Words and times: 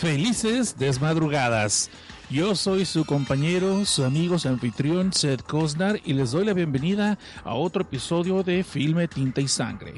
Felices 0.00 0.78
desmadrugadas. 0.78 1.90
Yo 2.30 2.54
soy 2.54 2.86
su 2.86 3.04
compañero, 3.04 3.84
su 3.84 4.02
amigo, 4.02 4.38
su 4.38 4.48
anfitrión, 4.48 5.12
Seth 5.12 5.42
Kosnar, 5.42 6.00
y 6.06 6.14
les 6.14 6.30
doy 6.30 6.46
la 6.46 6.54
bienvenida 6.54 7.18
a 7.44 7.52
otro 7.52 7.82
episodio 7.82 8.42
de 8.42 8.64
Filme, 8.64 9.08
Tinta 9.08 9.42
y 9.42 9.48
Sangre. 9.48 9.92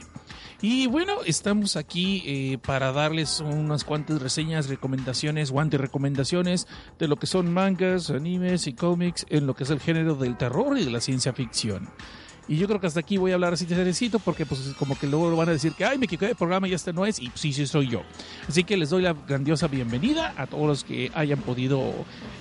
Y 0.60 0.88
bueno, 0.88 1.18
estamos 1.24 1.76
aquí 1.76 2.24
eh, 2.26 2.58
para 2.58 2.90
darles 2.90 3.38
unas 3.38 3.84
cuantas 3.84 4.20
reseñas, 4.20 4.68
recomendaciones, 4.68 5.52
guantes 5.52 5.80
recomendaciones 5.80 6.66
de 6.98 7.06
lo 7.06 7.14
que 7.14 7.28
son 7.28 7.52
mangas, 7.52 8.10
animes 8.10 8.66
y 8.66 8.72
cómics 8.72 9.24
en 9.28 9.46
lo 9.46 9.54
que 9.54 9.62
es 9.62 9.70
el 9.70 9.78
género 9.78 10.16
del 10.16 10.36
terror 10.36 10.76
y 10.76 10.84
de 10.84 10.90
la 10.90 11.00
ciencia 11.00 11.32
ficción. 11.32 11.88
Y 12.48 12.56
yo 12.56 12.66
creo 12.66 12.80
que 12.80 12.86
hasta 12.86 13.00
aquí 13.00 13.18
voy 13.18 13.30
a 13.30 13.34
hablar 13.34 13.52
así 13.52 13.66
de 13.66 13.76
cerecito 13.76 14.18
porque 14.18 14.44
pues 14.46 14.60
como 14.78 14.98
que 14.98 15.06
luego 15.06 15.34
van 15.36 15.48
a 15.48 15.52
decir 15.52 15.72
que 15.72 15.84
ay 15.84 15.98
me 15.98 16.06
equivoqué 16.06 16.26
de 16.26 16.34
programa 16.34 16.66
y 16.66 16.74
este 16.74 16.92
no 16.92 17.06
es 17.06 17.20
y 17.20 17.30
sí 17.34 17.52
sí 17.52 17.66
soy 17.66 17.88
yo. 17.88 18.02
Así 18.48 18.64
que 18.64 18.76
les 18.76 18.90
doy 18.90 19.02
la 19.02 19.12
grandiosa 19.12 19.68
bienvenida 19.68 20.34
a 20.36 20.46
todos 20.46 20.66
los 20.66 20.84
que 20.84 21.10
hayan 21.14 21.38
podido 21.40 21.92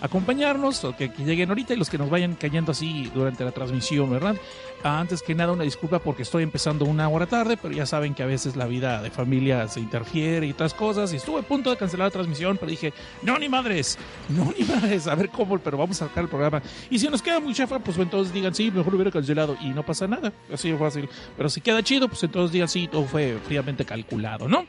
acompañarnos, 0.01 0.83
o 0.83 0.95
que, 0.95 1.11
que 1.11 1.23
lleguen 1.23 1.49
ahorita 1.49 1.73
y 1.73 1.77
los 1.77 1.89
que 1.89 1.97
nos 1.97 2.09
vayan 2.09 2.35
cayendo 2.35 2.71
así 2.71 3.11
durante 3.13 3.43
la 3.43 3.51
transmisión, 3.51 4.09
¿verdad? 4.09 4.35
Antes 4.83 5.21
que 5.21 5.35
nada 5.35 5.51
una 5.51 5.63
disculpa 5.63 5.99
porque 5.99 6.23
estoy 6.23 6.41
empezando 6.41 6.85
una 6.85 7.07
hora 7.07 7.27
tarde, 7.27 7.55
pero 7.55 7.73
ya 7.73 7.85
saben 7.85 8.15
que 8.15 8.23
a 8.23 8.25
veces 8.25 8.55
la 8.55 8.65
vida 8.65 9.01
de 9.01 9.11
familia 9.11 9.67
se 9.67 9.79
interfiere 9.79 10.47
y 10.47 10.51
otras 10.51 10.73
cosas 10.73 11.13
y 11.13 11.17
estuve 11.17 11.41
a 11.41 11.43
punto 11.43 11.69
de 11.69 11.77
cancelar 11.77 12.07
la 12.07 12.11
transmisión, 12.11 12.57
pero 12.57 12.71
dije, 12.71 12.91
no 13.21 13.37
ni 13.37 13.47
madres, 13.47 13.99
no 14.29 14.51
ni 14.57 14.65
madres, 14.65 15.07
a 15.07 15.13
ver 15.13 15.29
cómo, 15.29 15.59
pero 15.59 15.77
vamos 15.77 16.01
a 16.01 16.07
sacar 16.07 16.23
el 16.23 16.29
programa. 16.29 16.63
Y 16.89 16.97
si 16.97 17.07
nos 17.09 17.21
queda 17.21 17.39
muy 17.39 17.53
chafa, 17.53 17.77
pues 17.79 17.97
entonces 17.97 18.33
digan, 18.33 18.55
sí, 18.55 18.71
mejor 18.71 18.93
lo 18.93 18.97
hubiera 18.97 19.11
cancelado 19.11 19.55
y 19.61 19.69
no 19.69 19.85
pasa 19.85 20.07
nada, 20.07 20.33
así 20.51 20.71
de 20.71 20.77
fácil. 20.77 21.07
Pero 21.37 21.49
si 21.49 21.61
queda 21.61 21.83
chido, 21.83 22.07
pues 22.07 22.23
entonces 22.23 22.51
digan, 22.51 22.67
sí, 22.67 22.87
todo 22.87 23.05
fue 23.05 23.37
fríamente 23.45 23.85
calculado, 23.85 24.47
¿no? 24.47 24.65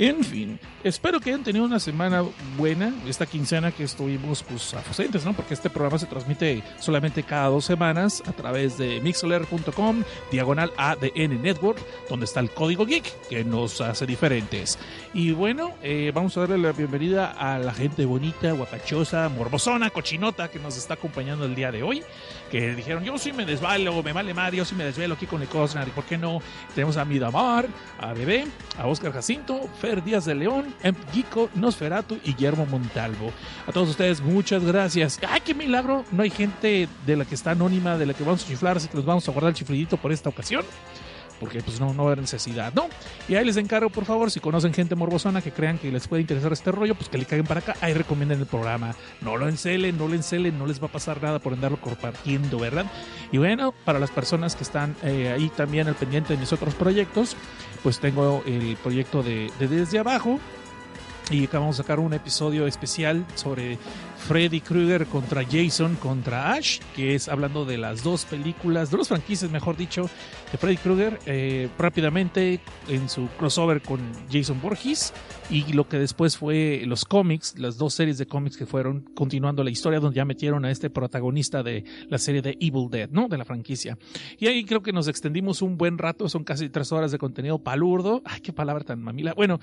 En 0.00 0.22
fin, 0.22 0.60
espero 0.84 1.18
que 1.18 1.30
hayan 1.30 1.42
tenido 1.42 1.64
una 1.64 1.80
semana 1.80 2.22
buena, 2.56 2.94
esta 3.08 3.26
quincena 3.26 3.72
que 3.72 3.82
estuvimos 3.82 4.44
pues 4.44 4.72
ausentes, 4.72 5.24
¿no? 5.24 5.32
Porque 5.32 5.54
este 5.54 5.70
programa 5.70 5.98
se 5.98 6.06
transmite 6.06 6.62
solamente 6.78 7.24
cada 7.24 7.48
dos 7.48 7.64
semanas 7.64 8.22
a 8.24 8.32
través 8.32 8.78
de 8.78 9.00
mixler.com, 9.00 10.04
diagonal 10.30 10.72
ADN 10.76 11.42
Network, 11.42 11.80
donde 12.08 12.26
está 12.26 12.38
el 12.38 12.50
código 12.50 12.86
geek 12.86 13.12
que 13.28 13.42
nos 13.42 13.80
hace 13.80 14.06
diferentes. 14.06 14.78
Y 15.14 15.32
bueno, 15.32 15.74
eh, 15.82 16.12
vamos 16.14 16.36
a 16.36 16.42
darle 16.42 16.58
la 16.58 16.70
bienvenida 16.70 17.32
a 17.32 17.58
la 17.58 17.74
gente 17.74 18.04
bonita, 18.04 18.52
guapachosa, 18.52 19.28
morbosona, 19.28 19.90
cochinota 19.90 20.48
que 20.48 20.60
nos 20.60 20.76
está 20.76 20.94
acompañando 20.94 21.44
el 21.44 21.56
día 21.56 21.72
de 21.72 21.82
hoy 21.82 22.04
que 22.50 22.74
dijeron, 22.74 23.04
yo 23.04 23.18
sí 23.18 23.32
me 23.32 23.44
desvalo, 23.44 24.02
me 24.02 24.12
vale 24.12 24.34
madre, 24.34 24.56
yo 24.58 24.64
sí 24.64 24.74
me 24.74 24.84
desvelo 24.84 25.14
aquí 25.14 25.26
con 25.26 25.42
el 25.42 25.48
Cosnar, 25.48 25.86
¿y 25.88 25.90
por 25.90 26.04
qué 26.04 26.18
no? 26.18 26.40
Tenemos 26.74 26.96
a 26.96 27.04
Midamar, 27.04 27.66
a 28.00 28.12
Bebé, 28.12 28.46
a 28.78 28.86
Oscar 28.86 29.12
Jacinto, 29.12 29.68
Fer 29.80 30.02
Díaz 30.02 30.24
de 30.24 30.34
León, 30.34 30.74
M. 30.82 30.96
Gico, 31.12 31.50
Nosferatu 31.54 32.18
y 32.24 32.32
Guillermo 32.32 32.66
Montalvo. 32.66 33.32
A 33.66 33.72
todos 33.72 33.88
ustedes, 33.90 34.20
muchas 34.20 34.64
gracias. 34.64 35.18
¡Ay, 35.28 35.40
qué 35.44 35.54
milagro! 35.54 36.04
No 36.12 36.22
hay 36.22 36.30
gente 36.30 36.88
de 37.06 37.16
la 37.16 37.24
que 37.24 37.34
está 37.34 37.52
anónima, 37.52 37.98
de 37.98 38.06
la 38.06 38.14
que 38.14 38.24
vamos 38.24 38.44
a 38.44 38.46
chiflar, 38.46 38.76
así 38.76 38.88
que 38.88 38.96
nos 38.96 39.04
vamos 39.04 39.28
a 39.28 39.32
guardar 39.32 39.50
el 39.50 39.56
chiflidito 39.56 39.96
por 39.96 40.12
esta 40.12 40.28
ocasión 40.28 40.64
porque 41.38 41.62
pues 41.62 41.80
no, 41.80 41.92
no 41.94 42.04
va 42.04 42.12
a 42.12 42.16
necesidad, 42.16 42.72
¿no? 42.74 42.88
Y 43.28 43.34
ahí 43.34 43.44
les 43.44 43.56
encargo, 43.56 43.90
por 43.90 44.04
favor, 44.04 44.30
si 44.30 44.40
conocen 44.40 44.72
gente 44.72 44.94
morbosona 44.94 45.40
que 45.40 45.52
crean 45.52 45.78
que 45.78 45.90
les 45.90 46.08
puede 46.08 46.22
interesar 46.22 46.52
este 46.52 46.72
rollo, 46.72 46.94
pues 46.94 47.08
que 47.08 47.18
le 47.18 47.24
caigan 47.24 47.46
para 47.46 47.60
acá, 47.60 47.76
ahí 47.80 47.94
recomienden 47.94 48.40
el 48.40 48.46
programa. 48.46 48.94
No 49.20 49.36
lo 49.36 49.48
encelen, 49.48 49.96
no 49.96 50.08
lo 50.08 50.14
encelen, 50.14 50.58
no 50.58 50.66
les 50.66 50.82
va 50.82 50.86
a 50.86 50.92
pasar 50.92 51.22
nada 51.22 51.38
por 51.38 51.52
andarlo 51.52 51.80
compartiendo, 51.80 52.58
¿verdad? 52.58 52.86
Y 53.32 53.38
bueno, 53.38 53.72
para 53.84 53.98
las 53.98 54.10
personas 54.10 54.56
que 54.56 54.64
están 54.64 54.96
eh, 55.02 55.32
ahí 55.34 55.50
también 55.50 55.88
al 55.88 55.94
pendiente 55.94 56.34
de 56.34 56.38
mis 56.38 56.52
otros 56.52 56.74
proyectos, 56.74 57.36
pues 57.82 58.00
tengo 58.00 58.42
el 58.46 58.76
proyecto 58.82 59.22
de, 59.22 59.50
de 59.58 59.68
Desde 59.68 59.98
Abajo, 59.98 60.38
y 61.30 61.44
acabamos 61.44 61.76
de 61.76 61.82
sacar 61.82 62.00
un 62.00 62.14
episodio 62.14 62.66
especial 62.66 63.24
sobre 63.34 63.78
Freddy 64.26 64.60
Krueger 64.60 65.06
contra 65.06 65.44
Jason 65.44 65.96
contra 65.96 66.52
Ash, 66.52 66.80
que 66.94 67.14
es 67.14 67.28
hablando 67.28 67.64
de 67.64 67.78
las 67.78 68.02
dos 68.02 68.24
películas, 68.24 68.90
de 68.90 68.98
los 68.98 69.08
franquicias, 69.08 69.50
mejor 69.50 69.76
dicho, 69.76 70.10
de 70.52 70.58
Freddy 70.58 70.76
Krueger, 70.76 71.18
eh, 71.26 71.68
rápidamente 71.78 72.60
en 72.88 73.08
su 73.08 73.28
crossover 73.38 73.80
con 73.80 74.00
Jason 74.30 74.60
Borges 74.60 75.12
y 75.50 75.72
lo 75.72 75.88
que 75.88 75.98
después 75.98 76.36
fue 76.36 76.82
los 76.84 77.04
cómics, 77.04 77.58
las 77.58 77.78
dos 77.78 77.94
series 77.94 78.18
de 78.18 78.26
cómics 78.26 78.56
que 78.56 78.66
fueron 78.66 79.00
continuando 79.14 79.64
la 79.64 79.70
historia, 79.70 80.00
donde 80.00 80.16
ya 80.16 80.24
metieron 80.24 80.64
a 80.64 80.70
este 80.70 80.90
protagonista 80.90 81.62
de 81.62 81.84
la 82.08 82.18
serie 82.18 82.42
de 82.42 82.56
Evil 82.60 82.88
Dead, 82.90 83.08
¿no? 83.10 83.28
De 83.28 83.38
la 83.38 83.44
franquicia. 83.44 83.98
Y 84.38 84.46
ahí 84.46 84.64
creo 84.64 84.82
que 84.82 84.92
nos 84.92 85.08
extendimos 85.08 85.62
un 85.62 85.78
buen 85.78 85.96
rato, 85.96 86.28
son 86.28 86.44
casi 86.44 86.68
tres 86.68 86.92
horas 86.92 87.12
de 87.12 87.18
contenido 87.18 87.58
palurdo. 87.58 88.22
Ay, 88.24 88.40
qué 88.40 88.52
palabra 88.52 88.84
tan 88.84 89.02
mamila. 89.02 89.32
Bueno, 89.34 89.58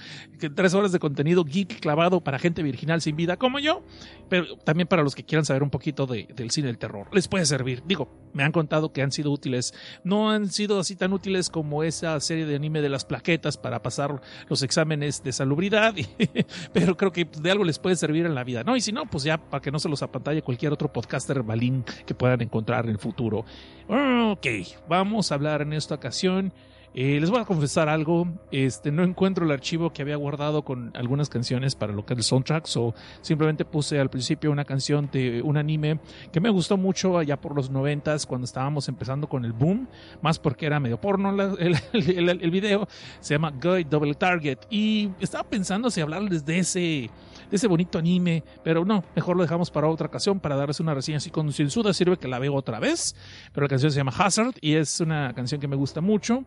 tres 0.55 0.73
horas 0.73 0.91
de 0.91 0.99
contenido 0.99 1.43
geek 1.43 1.79
clavado 1.79 2.21
para 2.21 2.39
gente 2.39 2.63
virginal 2.63 3.01
sin 3.01 3.15
vida 3.15 3.37
como 3.37 3.59
yo, 3.59 3.83
pero 4.29 4.44
también 4.63 4.87
para 4.87 5.03
los 5.03 5.15
que 5.15 5.23
quieran 5.23 5.45
saber 5.45 5.63
un 5.63 5.69
poquito 5.69 6.05
de, 6.05 6.27
del 6.35 6.51
cine 6.51 6.67
del 6.67 6.77
terror. 6.77 7.07
Les 7.13 7.27
puede 7.27 7.45
servir. 7.45 7.83
Digo, 7.85 8.09
me 8.33 8.43
han 8.43 8.51
contado 8.51 8.91
que 8.91 9.01
han 9.01 9.11
sido 9.11 9.31
útiles. 9.31 9.73
No 10.03 10.31
han 10.31 10.49
sido 10.49 10.79
así 10.79 10.95
tan 10.95 11.13
útiles 11.13 11.49
como 11.49 11.83
esa 11.83 12.19
serie 12.19 12.45
de 12.45 12.55
anime 12.55 12.81
de 12.81 12.89
las 12.89 13.05
plaquetas 13.05 13.57
para 13.57 13.81
pasar 13.81 14.21
los 14.47 14.63
exámenes 14.63 15.23
de 15.23 15.31
salubridad, 15.31 15.93
pero 16.73 16.97
creo 16.97 17.11
que 17.11 17.25
de 17.25 17.51
algo 17.51 17.63
les 17.63 17.79
puede 17.79 17.95
servir 17.95 18.25
en 18.25 18.35
la 18.35 18.43
vida, 18.43 18.63
¿no? 18.63 18.75
Y 18.75 18.81
si 18.81 18.91
no, 18.91 19.05
pues 19.05 19.23
ya 19.23 19.37
para 19.37 19.61
que 19.61 19.71
no 19.71 19.79
se 19.79 19.89
los 19.89 20.03
apantalle 20.03 20.41
cualquier 20.41 20.73
otro 20.73 20.91
podcaster 20.91 21.41
balín 21.43 21.83
que 22.05 22.15
puedan 22.15 22.41
encontrar 22.41 22.85
en 22.85 22.91
el 22.91 22.99
futuro. 22.99 23.45
Ok, 23.87 24.47
vamos 24.87 25.31
a 25.31 25.35
hablar 25.35 25.61
en 25.61 25.73
esta 25.73 25.95
ocasión 25.95 26.53
eh, 26.97 27.19
les 27.19 27.29
voy 27.29 27.41
a 27.41 27.45
confesar 27.45 27.89
algo, 27.89 28.25
este, 28.51 28.89
no 28.89 29.03
encuentro 29.03 29.43
el 29.43 29.51
archivo 29.51 29.91
que 29.91 30.01
había 30.01 30.15
guardado 30.15 30.63
con 30.63 30.91
algunas 30.95 31.27
canciones 31.27 31.75
para 31.75 31.91
lo 31.91 32.05
que 32.05 32.13
es 32.13 32.19
el 32.19 32.23
soundtrack, 32.23 32.65
o 32.77 32.95
simplemente 33.19 33.65
puse 33.65 33.99
al 33.99 34.09
principio 34.09 34.49
una 34.49 34.63
canción 34.63 35.09
de 35.11 35.41
un 35.41 35.57
anime 35.57 35.99
que 36.31 36.39
me 36.39 36.49
gustó 36.49 36.77
mucho 36.77 37.17
allá 37.17 37.35
por 37.35 37.53
los 37.53 37.69
noventas 37.69 38.25
cuando 38.25 38.45
estábamos 38.45 38.87
empezando 38.87 39.27
con 39.27 39.43
el 39.43 39.51
boom, 39.51 39.89
más 40.21 40.39
porque 40.39 40.67
era 40.67 40.79
medio 40.79 40.97
porno 40.97 41.35
el, 41.59 42.51
video, 42.51 42.87
se 43.19 43.33
llama 43.33 43.51
Guy 43.51 43.83
Double 43.83 44.13
Target, 44.13 44.59
y 44.69 45.09
estaba 45.19 45.43
pensando 45.43 45.91
si 45.91 45.99
hablarles 45.99 46.45
de 46.45 46.59
ese 46.59 47.09
de 47.49 47.57
ese 47.57 47.67
bonito 47.67 47.99
anime, 47.99 48.43
pero 48.63 48.85
no, 48.85 49.03
mejor 49.15 49.35
lo 49.35 49.43
dejamos 49.43 49.69
para 49.69 49.87
otra 49.87 50.07
ocasión 50.07 50.39
para 50.39 50.55
darles 50.55 50.79
una 50.79 50.93
reseña 50.93 51.17
así 51.17 51.29
con 51.29 51.51
ciensuda, 51.51 51.93
sirve 51.93 52.17
que 52.17 52.27
la 52.27 52.39
veo 52.39 52.55
otra 52.55 52.79
vez, 52.79 53.15
pero 53.53 53.65
la 53.65 53.69
canción 53.69 53.91
se 53.91 53.97
llama 53.97 54.13
Hazard 54.17 54.55
y 54.61 54.75
es 54.75 54.99
una 54.99 55.33
canción 55.33 55.61
que 55.61 55.67
me 55.67 55.75
gusta 55.75 56.01
mucho. 56.01 56.43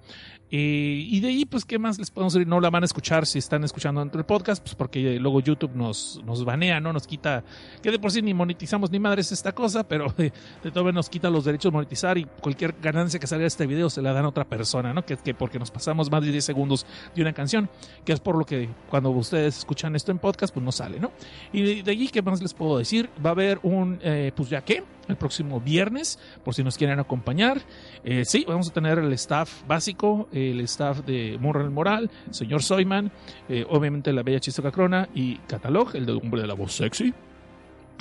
Eh, 0.51 1.07
y 1.07 1.21
de 1.21 1.29
ahí, 1.29 1.45
pues, 1.45 1.65
¿qué 1.65 1.79
más 1.79 1.99
les 1.99 2.11
podemos 2.11 2.33
decir? 2.33 2.49
No 2.49 2.61
la 2.61 2.71
van 2.71 2.83
a 2.83 2.87
escuchar 2.87 3.27
si 3.27 3.39
están 3.39 3.65
escuchando 3.65 4.01
dentro 4.01 4.19
del 4.19 4.25
podcast, 4.25 4.63
pues 4.63 4.75
porque 4.75 5.19
luego 5.21 5.41
YouTube 5.41 5.75
nos, 5.75 6.23
nos 6.25 6.45
banea, 6.45 6.81
¿no? 6.81 6.93
Nos 6.93 7.07
quita, 7.07 7.45
que 7.83 7.91
de 7.91 7.99
por 7.99 8.11
sí 8.11 8.23
ni 8.23 8.33
monetizamos 8.33 8.91
ni 8.91 8.99
madres 8.99 9.31
esta 9.31 9.53
cosa, 9.53 9.87
pero 9.87 10.13
de, 10.17 10.33
de 10.63 10.71
todo 10.71 10.91
nos 10.91 11.11
quita 11.11 11.29
los 11.29 11.45
derechos 11.45 11.71
de 11.71 11.77
monetizar 11.77 12.17
y 12.17 12.25
cualquier 12.25 12.75
ganancia 12.81 13.21
que 13.21 13.27
salga 13.27 13.43
de 13.43 13.49
este 13.49 13.67
video 13.67 13.91
se 13.91 14.01
la 14.01 14.13
dan 14.13 14.25
a 14.25 14.29
otra 14.29 14.45
persona, 14.45 14.95
¿no? 14.95 15.05
Que, 15.05 15.17
que 15.19 15.35
porque 15.35 15.59
nos 15.59 15.71
pasamos 15.71 16.11
más 16.11 16.25
de 16.25 16.33
10 16.33 16.45
segundos 16.45 16.87
de 17.15 17.23
una 17.23 17.35
canción, 17.35 17.69
que 18.05 18.13
es 18.13 18.21
por 18.21 18.37
lo 18.37 18.47
que 18.47 18.69
cuando 18.89 19.11
ustedes 19.11 19.59
escuchan 19.59 19.97
esto 19.97 20.13
en 20.13 20.19
podcast, 20.19 20.55
pues 20.55 20.65
no 20.65 20.73
sale, 20.73 20.99
¿no? 20.99 21.13
Y 21.53 21.83
de, 21.83 21.91
allí, 21.91 22.09
¿qué 22.09 22.23
más 22.23 22.41
les 22.41 22.55
puedo 22.55 22.79
decir? 22.79 23.11
Va 23.25 23.31
a 23.31 23.33
haber 23.33 23.61
un, 23.63 23.99
eh, 24.03 24.33
pues 24.35 24.49
ya 24.49 24.63
que, 24.63 24.83
el 25.09 25.17
próximo 25.17 25.61
viernes, 25.61 26.19
por 26.45 26.55
si 26.55 26.63
nos 26.63 26.77
quieren 26.77 26.99
acompañar. 26.99 27.61
Eh, 28.05 28.25
sí, 28.25 28.45
vamos 28.47 28.71
a 28.71 28.73
tener 28.73 28.99
el 28.99 29.13
staff 29.15 29.63
básico, 29.67 30.29
el 30.33 30.61
staff 30.61 31.01
de 31.01 31.39
Moral 31.41 31.71
Moral, 31.71 32.11
señor 32.31 32.63
Soyman, 32.63 33.11
eh, 33.49 33.65
obviamente 33.69 34.13
la 34.13 34.23
bella 34.23 34.41
Chistoca 34.41 34.71
Crona 34.71 35.09
y 35.15 35.37
Catalog, 35.39 35.95
el 35.95 36.07
del 36.07 36.17
hombre 36.17 36.41
de 36.41 36.47
la 36.47 36.55
voz 36.55 36.73
sexy. 36.73 37.13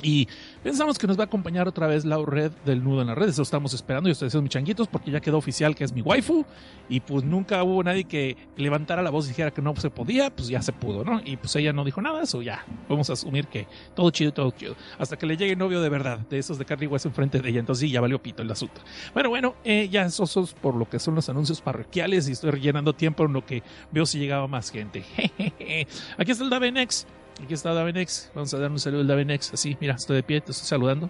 Y 0.02 0.28
pensamos 0.62 0.98
que 0.98 1.06
nos 1.06 1.18
va 1.18 1.22
a 1.22 1.26
acompañar 1.26 1.66
otra 1.66 1.86
vez 1.86 2.04
la 2.04 2.18
red 2.24 2.52
del 2.64 2.84
nudo 2.84 3.00
en 3.00 3.08
la 3.08 3.14
red. 3.14 3.28
Eso 3.28 3.42
estamos 3.42 3.74
esperando. 3.74 4.08
Yo 4.08 4.12
estoy 4.12 4.28
haciendo 4.28 4.42
mis 4.42 4.52
changuitos 4.52 4.86
porque 4.86 5.10
ya 5.10 5.20
quedó 5.20 5.38
oficial 5.38 5.74
que 5.74 5.84
es 5.84 5.92
mi 5.92 6.02
waifu. 6.02 6.44
Y 6.88 7.00
pues 7.00 7.24
nunca 7.24 7.62
hubo 7.64 7.82
nadie 7.82 8.04
que 8.04 8.36
levantara 8.56 9.02
la 9.02 9.10
voz 9.10 9.26
y 9.26 9.28
dijera 9.28 9.50
que 9.50 9.60
no 9.60 9.74
se 9.76 9.90
podía. 9.90 10.30
Pues 10.34 10.48
ya 10.48 10.62
se 10.62 10.72
pudo, 10.72 11.04
¿no? 11.04 11.20
Y 11.24 11.36
pues 11.36 11.54
ella 11.56 11.72
no 11.72 11.84
dijo 11.84 12.00
nada. 12.00 12.22
Eso 12.22 12.42
ya. 12.42 12.64
Vamos 12.88 13.10
a 13.10 13.14
asumir 13.14 13.48
que 13.48 13.66
todo 13.94 14.10
chido, 14.10 14.32
todo 14.32 14.50
chido. 14.52 14.76
Hasta 14.98 15.16
que 15.16 15.26
le 15.26 15.36
llegue 15.36 15.56
novio 15.56 15.80
de 15.80 15.88
verdad. 15.88 16.18
De 16.18 16.38
esos 16.38 16.58
de 16.58 16.64
carne 16.64 16.84
y 16.84 16.88
hueso 16.88 17.08
enfrente 17.08 17.40
de 17.40 17.48
ella. 17.48 17.60
Entonces 17.60 17.80
sí, 17.80 17.90
ya 17.90 18.00
valió 18.00 18.22
pito 18.22 18.42
el 18.42 18.50
asunto. 18.50 18.80
Bueno, 19.14 19.30
bueno. 19.30 19.56
Eh, 19.64 19.88
ya 19.90 20.02
esos 20.02 20.30
son 20.30 20.46
por 20.60 20.74
lo 20.74 20.88
que 20.88 20.98
son 20.98 21.14
los 21.14 21.28
anuncios 21.28 21.60
parroquiales. 21.60 22.28
Y 22.28 22.32
estoy 22.32 22.52
rellenando 22.52 22.92
tiempo 22.92 23.24
en 23.24 23.32
lo 23.32 23.44
que 23.44 23.62
veo 23.90 24.06
si 24.06 24.18
llegaba 24.18 24.46
más 24.46 24.70
gente. 24.70 25.04
Aquí 26.18 26.30
está 26.30 26.44
el 26.44 26.50
Davenex. 26.50 27.06
Aquí 27.42 27.54
está 27.54 27.72
Davenex. 27.72 28.32
Vamos 28.34 28.52
a 28.52 28.58
dar 28.58 28.70
un 28.70 28.78
saludo 28.78 29.02
al 29.02 29.06
Davenex. 29.06 29.52
Así, 29.54 29.76
mira, 29.80 29.94
estoy 29.94 30.16
de 30.16 30.22
pie, 30.22 30.40
te 30.40 30.50
estoy 30.50 30.66
saludando. 30.66 31.08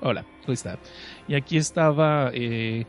Hola, 0.00 0.24
¿cómo 0.42 0.52
está? 0.52 0.78
Y 1.26 1.34
aquí 1.34 1.56
estaba, 1.56 2.30
eh, 2.32 2.86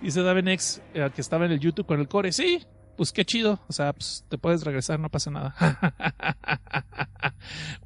dice 0.00 0.22
Davenex, 0.22 0.82
eh, 0.94 1.10
que 1.14 1.20
estaba 1.20 1.46
en 1.46 1.52
el 1.52 1.60
YouTube 1.60 1.86
con 1.86 2.00
el 2.00 2.08
core. 2.08 2.32
Sí, 2.32 2.62
pues 2.96 3.12
qué 3.12 3.24
chido. 3.24 3.60
O 3.66 3.72
sea, 3.72 3.92
pues 3.92 4.24
te 4.28 4.38
puedes 4.38 4.62
regresar, 4.62 5.00
no 5.00 5.10
pasa 5.10 5.30
nada. 5.30 5.54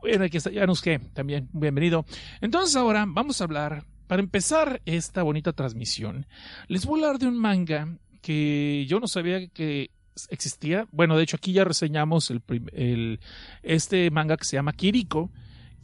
bueno, 0.01 0.25
aquí 0.25 0.37
está 0.37 0.51
Januske 0.53 0.99
también. 1.15 1.49
Bienvenido. 1.53 2.05
Entonces 2.43 2.77
ahora 2.77 3.07
vamos 3.09 3.41
a 3.41 3.45
hablar, 3.45 3.85
para 4.07 4.21
empezar 4.21 4.83
esta 4.85 5.23
bonita 5.23 5.53
transmisión, 5.55 6.27
les 6.69 6.85
voy 6.85 7.01
a 7.01 7.07
hablar 7.07 7.21
de 7.21 7.29
un 7.29 7.39
manga 7.39 7.97
que 8.21 8.85
yo 8.87 9.01
no 9.01 9.09
sabía 9.09 9.49
que 9.49 9.91
existía. 10.31 10.87
Bueno, 10.93 11.17
de 11.17 11.23
hecho 11.23 11.37
aquí 11.37 11.53
ya 11.53 11.65
reseñamos 11.65 12.31
el, 12.31 12.43
el, 12.73 13.21
este 13.63 14.11
manga 14.11 14.37
que 14.37 14.45
se 14.45 14.57
llama 14.57 14.73
Kiriko, 14.73 15.31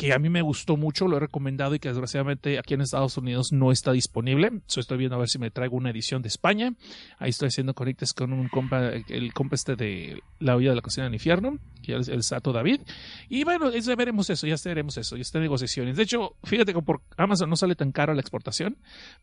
que 0.01 0.15
a 0.15 0.19
mí 0.19 0.31
me 0.31 0.41
gustó 0.41 0.79
mucho, 0.79 1.07
lo 1.07 1.19
he 1.19 1.21
recomendado 1.21 1.75
y 1.75 1.79
que 1.79 1.89
desgraciadamente 1.89 2.59
aquí 2.59 2.73
en 2.73 2.81
Estados 2.81 3.19
Unidos 3.19 3.53
no 3.53 3.71
está 3.71 3.93
disponible. 3.93 4.63
So, 4.67 4.81
estoy 4.81 4.97
viendo 4.97 5.17
a 5.17 5.19
ver 5.19 5.29
si 5.29 5.39
me 5.39 5.51
traigo 5.51 5.77
una 5.77 5.91
edición 5.91 6.23
de 6.23 6.29
España. 6.29 6.73
Ahí 7.19 7.29
estoy 7.29 7.49
haciendo 7.49 7.75
conectes 7.75 8.15
con 8.15 8.33
un 8.33 8.49
compa, 8.49 8.89
el 8.89 9.35
compa 9.35 9.57
este 9.57 9.77
de 9.77 10.23
La 10.39 10.57
olla 10.57 10.71
de 10.71 10.77
la 10.77 10.81
cocina 10.81 11.05
del 11.05 11.13
infierno, 11.13 11.59
que 11.83 11.97
es 11.97 12.09
el 12.09 12.23
Sato 12.23 12.51
David. 12.51 12.81
Y 13.29 13.45
bueno, 13.45 13.71
ya 13.71 13.95
veremos 13.95 14.31
eso, 14.31 14.47
ya 14.47 14.57
veremos 14.65 14.97
eso, 14.97 15.17
ya 15.17 15.23
está 15.23 15.37
en 15.37 15.43
negociaciones. 15.43 15.99
De 15.99 16.05
hecho, 16.05 16.35
fíjate 16.45 16.73
que 16.73 16.81
por 16.81 17.03
Amazon 17.19 17.51
no 17.51 17.57
sale 17.57 17.75
tan 17.75 17.93
caro 17.93 18.15
la 18.15 18.23
exportación, 18.23 18.79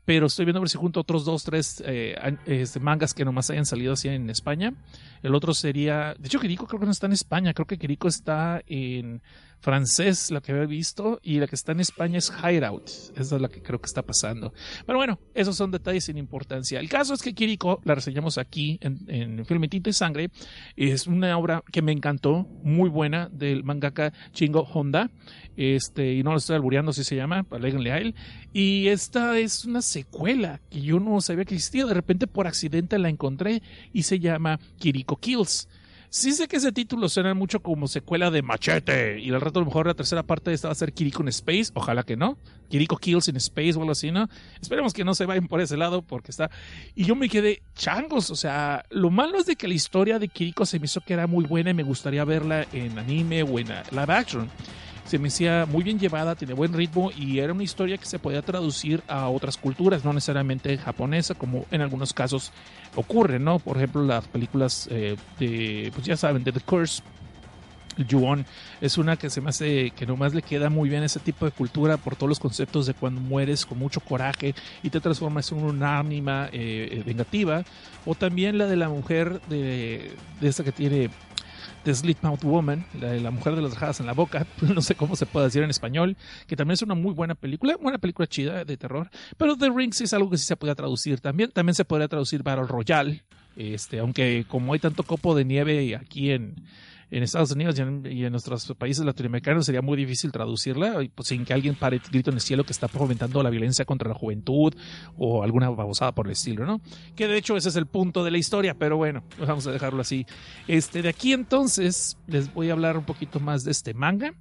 pero 0.06 0.28
estoy 0.28 0.46
viendo 0.46 0.60
a 0.60 0.62
ver 0.62 0.70
si 0.70 0.78
junto 0.78 1.00
otros 1.00 1.26
dos, 1.26 1.44
tres 1.44 1.82
eh, 1.88 2.16
este, 2.46 2.80
mangas 2.80 3.16
que 3.16 3.26
nomás 3.26 3.50
hayan 3.50 3.66
salido 3.66 3.94
así 3.94 4.10
en 4.10 4.30
España. 4.30 4.76
El 5.24 5.34
otro 5.34 5.56
sería, 5.56 6.14
de 6.20 6.28
hecho, 6.28 6.40
Kiriko 6.40 6.68
creo 6.68 6.80
que 6.80 6.86
no 6.86 6.92
está 6.92 7.08
en 7.08 7.14
España, 7.14 7.56
creo 7.56 7.66
que 7.66 7.80
Kiriko 7.80 8.08
está 8.08 8.62
en 8.68 9.24
francés, 9.60 10.32
la 10.32 10.42
que 10.42 10.52
había 10.52 10.66
visto, 10.66 11.20
y 11.24 11.40
la 11.40 11.48
que 11.48 11.56
está 11.56 11.72
en 11.72 11.80
España 11.80 12.18
es 12.18 12.32
Hideout. 12.32 12.88
Esa 13.16 13.36
es 13.36 13.42
la 13.42 13.50
que 13.50 13.62
creo 13.62 13.80
que 13.80 13.88
está 13.88 14.02
pasando. 14.02 14.54
Pero 14.86 14.98
bueno, 14.98 15.20
esos 15.34 15.56
son 15.56 15.72
detalles 15.72 16.06
sin 16.06 16.18
importancia. 16.18 16.80
El 16.80 16.90
caso 16.90 17.14
es 17.14 17.22
que 17.22 17.34
Kiriko, 17.34 17.82
la 17.84 17.96
reseñamos 17.96 18.38
aquí 18.38 18.78
en, 18.82 19.00
en 19.08 19.46
Filme 19.46 19.68
Tinta 19.68 19.90
y 19.90 19.94
Sangre, 19.94 20.30
es 20.76 21.08
una 21.08 21.38
obra 21.38 21.64
que 21.72 21.82
me 21.82 21.92
encantó, 21.92 22.48
muy 22.64 22.90
buena, 22.90 23.30
del 23.32 23.64
mangaka 23.64 24.14
Chingo 24.32 24.62
Honda. 24.62 25.10
Este, 25.58 26.14
y 26.14 26.24
no 26.24 26.32
lo 26.32 26.38
estoy 26.38 26.56
albureando, 26.56 26.92
así 26.92 27.04
se 27.04 27.16
llama, 27.16 27.46
aléguenle 27.50 27.92
a 27.92 27.98
él. 27.98 28.16
Y 28.54 28.88
esta 28.88 29.38
es 29.40 29.66
una 29.66 29.82
secuela 29.82 30.62
que 30.70 30.82
yo 30.82 31.00
no 31.00 31.20
sabía 31.20 31.46
que 31.46 31.56
existía. 31.56 31.86
De 31.86 31.94
repente, 31.94 32.28
por 32.28 32.48
accidente, 32.48 33.00
la 33.00 33.10
encontré 33.10 33.64
y 33.92 34.04
se 34.04 34.20
llama 34.20 34.60
Kiriko 34.78 35.18
Kills. 35.18 35.68
Sí 36.10 36.32
sé 36.32 36.48
que 36.48 36.56
ese 36.56 36.72
título 36.72 37.10
suena 37.10 37.34
mucho 37.34 37.62
como 37.62 37.88
secuela 37.88 38.32
de 38.32 38.42
Machete 38.42 39.20
y 39.20 39.30
al 39.30 39.42
rato 39.42 39.60
a 39.60 39.62
lo 39.62 39.66
mejor 39.66 39.88
la 39.88 39.94
tercera 39.94 40.24
parte 40.24 40.52
de 40.52 40.56
esta 40.56 40.70
va 40.70 40.72
a 40.72 40.76
ser 40.76 40.94
Kiriko 40.94 41.22
in 41.22 41.28
Space, 41.28 41.72
ojalá 41.74 42.04
que 42.04 42.16
no. 42.16 42.38
Kiriko 42.70 42.98
Kills 42.98 43.28
in 43.28 43.36
Space 43.36 43.74
o 43.76 43.80
algo 43.82 43.92
así, 43.92 44.12
¿no? 44.12 44.30
Esperemos 44.62 44.94
que 44.94 45.04
no 45.04 45.14
se 45.14 45.26
vayan 45.26 45.48
por 45.48 45.60
ese 45.60 45.76
lado 45.76 46.02
porque 46.02 46.32
está... 46.32 46.50
Y 46.96 47.04
yo 47.04 47.16
me 47.16 47.28
quedé 47.28 47.62
changos, 47.76 48.32
o 48.32 48.36
sea, 48.36 48.86
lo 48.90 49.10
malo 49.10 49.38
es 49.38 49.46
de 49.48 49.58
que 49.58 49.68
la 49.68 49.74
historia 49.74 50.18
de 50.18 50.30
Kiriko 50.30 50.66
se 50.66 50.80
me 50.80 50.86
hizo 50.86 51.02
que 51.02 51.14
era 51.14 51.28
muy 51.28 51.44
buena 51.46 51.72
y 51.72 51.74
me 51.74 51.84
gustaría 51.84 52.24
verla 52.24 52.66
en 52.72 52.98
anime 52.98 53.44
o 53.44 53.60
en 53.60 53.68
live 53.68 54.14
action 54.14 54.50
se 55.08 55.18
me 55.20 55.30
hacía 55.30 55.66
muy 55.66 55.84
bien 55.84 56.00
llevada, 56.00 56.36
tiene 56.36 56.54
buen 56.54 56.74
ritmo 56.74 57.12
y 57.18 57.40
era 57.40 57.54
una 57.54 57.64
historia 57.64 57.98
que 57.98 58.06
se 58.06 58.20
podía 58.20 58.42
traducir 58.42 59.02
a 59.08 59.30
otras 59.30 59.56
culturas, 59.56 60.04
no 60.04 60.12
necesariamente 60.12 60.78
japonesa, 60.78 61.34
como 61.34 61.66
en 61.72 61.82
algunos 61.82 62.14
casos 62.14 62.52
ocurre, 62.96 63.40
¿no? 63.40 63.60
Por 63.60 63.78
ejemplo, 63.78 64.04
las 64.04 64.28
películas 64.28 64.88
eh, 64.92 65.16
de, 65.40 65.92
pues 65.94 66.06
ya 66.06 66.18
saben, 66.18 66.44
The 66.44 66.52
Curse. 66.60 67.02
Yuon 68.08 68.46
es 68.80 69.00
una 69.00 69.16
que 69.16 69.32
se 69.32 69.42
me 69.42 69.50
hace 69.50 69.90
que 69.90 70.06
nomás 70.06 70.36
le 70.36 70.44
queda 70.44 70.70
muy 70.70 70.88
bien 70.88 71.02
ese 71.02 71.20
tipo 71.20 71.46
de 71.46 71.52
cultura 71.52 71.98
por 71.98 72.16
todos 72.16 72.30
los 72.30 72.40
conceptos 72.40 72.86
de 72.86 72.94
cuando 72.94 73.20
mueres 73.20 73.66
con 73.66 73.80
mucho 73.80 74.02
coraje 74.02 74.54
y 74.84 74.92
te 74.92 75.00
transformas 75.00 75.52
en 75.52 75.64
una 75.64 75.98
ánima 75.98 76.48
eh, 76.52 77.02
vengativa. 77.04 77.64
O 78.06 78.14
también 78.14 78.60
la 78.60 78.68
de 78.68 78.76
la 78.76 78.88
mujer 78.88 79.42
de, 79.50 80.12
de 80.40 80.48
esta 80.48 80.64
que 80.64 80.72
tiene 80.72 81.10
The 81.88 81.96
Slit 81.96 82.22
Mouth 82.22 82.44
Woman, 82.44 82.86
la, 83.00 83.14
la 83.14 83.32
mujer 83.32 83.56
de 83.56 83.62
las 83.62 83.76
rajadas 83.76 84.02
en 84.02 84.08
la 84.08 84.12
boca, 84.12 84.46
no 84.62 84.82
sé 84.82 84.96
cómo 84.96 85.16
se 85.16 85.26
puede 85.26 85.46
decir 85.46 85.64
en 85.64 85.70
español, 85.70 86.18
que 86.46 86.58
también 86.58 86.74
es 86.74 86.82
una 86.82 86.96
muy 86.96 87.14
buena 87.14 87.34
película, 87.34 87.78
una 87.80 87.98
película 87.98 88.28
chida 88.28 88.66
de 88.66 88.76
terror, 88.76 89.10
pero 89.38 89.56
The 89.56 89.70
Rings 89.70 90.02
es 90.02 90.12
algo 90.12 90.30
que 90.30 90.38
sí 90.38 90.44
se 90.44 90.58
puede 90.58 90.76
traducir 90.76 91.22
también, 91.22 91.50
también 91.50 91.76
se 91.76 91.86
podría 91.86 92.10
traducir 92.10 92.44
Battle 92.44 92.68
Royale, 92.68 93.24
este, 93.56 94.00
aunque 94.00 94.44
como 94.50 94.74
hay 94.74 94.80
tanto 94.80 95.04
copo 95.04 95.34
de 95.34 95.46
nieve 95.46 95.96
aquí 95.96 96.32
en, 96.32 96.56
en 97.10 97.24
Estados 97.24 97.52
Unidos 97.52 97.80
y 97.80 98.26
en, 98.26 98.32
nuestros 98.32 98.74
países 98.78 99.06
latinoamericanos 99.06 99.66
sería 99.66 99.82
muy 99.82 99.98
difícil 99.98 100.32
traducirla 100.32 101.00
pues, 101.16 101.30
sin 101.30 101.46
que 101.46 101.54
alguien 101.54 101.76
pare 101.76 102.02
grito 102.12 102.32
en 102.32 102.36
el 102.36 102.42
cielo 102.42 102.66
que 102.66 102.74
está 102.74 102.88
fomentando 102.88 103.42
la 103.42 103.50
violencia 103.50 103.86
contra 103.86 104.10
la 104.10 104.16
juventud 104.16 104.74
o 105.18 105.44
alguna 105.44 105.70
babosada 105.70 106.14
por 106.14 106.28
el 106.28 106.34
estilo, 106.34 106.66
¿no? 106.66 106.82
Que 107.16 107.28
de 107.28 107.38
hecho 107.38 107.56
ese 107.56 107.70
es 107.70 107.76
el 107.78 107.86
punto 107.86 108.24
de 108.24 108.32
la 108.32 108.38
historia, 108.38 108.74
pero 108.74 108.98
bueno, 108.98 109.24
vamos 109.40 109.66
a 109.68 109.72
dejarlo 109.72 110.02
así. 110.02 110.26
Este, 110.68 111.02
de 111.02 111.10
aquí 111.10 111.34
entonces 111.34 112.18
les 112.28 112.54
voy 112.54 112.70
a 112.70 112.74
hablar 112.74 112.98
un 112.98 113.06
poquito 113.06 113.40
más 113.40 113.64
de 113.64 113.72
este 113.72 113.94
manga. 113.94 114.34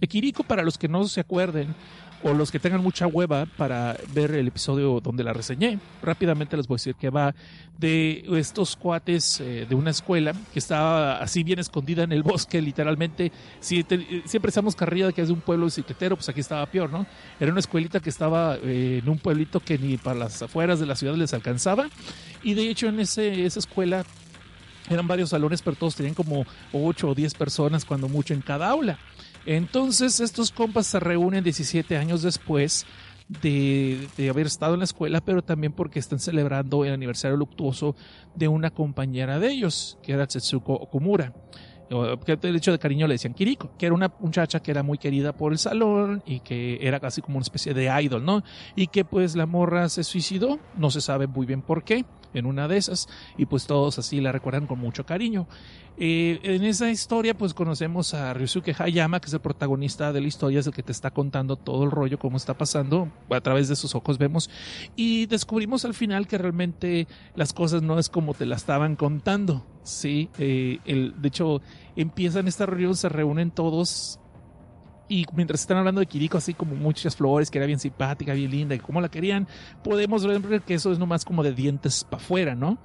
Ekiriko, 0.00 0.44
para 0.44 0.62
los 0.62 0.78
que 0.78 0.88
no 0.88 1.04
se 1.04 1.20
acuerden, 1.20 1.74
o 2.22 2.32
los 2.34 2.50
que 2.50 2.58
tengan 2.58 2.82
mucha 2.82 3.06
hueva 3.06 3.46
para 3.46 3.96
ver 4.12 4.32
el 4.32 4.48
episodio 4.48 5.00
donde 5.00 5.24
la 5.24 5.32
reseñé, 5.32 5.78
rápidamente 6.02 6.56
les 6.56 6.66
voy 6.66 6.74
a 6.74 6.78
decir 6.78 6.94
que 6.94 7.10
va 7.10 7.34
de 7.78 8.24
estos 8.36 8.76
cuates 8.76 9.40
eh, 9.40 9.66
de 9.68 9.74
una 9.74 9.90
escuela 9.90 10.34
que 10.52 10.58
estaba 10.58 11.16
así 11.18 11.42
bien 11.42 11.58
escondida 11.58 12.02
en 12.02 12.12
el 12.12 12.22
bosque, 12.22 12.60
literalmente. 12.60 13.32
Si 13.60 13.84
te, 13.84 14.22
siempre 14.26 14.50
estamos 14.50 14.76
carrilla 14.76 15.06
de 15.06 15.12
que 15.14 15.22
es 15.22 15.30
un 15.30 15.40
pueblo 15.40 15.64
bicicletero, 15.64 16.16
pues 16.16 16.28
aquí 16.28 16.40
estaba 16.40 16.66
peor, 16.66 16.90
¿no? 16.90 17.06
Era 17.38 17.50
una 17.50 17.60
escuelita 17.60 18.00
que 18.00 18.10
estaba 18.10 18.56
eh, 18.56 19.00
en 19.02 19.08
un 19.08 19.18
pueblito 19.18 19.60
que 19.60 19.78
ni 19.78 19.96
para 19.96 20.18
las 20.18 20.42
afueras 20.42 20.78
de 20.78 20.86
la 20.86 20.96
ciudad 20.96 21.14
les 21.14 21.32
alcanzaba. 21.32 21.88
Y 22.42 22.54
de 22.54 22.68
hecho 22.68 22.88
en 22.88 23.00
ese, 23.00 23.46
esa 23.46 23.60
escuela 23.60 24.04
eran 24.90 25.06
varios 25.06 25.30
salones, 25.30 25.62
pero 25.62 25.76
todos 25.76 25.94
tenían 25.94 26.14
como 26.14 26.44
8 26.72 27.08
o 27.08 27.14
10 27.14 27.34
personas, 27.34 27.84
cuando 27.84 28.08
mucho, 28.08 28.34
en 28.34 28.40
cada 28.42 28.68
aula. 28.68 28.98
Entonces 29.46 30.20
estos 30.20 30.50
compas 30.50 30.86
se 30.86 31.00
reúnen 31.00 31.44
17 31.44 31.96
años 31.96 32.22
después 32.22 32.86
de, 33.28 34.08
de, 34.16 34.28
haber 34.28 34.46
estado 34.46 34.74
en 34.74 34.80
la 34.80 34.84
escuela, 34.84 35.20
pero 35.20 35.42
también 35.42 35.72
porque 35.72 35.98
están 35.98 36.18
celebrando 36.18 36.84
el 36.84 36.92
aniversario 36.92 37.36
luctuoso 37.36 37.94
de 38.34 38.48
una 38.48 38.70
compañera 38.70 39.38
de 39.38 39.52
ellos, 39.52 39.98
que 40.02 40.12
era 40.12 40.26
Tetsuko 40.26 40.74
Okumura. 40.74 41.32
Que 42.24 42.36
de 42.36 42.56
hecho 42.56 42.70
de 42.70 42.78
cariño 42.78 43.08
le 43.08 43.14
decían 43.14 43.34
Kiriko, 43.34 43.76
que 43.76 43.86
era 43.86 43.94
una 43.96 44.12
muchacha 44.20 44.60
que 44.60 44.70
era 44.70 44.84
muy 44.84 44.96
querida 44.96 45.32
por 45.32 45.50
el 45.50 45.58
salón 45.58 46.22
y 46.24 46.38
que 46.38 46.78
era 46.80 47.00
casi 47.00 47.20
como 47.20 47.36
una 47.36 47.42
especie 47.42 47.74
de 47.74 47.90
idol, 48.00 48.24
¿no? 48.24 48.44
Y 48.76 48.86
que 48.86 49.04
pues 49.04 49.34
la 49.34 49.44
morra 49.44 49.88
se 49.88 50.04
suicidó, 50.04 50.60
no 50.76 50.90
se 50.90 51.00
sabe 51.00 51.26
muy 51.26 51.46
bien 51.46 51.62
por 51.62 51.82
qué, 51.82 52.04
en 52.32 52.46
una 52.46 52.68
de 52.68 52.76
esas, 52.76 53.08
y 53.36 53.46
pues 53.46 53.66
todos 53.66 53.98
así 53.98 54.20
la 54.20 54.30
recuerdan 54.30 54.68
con 54.68 54.78
mucho 54.78 55.04
cariño. 55.04 55.48
Eh, 56.02 56.40
en 56.44 56.64
esa 56.64 56.90
historia 56.90 57.36
pues 57.36 57.52
conocemos 57.52 58.14
a 58.14 58.32
Ryusuke 58.32 58.74
Hayama, 58.78 59.20
que 59.20 59.26
es 59.26 59.34
el 59.34 59.40
protagonista 59.40 60.14
de 60.14 60.22
la 60.22 60.28
historia, 60.28 60.60
es 60.60 60.66
el 60.66 60.72
que 60.72 60.82
te 60.82 60.92
está 60.92 61.10
contando 61.10 61.56
todo 61.56 61.84
el 61.84 61.90
rollo, 61.90 62.18
cómo 62.18 62.38
está 62.38 62.54
pasando, 62.54 63.12
a 63.28 63.40
través 63.42 63.68
de 63.68 63.76
sus 63.76 63.94
ojos 63.94 64.16
vemos, 64.16 64.48
y 64.96 65.26
descubrimos 65.26 65.84
al 65.84 65.92
final 65.92 66.26
que 66.26 66.38
realmente 66.38 67.06
las 67.34 67.52
cosas 67.52 67.82
no 67.82 67.98
es 67.98 68.08
como 68.08 68.32
te 68.32 68.46
la 68.46 68.56
estaban 68.56 68.96
contando, 68.96 69.66
sí, 69.82 70.30
eh, 70.38 70.78
el, 70.86 71.20
de 71.20 71.28
hecho 71.28 71.60
empiezan 71.96 72.48
esta 72.48 72.64
reunión, 72.64 72.96
se 72.96 73.10
reúnen 73.10 73.50
todos. 73.50 74.18
Y 75.06 75.26
mientras 75.34 75.62
están 75.62 75.76
hablando 75.76 76.00
de 76.00 76.06
Kiriko, 76.06 76.38
así 76.38 76.54
como 76.54 76.76
muchas 76.76 77.16
flores, 77.16 77.50
que 77.50 77.58
era 77.58 77.66
bien 77.66 77.80
simpática, 77.80 78.32
bien 78.32 78.52
linda, 78.52 78.76
y 78.76 78.78
cómo 78.78 79.00
la 79.00 79.08
querían, 79.10 79.48
podemos 79.82 80.24
ver 80.24 80.62
que 80.62 80.74
eso 80.74 80.92
es 80.92 81.00
nomás 81.00 81.24
como 81.24 81.42
de 81.42 81.52
dientes 81.52 82.04
para 82.04 82.22
afuera, 82.22 82.54
¿no? 82.54 82.78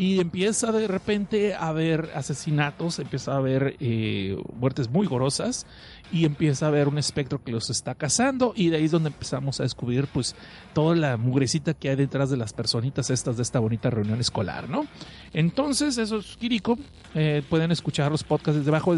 Y 0.00 0.18
empieza 0.18 0.72
de 0.72 0.88
repente 0.88 1.52
a 1.52 1.68
haber 1.68 2.12
asesinatos, 2.14 2.98
empieza 2.98 3.34
a 3.34 3.36
haber 3.36 3.76
eh, 3.80 4.34
muertes 4.58 4.88
muy 4.88 5.06
gorosas, 5.06 5.66
y 6.10 6.24
empieza 6.24 6.64
a 6.64 6.68
haber 6.68 6.88
un 6.88 6.96
espectro 6.96 7.44
que 7.44 7.52
los 7.52 7.68
está 7.68 7.94
cazando, 7.94 8.54
y 8.56 8.70
de 8.70 8.78
ahí 8.78 8.86
es 8.86 8.92
donde 8.92 9.10
empezamos 9.10 9.60
a 9.60 9.64
descubrir, 9.64 10.06
pues, 10.06 10.36
toda 10.72 10.96
la 10.96 11.18
mugrecita 11.18 11.74
que 11.74 11.90
hay 11.90 11.96
detrás 11.96 12.30
de 12.30 12.38
las 12.38 12.54
personitas 12.54 13.10
estas 13.10 13.36
de 13.36 13.42
esta 13.42 13.58
bonita 13.58 13.90
reunión 13.90 14.18
escolar, 14.20 14.70
¿no? 14.70 14.86
Entonces, 15.34 15.98
eso 15.98 16.16
es 16.16 16.34
Kiriko. 16.38 16.78
Eh, 17.14 17.42
pueden 17.50 17.70
escuchar 17.70 18.10
los 18.10 18.24
podcasts 18.24 18.56
desde 18.56 18.70
abajo. 18.70 18.96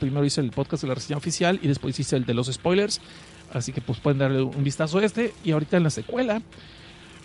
Primero 0.00 0.24
hice 0.24 0.40
el 0.40 0.52
podcast 0.52 0.82
de 0.82 0.88
la 0.88 0.94
reseña 0.94 1.18
oficial 1.18 1.60
y 1.62 1.68
después 1.68 2.00
hice 2.00 2.16
el 2.16 2.24
de 2.24 2.32
los 2.32 2.46
spoilers. 2.46 3.02
Así 3.52 3.72
que 3.72 3.82
pues 3.82 4.00
pueden 4.00 4.18
darle 4.18 4.40
un 4.40 4.64
vistazo 4.64 4.96
a 4.96 5.04
este. 5.04 5.34
Y 5.44 5.50
ahorita 5.50 5.76
en 5.76 5.82
la 5.82 5.90
secuela, 5.90 6.40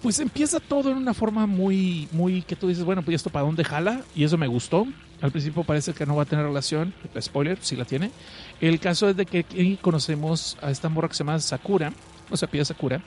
pues 0.03 0.19
empieza 0.19 0.59
todo 0.59 0.91
en 0.91 0.97
una 0.97 1.13
forma 1.13 1.47
muy, 1.47 2.09
muy 2.11 2.41
que 2.41 2.57
tú 2.57 2.67
dices, 2.67 2.83
bueno, 2.83 3.01
pues 3.01 3.15
esto 3.15 3.29
para 3.29 3.45
dónde 3.45 3.63
jala. 3.63 4.01
Y 4.13 4.25
eso 4.25 4.37
me 4.37 4.47
gustó. 4.47 4.85
Al 5.21 5.31
principio 5.31 5.63
parece 5.63 5.93
que 5.93 6.05
no 6.05 6.17
va 6.17 6.23
a 6.23 6.25
tener 6.25 6.45
relación. 6.45 6.93
Spoiler, 7.19 7.57
si 7.61 7.77
la 7.77 7.85
tiene. 7.85 8.11
El 8.59 8.81
caso 8.81 9.07
es 9.07 9.15
de 9.15 9.25
que 9.25 9.39
aquí 9.39 9.79
conocemos 9.81 10.57
a 10.61 10.69
esta 10.69 10.89
morra 10.89 11.07
que 11.07 11.13
se 11.13 11.23
llama 11.23 11.39
Sakura. 11.39 11.93
O 12.29 12.35
sea, 12.35 12.49
pide 12.49 12.65
Sakura 12.65 13.01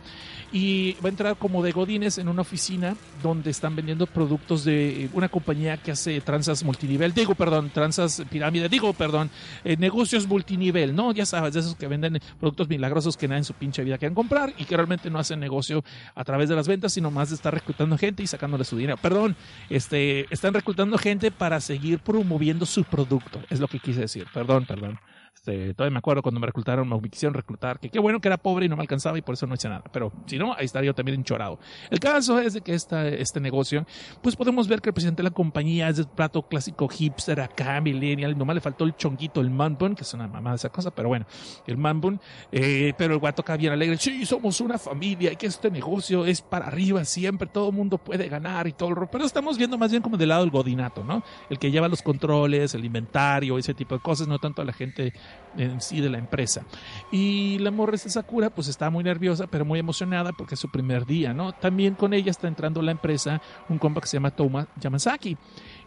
y 0.52 0.92
va 0.94 1.06
a 1.06 1.08
entrar 1.08 1.36
como 1.36 1.62
de 1.62 1.72
Godines 1.72 2.18
en 2.18 2.28
una 2.28 2.42
oficina 2.42 2.96
donde 3.22 3.50
están 3.50 3.74
vendiendo 3.74 4.06
productos 4.06 4.64
de 4.64 5.08
una 5.12 5.28
compañía 5.28 5.76
que 5.76 5.92
hace 5.92 6.20
tranzas 6.20 6.64
multinivel, 6.64 7.12
digo, 7.12 7.34
perdón, 7.34 7.70
tranzas 7.70 8.22
pirámide, 8.30 8.68
digo, 8.68 8.92
perdón, 8.92 9.30
eh, 9.64 9.76
negocios 9.76 10.26
multinivel, 10.26 10.94
¿no? 10.94 11.12
Ya 11.12 11.26
sabes, 11.26 11.54
de 11.54 11.60
esos 11.60 11.74
que 11.74 11.86
venden 11.88 12.20
productos 12.38 12.68
milagrosos 12.68 13.16
que 13.16 13.28
nada 13.28 13.38
en 13.38 13.44
su 13.44 13.54
pinche 13.54 13.84
vida 13.84 13.98
quieren 13.98 14.14
comprar 14.14 14.52
y 14.56 14.64
que 14.64 14.76
realmente 14.76 15.10
no 15.10 15.18
hacen 15.18 15.40
negocio 15.40 15.84
a 16.14 16.24
través 16.24 16.48
de 16.48 16.56
las 16.56 16.68
ventas, 16.68 16.92
sino 16.92 17.10
más 17.10 17.30
de 17.30 17.36
estar 17.36 17.52
reclutando 17.52 17.98
gente 17.98 18.22
y 18.22 18.26
sacándole 18.26 18.64
su 18.64 18.76
dinero. 18.76 18.98
Perdón, 18.98 19.36
este, 19.70 20.32
están 20.32 20.54
reclutando 20.54 20.98
gente 20.98 21.30
para 21.30 21.60
seguir 21.60 21.98
promoviendo 21.98 22.66
su 22.66 22.84
producto, 22.84 23.40
es 23.50 23.60
lo 23.60 23.68
que 23.68 23.80
quise 23.80 24.00
decir, 24.00 24.26
perdón, 24.32 24.66
perdón. 24.66 24.98
Este, 25.46 25.74
todavía 25.74 25.92
me 25.92 25.98
acuerdo 25.98 26.22
cuando 26.22 26.40
me 26.40 26.46
reclutaron, 26.46 26.88
me 26.88 27.08
quisieron 27.08 27.34
reclutar, 27.34 27.78
que 27.78 27.88
qué 27.88 28.00
bueno 28.00 28.20
que 28.20 28.26
era 28.26 28.36
pobre 28.36 28.66
y 28.66 28.68
no 28.68 28.74
me 28.74 28.82
alcanzaba 28.82 29.16
y 29.16 29.22
por 29.22 29.34
eso 29.34 29.46
no 29.46 29.54
hice 29.54 29.68
nada. 29.68 29.84
Pero 29.92 30.12
si 30.26 30.38
no, 30.38 30.54
ahí 30.54 30.64
estaría 30.64 30.88
yo 30.88 30.94
también 30.94 31.20
enchorado. 31.20 31.60
El 31.88 32.00
caso 32.00 32.40
es 32.40 32.54
de 32.54 32.62
que 32.62 32.74
esta, 32.74 33.06
este 33.06 33.38
negocio, 33.40 33.86
pues 34.22 34.34
podemos 34.34 34.66
ver 34.66 34.80
que 34.80 34.88
el 34.88 34.92
presidente 34.92 35.22
de 35.22 35.28
la 35.28 35.34
compañía 35.34 35.88
es 35.88 35.98
de 35.98 36.04
plato 36.04 36.42
clásico 36.42 36.88
hipster 36.88 37.40
acá, 37.40 37.80
millennial, 37.80 38.36
nomás 38.36 38.54
le 38.56 38.60
faltó 38.60 38.84
el 38.84 38.96
chonguito, 38.96 39.40
el 39.40 39.50
manbun, 39.50 39.94
que 39.94 40.02
es 40.02 40.14
una 40.14 40.26
mamá 40.26 40.50
de 40.50 40.56
esa 40.56 40.68
cosa, 40.68 40.90
pero 40.90 41.08
bueno, 41.08 41.26
el 41.66 41.76
manbun, 41.76 42.20
eh, 42.50 42.92
pero 42.98 43.14
el 43.14 43.20
guato 43.20 43.42
acá 43.42 43.56
bien 43.56 43.72
alegre, 43.72 43.96
sí, 43.98 44.26
somos 44.26 44.60
una 44.60 44.78
familia 44.78 45.32
y 45.32 45.36
que 45.36 45.46
este 45.46 45.70
negocio 45.70 46.26
es 46.26 46.42
para 46.42 46.66
arriba 46.66 47.04
siempre, 47.04 47.46
todo 47.46 47.68
el 47.68 47.76
mundo 47.76 47.98
puede 47.98 48.28
ganar 48.28 48.66
y 48.66 48.72
todo 48.72 48.88
el 48.88 48.96
pero 49.12 49.24
estamos 49.24 49.58
viendo 49.58 49.78
más 49.78 49.90
bien 49.90 50.02
como 50.02 50.16
del 50.16 50.30
lado 50.30 50.40
del 50.40 50.50
godinato, 50.50 51.04
¿no? 51.04 51.22
El 51.48 51.58
que 51.58 51.70
lleva 51.70 51.86
los 51.86 52.02
controles, 52.02 52.74
el 52.74 52.84
inventario, 52.84 53.58
ese 53.58 53.74
tipo 53.74 53.94
de 53.94 54.00
cosas, 54.00 54.26
no 54.26 54.38
tanto 54.38 54.62
a 54.62 54.64
la 54.64 54.72
gente 54.72 55.12
en 55.56 55.80
sí 55.80 56.00
de 56.00 56.10
la 56.10 56.18
empresa. 56.18 56.62
Y 57.10 57.58
la 57.58 57.70
morra 57.70 57.92
de 57.92 57.98
Sakura 57.98 58.50
pues 58.50 58.68
está 58.68 58.90
muy 58.90 59.04
nerviosa, 59.04 59.46
pero 59.46 59.64
muy 59.64 59.78
emocionada 59.78 60.32
porque 60.32 60.54
es 60.54 60.60
su 60.60 60.70
primer 60.70 61.06
día, 61.06 61.32
¿no? 61.32 61.52
También 61.52 61.94
con 61.94 62.12
ella 62.12 62.30
está 62.30 62.48
entrando 62.48 62.82
la 62.82 62.92
empresa 62.92 63.40
un 63.68 63.78
compa 63.78 64.00
que 64.00 64.06
se 64.06 64.16
llama 64.16 64.30
Toma 64.30 64.68
Yamazaki. 64.80 65.36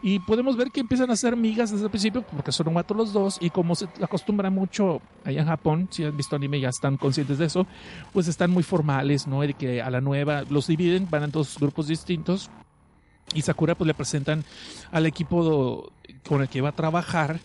Y 0.01 0.19
podemos 0.19 0.55
ver 0.55 0.71
que 0.71 0.79
empiezan 0.79 1.11
a 1.11 1.15
ser 1.15 1.35
migas 1.35 1.71
desde 1.71 1.85
el 1.85 1.89
principio 1.91 2.21
porque 2.21 2.51
son 2.51 2.69
un 2.69 2.83
los 2.95 3.13
dos 3.13 3.37
y 3.41 3.49
como 3.49 3.75
se 3.75 3.87
acostumbra 4.01 4.49
mucho 4.49 5.01
allá 5.25 5.41
en 5.41 5.47
Japón, 5.47 5.87
si 5.91 6.05
han 6.05 6.15
visto 6.15 6.35
anime 6.35 6.59
ya 6.59 6.69
están 6.69 6.97
conscientes 6.97 7.37
de 7.37 7.45
eso, 7.45 7.67
pues 8.13 8.27
están 8.27 8.51
muy 8.51 8.63
formales, 8.63 9.27
¿no? 9.27 9.41
De 9.41 9.53
que 9.53 9.81
a 9.81 9.89
la 9.89 10.01
nueva 10.01 10.43
los 10.49 10.67
dividen, 10.67 11.07
van 11.09 11.23
en 11.23 11.31
dos 11.31 11.57
grupos 11.59 11.87
distintos 11.87 12.49
y 13.33 13.41
Sakura 13.41 13.75
pues 13.75 13.87
le 13.87 13.93
presentan 13.93 14.43
al 14.91 15.05
equipo 15.05 15.91
con 16.27 16.41
el 16.41 16.47
que 16.49 16.61
va 16.61 16.69
a 16.69 16.73
trabajar 16.73 17.39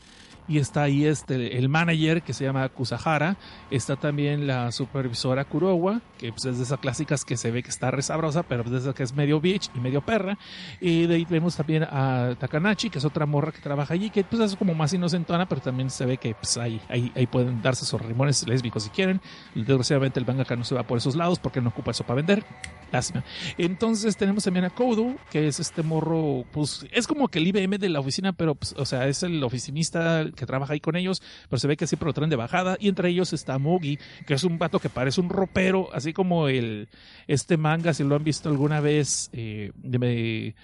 y 0.46 0.58
está 0.58 0.82
ahí 0.82 1.06
este, 1.06 1.58
el 1.58 1.68
manager 1.68 2.22
que 2.22 2.32
se 2.32 2.44
llama 2.44 2.68
Kusahara, 2.68 3.36
está 3.70 3.96
también 3.96 4.46
la 4.46 4.72
supervisora 4.72 5.44
Kurowa, 5.44 6.00
que 6.18 6.30
pues, 6.30 6.44
es 6.44 6.58
de 6.58 6.64
esas 6.64 6.78
clásicas 6.78 7.24
que 7.24 7.36
se 7.36 7.50
ve 7.50 7.62
que 7.62 7.70
está 7.70 7.90
resabrosa, 7.90 8.42
pero 8.42 8.64
pues, 8.64 8.84
que 8.94 9.02
es 9.02 9.14
medio 9.14 9.40
bitch 9.40 9.70
y 9.74 9.80
medio 9.80 10.02
perra, 10.02 10.38
y 10.80 11.06
de 11.06 11.14
ahí 11.16 11.26
vemos 11.28 11.56
también 11.56 11.84
a 11.84 12.34
Takanachi, 12.38 12.90
que 12.90 12.98
es 12.98 13.04
otra 13.04 13.26
morra 13.26 13.52
que 13.52 13.60
trabaja 13.60 13.94
allí, 13.94 14.10
que 14.10 14.24
pues 14.24 14.42
es 14.42 14.56
como 14.56 14.74
más 14.74 14.92
inocentona, 14.92 15.48
pero 15.48 15.60
también 15.60 15.90
se 15.90 16.04
ve 16.04 16.18
que 16.18 16.34
pues 16.34 16.56
ahí, 16.56 16.80
ahí, 16.88 17.10
ahí 17.14 17.26
pueden 17.26 17.62
darse 17.62 17.84
esos 17.84 18.00
rimones 18.00 18.46
lésbicos 18.46 18.84
si 18.84 18.90
quieren, 18.90 19.20
desgraciadamente 19.54 20.20
el 20.20 20.40
acá 20.40 20.56
no 20.56 20.64
se 20.64 20.74
va 20.74 20.82
por 20.82 20.98
esos 20.98 21.14
lados 21.16 21.38
porque 21.38 21.60
no 21.60 21.70
ocupa 21.70 21.92
eso 21.92 22.04
para 22.04 22.16
vender, 22.16 22.44
lástima. 22.92 23.24
Entonces 23.56 24.16
tenemos 24.16 24.44
también 24.44 24.64
a 24.64 24.70
Kodo, 24.70 25.14
que 25.30 25.46
es 25.46 25.60
este 25.60 25.82
morro, 25.82 26.44
pues 26.52 26.86
es 26.90 27.06
como 27.06 27.28
que 27.28 27.38
el 27.38 27.46
IBM 27.48 27.78
de 27.78 27.88
la 27.88 28.00
oficina, 28.00 28.32
pero 28.32 28.54
pues, 28.54 28.74
o 28.76 28.84
sea, 28.84 29.06
es 29.06 29.22
el 29.22 29.42
oficinista 29.42 30.24
que 30.34 30.46
trabaja 30.46 30.72
ahí 30.72 30.80
con 30.80 30.96
ellos, 30.96 31.22
pero 31.48 31.58
se 31.58 31.68
ve 31.68 31.76
que 31.76 31.86
siempre 31.86 32.06
lo 32.06 32.12
traen 32.12 32.30
de 32.30 32.36
bajada. 32.36 32.76
Y 32.80 32.88
entre 32.88 33.08
ellos 33.08 33.32
está 33.32 33.58
Mugi, 33.58 33.98
que 34.26 34.34
es 34.34 34.44
un 34.44 34.58
vato 34.58 34.78
que 34.78 34.88
parece 34.88 35.20
un 35.20 35.28
ropero, 35.28 35.88
así 35.92 36.12
como 36.12 36.48
el 36.48 36.88
este 37.26 37.56
manga, 37.56 37.94
si 37.94 38.04
lo 38.04 38.16
han 38.16 38.24
visto 38.24 38.48
alguna 38.48 38.80
vez, 38.80 39.30
eh, 39.32 39.72
de 39.76 40.54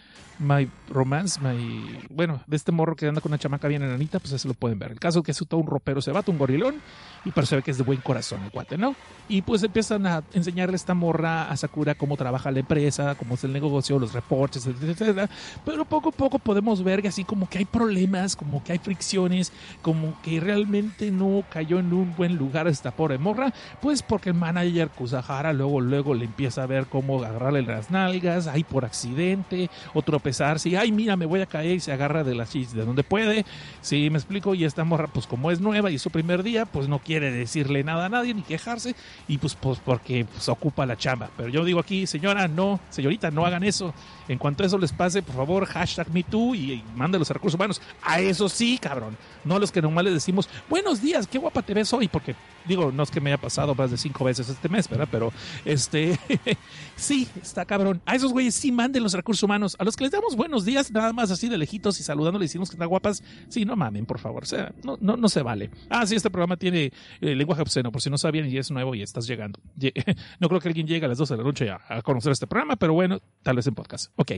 My 0.41 0.69
Romance, 0.89 1.39
my, 1.41 1.99
bueno, 2.11 2.43
de 2.47 2.57
este 2.57 2.73
morro 2.73 2.97
que 2.97 3.07
anda 3.07 3.21
con 3.21 3.31
una 3.31 3.39
chamaca 3.39 3.69
bien 3.69 3.83
enanita, 3.83 4.19
pues 4.19 4.33
eso 4.33 4.49
lo 4.49 4.55
pueden 4.55 4.79
ver. 4.79 4.93
El 4.93 4.99
caso 4.99 5.21
es 5.21 5.25
que 5.25 5.33
es 5.33 5.39
todo 5.47 5.61
un 5.61 5.67
ropero 5.67 6.01
se 6.01 6.11
vato, 6.13 6.33
un 6.33 6.39
gorilón, 6.39 6.77
y 7.25 7.31
pero 7.31 7.47
se 7.47 7.57
ve 7.57 7.63
que 7.63 7.71
es 7.71 7.79
de 7.79 7.85
buen 7.85 8.01
corazón 8.01 8.43
el 8.43 8.51
cuate, 8.51 8.79
¿no? 8.79 8.97
Y 9.29 9.43
pues 9.43 9.63
empiezan 9.63 10.07
a 10.07 10.23
enseñarle 10.33 10.75
a 10.75 10.77
esta 10.77 10.95
morra 10.95 11.51
a 11.51 11.57
Sakura 11.57 11.95
cómo 11.95 12.17
trabaja 12.17 12.51
la 12.51 12.61
empresa, 12.61 13.15
cómo 13.15 13.35
es 13.35 13.45
el 13.45 13.53
negocio, 13.53 13.99
los 13.99 14.13
reportes, 14.13 14.67
etcétera. 14.67 15.29
Pero 15.65 15.85
poco 15.85 16.09
a 16.09 16.13
poco 16.13 16.39
podemos 16.39 16.83
ver 16.83 17.03
que 17.03 17.09
así 17.09 17.25
como 17.25 17.49
que 17.49 17.59
hay 17.59 17.67
problemas, 17.67 18.35
como 18.35 18.65
que 18.65 18.73
hay 18.73 18.79
fricciones, 18.79 19.53
como 19.83 20.21
que 20.23 20.41
realmente 20.41 21.11
no 21.11 21.45
cayó 21.51 21.79
en 21.79 21.93
un 21.93 22.17
buen 22.17 22.37
lugar 22.37 22.67
esta 22.67 22.91
pobre 22.91 23.19
morra, 23.19 23.53
pues 23.81 24.03
porque 24.03 24.31
el 24.31 24.35
manager 24.35 24.89
Kusahara 24.89 25.53
luego, 25.53 25.81
luego 25.81 26.15
le 26.15 26.25
empieza 26.25 26.63
a 26.63 26.67
ver 26.67 26.87
cómo 26.87 27.23
agarrarle 27.23 27.63
las 27.63 27.91
nalgas, 27.91 28.47
ahí 28.47 28.65
por 28.65 28.85
accidente, 28.85 29.71
otro 29.95 30.19
si, 30.33 30.77
ay, 30.77 30.93
mira, 30.93 31.17
me 31.17 31.27
voy 31.27 31.41
a 31.41 31.47
caer 31.47 31.77
y 31.77 31.81
se 31.81 31.93
agarra 31.93 32.25
de 32.25 32.35
la 32.35 32.47
chis 32.47 32.73
de 32.73 32.85
donde 32.85 33.03
puede. 33.03 33.45
Sí, 33.81 34.11
me 34.11 34.19
explico. 34.19 34.55
Y 34.55 34.65
esta 34.65 34.85
morra, 34.85 35.07
pues 35.09 35.27
como 35.27 35.51
es 35.51 35.61
nueva 35.61 35.91
y 35.91 35.97
es 35.97 36.03
su 36.03 36.11
primer 36.11 36.43
día, 36.43 36.67
pues 36.67 36.89
no 36.89 36.99
quiere 36.99 37.31
decirle 37.31 37.85
nada 37.85 38.07
a 38.07 38.09
nadie 38.09 38.35
ni 38.35 38.43
quejarse. 38.43 38.95
Y 39.29 39.39
pues, 39.39 39.55
pues 39.55 39.79
porque 39.85 40.25
pues, 40.25 40.49
ocupa 40.49 40.87
la 40.87 40.97
chamba. 40.97 41.31
Pero 41.37 41.49
yo 41.49 41.65
digo 41.65 41.81
aquí, 41.81 42.07
señora, 42.07 42.49
no, 42.49 42.81
señorita, 42.91 43.31
no 43.31 43.47
hagan 43.47 43.65
eso. 43.65 43.95
En 44.29 44.39
cuanto 44.39 44.63
a 44.63 44.67
eso 44.67 44.79
les 44.79 44.93
pase, 44.93 45.23
por 45.23 45.37
favor, 45.37 45.67
hashtag 45.67 46.11
MeToo 46.11 46.55
y, 46.55 46.73
y 46.73 46.85
mándelos 46.95 47.31
a 47.31 47.35
recursos 47.35 47.57
humanos. 47.57 47.81
A 48.03 48.21
eso 48.21 48.49
sí, 48.49 48.79
cabrón. 48.79 49.17
No 49.45 49.57
a 49.57 49.59
los 49.59 49.73
que 49.73 49.83
nomás 49.83 50.05
les 50.05 50.15
decimos, 50.15 50.49
buenos 50.69 51.03
días, 51.03 51.27
qué 51.27 51.39
guapa 51.39 51.63
te 51.63 51.75
ves 51.75 51.93
hoy, 51.93 52.09
porque 52.09 52.35
digo, 52.67 52.93
no 52.93 53.03
es 53.03 53.11
que 53.11 53.21
me 53.21 53.31
haya 53.31 53.41
pasado 53.41 53.75
más 53.75 53.91
de 53.91 53.97
cinco 53.97 54.25
veces 54.25 54.49
este 54.49 54.69
mes, 54.69 54.89
¿verdad? 54.89 55.09
Pero 55.11 55.33
este, 55.65 56.19
sí, 56.97 57.27
está 57.43 57.65
cabrón. 57.65 58.01
A 58.07 58.15
esos 58.15 58.33
güeyes 58.33 58.55
sí 58.55 58.71
manden 58.71 59.03
los 59.03 59.13
recursos 59.15 59.43
humanos. 59.43 59.77
A 59.79 59.85
los 59.85 59.97
que 59.97 60.05
les 60.05 60.13
damos 60.13 60.37
buenos 60.37 60.65
días, 60.65 60.91
nada 60.93 61.13
más 61.13 61.31
así 61.31 61.49
de 61.49 61.59
lejitos 61.59 61.99
y 62.01 62.03
saludándoles 62.03 62.51
decimos 62.51 62.71
que 62.71 62.75
están 62.75 62.89
guapas, 62.89 63.23
sí, 63.49 63.65
no 63.65 63.77
mamen, 63.77 64.07
por 64.07 64.19
favor. 64.19 64.43
O 64.43 64.47
sea, 64.47 64.73
no, 64.85 64.97
no, 65.01 65.17
no 65.17 65.29
se 65.29 65.43
vale. 65.43 65.71
Ah, 65.89 66.07
sí, 66.07 66.15
este 66.15 66.31
programa 66.31 66.57
tiene 66.57 66.93
eh, 67.21 67.35
lenguaje 67.35 67.63
obsceno, 67.63 67.91
por 67.93 68.03
si 68.03 68.11
no 68.11 68.19
sabían 68.19 68.49
y 68.49 68.57
es 68.57 68.71
nuevo 68.71 68.95
y 68.95 69.03
estás 69.03 69.27
llegando. 69.27 69.61
No 70.39 70.49
creo 70.49 70.61
que 70.61 70.69
alguien 70.69 70.87
llegue 70.87 71.05
a 71.05 71.09
las 71.09 71.19
12 71.19 71.35
de 71.35 71.39
la 71.39 71.45
noche 71.45 71.71
a, 71.71 72.03
conocer 72.03 72.33
este 72.33 72.47
programa, 72.47 72.77
pero 72.77 72.95
bueno, 72.95 73.21
tal 73.43 73.57
vez 73.57 73.67
en 73.67 73.75
podcast. 73.75 74.13
Ok. 74.17 74.33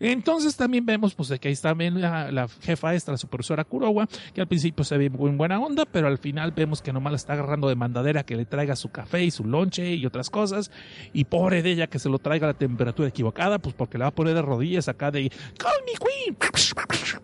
Entonces 0.00 0.56
también 0.56 0.84
vemos, 0.84 1.14
pues, 1.14 1.32
que 1.40 1.48
ahí 1.48 1.52
está 1.52 1.66
también 1.76 2.00
la, 2.00 2.30
la 2.30 2.48
jefa 2.48 2.94
esta, 2.94 3.12
la 3.12 3.18
supervisora 3.18 3.64
Kurowa, 3.64 4.08
que 4.32 4.40
al 4.40 4.46
principio 4.46 4.84
se 4.84 4.96
ve 4.96 5.10
muy 5.10 5.30
buena 5.32 5.58
onda, 5.58 5.84
pero 5.84 6.06
al 6.06 6.16
final 6.16 6.52
vemos 6.52 6.80
que 6.80 6.92
nomás 6.92 7.12
la 7.12 7.16
está 7.16 7.32
agarrando 7.32 7.65
de 7.68 7.76
mandadera 7.76 8.24
que 8.24 8.36
le 8.36 8.44
traiga 8.44 8.76
su 8.76 8.90
café 8.90 9.24
y 9.24 9.30
su 9.30 9.44
lonche 9.44 9.94
y 9.94 10.06
otras 10.06 10.30
cosas. 10.30 10.70
Y 11.12 11.24
pobre 11.24 11.62
de 11.62 11.72
ella 11.72 11.86
que 11.86 11.98
se 11.98 12.08
lo 12.08 12.18
traiga 12.18 12.46
a 12.46 12.52
la 12.52 12.58
temperatura 12.58 13.08
equivocada, 13.08 13.58
pues 13.58 13.74
porque 13.74 13.98
le 13.98 14.04
va 14.04 14.08
a 14.08 14.14
poner 14.14 14.34
de 14.34 14.42
rodillas 14.42 14.88
acá 14.88 15.10
de 15.10 15.30
Call 15.58 15.72
me 15.84 15.92
Queen. 15.92 16.36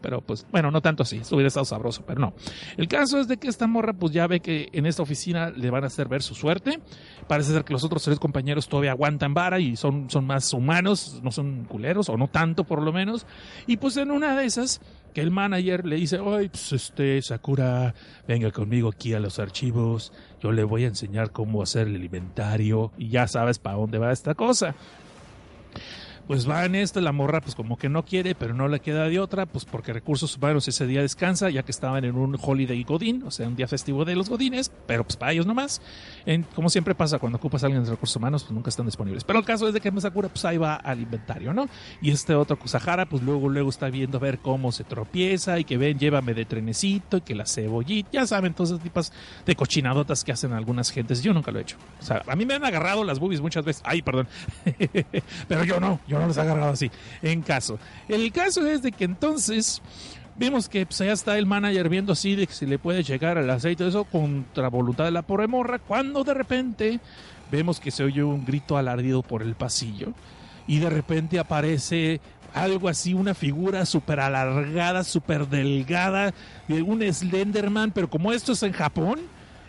Pero 0.00 0.20
pues 0.20 0.46
bueno, 0.50 0.70
no 0.70 0.80
tanto 0.80 1.02
así, 1.02 1.18
eso 1.18 1.36
hubiera 1.36 1.48
estado 1.48 1.64
sabroso, 1.64 2.04
pero 2.06 2.20
no. 2.20 2.34
El 2.76 2.88
caso 2.88 3.20
es 3.20 3.28
de 3.28 3.36
que 3.36 3.48
esta 3.48 3.66
morra 3.66 3.92
pues 3.92 4.12
ya 4.12 4.26
ve 4.26 4.40
que 4.40 4.68
en 4.72 4.86
esta 4.86 5.02
oficina 5.02 5.50
le 5.50 5.70
van 5.70 5.84
a 5.84 5.86
hacer 5.86 6.08
ver 6.08 6.22
su 6.22 6.34
suerte. 6.34 6.80
Parece 7.28 7.52
ser 7.52 7.64
que 7.64 7.72
los 7.72 7.84
otros 7.84 8.02
tres 8.02 8.18
compañeros 8.18 8.68
todavía 8.68 8.92
aguantan 8.92 9.34
vara 9.34 9.60
y 9.60 9.76
son, 9.76 10.10
son 10.10 10.26
más 10.26 10.52
humanos, 10.52 11.20
no 11.22 11.30
son 11.30 11.64
culeros, 11.64 12.08
o 12.08 12.16
no 12.16 12.28
tanto 12.28 12.64
por 12.64 12.82
lo 12.82 12.92
menos. 12.92 13.26
Y 13.66 13.76
pues 13.76 13.96
en 13.96 14.10
una 14.10 14.36
de 14.36 14.44
esas 14.44 14.80
que 15.12 15.20
el 15.20 15.30
manager 15.30 15.84
le 15.84 15.96
dice, 15.96 16.18
ay, 16.24 16.48
pues 16.48 16.72
este, 16.72 17.20
Sakura, 17.22 17.94
venga 18.26 18.50
conmigo 18.50 18.88
aquí 18.88 19.14
a 19.14 19.20
los 19.20 19.38
archivos, 19.38 20.12
yo 20.42 20.52
le 20.52 20.64
voy 20.64 20.84
a 20.84 20.88
enseñar 20.88 21.30
cómo 21.30 21.62
hacer 21.62 21.88
el 21.88 22.02
inventario 22.02 22.92
y 22.98 23.08
ya 23.08 23.28
sabes 23.28 23.58
para 23.58 23.76
dónde 23.76 23.98
va 23.98 24.12
esta 24.12 24.34
cosa 24.34 24.74
pues 26.26 26.48
va 26.48 26.64
en 26.64 26.74
esto, 26.74 27.00
la 27.00 27.12
morra 27.12 27.40
pues 27.40 27.54
como 27.54 27.76
que 27.76 27.88
no 27.88 28.04
quiere, 28.04 28.34
pero 28.34 28.54
no 28.54 28.68
le 28.68 28.80
queda 28.80 29.08
de 29.08 29.18
otra, 29.18 29.46
pues 29.46 29.64
porque 29.64 29.92
recursos 29.92 30.36
humanos 30.36 30.68
ese 30.68 30.86
día 30.86 31.02
descansa, 31.02 31.50
ya 31.50 31.62
que 31.62 31.72
estaban 31.72 32.04
en 32.04 32.16
un 32.16 32.38
holiday 32.40 32.82
godín, 32.84 33.22
o 33.24 33.30
sea, 33.30 33.48
un 33.48 33.56
día 33.56 33.68
festivo 33.68 34.04
de 34.04 34.16
los 34.16 34.28
godines, 34.28 34.70
pero 34.86 35.04
pues 35.04 35.16
para 35.16 35.32
ellos 35.32 35.46
nomás. 35.46 35.80
En, 36.26 36.42
como 36.54 36.70
siempre 36.70 36.94
pasa 36.94 37.18
cuando 37.18 37.38
ocupas 37.38 37.62
a 37.62 37.66
alguien 37.66 37.84
de 37.84 37.90
recursos 37.90 38.16
humanos, 38.16 38.44
pues 38.44 38.52
nunca 38.52 38.70
están 38.70 38.86
disponibles. 38.86 39.24
Pero 39.24 39.38
el 39.38 39.44
caso 39.44 39.66
es 39.66 39.74
de 39.74 39.80
que 39.80 39.90
Masakura 39.90 40.28
pues 40.28 40.44
ahí 40.44 40.58
va 40.58 40.76
al 40.76 41.00
inventario, 41.00 41.52
¿no? 41.52 41.68
Y 42.00 42.10
este 42.10 42.34
otro 42.34 42.58
Kusahara 42.58 43.06
pues 43.06 43.22
luego 43.22 43.48
luego 43.48 43.70
está 43.70 43.90
viendo 43.90 44.20
ver 44.20 44.38
cómo 44.38 44.72
se 44.72 44.84
tropieza 44.84 45.58
y 45.58 45.64
que 45.64 45.76
ven, 45.76 45.98
llévame 45.98 46.34
de 46.34 46.44
trenecito 46.44 47.18
y 47.18 47.20
que 47.22 47.34
la 47.34 47.46
cebollita, 47.46 48.10
ya 48.12 48.26
saben, 48.26 48.54
todas 48.54 48.70
esas 48.70 48.82
tipas 48.82 49.12
de 49.44 49.56
cochinadotas 49.56 50.24
que 50.24 50.32
hacen 50.32 50.52
algunas 50.52 50.90
gentes. 50.90 51.22
Yo 51.22 51.32
nunca 51.32 51.50
lo 51.50 51.58
he 51.58 51.62
hecho. 51.62 51.76
O 52.00 52.04
sea, 52.04 52.22
a 52.26 52.36
mí 52.36 52.46
me 52.46 52.54
han 52.54 52.64
agarrado 52.64 53.04
las 53.04 53.18
boobies 53.18 53.40
muchas 53.40 53.64
veces. 53.64 53.82
Ay, 53.84 54.02
perdón. 54.02 54.28
pero 55.48 55.64
yo 55.64 55.80
no, 55.80 56.00
yo 56.12 56.20
no 56.20 56.26
los 56.26 56.36
he 56.36 56.40
agarrado 56.40 56.72
así, 56.72 56.90
en 57.22 57.42
caso. 57.42 57.78
El 58.08 58.30
caso 58.32 58.66
es 58.66 58.82
de 58.82 58.92
que 58.92 59.04
entonces 59.04 59.82
Vemos 60.34 60.68
que 60.68 60.86
pues, 60.86 61.00
allá 61.02 61.12
está 61.12 61.36
el 61.36 61.44
manager 61.44 61.88
viendo 61.90 62.14
así 62.14 62.34
de 62.34 62.46
que 62.46 62.54
si 62.54 62.64
le 62.64 62.78
puede 62.78 63.02
llegar 63.02 63.36
al 63.36 63.50
aceite, 63.50 63.86
eso 63.86 64.04
contra 64.04 64.68
voluntad 64.68 65.04
de 65.04 65.10
la 65.10 65.22
pobre 65.22 65.46
morra, 65.46 65.78
cuando 65.78 66.24
de 66.24 66.32
repente 66.32 67.00
vemos 67.50 67.78
que 67.78 67.90
se 67.90 68.02
oye 68.02 68.24
un 68.24 68.44
grito 68.44 68.78
alardido 68.78 69.22
por 69.22 69.42
el 69.42 69.54
pasillo 69.54 70.14
y 70.66 70.78
de 70.78 70.88
repente 70.88 71.38
aparece 71.38 72.20
algo 72.54 72.88
así, 72.88 73.12
una 73.12 73.34
figura 73.34 73.84
súper 73.84 74.20
alargada, 74.20 75.04
súper 75.04 75.48
delgada, 75.48 76.32
de 76.66 76.82
un 76.82 77.02
Slenderman, 77.02 77.90
pero 77.90 78.08
como 78.08 78.32
esto 78.32 78.52
es 78.52 78.62
en 78.62 78.72
Japón, 78.72 79.20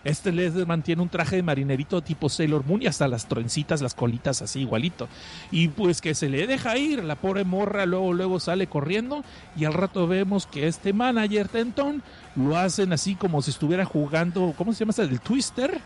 este 0.04 0.32
Slenderman 0.32 0.84
tiene 0.84 1.02
un 1.02 1.10
traje 1.10 1.38
de 1.38 1.44
marinerito 1.44 2.02
tipo 2.02 2.30
Sailor 2.30 2.66
Moon 2.66 2.82
y 2.82 2.88
hasta 2.88 3.08
las 3.08 3.28
trencitas, 3.28 3.82
las 3.82 3.94
colitas 3.94 4.42
así 4.42 4.62
igualito. 4.62 5.08
Y 5.52 5.70
pues 5.70 6.02
que 6.02 6.16
se 6.16 6.30
le 6.30 6.46
deja 6.48 6.78
ir, 6.78 7.04
la 7.04 7.16
pobre 7.16 7.44
morra 7.44 7.86
luego, 7.86 8.14
luego 8.14 8.40
sale 8.40 8.68
corriendo 8.68 9.24
y 9.56 9.66
al 9.66 9.74
rato 9.74 10.08
vemos 10.08 10.46
que 10.46 10.68
este 10.68 10.94
manager 10.94 11.48
Tenton 11.48 12.04
lo 12.36 12.58
hacen 12.58 12.94
así 12.94 13.16
como 13.16 13.42
si 13.42 13.52
estuviera 13.52 13.86
jugando, 13.86 14.54
¿cómo 14.58 14.74
se 14.74 14.86
llama? 14.86 14.94
El 14.98 15.20
Twister 15.20 15.80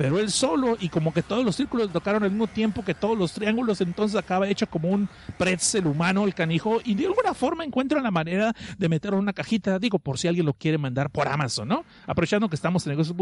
pero 0.00 0.18
él 0.18 0.30
solo 0.30 0.78
y 0.80 0.88
como 0.88 1.12
que 1.12 1.22
todos 1.22 1.44
los 1.44 1.56
círculos 1.56 1.92
tocaron 1.92 2.22
al 2.22 2.30
mismo 2.30 2.46
tiempo 2.46 2.82
que 2.82 2.94
todos 2.94 3.18
los 3.18 3.34
triángulos, 3.34 3.82
entonces 3.82 4.18
acaba 4.18 4.48
hecho 4.48 4.66
como 4.66 4.88
un 4.88 5.10
pretzel 5.36 5.86
humano 5.86 6.24
el 6.24 6.34
canijo 6.34 6.80
y 6.82 6.94
de 6.94 7.04
alguna 7.04 7.34
forma 7.34 7.64
encuentra 7.64 8.00
la 8.00 8.10
manera 8.10 8.54
de 8.78 8.88
meterlo 8.88 9.18
en 9.18 9.24
una 9.24 9.34
cajita, 9.34 9.78
digo, 9.78 9.98
por 9.98 10.16
si 10.16 10.26
alguien 10.26 10.46
lo 10.46 10.54
quiere 10.54 10.78
mandar 10.78 11.10
por 11.10 11.28
Amazon, 11.28 11.68
¿no? 11.68 11.84
Aprovechando 12.06 12.48
que 12.48 12.56
estamos 12.56 12.86
en 12.86 12.92
negocios 12.92 13.14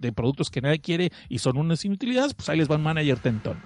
de 0.00 0.12
productos 0.12 0.50
que 0.50 0.60
nadie 0.60 0.80
quiere 0.80 1.12
y 1.28 1.38
son 1.38 1.58
unas 1.58 1.84
inutilidades, 1.84 2.34
pues 2.34 2.48
ahí 2.48 2.58
les 2.58 2.68
va 2.68 2.74
un 2.74 2.82
manager 2.82 3.20
tentón. 3.20 3.62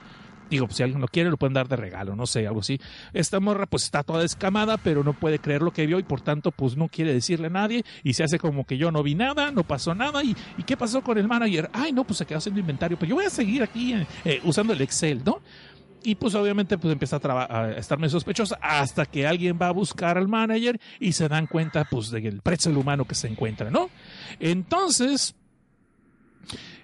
Digo, 0.50 0.66
si 0.70 0.82
alguien 0.82 1.00
lo 1.00 1.06
quiere, 1.08 1.30
lo 1.30 1.36
pueden 1.36 1.54
dar 1.54 1.68
de 1.68 1.76
regalo, 1.76 2.16
no 2.16 2.26
sé, 2.26 2.46
algo 2.46 2.60
así. 2.60 2.80
Esta 3.12 3.38
morra 3.38 3.66
pues 3.66 3.84
está 3.84 4.02
toda 4.02 4.22
descamada, 4.22 4.76
pero 4.78 5.04
no 5.04 5.12
puede 5.12 5.38
creer 5.38 5.62
lo 5.62 5.72
que 5.72 5.86
vio 5.86 5.98
y 6.00 6.02
por 6.02 6.20
tanto 6.20 6.50
pues 6.50 6.76
no 6.76 6.88
quiere 6.88 7.14
decirle 7.14 7.46
a 7.46 7.50
nadie 7.50 7.84
y 8.02 8.14
se 8.14 8.24
hace 8.24 8.38
como 8.38 8.66
que 8.66 8.76
yo 8.76 8.90
no 8.90 9.02
vi 9.02 9.14
nada, 9.14 9.52
no 9.52 9.62
pasó 9.62 9.94
nada. 9.94 10.24
¿Y, 10.24 10.36
¿y 10.58 10.64
qué 10.64 10.76
pasó 10.76 11.02
con 11.02 11.18
el 11.18 11.28
manager? 11.28 11.70
Ay, 11.72 11.92
no, 11.92 12.04
pues 12.04 12.18
se 12.18 12.26
quedó 12.26 12.38
haciendo 12.38 12.60
inventario, 12.60 12.98
pero 12.98 13.10
yo 13.10 13.14
voy 13.14 13.26
a 13.26 13.30
seguir 13.30 13.62
aquí 13.62 13.94
eh, 14.24 14.40
usando 14.44 14.72
el 14.72 14.80
Excel, 14.80 15.22
¿no? 15.24 15.40
Y 16.02 16.14
pues 16.14 16.34
obviamente 16.34 16.78
pues 16.78 16.92
empieza 16.92 17.20
a, 17.22 17.60
a 17.60 17.72
estarme 17.72 18.08
sospechosa 18.08 18.58
hasta 18.60 19.06
que 19.06 19.26
alguien 19.26 19.58
va 19.60 19.68
a 19.68 19.72
buscar 19.72 20.18
al 20.18 20.28
manager 20.28 20.80
y 20.98 21.12
se 21.12 21.28
dan 21.28 21.46
cuenta 21.46 21.84
pues 21.84 22.10
del 22.10 22.40
pretzel 22.40 22.76
humano 22.76 23.04
que 23.04 23.14
se 23.14 23.28
encuentra, 23.28 23.70
¿no? 23.70 23.90
Entonces, 24.40 25.34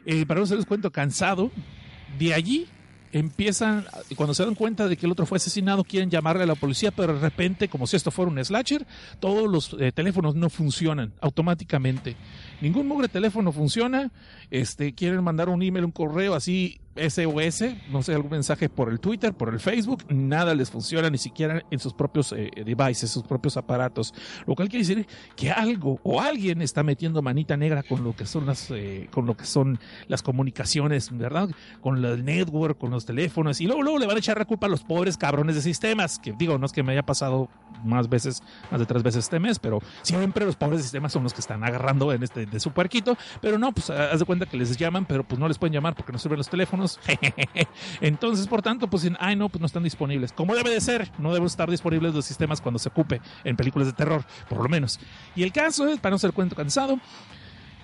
eh, 0.04 0.24
para 0.26 0.40
no 0.40 0.46
se 0.46 0.56
cuento 0.66 0.92
cansado, 0.92 1.50
de 2.18 2.34
allí 2.34 2.68
empiezan, 3.12 3.84
cuando 4.16 4.34
se 4.34 4.44
dan 4.44 4.54
cuenta 4.54 4.88
de 4.88 4.96
que 4.96 5.06
el 5.06 5.12
otro 5.12 5.26
fue 5.26 5.36
asesinado, 5.36 5.84
quieren 5.84 6.10
llamarle 6.10 6.44
a 6.44 6.46
la 6.46 6.54
policía, 6.54 6.90
pero 6.90 7.14
de 7.14 7.20
repente, 7.20 7.68
como 7.68 7.86
si 7.86 7.96
esto 7.96 8.10
fuera 8.10 8.30
un 8.30 8.44
slasher, 8.44 8.86
todos 9.20 9.50
los 9.50 9.76
eh, 9.80 9.92
teléfonos 9.92 10.34
no 10.34 10.50
funcionan 10.50 11.12
automáticamente. 11.20 12.16
Ningún 12.60 12.88
mugre 12.88 13.08
teléfono 13.08 13.52
funciona. 13.52 14.10
Este, 14.50 14.94
quieren 14.94 15.22
mandar 15.22 15.48
un 15.48 15.62
email, 15.62 15.84
un 15.84 15.92
correo 15.92 16.34
así 16.34 16.80
SOS, 16.96 17.64
no 17.90 18.02
sé, 18.02 18.14
algún 18.14 18.30
mensaje 18.30 18.68
por 18.68 18.90
el 18.90 19.00
Twitter, 19.00 19.34
por 19.34 19.52
el 19.52 19.60
Facebook, 19.60 20.04
nada 20.08 20.54
les 20.54 20.70
funciona, 20.70 21.10
ni 21.10 21.18
siquiera 21.18 21.62
en 21.70 21.78
sus 21.78 21.92
propios 21.92 22.32
eh, 22.32 22.50
devices, 22.64 23.10
sus 23.10 23.22
propios 23.22 23.56
aparatos. 23.56 24.14
Lo 24.46 24.54
cual 24.54 24.68
quiere 24.68 24.86
decir 24.86 25.06
que 25.34 25.50
algo 25.50 26.00
o 26.02 26.20
alguien 26.20 26.62
está 26.62 26.82
metiendo 26.82 27.22
manita 27.22 27.56
negra 27.56 27.82
con 27.82 28.04
lo 28.04 28.14
que 28.14 28.26
son 28.26 28.46
las, 28.46 28.70
eh, 28.70 29.08
con 29.12 29.26
lo 29.26 29.36
que 29.36 29.44
son 29.44 29.78
las 30.08 30.22
comunicaciones, 30.22 31.16
¿verdad? 31.16 31.48
Con 31.80 32.04
el 32.04 32.24
network, 32.24 32.78
con 32.78 32.90
los 32.90 33.04
teléfonos, 33.06 33.60
y 33.60 33.66
luego, 33.66 33.82
luego 33.82 33.98
le 33.98 34.06
van 34.06 34.16
a 34.16 34.18
echar 34.18 34.38
la 34.38 34.44
culpa 34.44 34.66
a 34.66 34.70
los 34.70 34.82
pobres 34.82 35.16
cabrones 35.16 35.54
de 35.56 35.62
sistemas, 35.62 36.18
que 36.18 36.32
digo, 36.32 36.58
no 36.58 36.66
es 36.66 36.72
que 36.72 36.82
me 36.82 36.92
haya 36.92 37.04
pasado 37.04 37.48
más 37.84 38.08
veces, 38.08 38.42
más 38.70 38.80
de 38.80 38.86
tres 38.86 39.02
veces 39.02 39.24
este 39.24 39.38
mes, 39.38 39.58
pero 39.58 39.80
siempre 40.02 40.44
los 40.44 40.56
pobres 40.56 40.82
sistemas 40.82 41.12
son 41.12 41.22
los 41.22 41.32
que 41.32 41.40
están 41.40 41.62
agarrando 41.64 42.12
en 42.12 42.22
este 42.22 42.46
de 42.46 42.60
su 42.60 42.72
puerquito, 42.72 43.16
pero 43.40 43.58
no, 43.58 43.72
pues 43.72 43.90
haz 43.90 44.18
de 44.18 44.24
cuenta 44.24 44.46
que 44.46 44.56
les 44.56 44.76
llaman, 44.76 45.04
pero 45.04 45.24
pues 45.24 45.38
no 45.38 45.48
les 45.48 45.58
pueden 45.58 45.74
llamar 45.74 45.94
porque 45.94 46.12
no 46.12 46.18
sirven 46.18 46.38
los 46.38 46.48
teléfonos 46.48 46.85
Entonces, 48.00 48.46
por 48.46 48.62
tanto, 48.62 48.88
pues 48.88 49.08
ay 49.18 49.36
no, 49.36 49.48
pues 49.48 49.60
no 49.60 49.66
están 49.66 49.82
disponibles. 49.82 50.32
Como 50.32 50.54
debe 50.54 50.70
de 50.70 50.80
ser, 50.80 51.10
no 51.18 51.32
deben 51.32 51.46
estar 51.46 51.70
disponibles 51.70 52.14
los 52.14 52.24
sistemas 52.24 52.60
cuando 52.60 52.78
se 52.78 52.88
ocupe 52.88 53.20
en 53.44 53.56
películas 53.56 53.88
de 53.88 53.94
terror, 53.94 54.24
por 54.48 54.62
lo 54.62 54.68
menos. 54.68 54.98
Y 55.34 55.42
el 55.42 55.52
caso 55.52 55.88
es, 55.88 55.98
para 55.98 56.12
no 56.14 56.18
ser 56.18 56.32
cuento 56.32 56.56
cansado, 56.56 56.98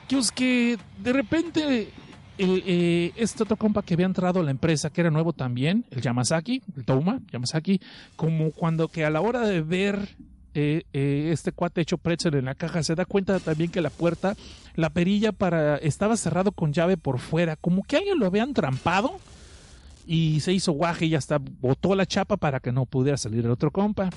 que 0.08 0.18
es 0.18 0.32
que 0.32 0.78
de 0.98 1.12
repente 1.12 1.92
eh, 2.38 3.12
este 3.16 3.42
otro 3.42 3.56
compa 3.56 3.82
que 3.82 3.94
había 3.94 4.06
entrado 4.06 4.40
a 4.40 4.42
la 4.42 4.50
empresa, 4.50 4.90
que 4.90 5.00
era 5.00 5.10
nuevo 5.10 5.32
también, 5.32 5.84
el 5.90 6.00
Yamazaki, 6.00 6.62
el 6.76 6.84
Touma, 6.84 7.20
Yamazaki, 7.30 7.80
como 8.16 8.50
cuando 8.52 8.88
que 8.88 9.04
a 9.04 9.10
la 9.10 9.20
hora 9.20 9.42
de 9.42 9.60
ver 9.60 10.16
eh, 10.54 10.82
eh, 10.92 11.30
este 11.32 11.52
cuate 11.52 11.80
hecho 11.80 11.98
pretzel 11.98 12.34
en 12.34 12.44
la 12.44 12.54
caja 12.54 12.82
se 12.82 12.94
da 12.94 13.04
cuenta 13.04 13.38
también 13.38 13.70
que 13.70 13.80
la 13.80 13.90
puerta, 13.90 14.34
la 14.74 14.90
perilla 14.90 15.32
para 15.32 15.76
estaba 15.76 16.16
cerrado 16.16 16.52
con 16.52 16.72
llave 16.72 16.96
por 16.96 17.18
fuera, 17.18 17.56
como 17.56 17.82
que 17.82 17.96
alguien 17.96 18.18
lo 18.18 18.26
habían 18.26 18.54
trampado 18.54 19.18
y 20.06 20.40
se 20.40 20.52
hizo 20.52 20.72
guaje 20.72 21.06
y 21.06 21.14
hasta 21.14 21.38
botó 21.38 21.94
la 21.94 22.06
chapa 22.06 22.36
para 22.36 22.60
que 22.60 22.72
no 22.72 22.86
pudiera 22.86 23.16
salir 23.16 23.44
el 23.44 23.50
otro 23.50 23.70
compa. 23.70 24.10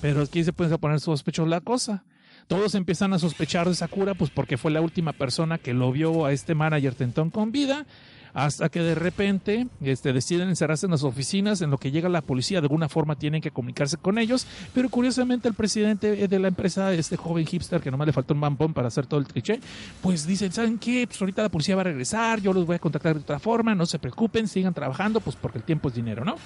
Pero 0.00 0.22
aquí 0.22 0.42
se 0.44 0.52
puede 0.52 0.76
poner 0.78 1.00
sospechoso 1.00 1.48
la 1.48 1.60
cosa. 1.60 2.04
Todos 2.46 2.74
empiezan 2.74 3.12
a 3.12 3.18
sospechar 3.18 3.68
de 3.68 3.74
Sakura, 3.74 4.14
pues 4.14 4.30
porque 4.30 4.56
fue 4.56 4.72
la 4.72 4.80
última 4.80 5.12
persona 5.12 5.58
que 5.58 5.74
lo 5.74 5.92
vio 5.92 6.24
a 6.24 6.32
este 6.32 6.54
manager 6.54 6.94
Tentón 6.94 7.30
con 7.30 7.52
vida 7.52 7.86
hasta 8.34 8.68
que 8.68 8.80
de 8.80 8.94
repente 8.94 9.66
este, 9.80 10.12
deciden 10.12 10.48
encerrarse 10.48 10.86
en 10.86 10.92
las 10.92 11.04
oficinas, 11.04 11.60
en 11.60 11.70
lo 11.70 11.78
que 11.78 11.90
llega 11.90 12.08
la 12.08 12.22
policía, 12.22 12.60
de 12.60 12.66
alguna 12.66 12.88
forma 12.88 13.16
tienen 13.16 13.40
que 13.40 13.50
comunicarse 13.50 13.96
con 13.96 14.18
ellos, 14.18 14.46
pero 14.74 14.88
curiosamente 14.88 15.48
el 15.48 15.54
presidente 15.54 16.28
de 16.28 16.38
la 16.38 16.48
empresa, 16.48 16.92
este 16.92 17.16
joven 17.16 17.46
hipster 17.46 17.80
que 17.80 17.90
nomás 17.90 18.06
le 18.06 18.12
faltó 18.12 18.34
un 18.34 18.40
mampón 18.40 18.74
para 18.74 18.88
hacer 18.88 19.06
todo 19.06 19.20
el 19.20 19.26
cliché, 19.26 19.60
pues 20.02 20.26
dicen, 20.26 20.52
¿saben 20.52 20.78
qué? 20.78 21.06
Pues 21.06 21.20
ahorita 21.20 21.42
la 21.42 21.48
policía 21.48 21.74
va 21.74 21.82
a 21.82 21.84
regresar, 21.84 22.40
yo 22.40 22.52
los 22.52 22.66
voy 22.66 22.76
a 22.76 22.78
contactar 22.78 23.14
de 23.14 23.20
otra 23.20 23.38
forma, 23.38 23.74
no 23.74 23.86
se 23.86 23.98
preocupen, 23.98 24.48
sigan 24.48 24.74
trabajando, 24.74 25.20
pues 25.20 25.36
porque 25.36 25.58
el 25.58 25.64
tiempo 25.64 25.88
es 25.88 25.94
dinero, 25.94 26.24
¿no? 26.24 26.36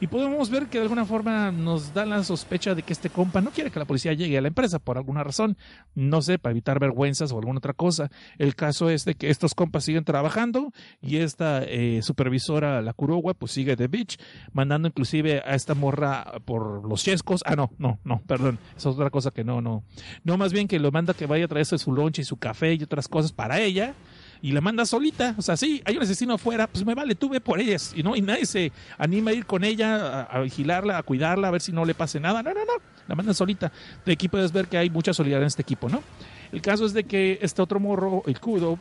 Y 0.00 0.08
podemos 0.08 0.50
ver 0.50 0.66
que 0.66 0.78
de 0.78 0.82
alguna 0.82 1.04
forma 1.04 1.52
nos 1.52 1.94
da 1.94 2.04
la 2.04 2.24
sospecha 2.24 2.74
de 2.74 2.82
que 2.82 2.92
este 2.92 3.08
compa 3.08 3.40
no 3.40 3.50
quiere 3.50 3.70
que 3.70 3.78
la 3.78 3.84
policía 3.84 4.12
llegue 4.12 4.36
a 4.36 4.40
la 4.40 4.48
empresa 4.48 4.80
por 4.80 4.98
alguna 4.98 5.22
razón, 5.22 5.56
no 5.94 6.22
sé, 6.22 6.40
para 6.40 6.50
evitar 6.50 6.80
vergüenzas 6.80 7.30
o 7.30 7.38
alguna 7.38 7.58
otra 7.58 7.72
cosa. 7.72 8.10
El 8.36 8.56
caso 8.56 8.90
es 8.90 9.04
de 9.04 9.14
que 9.14 9.30
estos 9.30 9.54
compas 9.54 9.84
siguen 9.84 10.04
trabajando 10.04 10.72
y 11.00 11.18
esta 11.32 11.62
eh, 11.64 12.00
supervisora, 12.02 12.80
la 12.82 12.92
Kurowa, 12.92 13.34
pues 13.34 13.52
sigue 13.52 13.74
de 13.74 13.88
bitch, 13.88 14.18
mandando 14.52 14.88
inclusive 14.88 15.42
a 15.44 15.54
esta 15.54 15.74
morra 15.74 16.40
por 16.44 16.86
los 16.86 17.02
chescos. 17.02 17.42
Ah, 17.46 17.56
no, 17.56 17.70
no, 17.78 17.98
no, 18.04 18.22
perdón, 18.26 18.58
esa 18.76 18.90
es 18.90 18.94
otra 18.94 19.10
cosa 19.10 19.30
que 19.30 19.44
no, 19.44 19.60
no. 19.60 19.82
No, 20.24 20.36
más 20.36 20.52
bien 20.52 20.68
que 20.68 20.78
lo 20.78 20.92
manda 20.92 21.14
que 21.14 21.26
vaya 21.26 21.46
a 21.46 21.48
traerse 21.48 21.78
su 21.78 21.92
lonche 21.92 22.22
y 22.22 22.24
su 22.24 22.36
café 22.36 22.74
y 22.74 22.82
otras 22.82 23.08
cosas 23.08 23.32
para 23.32 23.60
ella 23.60 23.94
y 24.42 24.52
la 24.52 24.60
manda 24.60 24.84
solita. 24.84 25.34
O 25.38 25.42
sea, 25.42 25.56
sí, 25.56 25.80
hay 25.84 25.96
un 25.96 26.02
asesino 26.02 26.34
afuera, 26.34 26.66
pues 26.66 26.84
me 26.84 26.94
vale, 26.94 27.14
tú 27.14 27.28
ve 27.28 27.40
por 27.40 27.60
ellas. 27.60 27.92
Y 27.96 28.02
no, 28.02 28.16
y 28.16 28.20
nadie 28.20 28.44
se 28.44 28.72
anima 28.98 29.30
a 29.30 29.34
ir 29.34 29.46
con 29.46 29.64
ella, 29.64 30.22
a, 30.22 30.40
vigilarla, 30.40 30.98
a 30.98 31.02
cuidarla, 31.02 31.48
a 31.48 31.50
ver 31.52 31.60
si 31.60 31.72
no 31.72 31.84
le 31.84 31.94
pase 31.94 32.20
nada. 32.20 32.42
No, 32.42 32.52
no, 32.52 32.64
no, 32.64 32.72
la 33.06 33.14
manda 33.14 33.32
solita. 33.32 33.72
De 34.04 34.12
aquí 34.12 34.28
puedes 34.28 34.52
ver 34.52 34.66
que 34.66 34.76
hay 34.76 34.90
mucha 34.90 35.14
solidaridad 35.14 35.44
en 35.44 35.46
este 35.48 35.62
equipo, 35.62 35.88
¿no? 35.88 36.02
El 36.50 36.60
caso 36.60 36.84
es 36.84 36.92
de 36.92 37.04
que 37.04 37.38
este 37.40 37.62
otro 37.62 37.80
morro, 37.80 38.22
el 38.26 38.38
Kudo, 38.38 38.78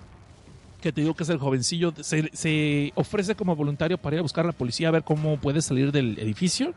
que 0.82 0.92
te 0.92 1.02
digo 1.02 1.14
que 1.14 1.24
es 1.24 1.30
el 1.30 1.38
jovencillo, 1.38 1.94
se, 2.02 2.92
ofrece 2.96 3.36
como 3.36 3.56
voluntario 3.56 3.98
para 3.98 4.16
ir 4.16 4.20
a 4.20 4.24
buscar 4.24 4.46
a 4.46 4.48
la 4.48 4.54
policía 4.54 4.90
a 4.90 4.92
ver 4.92 5.04
cómo 5.04 5.38
puede 5.38 5.62
salir 5.62 5.92
del 5.92 6.20
edificio 6.20 6.74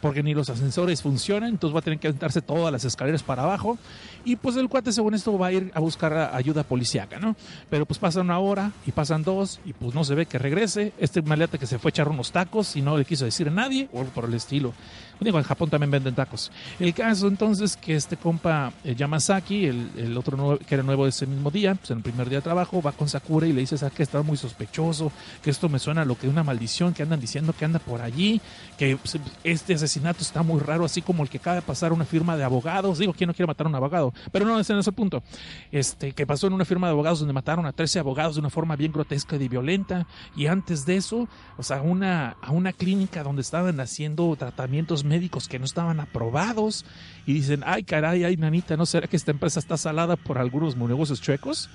porque 0.00 0.24
ni 0.24 0.34
los 0.34 0.50
ascensores 0.50 1.00
funcionan, 1.00 1.50
entonces 1.50 1.74
va 1.74 1.78
a 1.78 1.82
tener 1.82 2.00
que 2.00 2.08
aventarse 2.08 2.42
todas 2.42 2.72
las 2.72 2.84
escaleras 2.84 3.22
para 3.22 3.44
abajo. 3.44 3.78
Y 4.24 4.34
pues 4.34 4.56
el 4.56 4.68
cuate, 4.68 4.90
según 4.90 5.14
esto, 5.14 5.38
va 5.38 5.46
a 5.46 5.52
ir 5.52 5.70
a 5.74 5.78
buscar 5.78 6.34
ayuda 6.34 6.64
policíaca, 6.64 7.20
¿no? 7.20 7.36
Pero 7.70 7.86
pues 7.86 8.00
pasa 8.00 8.20
una 8.20 8.40
hora 8.40 8.72
y 8.84 8.90
pasan 8.90 9.22
dos 9.22 9.60
y 9.64 9.72
pues 9.72 9.94
no 9.94 10.02
se 10.02 10.16
ve 10.16 10.26
que 10.26 10.38
regrese. 10.38 10.92
Este 10.98 11.22
maleate 11.22 11.56
que 11.56 11.68
se 11.68 11.78
fue 11.78 11.90
a 11.90 11.92
echar 11.92 12.08
unos 12.08 12.32
tacos 12.32 12.74
y 12.74 12.82
no 12.82 12.98
le 12.98 13.04
quiso 13.04 13.24
decir 13.24 13.46
a 13.46 13.52
nadie, 13.52 13.88
o 13.92 14.02
por 14.06 14.24
el 14.24 14.34
estilo. 14.34 14.74
Digo, 15.22 15.38
en 15.38 15.44
Japón 15.44 15.70
también 15.70 15.90
venden 15.90 16.14
tacos. 16.14 16.50
El 16.78 16.94
caso 16.94 17.28
entonces 17.28 17.76
que 17.76 17.96
este 17.96 18.16
compa 18.16 18.72
eh, 18.84 18.94
Yamazaki, 18.94 19.66
el, 19.66 19.90
el 19.96 20.16
otro 20.16 20.36
nuevo, 20.36 20.58
que 20.58 20.74
era 20.74 20.82
nuevo 20.82 21.06
ese 21.06 21.26
mismo 21.26 21.50
día, 21.50 21.74
pues 21.74 21.90
en 21.90 21.98
el 21.98 22.02
primer 22.02 22.28
día 22.28 22.38
de 22.38 22.42
trabajo, 22.42 22.82
va 22.82 22.92
con 22.92 23.08
Sakura 23.08 23.46
y 23.46 23.52
le 23.52 23.60
dice, 23.60 23.78
¿sabes 23.78 23.94
que 23.94 24.02
Está 24.02 24.22
muy 24.22 24.36
sospechoso, 24.36 25.10
que 25.42 25.48
esto 25.50 25.68
me 25.68 25.78
suena 25.78 26.02
a 26.02 26.04
lo 26.04 26.18
que 26.18 26.26
es 26.26 26.32
una 26.32 26.42
maldición, 26.42 26.92
que 26.92 27.02
andan 27.02 27.20
diciendo 27.20 27.54
que 27.58 27.64
anda 27.64 27.78
por 27.78 28.02
allí, 28.02 28.42
que 28.76 28.96
pues, 28.96 29.18
este 29.42 29.74
asesinato 29.74 30.20
está 30.20 30.42
muy 30.42 30.60
raro, 30.60 30.84
así 30.84 31.00
como 31.00 31.22
el 31.22 31.30
que 31.30 31.38
acaba 31.38 31.56
de 31.56 31.62
pasar 31.62 31.92
una 31.92 32.04
firma 32.04 32.36
de 32.36 32.44
abogados. 32.44 32.98
Digo, 32.98 33.14
¿quién 33.14 33.28
no 33.28 33.34
quiere 33.34 33.46
matar 33.46 33.66
a 33.66 33.70
un 33.70 33.74
abogado? 33.74 34.12
Pero 34.30 34.44
no, 34.44 34.58
ese 34.60 34.74
no 34.74 34.80
es 34.80 34.86
el 34.86 34.92
punto. 34.92 35.22
Este, 35.70 36.12
que 36.12 36.26
pasó 36.26 36.46
en 36.46 36.52
una 36.52 36.64
firma 36.64 36.88
de 36.88 36.92
abogados 36.92 37.20
donde 37.20 37.32
mataron 37.32 37.64
a 37.64 37.72
13 37.72 38.00
abogados 38.00 38.34
de 38.34 38.40
una 38.40 38.50
forma 38.50 38.76
bien 38.76 38.92
grotesca 38.92 39.36
y 39.36 39.48
violenta. 39.48 40.06
Y 40.36 40.46
antes 40.46 40.84
de 40.84 40.96
eso, 40.96 41.28
o 41.56 41.62
sea, 41.62 41.80
una, 41.80 42.36
a 42.42 42.50
una 42.50 42.72
clínica 42.72 43.22
donde 43.22 43.42
estaban 43.42 43.80
haciendo 43.80 44.34
tratamientos 44.36 45.04
médicos 45.12 45.46
que 45.46 45.58
no 45.58 45.66
estaban 45.66 46.00
aprobados. 46.00 46.86
Y 47.26 47.34
dicen, 47.34 47.62
ay, 47.66 47.84
caray, 47.84 48.24
ay, 48.24 48.38
nanita, 48.38 48.78
¿no 48.78 48.86
será 48.86 49.06
que 49.06 49.16
esta 49.16 49.30
empresa 49.30 49.60
está 49.60 49.76
salada 49.76 50.16
por 50.16 50.38
algunos 50.38 50.74
negocios 50.74 51.20
chuecos? 51.20 51.68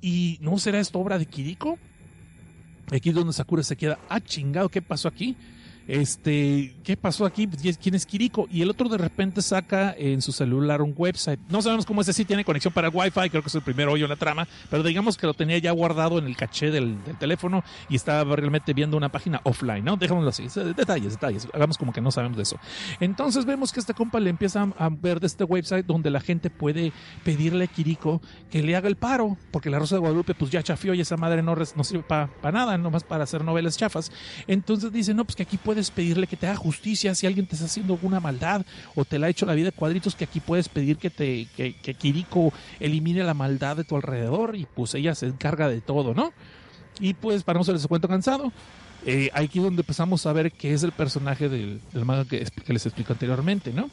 ¿Y 0.00 0.38
no 0.40 0.58
será 0.58 0.80
esto 0.80 0.98
obra 0.98 1.18
de 1.18 1.26
Kiriko? 1.26 1.78
Aquí 2.90 3.10
es 3.10 3.14
donde 3.14 3.34
Sakura 3.34 3.62
se 3.62 3.76
queda, 3.76 3.98
ah, 4.08 4.20
chingado, 4.20 4.70
¿qué 4.70 4.80
pasó 4.80 5.08
aquí? 5.08 5.36
Este, 5.90 6.76
¿qué 6.84 6.96
pasó 6.96 7.26
aquí? 7.26 7.48
¿Quién 7.48 7.94
es 7.96 8.06
Kiriko? 8.06 8.46
Y 8.48 8.62
el 8.62 8.70
otro 8.70 8.88
de 8.88 8.96
repente 8.96 9.42
saca 9.42 9.92
en 9.98 10.22
su 10.22 10.30
celular 10.30 10.82
un 10.82 10.94
website. 10.96 11.40
No 11.48 11.60
sabemos 11.62 11.84
cómo 11.84 12.02
ese 12.02 12.12
sí 12.12 12.24
tiene 12.24 12.44
conexión 12.44 12.72
para 12.72 12.88
Wi-Fi, 12.90 13.28
creo 13.28 13.42
que 13.42 13.48
es 13.48 13.54
el 13.56 13.62
primer 13.62 13.88
hoyo 13.88 14.04
en 14.04 14.10
la 14.10 14.16
trama, 14.16 14.46
pero 14.70 14.84
digamos 14.84 15.16
que 15.16 15.26
lo 15.26 15.34
tenía 15.34 15.58
ya 15.58 15.72
guardado 15.72 16.18
en 16.18 16.26
el 16.26 16.36
caché 16.36 16.70
del, 16.70 16.96
teléfono 17.18 17.64
y 17.88 17.96
estaba 17.96 18.36
realmente 18.36 18.72
viendo 18.72 18.96
una 18.96 19.08
página 19.08 19.40
offline, 19.42 19.84
¿no? 19.84 19.96
Dejémoslo 19.96 20.28
así. 20.28 20.46
Detalles, 20.76 21.14
detalles. 21.14 21.48
Hagamos 21.52 21.76
como 21.76 21.92
que 21.92 22.00
no 22.00 22.12
sabemos 22.12 22.36
de 22.36 22.44
eso. 22.44 22.56
Entonces 23.00 23.44
vemos 23.44 23.72
que 23.72 23.80
este 23.80 23.92
compa 23.92 24.20
le 24.20 24.30
empieza 24.30 24.68
a 24.78 24.88
ver 24.90 25.18
de 25.18 25.26
este 25.26 25.42
website 25.42 25.86
donde 25.86 26.10
la 26.10 26.20
gente 26.20 26.50
puede 26.50 26.92
pedirle 27.24 27.64
a 27.64 27.66
Kiriko 27.66 28.22
que 28.48 28.62
le 28.62 28.76
haga 28.76 28.88
el 28.88 28.96
paro, 28.96 29.36
porque 29.50 29.70
la 29.70 29.80
Rosa 29.80 29.96
de 29.96 30.00
Guadalupe 30.00 30.34
pues 30.34 30.52
ya 30.52 30.62
chafió 30.62 30.94
y 30.94 31.00
esa 31.00 31.16
madre 31.16 31.42
no, 31.42 31.56
no 31.56 31.84
sirve 31.84 32.04
para 32.04 32.52
nada, 32.52 32.78
nomás 32.78 33.02
para 33.02 33.24
hacer 33.24 33.44
novelas 33.44 33.76
chafas. 33.76 34.12
Entonces 34.46 34.92
dice, 34.92 35.14
no, 35.14 35.24
pues 35.24 35.34
que 35.34 35.42
aquí 35.42 35.56
puedes 35.80 35.90
pedirle 35.90 36.26
que 36.26 36.36
te 36.36 36.46
haga 36.46 36.56
justicia 36.56 37.14
si 37.14 37.26
alguien 37.26 37.46
te 37.46 37.54
está 37.54 37.64
haciendo 37.64 37.94
alguna 37.94 38.20
maldad 38.20 38.66
o 38.94 39.06
te 39.06 39.18
la 39.18 39.26
ha 39.28 39.30
hecho 39.30 39.46
la 39.46 39.54
vida 39.54 39.66
de 39.66 39.72
cuadritos, 39.72 40.14
que 40.14 40.24
aquí 40.24 40.38
puedes 40.38 40.68
pedir 40.68 40.98
que, 40.98 41.08
te, 41.08 41.46
que, 41.56 41.94
Kiriko 41.94 42.52
elimine 42.78 43.24
la 43.24 43.32
maldad 43.32 43.78
de 43.78 43.84
tu 43.84 43.96
alrededor 43.96 44.56
y 44.56 44.66
pues 44.66 44.94
ella 44.94 45.14
se 45.14 45.24
encarga 45.24 45.70
de 45.70 45.80
todo, 45.80 46.12
¿no? 46.12 46.34
Y 46.98 47.14
pues 47.14 47.44
para 47.44 47.58
no 47.58 47.72
les 47.72 47.86
cuento 47.86 48.08
cansado, 48.08 48.52
eh, 49.06 49.30
aquí 49.32 49.58
es 49.58 49.64
donde 49.64 49.80
empezamos 49.80 50.26
a 50.26 50.34
ver 50.34 50.52
qué 50.52 50.74
es 50.74 50.82
el 50.82 50.92
personaje 50.92 51.48
del, 51.48 51.80
del 51.94 52.04
manga 52.04 52.26
que, 52.26 52.44
que, 52.44 52.72
les 52.74 52.84
explico 52.84 53.14
anteriormente, 53.14 53.72
¿no? 53.72 53.88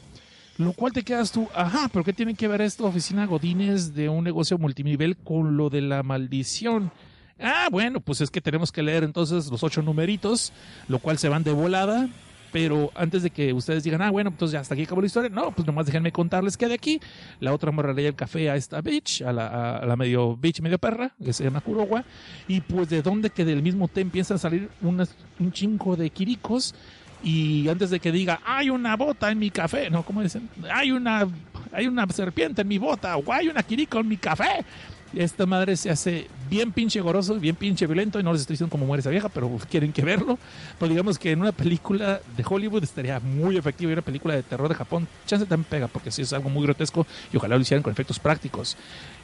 Lo 0.58 0.74
cual 0.74 0.92
te 0.92 1.04
quedas 1.04 1.32
tú, 1.32 1.48
ajá, 1.54 1.88
pero 1.90 2.04
¿qué 2.04 2.12
tiene 2.12 2.34
que 2.34 2.48
ver 2.48 2.60
esto, 2.60 2.84
oficina 2.84 3.24
Godines 3.24 3.94
de 3.94 4.10
un 4.10 4.24
negocio 4.24 4.58
multinivel 4.58 5.16
con 5.16 5.56
lo 5.56 5.70
de 5.70 5.80
la 5.80 6.02
maldición? 6.02 6.92
Ah, 7.40 7.68
bueno, 7.70 8.00
pues 8.00 8.20
es 8.20 8.30
que 8.30 8.40
tenemos 8.40 8.72
que 8.72 8.82
leer 8.82 9.04
entonces 9.04 9.48
los 9.48 9.62
ocho 9.62 9.82
numeritos, 9.82 10.52
lo 10.88 10.98
cual 10.98 11.18
se 11.18 11.28
van 11.28 11.44
de 11.44 11.52
volada. 11.52 12.08
Pero 12.50 12.90
antes 12.94 13.22
de 13.22 13.30
que 13.30 13.52
ustedes 13.52 13.84
digan, 13.84 14.00
ah, 14.00 14.10
bueno, 14.10 14.30
entonces 14.30 14.54
ya 14.54 14.60
hasta 14.60 14.74
aquí 14.74 14.84
acabó 14.84 15.02
la 15.02 15.06
historia, 15.06 15.28
no, 15.28 15.52
pues 15.52 15.66
nomás 15.66 15.84
déjenme 15.84 16.12
contarles 16.12 16.56
que 16.56 16.66
de 16.66 16.74
aquí 16.74 17.00
la 17.40 17.52
otra 17.52 17.70
morra 17.70 17.92
el 17.92 18.14
café 18.14 18.48
a 18.48 18.56
esta 18.56 18.80
bitch, 18.80 19.20
a 19.22 19.32
la, 19.34 19.82
la 19.86 19.96
medio 19.96 20.34
bitch, 20.34 20.60
medio 20.62 20.78
perra, 20.78 21.12
que 21.22 21.34
se 21.34 21.44
llama 21.44 21.60
Kurowa, 21.60 22.04
y 22.46 22.62
pues 22.62 22.88
de 22.88 23.02
dónde 23.02 23.28
que 23.28 23.44
del 23.44 23.62
mismo 23.62 23.86
té 23.86 24.00
empiezan 24.00 24.36
a 24.36 24.38
salir 24.38 24.70
unas, 24.80 25.14
un 25.38 25.52
chingo 25.52 25.94
de 25.94 26.08
kirikos, 26.08 26.74
y 27.22 27.68
antes 27.68 27.90
de 27.90 28.00
que 28.00 28.12
diga, 28.12 28.40
hay 28.46 28.70
una 28.70 28.96
bota 28.96 29.30
en 29.30 29.38
mi 29.38 29.50
café, 29.50 29.90
no, 29.90 30.02
¿cómo 30.02 30.22
dicen? 30.22 30.48
Hay 30.72 30.90
una, 30.90 31.28
hay 31.72 31.86
una 31.86 32.06
serpiente 32.06 32.62
en 32.62 32.68
mi 32.68 32.78
bota, 32.78 33.14
o 33.18 33.30
hay 33.30 33.48
una 33.48 33.62
kiriko 33.62 33.98
en 33.98 34.08
mi 34.08 34.16
café 34.16 34.64
esta 35.14 35.46
madre 35.46 35.76
se 35.76 35.90
hace 35.90 36.28
bien 36.50 36.72
pinche 36.72 37.00
goroso, 37.00 37.34
bien 37.38 37.56
pinche 37.56 37.86
violento, 37.86 38.20
y 38.20 38.22
no 38.22 38.32
les 38.32 38.42
estoy 38.42 38.54
diciendo 38.54 38.70
cómo 38.70 38.86
muere 38.86 39.00
esa 39.00 39.10
vieja, 39.10 39.28
pero 39.28 39.50
quieren 39.70 39.92
que 39.92 40.02
verlo. 40.02 40.38
Pero 40.78 40.90
digamos 40.90 41.18
que 41.18 41.32
en 41.32 41.40
una 41.40 41.52
película 41.52 42.20
de 42.36 42.44
Hollywood 42.46 42.84
estaría 42.84 43.20
muy 43.20 43.56
efectivo 43.56 43.90
y 43.90 43.94
una 43.94 44.02
película 44.02 44.34
de 44.34 44.42
terror 44.42 44.68
de 44.68 44.74
Japón, 44.74 45.08
chance 45.26 45.46
también 45.46 45.66
pega, 45.68 45.88
porque 45.88 46.10
sí 46.10 46.22
es 46.22 46.32
algo 46.32 46.50
muy 46.50 46.62
grotesco 46.64 47.06
y 47.32 47.36
ojalá 47.36 47.56
lo 47.56 47.62
hicieran 47.62 47.82
con 47.82 47.92
efectos 47.92 48.18
prácticos. 48.18 48.76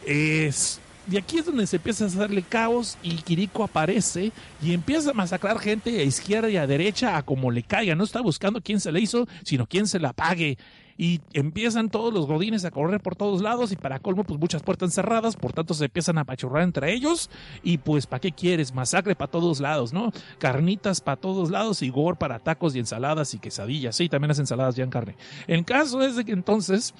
Es 0.06 0.80
y 1.10 1.18
aquí 1.18 1.38
es 1.38 1.44
donde 1.44 1.66
se 1.66 1.76
empieza 1.76 2.04
a 2.04 2.06
hacerle 2.06 2.42
caos 2.42 2.96
y 3.02 3.16
Kiriko 3.16 3.62
aparece 3.62 4.32
y 4.62 4.72
empieza 4.72 5.10
a 5.10 5.14
masacrar 5.14 5.58
gente 5.58 6.00
a 6.00 6.02
izquierda 6.02 6.48
y 6.48 6.56
a 6.56 6.66
derecha 6.66 7.18
a 7.18 7.22
como 7.22 7.50
le 7.50 7.62
caiga. 7.62 7.94
No 7.94 8.04
está 8.04 8.22
buscando 8.22 8.62
quién 8.62 8.80
se 8.80 8.90
le 8.90 9.00
hizo, 9.00 9.28
sino 9.44 9.66
quién 9.66 9.86
se 9.86 9.98
la 9.98 10.14
pague 10.14 10.56
y 10.96 11.20
empiezan 11.32 11.90
todos 11.90 12.12
los 12.12 12.26
godines 12.26 12.64
a 12.64 12.70
correr 12.70 13.00
por 13.00 13.16
todos 13.16 13.42
lados 13.42 13.72
y 13.72 13.76
para 13.76 13.98
colmo 13.98 14.24
pues 14.24 14.38
muchas 14.38 14.62
puertas 14.62 14.92
cerradas, 14.94 15.36
por 15.36 15.52
tanto 15.52 15.74
se 15.74 15.86
empiezan 15.86 16.18
a 16.18 16.22
apachurrar 16.22 16.62
entre 16.62 16.92
ellos 16.92 17.30
y 17.62 17.78
pues 17.78 18.06
¿para 18.06 18.20
qué 18.20 18.32
quieres? 18.32 18.74
Masacre 18.74 19.14
para 19.14 19.30
todos 19.30 19.60
lados, 19.60 19.92
¿no? 19.92 20.12
Carnitas 20.38 21.00
para 21.00 21.16
todos 21.16 21.50
lados 21.50 21.82
y 21.82 21.90
gore 21.90 22.16
para 22.16 22.38
tacos 22.38 22.74
y 22.76 22.78
ensaladas 22.78 23.34
y 23.34 23.38
quesadillas, 23.38 23.96
sí, 23.96 24.08
también 24.08 24.28
las 24.28 24.38
ensaladas 24.38 24.76
ya 24.76 24.84
en 24.84 24.90
carne. 24.90 25.16
El 25.46 25.64
caso 25.64 26.02
es 26.02 26.16
de 26.16 26.24
que 26.24 26.32
entonces, 26.32 26.94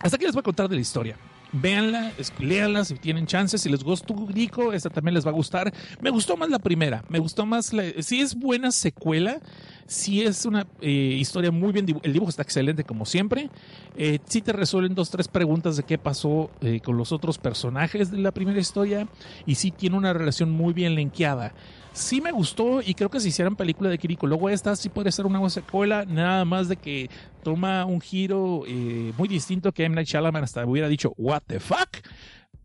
hasta 0.00 0.16
aquí 0.16 0.24
les 0.24 0.34
voy 0.34 0.40
a 0.40 0.44
contar 0.44 0.68
de 0.68 0.76
la 0.76 0.82
historia 0.82 1.16
véanla, 1.52 2.12
léanla 2.38 2.84
si 2.84 2.94
tienen 2.94 3.26
chances. 3.26 3.62
Si 3.62 3.68
les 3.68 3.82
gustó 3.82 4.14
Rico, 4.28 4.72
esta 4.72 4.90
también 4.90 5.14
les 5.14 5.26
va 5.26 5.30
a 5.30 5.34
gustar. 5.34 5.72
Me 6.00 6.10
gustó 6.10 6.36
más 6.36 6.50
la 6.50 6.58
primera, 6.58 7.04
me 7.08 7.18
gustó 7.18 7.46
más 7.46 7.72
la. 7.72 7.84
Si 8.02 8.20
es 8.20 8.34
buena 8.34 8.70
secuela, 8.70 9.40
si 9.86 10.22
es 10.22 10.44
una 10.44 10.66
eh, 10.80 10.90
historia 10.90 11.50
muy 11.50 11.72
bien. 11.72 11.86
El 12.02 12.12
dibujo 12.12 12.30
está 12.30 12.42
excelente, 12.42 12.84
como 12.84 13.04
siempre. 13.04 13.50
Eh, 13.96 14.18
si 14.26 14.42
te 14.42 14.52
resuelven 14.52 14.94
dos, 14.94 15.10
tres 15.10 15.28
preguntas 15.28 15.76
de 15.76 15.82
qué 15.82 15.98
pasó 15.98 16.50
eh, 16.60 16.80
con 16.80 16.96
los 16.96 17.12
otros 17.12 17.38
personajes 17.38 18.10
de 18.10 18.18
la 18.18 18.32
primera 18.32 18.60
historia. 18.60 19.08
Y 19.46 19.56
si 19.56 19.70
tiene 19.70 19.96
una 19.96 20.12
relación 20.12 20.50
muy 20.50 20.72
bien 20.72 20.94
linkeada 20.94 21.54
sí 21.98 22.20
me 22.20 22.30
gustó 22.30 22.80
y 22.80 22.94
creo 22.94 23.10
que 23.10 23.20
si 23.20 23.28
hicieran 23.28 23.56
película 23.56 23.90
de 23.90 23.98
Kiriko, 23.98 24.26
luego 24.26 24.48
esta 24.48 24.76
sí 24.76 24.88
puede 24.88 25.10
ser 25.10 25.26
una 25.26 25.50
secuela, 25.50 26.04
nada 26.04 26.44
más 26.44 26.68
de 26.68 26.76
que 26.76 27.10
toma 27.42 27.84
un 27.84 28.00
giro 28.00 28.62
eh, 28.66 29.12
muy 29.18 29.28
distinto 29.28 29.72
que 29.72 29.84
M. 29.84 29.94
Night 29.94 30.08
Shyamalan. 30.08 30.44
Hasta 30.44 30.64
hubiera 30.64 30.88
dicho, 30.88 31.12
what 31.16 31.42
the 31.46 31.58
fuck, 31.58 31.88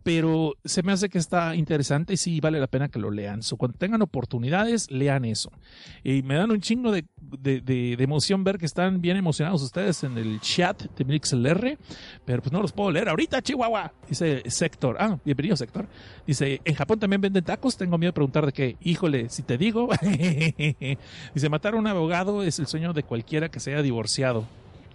pero 0.03 0.55
se 0.65 0.83
me 0.83 0.91
hace 0.91 1.09
que 1.09 1.17
está 1.17 1.55
interesante 1.55 2.13
y 2.13 2.17
sí 2.17 2.39
vale 2.41 2.59
la 2.59 2.67
pena 2.67 2.89
que 2.89 2.99
lo 2.99 3.09
lean. 3.09 3.39
cuando 3.57 3.77
tengan 3.77 4.01
oportunidades, 4.01 4.91
lean 4.91 5.25
eso. 5.25 5.51
Y 6.03 6.21
me 6.23 6.35
dan 6.35 6.51
un 6.51 6.59
chingo 6.59 6.91
de, 6.91 7.05
de, 7.21 7.93
emoción 7.99 8.43
ver 8.43 8.57
que 8.57 8.65
están 8.65 9.01
bien 9.01 9.15
emocionados 9.15 9.61
ustedes 9.61 10.03
en 10.03 10.17
el 10.17 10.41
chat 10.41 10.83
de 10.83 11.05
MixLR, 11.05 11.77
pero 12.25 12.41
pues 12.41 12.51
no 12.51 12.61
los 12.61 12.73
puedo 12.73 12.91
leer 12.91 13.07
ahorita, 13.07 13.41
Chihuahua. 13.41 13.93
Dice 14.09 14.43
Sector. 14.47 14.97
Ah, 14.99 15.17
bienvenido, 15.23 15.55
Sector. 15.55 15.87
Dice, 16.27 16.61
en 16.65 16.75
Japón 16.75 16.99
también 16.99 17.21
venden 17.21 17.43
tacos. 17.43 17.77
Tengo 17.77 17.97
miedo 17.97 18.09
de 18.09 18.13
preguntar 18.13 18.45
de 18.45 18.51
qué. 18.51 18.77
Híjole, 18.81 19.29
si 19.29 19.41
te 19.43 19.57
digo. 19.57 19.89
Dice, 21.33 21.49
matar 21.49 21.75
a 21.75 21.77
un 21.77 21.87
abogado 21.87 22.43
es 22.43 22.59
el 22.59 22.67
sueño 22.67 22.93
de 22.93 23.03
cualquiera 23.03 23.49
que 23.49 23.59
se 23.59 23.71
haya 23.71 23.81
divorciado. 23.81 24.45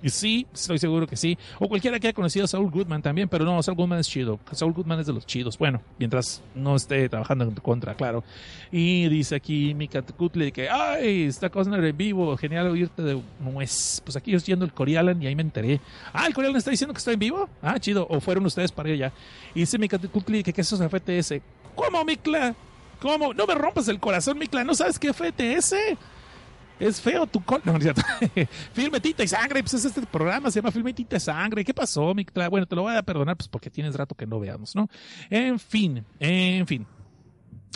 Y 0.03 0.11
sí, 0.11 0.47
estoy 0.53 0.79
seguro 0.79 1.07
que 1.07 1.17
sí. 1.17 1.37
O 1.59 1.69
cualquiera 1.69 1.99
que 1.99 2.07
haya 2.07 2.15
conocido 2.15 2.45
a 2.45 2.49
Saul 2.49 2.71
Goodman 2.71 3.03
también, 3.03 3.29
pero 3.29 3.45
no, 3.45 3.61
Saul 3.63 3.77
Goodman 3.77 3.99
es 3.99 4.09
chido. 4.09 4.39
Saul 4.53 4.73
Goodman 4.73 5.01
es 5.01 5.07
de 5.07 5.13
los 5.13 5.27
chidos. 5.27 5.59
Bueno, 5.59 5.81
mientras 5.99 6.41
no 6.55 6.77
esté 6.77 7.09
trabajando 7.09 7.45
en 7.45 7.55
contra, 7.55 7.95
claro. 7.95 8.23
Y 8.71 9.09
dice 9.09 9.35
aquí 9.35 9.75
Mika 9.75 10.03
Kutli 10.03 10.53
que, 10.53 10.69
ay, 10.69 11.25
esta 11.25 11.51
cosa 11.51 11.75
en 11.75 11.97
vivo, 11.97 12.37
genial 12.37 12.69
oírte 12.69 13.03
de 13.03 13.21
nuez. 13.41 14.01
Pues 14.05 14.17
aquí 14.17 14.31
yo 14.31 14.37
estoy 14.37 14.53
yendo 14.53 14.65
el 14.65 14.73
Corialan 14.73 15.21
y 15.21 15.27
ahí 15.27 15.35
me 15.35 15.43
enteré. 15.43 15.81
Ah, 16.13 16.27
el 16.27 16.35
Corialan 16.35 16.59
está 16.59 16.71
diciendo 16.71 16.95
que 16.95 16.99
está 16.99 17.13
en 17.13 17.19
vivo. 17.19 17.49
Ah, 17.61 17.79
chido. 17.81 18.07
O 18.09 18.21
fueron 18.21 18.47
ustedes 18.47 18.71
para 18.71 18.91
allá. 18.91 19.13
Y 19.55 19.61
dice 19.61 19.79
Mika 19.79 19.99
Kutli 19.99 20.45
que, 20.45 20.53
¿qué 20.53 20.61
es 20.61 20.73
eso 20.73 20.89
FTS? 20.89 21.41
¿Cómo, 21.75 22.05
Mikla? 22.05 22.55
¿Cómo? 23.01 23.35
No 23.35 23.47
me 23.47 23.55
rompas 23.55 23.89
el 23.89 23.99
corazón, 23.99 24.39
Mikla. 24.39 24.65
¿No 24.65 24.75
sabes 24.75 24.99
qué 24.99 25.13
FTS? 25.13 25.75
Es 26.81 27.01
feo 27.01 27.27
tu 27.27 27.43
col. 27.43 27.61
No. 27.65 27.79
Filme 28.73 29.01
Tinta 29.01 29.25
y 29.25 29.29
Sangre, 29.29 29.63
pues 29.63 29.75
es 29.75 29.85
este 29.85 30.03
programa, 30.07 30.51
se 30.51 30.61
llama 30.61 30.71
Filme 30.71 30.93
Tinta 30.93 31.17
y 31.17 31.21
Sangre. 31.21 31.65
¿Qué 31.65 31.75
pasó, 31.75 32.15
mi 32.15 32.27
Bueno, 32.51 32.67
te 32.67 32.77
lo 32.77 32.83
voy 32.83 32.95
a 32.95 33.03
perdonar, 33.03 33.37
pues 33.37 33.49
porque 33.49 33.71
tienes 33.71 33.95
rato 33.95 34.15
que 34.15 34.27
no 34.27 34.41
veamos, 34.41 34.75
¿no? 34.75 34.89
En 35.31 35.59
fin, 35.59 36.05
en 36.21 36.67
fin. 36.67 36.87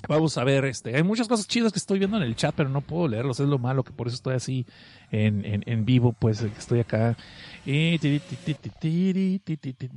Vamos 0.08 0.36
a 0.36 0.44
ver, 0.44 0.64
este, 0.64 0.96
hay 0.96 1.02
muchas 1.02 1.28
cosas 1.28 1.46
chidas 1.46 1.72
que 1.72 1.78
estoy 1.78 1.98
viendo 1.98 2.16
en 2.16 2.24
el 2.24 2.34
chat, 2.34 2.54
pero 2.56 2.68
no 2.68 2.80
puedo 2.80 3.06
leerlos, 3.08 3.38
es 3.40 3.48
lo 3.48 3.58
malo, 3.58 3.84
que 3.84 3.92
por 3.92 4.08
eso 4.08 4.16
estoy 4.16 4.34
así 4.34 4.66
en, 5.12 5.62
en, 5.66 5.84
vivo, 5.84 6.12
pues 6.12 6.40
estoy 6.40 6.80
acá. 6.80 7.16
me 7.64 7.90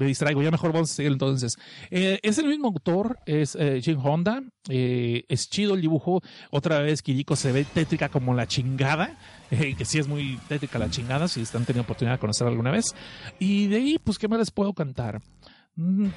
distraigo, 0.06 0.44
ya 0.44 0.52
mejor 0.52 0.74
vamos 0.74 0.92
a 0.92 0.94
seguir 0.94 1.14
entonces. 1.14 1.56
Eh, 1.90 2.20
es 2.22 2.38
el 2.38 2.48
mismo 2.48 2.68
autor, 2.68 3.18
es 3.26 3.56
eh, 3.56 3.80
Jim 3.82 3.98
Honda, 4.04 4.44
eh, 4.70 5.24
es 5.28 5.50
chido 5.50 5.74
el 5.74 5.82
dibujo, 5.82 6.22
otra 6.52 6.80
vez 6.80 7.02
Kiriko 7.02 7.36
se 7.36 7.52
ve 7.52 7.66
tétrica 7.66 8.10
como 8.10 8.34
la 8.34 8.48
chingada, 8.48 9.18
que 9.50 9.86
sí 9.86 10.00
es 10.00 10.08
muy 10.08 10.38
tétrica 10.48 10.78
la 10.78 10.90
chingada, 10.90 11.28
si 11.28 11.42
están 11.42 11.66
teniendo 11.66 11.84
oportunidad 11.84 12.16
de 12.16 12.20
conocer 12.20 12.48
alguna 12.48 12.72
vez. 12.72 12.94
Y 13.40 13.68
de 13.68 13.78
ahí, 13.78 14.00
pues, 14.04 14.20
¿qué 14.20 14.28
más 14.28 14.40
les 14.40 14.52
puedo 14.52 14.74
cantar? 14.74 15.22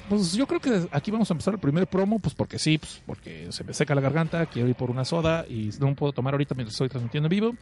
Pues 0.07 0.33
yo 0.33 0.47
creo 0.47 0.61
que 0.61 0.87
aquí 0.91 1.11
vamos 1.11 1.29
a 1.29 1.33
empezar 1.33 1.53
el 1.53 1.59
primer 1.59 1.85
promo, 1.85 2.19
pues 2.19 2.33
porque 2.33 2.57
sí, 2.57 2.77
pues 2.77 3.01
porque 3.05 3.51
se 3.51 3.65
me 3.65 3.73
seca 3.73 3.93
la 3.93 3.99
garganta, 3.99 4.45
quiero 4.45 4.69
ir 4.69 4.75
por 4.75 4.89
una 4.89 5.03
soda 5.03 5.45
y 5.49 5.69
no 5.81 5.93
puedo 5.95 6.13
tomar 6.13 6.33
ahorita 6.33 6.55
mientras 6.55 6.75
estoy 6.75 6.87
transmitiendo 6.87 7.27
en 7.27 7.29
vivo. 7.29 7.55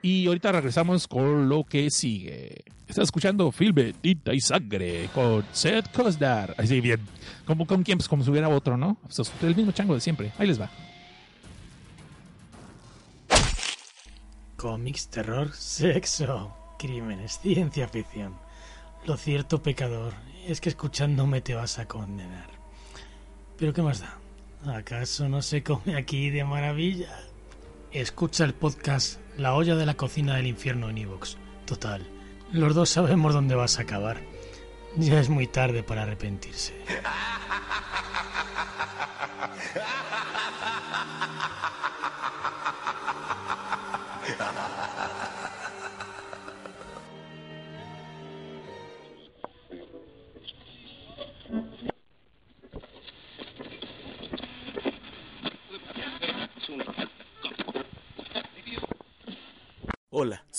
Y 0.00 0.28
ahorita 0.28 0.52
regresamos 0.52 1.08
con 1.08 1.48
lo 1.48 1.64
que 1.64 1.90
sigue. 1.90 2.64
Estás 2.86 3.04
escuchando 3.04 3.50
Filme, 3.50 3.94
Tinta 3.94 4.32
y 4.32 4.40
Sangre 4.40 5.10
con 5.12 5.44
Seth 5.50 5.90
Kosdar. 5.92 6.54
Así 6.56 6.80
bien, 6.80 7.00
como 7.44 7.66
con 7.66 7.82
quien, 7.82 7.98
pues 7.98 8.08
como 8.08 8.22
si 8.22 8.30
hubiera 8.30 8.48
otro, 8.48 8.76
¿no? 8.76 8.96
Pues, 9.02 9.32
el 9.42 9.56
mismo 9.56 9.72
chango 9.72 9.94
de 9.94 10.00
siempre. 10.00 10.32
Ahí 10.38 10.46
les 10.46 10.60
va. 10.60 10.70
Cómics, 14.56 15.08
terror, 15.08 15.52
sexo, 15.52 16.54
crímenes, 16.78 17.40
ciencia 17.40 17.88
ficción. 17.88 18.36
Lo 19.06 19.16
cierto, 19.16 19.62
pecador, 19.62 20.12
es 20.50 20.60
que 20.60 20.68
escuchándome 20.68 21.40
te 21.40 21.54
vas 21.54 21.78
a 21.78 21.86
condenar. 21.86 22.50
Pero 23.56 23.72
¿qué 23.72 23.82
más 23.82 24.00
da? 24.00 24.18
¿Acaso 24.74 25.28
no 25.28 25.42
se 25.42 25.62
come 25.62 25.96
aquí 25.96 26.30
de 26.30 26.44
maravilla? 26.44 27.16
Escucha 27.92 28.44
el 28.44 28.54
podcast 28.54 29.20
La 29.36 29.54
olla 29.54 29.76
de 29.76 29.86
la 29.86 29.94
cocina 29.94 30.36
del 30.36 30.46
infierno 30.46 30.90
en 30.90 30.98
Evox. 30.98 31.36
Total, 31.66 32.06
los 32.52 32.74
dos 32.74 32.90
sabemos 32.90 33.32
dónde 33.32 33.54
vas 33.54 33.78
a 33.78 33.82
acabar. 33.82 34.20
Ya 34.96 35.20
es 35.20 35.28
muy 35.28 35.46
tarde 35.46 35.82
para 35.82 36.02
arrepentirse. 36.02 36.74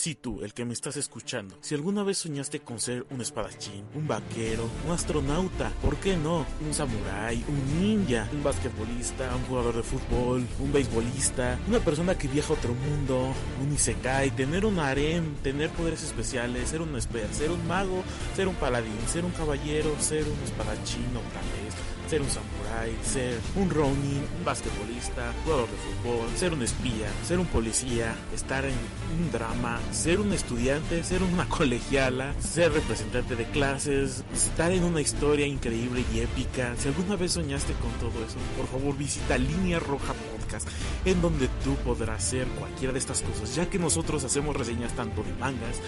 Si 0.02 0.16
tú, 0.16 0.42
el 0.42 0.56
que 0.56 0.66
me 0.66 0.74
estás 0.74 0.98
escuchando, 0.98 1.56
si 1.62 1.76
alguna 1.76 2.02
vez 2.02 2.18
soñaste 2.18 2.62
con 2.62 2.80
ser 2.80 3.06
un 3.12 3.22
espadachín, 3.22 3.86
un 3.94 4.08
vaquero, 4.08 4.68
un 4.84 4.94
astronauta, 4.94 5.72
¿por 5.80 5.98
qué 5.98 6.18
no? 6.18 6.44
Un 6.60 6.74
samurái, 6.74 7.46
un 7.48 7.80
ninja, 7.80 8.28
un 8.34 8.42
basquetbolista, 8.42 9.36
un 9.36 9.44
jugador 9.44 9.76
de 9.76 9.84
fútbol, 9.84 10.48
un 10.60 10.74
beisbolista, 10.74 11.60
una 11.68 11.78
persona 11.82 12.18
que 12.18 12.28
viaja 12.28 12.52
a 12.52 12.58
otro 12.58 12.74
mundo, 12.74 13.32
un 13.62 13.74
isekai, 13.74 14.32
tener 14.32 14.66
un 14.66 14.80
harem, 14.80 15.36
tener 15.44 15.70
poderes 15.70 16.02
especiales, 16.02 16.70
ser 16.70 16.82
un 16.82 16.96
esper, 16.96 17.32
ser 17.32 17.52
un 17.52 17.68
mago, 17.68 18.02
ser 18.36 18.48
un 18.48 18.56
paladín, 18.56 19.08
ser 19.08 19.24
un 19.24 19.32
caballero, 19.34 19.96
ser 20.00 20.24
un 20.24 20.44
espadachín 20.44 21.16
o 21.16 21.22
tal 21.32 21.91
ser 22.12 22.22
un 22.22 22.30
samurái, 22.30 22.94
ser 23.06 23.40
un 23.56 23.70
ronin, 23.70 24.22
un 24.38 24.44
basquetbolista, 24.44 25.34
jugador 25.46 25.70
de 25.70 25.78
fútbol, 25.78 26.28
ser 26.36 26.52
un 26.52 26.62
espía, 26.62 27.08
ser 27.26 27.40
un 27.40 27.46
policía, 27.46 28.14
estar 28.36 28.66
en 28.66 28.76
un 29.18 29.32
drama, 29.32 29.80
ser 29.94 30.20
un 30.20 30.34
estudiante, 30.34 31.06
ser 31.06 31.24
una 31.24 31.48
colegiala, 31.58 32.34
ser 32.42 32.74
representante 32.74 33.38
de 33.38 33.46
clases, 33.46 34.26
estar 34.34 34.74
en 34.74 34.84
una 34.84 35.00
historia 35.00 35.48
increíble 35.48 36.04
y 36.14 36.20
épica. 36.20 36.76
Si 36.78 36.90
alguna 36.90 37.16
vez 37.16 37.32
soñaste 37.32 37.72
con 37.76 37.92
todo 37.94 38.26
eso, 38.26 38.40
por 38.58 38.68
favor 38.68 38.98
visita 38.98 39.38
Línea 39.38 39.80
Roja 39.80 40.14
Podcast, 40.14 40.68
en 41.06 41.22
donde 41.22 41.48
tú 41.64 41.76
podrás 41.86 42.22
ser 42.22 42.46
cualquiera 42.60 42.92
de 42.92 43.00
estas 43.00 43.22
cosas, 43.22 43.56
ya 43.56 43.70
que 43.70 43.80
nosotros 43.80 44.22
hacemos 44.26 44.58
reseñas 44.58 44.94
tanto 44.98 45.24
de 45.24 45.32
mangas 45.36 45.80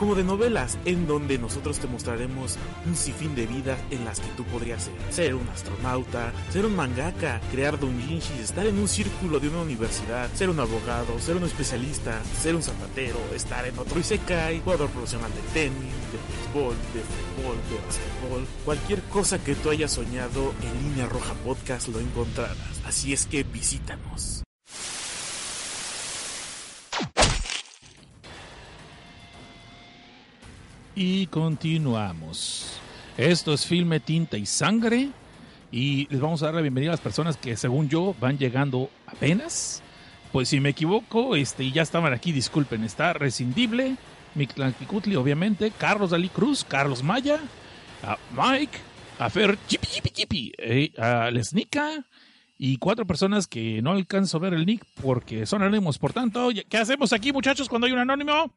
como 0.00 0.14
de 0.14 0.24
novelas, 0.24 0.78
en 0.86 1.06
donde 1.06 1.36
nosotros 1.36 1.78
te 1.78 1.86
mostraremos 1.86 2.56
un 2.86 2.96
sinfín 2.96 3.34
de 3.34 3.46
vidas 3.46 3.78
en 3.90 4.06
las 4.06 4.18
que 4.18 4.28
tú 4.34 4.44
podrías 4.44 4.84
ser. 4.84 4.94
Ser 5.10 5.34
un 5.34 5.46
astronauta, 5.50 6.32
ser 6.50 6.64
un 6.64 6.74
mangaka, 6.74 7.38
crear 7.52 7.78
doujinshis, 7.78 8.40
estar 8.40 8.66
en 8.66 8.78
un 8.78 8.88
círculo 8.88 9.38
de 9.40 9.50
una 9.50 9.60
universidad, 9.60 10.32
ser 10.32 10.48
un 10.48 10.58
abogado, 10.58 11.18
ser 11.18 11.36
un 11.36 11.44
especialista, 11.44 12.18
ser 12.40 12.54
un 12.54 12.62
zapatero, 12.62 13.18
estar 13.34 13.66
en 13.66 13.78
otro 13.78 14.00
isekai, 14.00 14.62
jugador 14.62 14.88
profesional 14.88 15.30
de 15.34 15.42
tenis, 15.52 15.94
de 16.10 16.54
béisbol, 16.54 16.74
de 16.94 17.00
fútbol, 17.02 17.56
de 17.68 17.86
basquetbol, 17.86 18.46
cualquier 18.64 19.02
cosa 19.02 19.44
que 19.44 19.54
tú 19.54 19.68
hayas 19.68 19.92
soñado 19.92 20.54
en 20.62 20.88
Línea 20.88 21.10
Roja 21.10 21.34
Podcast 21.44 21.88
lo 21.88 22.00
encontrarás. 22.00 22.56
Así 22.86 23.12
es 23.12 23.26
que 23.26 23.42
visítanos. 23.42 24.44
Y 30.94 31.26
continuamos. 31.26 32.78
Esto 33.16 33.52
es 33.52 33.64
Filme 33.64 34.00
Tinta 34.00 34.36
y 34.36 34.46
Sangre. 34.46 35.10
Y 35.70 36.08
les 36.08 36.20
vamos 36.20 36.42
a 36.42 36.46
dar 36.46 36.56
la 36.56 36.60
bienvenida 36.62 36.90
a 36.90 36.94
las 36.94 37.00
personas 37.00 37.36
que, 37.36 37.56
según 37.56 37.88
yo, 37.88 38.14
van 38.20 38.38
llegando 38.38 38.90
apenas. 39.06 39.82
Pues 40.32 40.48
si 40.48 40.58
me 40.60 40.70
equivoco, 40.70 41.36
este, 41.36 41.64
y 41.64 41.72
ya 41.72 41.82
estaban 41.82 42.12
aquí, 42.12 42.32
disculpen, 42.32 42.84
está 42.84 43.12
Rescindible, 43.12 43.96
Mictlanquicutli, 44.34 45.16
obviamente, 45.16 45.72
Carlos 45.76 46.10
Dalí 46.10 46.28
Cruz, 46.28 46.64
Carlos 46.64 47.02
Maya, 47.02 47.40
a 48.02 48.16
Mike, 48.36 48.78
a 49.18 49.28
Fer 49.28 49.58
Chipi 49.66 49.86
Chipi 49.88 50.10
Chipi, 50.10 50.52
eh, 50.58 50.92
a 50.98 51.30
Lesnica, 51.30 52.04
y 52.58 52.76
cuatro 52.76 53.06
personas 53.06 53.46
que 53.46 53.80
no 53.82 53.92
alcanzo 53.92 54.36
a 54.36 54.40
ver 54.40 54.54
el 54.54 54.66
nick 54.66 54.84
porque 55.02 55.46
son 55.46 55.62
anónimos. 55.62 55.98
Por 55.98 56.12
tanto, 56.12 56.50
¿qué 56.68 56.78
hacemos 56.78 57.12
aquí, 57.12 57.32
muchachos, 57.32 57.68
cuando 57.68 57.86
hay 57.86 57.92
un 57.92 58.00
anónimo? 58.00 58.52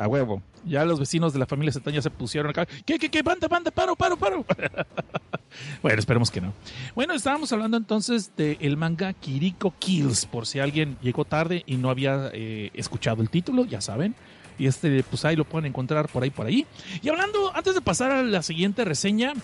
A 0.00 0.08
huevo. 0.08 0.42
Ya 0.64 0.82
los 0.86 0.98
vecinos 0.98 1.34
de 1.34 1.38
la 1.38 1.44
familia 1.44 1.72
Zetaña 1.72 2.00
se 2.00 2.08
pusieron 2.08 2.50
acá. 2.50 2.64
¿Qué, 2.86 2.98
qué, 2.98 3.10
qué? 3.10 3.20
Banda, 3.20 3.48
banda, 3.48 3.70
paro, 3.70 3.94
paro, 3.94 4.16
paro. 4.16 4.46
bueno, 5.82 5.98
esperemos 5.98 6.30
que 6.30 6.40
no. 6.40 6.54
Bueno, 6.94 7.12
estábamos 7.12 7.52
hablando 7.52 7.76
entonces 7.76 8.34
del 8.34 8.78
manga 8.78 9.12
Kiriko 9.12 9.74
Kills, 9.78 10.24
por 10.24 10.46
si 10.46 10.58
alguien 10.58 10.96
llegó 11.02 11.26
tarde 11.26 11.64
y 11.66 11.76
no 11.76 11.90
había 11.90 12.30
eh, 12.32 12.70
escuchado 12.72 13.20
el 13.20 13.28
título, 13.28 13.66
ya 13.66 13.82
saben. 13.82 14.14
Y 14.58 14.66
este, 14.66 15.02
pues 15.02 15.26
ahí 15.26 15.36
lo 15.36 15.44
pueden 15.44 15.66
encontrar 15.66 16.08
por 16.08 16.22
ahí, 16.22 16.30
por 16.30 16.46
ahí. 16.46 16.66
Y 17.02 17.10
hablando, 17.10 17.54
antes 17.54 17.74
de 17.74 17.82
pasar 17.82 18.10
a 18.10 18.22
la 18.22 18.42
siguiente 18.42 18.86
reseña, 18.86 19.34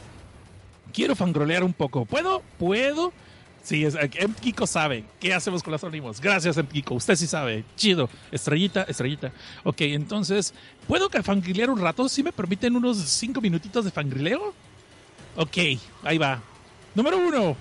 quiero 0.94 1.14
fangrolear 1.14 1.64
un 1.64 1.74
poco. 1.74 2.06
¿Puedo? 2.06 2.42
¿Puedo? 2.58 3.12
Sí, 3.66 3.84
es, 3.84 3.96
M. 3.96 4.32
Kiko 4.40 4.64
sabe. 4.64 5.02
¿Qué 5.18 5.34
hacemos 5.34 5.60
con 5.60 5.72
los 5.72 5.82
anónimos? 5.82 6.20
Gracias. 6.20 6.56
Kiko. 6.72 6.94
Usted 6.94 7.16
sí 7.16 7.26
sabe. 7.26 7.64
Chido. 7.74 8.08
Estrellita, 8.30 8.84
estrellita. 8.84 9.32
Ok, 9.64 9.80
entonces, 9.80 10.54
¿puedo 10.86 11.10
fangrilear 11.10 11.70
un 11.70 11.80
rato? 11.80 12.08
¿Sí 12.08 12.22
me 12.22 12.30
permiten 12.30 12.76
unos 12.76 12.96
cinco 12.98 13.40
minutitos 13.40 13.84
de 13.84 13.90
fangrileo? 13.90 14.54
Ok, 15.34 15.56
ahí 16.04 16.16
va. 16.16 16.40
Número 16.94 17.18
uno. 17.18 17.56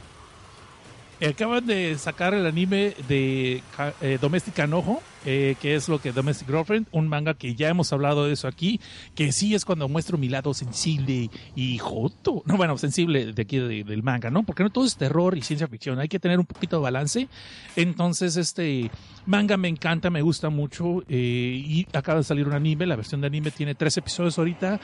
Acaban 1.28 1.66
de 1.66 1.98
sacar 1.98 2.36
el 2.36 2.46
anime 2.46 2.94
de 3.08 3.64
eh, 4.00 4.20
Domestic 4.22 4.60
Anojo, 4.60 5.02
eh, 5.26 5.56
que 5.62 5.76
es 5.76 5.90
lo 5.90 6.00
que 6.00 6.12
Domestic 6.12 6.48
Girlfriend, 6.48 6.88
un 6.92 7.08
manga 7.08 7.34
que 7.34 7.56
ya 7.56 7.70
hemos 7.70 7.92
hablado 7.94 8.26
de 8.26 8.34
eso 8.34 8.48
aquí, 8.48 8.80
que 9.16 9.32
sí 9.32 9.56
es 9.56 9.66
cuando 9.66 9.88
muestro 9.90 10.18
mi 10.18 10.30
lado 10.30 10.54
sensible 10.54 11.30
y 11.56 11.78
joto. 11.78 12.44
No, 12.46 12.58
bueno, 12.58 12.78
sensible 12.78 13.34
de 13.34 13.42
aquí 13.42 13.58
del 13.58 14.04
manga, 14.04 14.30
¿no? 14.30 14.44
Porque 14.44 14.64
no 14.64 14.70
todo 14.70 14.86
es 14.86 14.98
terror 14.98 15.38
y 15.38 15.42
ciencia 15.42 15.68
ficción, 15.68 16.00
hay 16.00 16.08
que 16.08 16.20
tener 16.20 16.40
un 16.40 16.46
poquito 16.46 16.78
de 16.78 16.84
balance. 16.84 17.28
Entonces, 17.76 18.38
este 18.38 18.92
manga 19.26 19.58
me 19.58 19.68
encanta, 19.68 20.10
me 20.10 20.22
gusta 20.22 20.50
mucho 20.50 21.04
eh, 21.10 21.64
y 21.66 21.88
acaba 21.94 22.20
de 22.20 22.24
salir 22.24 22.48
un 22.48 22.54
anime, 22.54 22.86
la 22.86 22.96
versión 22.96 23.22
de 23.22 23.28
anime 23.28 23.52
tiene 23.52 23.76
tres 23.76 23.98
episodios 23.98 24.38
ahorita. 24.38 24.80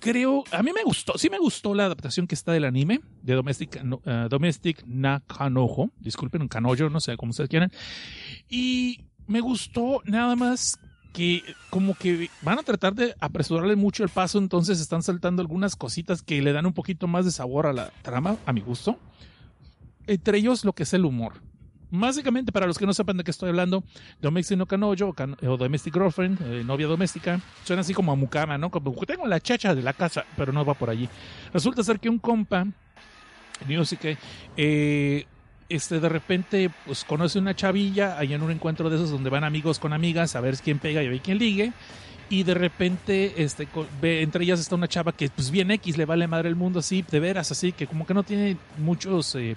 Creo, 0.00 0.44
a 0.52 0.62
mí 0.62 0.70
me 0.72 0.82
gustó, 0.84 1.14
sí 1.16 1.30
me 1.30 1.38
gustó 1.38 1.74
la 1.74 1.86
adaptación 1.86 2.26
que 2.26 2.34
está 2.34 2.52
del 2.52 2.64
anime, 2.64 3.00
de 3.22 3.34
Domestic, 3.34 3.82
uh, 3.82 4.28
Domestic 4.28 4.84
Nakanojo, 4.86 5.90
disculpen, 5.98 6.42
un 6.42 6.48
canoyo, 6.48 6.90
no 6.90 7.00
sé 7.00 7.16
cómo 7.16 7.30
ustedes 7.30 7.48
quieran. 7.48 7.72
Y 8.48 9.00
me 9.26 9.40
gustó 9.40 10.02
nada 10.04 10.36
más 10.36 10.78
que 11.12 11.42
como 11.70 11.94
que 11.94 12.28
van 12.42 12.58
a 12.58 12.62
tratar 12.62 12.94
de 12.94 13.14
apresurarle 13.20 13.74
mucho 13.74 14.04
el 14.04 14.10
paso, 14.10 14.38
entonces 14.38 14.80
están 14.80 15.02
saltando 15.02 15.40
algunas 15.40 15.74
cositas 15.74 16.22
que 16.22 16.42
le 16.42 16.52
dan 16.52 16.66
un 16.66 16.74
poquito 16.74 17.06
más 17.06 17.24
de 17.24 17.30
sabor 17.30 17.66
a 17.66 17.72
la 17.72 17.90
trama, 18.02 18.36
a 18.44 18.52
mi 18.52 18.60
gusto. 18.60 18.98
Entre 20.06 20.38
ellos 20.38 20.64
lo 20.64 20.74
que 20.74 20.82
es 20.82 20.92
el 20.92 21.04
humor. 21.04 21.40
Básicamente, 21.90 22.52
para 22.52 22.66
los 22.66 22.76
que 22.76 22.84
no 22.84 22.92
sepan 22.92 23.16
de 23.16 23.24
qué 23.24 23.30
estoy 23.30 23.48
hablando, 23.48 23.82
Domestic 24.20 24.58
no 24.58 24.66
Canoyo 24.66 25.14
o, 25.42 25.56
Domestic 25.56 25.94
Girlfriend, 25.94 26.40
eh, 26.42 26.64
novia 26.64 26.86
doméstica, 26.86 27.40
suena 27.64 27.80
así 27.80 27.94
como 27.94 28.12
a 28.12 28.16
mucama, 28.16 28.58
¿no? 28.58 28.70
Como 28.70 28.92
tengo 29.06 29.26
la 29.26 29.40
chacha 29.40 29.74
de 29.74 29.82
la 29.82 29.92
casa, 29.92 30.24
pero 30.36 30.52
no 30.52 30.64
va 30.64 30.74
por 30.74 30.90
allí. 30.90 31.08
Resulta 31.52 31.82
ser 31.82 31.98
que 32.00 32.10
un 32.10 32.18
compa, 32.18 32.66
Music, 33.66 34.18
eh, 34.56 35.26
este, 35.68 36.00
de 36.00 36.08
repente, 36.08 36.70
pues 36.84 37.04
conoce 37.04 37.38
una 37.38 37.54
chavilla 37.54 38.18
ahí 38.18 38.34
en 38.34 38.42
un 38.42 38.50
encuentro 38.50 38.88
de 38.90 38.96
esos 38.96 39.10
donde 39.10 39.30
van 39.30 39.44
amigos 39.44 39.78
con 39.78 39.92
amigas 39.92 40.36
a 40.36 40.40
ver 40.40 40.56
quién 40.56 40.78
pega 40.78 41.02
y 41.02 41.06
a 41.06 41.10
ver 41.10 41.20
quién 41.20 41.38
ligue. 41.38 41.72
Y 42.28 42.42
de 42.42 42.54
repente, 42.54 43.34
este, 43.36 43.68
ve, 44.00 44.22
entre 44.22 44.44
ellas 44.44 44.58
está 44.58 44.74
una 44.74 44.88
chava 44.88 45.12
que, 45.12 45.28
pues 45.28 45.50
bien 45.50 45.70
X, 45.70 45.96
le 45.96 46.04
vale 46.04 46.26
madre 46.26 46.48
el 46.48 46.56
mundo 46.56 46.80
así, 46.80 47.04
de 47.08 47.20
veras, 47.20 47.52
así, 47.52 47.72
que 47.72 47.86
como 47.86 48.06
que 48.06 48.14
no 48.14 48.24
tiene 48.24 48.56
muchos. 48.78 49.34
Eh, 49.36 49.56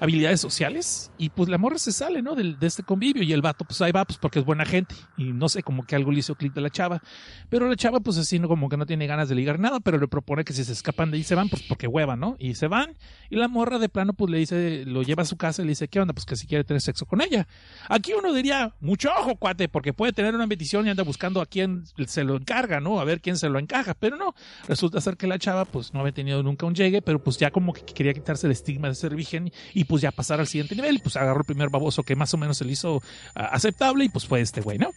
habilidades 0.00 0.40
sociales 0.40 1.10
y 1.18 1.30
pues 1.30 1.48
la 1.48 1.58
morra 1.58 1.78
se 1.78 1.92
sale, 1.92 2.22
¿no? 2.22 2.34
De, 2.34 2.54
de, 2.54 2.66
este 2.66 2.82
convivio 2.82 3.22
y 3.22 3.32
el 3.32 3.42
vato 3.42 3.64
pues 3.64 3.80
ahí 3.82 3.92
va 3.92 4.04
pues 4.04 4.18
porque 4.18 4.38
es 4.38 4.44
buena 4.44 4.64
gente 4.64 4.94
y 5.16 5.32
no 5.32 5.48
sé, 5.48 5.62
como 5.62 5.84
que 5.84 5.96
algo 5.96 6.12
le 6.12 6.20
hizo 6.20 6.34
clic 6.34 6.52
de 6.52 6.60
la 6.60 6.70
chava, 6.70 7.02
pero 7.48 7.68
la 7.68 7.76
chava 7.76 8.00
pues 8.00 8.18
así 8.18 8.38
no 8.38 8.48
como 8.48 8.68
que 8.68 8.76
no 8.76 8.86
tiene 8.86 9.06
ganas 9.06 9.28
de 9.28 9.34
ligar 9.34 9.58
nada, 9.58 9.80
pero 9.80 9.98
le 9.98 10.08
propone 10.08 10.44
que 10.44 10.52
si 10.52 10.64
se 10.64 10.72
escapan 10.72 11.10
de 11.10 11.16
ahí 11.16 11.24
se 11.24 11.34
van 11.34 11.48
pues 11.48 11.62
porque 11.62 11.86
hueva, 11.86 12.16
¿no? 12.16 12.36
Y 12.38 12.54
se 12.54 12.68
van 12.68 12.96
y 13.30 13.36
la 13.36 13.48
morra 13.48 13.78
de 13.78 13.88
plano 13.88 14.12
pues 14.12 14.30
le 14.30 14.38
dice, 14.38 14.84
lo 14.86 15.02
lleva 15.02 15.22
a 15.22 15.26
su 15.26 15.36
casa 15.36 15.62
y 15.62 15.64
le 15.64 15.70
dice, 15.70 15.88
¿qué 15.88 16.00
onda? 16.00 16.14
Pues 16.14 16.26
que 16.26 16.36
si 16.36 16.46
quiere 16.46 16.64
tener 16.64 16.80
sexo 16.80 17.06
con 17.06 17.20
ella. 17.20 17.46
Aquí 17.88 18.12
uno 18.12 18.32
diría, 18.32 18.74
mucho 18.80 19.10
ojo, 19.18 19.36
cuate, 19.36 19.68
porque 19.68 19.92
puede 19.92 20.12
tener 20.12 20.34
una 20.34 20.46
petición 20.46 20.86
y 20.86 20.90
anda 20.90 21.02
buscando 21.02 21.40
a 21.40 21.46
quién 21.46 21.84
se 22.06 22.24
lo 22.24 22.36
encarga, 22.36 22.80
¿no? 22.80 23.00
A 23.00 23.04
ver 23.04 23.20
quién 23.20 23.36
se 23.36 23.48
lo 23.48 23.58
encaja, 23.58 23.94
pero 23.94 24.16
no, 24.16 24.34
resulta 24.66 25.00
ser 25.00 25.16
que 25.16 25.26
la 25.26 25.38
chava 25.38 25.64
pues 25.64 25.92
no 25.92 26.00
había 26.00 26.12
tenido 26.12 26.42
nunca 26.42 26.66
un 26.66 26.74
llegue, 26.74 27.02
pero 27.02 27.22
pues 27.22 27.38
ya 27.38 27.50
como 27.50 27.72
que 27.72 27.82
quería 27.82 28.14
quitarse 28.14 28.46
el 28.46 28.52
estigma 28.52 28.88
de 28.88 28.94
ser 28.94 29.14
virgen 29.14 29.52
y 29.74 29.84
pues 29.88 30.02
ya 30.02 30.12
pasar 30.12 30.38
al 30.38 30.46
siguiente 30.46 30.76
nivel 30.76 30.96
y 30.96 30.98
pues 30.98 31.16
agarró 31.16 31.40
el 31.40 31.46
primer 31.46 31.70
baboso 31.70 32.04
que 32.04 32.14
más 32.14 32.32
o 32.34 32.36
menos 32.36 32.58
se 32.58 32.64
le 32.64 32.72
hizo 32.72 32.96
uh, 32.96 33.00
aceptable 33.34 34.04
y 34.04 34.08
pues 34.08 34.26
fue 34.26 34.40
este 34.40 34.60
güey, 34.60 34.78
¿no? 34.78 34.92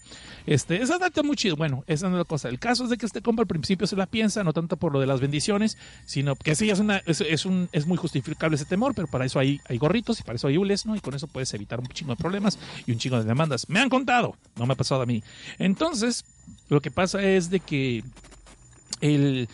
Este, 0.46 0.82
esa 0.82 1.00
data 1.00 1.24
muy 1.24 1.36
chido. 1.36 1.56
Bueno, 1.56 1.84
esa 1.88 2.10
no 2.10 2.18
es 2.18 2.20
la 2.20 2.26
cosa. 2.26 2.50
El 2.50 2.60
caso 2.60 2.84
es 2.84 2.90
de 2.90 2.98
que 2.98 3.06
este 3.06 3.22
compa 3.22 3.42
al 3.42 3.48
principio 3.48 3.88
se 3.88 3.96
la 3.96 4.06
piensa, 4.06 4.44
no 4.44 4.54
tanto 4.54 4.78
por 4.78 4.92
lo 4.94 5.00
de 5.00 5.08
las 5.08 5.22
bendiciones, 5.22 5.78
sino 6.06 6.36
que 6.36 6.54
sí 6.56 6.70
es 6.70 6.80
una, 6.80 6.98
es 7.06 7.46
un, 7.46 7.70
es 7.72 7.88
muy 7.88 7.98
justificable 7.98 8.56
ese 8.56 8.66
temor, 8.66 8.94
pero 8.94 9.08
para 9.08 9.26
eso 9.26 9.40
hay, 9.40 9.60
hay 9.68 9.78
gorritos 9.78 10.20
y 10.20 10.24
para 10.24 10.36
eso 10.36 10.48
hay 10.48 10.58
hules, 10.58 10.86
¿no? 10.86 10.96
Y 10.96 11.00
con 11.00 11.14
eso 11.14 11.28
puedes 11.28 11.54
evitar 11.54 11.80
un 11.80 11.88
chingo 11.88 12.12
de 12.12 12.18
problemas 12.18 12.60
y 12.86 12.92
un 12.92 13.00
chingo 13.00 13.18
de 13.18 13.24
demandas. 13.24 13.70
Me 13.70 13.80
han 13.80 13.90
contado, 13.90 14.36
no 14.58 14.66
me 14.66 14.74
ha 14.74 14.78
pasado 14.78 15.02
a 15.02 15.06
mí. 15.06 15.24
Entonces, 15.58 16.26
lo 16.70 16.82
que 16.82 16.92
pasa 16.92 17.22
es 17.22 17.50
de 17.50 17.60
que 17.60 18.04
el, 19.02 19.48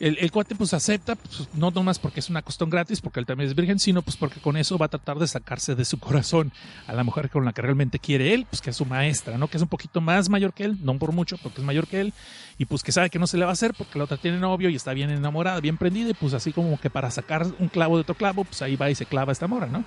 el, 0.00 0.30
cuate 0.30 0.54
pues 0.54 0.74
acepta, 0.74 1.16
pues, 1.16 1.48
no 1.54 1.70
nomás 1.70 1.98
porque 1.98 2.20
es 2.20 2.30
una 2.30 2.42
costón 2.42 2.70
gratis, 2.70 3.00
porque 3.00 3.20
él 3.20 3.26
también 3.26 3.48
es 3.48 3.54
virgen, 3.54 3.78
sino 3.78 4.02
pues 4.02 4.16
porque 4.16 4.40
con 4.40 4.56
eso 4.56 4.78
va 4.78 4.86
a 4.86 4.88
tratar 4.88 5.18
de 5.18 5.26
sacarse 5.26 5.74
de 5.74 5.84
su 5.84 5.98
corazón 6.00 6.52
a 6.86 6.92
la 6.92 7.04
mujer 7.04 7.30
con 7.30 7.44
la 7.44 7.52
que 7.52 7.62
realmente 7.62 7.98
quiere 7.98 8.34
él, 8.34 8.46
pues 8.48 8.60
que 8.60 8.70
es 8.70 8.76
su 8.76 8.84
maestra, 8.84 9.38
¿no? 9.38 9.48
Que 9.48 9.56
es 9.56 9.62
un 9.62 9.68
poquito 9.68 10.00
más 10.00 10.28
mayor 10.28 10.52
que 10.52 10.64
él, 10.64 10.78
no 10.82 10.98
por 10.98 11.12
mucho, 11.12 11.36
porque 11.42 11.60
es 11.60 11.66
mayor 11.66 11.86
que 11.86 12.00
él, 12.00 12.12
y 12.58 12.64
pues 12.64 12.82
que 12.82 12.92
sabe 12.92 13.10
que 13.10 13.18
no 13.18 13.26
se 13.26 13.38
le 13.38 13.44
va 13.44 13.50
a 13.50 13.54
hacer 13.54 13.74
porque 13.74 13.98
la 13.98 14.04
otra 14.04 14.16
tiene 14.16 14.38
novio 14.38 14.68
y 14.68 14.76
está 14.76 14.92
bien 14.92 15.10
enamorada, 15.10 15.60
bien 15.60 15.76
prendida, 15.76 16.10
y 16.10 16.14
pues 16.14 16.34
así 16.34 16.52
como 16.52 16.78
que 16.78 16.90
para 16.90 17.10
sacar 17.10 17.46
un 17.58 17.68
clavo 17.68 17.96
de 17.96 18.02
otro 18.02 18.14
clavo, 18.14 18.44
pues 18.44 18.62
ahí 18.62 18.76
va 18.76 18.90
y 18.90 18.94
se 18.94 19.06
clava 19.06 19.32
esta 19.32 19.46
mora, 19.46 19.66
¿no? 19.66 19.84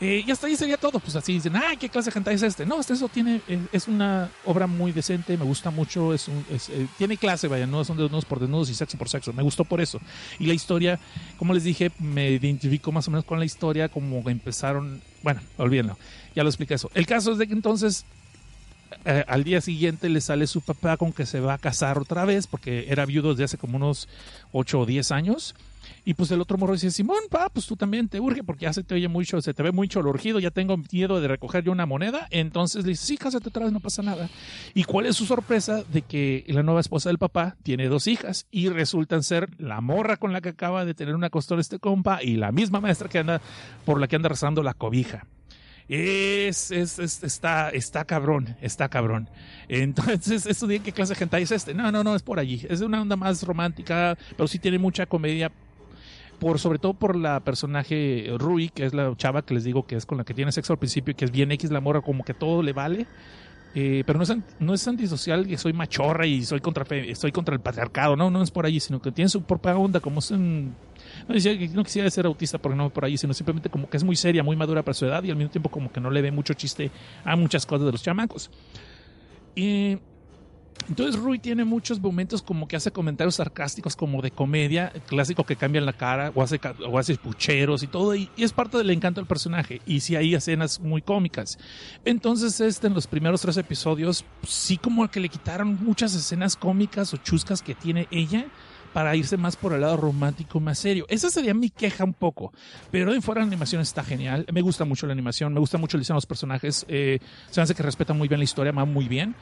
Eh, 0.00 0.24
y 0.26 0.30
hasta 0.30 0.46
ahí 0.46 0.56
sería 0.56 0.76
todo. 0.76 0.98
Pues 1.00 1.16
así 1.16 1.32
dicen, 1.32 1.56
ah, 1.56 1.74
¿qué 1.78 1.88
clase 1.88 2.10
de 2.10 2.18
hentai 2.18 2.34
es 2.34 2.42
este? 2.42 2.66
No, 2.66 2.80
este 2.80 2.92
eso 2.92 3.08
tiene, 3.08 3.40
es, 3.48 3.60
es 3.72 3.88
una 3.88 4.30
obra 4.44 4.66
muy 4.66 4.92
decente, 4.92 5.36
me 5.36 5.44
gusta 5.44 5.70
mucho, 5.70 6.12
es 6.12 6.28
un, 6.28 6.44
eh, 6.50 6.86
tiene 6.98 7.16
clase, 7.16 7.48
vaya, 7.48 7.66
no 7.66 7.84
son 7.84 7.96
desnudos 7.96 8.24
por 8.24 8.40
desnudos 8.40 8.68
y 8.70 8.74
sexo 8.74 8.98
por 8.98 9.08
sexo. 9.08 9.32
Me 9.32 9.42
gustó 9.42 9.64
por 9.64 9.80
eso. 9.80 10.00
Y 10.38 10.46
la 10.46 10.54
historia, 10.54 10.98
como 11.38 11.54
les 11.54 11.64
dije, 11.64 11.90
me 11.98 12.30
identifico 12.30 12.92
más 12.92 13.08
o 13.08 13.10
menos 13.10 13.24
con 13.24 13.38
la 13.38 13.44
historia, 13.44 13.88
como 13.88 14.28
empezaron. 14.28 15.00
Bueno, 15.22 15.40
olvídenlo, 15.56 15.96
ya 16.34 16.42
lo 16.42 16.50
expliqué 16.50 16.74
eso. 16.74 16.90
El 16.94 17.06
caso 17.06 17.32
es 17.32 17.38
de 17.38 17.46
que 17.46 17.54
entonces 17.54 18.04
eh, 19.04 19.24
al 19.28 19.44
día 19.44 19.60
siguiente 19.60 20.08
le 20.08 20.20
sale 20.20 20.46
su 20.46 20.60
papá 20.60 20.96
con 20.96 21.12
que 21.12 21.26
se 21.26 21.40
va 21.40 21.54
a 21.54 21.58
casar 21.58 21.98
otra 21.98 22.24
vez, 22.24 22.46
porque 22.46 22.86
era 22.88 23.06
viudo 23.06 23.30
desde 23.30 23.44
hace 23.44 23.58
como 23.58 23.76
unos 23.76 24.08
8 24.52 24.80
o 24.80 24.86
10 24.86 25.12
años. 25.12 25.54
Y 26.08 26.14
pues 26.14 26.30
el 26.30 26.40
otro 26.40 26.56
morro 26.56 26.74
dice, 26.74 26.92
Simón, 26.92 27.18
pa, 27.28 27.48
pues 27.48 27.66
tú 27.66 27.74
también 27.74 28.08
te 28.08 28.20
urge 28.20 28.44
porque 28.44 28.62
ya 28.66 28.72
se 28.72 28.84
te 28.84 28.94
oye 28.94 29.08
mucho, 29.08 29.42
se 29.42 29.52
te 29.52 29.62
ve 29.64 29.72
mucho 29.72 29.98
urgido, 29.98 30.38
ya 30.38 30.52
tengo 30.52 30.76
miedo 30.92 31.20
de 31.20 31.26
recoger 31.26 31.64
yo 31.64 31.72
una 31.72 31.84
moneda. 31.84 32.28
Entonces 32.30 32.84
le 32.84 32.90
dice, 32.90 33.06
sí, 33.06 33.16
cásate 33.16 33.48
otra 33.48 33.64
vez, 33.64 33.72
no 33.72 33.80
pasa 33.80 34.04
nada. 34.04 34.30
¿Y 34.72 34.84
cuál 34.84 35.06
es 35.06 35.16
su 35.16 35.26
sorpresa? 35.26 35.82
De 35.92 36.02
que 36.02 36.44
la 36.46 36.62
nueva 36.62 36.78
esposa 36.78 37.08
del 37.08 37.18
papá 37.18 37.56
tiene 37.64 37.88
dos 37.88 38.06
hijas 38.06 38.46
y 38.52 38.68
resultan 38.68 39.24
ser 39.24 39.50
la 39.58 39.80
morra 39.80 40.16
con 40.16 40.32
la 40.32 40.40
que 40.40 40.50
acaba 40.50 40.84
de 40.84 40.94
tener 40.94 41.16
una 41.16 41.28
costura 41.28 41.60
este 41.60 41.80
compa 41.80 42.22
y 42.22 42.36
la 42.36 42.52
misma 42.52 42.80
maestra 42.80 43.08
que 43.08 43.18
anda, 43.18 43.40
por 43.84 43.98
la 43.98 44.06
que 44.06 44.14
anda 44.14 44.28
rezando 44.28 44.62
la 44.62 44.74
cobija. 44.74 45.26
Es, 45.88 46.70
es, 46.70 47.00
es, 47.00 47.24
está, 47.24 47.70
está 47.70 48.04
cabrón, 48.04 48.56
está 48.60 48.88
cabrón. 48.88 49.28
Entonces, 49.68 50.46
esto 50.46 50.68
de 50.68 50.78
qué 50.78 50.92
clase 50.92 51.14
de 51.14 51.18
gente 51.18 51.38
es 51.38 51.50
este. 51.50 51.74
No, 51.74 51.90
no, 51.90 52.04
no, 52.04 52.14
es 52.14 52.22
por 52.22 52.38
allí. 52.38 52.64
Es 52.68 52.80
una 52.80 53.02
onda 53.02 53.16
más 53.16 53.42
romántica, 53.42 54.16
pero 54.36 54.46
sí 54.46 54.60
tiene 54.60 54.78
mucha 54.78 55.06
comedia 55.06 55.50
por 56.38 56.58
sobre 56.58 56.78
todo 56.78 56.94
por 56.94 57.16
la 57.16 57.40
personaje 57.40 58.30
Rui, 58.38 58.68
que 58.68 58.86
es 58.86 58.94
la 58.94 59.14
chava 59.16 59.42
que 59.42 59.54
les 59.54 59.64
digo 59.64 59.86
que 59.86 59.96
es 59.96 60.06
con 60.06 60.18
la 60.18 60.24
que 60.24 60.34
tiene 60.34 60.52
sexo 60.52 60.72
al 60.72 60.78
principio 60.78 61.12
y 61.12 61.14
que 61.14 61.24
es 61.24 61.30
bien 61.30 61.52
X 61.52 61.70
la 61.70 61.80
morra, 61.80 62.00
como 62.00 62.24
que 62.24 62.34
todo 62.34 62.62
le 62.62 62.72
vale. 62.72 63.06
Eh, 63.78 64.04
pero 64.06 64.18
no 64.18 64.22
es, 64.22 64.34
no 64.58 64.72
es 64.72 64.88
antisocial 64.88 65.46
que 65.46 65.58
soy 65.58 65.74
machorra 65.74 66.26
y 66.26 66.42
soy 66.44 66.60
contra, 66.60 66.86
estoy 66.96 67.30
contra 67.30 67.54
el 67.54 67.60
patriarcado, 67.60 68.16
no, 68.16 68.30
no 68.30 68.42
es 68.42 68.50
por 68.50 68.64
allí, 68.64 68.80
sino 68.80 69.02
que 69.02 69.12
tiene 69.12 69.28
su 69.28 69.42
propia 69.42 69.76
onda, 69.76 70.00
como 70.00 70.20
es 70.20 70.30
un, 70.30 70.74
no, 71.28 71.84
quisiera 71.84 72.08
ser 72.08 72.24
autista 72.24 72.56
porque 72.56 72.76
no 72.76 72.88
por 72.88 73.04
allí, 73.04 73.18
sino 73.18 73.34
simplemente 73.34 73.68
como 73.68 73.90
que 73.90 73.98
es 73.98 74.04
muy 74.04 74.16
seria, 74.16 74.42
muy 74.42 74.56
madura 74.56 74.82
para 74.82 74.94
su 74.94 75.04
edad 75.04 75.22
y 75.24 75.30
al 75.30 75.36
mismo 75.36 75.50
tiempo 75.50 75.68
como 75.68 75.92
que 75.92 76.00
no 76.00 76.10
le 76.10 76.22
ve 76.22 76.30
mucho 76.30 76.54
chiste 76.54 76.90
a 77.24 77.36
muchas 77.36 77.66
cosas 77.66 77.84
de 77.86 77.92
los 77.92 78.02
chamacos. 78.02 78.50
Y 79.54 79.98
entonces 80.88 81.20
Rui 81.20 81.38
tiene 81.38 81.64
muchos 81.64 82.00
momentos 82.00 82.42
como 82.42 82.68
que 82.68 82.76
hace 82.76 82.90
comentarios 82.90 83.36
sarcásticos 83.36 83.96
como 83.96 84.22
de 84.22 84.30
comedia, 84.30 84.92
clásico 85.06 85.44
que 85.44 85.56
cambian 85.56 85.86
la 85.86 85.92
cara 85.92 86.32
o 86.34 86.42
hace, 86.42 86.60
o 86.86 87.18
pucheros 87.22 87.82
y 87.82 87.86
todo, 87.86 88.14
y, 88.14 88.30
es 88.36 88.52
parte 88.52 88.78
del 88.78 88.90
encanto 88.90 89.20
del 89.20 89.28
personaje. 89.28 89.80
Y 89.86 90.00
sí 90.00 90.16
hay 90.16 90.34
escenas 90.34 90.80
muy 90.80 91.02
cómicas. 91.02 91.58
Entonces 92.04 92.60
este 92.60 92.86
en 92.86 92.94
los 92.94 93.06
primeros 93.06 93.40
tres 93.40 93.56
episodios 93.56 94.24
sí 94.46 94.76
como 94.76 95.08
que 95.10 95.20
le 95.20 95.28
quitaron 95.28 95.78
muchas 95.82 96.14
escenas 96.14 96.56
cómicas 96.56 97.12
o 97.14 97.16
chuscas 97.16 97.62
que 97.62 97.74
tiene 97.74 98.06
ella 98.10 98.46
para 98.96 99.14
irse 99.14 99.36
más 99.36 99.56
por 99.56 99.74
el 99.74 99.82
lado 99.82 99.98
romántico, 99.98 100.58
más 100.58 100.78
serio. 100.78 101.04
Esa 101.10 101.28
sería 101.28 101.52
mi 101.52 101.68
queja 101.68 102.02
un 102.02 102.14
poco. 102.14 102.54
Pero 102.90 103.12
de 103.12 103.20
fuera 103.20 103.42
la 103.42 103.46
animación 103.46 103.82
está 103.82 104.02
genial. 104.02 104.46
Me 104.50 104.62
gusta 104.62 104.86
mucho 104.86 105.06
la 105.06 105.12
animación, 105.12 105.52
me 105.52 105.60
gusta 105.60 105.76
mucho 105.76 105.98
el 105.98 106.00
diseño 106.00 106.14
de 106.14 106.18
los 106.18 106.26
personajes. 106.26 106.86
Eh, 106.88 107.18
se 107.50 107.60
hace 107.60 107.74
que 107.74 107.82
respeta 107.82 108.14
muy 108.14 108.26
bien 108.26 108.40
la 108.40 108.44
historia, 108.44 108.72
va 108.72 108.86
muy 108.86 109.06
bien. 109.06 109.34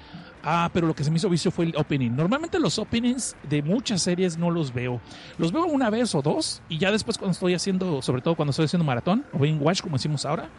Ah, 0.47 0.69
pero 0.75 0.87
lo 0.87 0.95
que 0.95 1.03
se 1.03 1.11
me 1.11 1.17
hizo 1.17 1.31
vicio 1.31 1.51
fue 1.51 1.65
el 1.65 1.75
opening. 1.75 2.11
Normalmente 2.11 2.59
los 2.61 2.79
openings 2.79 3.35
de 3.49 3.63
muchas 3.63 4.03
series 4.03 4.37
no 4.37 4.51
los 4.51 4.75
veo. 4.75 5.01
Los 5.39 5.53
veo 5.53 5.65
una 5.65 5.89
vez 5.89 6.15
o 6.15 6.21
dos 6.21 6.61
y 6.69 6.77
ya 6.77 6.91
después 6.93 7.17
cuando 7.17 7.33
estoy 7.33 7.55
haciendo, 7.55 8.03
sobre 8.03 8.21
todo 8.21 8.35
cuando 8.35 8.51
estoy 8.51 8.67
haciendo 8.67 8.85
maratón 8.85 9.25
o 9.33 9.45
en 9.47 9.61
watch 9.63 9.81
como 9.81 9.97
decimos 9.97 10.27
ahora, 10.27 10.51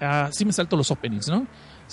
uh, 0.00 0.32
sí 0.32 0.46
me 0.46 0.52
salto 0.52 0.74
los 0.74 0.90
openings, 0.90 1.28
¿no? 1.28 1.46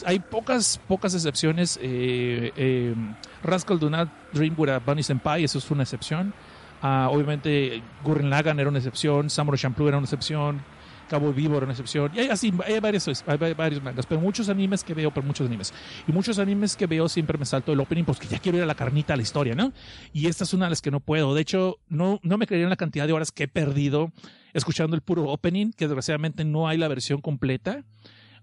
Hay 0.05 0.19
pocas, 0.19 0.79
pocas 0.87 1.13
excepciones. 1.13 1.77
Eh, 1.81 2.53
eh, 2.55 2.95
Rascal 3.43 3.77
Do 3.77 3.89
Not 3.89 4.07
Dream 4.31 4.55
with 4.57 4.69
a 4.69 4.79
Bunny 4.79 5.03
Senpai, 5.03 5.43
eso 5.43 5.57
es 5.57 5.69
una 5.69 5.83
excepción. 5.83 6.33
Uh, 6.81 7.09
obviamente 7.09 7.83
Gurren 8.05 8.29
Lagann 8.29 8.59
era 8.59 8.69
una 8.69 8.79
excepción, 8.79 9.29
Samurai 9.29 9.59
Champloo 9.59 9.89
era 9.89 9.97
una 9.97 10.05
excepción, 10.05 10.61
Cabo 11.09 11.33
Vivo 11.33 11.57
era 11.57 11.65
una 11.65 11.73
excepción. 11.73 12.11
Y 12.13 12.19
hay 12.19 12.27
así, 12.29 12.53
hay 12.65 12.79
varios, 12.79 13.23
hay 13.27 13.53
varios 13.53 13.83
mangas, 13.83 14.05
pero 14.05 14.21
muchos 14.21 14.49
animes 14.49 14.83
que 14.83 14.93
veo, 14.93 15.11
pero 15.11 15.25
muchos 15.25 15.47
animes. 15.47 15.73
Y 16.07 16.11
muchos 16.11 16.39
animes 16.39 16.75
que 16.75 16.87
veo 16.87 17.09
siempre 17.09 17.37
me 17.37 17.45
salto 17.45 17.73
el 17.73 17.79
opening 17.79 18.03
porque 18.03 18.27
ya 18.27 18.39
quiero 18.39 18.57
ir 18.57 18.63
a 18.63 18.67
la 18.67 18.75
carnita 18.75 19.13
a 19.13 19.17
la 19.17 19.23
historia, 19.23 19.55
¿no? 19.55 19.73
Y 20.13 20.27
esta 20.27 20.43
es 20.43 20.53
una 20.53 20.65
de 20.65 20.71
las 20.71 20.81
que 20.81 20.91
no 20.91 20.99
puedo. 20.99 21.33
De 21.33 21.41
hecho, 21.41 21.77
no, 21.89 22.19
no 22.23 22.37
me 22.37 22.47
creerían 22.47 22.69
la 22.69 22.75
cantidad 22.75 23.07
de 23.07 23.13
horas 23.13 23.31
que 23.31 23.43
he 23.43 23.47
perdido 23.47 24.11
escuchando 24.53 24.95
el 24.95 25.01
puro 25.01 25.29
opening, 25.29 25.71
que 25.71 25.85
desgraciadamente 25.85 26.45
no 26.45 26.67
hay 26.67 26.77
la 26.77 26.87
versión 26.87 27.21
completa. 27.21 27.83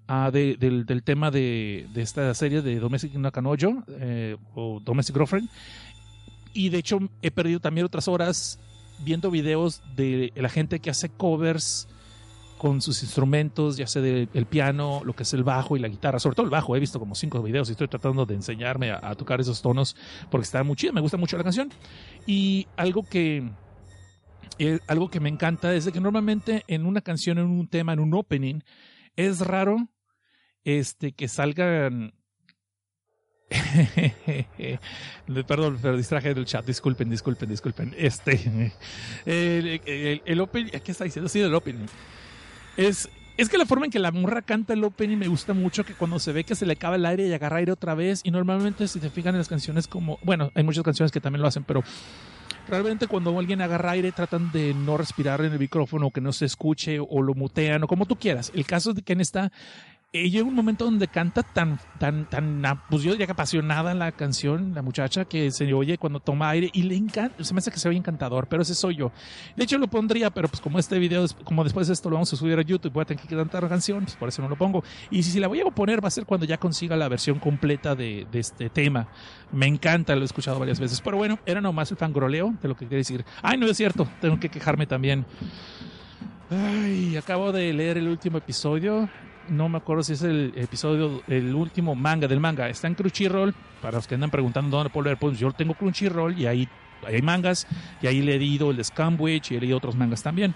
Uh, 0.09 0.33
de, 0.33 0.57
del, 0.57 0.87
del, 0.87 1.05
tema 1.05 1.31
de, 1.31 1.87
de, 1.95 2.03
esta 2.03 2.35
serie 2.35 2.63
de 2.63 2.81
Domestic 2.81 3.15
Nakanojo 3.15 3.85
eh, 3.87 4.37
o 4.57 4.81
Domestic 4.81 5.15
Girlfriend. 5.15 5.49
Y 6.53 6.71
de 6.71 6.79
hecho 6.79 6.99
he 7.23 7.31
perdido 7.31 7.61
también 7.61 7.85
otras 7.87 8.09
horas 8.09 8.59
viendo 9.05 9.31
videos 9.31 9.83
de 9.95 10.33
la 10.35 10.49
gente 10.49 10.81
que 10.81 10.91
hace 10.91 11.09
covers 11.09 11.89
con 12.61 12.83
sus 12.83 13.03
instrumentos, 13.03 13.79
ya 13.79 13.87
sea 13.87 14.03
del 14.03 14.29
el 14.35 14.45
piano, 14.45 15.01
lo 15.03 15.15
que 15.15 15.23
es 15.23 15.33
el 15.33 15.45
bajo 15.45 15.79
y 15.79 15.81
la 15.81 15.89
guitarra, 15.89 16.19
sobre 16.19 16.37
todo 16.37 16.45
el 16.45 16.51
bajo. 16.51 16.77
He 16.77 16.79
visto 16.79 16.99
como 16.99 17.15
cinco 17.15 17.43
videos 17.43 17.71
y 17.71 17.73
estoy 17.73 17.89
tratando 17.89 18.27
de 18.27 18.35
enseñarme 18.35 18.91
a, 18.91 19.01
a 19.03 19.15
tocar 19.15 19.41
esos 19.41 19.63
tonos 19.63 19.97
porque 20.31 20.45
está 20.45 20.63
muy 20.63 20.77
chido, 20.77 20.93
me 20.93 21.01
gusta 21.01 21.17
mucho 21.17 21.39
la 21.39 21.43
canción. 21.43 21.71
Y 22.27 22.67
algo 22.77 23.03
que, 23.03 23.49
eh, 24.59 24.79
algo 24.89 25.09
que 25.09 25.21
me 25.21 25.31
encanta 25.31 25.75
es 25.75 25.87
de 25.87 25.93
que 25.93 26.01
normalmente 26.01 26.65
en 26.69 26.85
una 26.85 27.01
canción, 27.01 27.39
en 27.39 27.47
un 27.47 27.67
tema, 27.67 27.95
en 27.95 28.01
un 28.01 28.13
opening, 28.13 28.61
es 29.17 29.41
raro 29.41 29.89
este, 30.63 31.13
que 31.13 31.29
salgan. 31.29 32.13
Perdón, 35.49 35.79
pero 35.81 35.97
distraje 35.97 36.35
del 36.35 36.45
chat. 36.45 36.67
Disculpen, 36.67 37.09
disculpen, 37.09 37.49
disculpen. 37.49 37.95
Este. 37.97 38.73
El, 39.25 39.81
el, 39.87 40.23
el. 40.27 40.49
¿Qué 40.83 40.93
está 40.93 41.05
diciendo? 41.05 41.31
Sí, 41.31 41.41
el 41.41 41.55
opening. 41.55 41.87
Es. 42.77 43.09
Es 43.37 43.49
que 43.49 43.57
la 43.57 43.65
forma 43.65 43.87
en 43.87 43.91
que 43.91 43.99
la 43.99 44.11
morra 44.11 44.43
canta 44.43 44.75
el 44.75 44.85
opening 44.85 45.17
me 45.17 45.27
gusta 45.27 45.55
mucho, 45.55 45.83
que 45.83 45.95
cuando 45.95 46.19
se 46.19 46.31
ve 46.31 46.45
que 46.45 46.55
se 46.55 46.67
le 46.67 46.75
acaba 46.75 46.97
el 46.97 47.07
aire 47.07 47.27
y 47.27 47.33
agarra 47.33 47.57
aire 47.57 47.73
otra 47.73 47.95
vez, 47.95 48.21
y 48.23 48.31
normalmente 48.31 48.87
si 48.87 49.01
se 49.01 49.09
fijan 49.09 49.35
en 49.35 49.39
las 49.39 49.49
canciones 49.49 49.89
como, 49.89 50.19
bueno, 50.23 50.51
hay 50.55 50.63
muchas 50.63 50.85
canciones 50.85 51.11
que 51.11 51.23
también 51.23 51.41
lo 51.41 51.49
hacen, 51.49 51.65
pero 51.65 51.83
realmente 52.69 53.07
cuando 53.07 53.39
alguien 53.39 53.63
agarra 53.63 53.93
aire 53.93 54.13
tratan 54.13 54.53
de 54.53 54.75
no 54.75 54.99
respirar 54.99 55.41
en 55.41 55.53
el 55.53 55.59
micrófono, 55.59 56.11
que 56.11 56.21
no 56.21 56.35
se 56.35 56.45
escuche 56.45 56.99
o 57.01 57.23
lo 57.23 57.33
mutean 57.33 57.83
o 57.83 57.87
como 57.87 58.05
tú 58.05 58.17
quieras. 58.17 58.53
El 58.55 58.67
caso 58.67 58.93
de 58.93 59.01
que 59.01 59.15
en 59.15 59.23
esta 59.23 59.51
eh, 60.13 60.29
llega 60.29 60.45
un 60.45 60.55
momento 60.55 60.85
donde 60.85 61.07
canta 61.07 61.45
tan, 61.45 61.79
tan, 62.01 62.29
tan, 62.29 62.61
pues 62.91 63.05
yo 63.05 63.13
diría 63.13 63.27
que 63.27 63.33
apasionada 63.33 63.95
la 63.95 64.11
canción, 64.11 64.75
la 64.75 64.83
muchacha, 64.83 65.25
que 65.25 65.53
se 65.53 65.73
oye 65.73 65.99
cuando 65.99 66.19
toma 66.19 66.51
aire 66.51 66.69
y 66.73 66.83
le 66.83 66.97
encanta, 66.97 67.45
se 67.45 67.55
me 67.55 67.59
hace 67.59 67.71
que 67.71 67.79
se 67.79 67.89
oye 67.89 67.99
encantador, 67.99 68.49
pero 68.49 68.63
ese 68.63 68.75
soy 68.75 68.97
yo. 68.97 69.13
De 69.55 69.63
hecho 69.63 69.79
lo 69.79 69.87
pondría, 69.87 70.31
pero 70.31 70.49
pues 70.49 70.61
como 70.61 70.81
este 70.81 70.99
video, 70.99 71.25
como 71.45 71.63
después 71.63 71.87
de 71.87 71.93
esto 71.93 72.11
lo 72.11 72.15
vamos 72.15 72.33
a 72.33 72.37
subir 72.37 72.59
a 72.59 72.63
YouTube, 72.63 72.93
voy 72.93 73.03
a 73.03 73.05
tener 73.05 73.23
que 73.23 73.37
cantar 73.37 73.63
la 73.63 73.69
canción, 73.69 74.03
pues 74.03 74.17
por 74.17 74.29
eso 74.29 74.43
no 74.43 74.49
lo 74.49 74.57
pongo. 74.57 74.83
Y 75.13 75.23
si, 75.23 75.39
la 75.39 75.47
voy 75.47 75.61
a 75.61 75.65
poner 75.67 76.03
va 76.03 76.09
a 76.09 76.11
ser 76.11 76.27
cuando 76.27 76.45
ya 76.45 76.59
consiga 76.59 76.97
la 76.97 77.09
versión 77.09 77.39
completa 77.39 77.95
de, 77.95 78.27
de 78.33 78.41
este 78.41 78.69
tema. 78.69 79.07
Me 79.53 79.67
encanta, 79.67 80.17
lo 80.17 80.23
he 80.23 80.25
escuchado 80.25 80.59
varias 80.59 80.81
veces. 80.81 81.01
Pero 81.01 81.19
bueno, 81.19 81.39
era 81.47 81.61
nomás 81.61 81.89
el 81.93 81.97
fangoroleo 81.97 82.53
de 82.61 82.69
lo 82.69 82.75
que 82.75 82.87
quería 82.87 82.99
decir. 82.99 83.25
Ay, 83.43 83.59
no 83.59 83.67
es 83.67 83.77
cierto, 83.77 84.09
tengo 84.21 84.41
que 84.41 84.49
quejarme 84.49 84.87
también. 84.87 85.25
Ay, 86.51 87.17
acabo 87.17 87.53
de 87.53 87.73
leer 87.73 87.97
el 87.99 88.09
último 88.09 88.39
episodio 88.39 89.09
no 89.51 89.69
me 89.69 89.77
acuerdo 89.79 90.03
si 90.03 90.15
es 90.15 90.23
el 90.23 90.53
episodio, 90.57 91.23
el 91.27 91.55
último 91.55 91.95
manga 91.95 92.27
del 92.29 92.41
manga. 92.41 92.69
Está 92.69 92.87
en 92.87 92.95
Crunchyroll. 92.95 93.55
Para 93.83 93.99
los 93.99 94.07
que 94.07 94.15
andan 94.15 94.31
preguntando 94.31 94.75
dónde 94.77 94.91
puedo 94.91 95.05
leer, 95.05 95.19
pues 95.19 95.39
yo 95.39 95.53
tengo 95.53 95.75
Crunchyroll 95.75 96.39
y 96.39 96.47
ahí, 96.47 96.67
hay 97.07 97.21
mangas. 97.21 97.67
Y 98.01 98.07
ahí 98.07 98.23
le 98.23 98.37
he 98.37 98.39
leído 98.39 98.71
el 98.71 98.77
de 98.77 98.85
Scamwich 98.85 99.51
y 99.51 99.57
he 99.57 99.61
leído 99.61 99.79
otros 99.79 99.97
mangas 99.97 100.23
también. 100.23 100.55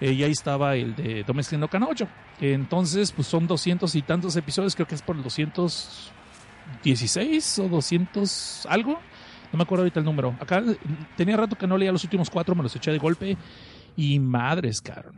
Eh, 0.00 0.12
y 0.12 0.22
ahí 0.22 0.30
estaba 0.30 0.76
el 0.76 0.94
de 0.94 1.24
Domestic 1.24 1.58
no 1.58 1.66
Kanojo. 1.68 2.06
Entonces, 2.40 3.10
pues 3.12 3.26
son 3.26 3.46
doscientos 3.46 3.94
y 3.96 4.02
tantos 4.02 4.36
episodios. 4.36 4.76
Creo 4.76 4.86
que 4.86 4.94
es 4.94 5.02
por 5.02 5.16
el 5.16 5.22
216 5.22 7.58
o 7.58 7.68
200 7.68 8.66
algo. 8.70 9.00
No 9.52 9.58
me 9.58 9.64
acuerdo 9.64 9.82
ahorita 9.82 10.00
el 10.00 10.06
número. 10.06 10.34
Acá 10.40 10.62
tenía 11.16 11.36
rato 11.36 11.56
que 11.56 11.66
no 11.66 11.76
leía 11.76 11.92
los 11.92 12.04
últimos 12.04 12.30
cuatro, 12.30 12.54
me 12.54 12.62
los 12.62 12.74
eché 12.76 12.92
de 12.92 12.98
golpe. 12.98 13.36
Y 13.96 14.18
madres, 14.18 14.80
caro 14.80 15.12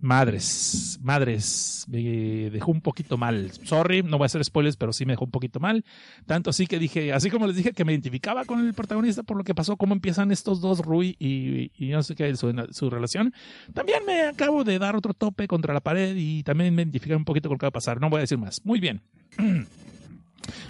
Madres, 0.00 1.00
madres, 1.02 1.84
me 1.88 2.50
dejó 2.50 2.70
un 2.70 2.80
poquito 2.80 3.16
mal. 3.16 3.50
Sorry, 3.64 4.04
no 4.04 4.16
voy 4.16 4.24
a 4.24 4.26
hacer 4.26 4.44
spoilers, 4.44 4.76
pero 4.76 4.92
sí 4.92 5.04
me 5.04 5.14
dejó 5.14 5.24
un 5.24 5.32
poquito 5.32 5.58
mal. 5.58 5.84
Tanto 6.24 6.50
así 6.50 6.68
que 6.68 6.78
dije, 6.78 7.12
así 7.12 7.30
como 7.30 7.48
les 7.48 7.56
dije 7.56 7.72
que 7.72 7.84
me 7.84 7.92
identificaba 7.92 8.44
con 8.44 8.64
el 8.64 8.74
protagonista 8.74 9.24
por 9.24 9.36
lo 9.36 9.42
que 9.42 9.56
pasó, 9.56 9.76
cómo 9.76 9.94
empiezan 9.94 10.30
estos 10.30 10.60
dos, 10.60 10.80
Rui 10.84 11.16
y, 11.18 11.72
y 11.76 11.90
no 11.90 12.04
sé 12.04 12.14
qué, 12.14 12.34
su, 12.36 12.54
su, 12.70 12.90
relación. 12.90 13.34
También 13.74 14.04
me 14.06 14.22
acabo 14.22 14.62
de 14.62 14.78
dar 14.78 14.94
otro 14.94 15.14
tope 15.14 15.48
contra 15.48 15.74
la 15.74 15.80
pared 15.80 16.14
y 16.16 16.44
también 16.44 16.72
me 16.76 16.82
identifiqué 16.82 17.16
un 17.16 17.24
poquito 17.24 17.48
con 17.48 17.56
lo 17.56 17.58
que 17.58 17.66
va 17.66 17.70
a 17.70 17.72
pasar. 17.72 18.00
No 18.00 18.08
voy 18.08 18.18
a 18.18 18.20
decir 18.20 18.38
más. 18.38 18.64
Muy 18.64 18.78
bien. 18.78 19.02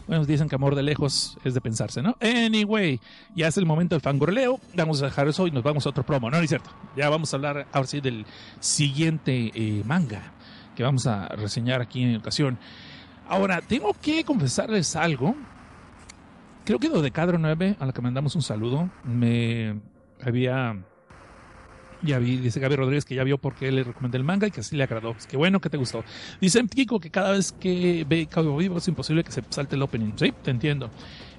Bueno, 0.06 0.24
dicen 0.24 0.48
que 0.48 0.54
amor 0.54 0.74
de 0.74 0.82
lejos 0.82 1.38
es 1.44 1.54
de 1.54 1.60
pensarse, 1.60 2.02
¿no? 2.02 2.16
Anyway, 2.20 3.00
ya 3.34 3.48
es 3.48 3.56
el 3.56 3.66
momento 3.66 3.94
del 3.94 4.02
fangorleo. 4.02 4.60
Vamos 4.74 5.02
a 5.02 5.06
dejar 5.06 5.28
eso 5.28 5.46
y 5.46 5.50
nos 5.50 5.62
vamos 5.62 5.86
a 5.86 5.90
otro 5.90 6.04
promo, 6.04 6.30
¿no? 6.30 6.36
¿No 6.36 6.42
es 6.42 6.48
cierto? 6.48 6.70
Ya 6.96 7.08
vamos 7.08 7.32
a 7.32 7.36
hablar 7.36 7.66
ahora 7.72 7.86
sí 7.86 8.00
del 8.00 8.26
siguiente 8.60 9.50
eh, 9.54 9.82
manga 9.84 10.32
que 10.78 10.84
vamos 10.84 11.08
a 11.08 11.26
reseñar 11.28 11.80
aquí 11.80 12.04
en 12.04 12.16
ocasión. 12.16 12.56
Ahora, 13.28 13.60
tengo 13.60 13.94
que 14.00 14.22
confesarles 14.22 14.94
algo. 14.94 15.34
Creo 16.64 16.78
que 16.78 16.88
de 16.88 17.10
Cadro 17.10 17.36
9, 17.36 17.76
a 17.80 17.86
la 17.86 17.92
que 17.92 18.00
mandamos 18.00 18.36
un 18.36 18.42
saludo, 18.42 18.88
me 19.02 19.80
había 20.22 20.76
ya 22.02 22.18
vi, 22.18 22.36
dice 22.36 22.60
Gaby 22.60 22.76
Rodríguez 22.76 23.04
que 23.04 23.14
ya 23.14 23.24
vio 23.24 23.38
por 23.38 23.54
qué 23.54 23.72
le 23.72 23.84
recomendé 23.84 24.18
el 24.18 24.24
manga 24.24 24.46
y 24.46 24.50
que 24.50 24.60
así 24.60 24.76
le 24.76 24.82
agradó. 24.82 25.14
Es 25.18 25.26
que 25.26 25.36
bueno, 25.36 25.60
que 25.60 25.70
te 25.70 25.76
gustó. 25.76 26.04
Dice 26.40 26.64
Kiko 26.66 27.00
que 27.00 27.10
cada 27.10 27.32
vez 27.32 27.52
que 27.52 28.04
ve 28.08 28.26
Cabo 28.26 28.56
Vivo 28.56 28.78
es 28.78 28.88
imposible 28.88 29.24
que 29.24 29.32
se 29.32 29.42
salte 29.50 29.76
el 29.76 29.82
opening. 29.82 30.12
Sí, 30.16 30.32
te 30.42 30.50
entiendo. 30.50 30.90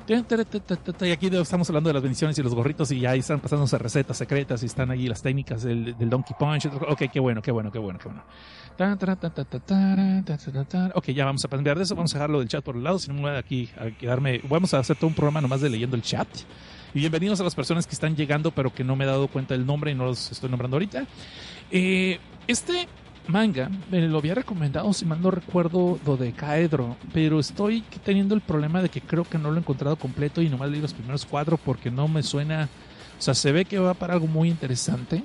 Y 0.09 1.11
aquí 1.11 1.27
estamos 1.27 1.69
hablando 1.69 1.89
de 1.89 1.93
las 1.93 2.01
bendiciones 2.01 2.37
y 2.39 2.41
los 2.41 2.55
gorritos 2.55 2.91
y 2.91 3.05
ahí 3.05 3.19
están 3.19 3.39
pasándose 3.39 3.77
recetas 3.77 4.17
secretas 4.17 4.63
y 4.63 4.65
están 4.65 4.89
ahí 4.89 5.07
las 5.07 5.21
técnicas 5.21 5.61
del, 5.61 5.95
Donkey 5.99 6.35
Punch. 6.37 6.65
Ok, 6.65 7.03
qué 7.13 7.19
bueno, 7.19 7.43
qué 7.43 7.51
bueno, 7.51 7.71
qué 7.71 7.77
bueno, 7.77 7.99
qué 7.99 8.07
bueno. 8.07 8.23
Ok, 10.95 11.09
ya 11.09 11.25
vamos 11.25 11.43
a 11.43 11.47
aprender 11.47 11.77
de 11.77 11.83
eso. 11.83 11.95
Vamos 11.95 12.15
a 12.15 12.17
dejarlo 12.17 12.39
del 12.39 12.47
chat 12.47 12.63
por 12.63 12.75
el 12.75 12.83
lado, 12.83 12.97
si 12.97 13.09
no 13.09 13.13
me 13.15 13.21
voy 13.21 13.37
aquí 13.37 13.69
a 13.77 13.91
quedarme. 13.91 14.41
Vamos 14.49 14.73
a 14.73 14.79
hacer 14.79 14.95
todo 14.95 15.07
un 15.07 15.13
programa 15.13 15.41
nomás 15.41 15.61
de 15.61 15.69
leyendo 15.69 15.95
el 15.95 16.01
chat. 16.01 16.27
Y 16.95 17.01
bienvenidos 17.01 17.39
a 17.41 17.43
las 17.43 17.53
personas 17.53 17.85
que 17.85 17.93
están 17.93 18.15
llegando, 18.15 18.49
pero 18.49 18.73
que 18.73 18.83
no 18.83 18.95
me 18.95 19.03
he 19.03 19.07
dado 19.07 19.27
cuenta 19.27 19.53
del 19.53 19.63
nombre 19.63 19.91
y 19.91 19.95
no 19.95 20.05
los 20.05 20.31
estoy 20.31 20.49
nombrando 20.49 20.77
ahorita. 20.77 21.05
Eh, 21.69 22.17
este 22.47 22.87
manga 23.29 23.69
me 23.91 24.01
lo 24.07 24.17
había 24.17 24.35
recomendado, 24.35 24.91
si 24.91 25.05
mal 25.05 25.21
no 25.21 25.31
recuerdo, 25.31 25.99
lo 26.05 26.17
de 26.17 26.33
Caedro, 26.33 26.97
pero 27.13 27.39
estoy 27.39 27.81
teniendo 28.03 28.35
el 28.35 28.41
problema 28.41 28.81
de 28.81 28.89
que 28.89 29.01
creo 29.01 29.23
que 29.23 29.37
no 29.37 29.51
lo 29.51 29.57
he 29.57 29.59
encontrado 29.59 29.95
completo 29.95 30.41
y 30.41 30.49
nomás 30.49 30.69
leí 30.69 30.81
los 30.81 30.93
primeros 30.93 31.25
cuatro 31.25 31.57
porque 31.57 31.91
no 31.91 32.07
me 32.07 32.23
suena. 32.23 32.67
O 33.17 33.21
sea, 33.21 33.33
se 33.33 33.51
ve 33.51 33.65
que 33.65 33.79
va 33.79 33.93
para 33.93 34.13
algo 34.13 34.27
muy 34.27 34.49
interesante. 34.49 35.23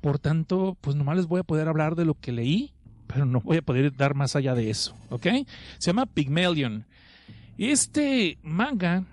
Por 0.00 0.18
tanto, 0.18 0.76
pues 0.80 0.96
nomás 0.96 1.16
les 1.16 1.26
voy 1.26 1.40
a 1.40 1.44
poder 1.44 1.68
hablar 1.68 1.96
de 1.96 2.04
lo 2.04 2.14
que 2.14 2.30
leí, 2.30 2.72
pero 3.06 3.24
no 3.24 3.40
voy 3.40 3.56
a 3.56 3.62
poder 3.62 3.94
dar 3.96 4.14
más 4.14 4.36
allá 4.36 4.54
de 4.54 4.70
eso, 4.70 4.94
¿ok? 5.10 5.26
Se 5.78 5.90
llama 5.90 6.06
Pygmalion. 6.06 6.86
Este 7.56 8.38
manga 8.42 9.04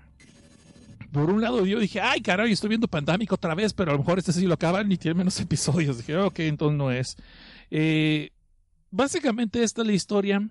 por 1.12 1.30
un 1.30 1.42
lado 1.42 1.66
yo 1.66 1.78
dije, 1.78 2.00
ay 2.00 2.22
caray, 2.22 2.52
estoy 2.52 2.70
viendo 2.70 2.88
Pandemic 2.88 3.30
otra 3.32 3.54
vez, 3.54 3.74
pero 3.74 3.90
a 3.90 3.94
lo 3.94 3.98
mejor 3.98 4.18
este 4.18 4.32
sí 4.32 4.46
lo 4.46 4.54
acaban 4.54 4.90
y 4.90 4.96
tiene 4.96 5.18
menos 5.18 5.38
episodios. 5.40 5.98
Dije, 5.98 6.16
ok, 6.16 6.38
entonces 6.40 6.78
no 6.78 6.90
es. 6.90 7.16
Eh, 7.74 8.28
básicamente 8.90 9.62
esta 9.62 9.80
es 9.80 9.86
la 9.86 9.94
historia 9.94 10.46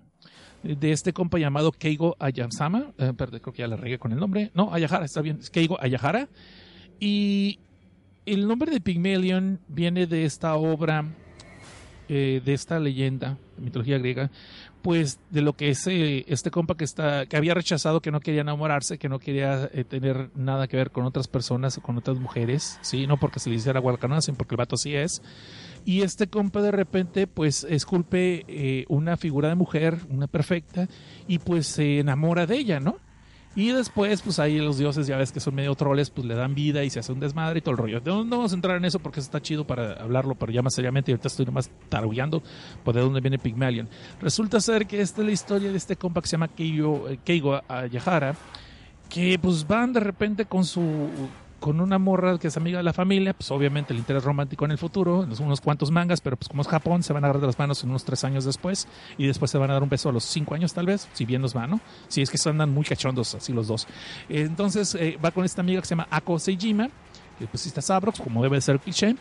de 0.64 0.90
este 0.90 1.12
compa 1.12 1.38
llamado 1.38 1.70
Keigo 1.70 2.16
Ayasama. 2.18 2.92
Eh, 2.98 3.12
perdón, 3.16 3.40
creo 3.40 3.52
que 3.54 3.62
ya 3.62 3.68
le 3.68 3.76
regué 3.76 3.98
con 3.98 4.10
el 4.10 4.18
nombre. 4.18 4.50
No, 4.54 4.74
Ayahara, 4.74 5.04
está 5.04 5.22
bien, 5.22 5.38
es 5.40 5.48
Keigo 5.48 5.80
Ayahara. 5.80 6.28
Y 6.98 7.60
el 8.26 8.48
nombre 8.48 8.72
de 8.72 8.80
Pygmalion 8.80 9.60
viene 9.68 10.08
de 10.08 10.24
esta 10.24 10.56
obra, 10.56 11.04
eh, 12.08 12.42
de 12.44 12.54
esta 12.54 12.80
leyenda, 12.80 13.38
de 13.56 13.62
mitología 13.62 13.98
griega, 13.98 14.32
pues 14.82 15.20
de 15.30 15.42
lo 15.42 15.52
que 15.52 15.70
es 15.70 15.86
este 15.86 16.50
compa 16.50 16.76
que 16.76 16.82
está 16.82 17.26
que 17.26 17.36
había 17.36 17.54
rechazado 17.54 18.02
que 18.02 18.10
no 18.10 18.18
quería 18.18 18.40
enamorarse 18.40 18.98
que 18.98 19.08
no 19.08 19.20
quería 19.20 19.68
tener 19.88 20.30
nada 20.34 20.66
que 20.66 20.76
ver 20.76 20.90
con 20.90 21.04
otras 21.04 21.28
personas 21.28 21.78
o 21.78 21.82
con 21.82 21.96
otras 21.98 22.18
mujeres 22.18 22.80
sí 22.82 23.06
no 23.06 23.16
porque 23.16 23.38
se 23.38 23.48
le 23.48 23.54
hiciera 23.54 23.80
sino 24.20 24.36
porque 24.36 24.54
el 24.54 24.56
vato 24.56 24.74
así 24.74 24.96
es 24.96 25.22
y 25.84 26.02
este 26.02 26.28
compa 26.28 26.62
de 26.62 26.70
repente 26.70 27.26
pues 27.26 27.64
esculpe 27.64 28.44
eh, 28.48 28.84
una 28.88 29.16
figura 29.16 29.48
de 29.48 29.54
mujer 29.54 29.98
una 30.10 30.26
perfecta 30.26 30.88
y 31.26 31.38
pues 31.38 31.66
se 31.66 31.98
enamora 31.98 32.46
de 32.46 32.56
ella 32.56 32.80
no 32.80 32.98
y 33.54 33.70
después, 33.70 34.22
pues 34.22 34.38
ahí 34.38 34.58
los 34.58 34.78
dioses, 34.78 35.06
ya 35.06 35.18
ves 35.18 35.30
que 35.30 35.38
son 35.38 35.54
medio 35.54 35.74
troles, 35.74 36.08
pues 36.08 36.26
le 36.26 36.34
dan 36.34 36.54
vida 36.54 36.84
y 36.84 36.90
se 36.90 37.00
hace 37.00 37.12
un 37.12 37.20
desmadre 37.20 37.58
y 37.58 37.62
todo 37.62 37.72
el 37.72 37.76
rollo. 37.76 38.00
No, 38.02 38.24
vamos 38.24 38.52
a 38.52 38.54
entrar 38.54 38.78
en 38.78 38.86
eso 38.86 38.98
porque 38.98 39.20
está 39.20 39.42
chido 39.42 39.66
para 39.66 39.92
hablarlo, 39.92 40.34
pero 40.36 40.52
ya 40.52 40.62
más 40.62 40.74
seriamente, 40.74 41.10
y 41.10 41.12
ahorita 41.12 41.28
estoy 41.28 41.44
nomás 41.44 41.70
tarullando 41.90 42.42
por 42.82 42.94
de 42.94 43.02
dónde 43.02 43.20
viene 43.20 43.38
Pygmalion. 43.38 43.90
Resulta 44.22 44.58
ser 44.58 44.86
que 44.86 45.02
esta 45.02 45.20
es 45.20 45.26
la 45.26 45.32
historia 45.32 45.70
de 45.70 45.76
este 45.76 45.96
compa 45.96 46.22
que 46.22 46.28
se 46.28 46.32
llama 46.32 46.48
Keigo, 46.48 47.10
eh, 47.10 47.18
Keigo 47.22 47.60
Ayahara, 47.68 48.34
que 49.10 49.38
pues 49.38 49.66
van 49.66 49.92
de 49.92 50.00
repente 50.00 50.46
con 50.46 50.64
su 50.64 51.10
con 51.62 51.80
una 51.80 51.96
morra 51.96 52.38
que 52.38 52.48
es 52.48 52.56
amiga 52.56 52.78
de 52.78 52.82
la 52.82 52.92
familia, 52.92 53.34
pues 53.34 53.48
obviamente 53.52 53.92
el 53.92 54.00
interés 54.00 54.24
romántico 54.24 54.64
en 54.64 54.72
el 54.72 54.78
futuro, 54.78 55.20
unos 55.20 55.60
cuantos 55.60 55.92
mangas, 55.92 56.20
pero 56.20 56.36
pues 56.36 56.48
como 56.48 56.60
es 56.60 56.68
Japón, 56.68 57.04
se 57.04 57.12
van 57.12 57.22
a 57.22 57.28
agarrar 57.28 57.40
de 57.40 57.46
las 57.46 57.58
manos 57.58 57.84
en 57.84 57.90
unos 57.90 58.04
tres 58.04 58.24
años 58.24 58.44
después 58.44 58.88
y 59.16 59.28
después 59.28 59.48
se 59.48 59.58
van 59.58 59.70
a 59.70 59.74
dar 59.74 59.82
un 59.84 59.88
beso 59.88 60.08
a 60.08 60.12
los 60.12 60.24
cinco 60.24 60.56
años 60.56 60.74
tal 60.74 60.86
vez, 60.86 61.08
si 61.12 61.24
bien 61.24 61.40
nos 61.40 61.56
va, 61.56 61.68
¿no? 61.68 61.80
Si 62.08 62.20
es 62.20 62.30
que 62.30 62.36
se 62.36 62.50
andan 62.50 62.70
muy 62.70 62.84
cachondos 62.84 63.36
así 63.36 63.52
los 63.52 63.68
dos. 63.68 63.86
Entonces 64.28 64.96
eh, 64.96 65.16
va 65.24 65.30
con 65.30 65.44
esta 65.44 65.60
amiga 65.60 65.80
que 65.80 65.86
se 65.86 65.94
llama 65.94 66.08
Ako 66.10 66.40
Seijima, 66.40 66.88
que 67.38 67.46
pues 67.46 67.64
está 67.64 67.80
Sabrox, 67.80 68.20
como 68.20 68.42
debe 68.42 68.60
ser 68.60 68.80
cliché, 68.80 69.14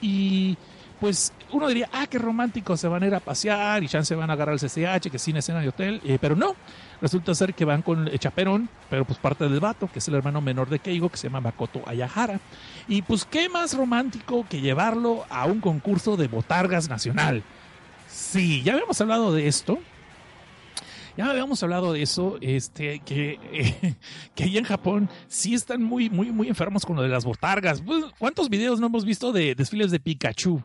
y 0.00 0.56
pues 1.00 1.32
uno 1.52 1.66
diría, 1.66 1.88
ah, 1.92 2.06
qué 2.08 2.18
romántico, 2.18 2.76
se 2.76 2.86
van 2.86 3.02
a 3.02 3.06
ir 3.06 3.14
a 3.14 3.20
pasear 3.20 3.82
y 3.82 3.88
ya 3.88 4.02
se 4.04 4.14
van 4.14 4.30
a 4.30 4.34
agarrar 4.34 4.54
el 4.54 4.60
CCH, 4.60 5.10
que 5.10 5.18
sin 5.18 5.36
escena 5.36 5.60
de 5.60 5.68
hotel, 5.68 6.00
eh, 6.04 6.18
pero 6.20 6.36
no, 6.36 6.54
resulta 7.04 7.34
ser 7.34 7.52
que 7.52 7.66
van 7.66 7.82
con 7.82 8.08
el 8.08 8.18
chaperón, 8.18 8.70
pero 8.88 9.04
pues 9.04 9.18
parte 9.18 9.46
del 9.46 9.60
vato, 9.60 9.90
que 9.92 9.98
es 9.98 10.08
el 10.08 10.14
hermano 10.14 10.40
menor 10.40 10.70
de 10.70 10.78
Keigo, 10.78 11.10
que 11.10 11.18
se 11.18 11.28
llama 11.28 11.42
Makoto 11.42 11.82
Ayahara. 11.86 12.40
Y 12.88 13.02
pues 13.02 13.26
qué 13.26 13.50
más 13.50 13.76
romántico 13.76 14.46
que 14.48 14.62
llevarlo 14.62 15.26
a 15.28 15.44
un 15.44 15.60
concurso 15.60 16.16
de 16.16 16.28
botargas 16.28 16.88
nacional. 16.88 17.42
Sí, 18.08 18.62
ya 18.62 18.72
habíamos 18.72 18.98
hablado 19.02 19.34
de 19.34 19.46
esto. 19.48 19.78
Ya 21.18 21.28
habíamos 21.28 21.62
hablado 21.62 21.92
de 21.92 22.00
eso, 22.00 22.38
este, 22.40 23.00
que, 23.00 23.38
eh, 23.52 23.96
que 24.34 24.44
ahí 24.44 24.56
en 24.56 24.64
Japón 24.64 25.10
sí 25.28 25.52
están 25.52 25.82
muy, 25.82 26.08
muy, 26.08 26.30
muy 26.32 26.48
enfermos 26.48 26.86
con 26.86 26.96
lo 26.96 27.02
de 27.02 27.08
las 27.10 27.26
botargas. 27.26 27.82
Pues, 27.82 28.02
¿Cuántos 28.18 28.48
videos 28.48 28.80
no 28.80 28.86
hemos 28.86 29.04
visto 29.04 29.30
de 29.30 29.54
desfiles 29.54 29.90
de 29.90 30.00
Pikachu? 30.00 30.62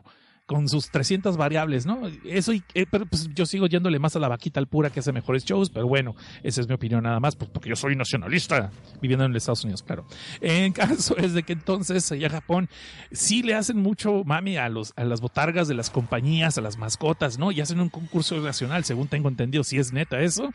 Con 0.50 0.68
sus 0.68 0.90
300 0.90 1.36
variables, 1.36 1.86
¿no? 1.86 2.00
Eso, 2.24 2.52
y, 2.52 2.64
eh, 2.74 2.84
pero 2.90 3.06
pues 3.06 3.30
yo 3.32 3.46
sigo 3.46 3.68
yéndole 3.68 4.00
más 4.00 4.16
a 4.16 4.18
la 4.18 4.26
vaquita 4.26 4.58
al 4.58 4.66
pura 4.66 4.90
que 4.90 4.98
hace 4.98 5.12
mejores 5.12 5.44
shows, 5.44 5.70
pero 5.70 5.86
bueno, 5.86 6.16
esa 6.42 6.60
es 6.60 6.66
mi 6.66 6.74
opinión 6.74 7.04
nada 7.04 7.20
más, 7.20 7.36
pues, 7.36 7.48
porque 7.52 7.68
yo 7.68 7.76
soy 7.76 7.94
nacionalista, 7.94 8.72
viviendo 9.00 9.24
en 9.24 9.32
los 9.32 9.44
Estados 9.44 9.62
Unidos, 9.62 9.84
claro. 9.84 10.06
En 10.40 10.72
caso 10.72 11.16
es 11.18 11.34
de 11.34 11.44
que 11.44 11.52
entonces 11.52 12.10
allá 12.10 12.28
Japón 12.28 12.68
sí 13.12 13.44
le 13.44 13.54
hacen 13.54 13.76
mucho 13.76 14.24
mami 14.24 14.56
a, 14.56 14.68
los, 14.68 14.92
a 14.96 15.04
las 15.04 15.20
botargas 15.20 15.68
de 15.68 15.74
las 15.74 15.88
compañías, 15.88 16.58
a 16.58 16.62
las 16.62 16.78
mascotas, 16.78 17.38
¿no? 17.38 17.52
Y 17.52 17.60
hacen 17.60 17.78
un 17.78 17.88
concurso 17.88 18.36
nacional, 18.40 18.82
según 18.82 19.06
tengo 19.06 19.28
entendido, 19.28 19.62
si 19.62 19.78
es 19.78 19.92
neta 19.92 20.18
eso. 20.18 20.50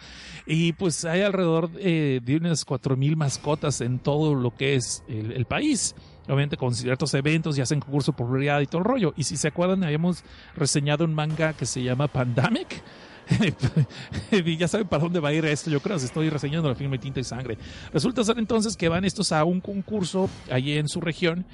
Y 0.46 0.74
pues 0.74 1.06
hay 1.06 1.22
alrededor 1.22 1.70
eh, 1.80 2.20
de 2.22 2.36
unas 2.36 2.68
4.000 2.68 3.16
mascotas 3.16 3.80
en 3.80 4.00
todo 4.00 4.36
lo 4.36 4.54
que 4.54 4.76
es 4.76 5.06
el 5.08 5.46
país 5.46 5.96
obviamente 6.26 6.58
con 6.58 6.74
ciertos 6.74 7.14
eventos 7.14 7.58
y 7.58 7.62
hacen 7.62 7.80
concurso 7.80 8.12
por 8.12 8.26
popularidad 8.26 8.62
y 8.62 8.68
todo 8.68 8.80
el 8.80 8.86
rollo. 8.86 9.14
Y 9.16 9.24
si 9.24 9.38
se 9.38 9.48
acuerdan, 9.48 9.84
habíamos 9.84 10.24
reseñado 10.56 11.06
un 11.06 11.14
manga 11.14 11.54
que 11.54 11.66
se 11.66 11.84
llama 11.84 12.08
Pandemic. 12.08 12.82
ya 14.58 14.68
saben 14.68 14.88
para 14.88 15.04
dónde 15.04 15.20
va 15.20 15.30
a 15.30 15.34
ir 15.34 15.46
esto, 15.46 15.70
yo 15.70 15.80
creo, 15.80 16.00
si 16.00 16.06
estoy 16.06 16.30
reseñando 16.30 16.70
la 16.70 16.76
filme 16.76 16.98
Tinta 16.98 17.20
y 17.20 17.24
Sangre. 17.24 17.58
Resulta 17.94 18.24
ser 18.24 18.38
entonces 18.40 18.78
que 18.78 18.90
van 18.90 19.06
estos 19.06 19.32
a 19.32 19.44
un 19.44 19.62
concurso 19.62 20.30
allí 20.50 20.78
en 20.78 20.88
su 20.88 21.02
región 21.02 21.46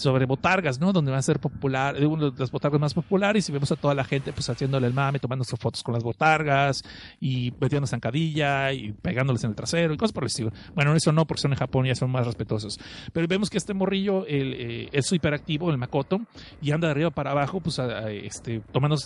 sobre 0.00 0.24
botargas, 0.24 0.80
¿no? 0.80 0.92
Donde 0.92 1.12
va 1.12 1.18
a 1.18 1.22
ser 1.22 1.38
popular, 1.38 1.96
eh, 1.96 2.06
una 2.06 2.30
de 2.30 2.38
las 2.38 2.50
botargas 2.50 2.80
más 2.80 2.94
populares 2.94 3.48
y 3.48 3.52
vemos 3.52 3.70
a 3.70 3.76
toda 3.76 3.94
la 3.94 4.04
gente 4.04 4.32
pues 4.32 4.48
haciéndole 4.48 4.86
el 4.86 4.94
mame, 4.94 5.18
tomando 5.18 5.44
sus 5.44 5.58
fotos 5.58 5.82
con 5.82 5.94
las 5.94 6.02
botargas 6.02 6.82
y 7.20 7.52
metiendo 7.60 7.86
zancadilla 7.86 8.72
y 8.72 8.92
pegándoles 8.92 9.44
en 9.44 9.50
el 9.50 9.56
trasero 9.56 9.92
y 9.92 9.96
cosas 9.96 10.12
por 10.12 10.24
el 10.24 10.28
estilo. 10.28 10.52
Bueno, 10.74 10.94
eso 10.94 11.12
no, 11.12 11.26
porque 11.26 11.42
son 11.42 11.52
en 11.52 11.58
Japón 11.58 11.86
y 11.86 11.88
ya 11.88 11.94
son 11.94 12.10
más 12.10 12.26
respetuosos. 12.26 12.78
Pero 13.12 13.26
vemos 13.28 13.50
que 13.50 13.58
este 13.58 13.74
morrillo 13.74 14.26
el, 14.26 14.54
eh, 14.54 14.88
es 14.92 15.12
hiperactivo, 15.12 15.70
el 15.70 15.78
Makoto, 15.78 16.20
y 16.62 16.72
anda 16.72 16.88
de 16.88 16.92
arriba 16.92 17.10
para 17.10 17.32
abajo, 17.32 17.60
pues 17.60 17.78
este, 17.78 18.60
tomando, 18.72 18.96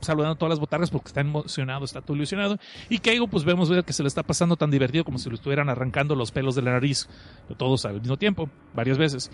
saludando 0.00 0.34
a 0.34 0.38
todas 0.38 0.50
las 0.50 0.58
botargas 0.58 0.90
porque 0.90 1.08
está 1.08 1.20
está 1.84 2.00
todo 2.00 2.16
ilusionado. 2.16 2.58
Y 2.88 2.98
Keigo, 2.98 3.28
pues 3.28 3.44
vemos 3.44 3.70
que 3.84 3.92
se 3.92 4.02
le 4.02 4.08
está 4.08 4.22
pasando 4.22 4.56
tan 4.56 4.70
divertido 4.70 5.04
como 5.04 5.18
si 5.18 5.28
lo 5.28 5.34
estuvieran 5.34 5.68
arrancando 5.68 6.14
los 6.14 6.30
pelos 6.30 6.54
de 6.54 6.62
la 6.62 6.72
nariz, 6.72 7.08
todos 7.56 7.84
al 7.84 8.00
mismo 8.00 8.16
tiempo, 8.16 8.48
varias 8.74 8.98
veces. 8.98 9.30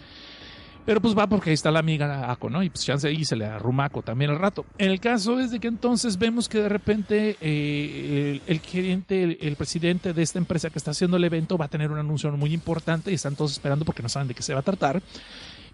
Pero 0.86 1.00
pues 1.00 1.18
va 1.18 1.26
porque 1.26 1.50
ahí 1.50 1.54
está 1.54 1.72
la 1.72 1.80
amiga 1.80 2.30
Ako, 2.30 2.48
¿no? 2.48 2.62
Y 2.62 2.70
pues 2.70 2.84
chance 2.84 3.08
ahí 3.08 3.24
se 3.24 3.34
le 3.34 3.44
arruma 3.44 3.86
Ako 3.86 4.02
también 4.02 4.30
al 4.30 4.38
rato. 4.38 4.64
El 4.78 5.00
caso 5.00 5.40
es 5.40 5.50
de 5.50 5.58
que 5.58 5.66
entonces 5.66 6.16
vemos 6.16 6.48
que 6.48 6.58
de 6.58 6.68
repente 6.68 7.36
eh, 7.40 8.40
el, 8.46 8.60
gerente, 8.60 9.36
el, 9.40 9.56
presidente 9.56 10.12
de 10.12 10.22
esta 10.22 10.38
empresa 10.38 10.70
que 10.70 10.78
está 10.78 10.92
haciendo 10.92 11.16
el 11.16 11.24
evento 11.24 11.58
va 11.58 11.64
a 11.64 11.68
tener 11.68 11.90
un 11.90 11.98
anuncio 11.98 12.30
muy 12.36 12.54
importante 12.54 13.10
y 13.10 13.14
están 13.14 13.34
todos 13.34 13.50
esperando 13.50 13.84
porque 13.84 14.00
no 14.00 14.08
saben 14.08 14.28
de 14.28 14.34
qué 14.34 14.42
se 14.42 14.54
va 14.54 14.60
a 14.60 14.62
tratar. 14.62 15.02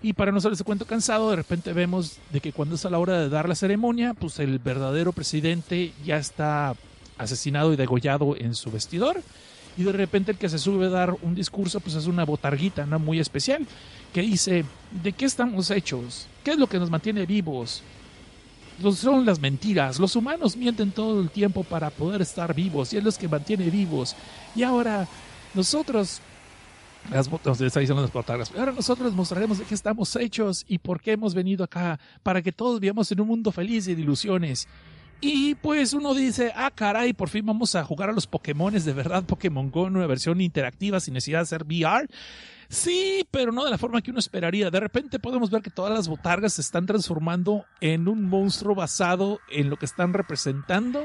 Y 0.02 0.14
para 0.14 0.32
no 0.32 0.38
ese 0.38 0.64
cuento 0.64 0.84
cansado, 0.84 1.30
de 1.30 1.36
repente 1.36 1.72
vemos 1.72 2.18
de 2.32 2.40
que 2.40 2.52
cuando 2.52 2.74
es 2.74 2.84
a 2.84 2.90
la 2.90 2.98
hora 2.98 3.20
de 3.20 3.28
dar 3.28 3.48
la 3.48 3.54
ceremonia, 3.54 4.14
pues 4.14 4.40
el 4.40 4.58
verdadero 4.58 5.12
presidente 5.12 5.92
ya 6.04 6.16
está 6.16 6.74
asesinado 7.18 7.72
y 7.72 7.76
degollado 7.76 8.34
en 8.36 8.54
su 8.54 8.70
vestidor. 8.70 9.22
Y 9.76 9.84
de 9.84 9.92
repente 9.92 10.32
el 10.32 10.38
que 10.38 10.48
se 10.48 10.58
sube 10.58 10.86
a 10.86 10.90
dar 10.90 11.16
un 11.22 11.34
discurso, 11.34 11.80
pues 11.80 11.94
es 11.94 12.06
una 12.06 12.24
botarguita, 12.24 12.84
¿no? 12.84 12.98
Muy 12.98 13.20
especial 13.20 13.66
que 14.12 14.22
dice, 14.22 14.64
¿de 15.02 15.12
qué 15.12 15.24
estamos 15.24 15.70
hechos? 15.70 16.26
¿Qué 16.44 16.50
es 16.50 16.58
lo 16.58 16.66
que 16.66 16.78
nos 16.78 16.90
mantiene 16.90 17.24
vivos? 17.24 17.82
Son 18.94 19.24
las 19.24 19.38
mentiras. 19.38 19.98
Los 20.00 20.16
humanos 20.16 20.56
mienten 20.56 20.90
todo 20.90 21.20
el 21.20 21.30
tiempo 21.30 21.62
para 21.62 21.90
poder 21.90 22.20
estar 22.22 22.54
vivos 22.54 22.92
y 22.92 22.96
es 22.96 23.04
lo 23.04 23.12
que 23.12 23.28
mantiene 23.28 23.70
vivos. 23.70 24.16
Y 24.54 24.64
ahora 24.64 25.06
nosotros, 25.54 26.20
las, 27.10 27.28
diciendo 27.58 28.10
las 28.14 28.52
ahora 28.52 28.72
nosotros 28.72 29.12
mostraremos 29.12 29.58
de 29.58 29.64
qué 29.64 29.74
estamos 29.74 30.14
hechos 30.16 30.64
y 30.68 30.78
por 30.78 31.00
qué 31.00 31.12
hemos 31.12 31.34
venido 31.34 31.64
acá, 31.64 31.98
para 32.22 32.42
que 32.42 32.52
todos 32.52 32.80
vivamos 32.80 33.10
en 33.12 33.20
un 33.20 33.28
mundo 33.28 33.52
feliz 33.52 33.88
y 33.88 33.94
de 33.94 34.02
ilusiones. 34.02 34.68
Y 35.24 35.54
pues 35.54 35.92
uno 35.92 36.14
dice, 36.14 36.52
ah, 36.56 36.72
caray, 36.74 37.12
por 37.12 37.28
fin 37.28 37.46
vamos 37.46 37.76
a 37.76 37.84
jugar 37.84 38.10
a 38.10 38.12
los 38.12 38.26
Pokémones 38.26 38.84
de 38.84 38.92
verdad, 38.92 39.22
Pokémon 39.22 39.70
Go 39.70 39.84
una 39.84 40.04
versión 40.06 40.40
interactiva 40.40 40.98
sin 40.98 41.14
necesidad 41.14 41.38
de 41.38 41.42
hacer 41.42 41.62
VR. 41.62 42.08
Sí, 42.68 43.24
pero 43.30 43.52
no 43.52 43.64
de 43.64 43.70
la 43.70 43.78
forma 43.78 44.00
que 44.02 44.10
uno 44.10 44.18
esperaría. 44.18 44.70
De 44.70 44.80
repente 44.80 45.20
podemos 45.20 45.50
ver 45.50 45.62
que 45.62 45.70
todas 45.70 45.92
las 45.92 46.08
botargas 46.08 46.54
se 46.54 46.62
están 46.62 46.86
transformando 46.86 47.66
en 47.80 48.08
un 48.08 48.24
monstruo 48.24 48.74
basado 48.74 49.38
en 49.48 49.70
lo 49.70 49.76
que 49.76 49.86
están 49.86 50.12
representando 50.12 51.04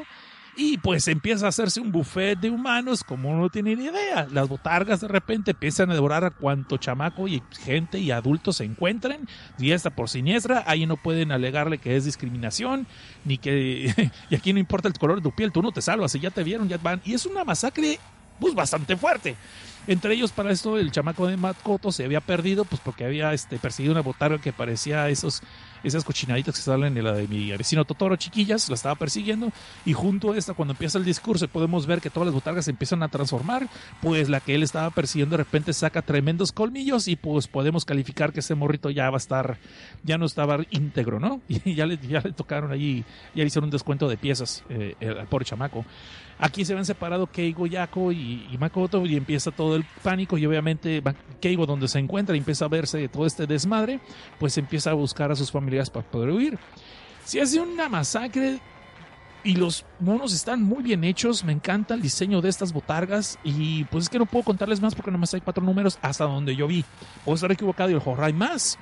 y 0.57 0.79
pues 0.79 1.07
empieza 1.07 1.45
a 1.45 1.49
hacerse 1.49 1.79
un 1.79 1.91
buffet 1.91 2.37
de 2.39 2.49
humanos 2.49 3.03
como 3.03 3.29
uno 3.29 3.41
no 3.41 3.49
tiene 3.49 3.75
ni 3.75 3.85
idea. 3.85 4.27
Las 4.31 4.49
botargas 4.49 5.01
de 5.01 5.07
repente 5.07 5.51
empiezan 5.51 5.91
a 5.91 5.93
devorar 5.93 6.25
a 6.25 6.31
cuanto 6.31 6.77
chamaco 6.77 7.27
y 7.27 7.43
gente 7.63 7.99
y 7.99 8.09
adultos 8.09 8.57
se 8.57 8.63
encuentren, 8.63 9.27
diestra 9.59 9.95
por 9.95 10.09
siniestra. 10.09 10.63
Ahí 10.65 10.87
no 10.87 10.97
pueden 10.97 11.31
alegarle 11.31 11.77
que 11.77 11.95
es 11.95 12.05
discriminación, 12.05 12.87
ni 13.23 13.37
que. 13.37 14.11
y 14.29 14.35
aquí 14.35 14.51
no 14.51 14.59
importa 14.59 14.87
el 14.87 14.95
color 14.95 15.17
de 15.17 15.21
tu 15.21 15.31
piel, 15.31 15.51
tú 15.51 15.61
no 15.61 15.71
te 15.71 15.83
salvas, 15.83 16.15
y 16.15 16.19
ya 16.19 16.31
te 16.31 16.43
vieron, 16.43 16.67
ya 16.67 16.79
van. 16.79 17.01
Y 17.05 17.13
es 17.13 17.27
una 17.27 17.43
masacre 17.43 17.99
pues 18.39 18.55
bastante 18.55 18.97
fuerte. 18.97 19.35
Entre 19.87 20.13
ellos, 20.13 20.33
para 20.33 20.51
esto, 20.51 20.77
el 20.77 20.91
chamaco 20.91 21.27
de 21.27 21.37
Makoto 21.37 21.93
se 21.93 22.03
había 22.03 22.19
perdido, 22.19 22.65
pues 22.65 22.81
porque 22.83 23.05
había 23.05 23.31
este, 23.33 23.57
perseguido 23.57 23.93
una 23.93 24.01
botarga 24.01 24.37
que 24.39 24.51
parecía 24.51 25.07
esos, 25.07 25.41
esas 25.83 26.03
cochinaditas 26.03 26.55
que 26.55 26.61
salen 26.61 26.93
de 26.93 27.01
la 27.01 27.13
de 27.13 27.27
mi 27.27 27.51
vecino 27.51 27.85
Totoro, 27.85 28.15
chiquillas, 28.15 28.69
la 28.69 28.75
estaba 28.75 28.95
persiguiendo. 28.95 29.51
Y 29.85 29.93
junto 29.93 30.33
a 30.33 30.37
esta, 30.37 30.53
cuando 30.53 30.73
empieza 30.73 30.97
el 30.97 31.05
discurso, 31.05 31.47
podemos 31.47 31.85
ver 31.85 32.01
que 32.01 32.09
todas 32.09 32.27
las 32.27 32.33
botargas 32.33 32.65
se 32.65 32.71
empiezan 32.71 33.03
a 33.03 33.07
transformar. 33.07 33.67
Pues 34.01 34.29
la 34.29 34.39
que 34.39 34.55
él 34.55 34.63
estaba 34.63 34.89
persiguiendo 34.89 35.37
de 35.37 35.43
repente 35.43 35.73
saca 35.73 36.01
tremendos 36.01 36.51
colmillos 36.51 37.07
y 37.07 37.15
pues 37.15 37.47
podemos 37.47 37.85
calificar 37.85 38.33
que 38.33 38.39
ese 38.39 38.55
morrito 38.55 38.89
ya 38.89 39.09
va 39.09 39.17
a 39.17 39.19
estar, 39.19 39.57
ya 40.03 40.17
no 40.17 40.25
estaba 40.25 40.59
íntegro, 40.71 41.19
¿no? 41.19 41.41
Y 41.67 41.75
ya 41.75 41.85
le, 41.85 41.97
ya 41.97 42.21
le 42.21 42.31
tocaron 42.31 42.71
allí, 42.71 43.03
ya 43.35 43.43
le 43.43 43.47
hicieron 43.47 43.65
un 43.65 43.71
descuento 43.71 44.07
de 44.07 44.17
piezas 44.17 44.63
eh, 44.69 44.95
al 45.01 45.27
pobre 45.27 45.45
chamaco. 45.45 45.85
Aquí 46.39 46.65
se 46.65 46.75
ven 46.75 46.85
separado 46.85 47.27
Keigo, 47.27 47.65
Yako 47.65 48.11
y, 48.11 48.55
Makoto 48.59 49.05
y 49.05 49.15
empieza 49.15 49.49
todo 49.49 49.75
el 49.75 49.83
pánico 50.03 50.37
y 50.37 50.45
obviamente 50.45 51.01
Keigo 51.41 51.65
donde 51.65 51.87
se 51.87 51.97
encuentra 51.97 52.35
y 52.35 52.39
empieza 52.39 52.65
a 52.65 52.67
verse 52.67 53.07
todo 53.07 53.25
este 53.25 53.47
desmadre, 53.47 53.99
pues 54.39 54.57
empieza 54.57 54.91
a 54.91 54.93
buscar 54.93 55.31
a 55.31 55.35
sus 55.35 55.51
familiares 55.51 55.89
para 55.89 56.09
poder 56.09 56.29
huir. 56.29 56.59
Se 57.25 57.41
hace 57.41 57.59
una 57.59 57.89
masacre 57.89 58.59
y 59.43 59.55
los 59.55 59.85
monos 59.99 60.33
están 60.33 60.61
muy 60.61 60.83
bien 60.83 61.03
hechos, 61.03 61.43
me 61.43 61.53
encanta 61.53 61.95
el 61.95 62.01
diseño 62.01 62.41
de 62.41 62.49
estas 62.49 62.71
botargas 62.71 63.39
y 63.43 63.85
pues 63.85 64.05
es 64.05 64.09
que 64.09 64.19
no 64.19 64.25
puedo 64.25 64.43
contarles 64.43 64.79
más 64.79 64.93
porque 64.93 65.11
nomás 65.11 65.33
hay 65.33 65.41
cuatro 65.41 65.63
números 65.63 65.97
hasta 66.01 66.25
donde 66.25 66.55
yo 66.55 66.67
vi. 66.67 66.85
Puedo 67.25 67.35
estar 67.35 67.51
equivocado 67.51 67.89
y 67.89 67.93
el 67.93 68.01
horror 68.03 68.23
hay 68.23 68.33
más. 68.33 68.77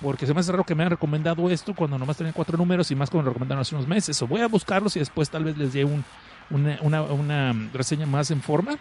Porque 0.00 0.26
se 0.26 0.34
me 0.34 0.40
hace 0.40 0.52
raro 0.52 0.64
que 0.64 0.74
me 0.74 0.82
hayan 0.82 0.90
recomendado 0.90 1.48
esto 1.48 1.74
cuando 1.74 1.98
nomás 1.98 2.18
tenían 2.18 2.34
cuatro 2.34 2.58
números 2.58 2.90
y 2.90 2.94
más 2.94 3.08
como 3.08 3.22
lo 3.22 3.30
recomendaron 3.30 3.62
hace 3.62 3.74
unos 3.74 3.88
meses. 3.88 4.20
O 4.20 4.26
voy 4.26 4.42
a 4.42 4.46
buscarlos 4.46 4.94
y 4.96 4.98
después 4.98 5.30
tal 5.30 5.44
vez 5.44 5.56
les 5.56 5.72
dé 5.72 5.86
un, 5.86 6.04
una, 6.50 7.02
una, 7.02 7.70
reseña 7.72 8.06
más 8.06 8.30
en 8.30 8.42
forma. 8.42 8.78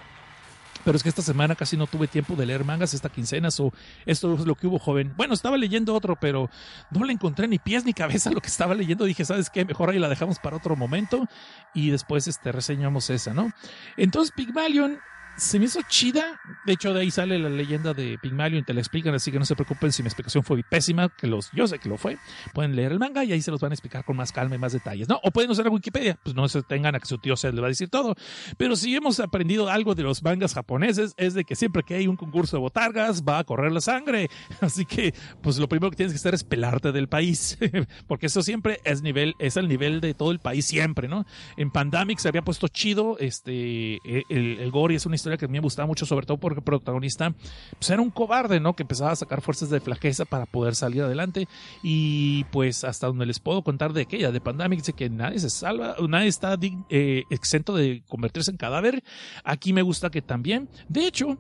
Pero 0.84 0.97
es 0.97 1.01
que 1.01 1.09
esta 1.09 1.24
semana 1.24 1.55
casi 1.55 1.78
no 1.78 1.88
tuve 1.88 2.07
tiempo 2.07 2.36
de 2.36 2.45
leer 2.45 2.63
mangas 2.63 2.93
esta 2.93 3.09
quincena, 3.09 3.49
o 3.57 3.74
esto 4.05 4.36
es 4.36 4.45
lo 4.45 4.53
que 4.53 4.68
hubo, 4.68 4.78
joven. 4.78 5.13
Bueno, 5.18 5.34
estaba 5.34 5.57
leyendo 5.57 5.95
otro, 5.95 6.16
pero 6.16 6.51
no 6.91 7.03
le 7.05 7.13
encontré 7.13 7.47
ni 7.47 7.57
pies 7.57 7.86
ni 7.86 7.93
cabeza 7.93 8.30
lo 8.30 8.39
que 8.39 8.49
estaba 8.49 8.76
leyendo. 8.76 9.05
Dije, 9.05 9.26
¿sabes 9.26 9.49
qué? 9.49 9.66
Mejor 9.66 9.89
ahí 9.89 9.97
la 9.97 10.09
dejamos 10.09 10.38
para 10.38 10.57
otro 10.57 10.76
momento 10.76 11.28
y 11.74 11.89
después 11.89 12.28
este, 12.28 12.51
reseñamos 12.51 13.09
esa, 13.09 13.34
¿no? 13.34 13.51
Entonces, 13.97 14.32
Pygmalion 14.36 14.99
se 15.38 15.59
me 15.59 15.65
hizo 15.65 15.81
chida. 15.88 16.39
De 16.65 16.73
hecho, 16.73 16.93
de 16.93 17.01
ahí 17.01 17.11
sale 17.11 17.38
la 17.38 17.49
leyenda 17.49 17.93
de 17.93 18.17
Pygmalion 18.21 18.63
te 18.63 18.73
la 18.73 18.79
explican, 18.79 19.13
así 19.13 19.31
que 19.31 19.39
no 19.39 19.45
se 19.45 19.55
preocupen 19.55 19.91
si 19.91 20.01
mi 20.01 20.07
explicación 20.07 20.43
fue 20.43 20.63
pésima, 20.63 21.09
que 21.09 21.27
los, 21.27 21.51
yo 21.51 21.67
sé 21.67 21.79
que 21.79 21.89
lo 21.89 21.97
fue. 21.97 22.17
Pueden 22.53 22.75
leer 22.75 22.91
el 22.91 22.99
manga 22.99 23.23
y 23.23 23.33
ahí 23.33 23.41
se 23.41 23.51
los 23.51 23.59
van 23.59 23.71
a 23.71 23.75
explicar 23.75 24.05
con 24.05 24.15
más 24.15 24.31
calma 24.31 24.55
y 24.55 24.57
más 24.57 24.73
detalles, 24.73 25.09
¿no? 25.09 25.19
O 25.23 25.31
pueden 25.31 25.51
usar 25.51 25.67
a 25.67 25.69
Wikipedia, 25.69 26.17
pues 26.23 26.36
no 26.36 26.47
se 26.47 26.63
tengan 26.63 26.95
a 26.95 26.99
que 26.99 27.05
su 27.05 27.17
tío 27.17 27.36
se 27.36 27.51
les 27.51 27.61
va 27.61 27.65
a 27.65 27.69
decir 27.69 27.89
todo. 27.89 28.15
Pero 28.57 28.75
si 28.75 28.95
hemos 28.95 29.19
aprendido 29.19 29.69
algo 29.69 29.95
de 29.95 30.03
los 30.03 30.23
mangas 30.23 30.53
japoneses, 30.53 31.13
es 31.17 31.33
de 31.33 31.43
que 31.43 31.55
siempre 31.55 31.83
que 31.83 31.95
hay 31.95 32.07
un 32.07 32.15
concurso 32.15 32.57
de 32.57 32.61
botargas, 32.61 33.23
va 33.23 33.39
a 33.39 33.43
correr 33.43 33.71
la 33.71 33.81
sangre. 33.81 34.29
Así 34.61 34.86
que, 34.86 35.13
pues 35.41 35.57
lo 35.57 35.67
primero 35.67 35.89
que 35.91 35.97
tienes 35.97 36.13
que 36.13 36.17
hacer 36.17 36.33
es 36.33 36.43
pelarte 36.43 36.91
del 36.91 37.09
país, 37.09 37.57
porque 38.07 38.27
eso 38.27 38.41
siempre 38.41 38.79
es 38.86 39.01
nivel, 39.01 39.36
es 39.39 39.57
el 39.57 39.67
nivel 39.67 40.01
de 40.01 40.13
todo 40.13 40.31
el 40.31 40.39
país 40.39 40.65
siempre, 40.65 41.07
¿no? 41.07 41.25
En 41.57 41.71
Pandemic 41.71 42.19
se 42.19 42.29
había 42.29 42.41
puesto 42.41 42.67
chido, 42.67 43.17
este, 43.19 43.99
el, 44.29 44.59
el 44.59 44.71
gore 44.71 44.95
es 44.95 45.05
una 45.05 45.15
historia 45.15 45.24
que 45.38 45.45
a 45.45 45.47
mí 45.47 45.53
me 45.53 45.59
gustaba 45.59 45.88
mucho, 45.88 46.05
sobre 46.05 46.26
todo 46.26 46.38
porque 46.38 46.59
el 46.59 46.63
protagonista 46.63 47.34
pues, 47.78 47.89
era 47.89 48.01
un 48.01 48.11
cobarde, 48.11 48.59
¿no? 48.59 48.76
Que 48.76 48.84
empezaba 48.84 49.11
a 49.11 49.15
sacar 49.15 49.41
fuerzas 49.41 49.69
de 49.69 49.80
flaqueza 49.80 50.26
para 50.26 50.45
poder 50.45 50.76
salir 50.76 51.01
adelante. 51.01 51.47
Y 51.84 52.43
pues 52.45 52.84
hasta 52.84 53.07
donde 53.07 53.26
les 53.26 53.39
puedo 53.39 53.63
contar 53.63 53.93
de 53.93 54.01
aquella, 54.01 54.32
de 54.32 54.41
Pandemic, 54.41 54.80
dice 54.80 54.93
que 54.93 55.09
nadie 55.09 55.39
se 55.39 55.49
salva, 55.49 55.95
nadie 56.07 56.28
está 56.28 56.57
eh, 56.89 57.23
exento 57.30 57.76
de 57.76 58.03
convertirse 58.07 58.51
en 58.51 58.57
cadáver. 58.57 59.03
Aquí 59.43 59.73
me 59.73 59.82
gusta 59.82 60.09
que 60.09 60.21
también, 60.21 60.69
de 60.88 61.07
hecho, 61.07 61.38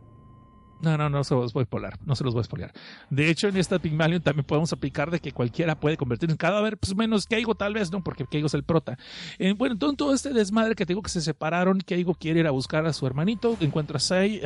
no, 0.85 0.97
no, 0.97 1.09
no 1.09 1.23
se 1.23 1.35
los 1.35 1.51
voy 1.51 1.63
a 1.63 1.65
polar, 1.65 1.99
no 2.05 2.15
se 2.15 2.23
los 2.23 2.33
voy 2.33 2.41
a 2.41 2.43
spoiler. 2.43 2.71
De 3.09 3.29
hecho, 3.29 3.47
en 3.47 3.57
esta 3.57 3.79
Pygmalion 3.79 4.21
también 4.21 4.45
podemos 4.45 4.71
aplicar 4.71 5.11
de 5.11 5.19
que 5.19 5.31
cualquiera 5.31 5.79
puede 5.79 5.97
convertirse 5.97 6.31
en 6.31 6.37
cadáver, 6.37 6.77
pues 6.77 6.95
menos 6.95 7.25
Keigo 7.25 7.55
tal 7.55 7.73
vez, 7.73 7.91
¿no? 7.91 8.03
Porque 8.03 8.25
Keigo 8.25 8.47
es 8.47 8.53
el 8.53 8.63
prota. 8.63 8.97
Eh, 9.39 9.53
bueno, 9.53 9.73
entonces 9.73 9.97
todo 9.97 10.13
este 10.13 10.33
desmadre 10.33 10.75
que 10.75 10.85
tengo 10.85 11.01
que 11.01 11.09
se 11.09 11.21
separaron, 11.21 11.79
Keigo 11.79 12.13
quiere 12.13 12.39
ir 12.41 12.47
a 12.47 12.51
buscar 12.51 12.85
a 12.85 12.93
su 12.93 13.05
hermanito, 13.05 13.57
encuentra 13.59 13.97
a 13.97 13.99
Sai, 13.99 14.41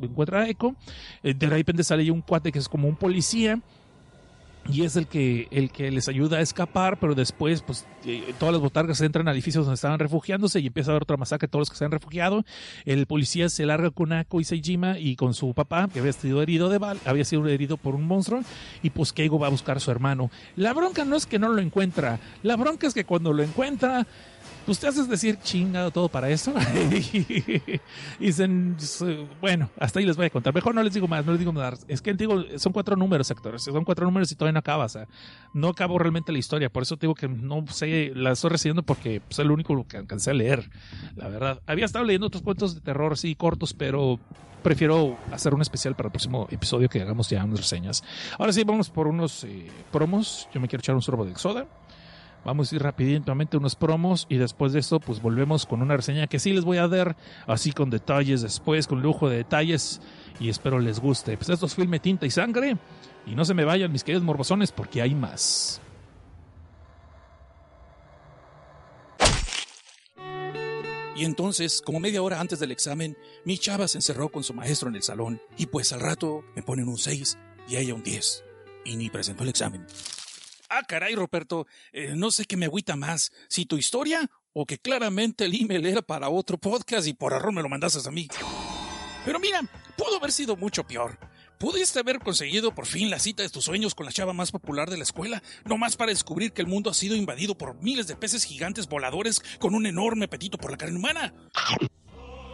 encuentra 0.00 0.40
a 0.40 0.48
Echo, 0.48 0.74
eh, 1.22 1.34
de 1.34 1.46
repente 1.46 1.84
sale 1.84 2.10
un 2.10 2.22
cuate 2.22 2.52
que 2.52 2.58
es 2.58 2.68
como 2.68 2.88
un 2.88 2.96
policía, 2.96 3.60
y 4.68 4.82
es 4.82 4.96
el 4.96 5.06
que, 5.06 5.48
el 5.50 5.70
que 5.70 5.90
les 5.90 6.08
ayuda 6.08 6.38
a 6.38 6.40
escapar, 6.40 6.98
pero 6.98 7.14
después, 7.14 7.62
pues, 7.62 7.86
eh, 8.04 8.34
todas 8.38 8.52
las 8.52 8.60
botargas 8.60 9.00
entran 9.00 9.26
a 9.28 9.32
edificios 9.32 9.64
donde 9.64 9.74
estaban 9.74 9.98
refugiándose 9.98 10.60
y 10.60 10.66
empieza 10.66 10.90
a 10.90 10.92
haber 10.92 11.02
otra 11.02 11.16
masacre 11.16 11.48
todos 11.48 11.62
los 11.62 11.70
que 11.70 11.76
se 11.76 11.84
han 11.84 11.90
refugiado. 11.90 12.44
El 12.84 13.06
policía 13.06 13.48
se 13.48 13.66
larga 13.66 13.90
con 13.90 14.12
Ako 14.12 14.40
y 14.40 14.44
Seijima 14.44 14.98
y 14.98 15.16
con 15.16 15.34
su 15.34 15.54
papá, 15.54 15.88
que 15.92 16.00
había 16.00 16.12
sido 16.12 16.42
herido 16.42 16.68
de 16.68 16.78
bal, 16.78 16.98
había 17.04 17.24
sido 17.24 17.46
herido 17.48 17.76
por 17.76 17.94
un 17.94 18.06
monstruo, 18.06 18.42
y 18.82 18.90
pues 18.90 19.12
Keigo 19.12 19.38
va 19.38 19.48
a 19.48 19.50
buscar 19.50 19.78
a 19.78 19.80
su 19.80 19.90
hermano. 19.90 20.30
La 20.56 20.72
bronca 20.72 21.04
no 21.04 21.16
es 21.16 21.26
que 21.26 21.38
no 21.38 21.48
lo 21.48 21.60
encuentra, 21.60 22.20
la 22.42 22.56
bronca 22.56 22.86
es 22.86 22.94
que 22.94 23.04
cuando 23.04 23.32
lo 23.32 23.42
encuentra, 23.42 24.06
pues 24.66 24.78
te 24.78 24.88
haces 24.88 25.08
decir 25.08 25.38
chingado 25.42 25.90
todo 25.90 26.08
para 26.08 26.28
eso. 26.28 26.52
y 26.90 27.80
dicen, 28.18 28.76
bueno, 29.40 29.70
hasta 29.78 29.98
ahí 29.98 30.06
les 30.06 30.16
voy 30.16 30.26
a 30.26 30.30
contar. 30.30 30.54
Mejor 30.54 30.74
no 30.74 30.82
les 30.82 30.94
digo 30.94 31.08
más, 31.08 31.24
no 31.24 31.32
les 31.32 31.38
digo 31.38 31.52
más. 31.52 31.84
Es 31.88 32.02
que 32.02 32.14
digo, 32.14 32.44
son 32.56 32.72
cuatro 32.72 32.96
números, 32.96 33.30
actores. 33.30 33.62
Son 33.62 33.84
cuatro 33.84 34.04
números 34.06 34.30
y 34.32 34.34
todavía 34.34 34.52
no 34.52 34.58
acaba. 34.60 34.86
No 35.52 35.68
acabo 35.68 35.98
realmente 35.98 36.32
la 36.32 36.38
historia. 36.38 36.70
Por 36.70 36.82
eso 36.82 36.96
digo 36.96 37.14
que 37.14 37.28
no 37.28 37.64
sé, 37.68 38.12
la 38.14 38.32
estoy 38.32 38.50
recibiendo 38.50 38.82
porque 38.82 39.16
es 39.16 39.22
pues, 39.22 39.38
el 39.38 39.50
único 39.50 39.86
que 39.86 39.96
alcancé 39.96 40.30
a 40.30 40.34
leer. 40.34 40.70
La 41.16 41.28
verdad. 41.28 41.60
Había 41.66 41.84
estado 41.84 42.04
leyendo 42.04 42.26
otros 42.26 42.42
cuentos 42.42 42.74
de 42.74 42.80
terror, 42.80 43.16
sí, 43.16 43.34
cortos, 43.34 43.74
pero 43.74 44.18
prefiero 44.62 45.16
hacer 45.32 45.54
un 45.54 45.62
especial 45.62 45.94
para 45.94 46.08
el 46.08 46.12
próximo 46.12 46.46
episodio 46.50 46.88
que 46.88 47.00
hagamos 47.00 47.28
ya 47.28 47.44
unas 47.44 47.60
reseñas. 47.60 48.04
Ahora 48.38 48.52
sí, 48.52 48.62
vamos 48.64 48.90
por 48.90 49.06
unos 49.06 49.44
eh, 49.44 49.66
promos. 49.90 50.48
Yo 50.52 50.60
me 50.60 50.68
quiero 50.68 50.80
echar 50.80 50.94
un 50.94 51.02
sorbo 51.02 51.24
de 51.24 51.34
soda. 51.36 51.66
Vamos 52.44 52.72
a 52.72 52.76
ir 52.76 52.82
rápidamente 52.82 53.56
unos 53.56 53.76
promos 53.76 54.26
y 54.30 54.36
después 54.36 54.72
de 54.72 54.80
eso 54.80 54.98
pues 54.98 55.20
volvemos 55.20 55.66
con 55.66 55.82
una 55.82 55.96
reseña 55.96 56.26
que 56.26 56.38
sí 56.38 56.52
les 56.52 56.64
voy 56.64 56.78
a 56.78 56.88
dar 56.88 57.16
así 57.46 57.72
con 57.72 57.90
detalles 57.90 58.40
después, 58.40 58.86
con 58.86 59.02
lujo 59.02 59.28
de 59.28 59.36
detalles 59.36 60.00
y 60.38 60.48
espero 60.48 60.78
les 60.78 61.00
guste. 61.00 61.36
Pues 61.36 61.50
esto 61.50 61.66
es 61.66 61.74
Filme 61.74 62.00
Tinta 62.00 62.24
y 62.26 62.30
Sangre 62.30 62.78
y 63.26 63.34
no 63.34 63.44
se 63.44 63.54
me 63.54 63.64
vayan 63.64 63.92
mis 63.92 64.04
queridos 64.04 64.24
morbosones 64.24 64.72
porque 64.72 65.02
hay 65.02 65.14
más. 65.14 65.82
Y 71.14 71.26
entonces, 71.26 71.82
como 71.84 72.00
media 72.00 72.22
hora 72.22 72.40
antes 72.40 72.60
del 72.60 72.72
examen, 72.72 73.14
mi 73.44 73.58
chava 73.58 73.86
se 73.88 73.98
encerró 73.98 74.30
con 74.30 74.42
su 74.42 74.54
maestro 74.54 74.88
en 74.88 74.96
el 74.96 75.02
salón 75.02 75.38
y 75.58 75.66
pues 75.66 75.92
al 75.92 76.00
rato 76.00 76.42
me 76.56 76.62
ponen 76.62 76.88
un 76.88 76.96
6 76.96 77.36
y 77.68 77.76
ella 77.76 77.92
un 77.92 78.02
10 78.02 78.44
y 78.86 78.96
ni 78.96 79.10
presentó 79.10 79.42
el 79.42 79.50
examen. 79.50 79.86
Ah, 80.72 80.84
caray, 80.84 81.16
Roberto, 81.16 81.66
eh, 81.92 82.12
no 82.14 82.30
sé 82.30 82.44
qué 82.44 82.56
me 82.56 82.66
agüita 82.66 82.94
más, 82.94 83.32
si 83.48 83.66
tu 83.66 83.76
historia 83.76 84.30
o 84.52 84.66
que 84.66 84.78
claramente 84.78 85.44
el 85.44 85.60
email 85.60 85.84
era 85.84 86.00
para 86.00 86.28
otro 86.28 86.58
podcast 86.58 87.08
y 87.08 87.12
por 87.12 87.32
error 87.32 87.52
me 87.52 87.60
lo 87.60 87.68
mandaste 87.68 88.08
a 88.08 88.12
mí. 88.12 88.28
Pero 89.24 89.40
mira, 89.40 89.62
pudo 89.96 90.18
haber 90.18 90.30
sido 90.30 90.54
mucho 90.54 90.84
peor. 90.84 91.18
Pudiste 91.58 91.98
haber 91.98 92.20
conseguido 92.20 92.72
por 92.72 92.86
fin 92.86 93.10
la 93.10 93.18
cita 93.18 93.42
de 93.42 93.48
tus 93.48 93.64
sueños 93.64 93.96
con 93.96 94.06
la 94.06 94.12
chava 94.12 94.32
más 94.32 94.52
popular 94.52 94.88
de 94.88 94.96
la 94.96 95.02
escuela, 95.02 95.42
no 95.64 95.76
más 95.76 95.96
para 95.96 96.12
descubrir 96.12 96.52
que 96.52 96.62
el 96.62 96.68
mundo 96.68 96.88
ha 96.88 96.94
sido 96.94 97.16
invadido 97.16 97.58
por 97.58 97.74
miles 97.82 98.06
de 98.06 98.14
peces 98.14 98.44
gigantes 98.44 98.88
voladores 98.88 99.42
con 99.58 99.74
un 99.74 99.86
enorme 99.86 100.26
apetito 100.26 100.56
por 100.56 100.70
la 100.70 100.76
carne 100.76 100.96
humana. 100.96 101.34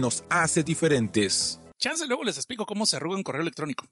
nos 0.00 0.24
hace 0.28 0.62
diferentes. 0.62 1.60
Chance 1.78 2.06
luego 2.06 2.24
les 2.24 2.36
explico 2.36 2.66
cómo 2.66 2.84
se 2.86 2.96
arruga 2.96 3.16
un 3.16 3.22
correo 3.22 3.42
electrónico. 3.42 3.86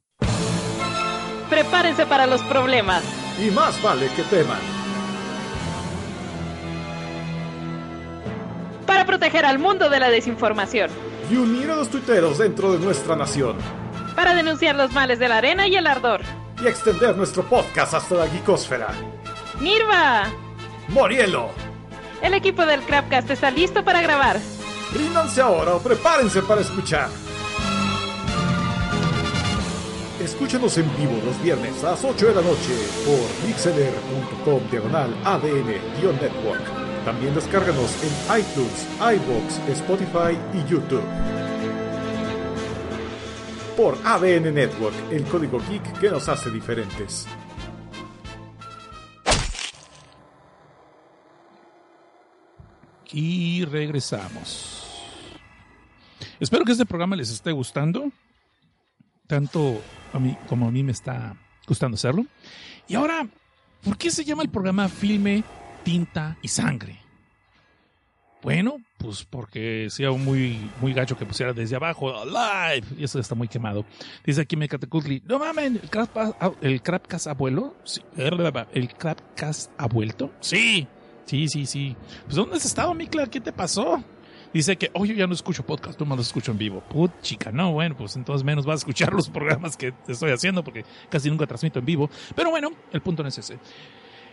Prepárense 1.48 2.04
para 2.04 2.26
los 2.26 2.42
problemas. 2.42 3.02
Y 3.38 3.50
más 3.50 3.80
vale 3.82 4.08
que 4.14 4.22
teman. 4.24 4.58
Para 8.86 9.06
proteger 9.06 9.46
al 9.46 9.58
mundo 9.58 9.88
de 9.88 10.00
la 10.00 10.10
desinformación. 10.10 10.90
Y 11.30 11.36
unir 11.36 11.70
a 11.70 11.76
los 11.76 11.88
tuiteros 11.88 12.38
dentro 12.38 12.72
de 12.72 12.78
nuestra 12.78 13.16
nación. 13.16 13.56
Para 14.14 14.34
denunciar 14.34 14.74
los 14.74 14.92
males 14.92 15.18
de 15.18 15.28
la 15.28 15.38
arena 15.38 15.68
y 15.68 15.76
el 15.76 15.86
ardor. 15.86 16.20
Y 16.62 16.66
extender 16.66 17.16
nuestro 17.16 17.48
podcast 17.48 17.94
hasta 17.94 18.14
la 18.16 18.28
geekosfera. 18.28 18.88
¡Nirva! 19.60 20.28
¡Morielo! 20.88 21.50
El 22.22 22.34
equipo 22.34 22.66
del 22.66 22.82
Crapcast 22.82 23.30
está 23.30 23.50
listo 23.50 23.84
para 23.84 24.02
grabar. 24.02 24.38
Ríndanse 24.92 25.40
ahora 25.40 25.74
o 25.74 25.80
prepárense 25.80 26.42
para 26.42 26.62
escuchar. 26.62 27.08
Escúchanos 30.20 30.76
en 30.78 30.96
vivo 30.96 31.20
los 31.24 31.40
viernes 31.42 31.84
a 31.84 31.90
las 31.90 32.04
8 32.04 32.26
de 32.26 32.34
la 32.34 32.42
noche 32.42 32.74
por 33.04 33.46
mixeler.com 33.48 34.60
diagonal 34.70 35.14
ADN-network. 35.24 37.04
También 37.04 37.34
descárganos 37.34 37.94
en 38.02 38.40
iTunes, 38.40 38.86
iBox, 38.98 39.58
Spotify 39.78 40.36
y 40.52 40.70
YouTube. 40.70 41.04
Por 43.76 43.96
ADN 44.04 44.52
Network, 44.52 44.96
el 45.12 45.24
código 45.24 45.60
geek 45.68 46.00
que 46.00 46.10
nos 46.10 46.28
hace 46.28 46.50
diferentes. 46.50 47.26
Y 53.12 53.64
regresamos. 53.64 54.77
Espero 56.40 56.64
que 56.64 56.72
este 56.72 56.86
programa 56.86 57.16
les 57.16 57.30
esté 57.30 57.52
gustando, 57.52 58.12
tanto 59.26 59.82
a 60.12 60.18
mí 60.18 60.36
como 60.48 60.68
a 60.68 60.70
mí 60.70 60.82
me 60.82 60.92
está 60.92 61.36
gustando 61.66 61.96
hacerlo. 61.96 62.24
Y 62.86 62.94
ahora, 62.94 63.26
¿por 63.82 63.98
qué 63.98 64.10
se 64.10 64.24
llama 64.24 64.42
el 64.42 64.48
programa 64.48 64.88
Filme, 64.88 65.42
Tinta 65.84 66.38
y 66.40 66.48
Sangre? 66.48 67.00
Bueno, 68.40 68.76
pues 68.98 69.24
porque 69.24 69.88
sea 69.90 70.12
muy, 70.12 70.70
muy 70.80 70.92
gacho 70.92 71.18
que 71.18 71.26
pusiera 71.26 71.52
desde 71.52 71.74
abajo, 71.74 72.24
live, 72.24 72.86
y 72.96 73.02
eso 73.02 73.18
está 73.18 73.34
muy 73.34 73.48
quemado. 73.48 73.84
Dice 74.24 74.42
aquí 74.42 74.56
Mecatecutli, 74.56 75.24
no 75.26 75.40
mames, 75.40 75.72
¿el, 75.72 75.90
crap, 75.90 76.16
el 76.62 76.80
Crapcast 76.80 77.26
abuelo? 77.26 77.74
Sí, 77.82 78.00
¿El 78.16 78.94
Crapcast 78.94 79.72
ha 79.76 79.86
vuelto? 79.88 80.30
Sí, 80.38 80.86
sí, 81.24 81.48
sí, 81.48 81.66
sí. 81.66 81.96
Pues 82.26 82.36
¿dónde 82.36 82.56
has 82.56 82.64
estado, 82.64 82.94
Mikla? 82.94 83.26
¿Qué 83.26 83.40
te 83.40 83.52
pasó? 83.52 84.04
Dice 84.52 84.76
que, 84.76 84.90
oye, 84.94 85.12
yo 85.12 85.20
ya 85.20 85.26
no 85.26 85.34
escucho 85.34 85.64
podcast, 85.64 85.98
tú 85.98 86.06
más 86.06 86.16
los 86.16 86.28
escucho 86.28 86.52
en 86.52 86.58
vivo. 86.58 86.82
Put, 86.88 87.20
chica, 87.20 87.52
no, 87.52 87.72
bueno, 87.72 87.96
pues 87.96 88.16
entonces 88.16 88.44
menos 88.44 88.64
vas 88.64 88.74
a 88.74 88.78
escuchar 88.78 89.12
los 89.14 89.28
programas 89.28 89.76
que 89.76 89.92
estoy 90.06 90.30
haciendo 90.30 90.64
porque 90.64 90.84
casi 91.08 91.28
nunca 91.28 91.46
transmito 91.46 91.78
en 91.78 91.84
vivo. 91.84 92.10
Pero 92.34 92.50
bueno, 92.50 92.70
el 92.92 93.00
punto 93.00 93.22
no 93.22 93.28
es 93.28 93.38
ese. 93.38 93.58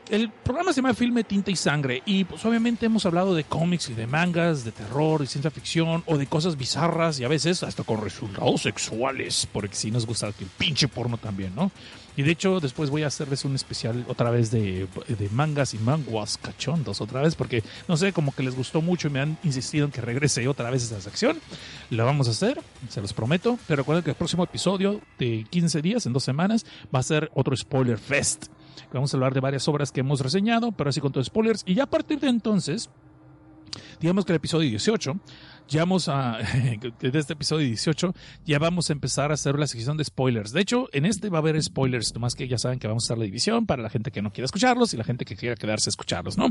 El 0.10 0.30
programa 0.30 0.72
se 0.72 0.82
llama 0.82 0.94
Filme, 0.94 1.24
Tinta 1.24 1.50
y 1.50 1.56
Sangre 1.56 2.04
y 2.06 2.26
pues 2.26 2.46
obviamente 2.46 2.86
hemos 2.86 3.08
hablado 3.08 3.34
de 3.34 3.44
cómics 3.44 3.90
y 3.90 3.96
de 3.96 4.06
mangas, 4.06 4.64
de 4.64 4.72
terror 4.72 5.24
y 5.24 5.26
ciencia 5.26 5.50
ficción 5.50 6.04
o 6.06 6.18
de 6.18 6.28
cosas 6.28 6.58
bizarras 6.58 7.20
y 7.20 7.24
a 7.24 7.28
veces 7.28 7.64
hasta 7.64 7.84
con 7.84 8.00
resultados 8.02 8.62
sexuales, 8.62 9.48
porque 9.52 9.76
si 9.76 9.90
nos 9.90 10.06
gusta 10.06 10.28
el 10.28 10.34
pinche 10.60 10.88
porno 10.88 11.18
también, 11.18 11.56
¿no? 11.56 11.72
Y 12.18 12.24
de 12.24 12.32
hecho 12.32 12.60
después 12.60 12.90
voy 12.90 13.04
a 13.04 13.08
hacerles 13.08 13.46
un 13.46 13.56
especial 13.56 14.06
otra 14.08 14.30
vez 14.30 14.52
de, 14.52 14.88
de 15.08 15.30
mangas 15.30 15.74
y 15.74 15.78
manguas 15.80 16.38
cachondos 16.38 17.02
otra 17.02 17.22
vez 17.22 17.36
porque 17.36 17.64
no 17.88 17.98
sé, 17.98 18.14
como 18.14 18.34
que 18.34 18.44
les 18.44 18.56
gustó 18.56 18.82
mucho 18.82 19.08
y 19.08 19.12
me 19.12 19.20
han 19.20 19.38
insistido 19.44 19.86
en 19.86 19.92
que 19.92 20.02
regrese 20.02 20.48
otra 20.48 20.70
vez 20.70 20.84
esa 20.84 21.02
sección. 21.02 21.40
La 21.90 22.04
vamos 22.04 22.28
a 22.28 22.32
hacer, 22.32 22.62
se 22.90 23.02
los 23.02 23.14
prometo, 23.14 23.60
pero 23.68 23.78
recuerden 23.78 24.04
que 24.04 24.12
el 24.12 24.16
próximo 24.16 24.44
episodio 24.44 25.02
de 25.20 25.46
15 25.50 25.82
días, 25.82 26.06
en 26.06 26.14
dos 26.14 26.24
semanas, 26.24 26.66
va 26.94 27.00
a 27.00 27.04
ser 27.04 27.32
otro 27.34 27.56
spoiler 27.56 27.98
fest. 27.98 28.48
Vamos 28.94 29.14
a 29.14 29.18
hablar 29.18 29.34
de 29.34 29.40
varias 29.40 29.68
obras 29.68 29.92
que 29.92 30.00
hemos 30.02 30.22
reseñado, 30.22 30.72
pero 30.72 30.90
así 30.90 31.02
con 31.02 31.12
todos 31.12 31.28
spoilers. 31.28 31.64
Y 31.66 31.76
ya 31.76 31.84
a 31.84 31.90
partir 31.90 32.20
de 32.20 32.30
entonces, 32.30 32.90
digamos 34.00 34.26
que 34.26 34.32
el 34.32 34.38
episodio 34.38 34.70
18, 34.70 35.20
ya 35.68 35.82
vamos 35.82 36.08
a, 36.10 36.38
desde 37.00 37.20
este 37.20 37.34
episodio 37.34 37.66
18, 37.66 38.14
ya 38.46 38.60
vamos 38.60 38.90
a 38.90 38.94
empezar 38.94 39.32
a 39.32 39.34
hacer 39.34 39.58
la 39.58 39.68
sección 39.68 39.98
de 39.98 40.04
spoilers. 40.04 40.52
De 40.52 40.62
hecho, 40.62 40.88
en 40.92 41.06
este 41.06 41.30
va 41.30 41.40
a 41.40 41.42
haber 41.42 41.62
spoilers, 41.62 42.14
nomás 42.14 42.36
que 42.36 42.48
ya 42.48 42.58
saben 42.58 42.80
que 42.80 42.88
vamos 42.88 43.04
a 43.04 43.08
hacer 43.08 43.18
la 43.18 43.26
división 43.26 43.66
para 43.66 43.82
la 43.82 43.90
gente 43.90 44.12
que 44.12 44.22
no 44.22 44.32
quiera 44.32 44.46
escucharlos 44.46 44.94
y 44.94 44.98
la 44.98 45.04
gente 45.04 45.26
que 45.26 45.36
quiera 45.36 45.56
quedarse 45.56 45.90
a 45.90 45.92
escucharlos, 45.92 46.38
¿no? 46.38 46.50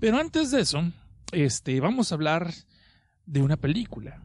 Pero 0.00 0.18
antes 0.18 0.50
de 0.50 0.60
eso, 0.60 0.82
este, 1.32 1.80
vamos 1.80 2.10
a 2.10 2.14
hablar 2.14 2.52
de 3.26 3.42
una 3.42 3.56
película, 3.56 4.22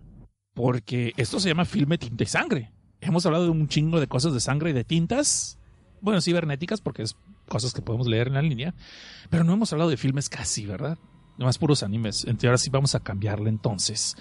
porque 0.53 1.13
esto 1.17 1.39
se 1.39 1.49
llama 1.49 1.65
Filme 1.65 1.97
Tinta 1.97 2.23
y 2.23 2.27
Sangre. 2.27 2.71
Hemos 3.01 3.25
hablado 3.25 3.45
de 3.45 3.49
un 3.49 3.67
chingo 3.67 3.99
de 3.99 4.07
cosas 4.07 4.33
de 4.33 4.39
sangre 4.39 4.69
y 4.69 4.73
de 4.73 4.85
tintas, 4.85 5.59
bueno, 5.99 6.21
cibernéticas, 6.21 6.79
porque 6.79 7.03
es 7.03 7.17
cosas 7.49 7.73
que 7.73 7.81
podemos 7.81 8.07
leer 8.07 8.27
en 8.27 8.35
la 8.35 8.41
línea, 8.41 8.73
pero 9.29 9.43
no 9.43 9.53
hemos 9.53 9.73
hablado 9.73 9.89
de 9.89 9.97
filmes 9.97 10.29
casi, 10.29 10.65
¿verdad? 10.65 10.97
Nomás 11.37 11.57
puros 11.57 11.83
animes. 11.83 12.23
Entonces, 12.25 12.45
ahora 12.45 12.57
sí 12.57 12.69
vamos 12.69 12.95
a 12.95 12.99
cambiarle 12.99 13.49
entonces. 13.49 14.15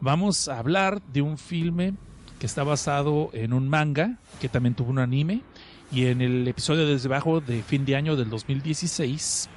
Vamos 0.00 0.48
a 0.48 0.58
hablar 0.58 1.02
de 1.12 1.22
un 1.22 1.38
filme 1.38 1.94
que 2.38 2.46
está 2.46 2.64
basado 2.64 3.30
en 3.32 3.52
un 3.52 3.68
manga 3.68 4.18
que 4.40 4.48
también 4.48 4.74
tuvo 4.74 4.90
un 4.90 4.98
anime. 4.98 5.42
Y 5.90 6.06
en 6.06 6.22
el 6.22 6.48
episodio 6.48 6.86
desde 6.86 7.06
abajo 7.08 7.40
de 7.40 7.62
fin 7.62 7.84
de 7.84 7.96
año 7.96 8.16
del 8.16 8.30
2016, 8.30 9.48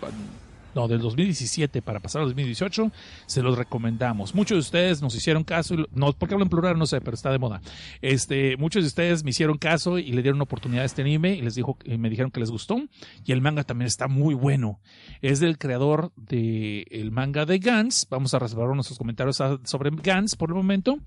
no, 0.75 0.87
del 0.87 0.99
2017 0.99 1.81
para 1.81 2.01
pasar 2.01 2.21
al 2.21 2.27
2018, 2.27 2.91
se 3.25 3.41
los 3.41 3.57
recomendamos. 3.57 4.35
Muchos 4.35 4.55
de 4.57 4.59
ustedes 4.59 5.01
nos 5.01 5.15
hicieron 5.15 5.43
caso, 5.43 5.75
no, 5.91 6.11
porque 6.13 6.35
hablo 6.35 6.43
en 6.45 6.49
plural, 6.49 6.77
no 6.77 6.85
sé, 6.85 7.01
pero 7.01 7.15
está 7.15 7.31
de 7.31 7.39
moda. 7.39 7.61
Este, 8.01 8.57
muchos 8.57 8.83
de 8.83 8.87
ustedes 8.87 9.23
me 9.23 9.29
hicieron 9.29 9.57
caso 9.57 9.97
y 9.97 10.11
le 10.11 10.21
dieron 10.21 10.35
una 10.35 10.43
oportunidad 10.43 10.83
a 10.83 10.85
este 10.85 11.01
anime 11.01 11.35
y 11.35 11.41
les 11.41 11.55
dijo, 11.55 11.77
y 11.85 11.97
me 11.97 12.09
dijeron 12.09 12.29
que 12.29 12.41
les 12.41 12.51
gustó. 12.51 12.75
Y 13.23 13.31
el 13.31 13.41
manga 13.41 13.63
también 13.63 13.87
está 13.87 14.07
muy 14.07 14.35
bueno. 14.35 14.81
Es 15.21 15.39
del 15.39 15.57
creador 15.57 16.11
del 16.15 16.85
el 16.91 17.11
manga 17.11 17.45
de 17.45 17.57
Gans. 17.59 18.07
Vamos 18.09 18.33
a 18.33 18.39
reservar 18.39 18.67
nuestros 18.75 18.97
comentarios 18.97 19.37
sobre 19.63 19.91
Gans 19.91 20.35
por 20.35 20.49
el 20.49 20.55
momento, 20.55 20.99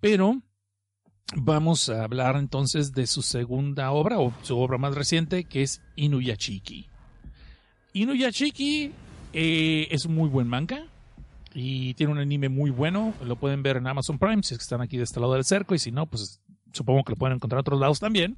pero 0.00 0.42
vamos 1.36 1.88
a 1.88 2.04
hablar 2.04 2.36
entonces 2.36 2.92
de 2.92 3.06
su 3.06 3.22
segunda 3.22 3.90
obra 3.92 4.18
o 4.18 4.32
su 4.42 4.58
obra 4.58 4.78
más 4.78 4.94
reciente 4.94 5.44
que 5.44 5.62
es 5.62 5.82
Inuyashiki. 5.96 6.88
Inuyashiki 7.92 8.92
eh, 9.34 9.88
es 9.90 10.06
un 10.06 10.14
muy 10.14 10.28
buen 10.28 10.46
manga 10.48 10.86
y 11.52 11.94
tiene 11.94 12.12
un 12.12 12.18
anime 12.18 12.48
muy 12.48 12.70
bueno. 12.70 13.12
Lo 13.24 13.36
pueden 13.36 13.62
ver 13.62 13.76
en 13.76 13.86
Amazon 13.86 14.18
Prime 14.18 14.42
si 14.42 14.54
es 14.54 14.58
que 14.58 14.62
están 14.62 14.80
aquí 14.80 14.96
de 14.96 15.04
este 15.04 15.20
lado 15.20 15.34
del 15.34 15.44
cerco 15.44 15.74
y 15.74 15.78
si 15.78 15.90
no, 15.92 16.06
pues 16.06 16.40
supongo 16.72 17.04
que 17.04 17.12
lo 17.12 17.16
pueden 17.16 17.36
encontrar 17.36 17.58
en 17.58 17.60
otros 17.60 17.80
lados 17.80 18.00
también. 18.00 18.36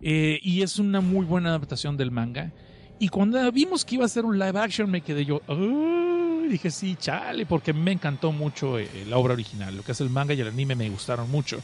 Eh, 0.00 0.38
y 0.42 0.62
es 0.62 0.78
una 0.78 1.00
muy 1.00 1.26
buena 1.26 1.50
adaptación 1.50 1.96
del 1.96 2.10
manga. 2.10 2.52
Y 2.98 3.08
cuando 3.08 3.50
vimos 3.52 3.84
que 3.84 3.96
iba 3.96 4.04
a 4.04 4.08
ser 4.08 4.24
un 4.24 4.38
live 4.38 4.58
action 4.58 4.90
me 4.90 5.00
quedé 5.00 5.24
yo, 5.24 5.40
"Ay", 5.48 6.48
dije 6.48 6.70
sí, 6.70 6.96
chale, 6.98 7.46
porque 7.46 7.72
me 7.72 7.92
encantó 7.92 8.32
mucho 8.32 8.78
eh, 8.78 8.88
la 9.08 9.16
obra 9.18 9.34
original. 9.34 9.76
Lo 9.76 9.82
que 9.82 9.92
es 9.92 10.00
el 10.00 10.10
manga 10.10 10.34
y 10.34 10.40
el 10.40 10.48
anime 10.48 10.74
me 10.74 10.88
gustaron 10.90 11.30
mucho. 11.30 11.60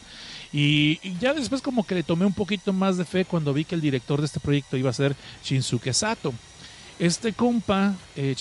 Y, 0.53 0.99
y 1.03 1.17
ya 1.21 1.35
después 1.35 1.61
como 1.63 1.85
que 1.87 1.95
le 1.95 2.03
tomé 2.03 2.25
un 2.25 2.33
poquito 2.33 2.73
más 2.73 2.97
de 2.97 3.05
fe 3.05 3.25
cuando 3.25 3.53
vi 3.53 3.65
que 3.65 3.75
el 3.75 3.81
director 3.81 4.21
de 4.21 4.27
este 4.27 4.41
proyecto 4.41 4.77
iba 4.77 4.91
a 4.91 4.95
ser 4.95 5.15
Shinsuke 5.45 5.93
Sato. 5.93 6.33
Este 6.99 7.35
compa, 7.35 7.95
eh, 8.17 8.35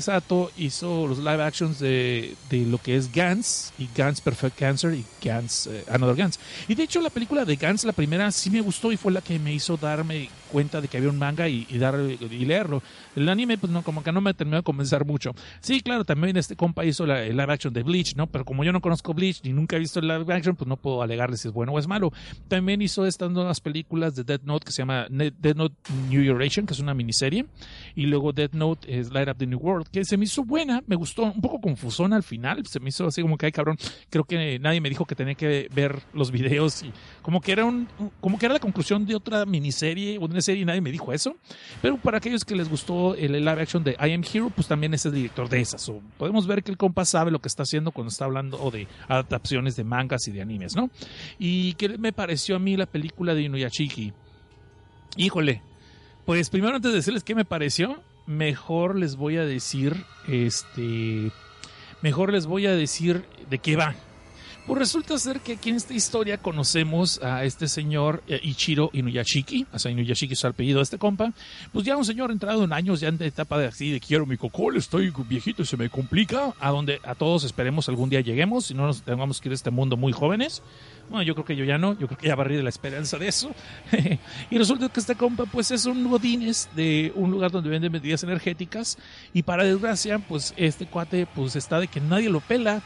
Sato, 0.00 0.50
hizo 0.56 1.06
los 1.06 1.18
live 1.18 1.42
actions 1.42 1.78
de, 1.78 2.34
de 2.48 2.64
lo 2.64 2.78
que 2.78 2.96
es 2.96 3.12
Gans 3.12 3.74
y 3.78 3.90
Gans 3.94 4.22
Perfect 4.22 4.58
Cancer 4.58 4.94
y 4.94 5.04
Gans 5.22 5.66
eh, 5.66 5.84
Another 5.86 6.16
Gans. 6.16 6.40
Y 6.66 6.74
de 6.74 6.84
hecho 6.84 7.02
la 7.02 7.10
película 7.10 7.44
de 7.44 7.56
Gans, 7.56 7.84
la 7.84 7.92
primera, 7.92 8.32
sí 8.32 8.48
me 8.48 8.62
gustó 8.62 8.90
y 8.90 8.96
fue 8.96 9.12
la 9.12 9.20
que 9.20 9.38
me 9.38 9.52
hizo 9.52 9.76
darme 9.76 10.30
cuenta 10.50 10.80
de 10.80 10.88
que 10.88 10.96
había 10.96 11.08
un 11.08 11.18
manga 11.18 11.48
y, 11.48 11.66
y 11.68 11.78
dar, 11.78 11.98
y 12.00 12.44
leerlo. 12.44 12.82
El 13.16 13.28
anime, 13.28 13.58
pues 13.58 13.72
no, 13.72 13.82
como 13.82 14.02
que 14.02 14.12
no 14.12 14.20
me 14.20 14.34
terminó 14.34 14.56
de 14.56 14.62
convencer 14.62 15.04
mucho. 15.04 15.32
Sí, 15.60 15.80
claro, 15.80 16.04
también 16.04 16.36
este 16.36 16.56
compa 16.56 16.84
hizo 16.84 17.06
la, 17.06 17.22
el 17.24 17.36
live 17.36 17.52
action 17.52 17.72
de 17.72 17.82
Bleach, 17.82 18.14
¿no? 18.16 18.26
Pero 18.26 18.44
como 18.44 18.64
yo 18.64 18.72
no 18.72 18.80
conozco 18.80 19.14
Bleach 19.14 19.42
ni 19.44 19.52
nunca 19.52 19.76
he 19.76 19.78
visto 19.78 20.00
el 20.00 20.08
live 20.08 20.32
action, 20.34 20.56
pues 20.56 20.68
no 20.68 20.76
puedo 20.76 21.02
alegarle 21.02 21.36
si 21.36 21.48
es 21.48 21.54
bueno 21.54 21.72
o 21.72 21.78
es 21.78 21.86
malo. 21.86 22.12
También 22.48 22.82
hizo 22.82 23.06
estas 23.06 23.30
nuevas 23.30 23.60
películas 23.60 24.14
de 24.14 24.24
Death 24.24 24.42
Note 24.42 24.64
que 24.66 24.72
se 24.72 24.82
llama 24.82 25.06
Death 25.10 25.56
Note 25.56 25.74
New 26.08 26.22
Generation, 26.22 26.66
que 26.66 26.74
es 26.74 26.80
una 26.80 26.94
miniserie. 26.94 27.46
Y 27.94 28.06
luego 28.06 28.32
Death 28.32 28.52
Note 28.52 28.98
es 28.98 29.12
Light 29.12 29.28
Up 29.28 29.36
the 29.38 29.46
New 29.46 29.58
World, 29.58 29.88
que 29.88 30.04
se 30.04 30.16
me 30.16 30.24
hizo 30.24 30.44
buena, 30.44 30.82
me 30.86 30.96
gustó, 30.96 31.24
un 31.24 31.40
poco 31.40 31.60
confusona 31.60 32.16
al 32.16 32.22
final, 32.22 32.66
se 32.66 32.80
me 32.80 32.88
hizo 32.88 33.06
así 33.06 33.22
como 33.22 33.36
que, 33.38 33.46
ay 33.46 33.52
cabrón, 33.52 33.76
creo 34.08 34.24
que 34.24 34.58
nadie 34.58 34.80
me 34.80 34.88
dijo 34.88 35.04
que 35.04 35.14
tenía 35.14 35.34
que 35.34 35.68
ver 35.74 36.00
los 36.12 36.30
videos 36.30 36.82
y 36.82 36.92
como 37.22 37.40
que 37.40 37.52
era 37.52 37.64
un, 37.64 37.88
como 38.20 38.38
que 38.38 38.46
era 38.46 38.54
la 38.54 38.60
conclusión 38.60 39.06
de 39.06 39.14
otra 39.14 39.46
miniserie 39.46 40.18
o 40.20 40.28
de 40.28 40.39
serie 40.42 40.62
y 40.62 40.64
nadie 40.64 40.80
me 40.80 40.90
dijo 40.90 41.12
eso. 41.12 41.36
Pero 41.82 41.96
para 41.96 42.18
aquellos 42.18 42.44
que 42.44 42.54
les 42.54 42.68
gustó 42.68 43.14
el 43.14 43.32
live 43.32 43.62
action 43.62 43.84
de 43.84 43.92
I 43.92 44.12
Am 44.12 44.22
Hero, 44.22 44.50
pues 44.50 44.66
también 44.66 44.94
es 44.94 45.04
el 45.06 45.12
director 45.12 45.48
de 45.48 45.60
esas. 45.60 45.88
O 45.88 46.00
podemos 46.16 46.46
ver 46.46 46.62
que 46.62 46.70
el 46.70 46.76
compa 46.76 47.04
sabe 47.04 47.30
lo 47.30 47.40
que 47.40 47.48
está 47.48 47.62
haciendo 47.62 47.92
cuando 47.92 48.10
está 48.10 48.24
hablando 48.24 48.70
de 48.70 48.86
adaptaciones 49.08 49.76
de 49.76 49.84
mangas 49.84 50.26
y 50.28 50.32
de 50.32 50.42
animes, 50.42 50.76
¿no? 50.76 50.90
Y 51.38 51.74
qué 51.74 51.98
me 51.98 52.12
pareció 52.12 52.56
a 52.56 52.58
mí 52.58 52.76
la 52.76 52.86
película 52.86 53.34
de 53.34 53.42
Inuyashiki. 53.42 54.12
Híjole, 55.16 55.62
pues 56.24 56.50
primero 56.50 56.76
antes 56.76 56.92
de 56.92 56.98
decirles 56.98 57.24
qué 57.24 57.34
me 57.34 57.44
pareció, 57.44 58.02
mejor 58.26 58.96
les 58.96 59.16
voy 59.16 59.36
a 59.36 59.44
decir, 59.44 60.04
este, 60.28 61.32
mejor 62.02 62.32
les 62.32 62.46
voy 62.46 62.66
a 62.66 62.74
decir 62.74 63.24
de 63.48 63.58
qué 63.58 63.76
va. 63.76 63.94
Pues 64.66 64.78
resulta 64.78 65.18
ser 65.18 65.40
que 65.40 65.54
aquí 65.54 65.70
en 65.70 65.76
esta 65.76 65.94
historia 65.94 66.38
conocemos 66.38 67.20
a 67.22 67.44
este 67.44 67.66
señor 67.66 68.22
eh, 68.28 68.40
Ichiro 68.42 68.90
Inuyashiki, 68.92 69.66
o 69.72 69.78
sea, 69.78 69.90
Inuyashiki 69.90 70.34
es 70.34 70.44
el 70.44 70.50
apellido 70.50 70.78
de 70.78 70.84
este 70.84 70.98
compa, 70.98 71.32
pues 71.72 71.84
ya 71.84 71.96
un 71.96 72.04
señor 72.04 72.30
entrado 72.30 72.62
en 72.62 72.72
años, 72.72 73.00
ya 73.00 73.08
en 73.08 73.20
etapa 73.22 73.58
de 73.58 73.66
así 73.66 73.90
de 73.90 74.00
quiero 74.00 74.26
mi 74.26 74.36
cocol, 74.36 74.76
estoy 74.76 75.12
viejito 75.28 75.62
y 75.62 75.66
se 75.66 75.76
me 75.76 75.88
complica, 75.88 76.54
a 76.60 76.70
donde 76.70 77.00
a 77.04 77.14
todos 77.14 77.44
esperemos 77.44 77.88
algún 77.88 78.10
día 78.10 78.20
lleguemos, 78.20 78.66
si 78.66 78.74
no 78.74 78.86
nos 78.86 79.02
tengamos 79.02 79.40
que 79.40 79.48
ir 79.48 79.52
a 79.52 79.54
este 79.54 79.70
mundo 79.70 79.96
muy 79.96 80.12
jóvenes. 80.12 80.62
Bueno, 81.08 81.24
yo 81.24 81.34
creo 81.34 81.44
que 81.44 81.56
yo 81.56 81.64
ya 81.64 81.76
no, 81.76 81.98
yo 81.98 82.06
creo 82.06 82.18
que 82.18 82.28
ya 82.28 82.36
barrí 82.36 82.54
de 82.54 82.62
la 82.62 82.68
esperanza 82.68 83.18
de 83.18 83.26
eso. 83.26 83.50
y 84.50 84.58
resulta 84.58 84.88
que 84.88 85.00
este 85.00 85.16
compa 85.16 85.44
pues 85.46 85.72
es 85.72 85.86
un 85.86 86.08
godines 86.08 86.68
de 86.76 87.12
un 87.16 87.32
lugar 87.32 87.50
donde 87.50 87.68
venden 87.68 87.90
bebidas 87.90 88.22
energéticas 88.22 88.96
y 89.34 89.42
para 89.42 89.64
desgracia 89.64 90.20
pues 90.20 90.54
este 90.56 90.86
cuate 90.86 91.26
pues 91.26 91.56
está 91.56 91.80
de 91.80 91.88
que 91.88 92.00
nadie 92.00 92.30
lo 92.30 92.40
pela. 92.40 92.82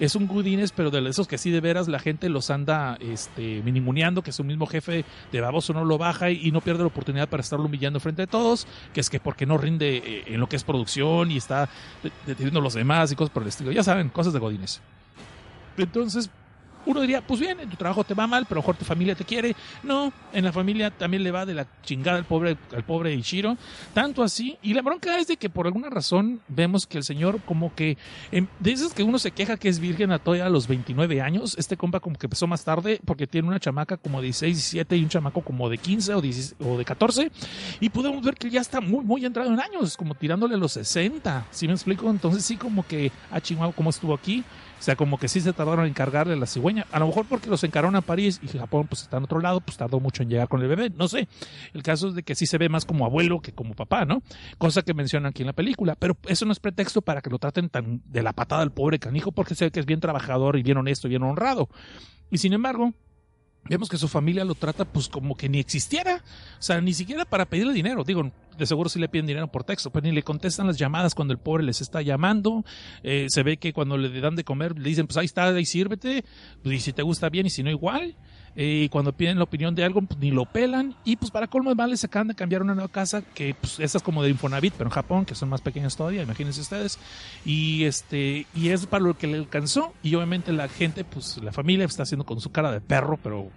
Es 0.00 0.16
un 0.16 0.26
Godines, 0.26 0.72
pero 0.72 0.90
de 0.90 1.08
esos 1.08 1.28
que 1.28 1.38
sí 1.38 1.50
de 1.50 1.60
veras 1.60 1.88
la 1.88 1.98
gente 1.98 2.28
los 2.28 2.50
anda 2.50 2.96
este, 3.00 3.62
minimuneando, 3.62 4.22
que 4.22 4.32
su 4.32 4.44
mismo 4.44 4.66
jefe 4.66 5.04
de 5.30 5.40
baboso 5.40 5.72
no 5.72 5.84
lo 5.84 5.98
baja 5.98 6.30
y, 6.30 6.50
no 6.50 6.60
pierde 6.60 6.80
la 6.80 6.88
oportunidad 6.88 7.28
para 7.28 7.42
estarlo 7.42 7.66
humillando 7.66 8.00
frente 8.00 8.22
a 8.22 8.26
todos, 8.26 8.66
que 8.92 9.00
es 9.00 9.10
que 9.10 9.20
porque 9.20 9.46
no 9.46 9.58
rinde 9.58 9.96
eh, 9.98 10.24
en 10.26 10.40
lo 10.40 10.48
que 10.48 10.56
es 10.56 10.64
producción 10.64 11.30
y 11.30 11.36
está 11.36 11.68
de- 12.02 12.12
deteniendo 12.26 12.60
a 12.60 12.62
los 12.62 12.74
demás 12.74 13.12
y 13.12 13.16
cosas 13.16 13.32
por 13.32 13.42
el 13.42 13.48
estilo. 13.48 13.72
Ya 13.72 13.82
saben, 13.82 14.08
cosas 14.08 14.32
de 14.32 14.38
Godines. 14.38 14.80
Entonces, 15.76 16.30
uno 16.86 17.00
diría, 17.00 17.20
pues 17.20 17.40
bien, 17.40 17.60
en 17.60 17.68
tu 17.68 17.76
trabajo 17.76 18.04
te 18.04 18.14
va 18.14 18.26
mal, 18.26 18.46
pero 18.48 18.60
mejor 18.60 18.76
tu 18.76 18.84
familia 18.84 19.14
te 19.14 19.24
quiere. 19.24 19.54
No, 19.82 20.12
en 20.32 20.44
la 20.44 20.52
familia 20.52 20.90
también 20.90 21.22
le 21.22 21.30
va 21.30 21.46
de 21.46 21.54
la 21.54 21.66
chingada 21.82 22.18
al 22.18 22.24
pobre, 22.24 22.56
al 22.74 22.84
pobre 22.84 23.14
Ichiro. 23.14 23.56
Tanto 23.94 24.22
así. 24.22 24.58
Y 24.62 24.74
la 24.74 24.82
bronca 24.82 25.18
es 25.18 25.26
de 25.26 25.36
que 25.36 25.50
por 25.50 25.66
alguna 25.66 25.90
razón 25.90 26.40
vemos 26.48 26.86
que 26.86 26.98
el 26.98 27.04
señor 27.04 27.40
como 27.42 27.74
que, 27.74 27.96
em, 28.30 28.46
de 28.58 28.72
esas 28.72 28.94
que 28.94 29.02
uno 29.02 29.18
se 29.18 29.30
queja 29.30 29.56
que 29.56 29.68
es 29.68 29.78
virgen 29.78 30.12
a 30.12 30.18
todavía 30.18 30.46
a 30.46 30.50
los 30.50 30.66
29 30.66 31.20
años, 31.20 31.56
este 31.58 31.76
compa 31.76 32.00
como 32.00 32.16
que 32.16 32.26
empezó 32.26 32.46
más 32.46 32.64
tarde 32.64 33.00
porque 33.04 33.26
tiene 33.26 33.48
una 33.48 33.60
chamaca 33.60 33.96
como 33.96 34.20
de 34.20 34.26
16, 34.26 34.56
17 34.56 34.96
y 34.96 35.02
un 35.02 35.08
chamaco 35.08 35.42
como 35.42 35.68
de 35.68 35.78
15 35.78 36.14
o, 36.14 36.20
16 36.20 36.56
o 36.66 36.78
de 36.78 36.84
14. 36.84 37.30
Y 37.80 37.88
podemos 37.90 38.22
ver 38.22 38.34
que 38.34 38.50
ya 38.50 38.60
está 38.60 38.80
muy, 38.80 39.04
muy 39.04 39.24
entrado 39.24 39.52
en 39.52 39.60
años, 39.60 39.96
como 39.96 40.14
tirándole 40.14 40.56
los 40.56 40.72
60. 40.72 41.46
¿Sí 41.50 41.66
me 41.66 41.74
explico? 41.74 42.08
Entonces 42.10 42.44
sí 42.44 42.56
como 42.56 42.86
que, 42.86 43.12
ah, 43.30 43.40
chingado, 43.40 43.72
¿cómo 43.72 43.90
estuvo 43.90 44.14
aquí? 44.14 44.44
O 44.82 44.84
sea, 44.84 44.96
como 44.96 45.16
que 45.16 45.28
sí 45.28 45.40
se 45.40 45.52
tardaron 45.52 45.86
en 45.86 45.92
cargarle 45.92 46.34
la 46.34 46.44
cigüeña. 46.44 46.88
A 46.90 46.98
lo 46.98 47.06
mejor 47.06 47.24
porque 47.28 47.48
los 47.48 47.62
encargaron 47.62 47.94
a 47.94 48.00
París 48.00 48.40
y 48.42 48.48
Japón 48.48 48.88
pues 48.88 49.02
está 49.02 49.18
en 49.18 49.22
otro 49.22 49.38
lado, 49.38 49.60
pues 49.60 49.76
tardó 49.76 50.00
mucho 50.00 50.24
en 50.24 50.28
llegar 50.28 50.48
con 50.48 50.60
el 50.60 50.66
bebé. 50.66 50.90
No 50.90 51.06
sé. 51.06 51.28
El 51.72 51.84
caso 51.84 52.08
es 52.08 52.16
de 52.16 52.24
que 52.24 52.34
sí 52.34 52.46
se 52.46 52.58
ve 52.58 52.68
más 52.68 52.84
como 52.84 53.04
abuelo 53.04 53.38
que 53.38 53.52
como 53.52 53.74
papá, 53.74 54.04
¿no? 54.06 54.24
Cosa 54.58 54.82
que 54.82 54.92
mencionan 54.92 55.30
aquí 55.30 55.44
en 55.44 55.46
la 55.46 55.52
película. 55.52 55.94
Pero 55.94 56.16
eso 56.26 56.46
no 56.46 56.52
es 56.52 56.58
pretexto 56.58 57.00
para 57.00 57.20
que 57.20 57.30
lo 57.30 57.38
traten 57.38 57.68
tan 57.68 58.02
de 58.06 58.24
la 58.24 58.32
patada 58.32 58.62
al 58.62 58.72
pobre 58.72 58.98
canijo 58.98 59.30
porque 59.30 59.54
ve 59.54 59.70
que 59.70 59.78
es 59.78 59.86
bien 59.86 60.00
trabajador 60.00 60.58
y 60.58 60.64
bien 60.64 60.78
honesto 60.78 61.06
y 61.06 61.10
bien 61.10 61.22
honrado. 61.22 61.68
Y 62.32 62.38
sin 62.38 62.52
embargo, 62.52 62.92
vemos 63.64 63.88
que 63.88 63.96
su 63.96 64.08
familia 64.08 64.44
lo 64.44 64.54
trata 64.54 64.84
pues 64.84 65.08
como 65.08 65.36
que 65.36 65.48
ni 65.48 65.58
existiera. 65.58 66.22
O 66.58 66.62
sea, 66.62 66.80
ni 66.80 66.94
siquiera 66.94 67.24
para 67.24 67.46
pedirle 67.46 67.72
dinero. 67.72 68.04
Digo, 68.04 68.30
de 68.56 68.66
seguro 68.66 68.88
sí 68.88 68.98
le 68.98 69.08
piden 69.08 69.26
dinero 69.26 69.48
por 69.48 69.64
texto, 69.64 69.90
pero 69.90 70.04
ni 70.04 70.12
le 70.12 70.22
contestan 70.22 70.66
las 70.66 70.78
llamadas 70.78 71.14
cuando 71.14 71.32
el 71.32 71.38
pobre 71.38 71.64
les 71.64 71.80
está 71.80 72.02
llamando. 72.02 72.64
Eh, 73.02 73.26
se 73.28 73.42
ve 73.42 73.56
que 73.56 73.72
cuando 73.72 73.96
le 73.96 74.20
dan 74.20 74.36
de 74.36 74.44
comer 74.44 74.78
le 74.78 74.88
dicen, 74.88 75.06
pues 75.06 75.16
ahí 75.16 75.26
está, 75.26 75.48
ahí 75.48 75.64
sírvete. 75.64 76.24
Pues, 76.62 76.76
y 76.76 76.80
si 76.80 76.92
te 76.92 77.02
gusta 77.02 77.28
bien 77.28 77.46
y 77.46 77.50
si 77.50 77.62
no 77.62 77.70
igual. 77.70 78.16
Eh, 78.54 78.82
y 78.84 78.88
cuando 78.88 79.12
piden 79.12 79.38
la 79.38 79.44
opinión 79.44 79.74
de 79.74 79.84
algo, 79.84 80.02
pues 80.02 80.18
ni 80.20 80.30
lo 80.30 80.44
pelan. 80.44 80.94
Y 81.04 81.16
pues 81.16 81.30
para 81.30 81.46
colmo 81.46 81.74
de 81.74 81.96
se 81.96 82.06
acaban 82.06 82.28
de 82.28 82.34
cambiar 82.34 82.62
una 82.62 82.74
nueva 82.74 82.90
casa 82.90 83.22
que 83.22 83.54
pues 83.54 83.80
esta 83.80 83.98
es 83.98 84.04
como 84.04 84.22
de 84.22 84.30
Infonavit, 84.30 84.74
pero 84.74 84.88
en 84.88 84.94
Japón, 84.94 85.24
que 85.24 85.34
son 85.34 85.48
más 85.48 85.60
pequeñas 85.60 85.96
todavía, 85.96 86.22
imagínense 86.22 86.60
ustedes. 86.60 86.98
Y 87.44 87.84
este, 87.84 88.46
y 88.54 88.68
es 88.68 88.86
para 88.86 89.04
lo 89.04 89.16
que 89.16 89.26
le 89.26 89.38
alcanzó. 89.38 89.92
Y 90.02 90.14
obviamente 90.14 90.52
la 90.52 90.68
gente, 90.68 91.04
pues 91.04 91.38
la 91.42 91.52
familia 91.52 91.86
está 91.86 92.04
haciendo 92.04 92.24
con 92.24 92.40
su 92.40 92.50
cara 92.50 92.72
de 92.72 92.80
perro, 92.80 93.18
pero 93.22 93.50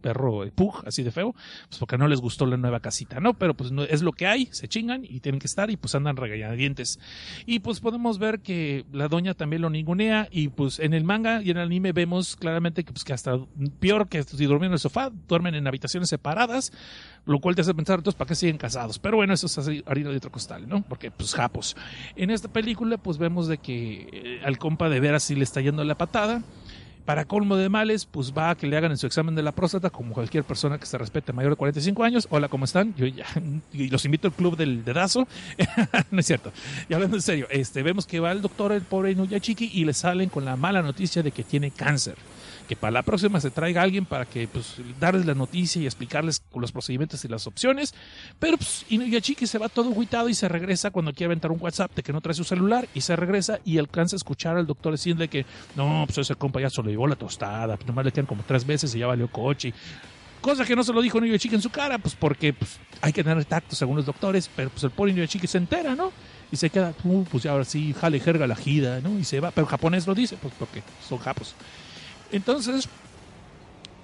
perro 0.00 0.44
pug, 0.54 0.82
así 0.86 1.02
de 1.02 1.10
feo, 1.10 1.34
pues 1.68 1.78
porque 1.78 1.98
no 1.98 2.08
les 2.08 2.20
gustó 2.20 2.46
la 2.46 2.56
nueva 2.56 2.80
casita, 2.80 3.20
¿no? 3.20 3.34
Pero 3.34 3.54
pues 3.54 3.72
no, 3.72 3.82
es 3.82 4.02
lo 4.02 4.12
que 4.12 4.26
hay, 4.26 4.48
se 4.52 4.68
chingan 4.68 5.04
y 5.04 5.20
tienen 5.20 5.38
que 5.38 5.46
estar 5.46 5.70
y 5.70 5.76
pues 5.76 5.94
andan 5.94 6.16
regañadientes. 6.16 6.98
Y 7.46 7.60
pues 7.60 7.80
podemos 7.80 8.18
ver 8.18 8.40
que 8.40 8.84
la 8.92 9.08
doña 9.08 9.34
también 9.34 9.62
lo 9.62 9.70
ningunea 9.70 10.28
y 10.30 10.48
pues 10.48 10.78
en 10.78 10.94
el 10.94 11.04
manga 11.04 11.42
y 11.42 11.50
en 11.50 11.58
el 11.58 11.64
anime 11.64 11.92
vemos 11.92 12.36
claramente 12.36 12.84
que 12.84 12.92
pues 12.92 13.04
que 13.04 13.12
hasta 13.12 13.38
peor 13.78 14.08
que 14.08 14.22
si 14.22 14.46
duermen 14.46 14.68
en 14.68 14.72
el 14.74 14.78
sofá, 14.78 15.10
duermen 15.28 15.54
en 15.54 15.66
habitaciones 15.66 16.08
separadas, 16.08 16.72
lo 17.26 17.38
cual 17.40 17.54
te 17.54 17.62
hace 17.62 17.74
pensar 17.74 17.98
entonces 17.98 18.18
para 18.18 18.28
qué 18.28 18.34
siguen 18.34 18.58
casados. 18.58 18.98
Pero 18.98 19.16
bueno, 19.16 19.34
eso 19.34 19.46
es 19.46 19.58
así, 19.58 19.82
harina 19.86 20.10
de 20.10 20.16
otro 20.16 20.32
costal, 20.32 20.68
¿no? 20.68 20.82
Porque 20.82 21.10
pues 21.10 21.34
japos. 21.34 21.76
En 22.16 22.30
esta 22.30 22.48
película 22.48 22.98
pues 22.98 23.18
vemos 23.18 23.46
de 23.46 23.58
que 23.58 24.08
eh, 24.12 24.40
al 24.44 24.58
compa 24.58 24.88
de 24.88 25.00
veras 25.00 25.22
sí 25.22 25.34
le 25.34 25.44
está 25.44 25.60
yendo 25.60 25.84
la 25.84 25.96
patada. 25.96 26.42
Para 27.10 27.24
colmo 27.24 27.56
de 27.56 27.68
males, 27.68 28.06
pues 28.06 28.32
va 28.32 28.50
a 28.50 28.54
que 28.54 28.68
le 28.68 28.76
hagan 28.76 28.92
en 28.92 28.96
su 28.96 29.04
examen 29.04 29.34
de 29.34 29.42
la 29.42 29.50
próstata, 29.50 29.90
como 29.90 30.14
cualquier 30.14 30.44
persona 30.44 30.78
que 30.78 30.86
se 30.86 30.96
respete 30.96 31.32
mayor 31.32 31.50
de 31.50 31.56
45 31.56 32.04
años. 32.04 32.28
Hola, 32.30 32.46
¿cómo 32.46 32.66
están? 32.66 32.94
Yo 32.94 33.04
ya, 33.04 33.26
y 33.72 33.88
los 33.88 34.04
invito 34.04 34.28
al 34.28 34.32
club 34.32 34.56
del 34.56 34.84
dedazo. 34.84 35.26
no 36.12 36.20
es 36.20 36.26
cierto. 36.26 36.52
Y 36.88 36.94
hablando 36.94 37.16
en 37.16 37.22
serio, 37.22 37.48
este, 37.50 37.82
vemos 37.82 38.06
que 38.06 38.20
va 38.20 38.30
el 38.30 38.42
doctor, 38.42 38.70
el 38.70 38.82
pobre 38.82 39.10
Inuyachiki, 39.10 39.72
y 39.74 39.84
le 39.86 39.92
salen 39.92 40.28
con 40.28 40.44
la 40.44 40.54
mala 40.54 40.82
noticia 40.82 41.20
de 41.24 41.32
que 41.32 41.42
tiene 41.42 41.72
cáncer. 41.72 42.14
Que 42.70 42.76
para 42.76 42.92
la 42.92 43.02
próxima 43.02 43.40
se 43.40 43.50
traiga 43.50 43.82
alguien 43.82 44.06
para 44.06 44.26
que, 44.26 44.46
pues, 44.46 44.76
darles 45.00 45.26
la 45.26 45.34
noticia 45.34 45.82
y 45.82 45.86
explicarles 45.86 46.40
los 46.54 46.70
procedimientos 46.70 47.24
y 47.24 47.26
las 47.26 47.48
opciones. 47.48 47.94
Pero, 48.38 48.58
pues, 48.58 48.86
Inuyachiki 48.88 49.48
se 49.48 49.58
va 49.58 49.68
todo 49.68 49.90
agüitado 49.90 50.28
y 50.28 50.34
se 50.34 50.48
regresa 50.48 50.92
cuando 50.92 51.12
quiere 51.12 51.32
aventar 51.32 51.50
un 51.50 51.58
WhatsApp 51.60 51.92
de 51.96 52.04
que 52.04 52.12
no 52.12 52.20
trae 52.20 52.32
su 52.32 52.44
celular 52.44 52.86
y 52.94 53.00
se 53.00 53.16
regresa 53.16 53.58
y 53.64 53.78
alcanza 53.78 54.14
a 54.14 54.18
escuchar 54.18 54.56
al 54.56 54.68
doctor 54.68 54.92
decirle 54.92 55.26
que 55.26 55.46
no, 55.74 56.04
pues 56.06 56.18
ese 56.18 56.36
compa 56.36 56.60
ya 56.60 56.70
se 56.70 56.80
lo 56.80 56.90
llevó 56.90 57.08
la 57.08 57.16
tostada, 57.16 57.74
pues 57.76 57.88
nomás 57.88 58.04
le 58.04 58.12
quedan 58.12 58.26
como 58.26 58.44
tres 58.44 58.64
veces 58.64 58.94
y 58.94 59.00
ya 59.00 59.08
valió 59.08 59.26
coche. 59.26 59.74
Cosa 60.40 60.64
que 60.64 60.76
no 60.76 60.84
se 60.84 60.92
lo 60.92 61.02
dijo 61.02 61.18
Inuyachiki 61.18 61.56
en 61.56 61.62
su 61.62 61.70
cara, 61.70 61.98
pues 61.98 62.14
porque 62.14 62.52
pues, 62.52 62.78
hay 63.00 63.12
que 63.12 63.24
tener 63.24 63.44
tacto 63.46 63.74
según 63.74 63.96
los 63.96 64.06
doctores, 64.06 64.48
pero 64.54 64.70
pues 64.70 64.84
el 64.84 64.92
pobre 64.92 65.10
Inuyachiki 65.10 65.48
se 65.48 65.58
entera, 65.58 65.96
¿no? 65.96 66.12
Y 66.52 66.56
se 66.56 66.70
queda, 66.70 66.94
uh, 67.02 67.24
pues 67.24 67.42
ya 67.42 67.50
ahora 67.50 67.64
sí, 67.64 67.92
jale 68.00 68.20
jerga 68.20 68.46
la 68.46 68.54
jida, 68.54 69.00
¿no? 69.00 69.18
Y 69.18 69.24
se 69.24 69.40
va, 69.40 69.50
pero 69.50 69.66
el 69.66 69.70
japonés 69.70 70.06
lo 70.06 70.14
dice, 70.14 70.36
pues 70.40 70.54
porque 70.56 70.84
son 71.08 71.18
japos. 71.18 71.56
Entonces, 72.32 72.88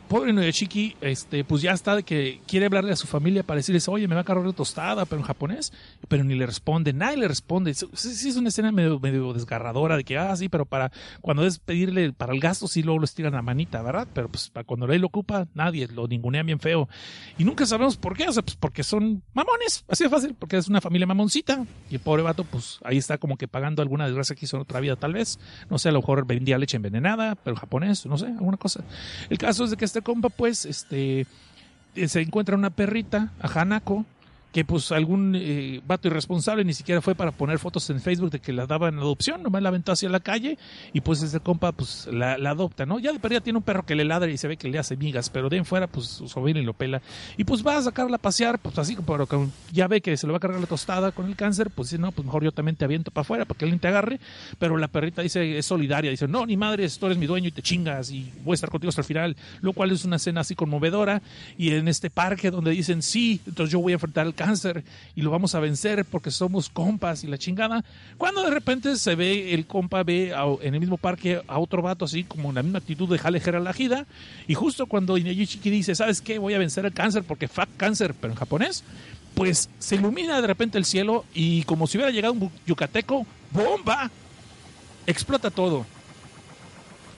pobre 0.08 0.30
Inuyashiki, 0.30 0.96
este, 1.00 1.44
pues 1.44 1.62
ya 1.62 1.72
está 1.72 1.96
de 1.96 2.02
que 2.02 2.40
quiere 2.46 2.66
hablarle 2.66 2.92
a 2.92 2.96
su 2.96 3.06
familia 3.06 3.42
para 3.42 3.58
decirles, 3.58 3.88
oye, 3.88 4.06
me 4.08 4.14
va 4.14 4.22
a 4.22 4.24
cargar 4.24 4.46
la 4.46 4.52
tostada, 4.52 5.04
pero 5.04 5.20
en 5.20 5.26
japonés, 5.26 5.72
pero 6.08 6.24
ni 6.24 6.34
le 6.34 6.46
responde, 6.46 6.92
nadie 6.92 7.16
le 7.16 7.28
responde. 7.28 7.74
Sí, 7.74 7.86
sí 7.92 8.28
es 8.28 8.36
una 8.36 8.48
escena 8.48 8.72
medio, 8.72 9.00
medio 9.00 9.32
desgarradora 9.32 9.96
de 9.96 10.04
que, 10.04 10.16
ah, 10.18 10.34
sí, 10.36 10.48
pero 10.48 10.64
para 10.66 10.92
cuando 11.20 11.44
es 11.44 11.58
pedirle 11.58 12.12
para 12.12 12.32
el 12.32 12.40
gasto, 12.40 12.68
sí 12.68 12.82
luego 12.82 13.00
lo 13.00 13.04
estiran 13.04 13.32
la 13.32 13.42
manita, 13.42 13.82
¿verdad? 13.82 14.06
Pero 14.12 14.28
pues 14.28 14.50
para 14.50 14.64
cuando 14.64 14.86
él 14.92 15.00
lo 15.00 15.08
ocupa, 15.08 15.48
nadie, 15.54 15.88
lo 15.88 16.06
ningunea 16.06 16.42
bien 16.42 16.60
feo. 16.60 16.88
Y 17.38 17.44
nunca 17.44 17.66
sabemos 17.66 17.96
por 17.96 18.16
qué, 18.16 18.28
o 18.28 18.32
sea, 18.32 18.42
pues 18.42 18.56
porque 18.56 18.82
son 18.82 19.22
mamones, 19.34 19.84
así 19.88 20.04
de 20.04 20.10
fácil, 20.10 20.34
porque 20.38 20.56
es 20.56 20.68
una 20.68 20.80
familia 20.80 21.06
mamoncita. 21.06 21.64
Y 21.90 21.94
el 21.94 22.00
pobre 22.00 22.22
vato, 22.22 22.44
pues 22.44 22.78
ahí 22.84 22.98
está 22.98 23.18
como 23.18 23.36
que 23.36 23.48
pagando 23.48 23.82
alguna 23.82 24.06
desgracia 24.06 24.36
que 24.36 24.44
hizo 24.44 24.56
en 24.56 24.62
otra 24.62 24.80
vida, 24.80 24.96
tal 24.96 25.12
vez. 25.12 25.38
No 25.68 25.78
sé, 25.78 25.88
a 25.88 25.92
lo 25.92 26.00
mejor 26.00 26.26
vendía 26.26 26.58
leche 26.58 26.76
envenenada, 26.76 27.34
pero 27.34 27.56
japonés, 27.56 28.06
no 28.06 28.18
sé, 28.18 28.26
alguna 28.26 28.56
cosa. 28.56 28.84
El 29.28 29.38
caso 29.38 29.64
es 29.64 29.70
de 29.70 29.76
que 29.76 29.84
este 29.84 29.95
compa, 30.02 30.28
pues, 30.28 30.64
este, 30.64 31.26
se 31.94 32.20
encuentra 32.20 32.56
una 32.56 32.70
perrita, 32.70 33.32
a 33.40 33.60
Hanako, 33.60 34.04
que 34.56 34.64
pues 34.64 34.90
algún 34.90 35.34
eh, 35.36 35.82
vato 35.86 36.08
irresponsable 36.08 36.64
ni 36.64 36.72
siquiera 36.72 37.02
fue 37.02 37.14
para 37.14 37.30
poner 37.30 37.58
fotos 37.58 37.90
en 37.90 38.00
Facebook 38.00 38.30
de 38.30 38.40
que 38.40 38.54
la 38.54 38.66
daban 38.66 38.94
en 38.94 39.00
adopción, 39.00 39.42
nomás 39.42 39.60
la 39.60 39.68
aventó 39.68 39.92
hacia 39.92 40.08
la 40.08 40.20
calle 40.20 40.56
y 40.94 41.02
pues 41.02 41.22
ese 41.22 41.40
compa 41.40 41.72
pues 41.72 42.08
la, 42.10 42.36
adopta, 42.36 42.86
¿no? 42.86 42.98
Ya 42.98 43.12
de 43.12 43.18
perdida 43.18 43.42
tiene 43.42 43.58
un 43.58 43.62
perro 43.62 43.84
que 43.84 43.94
le 43.94 44.06
ladra 44.06 44.30
y 44.30 44.38
se 44.38 44.48
ve 44.48 44.56
que 44.56 44.70
le 44.70 44.78
hace 44.78 44.96
migas, 44.96 45.28
pero 45.28 45.50
de 45.50 45.58
en 45.58 45.66
fuera 45.66 45.88
pues 45.88 46.06
su 46.06 46.26
sobrino 46.26 46.58
lo 46.62 46.72
pela. 46.72 47.02
Y 47.36 47.44
pues 47.44 47.66
va 47.66 47.76
a 47.76 47.82
sacarla 47.82 48.16
a 48.16 48.18
pasear, 48.18 48.58
pues 48.58 48.78
así, 48.78 48.96
pero 49.06 49.28
ya 49.74 49.88
ve 49.88 50.00
que 50.00 50.16
se 50.16 50.26
le 50.26 50.30
va 50.30 50.38
a 50.38 50.40
cargar 50.40 50.58
la 50.58 50.66
tostada 50.66 51.12
con 51.12 51.26
el 51.26 51.36
cáncer, 51.36 51.68
pues 51.68 51.90
dice, 51.90 52.00
no, 52.00 52.10
pues 52.10 52.24
mejor 52.24 52.42
yo 52.42 52.50
también 52.50 52.76
te 52.76 52.86
aviento 52.86 53.10
para 53.10 53.24
afuera 53.24 53.44
para 53.44 53.58
que 53.58 53.66
alguien 53.66 53.78
te 53.78 53.88
agarre, 53.88 54.20
pero 54.58 54.78
la 54.78 54.88
perrita 54.88 55.20
dice, 55.20 55.58
es 55.58 55.66
solidaria, 55.66 56.10
dice, 56.10 56.28
no, 56.28 56.46
ni 56.46 56.56
madre, 56.56 56.88
tú 56.98 57.04
eres 57.04 57.18
mi 57.18 57.26
dueño 57.26 57.48
y 57.48 57.52
te 57.52 57.60
chingas 57.60 58.10
y 58.10 58.32
voy 58.42 58.52
a 58.52 58.54
estar 58.54 58.70
contigo 58.70 58.88
hasta 58.88 59.02
el 59.02 59.06
final, 59.06 59.36
lo 59.60 59.74
cual 59.74 59.90
es 59.90 60.06
una 60.06 60.16
escena 60.16 60.40
así 60.40 60.54
conmovedora 60.54 61.20
y 61.58 61.72
en 61.72 61.88
este 61.88 62.08
parque 62.08 62.50
donde 62.50 62.70
dicen, 62.70 63.02
sí, 63.02 63.42
entonces 63.46 63.70
yo 63.70 63.80
voy 63.80 63.92
a 63.92 63.96
enfrentar 63.96 64.26
el 64.26 64.32
cáncer 64.32 64.45
y 65.14 65.22
lo 65.22 65.30
vamos 65.30 65.54
a 65.54 65.60
vencer 65.60 66.04
porque 66.04 66.30
somos 66.30 66.68
compas 66.68 67.24
y 67.24 67.26
la 67.26 67.38
chingada, 67.38 67.84
cuando 68.18 68.42
de 68.42 68.50
repente 68.50 68.96
se 68.96 69.14
ve, 69.14 69.54
el 69.54 69.66
compa 69.66 70.02
ve 70.02 70.34
en 70.62 70.74
el 70.74 70.80
mismo 70.80 70.96
parque 70.96 71.42
a 71.46 71.58
otro 71.58 71.82
vato 71.82 72.04
así 72.04 72.24
como 72.24 72.50
en 72.50 72.56
la 72.56 72.62
misma 72.62 72.78
actitud 72.78 73.08
de 73.08 73.18
jale 73.18 73.40
la 73.60 73.72
jida 73.72 74.06
y 74.46 74.54
justo 74.54 74.86
cuando 74.86 75.18
Inuyashiki 75.18 75.70
dice, 75.70 75.94
¿sabes 75.94 76.20
qué? 76.20 76.38
Voy 76.38 76.54
a 76.54 76.58
vencer 76.58 76.84
el 76.86 76.92
cáncer 76.92 77.24
porque 77.24 77.48
fuck 77.48 77.68
cáncer, 77.76 78.14
pero 78.14 78.32
en 78.32 78.38
japonés, 78.38 78.84
pues 79.34 79.68
se 79.78 79.96
ilumina 79.96 80.40
de 80.40 80.46
repente 80.46 80.78
el 80.78 80.84
cielo 80.84 81.24
y 81.34 81.62
como 81.64 81.86
si 81.86 81.98
hubiera 81.98 82.12
llegado 82.12 82.34
un 82.34 82.50
yucateco, 82.66 83.26
¡bomba! 83.52 84.10
Explota 85.06 85.50
todo. 85.50 85.86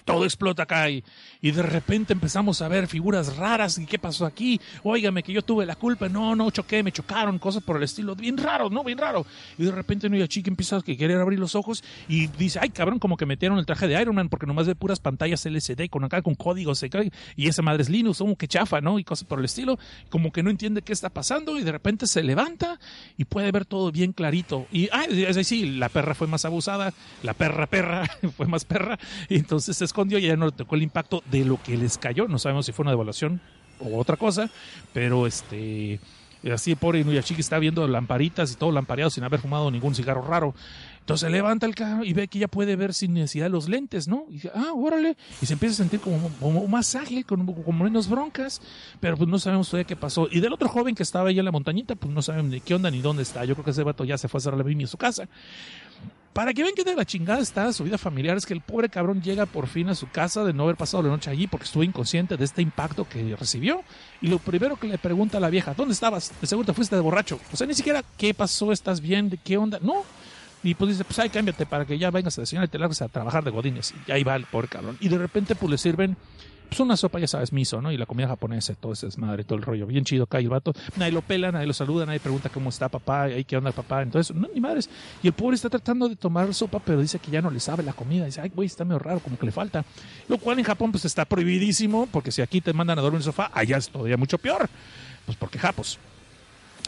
Todo 0.08 0.24
explota 0.24 0.62
acá 0.62 0.88
y, 0.88 1.04
y 1.42 1.50
de 1.50 1.62
repente 1.62 2.14
empezamos 2.14 2.62
a 2.62 2.68
ver 2.68 2.86
figuras 2.86 3.36
raras. 3.36 3.76
¿Y 3.76 3.84
qué 3.84 3.98
pasó 3.98 4.24
aquí? 4.24 4.58
Óigame, 4.82 5.22
que 5.22 5.34
yo 5.34 5.42
tuve 5.42 5.66
la 5.66 5.76
culpa. 5.76 6.08
No, 6.08 6.34
no, 6.34 6.50
choqué, 6.50 6.82
me 6.82 6.92
chocaron, 6.92 7.38
cosas 7.38 7.62
por 7.62 7.76
el 7.76 7.82
estilo. 7.82 8.16
Bien 8.16 8.38
raro, 8.38 8.70
¿no? 8.70 8.82
Bien 8.82 8.96
raro. 8.96 9.26
Y 9.58 9.64
de 9.64 9.70
repente 9.70 10.06
Inuyashiki 10.06 10.48
empieza 10.48 10.78
a 10.78 10.82
querer 10.82 11.20
abrir 11.20 11.38
los 11.38 11.54
ojos 11.54 11.84
y 12.08 12.26
dice, 12.28 12.58
ay, 12.62 12.70
cabrón, 12.70 12.98
como 12.98 13.18
que 13.18 13.26
metieron 13.26 13.58
el 13.58 13.66
traje 13.66 13.86
de 13.86 14.00
Iron 14.00 14.14
Man 14.14 14.30
porque 14.30 14.46
nomás 14.46 14.66
ve 14.66 14.74
puras 14.74 14.98
pantallas 14.98 15.44
LCD 15.44 15.90
con 15.90 16.04
acá, 16.04 16.22
con 16.22 16.34
códigos. 16.34 16.82
Y 17.36 17.48
esa 17.48 17.60
madre 17.60 17.82
es 17.82 17.90
Linux, 17.90 18.16
como 18.16 18.36
que 18.36 18.48
chafa, 18.48 18.80
¿no? 18.80 18.98
Y 18.98 19.04
cosas 19.04 19.28
por 19.28 19.40
el 19.40 19.44
estilo. 19.44 19.78
Como 20.08 20.32
que 20.32 20.42
no 20.42 20.48
entiende 20.48 20.80
qué 20.80 20.94
está 20.94 21.10
pasando 21.10 21.58
y 21.58 21.64
de 21.64 21.72
repente 21.72 22.06
se 22.06 22.22
levanta 22.22 22.80
y 23.18 23.26
puede 23.26 23.52
ver 23.52 23.66
todo 23.66 23.92
bien 23.92 24.14
clarito. 24.14 24.66
Y, 24.72 24.88
ay, 24.90 25.24
es 25.24 25.36
decir, 25.36 25.68
la 25.74 25.90
perra 25.90 26.14
fue 26.14 26.28
más 26.28 26.46
abusada, 26.46 26.94
la 27.22 27.34
perra 27.34 27.66
perra 27.66 28.08
fue 28.38 28.46
más 28.46 28.64
perra 28.64 28.98
y 29.28 29.36
entonces 29.36 29.76
se 29.76 29.84
y 30.06 30.20
ya 30.20 30.36
no 30.36 30.46
le 30.46 30.52
tocó 30.52 30.74
el 30.74 30.82
impacto 30.82 31.22
de 31.30 31.44
lo 31.44 31.60
que 31.62 31.76
les 31.76 31.98
cayó. 31.98 32.28
No 32.28 32.38
sabemos 32.38 32.66
si 32.66 32.72
fue 32.72 32.84
una 32.84 32.92
devaluación 32.92 33.40
o 33.80 33.98
otra 33.98 34.16
cosa, 34.16 34.50
pero 34.92 35.26
este 35.26 36.00
así 36.52 36.74
pobre 36.76 37.00
Inuyashiki 37.00 37.40
está 37.40 37.58
viendo 37.58 37.86
lamparitas 37.88 38.52
y 38.52 38.54
todo 38.56 38.70
lampareado 38.70 39.10
sin 39.10 39.24
haber 39.24 39.40
fumado 39.40 39.70
ningún 39.70 39.94
cigarro 39.94 40.22
raro. 40.22 40.54
Entonces 41.00 41.30
levanta 41.30 41.64
el 41.64 41.74
carro 41.74 42.04
y 42.04 42.12
ve 42.12 42.28
que 42.28 42.38
ya 42.38 42.48
puede 42.48 42.76
ver 42.76 42.92
sin 42.92 43.14
necesidad 43.14 43.48
los 43.48 43.66
lentes, 43.66 44.08
¿no? 44.08 44.26
Y 44.28 44.34
dice, 44.34 44.50
ah, 44.54 44.72
órale. 44.74 45.16
Y 45.40 45.46
se 45.46 45.54
empieza 45.54 45.72
a 45.72 45.76
sentir 45.78 46.00
como, 46.00 46.28
como 46.38 46.68
más 46.68 46.94
ágil, 46.96 47.24
con, 47.24 47.46
como 47.46 47.84
menos 47.84 48.10
broncas, 48.10 48.60
pero 49.00 49.16
pues 49.16 49.26
no 49.26 49.38
sabemos 49.38 49.70
todavía 49.70 49.86
qué 49.86 49.96
pasó. 49.96 50.28
Y 50.30 50.40
del 50.40 50.52
otro 50.52 50.68
joven 50.68 50.94
que 50.94 51.02
estaba 51.02 51.30
ahí 51.30 51.38
en 51.38 51.46
la 51.46 51.50
montañita, 51.50 51.94
pues 51.94 52.12
no 52.12 52.20
saben 52.20 52.50
ni 52.50 52.60
qué 52.60 52.74
onda 52.74 52.90
ni 52.90 53.00
dónde 53.00 53.22
está. 53.22 53.46
Yo 53.46 53.54
creo 53.54 53.64
que 53.64 53.70
ese 53.70 53.84
vato 53.84 54.04
ya 54.04 54.18
se 54.18 54.28
fue 54.28 54.36
a 54.36 54.40
hacer 54.40 54.54
la 54.54 54.70
en 54.70 54.86
su 54.86 54.98
casa. 54.98 55.28
Para 56.32 56.54
que 56.54 56.62
vean 56.62 56.74
que 56.74 56.84
de 56.84 56.94
la 56.94 57.04
chingada 57.04 57.40
está 57.40 57.72
su 57.72 57.84
vida 57.84 57.98
familiar, 57.98 58.36
es 58.36 58.46
que 58.46 58.54
el 58.54 58.60
pobre 58.60 58.88
cabrón 58.88 59.22
llega 59.22 59.46
por 59.46 59.66
fin 59.66 59.88
a 59.88 59.94
su 59.94 60.08
casa 60.08 60.44
de 60.44 60.52
no 60.52 60.64
haber 60.64 60.76
pasado 60.76 61.02
la 61.02 61.08
noche 61.08 61.30
allí 61.30 61.46
porque 61.46 61.64
estuvo 61.64 61.82
inconsciente 61.82 62.36
de 62.36 62.44
este 62.44 62.62
impacto 62.62 63.08
que 63.08 63.34
recibió. 63.36 63.82
Y 64.20 64.28
lo 64.28 64.38
primero 64.38 64.76
que 64.76 64.86
le 64.86 64.98
pregunta 64.98 65.38
a 65.38 65.40
la 65.40 65.50
vieja, 65.50 65.74
¿dónde 65.74 65.94
estabas? 65.94 66.32
De 66.40 66.46
seguro 66.46 66.66
te 66.66 66.74
fuiste 66.74 66.94
de 66.94 67.02
borracho. 67.02 67.40
O 67.52 67.56
sea, 67.56 67.66
ni 67.66 67.74
siquiera, 67.74 68.04
¿qué 68.16 68.34
pasó? 68.34 68.70
¿Estás 68.70 69.00
bien? 69.00 69.30
¿De 69.30 69.38
qué 69.38 69.56
onda? 69.56 69.78
No. 69.82 70.04
Y 70.62 70.74
pues 70.74 70.90
dice, 70.90 71.04
pues 71.04 71.18
ahí 71.18 71.28
cámbiate 71.28 71.66
para 71.66 71.84
que 71.84 71.98
ya 71.98 72.10
vengas 72.10 72.36
a 72.38 72.42
desayunar 72.42 72.68
y 72.68 72.70
te 72.70 72.78
largues 72.78 73.02
a 73.02 73.08
trabajar 73.08 73.44
de 73.44 73.50
godines. 73.50 73.94
Y 74.06 74.12
ahí 74.12 74.24
va 74.24 74.36
el 74.36 74.44
pobre 74.44 74.68
cabrón. 74.68 74.96
Y 75.00 75.08
de 75.08 75.18
repente 75.18 75.54
pues 75.54 75.70
le 75.70 75.78
sirven 75.78 76.16
pues 76.68 76.80
una 76.80 76.96
sopa, 76.96 77.18
ya 77.18 77.26
sabes, 77.26 77.52
miso, 77.52 77.80
¿no? 77.80 77.90
Y 77.92 77.96
la 77.96 78.06
comida 78.06 78.28
japonesa, 78.28 78.74
todo 78.74 78.92
ese 78.92 79.06
desmadre, 79.06 79.44
todo 79.44 79.58
el 79.58 79.64
rollo. 79.64 79.86
Bien 79.86 80.04
chido 80.04 80.24
acá 80.24 80.40
y 80.40 80.44
el 80.44 80.50
vato. 80.50 80.72
Nadie 80.96 81.12
lo 81.12 81.22
pela, 81.22 81.50
nadie 81.50 81.66
lo 81.66 81.72
saluda, 81.72 82.06
nadie 82.06 82.20
pregunta 82.20 82.48
cómo 82.48 82.68
está 82.70 82.88
papá, 82.88 83.30
y 83.30 83.44
qué 83.44 83.56
onda 83.56 83.72
papá. 83.72 84.02
Entonces, 84.02 84.34
no, 84.34 84.48
ni 84.52 84.60
madres. 84.60 84.88
Y 85.22 85.28
el 85.28 85.32
pobre 85.32 85.56
está 85.56 85.68
tratando 85.68 86.08
de 86.08 86.16
tomar 86.16 86.52
sopa, 86.54 86.78
pero 86.78 87.00
dice 87.00 87.18
que 87.18 87.30
ya 87.30 87.42
no 87.42 87.50
le 87.50 87.60
sabe 87.60 87.82
la 87.82 87.92
comida. 87.92 88.26
Dice, 88.26 88.40
ay, 88.40 88.50
güey, 88.54 88.66
está 88.66 88.84
medio 88.84 88.98
raro, 88.98 89.20
como 89.20 89.38
que 89.38 89.46
le 89.46 89.52
falta. 89.52 89.84
Lo 90.28 90.38
cual 90.38 90.58
en 90.58 90.64
Japón, 90.64 90.92
pues 90.92 91.04
está 91.04 91.24
prohibidísimo, 91.24 92.06
porque 92.12 92.32
si 92.32 92.42
aquí 92.42 92.60
te 92.60 92.72
mandan 92.72 92.98
a 92.98 93.02
dormir 93.02 93.16
en 93.16 93.20
el 93.20 93.24
sofá, 93.24 93.50
allá 93.54 93.76
es 93.76 93.88
todavía 93.88 94.16
mucho 94.16 94.38
peor. 94.38 94.68
Pues 95.26 95.36
porque 95.36 95.58
japos. 95.58 95.98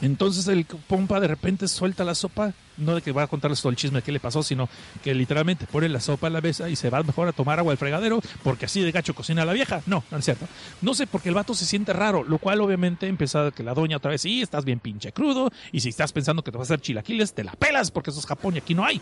Entonces 0.02 0.48
el 0.48 0.64
pompa 0.64 1.20
de 1.20 1.28
repente 1.28 1.68
suelta 1.68 2.04
la 2.04 2.14
sopa, 2.14 2.54
no 2.78 2.94
de 2.94 3.02
que 3.02 3.12
va 3.12 3.24
a 3.24 3.26
contarles 3.26 3.60
todo 3.60 3.70
el 3.70 3.76
chisme 3.76 3.98
de 3.98 4.02
qué 4.02 4.12
le 4.12 4.20
pasó, 4.20 4.42
sino 4.42 4.68
que 5.04 5.14
literalmente 5.14 5.66
pone 5.66 5.88
la 5.88 6.00
sopa 6.00 6.28
en 6.28 6.32
la 6.32 6.40
mesa 6.40 6.70
y 6.70 6.76
se 6.76 6.88
va 6.88 7.02
mejor 7.02 7.28
a 7.28 7.32
tomar 7.32 7.58
agua 7.58 7.72
del 7.72 7.78
fregadero 7.78 8.20
porque 8.42 8.64
así 8.64 8.80
de 8.80 8.90
gacho 8.92 9.14
cocina 9.14 9.44
la 9.44 9.52
vieja. 9.52 9.82
No, 9.86 10.02
no 10.10 10.16
es 10.18 10.24
cierto. 10.24 10.46
No 10.80 10.94
sé, 10.94 11.06
porque 11.06 11.28
el 11.28 11.34
vato 11.34 11.54
se 11.54 11.66
siente 11.66 11.92
raro, 11.92 12.24
lo 12.24 12.38
cual 12.38 12.60
obviamente 12.62 13.06
empieza 13.06 13.48
a 13.48 13.50
que 13.50 13.62
la 13.62 13.74
doña 13.74 13.98
otra 13.98 14.10
vez, 14.12 14.22
sí, 14.22 14.40
estás 14.40 14.64
bien 14.64 14.80
pinche 14.80 15.12
crudo 15.12 15.50
y 15.72 15.80
si 15.80 15.90
estás 15.90 16.12
pensando 16.12 16.42
que 16.42 16.50
te 16.50 16.56
vas 16.58 16.70
a 16.70 16.74
hacer 16.74 16.80
chilaquiles, 16.82 17.34
te 17.34 17.44
la 17.44 17.52
pelas 17.52 17.90
porque 17.90 18.10
eso 18.10 18.20
es 18.20 18.26
Japón 18.26 18.54
y 18.54 18.58
aquí 18.58 18.74
no 18.74 18.84
hay. 18.84 19.00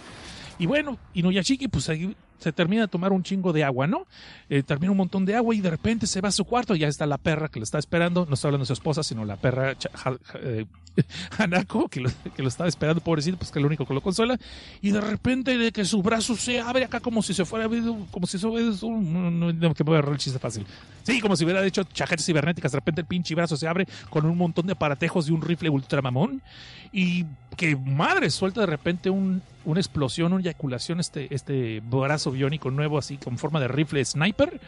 Y 0.61 0.66
bueno, 0.66 0.99
Inuyashiki 1.14 1.68
pues 1.68 1.88
ahí 1.88 2.16
se 2.40 2.53
termina 2.53 2.82
de 2.82 2.88
tomar 2.88 3.12
un 3.12 3.22
chingo 3.22 3.53
de 3.53 3.62
agua, 3.62 3.86
¿no? 3.86 4.07
Eh, 4.49 4.64
termina 4.64 4.90
un 4.90 4.96
montón 4.96 5.24
de 5.24 5.36
agua 5.36 5.55
y 5.55 5.61
de 5.61 5.70
repente 5.70 6.09
se 6.09 6.20
va 6.20 6.30
a 6.30 6.32
su 6.32 6.44
cuarto 6.44 6.74
y 6.74 6.80
ya 6.80 6.88
está 6.88 7.07
la 7.07 7.18
perra 7.18 7.49
que 7.49 7.61
lo 7.61 7.64
está 7.64 7.78
esperando. 7.78 8.26
No 8.26 8.34
está 8.34 8.49
hablando 8.49 8.62
de 8.64 8.66
su 8.66 8.72
esposa, 8.72 9.05
sino 9.05 9.24
la 9.24 9.36
perra 9.36 9.76
Cha- 9.78 9.90
Eh, 10.99 11.05
Hanako, 11.38 11.88
que 11.88 12.01
lo, 12.01 12.11
que 12.34 12.42
lo 12.42 12.49
estaba 12.49 12.68
esperando, 12.68 13.01
pobrecito, 13.01 13.36
pues 13.36 13.51
que 13.51 13.59
es 13.59 13.62
lo 13.62 13.68
único 13.68 13.86
que 13.86 13.94
lo 13.94 14.01
consuela. 14.01 14.38
Y 14.80 14.90
de 14.90 15.01
repente 15.01 15.57
de 15.57 15.70
que 15.70 15.84
su 15.84 16.03
brazo 16.03 16.34
se 16.34 16.61
abre 16.61 16.84
acá 16.84 17.01
como 17.01 17.22
si 17.22 17.34
se 17.34 17.44
fuera, 17.44 17.68
como 18.11 18.26
si 18.26 18.36
eso 18.36 18.59
es 18.59 18.82
un... 18.82 19.12
No, 19.38 19.53
no, 19.53 19.74
que 19.74 19.82
a 19.82 19.86
agarrar 19.86 20.12
el 20.12 20.18
chiste 20.18 20.38
fácil. 20.38 20.66
Sí, 21.05 21.20
como 21.20 21.36
si 21.36 21.44
hubiera 21.44 21.64
hecho 21.64 21.84
chaquetas 21.84 22.26
cibernéticas. 22.26 22.72
De 22.72 22.76
repente 22.76 23.01
el 23.03 23.07
pinche 23.07 23.34
brazo 23.34 23.57
se 23.57 23.68
abre 23.68 23.86
con 24.11 24.26
un 24.26 24.36
montón 24.36 24.66
de 24.66 24.74
paratejos 24.74 25.28
y 25.28 25.32
un 25.32 25.42
rifle 25.42 25.70
ultramamón. 25.70 26.42
Y 26.92 27.26
que 27.57 27.76
madre, 27.76 28.30
suelta 28.30 28.61
de 28.61 28.66
repente 28.66 29.11
un, 29.11 29.42
una 29.64 29.80
explosión, 29.80 30.32
una 30.32 30.42
eyaculación, 30.42 31.01
este, 31.01 31.32
este 31.34 31.80
brazo 31.80 32.30
biónico 32.30 32.70
nuevo, 32.70 32.99
así 32.99 33.18
con 33.18 33.38
forma 33.38 33.61
de 33.61 33.68
rifle 33.68 34.05
sniper. 34.05 34.61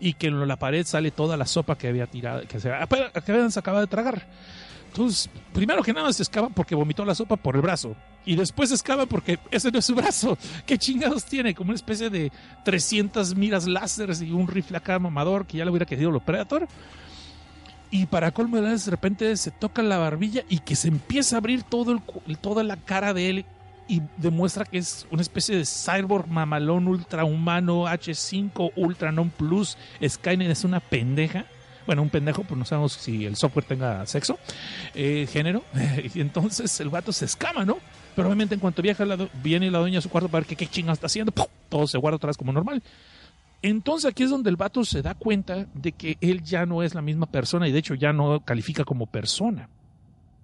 Y 0.00 0.14
que 0.14 0.28
en 0.28 0.46
la 0.46 0.56
pared 0.56 0.84
sale 0.86 1.10
toda 1.10 1.36
la 1.36 1.46
sopa 1.46 1.76
que 1.76 1.88
había 1.88 2.06
tirado, 2.06 2.42
que 2.48 2.60
se, 2.60 2.72
habían 2.72 3.50
acabado 3.54 3.80
de 3.80 3.86
tragar. 3.86 4.26
Entonces, 4.94 5.28
primero 5.52 5.82
que 5.82 5.92
nada 5.92 6.12
se 6.12 6.22
escapa 6.22 6.48
porque 6.50 6.76
vomitó 6.76 7.04
la 7.04 7.16
sopa 7.16 7.34
por 7.34 7.56
el 7.56 7.62
brazo. 7.62 7.96
Y 8.24 8.36
después 8.36 8.68
se 8.68 8.76
escapa 8.76 9.06
porque 9.06 9.40
ese 9.50 9.72
no 9.72 9.80
es 9.80 9.84
su 9.84 9.94
brazo. 9.96 10.38
¿Qué 10.66 10.78
chingados 10.78 11.24
tiene? 11.24 11.52
Como 11.52 11.70
una 11.70 11.74
especie 11.74 12.10
de 12.10 12.30
300 12.64 13.34
miras 13.34 13.66
láseres 13.66 14.22
y 14.22 14.30
un 14.30 14.46
rifle 14.46 14.76
acá 14.76 15.00
mamador 15.00 15.46
que 15.46 15.58
ya 15.58 15.64
le 15.64 15.72
hubiera 15.72 15.84
querido 15.84 16.12
lo 16.12 16.20
Predator. 16.20 16.68
Y 17.90 18.06
para 18.06 18.30
colmo 18.30 18.60
de 18.60 18.70
de 18.70 18.90
repente 18.90 19.36
se 19.36 19.50
toca 19.50 19.82
la 19.82 19.98
barbilla 19.98 20.44
y 20.48 20.60
que 20.60 20.76
se 20.76 20.86
empieza 20.86 21.34
a 21.34 21.38
abrir 21.38 21.64
todo 21.64 21.90
el, 21.90 22.38
toda 22.38 22.62
la 22.62 22.76
cara 22.76 23.12
de 23.12 23.30
él 23.30 23.46
y 23.88 24.00
demuestra 24.16 24.64
que 24.64 24.78
es 24.78 25.08
una 25.10 25.22
especie 25.22 25.56
de 25.56 25.64
cyborg 25.64 26.28
mamalón 26.28 26.86
ultrahumano 26.86 27.86
H5 27.88 28.74
Ultra 28.76 29.10
Non 29.10 29.30
Plus. 29.30 29.76
Skynet 30.06 30.52
es 30.52 30.62
una 30.62 30.78
pendeja. 30.78 31.46
Bueno, 31.86 32.02
un 32.02 32.10
pendejo, 32.10 32.42
pues 32.44 32.58
no 32.58 32.64
sabemos 32.64 32.92
si 32.92 33.26
el 33.26 33.36
software 33.36 33.64
tenga 33.64 34.06
sexo, 34.06 34.38
eh, 34.94 35.26
género. 35.30 35.62
Y 36.14 36.20
entonces 36.20 36.80
el 36.80 36.88
vato 36.88 37.12
se 37.12 37.24
escama, 37.24 37.64
¿no? 37.64 37.78
Pero 38.14 38.28
obviamente 38.28 38.54
en 38.54 38.60
cuanto 38.60 38.82
viaja 38.82 39.04
viene 39.42 39.70
la 39.70 39.78
doña 39.78 39.98
a 39.98 40.02
su 40.02 40.08
cuarto 40.08 40.28
para 40.28 40.44
ver 40.44 40.56
qué, 40.56 40.66
qué 40.66 40.80
está 40.80 41.06
haciendo, 41.06 41.32
¡pum! 41.32 41.46
todo 41.68 41.86
se 41.86 41.98
guarda 41.98 42.24
vez 42.26 42.36
como 42.36 42.52
normal. 42.52 42.82
Entonces 43.62 44.10
aquí 44.10 44.22
es 44.22 44.30
donde 44.30 44.50
el 44.50 44.56
vato 44.56 44.84
se 44.84 45.00
da 45.00 45.14
cuenta 45.14 45.66
de 45.74 45.92
que 45.92 46.18
él 46.20 46.42
ya 46.42 46.66
no 46.66 46.82
es 46.82 46.94
la 46.94 47.00
misma 47.00 47.26
persona 47.26 47.66
y 47.66 47.72
de 47.72 47.78
hecho 47.78 47.94
ya 47.94 48.12
no 48.12 48.40
califica 48.40 48.84
como 48.84 49.06
persona. 49.06 49.70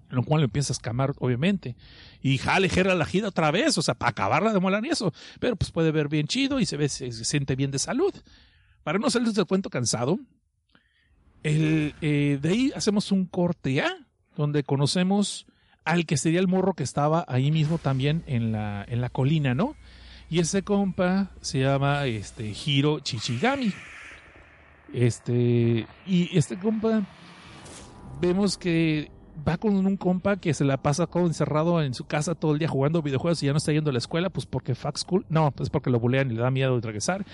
Lo 0.09 0.25
cual 0.25 0.41
lo 0.41 0.47
empieza 0.47 0.73
a 0.73 0.75
escamar, 0.75 1.13
obviamente. 1.19 1.77
Y 2.23 2.39
jale, 2.39 2.69
jera 2.69 2.95
la 2.95 3.05
gira 3.05 3.29
otra 3.29 3.51
vez, 3.51 3.79
o 3.79 3.83
sea, 3.83 3.95
para 3.95 4.11
acabarla 4.11 4.53
de 4.53 4.59
molar 4.59 4.85
y 4.85 4.89
eso. 4.89 5.13
Pero 5.39 5.55
pues 5.55 5.71
puede 5.71 5.93
ver 5.93 6.09
bien 6.09 6.27
chido 6.27 6.59
y 6.61 6.67
se 6.67 6.77
ve, 6.77 6.89
se, 6.89 7.13
siente 7.13 7.55
bien 7.57 7.71
de 7.71 7.79
salud. 7.79 8.13
Para 8.83 8.99
no 8.99 9.11
salir 9.11 9.33
del 9.33 9.47
cuento 9.47 9.71
cansado, 9.71 10.19
eh, 11.43 12.39
de 12.41 12.49
ahí 12.49 12.73
hacemos 12.75 13.13
un 13.13 13.27
corte 13.27 13.81
A, 13.81 13.91
donde 14.37 14.63
conocemos 14.63 15.47
al 15.85 16.07
que 16.07 16.17
sería 16.17 16.41
el 16.41 16.49
morro 16.49 16.75
que 16.75 16.83
estaba 16.83 17.25
ahí 17.29 17.51
mismo 17.51 17.79
también 17.79 18.23
en 18.27 18.53
la, 18.53 18.85
en 18.89 19.01
la 19.01 19.09
colina, 19.09 19.55
¿no? 19.55 19.75
Y 20.29 20.39
ese 20.39 20.63
compa 20.63 21.31
se 21.41 21.61
llama 21.61 22.07
este 22.07 22.55
Hiro 22.55 23.01
Chichigami. 23.01 23.73
Este, 24.93 25.87
y 26.07 26.37
este 26.37 26.59
compa 26.59 27.03
vemos 28.21 28.57
que 28.57 29.11
va 29.47 29.57
con 29.57 29.75
un 29.75 29.97
compa 29.97 30.37
que 30.37 30.53
se 30.55 30.65
la 30.65 30.77
pasa 30.77 31.07
como 31.07 31.27
encerrado 31.27 31.83
en 31.83 31.95
su 31.95 32.05
casa 32.05 32.35
todo 32.35 32.53
el 32.53 32.59
día 32.59 32.69
jugando 32.69 33.03
videojuegos 33.03 33.43
y 33.43 33.47
ya 33.47 33.53
no 33.53 33.59
está 33.59 33.73
yendo 33.73 33.91
a 33.91 33.93
la 33.93 33.99
escuela, 33.99 34.31
pues 34.31 34.47
porque 34.47 34.75
fuck 34.75 34.97
school. 34.99 35.27
No, 35.29 35.51
pues 35.51 35.71
porque 35.71 35.91
lo 35.91 35.99
bulean 35.99 36.31
y 36.31 36.35
le 36.35 36.43
da 36.43 36.51
miedo 36.51 36.79
de 36.79 36.87
regresar. 36.87 37.25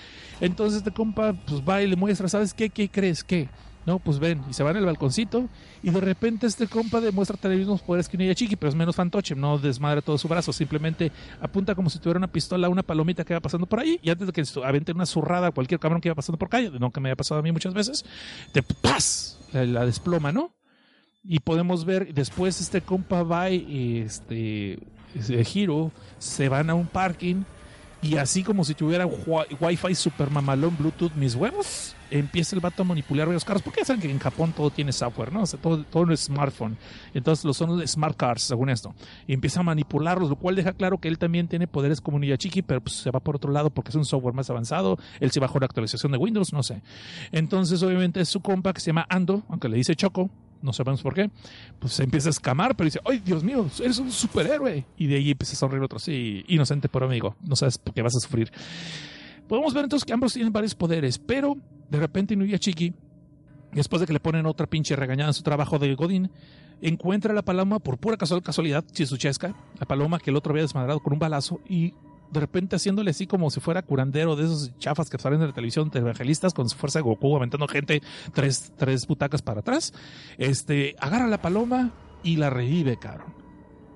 Entonces 0.41 0.79
este 0.79 0.93
compa 0.93 1.35
pues 1.47 1.63
va 1.63 1.83
y 1.83 1.87
le 1.87 1.97
muestra, 1.97 2.29
¿sabes 2.29 2.55
qué? 2.55 2.71
¿Qué 2.71 2.89
crees? 2.89 3.25
¿Qué? 3.25 3.49
No, 3.87 4.01
pues 4.01 4.19
ven, 4.19 4.43
y 4.51 4.53
se 4.53 4.65
van 4.65 4.77
al 4.77 4.85
balconcito 4.85 5.49
y 5.81 5.91
de 5.91 6.01
repente 6.01 6.49
este 6.49 6.67
compa 6.67 7.01
demuestra 7.01 7.37
tener 7.37 7.59
los 7.61 7.83
poderes 7.83 8.09
que 8.09 8.35
Chiqui, 8.35 8.57
pero 8.57 8.69
es 8.69 8.75
menos 8.75 8.97
fantoche, 8.97 9.37
no 9.37 9.59
desmadre 9.59 10.03
todo 10.03 10.19
su 10.19 10.27
brazo, 10.27 10.53
simplemente 10.53 11.13
apunta 11.41 11.77
como 11.77 11.89
si 11.89 12.01
tuviera 12.01 12.19
una 12.19 12.27
pistola 12.27 12.67
a 12.67 12.71
una 12.71 12.83
palomita 12.83 13.25
que 13.25 13.35
va 13.35 13.41
pasando 13.41 13.67
por 13.67 13.79
ahí 13.79 14.01
y 14.03 14.11
antes 14.11 14.27
de 14.27 14.33
que 14.33 14.43
avente 14.65 14.91
una 14.91 15.07
zurrada 15.07 15.47
a 15.47 15.53
cualquier 15.53 15.79
cabrón 15.79 16.01
que 16.01 16.09
iba 16.09 16.17
pasando 16.17 16.37
por 16.37 16.49
calle, 16.49 16.73
no 16.81 16.91
que 16.91 16.99
me 16.99 17.11
haya 17.11 17.17
pasado 17.17 17.39
a 17.39 17.43
mí 17.45 17.53
muchas 17.53 17.75
veces, 17.75 18.05
te 18.53 18.63
¡paz! 18.63 19.39
La, 19.53 19.87
desploma, 19.87 20.33
¿no? 20.33 20.53
Y 21.23 21.39
podemos 21.39 21.85
ver, 21.85 22.13
después 22.13 22.61
este 22.61 22.81
compa 22.81 23.23
va 23.23 23.51
y 23.51 23.99
este, 23.99 24.81
giro, 25.45 25.93
se 26.19 26.49
van 26.49 26.71
a 26.71 26.75
un 26.75 26.89
parking 26.89 27.45
y 28.03 28.17
así 28.17 28.43
como 28.43 28.65
si 28.65 28.75
tuviera 28.75 29.07
Wi-Fi 29.07 29.95
super 29.95 30.31
mamalón 30.31 30.77
Bluetooth 30.77 31.15
mis 31.15 31.35
huevos, 31.35 31.96
empieza 32.11 32.57
el 32.57 32.61
vato 32.61 32.83
a 32.83 32.85
manipular 32.85 33.29
los 33.29 33.45
carros. 33.45 33.63
Porque 33.63 33.85
saben 33.85 34.01
que 34.01 34.11
en 34.11 34.19
Japón 34.19 34.53
todo 34.57 34.71
tiene 34.71 34.93
software, 34.93 35.33
¿no? 35.33 35.43
O 35.43 35.47
sea, 35.47 35.61
todo, 35.61 35.85
todo 35.85 36.13
es 36.13 36.21
smartphone. 36.21 36.77
Entonces 37.15 37.45
los 37.45 37.57
son 37.57 37.87
smart 37.87 38.17
cars, 38.17 38.43
según 38.43 38.71
esto. 38.71 38.95
Y 39.27 39.33
empieza 39.33 39.61
a 39.61 39.63
manipularlos, 39.63 40.29
lo 40.31 40.37
cual 40.37 40.57
deja 40.57 40.73
claro 40.73 40.99
que 40.99 41.09
él 41.09 41.19
también 41.19 41.49
tiene 41.49 41.67
poderes 41.67 42.01
como 42.01 42.21
chiqui 42.37 42.63
pero 42.63 42.81
pues, 42.81 42.97
se 42.97 43.11
va 43.11 43.21
por 43.21 43.37
otro 43.37 43.53
lado 43.53 43.71
porque 43.71 43.91
es 43.91 43.95
un 43.95 44.05
software 44.05 44.35
más 44.35 44.51
avanzado. 44.51 44.99
Él 45.21 45.31
se 45.31 45.41
bajó 45.41 45.59
la 45.59 45.67
actualización 45.67 46.13
de 46.13 46.19
Windows, 46.19 46.53
no 46.53 46.63
sé. 46.63 46.83
Entonces, 47.33 47.83
obviamente, 47.83 48.21
es 48.21 48.29
su 48.29 48.41
compa 48.41 48.73
que 48.73 48.81
se 48.81 48.89
llama 48.89 49.07
Ando, 49.09 49.45
aunque 49.49 49.69
le 49.69 49.77
dice 49.77 49.95
Choco, 49.95 50.31
no 50.63 50.73
sabemos 50.73 51.03
por 51.03 51.15
qué, 51.15 51.31
pues 51.79 51.93
se 51.93 52.03
empieza 52.03 52.29
a 52.29 52.31
escamar, 52.31 52.77
pero 52.77 52.87
dice, 52.87 53.01
¡ay, 53.05 53.21
Dios 53.25 53.45
mío, 53.45 53.67
eres 53.83 53.99
un 53.99 54.11
superhéroe! 54.11 54.85
Y 54.97 55.07
de 55.07 55.17
ahí 55.17 55.31
empieza 55.31 55.53
a 55.53 55.57
sonreír 55.57 55.83
otro, 55.83 55.99
sí, 55.99 56.45
inocente 56.49 56.89
por 56.89 57.05
amigo, 57.05 57.37
no 57.43 57.57
sabes 57.57 57.79
por 57.79 57.95
qué 57.95 58.03
vas 58.03 58.17
a 58.17 58.21
sufrir. 58.21 58.51
Podemos 59.49 59.73
ver 59.75 59.85
entonces 59.85 60.05
que 60.05 60.13
ambos 60.13 60.33
tienen 60.33 60.53
varios 60.53 60.75
poderes, 60.75 61.19
pero 61.19 61.57
de 61.91 61.99
repente 61.99 62.35
Inuya 62.35 62.59
Chiqui, 62.59 62.95
después 63.73 64.01
de 64.01 64.07
que 64.07 64.13
le 64.13 64.21
ponen 64.21 64.47
otra 64.47 64.67
pinche 64.67 64.97
regañada 64.97 65.31
en 65.31 65.35
su 65.35 65.43
trabajo 65.43 65.79
de 65.79 65.95
Godín, 65.95 66.31
encuentra 66.81 67.33
a 67.33 67.35
la 67.35 67.43
paloma 67.43 67.79
por 67.79 67.99
pura 67.99 68.17
casualidad, 68.17 68.85
chisuchesca, 68.93 69.55
la 69.79 69.87
paloma 69.87 70.19
que 70.19 70.31
el 70.31 70.37
otro 70.37 70.53
había 70.53 70.63
desmadrado 70.63 71.01
con 71.01 71.15
un 71.15 71.19
balazo 71.19 71.61
y 71.69 71.95
de 72.31 72.41
repente 72.41 72.77
haciéndole 72.77 73.13
así 73.13 73.27
como 73.27 73.51
si 73.51 73.61
fuera 73.61 73.83
curandero 73.83 74.37
de 74.37 74.45
esos 74.45 74.77
chafas 74.79 75.09
que 75.09 75.19
salen 75.19 75.41
de 75.41 75.47
la 75.47 75.53
televisión 75.53 75.91
de 75.91 76.01
evangelistas 76.01 76.53
con 76.55 76.69
su 76.69 76.77
fuerza 76.77 76.99
de 76.99 77.05
Goku 77.05 77.37
aventando 77.37 77.69
gente 77.69 78.03
tres, 78.35 78.73
tres 78.77 79.07
butacas 79.07 79.43
para 79.43 79.61
atrás. 79.61 79.95
Este, 80.37 80.97
agarra 80.99 81.29
la 81.29 81.41
paloma 81.41 81.93
y 82.23 82.37
la 82.37 82.51
revive, 82.51 82.99
cabrón. 82.99 83.46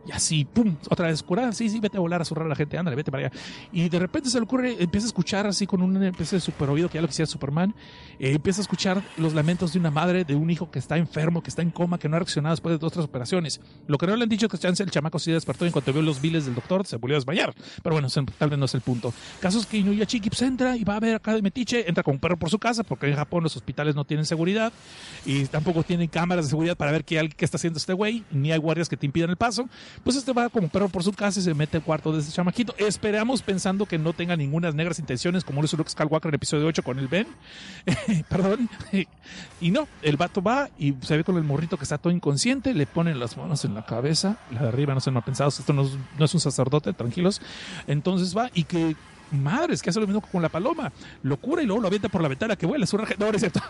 Y 0.07 0.13
así, 0.13 0.45
pum, 0.45 0.77
otra 0.89 1.09
vez 1.09 1.23
curada, 1.23 1.53
sí, 1.53 1.69
sí, 1.69 1.81
vete 1.81 1.99
a 1.99 2.01
volar 2.01 2.23
a 2.23 2.25
zurrar 2.25 2.47
a 2.47 2.49
la 2.49 2.57
gente, 2.57 2.79
ándale, 2.79 2.97
vete 2.97 3.11
para 3.11 3.27
allá. 3.27 3.37
Y 3.73 3.89
de 3.89 3.99
repente 3.99 4.31
se 4.31 4.39
le 4.39 4.45
ocurre, 4.45 4.77
empieza 4.83 5.07
a 5.07 5.09
escuchar 5.09 5.47
así 5.47 5.67
con 5.67 5.83
un 5.83 6.03
especie 6.03 6.37
de 6.37 6.41
super 6.41 6.69
oído 6.71 6.89
que 6.89 6.95
ya 6.95 7.03
lo 7.03 7.09
que 7.09 7.13
hacía 7.13 7.27
Superman, 7.27 7.75
eh, 8.19 8.33
empieza 8.33 8.61
a 8.61 8.63
escuchar 8.63 9.03
los 9.17 9.35
lamentos 9.35 9.73
de 9.73 9.79
una 9.79 9.91
madre, 9.91 10.25
de 10.25 10.35
un 10.35 10.51
hijo 10.51 10.71
que 10.71 10.79
está 10.79 10.97
enfermo, 10.97 11.43
que 11.43 11.51
está 11.51 11.63
en 11.63 11.71
coma, 11.71 11.99
que 11.99 12.09
no 12.09 12.17
ha 12.17 12.19
reaccionado 12.21 12.55
después 12.55 12.75
de 12.75 12.79
dos 12.79 12.93
tres 12.93 13.05
operaciones. 13.05 13.61
Lo 13.87 13.99
que 13.99 14.07
no 14.07 14.17
le 14.17 14.23
han 14.23 14.29
dicho 14.29 14.47
es 14.47 14.53
que 14.53 14.59
chance 14.59 14.83
el 14.83 14.91
chamaco 14.91 15.19
sí 15.19 15.33
despertó 15.33 15.65
y 15.65 15.69
en 15.69 15.73
cuanto 15.73 15.93
vio 15.93 16.03
los 16.03 16.21
biles 16.21 16.47
del 16.47 16.55
doctor 16.55 16.87
se 16.87 16.97
volvió 16.97 17.17
a 17.17 17.19
desmayar. 17.19 17.55
Pero 17.83 17.95
bueno, 17.95 18.09
tal 18.39 18.51
vez 18.51 18.59
no 18.59 18.65
es 18.65 18.75
el 18.75 18.81
punto. 18.81 19.13
Casos 19.41 19.67
que 19.67 19.79
Inuya 19.79 20.07
Chiqui 20.07 20.31
pues, 20.31 20.43
entra 20.43 20.77
y 20.77 20.85
va 20.85 20.97
a 20.97 21.01
ver 21.01 21.17
acá 21.17 21.35
de 21.35 21.43
Metiche, 21.43 21.89
entra 21.89 22.03
con 22.03 22.15
un 22.15 22.21
perro 22.21 22.39
por 22.39 22.51
su 22.51 22.59
casa, 22.59 22.83
porque 22.83 23.09
en 23.09 23.17
Japón 23.17 23.43
los 23.43 23.57
hospitales 23.57 23.95
no 23.95 24.05
tienen 24.05 24.27
seguridad 24.27 24.73
y 25.25 25.45
tampoco 25.47 25.83
tienen 25.83 26.09
cámaras 26.09 26.47
de 26.47 26.51
seguridad 26.51 26.77
para 26.77 26.93
ver 26.93 27.05
qué, 27.05 27.29
qué 27.37 27.45
está 27.45 27.57
haciendo 27.57 27.79
este 27.79 27.93
güey, 27.93 28.25
ni 28.31 28.53
hay 28.53 28.59
guardias 28.59 28.89
que 28.89 28.97
te 28.97 29.07
impidan 29.07 29.31
el 29.31 29.37
paso. 29.37 29.69
Pues 30.05 30.17
este 30.17 30.33
va 30.33 30.49
como 30.49 30.69
perro 30.69 30.89
por 30.89 31.03
su 31.03 31.13
casa 31.13 31.41
y 31.41 31.43
se 31.43 31.55
mete 31.55 31.77
al 31.77 31.83
cuarto 31.83 32.13
de 32.13 32.21
ese 32.21 32.33
chamaquito. 32.33 32.75
Esperamos 32.79 33.43
pensando 33.43 33.87
que 33.87 33.99
no 33.99 34.13
tenga 34.13 34.37
ninguna 34.37 34.71
negras 34.73 34.99
intenciones, 34.99 35.45
como 35.45 35.61
lo 35.61 35.67
hizo 35.67 35.77
Luke 35.77 35.91
Skywalker 35.91 36.29
en 36.29 36.35
el 36.35 36.37
episodio 36.37 36.67
8 36.67 36.83
con 36.83 36.99
el 36.99 37.09
Ben. 37.09 37.27
Perdón. 38.29 38.69
y 39.61 39.71
no, 39.71 39.89
el 40.03 40.17
vato 40.17 40.43
va 40.43 40.71
y 40.79 40.95
se 41.03 41.17
ve 41.17 41.25
con 41.25 41.37
el 41.37 41.45
morrito 41.45 41.77
que 41.77 41.85
está 41.85 41.99
todo 41.99 42.13
inconsciente, 42.13 42.75
le 42.75 42.87
ponen 42.87 43.19
las 43.19 43.37
manos 43.37 43.65
en 43.65 43.75
la 43.75 43.85
cabeza, 43.85 44.39
la 44.51 44.63
de 44.63 44.69
arriba 44.69 44.95
no 44.95 45.01
se 45.01 45.11
mal 45.11 45.23
pensados, 45.23 45.59
esto 45.61 45.73
no 45.73 45.91
no 46.19 46.25
es 46.25 46.35
un 46.35 46.41
sacerdote, 46.41 46.93
tranquilos. 46.93 47.41
Entonces 47.87 48.37
va 48.37 48.51
y 48.55 48.65
que 48.65 48.97
madres, 49.33 49.83
que 49.83 49.91
hace 49.91 50.01
lo 50.01 50.07
mismo 50.07 50.21
con 50.21 50.43
la 50.43 50.49
paloma. 50.49 50.93
Locura 51.23 51.63
y 51.63 51.67
luego 51.67 51.83
lo 51.83 51.89
avienta 51.89 52.09
por 52.09 52.23
la 52.23 52.29
ventana 52.29 52.57
que 52.57 52.67
vuela. 52.67 52.87
Su 52.87 52.97
no, 52.97 53.05
no 53.19 53.29
es 53.29 53.41
cierto. 53.41 53.61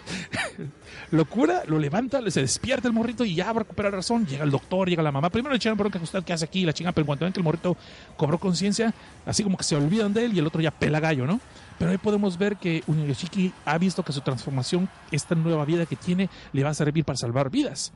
Locura, 1.10 1.62
lo 1.66 1.78
levanta, 1.78 2.20
se 2.30 2.40
despierta 2.40 2.88
el 2.88 2.94
morrito 2.94 3.24
y 3.24 3.34
ya 3.34 3.46
va 3.46 3.60
a 3.60 3.62
recuperar 3.62 3.92
razón. 3.92 4.26
Llega 4.26 4.44
el 4.44 4.50
doctor, 4.50 4.88
llega 4.88 5.02
la 5.02 5.12
mamá. 5.12 5.30
Primero 5.30 5.52
le 5.52 5.56
echaron 5.56 5.78
bronca 5.78 5.98
a 5.98 6.02
usted 6.02 6.22
qué 6.24 6.32
hace 6.32 6.44
aquí, 6.44 6.64
la 6.64 6.72
chinga, 6.72 6.92
pero 6.92 7.02
en 7.02 7.06
cuanto 7.06 7.24
ven 7.24 7.32
que 7.32 7.40
el 7.40 7.44
morrito 7.44 7.76
cobró 8.16 8.38
conciencia, 8.38 8.94
así 9.26 9.42
como 9.42 9.56
que 9.56 9.64
se 9.64 9.76
olvidan 9.76 10.12
de 10.12 10.24
él 10.24 10.34
y 10.34 10.38
el 10.38 10.46
otro 10.46 10.60
ya 10.60 10.70
pela 10.70 11.00
gallo, 11.00 11.26
¿no? 11.26 11.40
Pero 11.78 11.90
ahí 11.92 11.98
podemos 11.98 12.36
ver 12.36 12.56
que 12.56 12.82
Unioshiki 12.86 13.52
ha 13.64 13.78
visto 13.78 14.02
que 14.02 14.12
su 14.12 14.20
transformación, 14.20 14.88
esta 15.10 15.34
nueva 15.34 15.64
vida 15.64 15.86
que 15.86 15.96
tiene, 15.96 16.28
le 16.52 16.62
va 16.62 16.70
a 16.70 16.74
servir 16.74 17.04
para 17.04 17.16
salvar 17.16 17.50
vidas. 17.50 17.92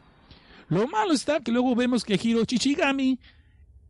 Lo 0.68 0.88
malo 0.88 1.12
está 1.12 1.40
que 1.40 1.52
luego 1.52 1.74
vemos 1.74 2.04
que 2.04 2.18
Hiro 2.20 2.44
Chichigami 2.46 3.20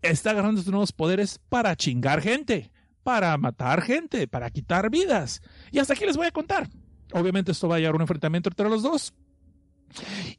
está 0.03 0.31
agarrando 0.31 0.61
sus 0.61 0.71
nuevos 0.71 0.91
poderes 0.91 1.39
para 1.49 1.77
chingar 1.77 2.21
gente 2.21 2.73
para 3.05 3.37
matar 3.37 3.83
gente, 3.83 4.27
para 4.27 4.51
quitar 4.51 4.91
vidas. 4.91 5.41
Y 5.71 5.79
hasta 5.79 5.93
aquí 5.93 6.05
les 6.05 6.17
voy 6.17 6.27
a 6.27 6.33
contar. 6.33 6.69
Obviamente 7.13 7.53
esto 7.53 7.69
va 7.69 7.77
a 7.77 7.79
llevar 7.79 7.95
un 7.95 8.01
enfrentamiento 8.01 8.49
entre 8.49 8.69
los 8.69 8.83
dos. 8.83 9.15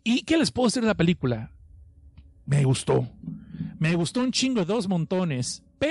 ¿Y 0.04 0.24
qué 0.24 0.36
les 0.38 0.52
puedo 0.52 0.68
decir 0.68 0.82
de 0.82 0.90
la 0.90 0.96
película? 0.96 1.52
Me 2.46 2.66
gustó. 2.66 3.08
Me 3.80 3.96
gustó 3.96 4.20
un 4.20 4.32
chingo 4.32 4.60
de 4.60 4.66
dos 4.66 4.90
montones. 4.90 5.64
Pero... 5.80 5.90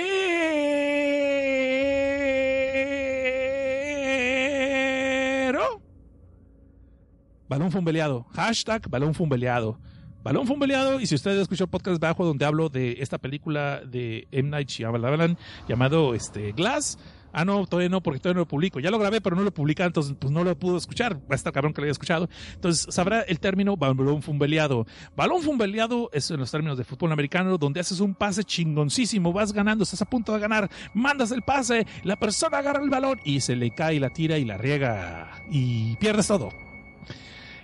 Balón 7.47 7.71
fumbeleado. 7.71 8.25
Hashtag 8.33 8.89
balón 8.89 9.13
fumbeleado. 9.15 9.79
Balón 10.25 10.47
Fumbeleado, 10.47 10.99
y 10.99 11.05
si 11.05 11.13
ustedes 11.13 11.39
escuchado 11.39 11.65
el 11.65 11.69
podcast 11.69 12.01
bajo 12.01 12.25
donde 12.25 12.45
hablo 12.45 12.67
de 12.67 12.97
esta 12.99 13.19
película 13.19 13.81
de 13.85 14.27
M. 14.31 14.49
Night 14.49 14.69
Shyamalan 14.69 15.37
llamado 15.69 16.15
este, 16.15 16.51
Glass, 16.53 16.97
Ah, 17.31 17.45
no, 17.45 17.67
todavía 17.67 17.89
no, 17.89 18.01
porque 18.01 18.19
todavía 18.19 18.35
no 18.35 18.39
lo 18.39 18.47
publico. 18.47 18.79
Ya 18.79 18.89
lo 18.89 18.97
grabé, 18.97 19.19
pero 19.21 19.35
no 19.35 19.43
lo 19.43 19.53
publica, 19.53 19.83
entonces 19.83 20.15
pues 20.17 20.31
no 20.31 20.43
lo 20.43 20.57
pudo 20.57 20.77
escuchar. 20.77 21.17
Va 21.17 21.33
a 21.33 21.35
estar 21.35 21.51
cabrón 21.51 21.73
que 21.73 21.81
lo 21.81 21.85
haya 21.85 21.91
escuchado. 21.91 22.29
Entonces 22.53 22.87
sabrá 22.91 23.21
el 23.21 23.39
término 23.39 23.75
balón 23.75 24.23
fumbeleado. 24.23 24.87
Balón 25.17 25.43
fumbeleado 25.43 26.09
es 26.13 26.31
en 26.31 26.39
los 26.39 26.49
términos 26.49 26.77
de 26.77 26.85
fútbol 26.85 27.11
americano, 27.11 27.57
donde 27.57 27.81
haces 27.81 27.99
un 27.99 28.15
pase 28.15 28.45
chingoncísimo, 28.45 29.33
vas 29.33 29.51
ganando, 29.51 29.83
estás 29.83 30.01
a 30.01 30.05
punto 30.05 30.33
de 30.33 30.39
ganar, 30.39 30.71
mandas 30.93 31.29
el 31.31 31.41
pase, 31.41 31.85
la 32.03 32.15
persona 32.15 32.59
agarra 32.59 32.81
el 32.81 32.89
balón 32.89 33.19
y 33.25 33.41
se 33.41 33.57
le 33.57 33.69
cae, 33.71 33.99
la 33.99 34.11
tira 34.11 34.37
y 34.37 34.45
la 34.45 34.57
riega 34.57 35.43
y 35.51 35.97
pierdes 35.97 36.27
todo. 36.27 36.49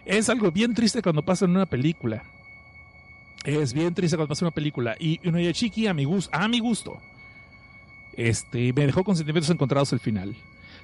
Es 0.06 0.30
algo 0.30 0.52
bien 0.52 0.76
triste 0.76 1.02
cuando 1.02 1.24
pasa 1.24 1.46
en 1.46 1.52
una 1.52 1.66
película. 1.66 2.24
Es 3.44 3.74
bien 3.74 3.94
triste 3.94 4.16
cuando 4.18 4.30
pasa 4.30 4.46
una 4.46 4.52
película. 4.52 4.96
Y 5.00 5.20
Chiqui, 5.54 5.88
a 5.88 5.94
mi, 5.94 6.06
gusto, 6.06 6.30
a 6.34 6.48
mi 6.48 6.60
gusto, 6.60 7.00
este, 8.14 8.72
me 8.74 8.86
dejó 8.86 9.04
con 9.04 9.16
sentimientos 9.16 9.50
encontrados 9.50 9.94
el 9.94 10.00
final 10.00 10.36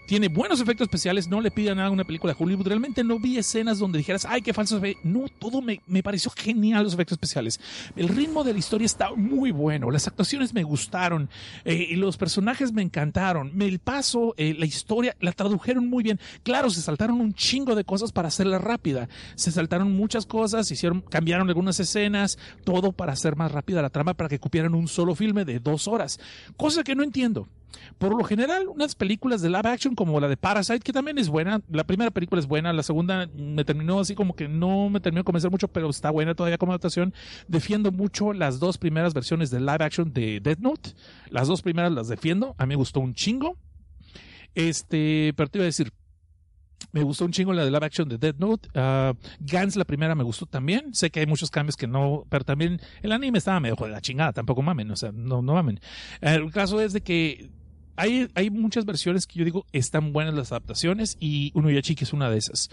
tiene 0.08 0.30
buenos 0.30 0.62
efectos 0.62 0.86
especiales, 0.86 1.28
no 1.28 1.42
le 1.42 1.52
pidan 1.52 1.78
nada 1.78 1.90
a 1.90 1.92
una 1.92 2.06
película 2.06 2.34
de 2.34 2.42
Hollywood. 2.42 2.66
Realmente 2.66 3.04
no 3.04 3.20
vi 3.20 3.38
escenas 3.38 3.78
donde 3.78 3.98
dijeras, 3.98 4.26
ay, 4.26 4.42
qué 4.42 4.54
falso 4.54 4.80
ve. 4.80 4.98
No, 5.04 5.26
todo 5.28 5.62
me, 5.62 5.82
me, 5.86 6.02
pareció 6.02 6.32
genial 6.32 6.84
los 6.84 6.94
efectos 6.94 7.16
especiales. 7.16 7.60
El 7.96 8.08
ritmo 8.08 8.46
de 8.46 8.54
la 8.54 8.60
historia 8.60 8.86
está 8.86 9.14
muy 9.14 9.52
bueno, 9.52 9.92
las 9.92 10.08
actuaciones 10.08 10.54
me 10.54 10.64
gustaron, 10.64 11.30
eh, 11.66 11.96
los 11.98 12.16
personajes 12.16 12.72
me 12.72 12.82
encantaron. 12.82 13.62
El 13.62 13.80
paso, 13.80 14.34
eh, 14.38 14.56
la 14.58 14.66
historia, 14.66 15.16
la 15.20 15.34
tradujeron 15.34 15.90
muy 15.90 16.04
bien. 16.04 16.20
Claro, 16.44 16.70
se 16.70 16.82
saltaron 16.82 17.20
un 17.20 17.34
chingo 17.34 17.76
de 17.76 17.84
cosas 17.84 18.14
para 18.14 18.30
hacerla 18.30 18.60
rápida. 18.60 19.10
Se 19.36 19.52
saltaron 19.52 19.92
muchas 19.92 20.26
cosas, 20.26 20.72
hicieron, 20.72 21.02
cambiaron 21.02 21.50
algunas 21.50 21.82
escenas, 21.82 22.40
todo 22.64 22.94
para 22.94 23.12
hacer 23.12 23.36
más 23.36 23.52
rápida 23.52 23.82
la 23.82 23.90
trama, 23.90 24.14
para 24.14 24.30
que 24.30 24.40
cupieran 24.40 24.74
un 24.74 24.88
solo 24.88 25.16
filme 25.16 25.44
de 25.44 25.60
dos 25.60 25.90
horas. 25.90 26.18
Cosa 26.56 26.86
que 26.86 26.96
no 26.96 27.04
entiendo. 27.04 27.50
Por 27.98 28.16
lo 28.16 28.24
general, 28.24 28.68
unas 28.68 28.96
películas 28.96 29.42
de 29.42 29.50
live 29.50 29.70
action 29.70 29.96
como 29.96 30.20
la 30.20 30.28
de 30.28 30.38
Parasite, 30.38 30.80
que 30.80 30.94
también 30.94 31.18
es 31.18 31.30
buena, 31.30 31.62
la 31.70 31.86
primera 31.86 32.12
película 32.12 32.40
es 32.40 32.48
buena, 32.48 32.72
la 32.74 32.84
segunda 32.84 33.28
me 33.36 33.64
terminó 33.66 34.00
así 34.00 34.16
como 34.16 34.36
que 34.36 34.48
no 34.48 34.90
me 34.90 35.00
terminó 35.00 35.22
de 35.22 35.26
convencer 35.26 35.52
mucho, 35.52 35.68
pero 35.68 35.90
está 35.90 36.10
buena 36.12 36.36
todavía 36.36 36.58
como 36.58 36.72
adaptación. 36.72 37.14
Defiendo 37.48 37.92
mucho 37.92 38.34
las 38.34 38.60
dos 38.60 38.78
primeras 38.78 39.14
versiones 39.14 39.50
de 39.52 39.60
live 39.60 39.84
action 39.84 40.14
de 40.14 40.40
Death 40.40 40.60
Note. 40.60 40.92
Las 41.30 41.48
dos 41.48 41.62
primeras 41.62 41.92
las 41.92 42.08
defiendo, 42.08 42.56
a 42.58 42.66
mí 42.66 42.70
me 42.70 42.76
gustó 42.76 43.00
un 43.00 43.14
chingo. 43.14 43.58
Este, 44.56 45.34
pero 45.36 45.50
te 45.50 45.60
iba 45.60 45.64
a 45.64 45.68
decir, 45.68 45.92
me 46.92 47.04
gustó 47.04 47.26
un 47.26 47.32
chingo 47.32 47.54
la 47.54 47.66
de 47.66 47.72
live 47.72 47.86
action 47.86 48.08
de 48.08 48.18
Death 48.18 48.38
Note. 48.38 48.70
Uh, 48.70 49.16
Gans, 49.40 49.76
la 49.76 49.86
primera, 49.86 50.16
me 50.16 50.24
gustó 50.24 50.46
también. 50.46 50.94
Sé 50.94 51.10
que 51.10 51.20
hay 51.20 51.26
muchos 51.26 51.52
cambios 51.52 51.76
que 51.76 51.88
no, 51.88 52.26
pero 52.30 52.44
también 52.44 52.80
el 53.02 53.12
anime 53.12 53.38
estaba 53.38 53.60
medio 53.60 53.76
de 53.76 53.90
la 53.90 54.02
chingada, 54.02 54.34
tampoco 54.34 54.62
mamen, 54.62 54.92
o 54.92 54.96
sea, 54.96 55.12
no, 55.12 55.42
no 55.42 55.54
mamen. 55.54 55.80
El 56.22 56.52
caso 56.52 56.82
es 56.82 56.94
de 56.94 57.02
que 57.02 57.50
hay, 57.98 58.30
hay 58.36 58.50
muchas 58.50 58.86
versiones 58.86 59.26
que 59.26 59.40
yo 59.40 59.46
digo 59.46 59.66
están 59.74 60.14
buenas 60.14 60.34
las 60.34 60.52
adaptaciones 60.52 61.18
y 61.20 61.52
Unuyachiki 61.56 62.04
es 62.04 62.14
una 62.14 62.30
de 62.30 62.38
esas. 62.38 62.70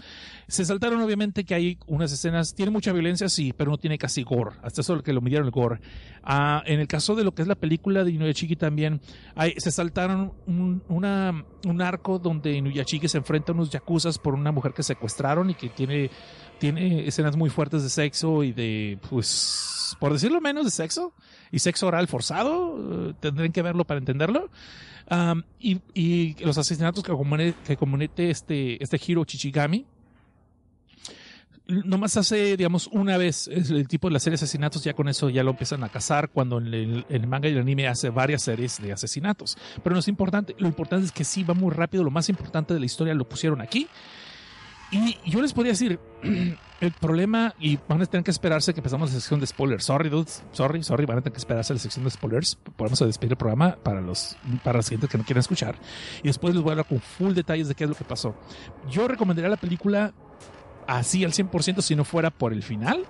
Se 0.47 0.63
saltaron 0.63 1.01
obviamente 1.01 1.43
que 1.43 1.55
hay 1.55 1.77
unas 1.87 2.11
escenas, 2.11 2.53
tiene 2.53 2.71
mucha 2.71 2.93
violencia, 2.93 3.27
sí, 3.27 3.51
pero 3.51 3.71
no 3.71 3.77
tiene 3.77 3.97
casi 3.97 4.23
gore. 4.23 4.51
Hasta 4.61 4.81
eso 4.81 5.01
que 5.01 5.13
lo 5.13 5.21
midieron 5.21 5.47
el 5.47 5.51
gore. 5.51 5.81
Ah, 6.23 6.63
en 6.65 6.79
el 6.79 6.87
caso 6.87 7.15
de 7.15 7.23
lo 7.23 7.33
que 7.33 7.41
es 7.41 7.47
la 7.47 7.55
película 7.55 8.03
de 8.03 8.11
Inuyachiki 8.11 8.55
también, 8.55 9.01
hay, 9.35 9.53
se 9.57 9.71
saltaron 9.71 10.33
un, 10.45 10.83
un 10.87 11.81
arco 11.81 12.19
donde 12.19 12.53
Inuyachiki 12.53 13.07
se 13.07 13.17
enfrenta 13.17 13.51
a 13.51 13.55
unos 13.55 13.71
yakuzas 13.71 14.19
por 14.19 14.35
una 14.35 14.51
mujer 14.51 14.73
que 14.73 14.83
secuestraron 14.83 15.49
y 15.49 15.55
que 15.55 15.69
tiene, 15.69 16.11
tiene 16.59 17.07
escenas 17.07 17.35
muy 17.35 17.49
fuertes 17.49 17.83
de 17.83 17.89
sexo 17.89 18.43
y 18.43 18.53
de, 18.53 18.99
pues, 19.09 19.84
por 19.99 20.13
decirlo 20.13 20.41
menos, 20.41 20.65
de 20.65 20.71
sexo 20.71 21.13
y 21.51 21.59
sexo 21.59 21.87
oral 21.87 22.07
forzado. 22.07 23.09
eh, 23.09 23.13
tendrán 23.19 23.51
que 23.51 23.61
verlo 23.61 23.85
para 23.85 23.99
entenderlo. 23.99 24.49
Y, 25.59 25.81
y 25.93 26.35
los 26.43 26.57
asesinatos 26.57 27.03
que 27.03 27.11
comete, 27.11 27.55
que 27.65 27.77
comete 27.77 28.29
este, 28.31 28.81
este 28.83 28.99
Hiro 29.05 29.23
Chichigami. 29.23 29.85
Nomás 31.67 32.15
hace, 32.15 32.57
digamos, 32.57 32.87
una 32.91 33.17
vez 33.17 33.47
el 33.47 33.87
tipo 33.87 34.07
de 34.07 34.13
la 34.13 34.19
serie 34.19 34.37
de 34.37 34.43
asesinatos, 34.43 34.83
ya 34.83 34.93
con 34.93 35.09
eso 35.09 35.29
ya 35.31 35.43
lo 35.43 35.49
empiezan 35.51 35.83
a 35.83 35.89
cazar 35.89 36.29
cuando 36.29 36.59
en 36.59 36.67
el, 36.67 37.05
en 37.09 37.21
el 37.21 37.27
manga 37.27 37.49
y 37.49 37.53
el 37.53 37.59
anime 37.59 37.87
hace 37.87 38.11
varias 38.11 38.43
series 38.43 38.79
de 38.79 38.93
asesinatos. 38.93 39.57
Pero 39.83 39.95
no 39.95 39.99
es 39.99 40.07
importante, 40.07 40.55
lo 40.59 40.67
importante 40.67 41.07
es 41.07 41.11
que 41.11 41.23
sí 41.23 41.43
va 41.43 41.55
muy 41.55 41.71
rápido, 41.71 42.03
lo 42.03 42.11
más 42.11 42.29
importante 42.29 42.75
de 42.75 42.79
la 42.79 42.85
historia 42.85 43.15
lo 43.15 43.27
pusieron 43.27 43.61
aquí. 43.61 43.87
Y 44.91 45.17
yo 45.25 45.41
les 45.41 45.53
podría 45.53 45.73
decir, 45.73 45.99
el 46.81 46.91
problema, 46.99 47.53
y 47.59 47.79
van 47.87 48.01
a 48.01 48.05
tener 48.05 48.23
que 48.23 48.31
esperarse 48.31 48.73
que 48.73 48.79
empezamos 48.79 49.09
la 49.09 49.19
sección 49.19 49.39
de 49.39 49.47
spoilers. 49.47 49.85
Sorry, 49.85 50.09
dudes, 50.09 50.43
sorry, 50.51 50.83
sorry, 50.83 51.05
van 51.05 51.17
a 51.17 51.21
tener 51.21 51.33
que 51.33 51.39
esperarse 51.39 51.73
la 51.73 51.79
sección 51.79 52.05
de 52.05 52.11
spoilers. 52.11 52.55
Podemos 52.75 52.99
despedir 52.99 53.33
el 53.33 53.37
programa 53.37 53.77
para 53.81 54.01
los, 54.01 54.37
para 54.63 54.77
los 54.77 54.85
siguientes 54.85 55.09
que 55.09 55.17
no 55.17 55.23
quieran 55.23 55.39
escuchar. 55.39 55.75
Y 56.21 56.27
después 56.27 56.53
les 56.53 56.61
voy 56.61 56.71
a 56.71 56.73
hablar 56.73 56.87
con 56.87 56.99
full 56.99 57.33
detalles 57.33 57.67
de 57.67 57.75
qué 57.75 57.85
es 57.85 57.89
lo 57.89 57.95
que 57.95 58.03
pasó. 58.03 58.35
Yo 58.89 59.07
recomendaría 59.07 59.49
la 59.49 59.57
película 59.57 60.13
así 60.87 61.23
al 61.25 61.31
100% 61.31 61.81
si 61.81 61.95
no 61.95 62.03
fuera 62.03 62.29
por 62.29 62.53
el 62.53 62.63
final. 62.63 63.05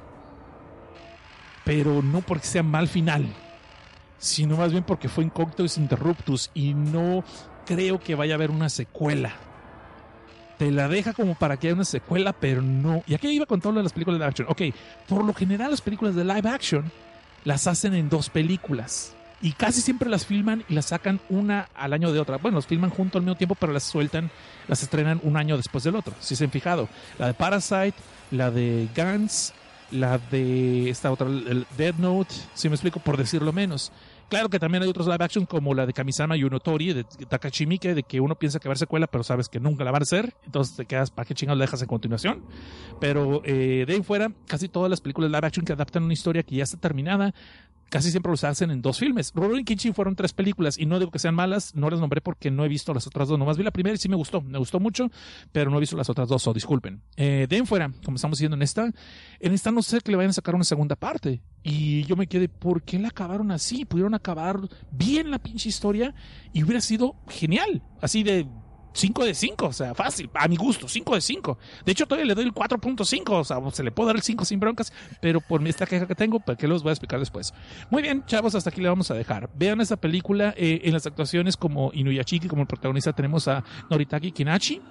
Pero 1.65 2.03
no 2.03 2.21
porque 2.21 2.45
sea 2.45 2.61
mal 2.61 2.87
final, 2.87 3.25
sino 4.19 4.55
más 4.55 4.71
bien 4.71 4.83
porque 4.83 5.09
fue 5.09 5.23
Incognitus 5.23 5.79
Interruptus 5.79 6.51
y 6.53 6.75
no 6.75 7.23
creo 7.65 7.99
que 7.99 8.13
vaya 8.13 8.35
a 8.35 8.37
haber 8.37 8.51
una 8.51 8.69
secuela 8.69 9.33
te 10.57 10.71
la 10.71 10.87
deja 10.87 11.13
como 11.13 11.35
para 11.35 11.57
que 11.57 11.67
haya 11.67 11.75
una 11.75 11.85
secuela, 11.85 12.33
pero 12.33 12.61
no. 12.61 13.03
Y 13.07 13.13
aquí 13.13 13.27
iba 13.29 13.45
con 13.45 13.61
todo 13.61 13.73
lo 13.73 13.79
de 13.79 13.83
las 13.83 13.93
películas 13.93 14.19
de 14.19 14.25
live 14.25 14.29
action. 14.29 14.47
Ok, 14.49 14.61
por 15.07 15.23
lo 15.23 15.33
general 15.33 15.71
las 15.71 15.81
películas 15.81 16.15
de 16.15 16.23
live 16.23 16.49
action 16.49 16.91
las 17.43 17.67
hacen 17.67 17.93
en 17.93 18.09
dos 18.09 18.29
películas. 18.29 19.13
Y 19.41 19.51
casi 19.51 19.81
siempre 19.81 20.09
las 20.09 20.25
filman 20.25 20.63
y 20.69 20.73
las 20.73 20.87
sacan 20.87 21.19
una 21.29 21.69
al 21.75 21.93
año 21.93 22.11
de 22.11 22.19
otra. 22.19 22.37
Bueno, 22.37 22.57
las 22.57 22.67
filman 22.67 22.89
junto 22.89 23.17
al 23.17 23.23
mismo 23.23 23.35
tiempo, 23.35 23.55
pero 23.55 23.73
las 23.73 23.83
sueltan, 23.83 24.31
las 24.67 24.81
estrenan 24.81 25.19
un 25.23 25.37
año 25.37 25.57
después 25.57 25.83
del 25.83 25.95
otro. 25.95 26.13
Si 26.19 26.35
se 26.35 26.45
han 26.45 26.51
fijado. 26.51 26.87
La 27.19 27.27
de 27.27 27.33
Parasite, 27.33 27.93
la 28.31 28.49
de 28.49 28.87
Guns, 28.95 29.53
la 29.91 30.17
de 30.17 30.89
esta 30.89 31.11
otra, 31.11 31.27
Dead 31.77 31.95
Note, 31.95 32.33
si 32.53 32.69
me 32.69 32.75
explico, 32.75 32.99
por 32.99 33.17
decirlo 33.17 33.53
menos. 33.53 33.91
Claro 34.29 34.49
que 34.49 34.59
también 34.59 34.81
hay 34.83 34.89
otros 34.89 35.07
live 35.07 35.23
action 35.23 35.45
como 35.45 35.73
la 35.73 35.85
de 35.85 35.93
Kamisama 35.93 36.35
Yunotori 36.35 36.93
de 36.93 37.03
Takashi 37.03 37.67
Miike, 37.67 37.93
de 37.93 38.03
que 38.03 38.19
uno 38.19 38.35
piensa 38.35 38.59
que 38.59 38.67
va 38.67 38.71
a 38.71 38.73
haber 38.73 38.79
secuela, 38.79 39.07
pero 39.07 39.23
sabes 39.23 39.47
que 39.49 39.59
nunca 39.59 39.83
la 39.83 39.91
van 39.91 40.01
a 40.01 40.03
hacer. 40.03 40.35
Entonces 40.45 40.75
te 40.75 40.85
quedas, 40.85 41.11
¿para 41.11 41.27
qué 41.27 41.35
chingados 41.35 41.59
la 41.59 41.65
dejas 41.65 41.81
en 41.81 41.87
continuación? 41.87 42.43
Pero 42.99 43.41
eh, 43.45 43.85
de 43.85 43.93
ahí 43.93 44.01
fuera, 44.01 44.31
casi 44.47 44.67
todas 44.67 44.89
las 44.89 45.01
películas 45.01 45.29
live 45.29 45.45
action 45.45 45.65
que 45.65 45.73
adaptan 45.73 46.03
una 46.03 46.13
historia 46.13 46.43
que 46.43 46.55
ya 46.55 46.63
está 46.63 46.77
terminada, 46.77 47.33
casi 47.89 48.11
siempre 48.11 48.31
los 48.31 48.43
hacen 48.43 48.71
en 48.71 48.81
dos 48.81 48.99
filmes. 48.99 49.31
Rurouni 49.33 49.63
Kenshin 49.63 49.93
fueron 49.93 50.15
tres 50.15 50.33
películas 50.33 50.77
y 50.77 50.85
no 50.85 50.99
digo 50.99 51.11
que 51.11 51.19
sean 51.19 51.35
malas, 51.35 51.75
no 51.75 51.89
las 51.89 51.99
nombré 51.99 52.21
porque 52.21 52.51
no 52.51 52.65
he 52.65 52.67
visto 52.67 52.93
las 52.93 53.07
otras 53.07 53.27
dos. 53.27 53.39
Nomás 53.39 53.57
vi 53.57 53.63
la 53.63 53.71
primera 53.71 53.95
y 53.95 53.97
sí 53.97 54.09
me 54.09 54.15
gustó, 54.15 54.41
me 54.41 54.57
gustó 54.57 54.79
mucho, 54.79 55.09
pero 55.51 55.69
no 55.69 55.77
he 55.77 55.79
visto 55.79 55.95
las 55.97 56.09
otras 56.09 56.27
dos, 56.27 56.47
o 56.47 56.53
disculpen. 56.53 57.01
Eh, 57.15 57.47
de 57.49 57.55
ahí 57.55 57.65
fuera, 57.65 57.91
como 58.03 58.15
estamos 58.15 58.37
diciendo 58.37 58.55
en 58.55 58.61
esta, 58.61 58.91
en 59.39 59.53
esta 59.53 59.71
no 59.71 59.81
sé 59.81 60.01
que 60.01 60.11
le 60.11 60.17
vayan 60.17 60.31
a 60.31 60.33
sacar 60.33 60.55
una 60.55 60.63
segunda 60.63 60.95
parte. 60.95 61.41
Y 61.63 62.03
yo 62.03 62.15
me 62.15 62.27
quedé, 62.27 62.47
¿por 62.47 62.83
qué 62.83 62.99
la 62.99 63.07
acabaron 63.07 63.51
así? 63.51 63.85
Pudieron 63.85 64.13
acabar 64.13 64.59
bien 64.91 65.31
la 65.31 65.39
pinche 65.39 65.69
historia 65.69 66.13
y 66.53 66.63
hubiera 66.63 66.81
sido 66.81 67.15
genial. 67.27 67.81
Así 68.01 68.23
de 68.23 68.47
5 68.95 69.25
de 69.25 69.33
5, 69.35 69.65
o 69.67 69.73
sea, 69.73 69.93
fácil, 69.93 70.29
a 70.33 70.47
mi 70.47 70.55
gusto, 70.55 70.87
5 70.87 71.15
de 71.15 71.21
5. 71.21 71.57
De 71.85 71.91
hecho, 71.91 72.05
todavía 72.05 72.27
le 72.27 72.33
doy 72.33 72.45
el 72.45 72.53
4.5, 72.53 73.29
o 73.29 73.43
sea, 73.43 73.57
se 73.71 73.83
le 73.83 73.91
puede 73.91 74.07
dar 74.07 74.15
el 74.15 74.21
5 74.21 74.45
sin 74.45 74.59
broncas, 74.59 74.93
pero 75.21 75.41
por 75.41 75.65
esta 75.67 75.85
queja 75.85 76.07
que 76.07 76.15
tengo, 76.15 76.41
que 76.57 76.67
los 76.67 76.81
voy 76.81 76.91
a 76.91 76.93
explicar 76.93 77.19
después. 77.19 77.53
Muy 77.89 78.01
bien, 78.01 78.23
chavos, 78.25 78.55
hasta 78.55 78.69
aquí 78.69 78.81
le 78.81 78.87
vamos 78.87 79.11
a 79.11 79.13
dejar. 79.13 79.49
Vean 79.55 79.81
esta 79.81 79.97
película 79.97 80.53
eh, 80.57 80.81
en 80.83 80.93
las 80.93 81.05
actuaciones 81.05 81.57
como 81.57 81.91
Inuyachiki, 81.93 82.47
como 82.47 82.61
el 82.61 82.67
protagonista 82.67 83.11
tenemos 83.13 83.47
a 83.49 83.63
Noritaki 83.89 84.31
Kinachi, 84.31 84.81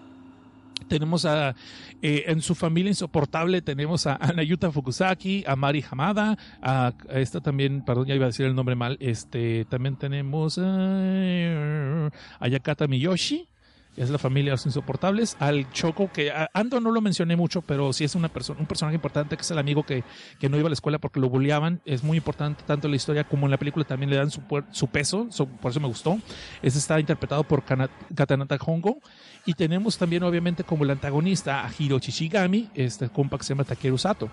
tenemos 0.89 1.25
a 1.25 1.55
eh, 2.03 2.25
en 2.27 2.43
su 2.43 2.55
familia 2.55 2.91
insoportable 2.91 3.63
tenemos 3.63 4.07
a 4.07 4.17
Anayuta 4.17 4.71
Fukusaki, 4.71 5.45
a 5.47 5.57
Mari 5.57 5.83
Hamada, 5.91 6.37
a, 6.61 6.93
esta 7.09 7.41
también, 7.41 7.85
perdón, 7.85 8.07
ya 8.07 8.15
iba 8.15 8.27
a 8.27 8.29
decir 8.29 8.45
el 8.45 8.55
nombre 8.55 8.75
mal, 8.75 8.99
este 9.01 9.65
también 9.65 9.97
tenemos 9.97 10.59
a, 10.59 12.11
a 12.39 12.49
Yakata 12.49 12.87
Miyoshi, 12.87 13.49
es 13.97 14.11
la 14.11 14.19
familia 14.19 14.53
los 14.53 14.67
insoportables, 14.67 15.37
al 15.39 15.71
Choco, 15.73 16.11
que 16.13 16.33
Ando 16.53 16.81
no 16.81 16.91
lo 16.91 17.01
mencioné 17.01 17.37
mucho, 17.37 17.63
pero 17.63 17.93
sí 17.93 18.05
es 18.05 18.15
una 18.15 18.29
persona, 18.29 18.61
un 18.61 18.67
personaje 18.67 18.97
importante, 18.97 19.37
que 19.37 19.43
es 19.43 19.51
el 19.51 19.59
amigo 19.59 19.85
que, 19.85 20.03
que 20.39 20.49
no 20.49 20.57
iba 20.57 20.67
a 20.67 20.71
la 20.71 20.75
escuela 20.75 20.99
porque 20.99 21.21
lo 21.21 21.29
bulleaban, 21.29 21.81
es 21.85 22.03
muy 22.03 22.17
importante 22.19 22.65
tanto 22.67 22.87
en 22.87 22.93
la 22.93 22.97
historia 22.97 23.25
como 23.25 23.47
en 23.47 23.51
la 23.53 23.57
película 23.59 23.85
también 23.85 24.11
le 24.11 24.17
dan 24.17 24.31
su, 24.31 24.43
su 24.73 24.87
peso, 24.89 25.29
so- 25.31 25.47
por 25.47 25.71
eso 25.71 25.81
me 25.81 25.87
gustó. 25.89 26.19
Ese 26.63 26.79
está 26.79 26.99
interpretado 26.99 27.45
por 27.45 27.63
Katanata 27.65 28.57
Hongo, 28.67 28.99
y 29.47 29.55
tenemos 29.55 29.99
también 29.99 30.23
obviamente 30.23 30.65
como 30.65 30.85
el 30.85 30.91
antagonista 30.91 31.65
a 31.67 31.71
Hiro 31.79 31.99
Chichigami, 31.99 32.71
este 32.75 33.09
compa 33.09 33.39
que 33.39 33.45
se 33.45 33.51
llama 33.55 33.65
Takeru 33.65 33.99
Sato. 33.99 34.31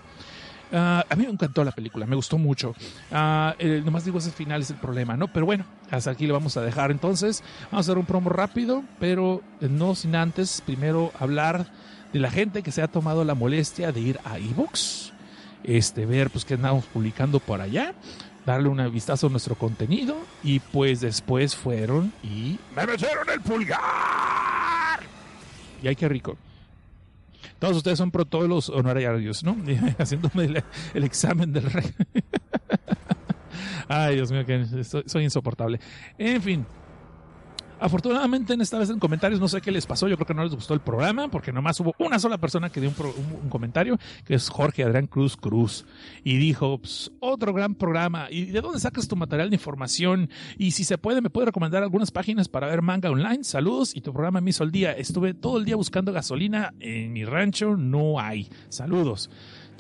Ah, 0.72 1.06
a 1.10 1.16
mí 1.16 1.26
me 1.26 1.32
encantó 1.32 1.64
la 1.64 1.72
película, 1.72 2.06
me 2.06 2.16
gustó 2.16 2.38
mucho. 2.38 2.74
Ah, 3.12 3.56
eh, 3.60 3.82
nomás 3.84 4.06
digo, 4.06 4.20
ese 4.20 4.32
final 4.32 4.62
es 4.62 4.70
el 4.70 4.78
problema, 4.78 5.18
¿no? 5.18 5.28
Pero 5.28 5.46
bueno, 5.46 5.66
hasta 5.90 6.12
aquí 6.12 6.28
lo 6.28 6.34
vamos 6.34 6.56
a 6.58 6.62
dejar 6.62 6.92
entonces. 6.92 7.44
Vamos 7.66 7.88
a 7.88 7.92
hacer 7.92 7.98
un 7.98 8.06
promo 8.06 8.30
rápido, 8.30 8.84
pero 9.00 9.42
eh, 9.60 9.68
no 9.70 9.96
sin 9.96 10.16
antes 10.16 10.62
primero 10.66 11.12
hablar 11.20 11.68
de 12.14 12.20
la 12.20 12.32
gente 12.32 12.64
que 12.64 12.72
se 12.72 12.82
ha 12.82 12.88
tomado 12.88 13.24
la 13.24 13.36
molestia 13.36 13.92
de 13.92 14.00
ir 14.00 14.20
a 14.24 14.40
iVoox, 14.40 15.12
este, 15.64 16.06
ver 16.06 16.30
pues 16.30 16.46
que 16.46 16.56
andamos 16.56 16.86
publicando 16.86 17.40
por 17.40 17.62
allá, 17.62 17.94
darle 18.46 18.70
un 18.70 18.92
vistazo 18.92 19.28
a 19.28 19.30
nuestro 19.30 19.56
contenido 19.56 20.18
y 20.44 20.60
pues 20.60 21.02
después 21.02 21.56
fueron 21.56 22.12
y 22.24 22.58
me 22.76 22.86
metieron 22.86 23.30
el 23.30 23.42
pulgar. 23.42 25.00
Y 25.82 25.88
ay, 25.88 25.96
qué 25.96 26.08
rico. 26.08 26.38
Todos 27.62 27.78
ustedes 27.78 28.00
son 28.00 28.10
pro 28.10 28.26
todos 28.26 28.50
los 28.50 28.70
honorarios, 28.70 29.44
¿no? 29.44 29.56
Haciéndome 30.00 30.46
el, 30.96 31.04
examen 31.04 31.54
del 31.54 31.72
rey. 31.72 31.94
Ay, 33.88 34.16
Dios 34.16 34.32
mío, 34.32 34.44
que 34.48 34.66
soy 34.84 35.24
insoportable. 35.24 35.80
En 36.18 36.42
fin. 36.42 36.66
Afortunadamente, 37.82 38.54
en 38.54 38.62
esta 38.62 38.78
vez 38.78 38.92
en 38.92 39.00
comentarios, 39.00 39.40
no 39.40 39.48
sé 39.48 39.60
qué 39.60 39.72
les 39.72 39.88
pasó. 39.88 40.08
Yo 40.08 40.16
creo 40.16 40.28
que 40.28 40.36
no 40.36 40.44
les 40.44 40.54
gustó 40.54 40.76
el 40.76 40.82
programa, 40.82 41.30
porque 41.30 41.52
nomás 41.52 41.80
hubo 41.80 41.96
una 41.98 42.20
sola 42.20 42.38
persona 42.38 42.70
que 42.70 42.80
dio 42.80 42.92
un, 42.92 43.50
comentario, 43.50 43.98
que 44.24 44.36
es 44.36 44.50
Jorge 44.50 44.84
Adrián 44.84 45.08
Cruz 45.08 45.36
Cruz. 45.36 45.86
Y 46.24 46.38
dijo: 46.38 46.78
"Ps, 46.78 47.12
Otro 47.20 47.54
gran 47.54 47.74
programa. 47.74 48.28
¿Y 48.30 48.46
de 48.46 48.62
dónde 48.62 48.80
sacas 48.80 49.08
tu 49.08 49.16
material 49.16 49.50
de 49.50 49.56
información? 49.56 50.30
Y 50.60 50.72
si 50.72 50.84
se 50.84 51.00
puede, 51.00 51.22
me 51.22 51.32
puede 51.32 51.48
recomendar 51.48 51.82
algunas 51.82 52.12
páginas 52.12 52.48
para 52.48 52.68
ver 52.68 52.84
manga 52.84 53.10
online. 53.10 53.44
Saludos. 53.44 53.96
Y 53.96 54.02
tu 54.02 54.14
programa 54.14 54.42
me 54.42 54.52
hizo 54.52 54.64
el 54.64 54.72
día. 54.72 54.92
Estuve 54.92 55.34
todo 55.34 55.58
el 55.58 55.66
día 55.66 55.76
buscando 55.76 56.14
gasolina 56.14 56.76
en 56.80 57.12
mi 57.12 57.26
rancho. 57.26 57.76
No 57.78 58.20
hay. 58.20 58.48
Saludos. 58.70 59.32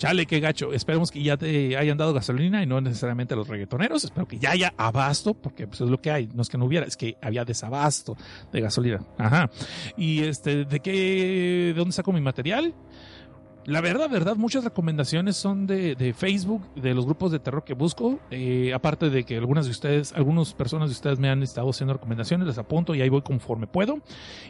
Chale, 0.01 0.25
qué 0.25 0.39
gacho. 0.39 0.73
Esperemos 0.73 1.11
que 1.11 1.21
ya 1.21 1.37
te 1.37 1.77
hayan 1.77 1.95
dado 1.95 2.11
gasolina 2.11 2.63
y 2.63 2.65
no 2.65 2.81
necesariamente 2.81 3.35
a 3.35 3.37
los 3.37 3.47
reggaetoneros. 3.47 4.03
Espero 4.03 4.27
que 4.27 4.39
ya 4.39 4.49
haya 4.49 4.73
abasto, 4.75 5.35
porque 5.35 5.67
pues, 5.67 5.79
es 5.79 5.89
lo 5.89 6.01
que 6.01 6.09
hay. 6.09 6.27
No 6.33 6.41
es 6.41 6.49
que 6.49 6.57
no 6.57 6.65
hubiera, 6.65 6.87
es 6.87 6.97
que 6.97 7.17
había 7.21 7.45
desabasto 7.45 8.17
de 8.51 8.61
gasolina. 8.61 9.05
Ajá. 9.19 9.51
Y 9.95 10.23
este, 10.23 10.65
¿de 10.65 10.79
qué, 10.79 10.91
de 10.91 11.73
dónde 11.75 11.91
saco 11.93 12.11
mi 12.11 12.19
material? 12.19 12.73
La 13.65 13.79
verdad, 13.79 14.09
verdad, 14.09 14.37
muchas 14.37 14.63
recomendaciones 14.63 15.37
son 15.37 15.67
de, 15.67 15.93
de 15.93 16.13
Facebook, 16.15 16.73
de 16.73 16.95
los 16.95 17.05
grupos 17.05 17.31
de 17.31 17.37
terror 17.37 17.63
que 17.63 17.75
busco. 17.75 18.19
Eh, 18.31 18.73
aparte 18.73 19.11
de 19.11 19.23
que 19.23 19.37
algunas 19.37 19.65
de 19.65 19.71
ustedes, 19.71 20.13
algunas 20.13 20.55
personas 20.55 20.89
de 20.89 20.93
ustedes 20.93 21.19
me 21.19 21.29
han 21.29 21.43
estado 21.43 21.69
haciendo 21.69 21.93
recomendaciones, 21.93 22.47
les 22.47 22.57
apunto 22.57 22.95
y 22.95 23.01
ahí 23.01 23.09
voy 23.09 23.21
conforme 23.21 23.67
puedo. 23.67 23.99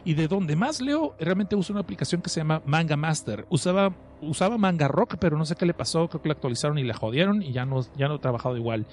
Y 0.06 0.14
de 0.14 0.28
donde 0.28 0.56
más 0.56 0.80
leo, 0.80 1.14
realmente 1.20 1.54
uso 1.56 1.74
una 1.74 1.80
aplicación 1.80 2.22
que 2.22 2.30
se 2.30 2.40
llama 2.40 2.62
Manga 2.64 2.96
Master. 2.96 3.44
Usaba, 3.50 3.94
usaba 4.22 4.56
Manga 4.56 4.88
Rock, 4.88 5.16
pero 5.20 5.36
no 5.36 5.44
sé 5.44 5.56
qué 5.56 5.66
le 5.66 5.74
pasó, 5.74 6.08
creo 6.08 6.22
que 6.22 6.28
la 6.30 6.34
actualizaron 6.34 6.78
y 6.78 6.84
la 6.84 6.94
jodieron 6.94 7.42
y 7.42 7.52
ya 7.52 7.66
no, 7.66 7.82
ya 7.98 8.08
no 8.08 8.14
he 8.14 8.18
trabajado 8.18 8.56
igual. 8.56 8.86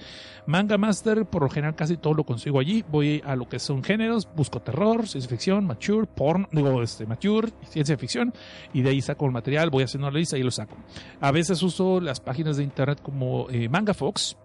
Manga 0.46 0.78
Master, 0.78 1.26
por 1.28 1.44
lo 1.44 1.50
general 1.50 1.76
casi 1.76 1.96
todo 1.96 2.14
lo 2.14 2.26
consigo 2.26 2.60
allí. 2.60 2.84
Voy 2.92 3.22
a 3.26 3.38
lo 3.38 3.48
que 3.48 3.60
son 3.60 3.84
géneros, 3.84 4.28
busco 4.36 4.62
terror, 4.62 5.08
ciencia 5.08 5.30
ficción, 5.30 5.66
mature, 5.66 6.08
porn, 6.08 6.46
digo, 6.52 6.82
este, 6.84 7.06
mature, 7.06 7.54
ciencia 7.70 7.98
ficción, 7.98 8.34
y 8.74 8.82
de 8.82 8.90
ahí 8.90 9.02
saco 9.02 9.26
el 9.26 9.32
material, 9.32 9.70
voy 9.70 9.84
haciendo 9.84 10.09
la 10.12 10.20
lista 10.20 10.38
y 10.38 10.44
lo 10.44 10.52
saco. 10.52 10.76
A 11.22 11.32
veces 11.32 11.62
uso 11.64 12.00
las 12.00 12.20
páginas 12.20 12.58
de 12.58 12.64
internet 12.64 13.00
como 13.02 13.48
eh, 13.50 13.70
Manga 13.70 13.94
Fox 13.94 14.38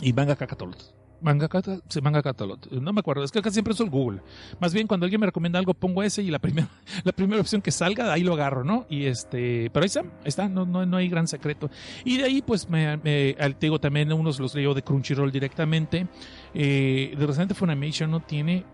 y 0.00 0.12
Manga 0.12 0.36
Kakatolut. 0.36 0.76
Manga, 1.22 1.48
Cata- 1.48 1.80
sí, 1.86 2.00
manga 2.00 2.22
Catalog. 2.22 2.58
No 2.72 2.94
me 2.94 3.00
acuerdo, 3.00 3.22
es 3.22 3.30
que 3.30 3.42
casi 3.42 3.52
siempre 3.52 3.74
uso 3.74 3.84
el 3.84 3.90
Google. 3.90 4.22
Más 4.58 4.72
bien, 4.72 4.86
cuando 4.86 5.04
alguien 5.04 5.20
me 5.20 5.26
recomienda 5.26 5.58
algo, 5.58 5.74
pongo 5.74 6.02
ese 6.02 6.22
y 6.22 6.30
la 6.30 6.38
primera, 6.38 6.66
la 7.04 7.12
primera 7.12 7.42
opción 7.42 7.60
que 7.60 7.70
salga, 7.70 8.10
ahí 8.10 8.22
lo 8.22 8.32
agarro, 8.32 8.64
¿no? 8.64 8.86
Y 8.88 9.04
este, 9.04 9.68
pero 9.70 9.82
ahí 9.84 9.88
está, 9.88 10.00
ahí 10.00 10.06
está, 10.24 10.48
no, 10.48 10.64
no, 10.64 10.86
no 10.86 10.96
hay 10.96 11.10
gran 11.10 11.28
secreto. 11.28 11.68
Y 12.06 12.16
de 12.16 12.24
ahí, 12.24 12.40
pues, 12.40 12.70
me, 12.70 12.96
me 12.96 13.36
digo, 13.60 13.78
también 13.78 14.10
unos 14.14 14.40
los 14.40 14.54
leo 14.54 14.72
de 14.72 14.80
Crunchyroll 14.82 15.30
directamente. 15.30 16.06
Eh, 16.54 17.14
de 17.18 17.26
reciente 17.26 17.52
Funimation 17.54 18.10
no 18.10 18.20
tiene, 18.20 18.64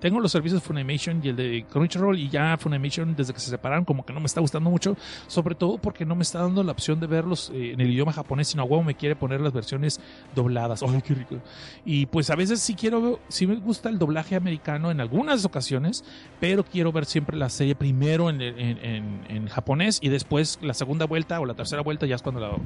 tengo 0.00 0.20
los 0.20 0.32
servicios 0.32 0.60
de 0.62 0.66
Funimation 0.66 1.20
y 1.24 1.28
el 1.28 1.36
de 1.36 1.64
Crunchyroll 1.70 2.18
y 2.18 2.28
ya 2.28 2.56
Funimation 2.58 3.14
desde 3.16 3.32
que 3.32 3.40
se 3.40 3.50
separaron 3.50 3.84
como 3.84 4.04
que 4.04 4.12
no 4.12 4.20
me 4.20 4.26
está 4.26 4.40
gustando 4.40 4.70
mucho, 4.70 4.96
sobre 5.26 5.54
todo 5.54 5.78
porque 5.78 6.04
no 6.04 6.14
me 6.14 6.22
está 6.22 6.40
dando 6.40 6.62
la 6.62 6.72
opción 6.72 7.00
de 7.00 7.06
verlos 7.06 7.50
eh, 7.54 7.72
en 7.72 7.80
el 7.80 7.90
idioma 7.90 8.12
japonés, 8.12 8.48
sino 8.48 8.62
a 8.62 8.66
huevo 8.66 8.82
me 8.82 8.94
quiere 8.94 9.16
poner 9.16 9.40
las 9.40 9.52
versiones 9.52 10.00
dobladas. 10.34 10.82
¡Ay, 10.86 11.02
qué 11.02 11.14
rico! 11.14 11.36
Y 11.84 12.06
pues 12.06 12.30
a 12.30 12.36
veces 12.36 12.60
sí 12.60 12.74
quiero, 12.74 13.20
sí 13.28 13.46
me 13.46 13.56
gusta 13.56 13.88
el 13.88 13.98
doblaje 13.98 14.36
americano 14.36 14.90
en 14.90 15.00
algunas 15.00 15.44
ocasiones, 15.44 16.04
pero 16.40 16.64
quiero 16.64 16.92
ver 16.92 17.04
siempre 17.06 17.36
la 17.36 17.48
serie 17.48 17.74
primero 17.74 18.30
en, 18.30 18.40
en, 18.40 19.48
japonés 19.48 19.98
y 20.02 20.08
después 20.08 20.58
la 20.62 20.74
segunda 20.74 21.06
vuelta 21.06 21.40
o 21.40 21.46
la 21.46 21.54
tercera 21.54 21.82
vuelta 21.82 22.06
ya 22.06 22.16
es 22.16 22.22
cuando 22.22 22.40
la, 22.40 22.56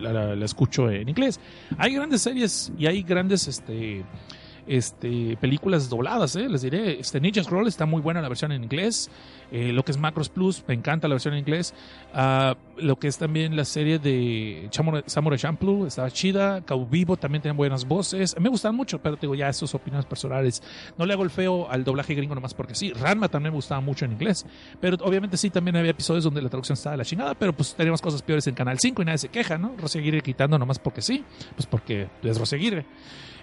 la- 0.00 0.12
la- 0.12 0.36
la 0.36 0.44
escucho 0.44 0.90
en 0.90 1.08
inglés. 1.08 1.40
Hay 1.78 1.94
grandes 1.94 2.22
series 2.22 2.72
y 2.78 2.86
hay 2.86 3.02
grandes 3.02 3.48
este, 3.48 4.04
este, 4.66 5.36
películas 5.40 5.88
dobladas, 5.88 6.36
¿eh? 6.36 6.48
les 6.48 6.62
diré. 6.62 7.00
Este, 7.00 7.20
Ninja 7.20 7.42
Scroll 7.42 7.68
está 7.68 7.86
muy 7.86 8.00
buena 8.00 8.20
la 8.20 8.28
versión 8.28 8.52
en 8.52 8.64
inglés. 8.64 9.10
Eh, 9.52 9.72
lo 9.72 9.84
que 9.84 9.92
es 9.92 9.98
Macros 9.98 10.28
Plus, 10.28 10.64
me 10.66 10.74
encanta 10.74 11.06
la 11.08 11.14
versión 11.14 11.34
en 11.34 11.40
inglés. 11.40 11.74
Ah, 12.12 12.56
lo 12.78 12.98
que 12.98 13.08
es 13.08 13.16
también 13.18 13.56
la 13.56 13.64
serie 13.64 13.98
de 13.98 14.68
Samurai, 15.06 15.38
Champloo, 15.38 15.86
estaba 15.86 16.10
chida. 16.10 16.62
Vivo 16.90 17.16
también 17.16 17.42
tiene 17.42 17.56
buenas 17.56 17.86
voces. 17.86 18.36
Me 18.40 18.48
gustan 18.48 18.74
mucho, 18.74 19.00
pero 19.00 19.16
te 19.16 19.22
digo, 19.22 19.34
ya 19.34 19.48
esas 19.48 19.74
opiniones 19.74 20.06
personales. 20.06 20.62
No 20.98 21.06
le 21.06 21.12
hago 21.12 21.22
el 21.22 21.30
feo 21.30 21.70
al 21.70 21.84
doblaje 21.84 22.14
gringo 22.14 22.34
nomás 22.34 22.54
porque 22.54 22.74
sí. 22.74 22.92
Ranma 22.92 23.28
también 23.28 23.52
me 23.52 23.56
gustaba 23.56 23.80
mucho 23.80 24.04
en 24.04 24.12
inglés. 24.12 24.46
Pero 24.80 24.96
obviamente 25.02 25.36
sí, 25.36 25.50
también 25.50 25.76
había 25.76 25.92
episodios 25.92 26.24
donde 26.24 26.42
la 26.42 26.48
traducción 26.48 26.74
estaba 26.74 26.92
de 26.92 26.98
la 26.98 27.04
chingada, 27.04 27.34
pero 27.34 27.52
pues 27.52 27.74
teníamos 27.74 28.02
cosas 28.02 28.22
peores 28.22 28.46
en 28.46 28.54
Canal 28.54 28.78
5 28.78 29.02
y 29.02 29.04
nadie 29.04 29.18
se 29.18 29.28
queja, 29.28 29.58
¿no? 29.58 29.74
Rosy 29.78 29.98
Aguirre 29.98 30.22
quitando 30.22 30.58
nomás 30.58 30.78
porque 30.78 31.02
sí. 31.02 31.24
Pues 31.54 31.66
porque 31.66 32.08
es 32.22 32.38
Rosy 32.38 32.56
Aguirre. 32.56 32.86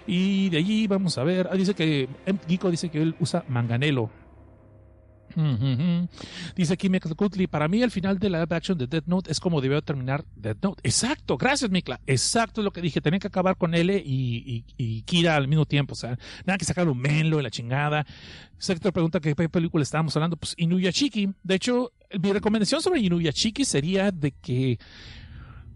Y 0.06 0.50
de 0.50 0.58
allí 0.58 0.86
vamos 0.86 1.16
a 1.18 1.24
ver. 1.24 1.48
Ah, 1.50 1.56
dice 1.56 1.74
que 1.74 2.08
M. 2.26 2.38
Geeko 2.46 2.70
dice 2.70 2.90
que 2.90 3.00
él 3.02 3.14
usa 3.20 3.44
manganelo. 3.48 4.10
Dice 6.54 6.74
aquí 6.74 6.88
Kutli, 7.16 7.46
para 7.48 7.66
mí 7.66 7.82
el 7.82 7.90
final 7.90 8.18
de 8.18 8.30
la 8.30 8.40
live 8.44 8.54
action 8.54 8.78
de 8.78 8.86
Death 8.86 9.06
Note 9.06 9.32
es 9.32 9.40
como 9.40 9.60
debió 9.60 9.82
terminar 9.82 10.24
Death 10.36 10.58
Note. 10.62 10.80
Exacto, 10.84 11.36
gracias 11.36 11.70
Mikla. 11.70 12.00
Exacto 12.06 12.60
es 12.60 12.64
lo 12.64 12.72
que 12.72 12.80
dije. 12.80 13.00
Tenía 13.00 13.18
que 13.18 13.26
acabar 13.26 13.56
con 13.56 13.74
L 13.74 14.00
y, 14.04 15.02
Kira 15.04 15.34
al 15.36 15.48
mismo 15.48 15.66
tiempo. 15.66 15.94
O 15.94 15.96
sea, 15.96 16.16
nada 16.46 16.58
que 16.58 16.64
sacar 16.64 16.88
un 16.88 16.98
menlo 16.98 17.40
y 17.40 17.42
la 17.42 17.50
chingada. 17.50 18.06
Sector 18.58 18.92
pregunta 18.92 19.18
qué 19.20 19.34
pe- 19.34 19.48
película 19.48 19.82
estábamos 19.82 20.14
hablando. 20.16 20.36
Pues 20.36 20.54
Inuyashiki. 20.56 21.30
De 21.42 21.54
hecho, 21.56 21.92
mi 22.20 22.32
recomendación 22.32 22.80
sobre 22.80 23.00
Inuyashiki 23.00 23.64
sería 23.64 24.12
de 24.12 24.32
que 24.32 24.78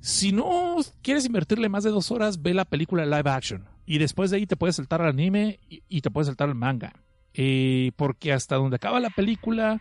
si 0.01 0.31
no 0.31 0.77
quieres 1.03 1.27
invertirle 1.27 1.69
más 1.69 1.83
de 1.83 1.91
dos 1.91 2.13
horas, 2.13 2.41
ve 2.41 2.55
la 2.55 2.65
película 2.65 3.05
live 3.05 3.29
action. 3.31 3.65
Y 3.91 3.97
después 3.97 4.31
de 4.31 4.37
ahí 4.37 4.47
te 4.47 4.55
puedes 4.55 4.77
saltar 4.77 5.01
al 5.01 5.09
anime 5.09 5.61
y, 5.67 6.03
te 6.03 6.11
puedes 6.11 6.27
saltar 6.27 6.51
al 6.51 6.55
manga. 6.55 6.93
Porque 7.97 8.35
hasta 8.35 8.57
donde 8.57 8.77
acaba 8.77 9.01
la 9.01 9.09
película. 9.09 9.81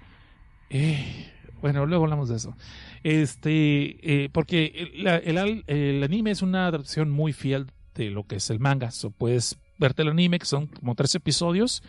eh, 0.69 1.33
bueno, 1.61 1.85
luego 1.85 2.05
hablamos 2.05 2.29
de 2.29 2.37
eso. 2.37 2.55
Este, 3.03 4.23
eh, 4.23 4.29
porque 4.31 4.91
el, 4.95 5.61
el 5.67 6.03
anime 6.03 6.31
es 6.31 6.41
una 6.41 6.67
adaptación 6.67 7.11
muy 7.11 7.33
fiel 7.33 7.67
de 7.95 8.09
lo 8.09 8.23
que 8.23 8.37
es 8.37 8.49
el 8.49 8.61
manga. 8.61 8.91
So, 8.91 9.11
puedes 9.11 9.59
verte 9.77 10.03
el 10.03 10.07
anime, 10.07 10.39
que 10.39 10.45
son 10.45 10.67
como 10.67 10.95
tres 10.95 11.13
episodios, 11.15 11.83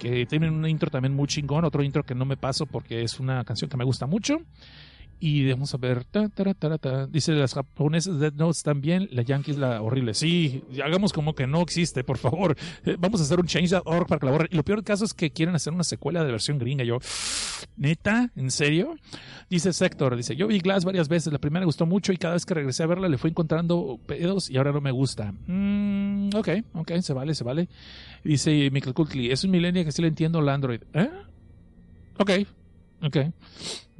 que 0.00 0.26
tienen 0.26 0.52
un 0.52 0.66
intro 0.66 0.90
también 0.90 1.14
muy 1.14 1.28
chingón. 1.28 1.64
Otro 1.64 1.84
intro 1.84 2.02
que 2.02 2.16
no 2.16 2.24
me 2.24 2.36
paso 2.36 2.66
porque 2.66 3.04
es 3.04 3.20
una 3.20 3.44
canción 3.44 3.70
que 3.70 3.76
me 3.76 3.84
gusta 3.84 4.06
mucho. 4.06 4.42
Y 5.22 5.48
vamos 5.50 5.74
a 5.74 5.76
ver. 5.76 6.06
Dice 7.10 7.32
las 7.32 7.52
japonesas 7.52 8.18
Dead 8.18 8.32
Notes 8.32 8.62
también. 8.62 9.06
La 9.12 9.20
Yankees 9.20 9.58
la 9.58 9.82
horrible. 9.82 10.14
Sí, 10.14 10.64
hagamos 10.82 11.12
como 11.12 11.34
que 11.34 11.46
no 11.46 11.60
existe, 11.60 12.02
por 12.04 12.16
favor. 12.16 12.56
Eh, 12.86 12.96
Vamos 12.98 13.20
a 13.20 13.24
hacer 13.24 13.38
un 13.38 13.46
change.org 13.46 14.06
para 14.06 14.18
que 14.18 14.26
la 14.26 14.32
borren. 14.32 14.48
Y 14.50 14.56
lo 14.56 14.64
peor 14.64 14.78
del 14.78 14.84
caso 14.84 15.04
es 15.04 15.12
que 15.12 15.30
quieren 15.30 15.54
hacer 15.54 15.74
una 15.74 15.84
secuela 15.84 16.24
de 16.24 16.32
versión 16.32 16.58
gringa. 16.58 16.84
Yo, 16.84 16.98
¿neta? 17.76 18.30
¿En 18.34 18.50
serio? 18.50 18.96
Dice 19.50 19.74
Sector, 19.74 20.16
dice, 20.16 20.36
yo 20.36 20.46
vi 20.46 20.58
Glass 20.60 20.84
varias 20.84 21.08
veces, 21.08 21.32
la 21.32 21.38
primera 21.38 21.60
me 21.60 21.66
gustó 21.66 21.84
mucho 21.84 22.12
y 22.12 22.16
cada 22.16 22.34
vez 22.34 22.46
que 22.46 22.54
regresé 22.54 22.84
a 22.84 22.86
verla 22.86 23.08
le 23.08 23.18
fui 23.18 23.30
encontrando 23.30 23.98
pedos 24.06 24.48
y 24.48 24.56
ahora 24.56 24.72
no 24.72 24.80
me 24.80 24.90
gusta. 24.92 25.32
Mm, 25.46 26.30
ok, 26.34 26.48
ok, 26.74 26.92
se 27.00 27.12
vale, 27.12 27.34
se 27.34 27.44
vale. 27.44 27.68
Dice 28.24 28.70
Michael 28.70 28.94
Cultley, 28.94 29.30
es 29.30 29.44
un 29.44 29.50
millennial 29.50 29.84
que 29.84 29.92
sí 29.92 30.00
le 30.00 30.08
entiendo 30.08 30.38
al 30.38 30.48
Android. 30.48 30.80
¿Eh? 30.94 31.10
Ok, 32.18 32.30
ok. 33.02 33.16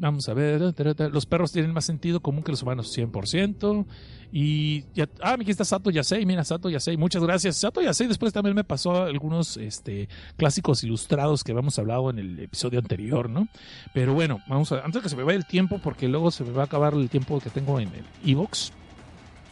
Vamos 0.00 0.30
a 0.30 0.34
ver. 0.34 0.72
ta. 0.72 1.10
Los 1.10 1.26
perros 1.26 1.52
tienen 1.52 1.74
más 1.74 1.84
sentido 1.84 2.20
común 2.20 2.42
que 2.42 2.50
los 2.50 2.62
humanos, 2.62 2.96
100%. 2.96 3.84
Y 4.32 4.84
ah, 5.20 5.36
aquí 5.38 5.50
está 5.50 5.62
Sato 5.66 5.90
Yasei. 5.90 6.24
Mira, 6.24 6.42
Sato 6.42 6.70
Yasei. 6.70 6.96
Muchas 6.96 7.22
gracias. 7.22 7.56
Sato 7.56 7.82
Yasei 7.82 8.06
después 8.08 8.32
también 8.32 8.56
me 8.56 8.64
pasó 8.64 9.02
algunos 9.02 9.58
este, 9.58 10.08
clásicos 10.38 10.82
ilustrados 10.84 11.44
que 11.44 11.52
habíamos 11.52 11.78
hablado 11.78 12.08
en 12.08 12.18
el 12.18 12.40
episodio 12.40 12.78
anterior, 12.78 13.28
¿no? 13.28 13.46
Pero 13.92 14.14
bueno, 14.14 14.40
vamos 14.48 14.72
a, 14.72 14.78
antes 14.78 14.94
de 14.94 15.00
que 15.02 15.08
se 15.10 15.16
me 15.16 15.22
vaya 15.22 15.36
el 15.36 15.46
tiempo, 15.46 15.78
porque 15.82 16.08
luego 16.08 16.30
se 16.30 16.44
me 16.44 16.52
va 16.52 16.62
a 16.62 16.64
acabar 16.64 16.94
el 16.94 17.10
tiempo 17.10 17.38
que 17.38 17.50
tengo 17.50 17.78
en 17.78 17.88
el 17.88 18.04
Evox. 18.24 18.72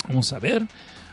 Vamos 0.09 0.33
a 0.33 0.39
ver. 0.39 0.67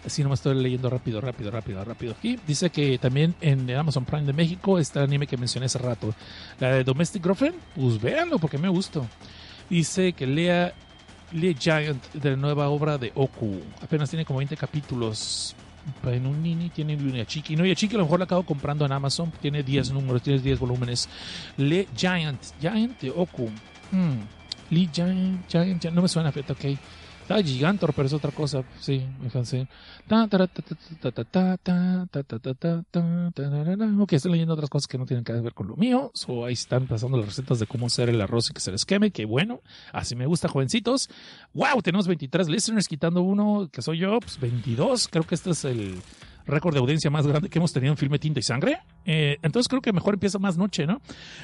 Así 0.06 0.22
no 0.22 0.30
me 0.30 0.36
estoy 0.36 0.56
leyendo 0.56 0.90
rápido, 0.90 1.19
rápido, 1.19 1.49
rápido, 1.49 1.84
rápido 1.84 2.14
aquí. 2.18 2.38
Dice 2.45 2.69
que 2.69 2.98
también 2.99 3.34
en 3.41 3.69
Amazon 3.72 4.06
Prime 4.06 4.26
de 4.26 4.34
México 4.34 4.77
está 4.77 4.99
el 4.99 5.07
anime 5.07 5.26
que 5.26 5.38
mencioné 5.38 5.65
hace 5.65 5.80
rato. 5.80 6.14
La 6.60 6.73
de 6.73 6.84
Domestic 6.84 7.23
Girlfriend, 7.23 7.56
pues 7.76 7.99
véanlo 7.99 8.38
porque 8.38 8.57
me 8.57 8.69
gustó. 8.69 9.07
Dice 9.69 10.14
que 10.14 10.27
lea 10.27 10.73
Lee 11.32 11.56
Giant 11.60 12.14
de 12.14 12.32
la 12.32 12.36
nueva 12.36 12.69
obra 12.69 12.98
de 12.98 13.11
Oku. 13.15 13.60
Apenas 13.82 14.10
tiene 14.10 14.26
como 14.26 14.38
20 14.38 14.56
capítulos. 14.56 15.56
En 16.03 16.26
un 16.26 16.41
nini 16.41 16.69
tiene 16.69 16.94
Inuyachiki. 16.94 17.53
Inuyachiki 17.53 17.95
a 17.95 17.98
lo 17.99 18.06
mejor 18.06 18.19
la 18.19 18.26
acabo 18.26 18.44
comprando 18.44 18.86
en 18.86 18.91
Amazon. 18.91 19.32
Tiene 19.41 19.64
10 19.64 19.91
números, 19.91 20.22
tiene 20.22 20.40
10 20.40 20.60
volúmenes. 20.60 21.10
Lee 21.57 21.88
Giant, 21.95 22.41
Giant 22.61 22.99
de 22.99 23.10
Oku. 23.11 23.49
Hmm. 23.91 24.19
Lee 24.69 24.90
Giant, 24.91 25.48
Giant, 25.49 25.82
Giant, 25.82 25.95
no 25.95 26.02
me 26.02 26.07
suena, 26.07 26.32
fíjate, 26.32 26.53
ok. 26.53 26.80
Ah, 27.27 27.41
Gigantor, 27.41 27.93
pero 27.93 28.07
es 28.07 28.14
otra 28.14 28.31
cosa. 28.31 28.64
Sí, 28.80 29.06
fíjense. 29.23 29.68
Ok, 33.99 34.14
estoy 34.14 34.31
leyendo 34.31 34.53
otras 34.53 34.69
cosas 34.69 34.88
que 34.88 34.97
no 34.97 35.06
tienen 35.06 35.23
que 35.23 35.34
ver 35.34 35.53
con 35.53 35.68
lo 35.68 35.76
mío. 35.76 36.11
So, 36.14 36.45
ahí 36.45 36.53
están 36.53 36.85
pasando 36.85 37.18
las 37.18 37.27
recetas 37.27 37.60
de 37.60 37.65
cómo 37.65 37.88
hacer 37.88 38.10
el 38.10 38.22
arroz 38.22 38.49
y 38.52 38.53
que 38.53 38.61
se 38.61 38.72
les 38.72 38.85
queme. 38.85 39.11
qué 39.11 39.26
bueno, 39.26 39.61
así 39.91 40.15
me 40.15 40.27
gusta, 40.27 40.47
jovencitos. 40.47 41.10
¡Wow! 41.53 41.81
Tenemos 41.81 42.07
23 42.07 42.47
listeners, 42.47 42.88
quitando 42.88 43.22
uno 43.22 43.69
que 43.72 43.81
soy 43.81 43.97
yo, 43.99 44.19
pues 44.19 44.39
22. 44.39 45.07
Creo 45.07 45.23
que 45.23 45.35
este 45.35 45.49
es 45.52 45.65
el 45.65 45.95
récord 46.45 46.73
de 46.73 46.80
audiencia 46.80 47.10
más 47.10 47.26
grande 47.26 47.49
que 47.49 47.57
hemos 47.57 47.73
tenido 47.73 47.93
en 47.93 47.97
Filme 47.97 48.19
Tinta 48.19 48.39
y 48.39 48.43
Sangre. 48.43 48.80
Eh, 49.06 49.38
entonces 49.41 49.68
creo 49.68 49.82
que 49.82 49.94
mejor 49.94 50.15
empieza 50.15 50.40
más 50.40 50.57
noche, 50.57 50.86
¿no? 50.86 51.02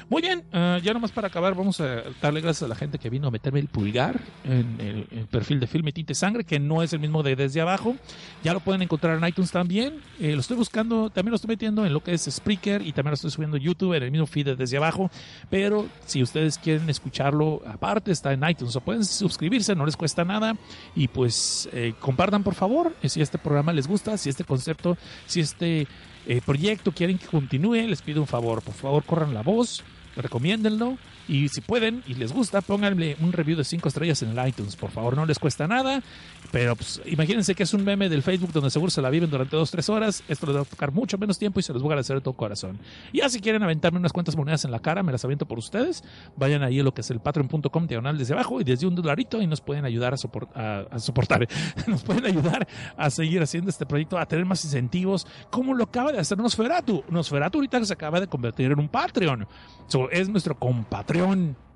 Muy 0.08 0.22
bien, 0.22 0.44
ah, 0.52 0.78
ya 0.82 0.92
nomás 0.92 1.12
para 1.12 1.28
acabar, 1.28 1.54
vamos 1.54 1.80
a 1.80 2.02
darle 2.20 2.40
gracias 2.40 2.64
a 2.64 2.68
la 2.68 2.74
gente 2.74 2.98
que 2.98 3.08
vino 3.10 3.28
a 3.28 3.30
meterme 3.30 3.60
el 3.60 3.68
pulgar 3.68 4.20
en 4.44 4.80
el, 4.80 5.26
perfil 5.26 5.60
de 5.60 5.66
Filme 5.66 5.92
Tinta 5.92 6.12
y 6.12 6.14
Sangre, 6.14 6.44
que 6.44 6.58
no 6.58 6.82
es 6.82 6.92
el 6.92 7.00
mismo 7.00 7.22
de 7.22 7.36
desde 7.36 7.60
abajo. 7.60 7.96
Ya 8.42 8.52
lo 8.52 8.60
pueden 8.60 8.82
encontrar 8.82 9.16
en 9.16 9.26
iTunes 9.26 9.50
también. 9.50 10.00
Eh, 10.20 10.32
lo 10.34 10.40
estoy 10.40 10.56
buscando, 10.56 11.10
también 11.10 11.30
lo 11.30 11.36
estoy 11.36 11.48
metiendo 11.48 11.86
en 11.86 11.92
lo 11.92 12.02
que 12.02 12.12
es 12.12 12.22
Spreaker 12.22 12.82
y 12.82 12.92
también 12.92 13.12
lo 13.12 13.14
estoy 13.14 13.30
subiendo 13.30 13.56
a 13.56 13.60
YouTube 13.60 13.94
en 13.94 14.02
el 14.02 14.10
mismo 14.10 14.26
feed 14.26 14.46
de 14.46 14.56
desde 14.56 14.76
abajo. 14.76 15.10
Pero 15.50 15.86
si 16.06 16.22
ustedes 16.22 16.58
quieren 16.58 16.88
escucharlo 16.90 17.62
aparte, 17.66 18.10
está 18.12 18.32
en 18.32 18.48
iTunes 18.48 18.74
o 18.76 18.80
pueden 18.80 19.04
suscribirse, 19.04 19.74
no 19.74 19.86
les 19.86 19.96
cuesta 19.96 20.24
nada. 20.24 20.56
Y 20.94 21.08
pues 21.08 21.68
eh, 21.72 21.94
compartan 22.00 22.42
por 22.42 22.54
favor 22.54 22.94
eh, 23.02 23.08
si 23.08 23.20
este 23.20 23.38
programa 23.38 23.72
les 23.72 23.86
gusta, 23.86 24.16
si 24.16 24.28
este 24.28 24.44
concepto, 24.44 24.96
si 25.26 25.40
este 25.40 25.86
eh, 26.26 26.40
proyecto 26.44 26.92
quieren 26.92 27.18
que 27.18 27.26
continúe, 27.26 27.86
les 27.88 28.02
pido 28.02 28.20
un 28.20 28.26
favor. 28.26 28.62
Por 28.62 28.74
favor, 28.74 29.04
corran 29.04 29.34
la 29.34 29.42
voz, 29.42 29.82
recomiéndenlo. 30.16 30.98
Y 31.32 31.48
si 31.48 31.62
pueden 31.62 32.02
y 32.06 32.12
les 32.14 32.30
gusta, 32.30 32.60
pónganle 32.60 33.16
un 33.20 33.32
review 33.32 33.56
de 33.56 33.64
5 33.64 33.88
estrellas 33.88 34.22
en 34.22 34.38
el 34.38 34.48
iTunes. 34.48 34.76
Por 34.76 34.90
favor, 34.90 35.16
no 35.16 35.24
les 35.24 35.38
cuesta 35.38 35.66
nada. 35.66 36.02
Pero 36.50 36.76
pues, 36.76 37.00
imagínense 37.06 37.54
que 37.54 37.62
es 37.62 37.72
un 37.72 37.84
meme 37.84 38.10
del 38.10 38.22
Facebook 38.22 38.52
donde 38.52 38.68
seguro 38.68 38.90
se 38.90 39.00
la 39.00 39.08
viven 39.08 39.30
durante 39.30 39.56
2-3 39.56 39.88
horas. 39.88 40.22
Esto 40.28 40.46
les 40.46 40.56
va 40.56 40.60
a 40.60 40.64
tocar 40.64 40.92
mucho 40.92 41.16
menos 41.16 41.38
tiempo 41.38 41.58
y 41.58 41.62
se 41.62 41.72
los 41.72 41.80
voy 41.80 41.88
a 41.90 41.92
agradecer 41.94 42.16
de 42.16 42.20
todo 42.22 42.34
corazón. 42.34 42.78
Ya 43.14 43.30
si 43.30 43.40
quieren 43.40 43.62
aventarme 43.62 43.98
unas 43.98 44.12
cuantas 44.12 44.36
monedas 44.36 44.64
en 44.66 44.72
la 44.72 44.80
cara, 44.80 45.02
me 45.02 45.10
las 45.10 45.24
aviento 45.24 45.46
por 45.46 45.58
ustedes. 45.58 46.04
Vayan 46.36 46.62
ahí 46.62 46.80
a 46.80 46.82
lo 46.82 46.92
que 46.92 47.00
es 47.00 47.10
el 47.10 47.20
patreon.com 47.20 47.86
diagonal 47.86 48.18
desde 48.18 48.34
abajo 48.34 48.60
y 48.60 48.64
desde 48.64 48.86
un 48.86 48.94
dolarito 48.94 49.40
y 49.40 49.46
nos 49.46 49.62
pueden 49.62 49.86
ayudar 49.86 50.12
a, 50.12 50.16
sopor- 50.18 50.48
a- 50.54 50.84
a 50.94 50.98
soportar. 50.98 51.48
nos 51.86 52.02
pueden 52.02 52.26
ayudar 52.26 52.68
a 52.98 53.08
seguir 53.08 53.40
haciendo 53.40 53.70
este 53.70 53.86
proyecto, 53.86 54.18
a 54.18 54.26
tener 54.26 54.44
más 54.44 54.62
incentivos, 54.66 55.26
como 55.50 55.72
lo 55.72 55.84
acaba 55.84 56.12
de 56.12 56.18
hacer 56.18 56.36
Nosferatu. 56.36 57.04
Nosferatu 57.08 57.56
ahorita 57.56 57.82
se 57.86 57.94
acaba 57.94 58.20
de 58.20 58.26
convertir 58.26 58.70
en 58.70 58.78
un 58.78 58.88
Patreon. 58.88 59.46
So, 59.88 60.10
es 60.10 60.28
nuestro 60.28 60.54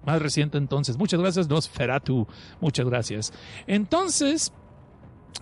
más 0.05 0.23
reciente 0.23 0.59
entonces. 0.59 0.97
Muchas 0.97 1.21
gracias, 1.21 1.49
Nosferatu. 1.49 2.27
Muchas 2.61 2.87
gracias. 2.87 3.33
Entonces, 3.67 4.53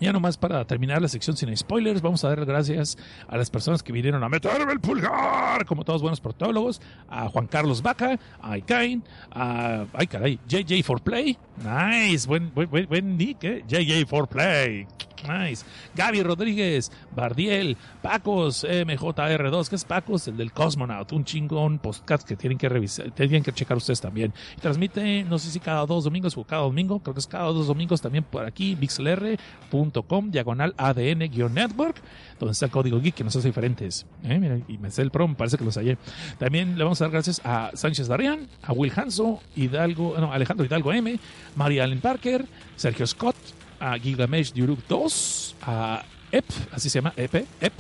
Ya 0.01 0.13
nomás 0.13 0.37
para 0.37 0.65
terminar 0.67 1.01
la 1.01 1.07
sección 1.07 1.37
sin 1.37 1.57
spoilers, 1.57 2.03
vamos 2.03 2.25
a 2.25 2.29
dar 2.29 2.45
gracias 2.45 2.99
a 3.29 3.37
las 3.37 3.49
personas 3.49 3.81
que 3.81 3.93
vinieron 3.93 4.25
a 4.25 4.29
meterme 4.29 4.73
el 4.73 4.81
pulgar, 4.81 5.65
como 5.67 5.85
todos 5.85 6.03
buenos 6.03 6.21
protólogos, 6.21 6.81
a 7.09 7.29
Juan 7.29 7.47
Carlos 7.47 7.81
Vaca, 7.81 8.19
a 8.43 8.59
Ikain, 8.59 9.05
a, 9.31 9.85
ay 9.93 10.07
caray, 10.09 10.41
JJ4Play, 10.49 11.39
nice, 11.59 12.27
buen, 12.27 12.53
buen, 12.53 12.89
buen 12.89 13.17
nick, 13.17 13.45
eh? 13.45 13.65
JJ4Play, 13.69 14.89
nice, 15.27 15.65
Gaby 15.95 16.23
Rodríguez, 16.23 16.91
Bardiel, 17.15 17.77
Pacos, 18.03 18.65
MJR2, 18.65 19.69
que 19.69 19.77
es 19.77 19.85
Pacos, 19.85 20.29
el 20.29 20.37
del 20.37 20.53
Cosmonaut, 20.53 21.13
un 21.13 21.25
chingón 21.25 21.79
podcast 21.79 22.27
que 22.27 22.37
tienen 22.37 22.59
que 22.59 22.69
revisar, 22.69 23.11
tienen 23.13 23.43
que 23.43 23.53
checar 23.53 23.77
ustedes 23.77 24.01
también. 24.01 24.33
Transmite, 24.61 25.25
no 25.25 25.39
sé 25.39 25.51
si 25.51 25.61
cada 25.61 25.87
dos 25.87 26.05
domingos 26.05 26.37
o 26.37 26.45
cada 26.45 26.63
domingo, 26.63 27.01
creo 27.01 27.15
que 27.15 27.21
es 27.21 27.27
cada 27.27 27.45
dos 27.45 27.67
domingos 27.67 28.01
también 28.01 28.25
por 28.25 28.45
aquí, 28.45 28.75
VixLR.com, 28.75 30.31
diagonal 30.31 30.75
ADN-network, 30.77 31.97
donde 32.39 32.53
está 32.53 32.67
el 32.67 32.73
código 32.73 33.01
geek 33.01 33.15
que 33.15 33.25
nos 33.25 33.37
hace 33.37 33.49
diferentes. 33.49 34.07
Eh, 34.25 34.63
y 34.69 34.79
me 34.79 34.91
sé 34.91 35.03
el 35.03 35.11
prom, 35.11 35.35
parece 35.35 35.59
que 35.59 35.65
los 35.65 35.77
hallé. 35.77 35.99
También 36.39 36.77
le 36.77 36.85
vamos 36.85 37.01
a 37.01 37.05
dar 37.05 37.13
gracias 37.13 37.41
a 37.45 37.71
Sánchez 37.75 38.09
Darrián, 38.09 38.49
a 38.63 38.73
Will 38.73 38.93
Hanso, 38.95 39.41
Hidalgo, 39.57 40.17
no, 40.19 40.33
Alejandro 40.33 40.65
Hidalgo 40.67 40.93
M, 40.93 41.19
María 41.57 41.85
Allen 41.85 42.01
Parker, 42.01 42.47
Sergio 42.77 43.07
Scott, 43.07 43.37
a 43.85 43.99
Gigamesh 43.99 44.53
Diuruk 44.53 44.81
2, 44.89 45.57
a 45.63 46.05
EP, 46.33 46.45
así 46.73 46.89
se 46.89 46.99
llama, 46.99 47.13
EP, 47.17 47.35
EP, 47.61 47.73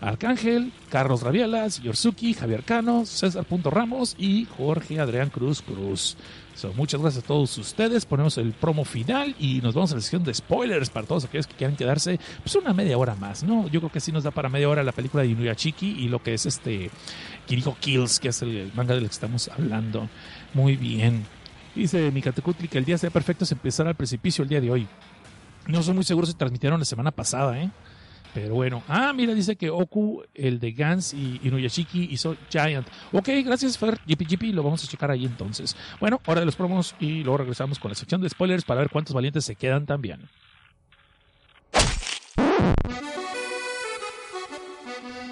Arcángel, 0.00 0.72
Carlos 0.90 1.22
Ravielas, 1.22 1.80
Yorsuki, 1.82 2.34
Javier 2.34 2.62
Cano, 2.62 3.06
César 3.06 3.44
Punto 3.44 3.70
Ramos 3.70 4.14
y 4.18 4.46
Jorge 4.56 5.00
Adrián 5.00 5.30
Cruz 5.30 5.62
Cruz. 5.62 6.16
So, 6.54 6.72
muchas 6.74 7.00
gracias 7.00 7.24
a 7.24 7.26
todos 7.26 7.56
ustedes. 7.56 8.04
Ponemos 8.04 8.36
el 8.36 8.52
promo 8.52 8.84
final 8.84 9.34
y 9.38 9.60
nos 9.62 9.74
vamos 9.74 9.90
a 9.92 9.94
la 9.94 10.00
sección 10.02 10.22
de 10.22 10.34
spoilers 10.34 10.90
para 10.90 11.06
todos 11.06 11.24
aquellos 11.24 11.46
que 11.46 11.54
quieran 11.54 11.76
quedarse 11.76 12.20
pues 12.42 12.54
una 12.56 12.74
media 12.74 12.98
hora 12.98 13.14
más, 13.14 13.42
¿no? 13.42 13.68
Yo 13.68 13.80
creo 13.80 13.90
que 13.90 14.00
sí 14.00 14.12
nos 14.12 14.24
da 14.24 14.30
para 14.30 14.48
media 14.48 14.68
hora 14.68 14.82
la 14.82 14.92
película 14.92 15.22
de 15.22 15.30
Inuyachiki 15.30 15.96
y 15.98 16.08
lo 16.08 16.22
que 16.22 16.34
es 16.34 16.46
este 16.46 16.90
Kiriko 17.46 17.76
Kills, 17.80 18.20
que 18.20 18.28
es 18.28 18.42
el 18.42 18.70
manga 18.74 18.94
del 18.94 19.04
que 19.04 19.12
estamos 19.12 19.48
hablando. 19.48 20.08
Muy 20.52 20.76
bien. 20.76 21.24
Dice 21.74 22.10
Mikatecutli 22.10 22.68
que 22.68 22.78
el 22.78 22.84
día 22.84 22.98
sea 22.98 23.10
perfecto 23.10 23.44
es 23.44 23.52
empezar 23.52 23.86
al 23.86 23.94
precipicio 23.94 24.42
el 24.42 24.48
día 24.48 24.60
de 24.60 24.70
hoy. 24.70 24.86
No 25.68 25.82
soy 25.82 25.94
muy 25.94 26.04
seguro 26.04 26.26
si 26.26 26.32
transmitieron 26.32 26.80
la 26.80 26.86
semana 26.86 27.10
pasada, 27.10 27.60
¿eh? 27.60 27.70
Pero 28.34 28.54
bueno, 28.54 28.82
ah, 28.88 29.12
mira, 29.12 29.34
dice 29.34 29.56
que 29.56 29.70
Oku, 29.70 30.22
el 30.34 30.60
de 30.60 30.72
Gans 30.72 31.12
y 31.12 31.40
Inuyashiki 31.42 32.08
hizo 32.10 32.36
Giant. 32.50 32.86
Ok, 33.12 33.28
gracias 33.44 33.76
Fer, 33.76 33.98
GP 34.06 34.54
lo 34.54 34.62
vamos 34.62 34.84
a 34.84 34.86
checar 34.86 35.10
ahí 35.10 35.24
entonces. 35.24 35.76
Bueno, 36.00 36.20
hora 36.26 36.40
de 36.40 36.46
los 36.46 36.56
promos 36.56 36.94
y 37.00 37.22
luego 37.22 37.38
regresamos 37.38 37.78
con 37.78 37.90
la 37.90 37.94
sección 37.94 38.20
de 38.20 38.28
spoilers 38.28 38.64
para 38.64 38.80
ver 38.80 38.90
cuántos 38.90 39.14
valientes 39.14 39.44
se 39.44 39.56
quedan 39.56 39.86
también. 39.86 40.28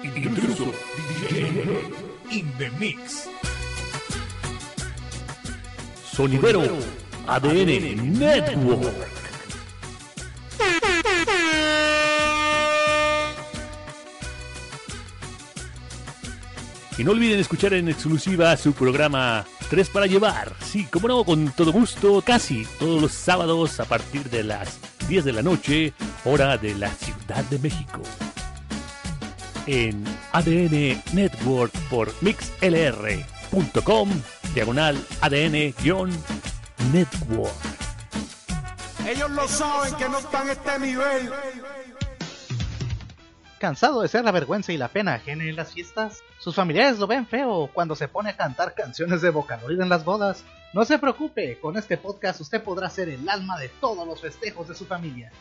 Intruso, 0.03 0.71
in 2.31 2.51
the 2.57 2.69
mix. 2.79 3.29
Sonidero 6.11 6.63
ADN 7.27 8.19
Network. 8.19 9.26
Y 16.97 17.03
no 17.03 17.11
olviden 17.11 17.39
escuchar 17.39 17.73
en 17.73 17.89
exclusiva 17.89 18.57
su 18.57 18.73
programa 18.73 19.45
3 19.69 19.89
para 19.89 20.07
llevar. 20.07 20.53
Sí, 20.65 20.85
como 20.85 21.07
no, 21.07 21.23
con 21.23 21.51
todo 21.51 21.71
gusto, 21.71 22.23
casi 22.23 22.65
todos 22.79 22.99
los 22.99 23.11
sábados 23.11 23.79
a 23.79 23.85
partir 23.85 24.29
de 24.31 24.43
las 24.43 24.79
10 25.07 25.25
de 25.25 25.33
la 25.33 25.43
noche, 25.43 25.93
hora 26.25 26.57
de 26.57 26.73
la 26.73 26.89
Ciudad 26.89 27.43
de 27.45 27.59
México. 27.59 28.01
En 29.67 30.03
ADN 30.31 31.03
Network 31.13 31.71
por 31.89 32.11
mixlr.com, 32.21 34.09
diagonal 34.55 34.97
ADN-network. 35.21 35.77
Ellos 39.07 39.29
lo 39.31 39.47
saben 39.47 39.93
que 39.95 40.09
no 40.09 40.17
están 40.17 40.49
este 40.49 40.79
nivel. 40.79 41.31
¿Cansado 43.59 44.01
de 44.01 44.07
ser 44.07 44.23
la 44.23 44.31
vergüenza 44.31 44.71
y 44.71 44.77
la 44.77 44.87
pena 44.87 45.15
ajena 45.15 45.43
en 45.43 45.55
las 45.55 45.73
fiestas? 45.73 46.21
¿Sus 46.37 46.53
familiares 46.53 46.99
lo 46.99 47.07
ven 47.07 47.25
feo 47.25 47.71
cuando 47.73 47.95
se 47.95 48.07
pone 48.07 48.29
a 48.29 48.37
cantar 48.37 48.75
canciones 48.75 49.23
de 49.23 49.31
Vocaloid 49.31 49.81
en 49.81 49.89
las 49.89 50.05
bodas? 50.05 50.43
No 50.73 50.85
se 50.85 50.99
preocupe, 50.99 51.59
con 51.59 51.75
este 51.75 51.97
podcast 51.97 52.39
usted 52.39 52.61
podrá 52.61 52.87
ser 52.91 53.09
el 53.09 53.27
alma 53.27 53.57
de 53.57 53.69
todos 53.69 54.05
los 54.05 54.21
festejos 54.21 54.67
de 54.67 54.75
su 54.75 54.85
familia. 54.85 55.31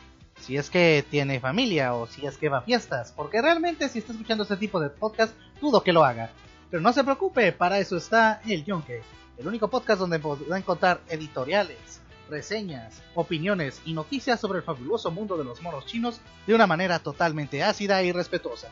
Si 0.41 0.57
es 0.57 0.71
que 0.71 1.05
tiene 1.11 1.41
familia 1.41 1.93
o 1.93 2.07
si 2.07 2.25
es 2.25 2.39
que 2.39 2.49
va 2.49 2.59
a 2.59 2.63
fiestas, 2.63 3.13
porque 3.13 3.43
realmente 3.43 3.89
si 3.91 3.99
está 3.99 4.13
escuchando 4.13 4.45
este 4.45 4.57
tipo 4.57 4.81
de 4.81 4.89
podcast, 4.89 5.35
dudo 5.61 5.83
que 5.83 5.93
lo 5.93 6.03
haga. 6.03 6.31
Pero 6.71 6.83
no 6.83 6.95
se 6.95 7.05
preocupe, 7.05 7.53
para 7.53 7.79
eso 7.79 7.99
está 7.99 8.41
El 8.47 8.65
Yonke, 8.65 9.03
el 9.37 9.47
único 9.47 9.69
podcast 9.69 10.01
donde 10.01 10.19
podrá 10.19 10.57
encontrar 10.57 11.03
editoriales, 11.11 12.01
reseñas, 12.28 13.03
opiniones 13.15 13.81
y 13.85 13.93
noticias 13.93 14.40
sobre 14.40 14.59
el 14.59 14.65
fabuloso 14.65 15.11
mundo 15.11 15.36
de 15.36 15.44
los 15.44 15.62
monos 15.62 15.86
chinos 15.86 16.20
de 16.47 16.55
una 16.55 16.66
manera 16.66 16.98
totalmente 16.98 17.62
ácida 17.62 18.03
y 18.03 18.12
respetuosa. 18.12 18.69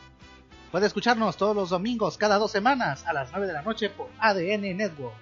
Puede 0.71 0.87
escucharnos 0.87 1.37
todos 1.37 1.55
los 1.55 1.69
domingos 1.69 2.17
cada 2.17 2.37
dos 2.37 2.51
semanas 2.51 3.05
a 3.05 3.13
las 3.13 3.31
9 3.31 3.47
de 3.47 3.53
la 3.53 3.61
noche 3.61 3.89
por 3.89 4.09
ADN 4.19 4.75
Network. 4.75 5.15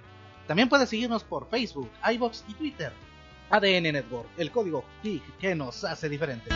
También 0.48 0.70
puede 0.70 0.88
seguirnos 0.88 1.24
por 1.24 1.50
Facebook, 1.50 1.90
iBox 2.12 2.44
y 2.48 2.54
Twitter. 2.54 2.92
ADN 3.50 3.94
Network, 3.94 4.28
el 4.38 4.52
código 4.52 4.84
geek 5.04 5.38
que 5.38 5.54
nos 5.54 5.84
hace 5.84 6.10
diferentes. 6.10 6.54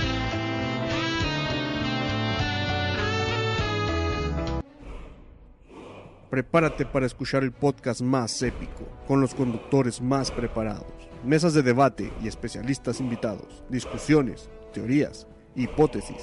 Prepárate 6.30 6.86
para 6.86 7.06
escuchar 7.06 7.44
el 7.44 7.54
podcast 7.54 8.02
más 8.02 8.42
épico, 8.42 8.86
con 9.08 9.22
los 9.22 9.34
conductores 9.34 10.02
más 10.02 10.30
preparados, 10.30 10.92
mesas 11.24 11.54
de 11.54 11.64
debate 11.64 12.12
y 12.24 12.28
especialistas 12.28 13.00
invitados, 13.00 13.64
discusiones, 13.70 14.50
teorías, 14.74 15.28
hipótesis, 15.56 16.18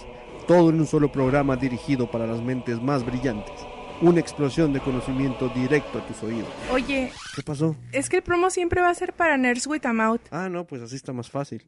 todo 0.46 0.70
en 0.70 0.80
un 0.80 0.86
solo 0.86 1.10
programa 1.10 1.56
dirigido 1.56 2.10
para 2.10 2.26
las 2.26 2.40
mentes 2.40 2.80
más 2.80 3.04
brillantes. 3.04 3.54
Una 4.02 4.20
explosión 4.20 4.72
de 4.72 4.80
conocimiento 4.80 5.48
directo 5.50 5.98
a 5.98 6.06
tus 6.06 6.20
oídos. 6.22 6.48
Oye, 6.72 7.12
¿Qué 7.36 7.42
pasó? 7.42 7.76
es 7.92 8.08
que 8.08 8.16
el 8.16 8.22
promo 8.22 8.50
siempre 8.50 8.80
va 8.80 8.90
a 8.90 8.94
ser 8.94 9.12
para 9.12 9.36
Nerds 9.38 9.66
with 9.68 9.86
a 9.86 9.92
Mouth. 9.92 10.20
Ah, 10.32 10.48
no, 10.48 10.66
pues 10.66 10.82
así 10.82 10.96
está 10.96 11.12
más 11.12 11.30
fácil. 11.30 11.64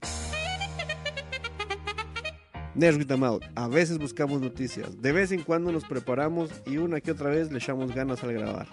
Nerds 2.74 2.98
with 2.98 3.10
a 3.12 3.16
Mouth. 3.16 3.42
A 3.54 3.68
veces 3.68 3.98
buscamos 3.98 4.40
noticias, 4.40 5.00
de 5.00 5.12
vez 5.12 5.32
en 5.32 5.42
cuando 5.42 5.72
nos 5.72 5.84
preparamos 5.84 6.50
y 6.66 6.76
una 6.76 7.00
que 7.00 7.12
otra 7.12 7.30
vez 7.30 7.50
le 7.50 7.58
echamos 7.58 7.94
ganas 7.94 8.22
al 8.22 8.32
grabar. 8.34 8.66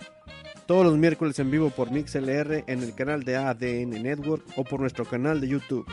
Todos 0.66 0.86
los 0.86 0.98
miércoles 0.98 1.38
en 1.40 1.52
vivo 1.52 1.70
por 1.70 1.92
MixLR 1.92 2.64
en 2.68 2.84
el 2.84 2.96
canal 2.96 3.24
de 3.24 3.36
ADN 3.36 4.02
Network 4.02 4.44
o 4.56 4.64
por 4.64 4.80
nuestro 4.80 5.06
canal 5.06 5.42
de 5.42 5.50
YouTube. 5.50 5.86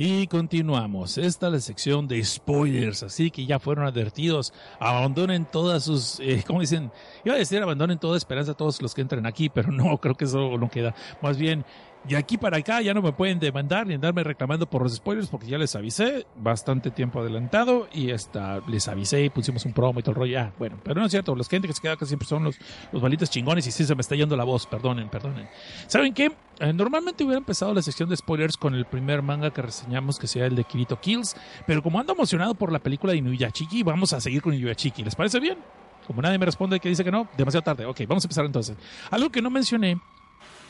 Y 0.00 0.28
continuamos. 0.28 1.18
Esta 1.18 1.48
es 1.48 1.52
la 1.52 1.58
sección 1.58 2.06
de 2.06 2.22
spoilers, 2.22 3.02
así 3.02 3.32
que 3.32 3.46
ya 3.46 3.58
fueron 3.58 3.84
advertidos. 3.84 4.52
Abandonen 4.78 5.44
todas 5.44 5.82
sus, 5.82 6.20
eh, 6.20 6.44
¿cómo 6.46 6.60
dicen? 6.60 6.92
Iba 7.24 7.34
a 7.34 7.38
decir 7.38 7.60
abandonen 7.60 7.98
toda 7.98 8.16
esperanza 8.16 8.52
a 8.52 8.54
todos 8.56 8.80
los 8.80 8.94
que 8.94 9.00
entren 9.00 9.26
aquí, 9.26 9.48
pero 9.48 9.72
no, 9.72 9.98
creo 9.98 10.14
que 10.14 10.26
eso 10.26 10.56
no 10.56 10.70
queda. 10.70 10.94
Más 11.20 11.36
bien, 11.36 11.64
de 12.04 12.16
aquí 12.16 12.38
para 12.38 12.58
acá 12.58 12.80
ya 12.80 12.94
no 12.94 13.02
me 13.02 13.12
pueden 13.12 13.38
demandar 13.38 13.86
ni 13.86 13.94
andarme 13.94 14.24
reclamando 14.24 14.68
por 14.68 14.82
los 14.82 14.94
spoilers 14.96 15.28
porque 15.28 15.46
ya 15.46 15.58
les 15.58 15.74
avisé 15.76 16.26
bastante 16.36 16.90
tiempo 16.90 17.20
adelantado 17.20 17.88
y 17.92 18.12
hasta 18.12 18.60
les 18.66 18.88
avisé 18.88 19.24
y 19.24 19.30
pusimos 19.30 19.64
un 19.66 19.72
promo 19.72 20.00
y 20.00 20.02
todo 20.02 20.12
el 20.12 20.16
rollo. 20.16 20.40
Ah, 20.40 20.52
bueno, 20.58 20.78
pero 20.82 21.00
no 21.00 21.06
es 21.06 21.10
cierto, 21.10 21.34
los 21.34 21.48
gente 21.48 21.68
que 21.68 21.74
se 21.74 21.80
queda 21.80 21.92
acá 21.92 22.06
siempre 22.06 22.26
son 22.26 22.44
los, 22.44 22.56
los 22.92 23.02
malitos 23.02 23.30
chingones 23.30 23.66
y 23.66 23.70
sí 23.70 23.84
se 23.84 23.94
me 23.94 24.00
está 24.00 24.14
yendo 24.14 24.36
la 24.36 24.44
voz, 24.44 24.66
perdonen, 24.66 25.08
perdonen. 25.08 25.48
¿Saben 25.86 26.14
qué? 26.14 26.32
Eh, 26.60 26.72
normalmente 26.72 27.24
hubiera 27.24 27.38
empezado 27.38 27.74
la 27.74 27.82
sección 27.82 28.08
de 28.08 28.16
spoilers 28.16 28.56
con 28.56 28.74
el 28.74 28.84
primer 28.84 29.22
manga 29.22 29.52
que 29.52 29.62
reseñamos, 29.62 30.18
que 30.18 30.26
sea 30.26 30.46
el 30.46 30.56
de 30.56 30.64
Kirito 30.64 31.00
Kills, 31.00 31.36
pero 31.66 31.82
como 31.82 32.00
ando 32.00 32.14
emocionado 32.14 32.54
por 32.54 32.72
la 32.72 32.78
película 32.78 33.12
de 33.12 33.18
Inuyachiki, 33.18 33.82
vamos 33.82 34.12
a 34.12 34.20
seguir 34.20 34.42
con 34.42 34.54
Inuyachiki. 34.54 35.04
¿Les 35.04 35.14
parece 35.14 35.40
bien? 35.40 35.58
Como 36.06 36.22
nadie 36.22 36.38
me 36.38 36.46
responde 36.46 36.80
que 36.80 36.88
dice 36.88 37.04
que 37.04 37.10
no, 37.10 37.28
demasiado 37.36 37.62
tarde. 37.62 37.84
Ok, 37.84 38.00
vamos 38.08 38.24
a 38.24 38.26
empezar 38.26 38.46
entonces. 38.46 38.76
Algo 39.10 39.30
que 39.30 39.42
no 39.42 39.50
mencioné 39.50 40.00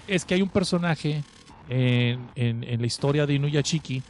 es 0.09 0.25
que 0.25 0.35
hay 0.35 0.43
un 0.43 0.49
personaje 0.49 1.23
en, 1.69 2.29
en- 2.35 2.81
la 2.81 2.87
historia 2.87 3.27
de 3.27 3.35
Inuyachiki 3.35 4.03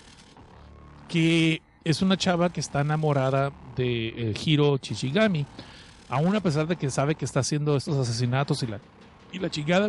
que 1.09 1.61
es 1.85 2.03
una 2.03 2.17
chava 2.17 2.51
que 2.51 2.61
está 2.61 2.81
enamorada 2.83 3.51
de 3.77 4.35
Hiro 4.45 4.79
Chichigami. 4.79 5.47
Aún 6.11 6.35
a 6.37 6.41
pesar 6.41 6.67
de 6.67 6.77
que 6.77 6.91
sabe 6.91 7.15
que 7.15 7.25
está 7.25 7.41
haciendo 7.41 7.77
estos 7.77 7.97
asesinatos 7.97 8.63
y 8.63 8.67
la, 8.67 8.81
y 9.33 9.39
la 9.39 9.51
chingada, 9.51 9.89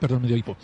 Perdón, 0.00 0.22
me 0.22 0.28
dio 0.28 0.36
hipo. 0.36 0.56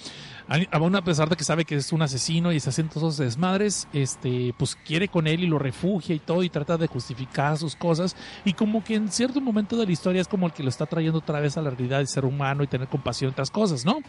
Aún 0.70 0.94
a 0.94 1.02
pesar 1.02 1.28
de 1.28 1.36
que 1.36 1.44
sabe 1.44 1.64
que 1.64 1.76
es 1.76 1.92
un 1.92 2.02
asesino 2.02 2.52
y 2.52 2.56
está 2.56 2.70
haciendo 2.70 2.92
todos 2.92 3.14
esos 3.14 3.24
desmadres, 3.24 3.88
este, 3.92 4.54
pues 4.58 4.76
quiere 4.76 5.08
con 5.08 5.26
él 5.26 5.42
y 5.42 5.46
lo 5.46 5.58
refugia 5.58 6.14
y 6.14 6.18
todo 6.18 6.42
y 6.42 6.50
trata 6.50 6.76
de 6.76 6.86
justificar 6.86 7.56
sus 7.56 7.76
cosas 7.76 8.14
y 8.44 8.52
como 8.52 8.84
que 8.84 8.94
en 8.94 9.08
cierto 9.10 9.40
momento 9.40 9.76
de 9.76 9.86
la 9.86 9.92
historia 9.92 10.20
es 10.20 10.28
como 10.28 10.46
el 10.46 10.52
que 10.52 10.62
lo 10.62 10.68
está 10.68 10.86
trayendo 10.86 11.18
otra 11.18 11.40
vez 11.40 11.56
a 11.56 11.62
la 11.62 11.70
realidad 11.70 12.00
de 12.00 12.06
ser 12.06 12.24
humano 12.24 12.62
y 12.62 12.66
tener 12.66 12.88
compasión 12.88 13.30
y 13.30 13.32
otras 13.32 13.50
cosas, 13.50 13.84
¿no? 13.84 14.00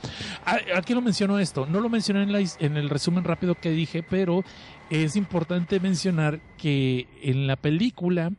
¿A, 0.45 0.77
a 0.77 0.81
qué 0.81 0.93
lo 0.93 1.01
menciono 1.01 1.39
esto? 1.39 1.65
No 1.65 1.79
lo 1.79 1.89
mencioné 1.89 2.23
en, 2.23 2.33
la 2.33 2.39
en 2.39 2.77
el 2.77 2.89
resumen 2.89 3.23
rápido 3.23 3.55
que 3.55 3.71
dije, 3.71 4.03
pero 4.03 4.43
es 4.89 5.15
importante 5.15 5.79
mencionar 5.79 6.41
que 6.57 7.07
en 7.21 7.47
la 7.47 7.55
película 7.55 8.31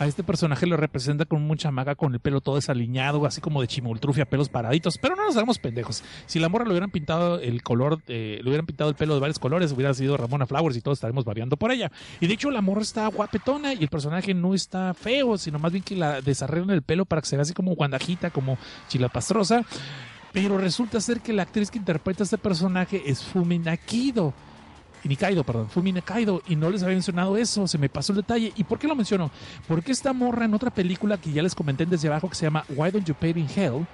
a 0.00 0.06
este 0.06 0.24
personaje 0.24 0.66
lo 0.66 0.78
representa 0.78 1.26
con 1.26 1.42
mucha 1.42 1.70
maga, 1.70 1.94
con 1.94 2.14
el 2.14 2.20
pelo 2.20 2.40
todo 2.40 2.54
desaliñado, 2.54 3.26
así 3.26 3.42
como 3.42 3.60
de 3.60 3.68
chimultrufia, 3.68 4.24
pelos 4.24 4.48
paraditos. 4.48 4.96
Pero 4.96 5.14
no 5.14 5.26
nos 5.26 5.36
hagamos 5.36 5.58
pendejos. 5.58 6.02
Si 6.24 6.38
la 6.38 6.48
morra 6.48 6.64
le 6.64 6.70
hubieran 6.70 6.90
pintado 6.90 7.38
el 7.38 7.62
color, 7.62 8.00
eh, 8.08 8.40
le 8.42 8.48
hubieran 8.48 8.64
pintado 8.64 8.88
el 8.88 8.96
pelo 8.96 9.12
de 9.12 9.20
varios 9.20 9.38
colores, 9.38 9.72
hubiera 9.72 9.92
sido 9.92 10.16
Ramona 10.16 10.46
Flowers 10.46 10.74
y 10.78 10.80
todos 10.80 10.96
estaremos 10.96 11.26
babeando 11.26 11.58
por 11.58 11.70
ella. 11.70 11.92
Y 12.18 12.28
de 12.28 12.32
hecho, 12.32 12.50
la 12.50 12.62
morra 12.62 12.80
está 12.80 13.06
guapetona 13.08 13.74
y 13.74 13.82
el 13.82 13.88
personaje 13.88 14.32
no 14.32 14.54
está 14.54 14.94
feo, 14.94 15.36
sino 15.36 15.58
más 15.58 15.70
bien 15.70 15.84
que 15.84 15.96
la 15.96 16.22
desarreglan 16.22 16.70
el 16.70 16.80
pelo 16.80 17.04
para 17.04 17.20
que 17.20 17.28
se 17.28 17.36
vea 17.36 17.42
así 17.42 17.52
como 17.52 17.74
guandajita, 17.74 18.30
como 18.30 18.56
chilapastrosa. 18.88 19.66
Pero 20.32 20.56
resulta 20.56 20.98
ser 21.02 21.20
que 21.20 21.34
la 21.34 21.42
actriz 21.42 21.70
que 21.70 21.76
interpreta 21.76 22.22
a 22.22 22.24
este 22.24 22.38
personaje 22.38 23.02
es 23.04 23.22
Fumi 23.22 23.58
Nakido. 23.58 24.32
Y 24.32 24.49
Nikaido, 25.08 25.44
perdón, 25.44 25.68
Fumi 25.70 25.92
Nikaido, 25.92 26.42
y 26.46 26.56
no 26.56 26.70
les 26.70 26.82
había 26.82 26.94
mencionado 26.94 27.36
eso, 27.36 27.66
se 27.66 27.78
me 27.78 27.88
pasó 27.88 28.12
el 28.12 28.16
detalle. 28.16 28.52
¿Y 28.56 28.64
por 28.64 28.78
qué 28.78 28.86
lo 28.86 28.94
menciono? 28.94 29.30
Porque 29.66 29.92
esta 29.92 30.12
morra 30.12 30.44
en 30.44 30.54
otra 30.54 30.70
película 30.70 31.18
que 31.18 31.32
ya 31.32 31.42
les 31.42 31.54
comenté 31.54 31.86
desde 31.86 32.08
abajo 32.08 32.28
que 32.28 32.34
se 32.34 32.46
llama 32.46 32.64
Why 32.68 32.90
Don't 32.90 33.06
You 33.06 33.14
Pay 33.14 33.30
in 33.30 33.48
Hell, 33.54 33.86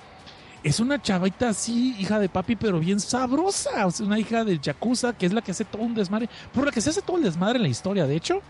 es 0.67 0.81
una 0.81 1.01
chavita 1.01 1.51
así, 1.51 1.95
hija 1.99 2.19
de 2.19 2.29
papi, 2.29 2.57
pero 2.57 2.81
bien 2.81 2.99
sabrosa. 2.99 3.87
O 3.87 3.91
sea, 3.93 4.05
una 4.05 4.19
hija 4.19 4.45
del 4.45 4.61
Yakuza 4.61 5.17
que 5.17 5.27
es 5.27 5.33
la 5.33 5.41
que 5.41 5.53
hace 5.53 5.65
todo 5.65 5.83
un 5.83 5.95
desmadre, 5.95 6.29
por 6.53 6.65
la 6.65 6.73
que 6.73 6.81
se 6.81 6.91
hace 6.91 7.03
todo 7.03 7.19
el 7.19 7.23
desmadre 7.23 7.59
en 7.59 7.63
la 7.63 7.69
historia, 7.69 8.05
de 8.07 8.17
hecho. 8.17 8.43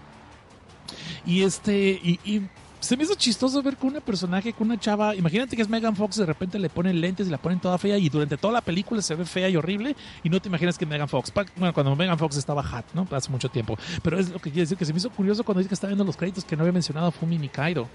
Y 1.27 1.43
este, 1.43 2.01
y, 2.03 2.43
se 2.87 2.97
me 2.97 3.03
hizo 3.03 3.17
chistoso 3.17 3.61
ver 3.63 3.77
con 3.77 3.91
una 3.91 4.01
personaje, 4.01 4.53
con 4.53 4.69
una 4.69 4.79
chava. 4.79 5.15
Imagínate 5.17 5.57
que 5.57 5.63
es 5.63 5.69
Megan 5.69 5.97
Fox, 5.97 6.17
de 6.17 6.27
repente 6.27 6.57
le 6.57 6.69
ponen 6.69 7.01
lentes 7.01 7.27
y 7.27 7.31
la 7.31 7.39
ponen 7.39 7.59
toda 7.59 7.79
fea 7.79 7.99
y 7.99 8.09
durante 8.09 8.37
toda 8.37 8.53
la 8.53 8.61
película 8.61 9.03
se 9.03 9.17
ve 9.17 9.25
fea 9.25 9.49
y 9.49 9.57
horrible. 9.57 9.97
Y 10.23 10.31
no 10.31 10.41
te 10.41 10.49
imaginas 10.49 10.79
que 10.79 10.87
Megan 10.87 11.09
Fox. 11.09 11.33
Bueno, 11.57 11.75
cuando 11.75 11.97
Megan 11.97 12.17
Fox 12.17 12.37
estaba 12.37 12.63
hot, 12.63 12.85
¿no? 12.95 13.07
Hace 13.11 13.29
mucho 13.31 13.49
tiempo. 13.49 13.77
Pero 14.05 14.21
es 14.21 14.31
lo 14.31 14.39
que 14.39 14.51
quiere 14.51 14.61
decir 14.61 14.79
que 14.79 14.85
se 14.85 14.93
me 14.93 14.99
hizo 14.99 15.11
curioso 15.11 15.43
cuando 15.43 15.59
dice 15.59 15.69
que 15.69 15.75
estaba 15.75 15.91
viendo 15.91 16.05
los 16.05 16.17
créditos 16.17 16.45
que 16.45 16.55
no 16.55 16.63
había 16.63 16.73
mencionado 16.73 17.11
Fumi 17.11 17.39
Nikaido. 17.39 17.89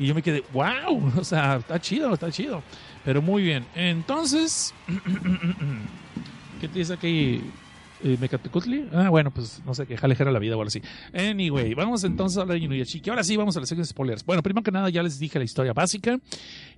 Y 0.00 0.06
yo 0.06 0.14
me 0.14 0.22
quedé, 0.22 0.42
wow, 0.52 1.12
o 1.20 1.24
sea, 1.24 1.56
está 1.56 1.80
chido, 1.80 2.12
está 2.12 2.30
chido. 2.32 2.64
Pero 3.04 3.22
muy 3.22 3.44
bien. 3.44 3.64
Entonces, 3.76 4.74
¿qué 6.60 6.66
te 6.66 6.80
dice 6.80 6.94
aquí? 6.94 7.42
Eh, 8.04 8.16
Mecatecutli? 8.20 8.88
Ah, 8.92 9.10
bueno, 9.10 9.30
pues 9.30 9.62
no 9.64 9.74
sé, 9.74 9.86
que 9.86 9.96
jalejera 9.96 10.32
la 10.32 10.38
vida 10.38 10.56
o 10.56 10.60
algo 10.60 10.68
así. 10.68 10.82
Anyway, 11.12 11.74
vamos 11.74 12.02
entonces 12.04 12.38
a 12.38 12.42
hablar 12.42 12.58
de 12.58 12.64
Inuyashiki. 12.64 13.10
Ahora 13.10 13.22
sí, 13.22 13.36
vamos 13.36 13.56
a 13.56 13.60
la 13.60 13.66
sección 13.66 13.82
de 13.82 13.88
spoilers. 13.88 14.24
Bueno, 14.24 14.42
primero 14.42 14.64
que 14.64 14.72
nada, 14.72 14.90
ya 14.90 15.02
les 15.02 15.18
dije 15.18 15.38
la 15.38 15.44
historia 15.44 15.72
básica. 15.72 16.18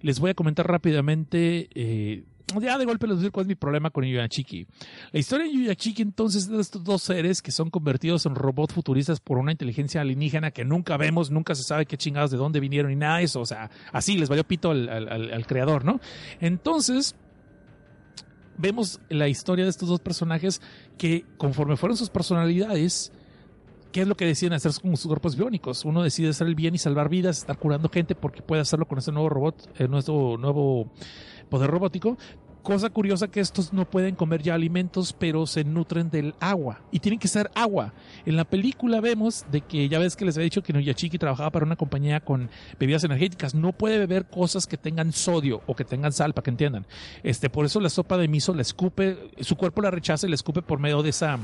Les 0.03 0.21
voy 0.21 0.31
a 0.31 0.35
comentar 0.35 0.67
rápidamente. 0.67 1.69
eh, 1.75 2.25
ya 2.61 2.79
de 2.79 2.85
golpe 2.85 3.07
les 3.07 3.17
voy 3.17 3.23
decir 3.23 3.33
cuál 3.33 3.45
es 3.45 3.49
mi 3.49 3.55
problema 3.55 3.91
con 3.91 4.05
Inuyashiki. 4.05 4.67
La 5.13 5.19
historia 5.19 5.47
de 5.47 5.53
Inuyashiki 5.53 6.03
entonces 6.03 6.45
es 6.45 6.51
de 6.51 6.61
estos 6.61 6.85
dos 6.85 7.03
seres 7.03 7.41
que 7.41 7.51
son 7.51 7.71
convertidos 7.71 8.27
en 8.27 8.35
robots 8.35 8.75
futuristas 8.75 9.21
por 9.21 9.39
una 9.39 9.53
inteligencia 9.53 10.03
alienígena 10.03 10.51
que 10.51 10.65
nunca 10.65 10.97
vemos, 10.97 11.31
nunca 11.31 11.55
se 11.55 11.63
sabe 11.63 11.87
qué 11.87 11.97
chingados 11.97 12.31
de 12.31 12.37
dónde 12.37 12.61
vinieron 12.61 12.91
ni 12.91 12.97
nada 12.97 13.19
de 13.19 13.25
eso. 13.25 13.41
O 13.41 13.47
sea, 13.47 13.71
así 13.93 14.19
les 14.19 14.29
valió 14.29 14.45
pito 14.45 14.71
al 14.71 15.47
creador, 15.47 15.85
¿no? 15.85 16.01
Entonces, 16.41 17.17
vemos 18.57 19.01
la 19.09 19.29
historia 19.29 19.65
de 19.65 19.71
estos 19.71 19.89
dos 19.89 20.01
personajes 20.01 20.61
que 20.99 21.25
conforme 21.37 21.77
fueron 21.77 21.97
sus 21.97 22.11
personalidades, 22.11 23.13
¿qué 23.93 24.03
es 24.03 24.09
lo 24.09 24.17
que 24.17 24.27
deciden 24.27 24.53
hacer 24.53 24.73
con 24.81 24.97
sus 24.97 25.07
cuerpos 25.07 25.37
biónicos? 25.37 25.85
Uno 25.85 26.03
decide 26.03 26.31
hacer 26.31 26.47
el 26.47 26.55
bien 26.55 26.75
y 26.75 26.79
salvar 26.79 27.09
vidas, 27.09 27.39
estar 27.39 27.59
curando 27.59 27.89
gente 27.89 28.15
porque 28.15 28.43
puede 28.43 28.63
hacerlo 28.63 28.87
con 28.87 28.99
este 28.99 29.13
nuevo 29.13 29.29
robot, 29.29 29.71
eh, 29.79 29.89
nuestro 29.89 30.37
nuevo 30.39 30.91
poder 31.49 31.71
robótico. 31.71 32.17
Cosa 32.65 32.89
curiosa 32.89 33.29
que 33.29 33.41
estos 33.41 33.75
no 33.75 33.85
pueden 33.85 34.15
comer 34.15 34.43
ya 34.43 34.55
alimentos, 34.55 35.13
pero 35.13 35.47
se 35.47 35.65
nutren 35.65 36.09
del 36.09 36.35
agua. 36.41 36.81
Y 36.91 37.01
tienen 37.01 37.19
que 37.19 37.29
ser 37.29 37.51
agua. 37.55 37.93
En 38.25 38.39
la 38.39 38.47
película 38.47 39.03
vemos 39.03 39.45
de 39.53 39.61
que 39.61 39.87
ya 39.87 39.99
ves 39.99 40.17
que 40.17 40.25
les 40.25 40.35
había 40.39 40.45
dicho 40.45 40.63
que 40.63 40.73
Noyachiki 40.73 41.19
trabajaba 41.19 41.51
para 41.51 41.67
una 41.67 41.77
compañía 41.77 42.21
con 42.21 42.49
bebidas 42.81 43.05
energéticas. 43.05 43.55
No 43.55 43.73
puede 43.73 43.99
beber 43.99 44.25
cosas 44.25 44.67
que 44.67 44.79
tengan 44.79 45.13
sodio 45.13 45.61
o 45.67 45.77
que 45.77 45.85
tengan 45.85 46.15
sal, 46.15 46.33
para 46.33 46.45
que 46.45 46.53
entiendan. 46.53 46.87
Este, 47.23 47.51
por 47.51 47.67
eso 47.67 47.81
la 47.81 47.91
sopa 47.91 48.17
de 48.17 48.29
miso 48.29 48.55
la 48.55 48.63
escupe, 48.63 49.19
su 49.41 49.57
cuerpo 49.57 49.83
la 49.83 49.91
rechaza 49.91 50.27
y 50.27 50.31
la 50.31 50.37
escupe 50.37 50.63
por 50.63 50.79
medio 50.79 51.03
de 51.03 51.11
esa 51.11 51.39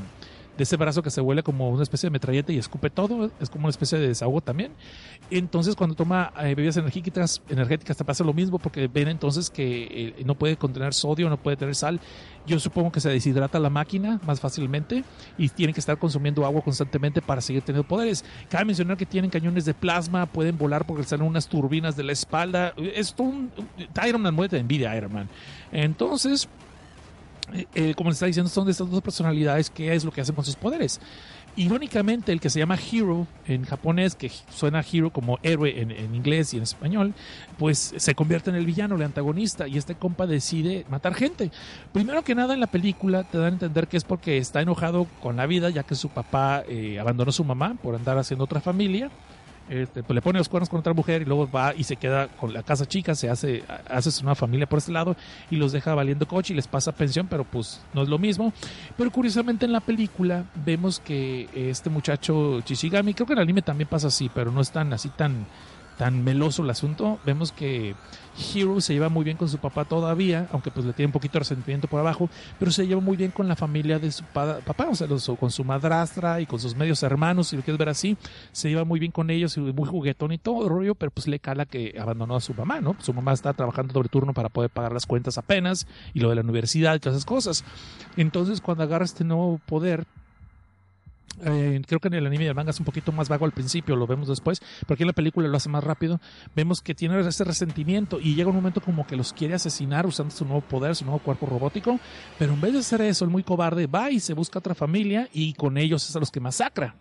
de 0.56 0.64
ese 0.64 0.76
brazo 0.76 1.02
que 1.02 1.10
se 1.10 1.20
huele 1.20 1.42
como 1.42 1.70
una 1.70 1.82
especie 1.82 2.08
de 2.08 2.12
metralleta 2.12 2.52
y 2.52 2.58
escupe 2.58 2.90
todo, 2.90 3.30
es 3.40 3.48
como 3.48 3.64
una 3.64 3.70
especie 3.70 3.98
de 3.98 4.08
desahogo 4.08 4.40
también. 4.40 4.72
Entonces, 5.30 5.74
cuando 5.76 5.94
toma 5.94 6.32
eh, 6.38 6.54
bebidas 6.54 6.76
energéticas, 6.76 7.42
energéticas 7.48 7.96
te 7.96 8.04
pasa 8.04 8.24
lo 8.24 8.32
mismo 8.32 8.58
porque 8.58 8.88
ven 8.88 9.08
entonces 9.08 9.50
que 9.50 10.14
eh, 10.18 10.24
no 10.24 10.34
puede 10.34 10.56
contener 10.56 10.92
sodio, 10.94 11.28
no 11.28 11.36
puede 11.36 11.56
tener 11.56 11.74
sal. 11.74 12.00
Yo 12.46 12.58
supongo 12.58 12.90
que 12.90 13.00
se 13.00 13.08
deshidrata 13.08 13.58
la 13.58 13.70
máquina 13.70 14.20
más 14.26 14.40
fácilmente 14.40 15.04
y 15.38 15.48
tienen 15.48 15.74
que 15.74 15.80
estar 15.80 15.98
consumiendo 15.98 16.44
agua 16.44 16.62
constantemente 16.62 17.22
para 17.22 17.40
seguir 17.40 17.62
teniendo 17.62 17.86
poderes. 17.86 18.24
Cabe 18.48 18.64
mencionar 18.66 18.96
que 18.96 19.06
tienen 19.06 19.30
cañones 19.30 19.64
de 19.64 19.74
plasma, 19.74 20.26
pueden 20.26 20.58
volar 20.58 20.86
porque 20.86 21.04
salen 21.04 21.26
unas 21.26 21.48
turbinas 21.48 21.96
de 21.96 22.04
la 22.04 22.12
espalda. 22.12 22.74
Es 22.76 23.14
todo 23.14 23.28
un... 23.28 23.50
Iron 24.06 24.22
Man 24.22 24.34
muere 24.34 24.50
de 24.50 24.58
envidia, 24.58 24.96
Iron 24.96 25.12
Man. 25.12 25.28
Entonces, 25.72 26.48
eh, 27.54 27.66
eh, 27.74 27.94
como 27.94 28.10
les 28.10 28.16
estaba 28.16 28.28
diciendo, 28.28 28.50
son 28.50 28.64
de 28.66 28.72
estas 28.72 28.90
dos 28.90 29.02
personalidades, 29.02 29.70
¿qué 29.70 29.94
es 29.94 30.04
lo 30.04 30.12
que 30.12 30.20
hacen 30.20 30.34
con 30.34 30.44
sus 30.44 30.56
poderes? 30.56 31.00
Irónicamente, 31.56 32.30
el 32.30 32.40
que 32.40 32.48
se 32.48 32.60
llama 32.60 32.76
Hero 32.76 33.26
en 33.46 33.64
japonés, 33.64 34.14
que 34.14 34.30
suena 34.50 34.80
Hero 34.80 35.10
como 35.10 35.38
héroe 35.42 35.80
en, 35.80 35.90
en 35.90 36.14
inglés 36.14 36.54
y 36.54 36.58
en 36.58 36.62
español, 36.62 37.12
pues 37.58 37.92
se 37.96 38.14
convierte 38.14 38.50
en 38.50 38.56
el 38.56 38.66
villano, 38.66 38.94
el 38.94 39.02
antagonista, 39.02 39.66
y 39.66 39.76
este 39.76 39.96
compa 39.96 40.26
decide 40.26 40.86
matar 40.88 41.14
gente. 41.14 41.50
Primero 41.92 42.22
que 42.22 42.36
nada, 42.36 42.54
en 42.54 42.60
la 42.60 42.68
película 42.68 43.24
te 43.24 43.38
dan 43.38 43.46
a 43.46 43.54
entender 43.54 43.88
que 43.88 43.96
es 43.96 44.04
porque 44.04 44.38
está 44.38 44.60
enojado 44.60 45.06
con 45.20 45.36
la 45.36 45.46
vida, 45.46 45.70
ya 45.70 45.82
que 45.82 45.96
su 45.96 46.08
papá 46.08 46.62
eh, 46.68 47.00
abandonó 47.00 47.30
a 47.30 47.32
su 47.32 47.44
mamá 47.44 47.76
por 47.82 47.96
andar 47.96 48.16
haciendo 48.16 48.44
otra 48.44 48.60
familia. 48.60 49.10
Este, 49.70 50.02
pues 50.02 50.16
le 50.16 50.20
pone 50.20 50.40
los 50.40 50.48
cuernos 50.48 50.68
con 50.68 50.80
otra 50.80 50.92
mujer 50.92 51.22
y 51.22 51.24
luego 51.26 51.48
va 51.48 51.72
y 51.76 51.84
se 51.84 51.94
queda 51.94 52.26
con 52.26 52.52
la 52.52 52.64
casa 52.64 52.86
chica, 52.86 53.14
se 53.14 53.30
hace, 53.30 53.62
hace 53.88 54.22
una 54.24 54.34
familia 54.34 54.68
por 54.68 54.78
este 54.78 54.90
lado 54.90 55.14
y 55.48 55.56
los 55.56 55.70
deja 55.70 55.94
valiendo 55.94 56.26
coche 56.26 56.52
y 56.52 56.56
les 56.56 56.66
pasa 56.66 56.90
pensión, 56.90 57.28
pero 57.30 57.44
pues 57.44 57.80
no 57.94 58.02
es 58.02 58.08
lo 58.08 58.18
mismo. 58.18 58.52
Pero 58.96 59.12
curiosamente 59.12 59.66
en 59.66 59.72
la 59.72 59.78
película 59.78 60.44
vemos 60.64 60.98
que 60.98 61.48
este 61.54 61.88
muchacho 61.88 62.60
Chishigami, 62.62 63.14
creo 63.14 63.28
que 63.28 63.34
en 63.34 63.38
el 63.38 63.44
anime 63.44 63.62
también 63.62 63.88
pasa 63.88 64.08
así, 64.08 64.28
pero 64.34 64.50
no 64.50 64.60
es 64.60 64.72
tan 64.72 64.92
así 64.92 65.08
tan 65.10 65.46
tan 66.00 66.24
meloso 66.24 66.62
el 66.62 66.70
asunto. 66.70 67.20
Vemos 67.26 67.52
que 67.52 67.94
Hero 68.54 68.80
se 68.80 68.94
lleva 68.94 69.08
muy 69.08 69.24
bien 69.24 69.36
con 69.36 69.48
su 69.48 69.58
papá 69.58 69.84
todavía, 69.84 70.48
aunque 70.52 70.70
pues 70.70 70.86
le 70.86 70.92
tiene 70.92 71.06
un 71.08 71.12
poquito 71.12 71.34
de 71.34 71.38
resentimiento 71.40 71.88
por 71.88 72.00
abajo, 72.00 72.28
pero 72.58 72.70
se 72.70 72.86
lleva 72.86 73.00
muy 73.00 73.16
bien 73.16 73.30
con 73.30 73.48
la 73.48 73.56
familia 73.56 73.98
de 73.98 74.10
su 74.10 74.24
pa- 74.24 74.60
papá, 74.60 74.88
o 74.90 74.94
sea, 74.94 75.06
con 75.38 75.50
su 75.50 75.64
madrastra 75.64 76.40
y 76.40 76.46
con 76.46 76.58
sus 76.58 76.74
medios 76.74 77.02
hermanos, 77.02 77.48
si 77.48 77.56
lo 77.56 77.62
quieres 77.62 77.78
ver 77.78 77.88
así, 77.88 78.16
se 78.52 78.68
lleva 78.68 78.84
muy 78.84 78.98
bien 79.00 79.12
con 79.12 79.30
ellos 79.30 79.56
y 79.56 79.60
muy 79.60 79.88
juguetón 79.88 80.32
y 80.32 80.38
todo 80.38 80.68
rollo, 80.68 80.94
pero 80.94 81.10
pues 81.10 81.26
le 81.28 81.38
cala 81.38 81.66
que 81.66 81.94
abandonó 82.00 82.36
a 82.36 82.40
su 82.40 82.54
mamá, 82.54 82.80
¿no? 82.80 82.96
Su 83.00 83.12
mamá 83.12 83.32
está 83.32 83.52
trabajando 83.52 83.92
doble 83.92 84.08
turno 84.08 84.32
para 84.32 84.48
poder 84.48 84.70
pagar 84.70 84.92
las 84.92 85.06
cuentas 85.06 85.38
apenas 85.38 85.86
y 86.14 86.20
lo 86.20 86.30
de 86.30 86.36
la 86.36 86.42
universidad 86.42 86.94
y 86.94 86.98
todas 87.00 87.16
esas 87.16 87.26
cosas. 87.26 87.64
Entonces, 88.16 88.60
cuando 88.60 88.84
agarra 88.84 89.04
este 89.04 89.24
nuevo 89.24 89.60
poder, 89.66 90.06
eh, 91.44 91.80
creo 91.86 92.00
que 92.00 92.08
en 92.08 92.14
el 92.14 92.26
anime 92.26 92.44
y 92.44 92.46
el 92.48 92.54
manga 92.54 92.70
es 92.70 92.78
un 92.78 92.84
poquito 92.84 93.12
más 93.12 93.28
vago 93.28 93.44
al 93.44 93.52
principio, 93.52 93.96
lo 93.96 94.06
vemos 94.06 94.28
después, 94.28 94.60
pero 94.80 94.94
aquí 94.94 95.02
en 95.02 95.08
la 95.08 95.12
película 95.12 95.48
lo 95.48 95.56
hace 95.56 95.68
más 95.68 95.84
rápido. 95.84 96.20
Vemos 96.54 96.80
que 96.80 96.94
tiene 96.94 97.18
ese 97.20 97.44
resentimiento 97.44 98.20
y 98.20 98.34
llega 98.34 98.50
un 98.50 98.56
momento 98.56 98.80
como 98.80 99.06
que 99.06 99.16
los 99.16 99.32
quiere 99.32 99.54
asesinar 99.54 100.06
usando 100.06 100.34
su 100.34 100.44
nuevo 100.44 100.60
poder, 100.60 100.94
su 100.96 101.04
nuevo 101.04 101.20
cuerpo 101.20 101.46
robótico, 101.46 101.98
pero 102.38 102.54
en 102.54 102.60
vez 102.60 102.72
de 102.72 102.78
hacer 102.80 103.02
eso, 103.02 103.24
el 103.24 103.30
muy 103.30 103.42
cobarde 103.42 103.86
va 103.86 104.10
y 104.10 104.20
se 104.20 104.34
busca 104.34 104.58
otra 104.58 104.74
familia 104.74 105.28
y 105.32 105.54
con 105.54 105.76
ellos 105.78 106.08
es 106.08 106.16
a 106.16 106.20
los 106.20 106.30
que 106.30 106.40
masacra. 106.40 106.94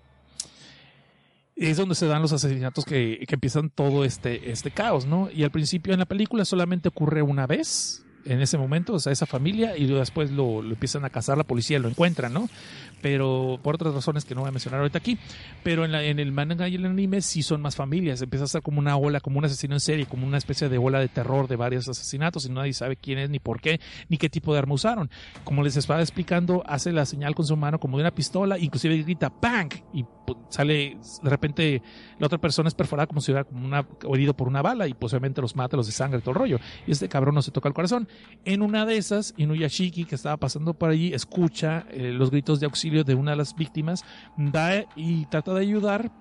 Es 1.55 1.75
donde 1.75 1.93
se 1.93 2.07
dan 2.07 2.21
los 2.21 2.31
asesinatos 2.31 2.85
que, 2.85 3.25
que 3.27 3.35
empiezan 3.35 3.69
todo 3.69 4.05
este, 4.05 4.49
este 4.49 4.71
caos, 4.71 5.05
¿no? 5.05 5.29
Y 5.29 5.43
al 5.43 5.51
principio 5.51 5.91
en 5.91 5.99
la 5.99 6.05
película 6.05 6.45
solamente 6.45 6.87
ocurre 6.87 7.21
una 7.21 7.47
vez, 7.47 8.05
en 8.25 8.41
ese 8.41 8.57
momento, 8.57 8.93
o 8.93 8.99
sea, 8.99 9.11
esa 9.11 9.25
familia, 9.25 9.77
y 9.77 9.85
después 9.85 10.31
lo, 10.31 10.61
empiezan 10.61 11.05
a 11.05 11.09
cazar 11.09 11.37
la 11.37 11.43
policía 11.43 11.77
y 11.77 11.81
lo 11.81 11.89
encuentran, 11.89 12.33
¿no? 12.33 12.49
Pero 13.01 13.59
por 13.63 13.75
otras 13.75 13.93
razones 13.93 14.25
que 14.25 14.35
no 14.35 14.41
voy 14.41 14.49
a 14.49 14.51
mencionar 14.51 14.81
ahorita 14.81 14.97
aquí. 14.97 15.17
Pero 15.63 15.85
en, 15.85 15.91
la, 15.91 16.03
en 16.03 16.19
el 16.19 16.31
manga 16.31 16.67
y 16.67 16.75
el 16.75 16.85
anime 16.85 17.21
sí 17.21 17.43
son 17.43 17.61
más 17.61 17.75
familias. 17.75 18.21
Empieza 18.21 18.45
a 18.45 18.47
ser 18.47 18.61
como 18.61 18.79
una 18.79 18.97
ola, 18.97 19.21
como 19.21 19.39
un 19.39 19.45
asesino 19.45 19.73
en 19.73 19.79
serie, 19.79 20.05
como 20.05 20.27
una 20.27 20.37
especie 20.37 20.67
de 20.67 20.77
ola 20.77 20.99
de 20.99 21.07
terror 21.07 21.47
de 21.47 21.55
varios 21.55 21.87
asesinatos 21.87 22.45
y 22.45 22.49
nadie 22.49 22.73
sabe 22.73 22.97
quién 22.97 23.19
es, 23.19 23.29
ni 23.29 23.39
por 23.39 23.61
qué, 23.61 23.79
ni 24.09 24.17
qué 24.17 24.29
tipo 24.29 24.51
de 24.51 24.59
arma 24.59 24.73
usaron. 24.73 25.09
Como 25.45 25.63
les 25.63 25.77
estaba 25.77 26.01
explicando, 26.01 26.61
hace 26.67 26.91
la 26.91 27.05
señal 27.05 27.35
con 27.35 27.45
su 27.45 27.55
mano 27.55 27.79
como 27.79 27.97
de 27.97 28.03
una 28.03 28.11
pistola, 28.11 28.57
inclusive 28.57 28.97
grita 29.03 29.31
¡Bang! 29.41 29.71
Y 29.93 30.05
sale, 30.49 30.97
de 31.23 31.29
repente, 31.29 31.81
la 32.19 32.27
otra 32.27 32.37
persona 32.37 32.67
es 32.67 32.75
perforada 32.75 33.07
como 33.07 33.21
si 33.21 33.31
hubiera 33.31 33.45
como 33.45 33.65
una, 33.65 33.87
herido 34.13 34.33
por 34.33 34.47
una 34.47 34.61
bala 34.61 34.87
y 34.87 34.93
posiblemente 34.93 35.41
los 35.41 35.55
mata, 35.55 35.77
los 35.77 35.87
de 35.87 35.93
sangre, 35.93 36.19
todo 36.19 36.31
el 36.31 36.35
rollo. 36.35 36.59
Y 36.85 36.91
este 36.91 37.07
cabrón 37.07 37.35
no 37.35 37.41
se 37.41 37.51
toca 37.51 37.69
el 37.69 37.73
corazón. 37.73 38.08
En 38.45 38.61
una 38.61 38.85
de 38.85 38.97
esas, 38.97 39.33
Inuyashiki, 39.37 40.05
que 40.05 40.15
estaba 40.15 40.37
pasando 40.37 40.73
por 40.73 40.89
allí, 40.89 41.13
escucha 41.13 41.85
eh, 41.91 42.11
los 42.13 42.31
gritos 42.31 42.59
de 42.59 42.65
auxilio 42.65 43.03
de 43.03 43.13
una 43.13 43.31
de 43.31 43.37
las 43.37 43.55
víctimas, 43.55 44.05
da 44.37 44.85
y 44.95 45.25
trata 45.25 45.53
de 45.53 45.61
ayudar 45.61 46.11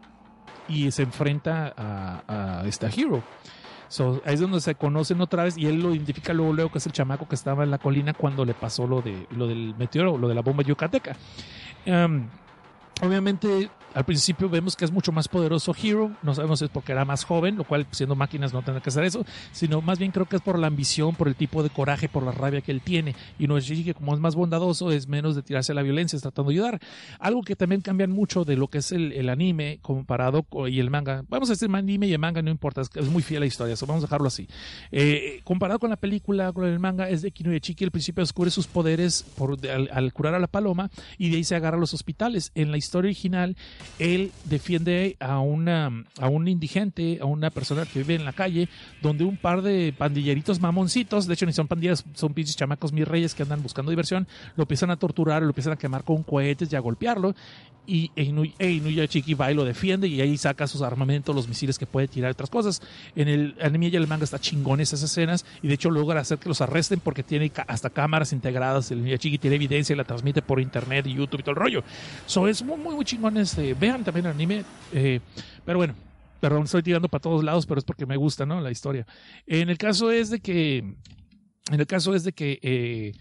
y 0.69 0.91
se 0.91 1.03
enfrenta 1.03 1.73
a, 1.77 2.61
a 2.61 2.67
esta 2.67 2.89
Hero. 2.89 3.23
So, 3.89 4.21
ahí 4.27 4.35
es 4.35 4.41
donde 4.41 4.61
se 4.61 4.75
conocen 4.75 5.21
otra 5.23 5.45
vez 5.45 5.57
y 5.57 5.67
él 5.67 5.81
lo 5.81 5.95
identifica 5.95 6.35
luego, 6.35 6.53
luego 6.53 6.71
que 6.71 6.79
es 6.79 6.87
el 6.87 6.93
chamaco 6.93 7.27
que 7.27 7.35
estaba 7.35 7.65
en 7.65 7.71
la 7.71 7.79
colina 7.79 8.13
cuando 8.13 8.45
le 8.45 8.53
pasó 8.53 8.87
lo, 8.87 9.01
de, 9.01 9.27
lo 9.31 9.47
del 9.47 9.75
meteoro, 9.77 10.19
lo 10.19 10.29
de 10.29 10.35
la 10.35 10.43
bomba 10.43 10.63
yucateca. 10.63 11.17
Um, 11.87 12.29
obviamente 13.01 13.71
al 13.95 14.05
principio 14.05 14.49
vemos 14.49 14.77
que 14.77 14.85
es 14.85 14.93
mucho 14.93 15.13
más 15.13 15.29
poderoso 15.29 15.75
Hero, 15.81 16.13
no 16.23 16.35
sabemos 16.35 16.59
si 16.59 16.67
es 16.67 16.71
porque 16.71 16.93
era 16.93 17.05
más 17.05 17.25
joven, 17.25 17.57
lo 17.57 17.65
cual 17.65 17.87
siendo 17.91 18.15
máquinas 18.15 18.53
no 18.53 18.63
tendrá 18.63 18.83
que 18.83 18.91
hacer 18.91 19.05
eso, 19.05 19.25
sino 19.53 19.81
más 19.81 19.99
bien 19.99 20.11
creo 20.11 20.27
que 20.27 20.37
es 20.37 20.43
por 20.43 20.59
la 20.59 20.67
ambición, 20.67 21.15
por 21.15 21.29
el 21.29 21.35
tipo 21.35 21.63
de 21.63 21.71
coraje, 21.71 22.09
por 22.09 22.23
la 22.23 22.33
rabia 22.33 22.61
que 22.61 22.73
él 22.73 22.81
tiene. 22.81 23.15
Y 23.39 23.47
no 23.47 23.57
es 23.57 23.69
que 23.69 23.95
como 23.95 24.15
es 24.15 24.21
más 24.21 24.35
bondadoso, 24.35 24.91
es 24.91 25.09
menos 25.09 25.37
de 25.37 25.43
tirarse 25.43 25.73
a 25.73 25.75
la 25.75 25.83
violencia, 25.83 26.17
es 26.17 26.23
tratando 26.23 26.51
de 26.51 26.57
ayudar. 26.57 26.81
Algo 27.19 27.43
que 27.43 27.57
también 27.57 27.81
cambian 27.81 28.11
mucho 28.11 28.45
de 28.45 28.57
lo 28.57 28.69
que 28.69 28.79
es 28.79 28.93
el, 28.93 29.29
anime 29.29 29.79
comparado 29.83 30.43
con, 30.43 30.71
y 30.73 30.81
el 30.81 30.91
manga. 30.91 31.25
Vamos 31.29 31.51
a 31.51 31.53
decir 31.53 31.69
anime 31.75 32.07
y 32.07 32.13
el 32.13 32.19
manga, 32.19 32.43
no 32.43 32.51
importa, 32.51 32.83
es, 32.83 33.09
muy 33.09 33.23
fiel 33.23 33.39
a 33.39 33.41
la 33.41 33.47
historia, 33.47 33.77
so 33.77 33.87
vamos 33.87 34.05
a 34.05 34.07
dejarlo 34.07 34.29
así. 34.29 34.49
Eh, 34.91 35.41
comparado 35.45 35.79
con 35.79 35.91
la 35.91 35.97
película, 35.97 36.53
con 36.53 36.67
el 36.67 36.79
manga, 36.79 37.09
es 37.09 37.23
de 37.23 37.31
que 37.31 37.43
Inuyashiki 37.43 37.85
al 37.85 37.91
principio 37.91 38.23
descubre 38.23 38.51
sus 38.51 38.67
poderes 38.67 39.25
al, 39.73 39.89
al 39.93 40.13
curar 40.13 40.35
a 40.35 40.39
la 40.39 40.47
paloma 40.47 40.91
y 41.17 41.31
de 41.31 41.37
ahí 41.37 41.45
se 41.45 41.57
agarra 41.57 41.77
a 41.77 41.81
los 41.81 41.95
hospitales. 41.95 42.53
En 42.55 42.71
la 42.71 42.77
historia 42.77 43.09
original, 43.09 43.57
él 43.99 44.33
defiende 44.45 45.17
a 45.21 45.41
una 45.41 46.05
a 46.21 46.29
un 46.29 46.49
indigente, 46.49 47.19
a 47.21 47.25
una 47.25 47.51
persona 47.51 47.87
que 47.87 48.01
vive 48.01 48.15
en 48.15 48.25
la 48.25 48.33
calle, 48.33 48.69
donde 49.03 49.25
un 49.25 49.37
par 49.37 49.63
de 49.63 49.95
pandilleritos 49.97 50.61
mamoncitos, 50.61 51.27
de 51.27 51.35
hecho 51.35 51.47
ni 51.47 51.53
son 51.53 51.69
pandillas, 51.69 52.05
son 52.15 52.35
pinches 52.35 52.57
chamacos 52.57 52.93
mis 52.93 53.07
reyes 53.07 53.35
que 53.35 53.43
andan 53.43 53.63
buscando 53.63 53.91
diversión, 53.91 54.27
lo 54.57 54.65
empiezan 54.65 54.91
a 54.91 54.97
torturar, 54.97 55.43
lo 55.43 55.49
empiezan 55.49 55.73
a 55.73 55.77
quemar 55.77 56.05
con 56.05 56.23
cohetes 56.23 56.73
y 56.73 56.77
a 56.77 56.81
golpearlo 56.81 57.35
y 57.89 58.13
Inuyashiki 58.17 59.33
va 59.33 59.51
y 59.51 59.55
lo 59.55 59.65
defiende 59.65 60.07
y 60.09 60.21
ahí 60.21 60.37
saca 60.37 60.67
sus 60.67 60.83
armamentos, 60.83 61.35
los 61.35 61.49
misiles 61.49 61.79
que 61.79 61.87
puede 61.87 62.07
tirar, 62.07 62.33
otras 62.33 62.51
cosas. 62.51 62.83
En 63.17 63.29
el 63.29 63.57
anime 63.63 63.89
y 63.89 63.97
el 63.97 64.07
manga 64.07 64.25
está 64.25 64.39
chingón 64.39 64.81
esas 64.81 65.03
escenas 65.03 65.47
y 65.63 65.69
de 65.69 65.75
hecho 65.75 65.91
logra 65.91 66.21
hacer 66.21 66.39
que 66.39 66.51
los 66.51 66.61
arresten 66.61 67.01
porque 67.01 67.23
tiene 67.23 67.51
hasta 67.67 67.89
cámaras 67.89 68.35
integradas, 68.35 68.91
el 68.91 68.99
Inuyashiki 68.99 69.39
tiene 69.39 69.57
evidencia 69.57 69.95
y 69.95 69.97
la 69.97 70.05
transmite 70.05 70.43
por 70.43 70.61
internet 70.61 71.07
y 71.07 71.15
YouTube 71.15 71.41
y 71.41 71.43
todo 71.43 71.53
el 71.53 71.57
rollo. 71.57 71.83
So 72.27 72.47
es 72.47 72.63
muy, 72.63 72.77
muy, 72.77 72.95
muy 72.95 73.05
chingón 73.07 73.39
este. 73.39 73.68
Vean 73.75 74.05
también 74.05 74.27
el 74.27 74.33
anime. 74.33 74.65
Eh, 74.93 75.21
pero 75.65 75.79
bueno, 75.79 75.95
perdón, 76.41 76.65
estoy 76.65 76.83
tirando 76.83 77.09
para 77.09 77.23
todos 77.23 77.45
lados, 77.45 77.67
pero 77.67 77.79
es 77.79 77.85
porque 77.85 78.07
me 78.07 78.17
gusta, 78.17 78.47
¿no? 78.47 78.61
La 78.61 78.71
historia. 78.71 79.07
En 79.47 79.69
el 79.69 79.79
caso 79.79 80.11
es 80.11 80.31
de 80.31 80.41
que. 80.41 80.79
En 81.71 81.81
el 81.81 81.87
caso 81.87 82.15
es 82.15 82.25
de 82.25 82.33
que. 82.33 82.59
Eh, 82.63 83.13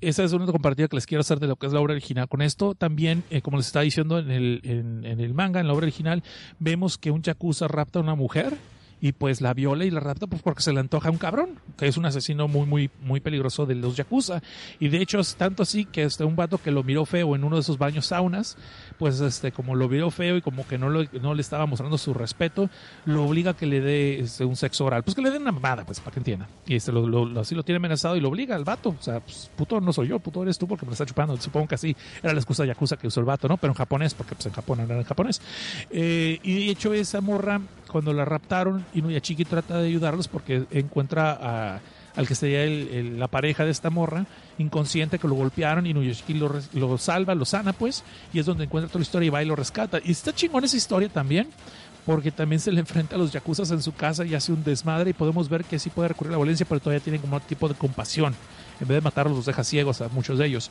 esa 0.00 0.22
es 0.22 0.32
una 0.32 0.46
comparativa 0.46 0.88
que 0.88 0.96
les 0.96 1.06
quiero 1.06 1.22
hacer 1.22 1.40
de 1.40 1.48
lo 1.48 1.56
que 1.56 1.66
es 1.66 1.72
la 1.72 1.80
obra 1.80 1.92
original. 1.92 2.28
Con 2.28 2.40
esto 2.42 2.74
también, 2.74 3.24
eh, 3.30 3.42
como 3.42 3.56
les 3.56 3.66
estaba 3.66 3.82
diciendo 3.82 4.18
en 4.18 4.30
el, 4.30 4.60
en, 4.62 5.04
el 5.04 5.34
manga, 5.34 5.60
en 5.60 5.66
la 5.66 5.72
obra 5.72 5.86
original, 5.86 6.22
vemos 6.58 6.98
que 6.98 7.10
un 7.10 7.22
yakuza 7.22 7.66
rapta 7.66 7.98
a 7.98 8.02
una 8.02 8.14
mujer 8.14 8.56
y 9.00 9.12
pues 9.12 9.40
la 9.40 9.54
viola 9.54 9.84
y 9.84 9.90
la 9.90 10.00
rapta 10.00 10.26
pues 10.26 10.42
porque 10.42 10.62
se 10.62 10.72
le 10.72 10.80
antoja 10.80 11.08
a 11.08 11.12
un 11.12 11.18
cabrón, 11.18 11.60
que 11.76 11.86
es 11.86 11.96
un 11.96 12.06
asesino 12.06 12.48
muy 12.48 12.66
muy 12.66 12.90
muy 13.00 13.20
peligroso 13.20 13.64
de 13.64 13.76
los 13.76 13.96
yakuza 13.96 14.42
y 14.80 14.88
de 14.88 15.00
hecho 15.00 15.20
es 15.20 15.36
tanto 15.36 15.62
así 15.62 15.84
que 15.84 16.02
este 16.02 16.24
un 16.24 16.34
vato 16.34 16.58
que 16.58 16.72
lo 16.72 16.82
miró 16.82 17.04
feo 17.04 17.36
en 17.36 17.44
uno 17.44 17.56
de 17.56 17.62
esos 17.62 17.78
baños 17.78 18.06
saunas, 18.06 18.56
pues 18.98 19.20
este 19.20 19.52
como 19.52 19.74
lo 19.74 19.88
miró 19.88 20.10
feo 20.10 20.36
y 20.36 20.42
como 20.42 20.66
que 20.66 20.78
no, 20.78 20.88
lo, 20.88 21.04
no 21.20 21.34
le 21.34 21.40
estaba 21.40 21.66
mostrando 21.66 21.98
su 21.98 22.14
respeto, 22.14 22.68
lo 23.04 23.24
obliga 23.24 23.52
a 23.52 23.54
que 23.54 23.66
le 23.66 23.80
dé 23.80 24.20
este, 24.20 24.44
un 24.44 24.56
sexo 24.56 24.84
oral, 24.84 25.02
pues 25.02 25.14
que 25.14 25.22
le 25.22 25.30
dé 25.30 25.38
una 25.38 25.52
mamada, 25.52 25.84
pues 25.84 26.00
para 26.00 26.12
que 26.12 26.20
entienda. 26.20 26.48
Y 26.66 26.76
este 26.76 26.92
lo, 26.92 27.06
lo, 27.06 27.40
así 27.40 27.54
lo 27.54 27.62
tiene 27.62 27.76
amenazado 27.76 28.16
y 28.16 28.20
lo 28.20 28.28
obliga 28.28 28.56
al 28.56 28.64
vato, 28.64 28.90
o 28.90 29.02
sea, 29.02 29.20
pues, 29.20 29.50
puto 29.56 29.80
no 29.80 29.92
soy 29.92 30.08
yo, 30.08 30.18
puto 30.18 30.42
eres 30.42 30.58
tú 30.58 30.66
porque 30.66 30.84
me 30.84 30.90
lo 30.90 30.94
está 30.94 31.06
chupando, 31.06 31.36
supongo 31.36 31.68
que 31.68 31.76
así 31.76 31.96
era 32.22 32.32
la 32.32 32.40
excusa 32.40 32.64
yakuza 32.64 32.96
que 32.96 33.06
usó 33.06 33.20
el 33.20 33.26
vato, 33.26 33.48
¿no? 33.48 33.56
Pero 33.56 33.72
en 33.72 33.76
japonés, 33.76 34.14
porque 34.14 34.34
pues 34.34 34.46
en 34.46 34.52
Japón 34.52 34.80
era 34.80 34.96
en 34.96 35.04
japonés. 35.04 35.40
Eh, 35.90 36.38
y 36.42 36.66
de 36.66 36.72
hecho 36.72 36.92
esa 36.92 37.20
morra 37.20 37.60
cuando 37.90 38.12
la 38.12 38.24
raptaron, 38.24 38.84
Inuyashiki 38.94 39.44
trata 39.44 39.78
de 39.78 39.88
ayudarlos 39.88 40.28
porque 40.28 40.64
encuentra 40.70 41.38
a, 41.40 41.80
al 42.18 42.26
que 42.26 42.34
sería 42.34 42.64
el, 42.64 42.88
el, 42.88 43.18
la 43.20 43.28
pareja 43.28 43.64
de 43.64 43.70
esta 43.70 43.90
morra, 43.90 44.26
inconsciente, 44.58 45.20
que 45.20 45.28
lo 45.28 45.36
golpearon, 45.36 45.86
y 45.86 45.90
Inuyashiki 45.90 46.34
lo, 46.34 46.52
lo, 46.72 46.98
salva, 46.98 47.32
lo 47.36 47.44
sana, 47.44 47.72
pues, 47.72 48.02
y 48.32 48.40
es 48.40 48.46
donde 48.46 48.64
encuentra 48.64 48.88
toda 48.88 48.98
la 48.98 49.04
historia 49.04 49.26
y 49.28 49.30
va 49.30 49.40
y 49.40 49.46
lo 49.46 49.54
rescata. 49.54 50.00
Y 50.04 50.10
está 50.10 50.34
chingón 50.34 50.64
esa 50.64 50.76
historia 50.76 51.08
también, 51.08 51.46
porque 52.04 52.32
también 52.32 52.58
se 52.58 52.72
le 52.72 52.80
enfrenta 52.80 53.14
a 53.14 53.18
los 53.18 53.30
yakuzas 53.30 53.70
en 53.70 53.80
su 53.82 53.94
casa 53.94 54.24
y 54.24 54.34
hace 54.34 54.50
un 54.50 54.64
desmadre, 54.64 55.10
y 55.10 55.12
podemos 55.12 55.48
ver 55.48 55.64
que 55.64 55.78
sí 55.78 55.90
puede 55.90 56.08
recurrir 56.08 56.30
a 56.30 56.32
la 56.32 56.38
violencia, 56.38 56.66
pero 56.68 56.80
todavía 56.80 57.04
tiene 57.04 57.20
como 57.20 57.36
un 57.36 57.42
tipo 57.42 57.68
de 57.68 57.76
compasión. 57.76 58.34
En 58.80 58.88
vez 58.88 58.96
de 58.96 59.00
matarlos, 59.00 59.36
los 59.36 59.46
deja 59.46 59.64
ciegos 59.64 60.00
a 60.00 60.08
muchos 60.08 60.38
de 60.38 60.46
ellos. 60.46 60.70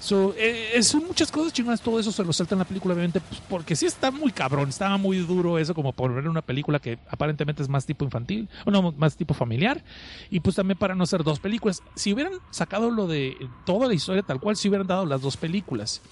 So, 0.00 0.34
eh, 0.36 0.82
son 0.82 1.06
muchas 1.06 1.30
cosas 1.30 1.52
chingonas, 1.52 1.80
todo 1.80 1.98
eso 1.98 2.12
se 2.12 2.24
lo 2.24 2.32
salta 2.32 2.54
en 2.54 2.58
la 2.58 2.64
película, 2.64 2.94
obviamente, 2.94 3.20
pues, 3.20 3.40
porque 3.48 3.76
sí 3.76 3.86
está 3.86 4.10
muy 4.10 4.32
cabrón, 4.32 4.68
estaba 4.68 4.96
muy 4.98 5.18
duro 5.18 5.58
eso, 5.58 5.74
como 5.74 5.92
por 5.92 6.12
ver 6.14 6.28
una 6.28 6.42
película 6.42 6.78
que 6.78 6.98
aparentemente 7.08 7.62
es 7.62 7.68
más 7.68 7.86
tipo 7.86 8.04
infantil, 8.04 8.48
o 8.64 8.70
no, 8.70 8.92
más 8.92 9.16
tipo 9.16 9.34
familiar, 9.34 9.82
y 10.30 10.40
pues 10.40 10.56
también 10.56 10.78
para 10.78 10.94
no 10.94 11.06
ser 11.06 11.24
dos 11.24 11.40
películas. 11.40 11.82
Si 11.94 12.12
hubieran 12.12 12.34
sacado 12.50 12.90
lo 12.90 13.06
de 13.06 13.36
toda 13.64 13.88
la 13.88 13.94
historia 13.94 14.22
tal 14.22 14.40
cual, 14.40 14.56
si 14.56 14.68
hubieran 14.68 14.86
dado 14.86 15.06
las 15.06 15.22
dos 15.22 15.36
películas. 15.36 16.02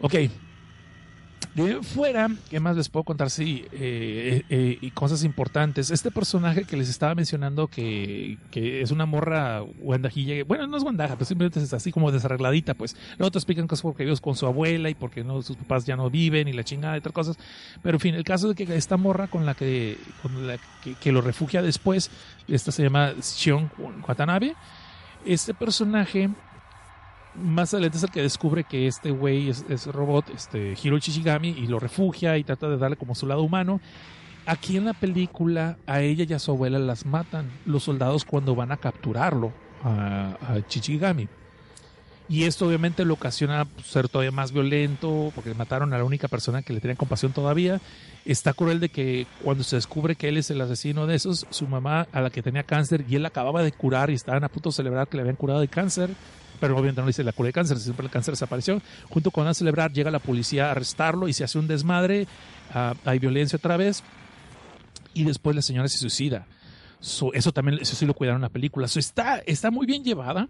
Ok, 0.00 0.14
de 1.54 1.82
fuera, 1.82 2.28
¿qué 2.50 2.58
más 2.58 2.76
les 2.76 2.88
puedo 2.88 3.04
contar? 3.04 3.30
Sí, 3.30 3.64
eh, 3.72 4.42
eh, 4.48 4.78
y 4.80 4.90
cosas 4.90 5.22
importantes. 5.22 5.90
Este 5.90 6.10
personaje 6.10 6.64
que 6.64 6.76
les 6.76 6.88
estaba 6.88 7.14
mencionando, 7.14 7.68
que, 7.68 8.38
que 8.50 8.80
es 8.80 8.90
una 8.90 9.06
morra 9.06 9.60
guandajilla, 9.60 10.42
bueno, 10.44 10.66
no 10.66 10.76
es 10.76 10.82
guandaja, 10.82 11.14
pero 11.14 11.26
simplemente 11.26 11.60
es 11.60 11.72
así 11.72 11.92
como 11.92 12.10
desarregladita, 12.10 12.74
pues. 12.74 12.96
Luego 13.18 13.30
te 13.30 13.38
explican 13.38 13.68
cosas 13.68 13.82
porque 13.82 14.04
vives 14.04 14.20
con 14.20 14.34
su 14.34 14.46
abuela 14.46 14.90
y 14.90 14.94
porque 14.94 15.22
no, 15.22 15.42
sus 15.42 15.56
papás 15.56 15.84
ya 15.86 15.96
no 15.96 16.10
viven 16.10 16.48
y 16.48 16.52
la 16.52 16.64
chingada 16.64 16.96
y 16.96 16.98
otras 16.98 17.14
cosas. 17.14 17.36
Pero 17.82 17.96
en 17.96 18.00
fin, 18.00 18.14
el 18.14 18.24
caso 18.24 18.48
de 18.48 18.54
que 18.54 18.74
esta 18.74 18.96
morra 18.96 19.28
con 19.28 19.46
la 19.46 19.54
que, 19.54 19.96
con 20.22 20.46
la 20.46 20.58
que, 20.82 20.94
que 20.94 21.12
lo 21.12 21.20
refugia 21.20 21.62
después, 21.62 22.10
esta 22.48 22.72
se 22.72 22.82
llama 22.82 23.12
Shion 23.20 23.70
Watanabe. 24.06 24.54
Este 25.24 25.54
personaje 25.54 26.30
más 27.34 27.74
adelante 27.74 27.98
es 27.98 28.04
el 28.04 28.10
que 28.10 28.22
descubre 28.22 28.64
que 28.64 28.86
este 28.86 29.10
güey 29.10 29.48
es, 29.48 29.64
es, 29.68 29.86
robot, 29.86 30.30
este 30.30 30.76
Hiro 30.82 30.98
Shishigami, 30.98 31.48
y 31.48 31.66
lo 31.66 31.78
refugia 31.80 32.38
y 32.38 32.44
trata 32.44 32.68
de 32.68 32.76
darle 32.76 32.96
como 32.96 33.14
su 33.14 33.26
lado 33.26 33.42
humano. 33.42 33.80
Aquí 34.46 34.76
en 34.76 34.84
la 34.84 34.92
película, 34.92 35.78
a 35.86 36.00
ella 36.00 36.26
y 36.28 36.32
a 36.34 36.38
su 36.38 36.50
abuela 36.50 36.78
las 36.78 37.06
matan 37.06 37.50
los 37.64 37.84
soldados 37.84 38.24
cuando 38.24 38.54
van 38.54 38.72
a 38.72 38.76
capturarlo, 38.76 39.52
a, 39.82 40.36
a. 40.42 40.58
Y 42.26 42.44
esto 42.44 42.66
obviamente 42.66 43.04
lo 43.04 43.14
ocasiona 43.14 43.66
ser 43.84 44.08
todavía 44.08 44.30
más 44.30 44.52
violento, 44.52 45.30
porque 45.34 45.52
mataron 45.52 45.92
a 45.92 45.98
la 45.98 46.04
única 46.04 46.26
persona 46.28 46.62
que 46.62 46.72
le 46.72 46.80
tenía 46.80 46.96
compasión 46.96 47.32
todavía. 47.32 47.80
Está 48.24 48.54
cruel 48.54 48.80
de 48.80 48.88
que 48.88 49.26
cuando 49.42 49.62
se 49.62 49.76
descubre 49.76 50.16
que 50.16 50.28
él 50.28 50.38
es 50.38 50.50
el 50.50 50.60
asesino 50.60 51.06
de 51.06 51.16
esos, 51.16 51.46
su 51.50 51.66
mamá, 51.66 52.06
a 52.12 52.22
la 52.22 52.30
que 52.30 52.42
tenía 52.42 52.62
cáncer, 52.62 53.04
y 53.08 53.16
él 53.16 53.26
acababa 53.26 53.62
de 53.62 53.72
curar 53.72 54.08
y 54.08 54.14
estaban 54.14 54.42
a 54.42 54.48
punto 54.48 54.70
de 54.70 54.76
celebrar 54.76 55.08
que 55.08 55.18
le 55.18 55.22
habían 55.22 55.36
curado 55.36 55.60
de 55.60 55.68
cáncer, 55.68 56.10
pero 56.64 56.76
obviamente 56.76 57.02
no 57.02 57.06
dice 57.06 57.22
la 57.22 57.32
cura 57.32 57.48
de 57.48 57.52
cáncer, 57.52 57.78
siempre 57.78 58.06
el 58.06 58.10
cáncer 58.10 58.32
desapareció. 58.32 58.80
Junto 59.10 59.30
con 59.30 59.46
a 59.46 59.52
celebrar, 59.52 59.92
llega 59.92 60.10
la 60.10 60.18
policía 60.18 60.68
a 60.68 60.70
arrestarlo 60.70 61.28
y 61.28 61.34
se 61.34 61.44
hace 61.44 61.58
un 61.58 61.68
desmadre, 61.68 62.26
uh, 62.74 62.94
hay 63.04 63.18
violencia 63.18 63.58
otra 63.58 63.76
vez, 63.76 64.02
y 65.12 65.24
después 65.24 65.54
la 65.54 65.60
señora 65.60 65.88
se 65.88 65.98
suicida. 65.98 66.46
So, 67.00 67.34
eso 67.34 67.52
también, 67.52 67.80
eso 67.82 67.94
sí 67.94 68.06
lo 68.06 68.14
cuidaron 68.14 68.38
en 68.38 68.44
la 68.44 68.48
película. 68.48 68.88
So, 68.88 68.98
está, 68.98 69.40
está 69.40 69.70
muy 69.70 69.84
bien 69.84 70.04
llevada, 70.04 70.48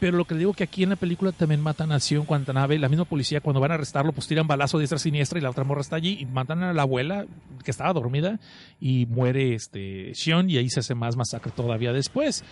pero 0.00 0.18
lo 0.18 0.26
que 0.26 0.34
le 0.34 0.40
digo 0.40 0.52
que 0.52 0.64
aquí 0.64 0.82
en 0.82 0.90
la 0.90 0.96
película 0.96 1.32
también 1.32 1.62
matan 1.62 1.92
a 1.92 1.98
Sion 1.98 2.26
Guantanave, 2.26 2.78
la 2.78 2.90
misma 2.90 3.06
policía 3.06 3.40
cuando 3.40 3.58
van 3.58 3.70
a 3.70 3.76
arrestarlo, 3.76 4.12
pues 4.12 4.26
tiran 4.26 4.46
balazo 4.46 4.78
diestra 4.78 4.98
siniestra 4.98 5.38
y 5.38 5.42
la 5.42 5.48
otra 5.48 5.64
morra 5.64 5.80
está 5.80 5.96
allí 5.96 6.18
y 6.20 6.26
matan 6.26 6.62
a 6.62 6.74
la 6.74 6.82
abuela 6.82 7.24
que 7.64 7.70
estaba 7.70 7.90
dormida 7.94 8.38
y 8.82 9.06
muere 9.06 9.54
este 9.54 10.14
Sion 10.14 10.50
y 10.50 10.58
ahí 10.58 10.68
se 10.68 10.80
hace 10.80 10.94
más 10.94 11.16
masacre 11.16 11.52
todavía 11.52 11.94
después. 11.94 12.44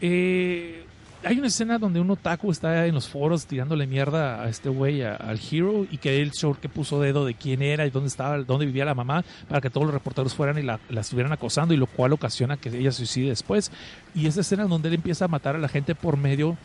Eh, 0.00 0.86
hay 1.24 1.38
una 1.38 1.48
escena 1.48 1.78
donde 1.78 2.00
un 2.00 2.10
otaku 2.10 2.50
está 2.50 2.86
en 2.86 2.94
los 2.94 3.08
foros 3.08 3.46
tirándole 3.46 3.86
mierda 3.86 4.42
a 4.42 4.48
este 4.48 4.68
güey, 4.68 5.02
al 5.02 5.40
hero, 5.50 5.86
y 5.90 5.98
que 5.98 6.22
él 6.22 6.30
short 6.30 6.60
que 6.60 6.68
puso 6.68 7.00
dedo 7.00 7.24
de 7.24 7.34
quién 7.34 7.62
era 7.62 7.86
y 7.86 7.90
dónde 7.90 8.08
estaba, 8.08 8.38
dónde 8.38 8.66
vivía 8.66 8.84
la 8.84 8.94
mamá, 8.94 9.24
para 9.48 9.60
que 9.60 9.70
todos 9.70 9.86
los 9.86 9.94
reporteros 9.94 10.34
fueran 10.34 10.58
y 10.58 10.62
la, 10.62 10.78
la 10.88 11.00
estuvieran 11.00 11.32
acosando, 11.32 11.74
y 11.74 11.76
lo 11.76 11.86
cual 11.86 12.12
ocasiona 12.12 12.56
que 12.56 12.68
ella 12.68 12.92
suicide 12.92 13.28
después. 13.28 13.72
Y 14.14 14.26
esa 14.26 14.42
escena 14.42 14.64
donde 14.64 14.88
él 14.88 14.94
empieza 14.94 15.24
a 15.24 15.28
matar 15.28 15.56
a 15.56 15.58
la 15.58 15.68
gente 15.68 15.94
por 15.94 16.16
medio 16.16 16.56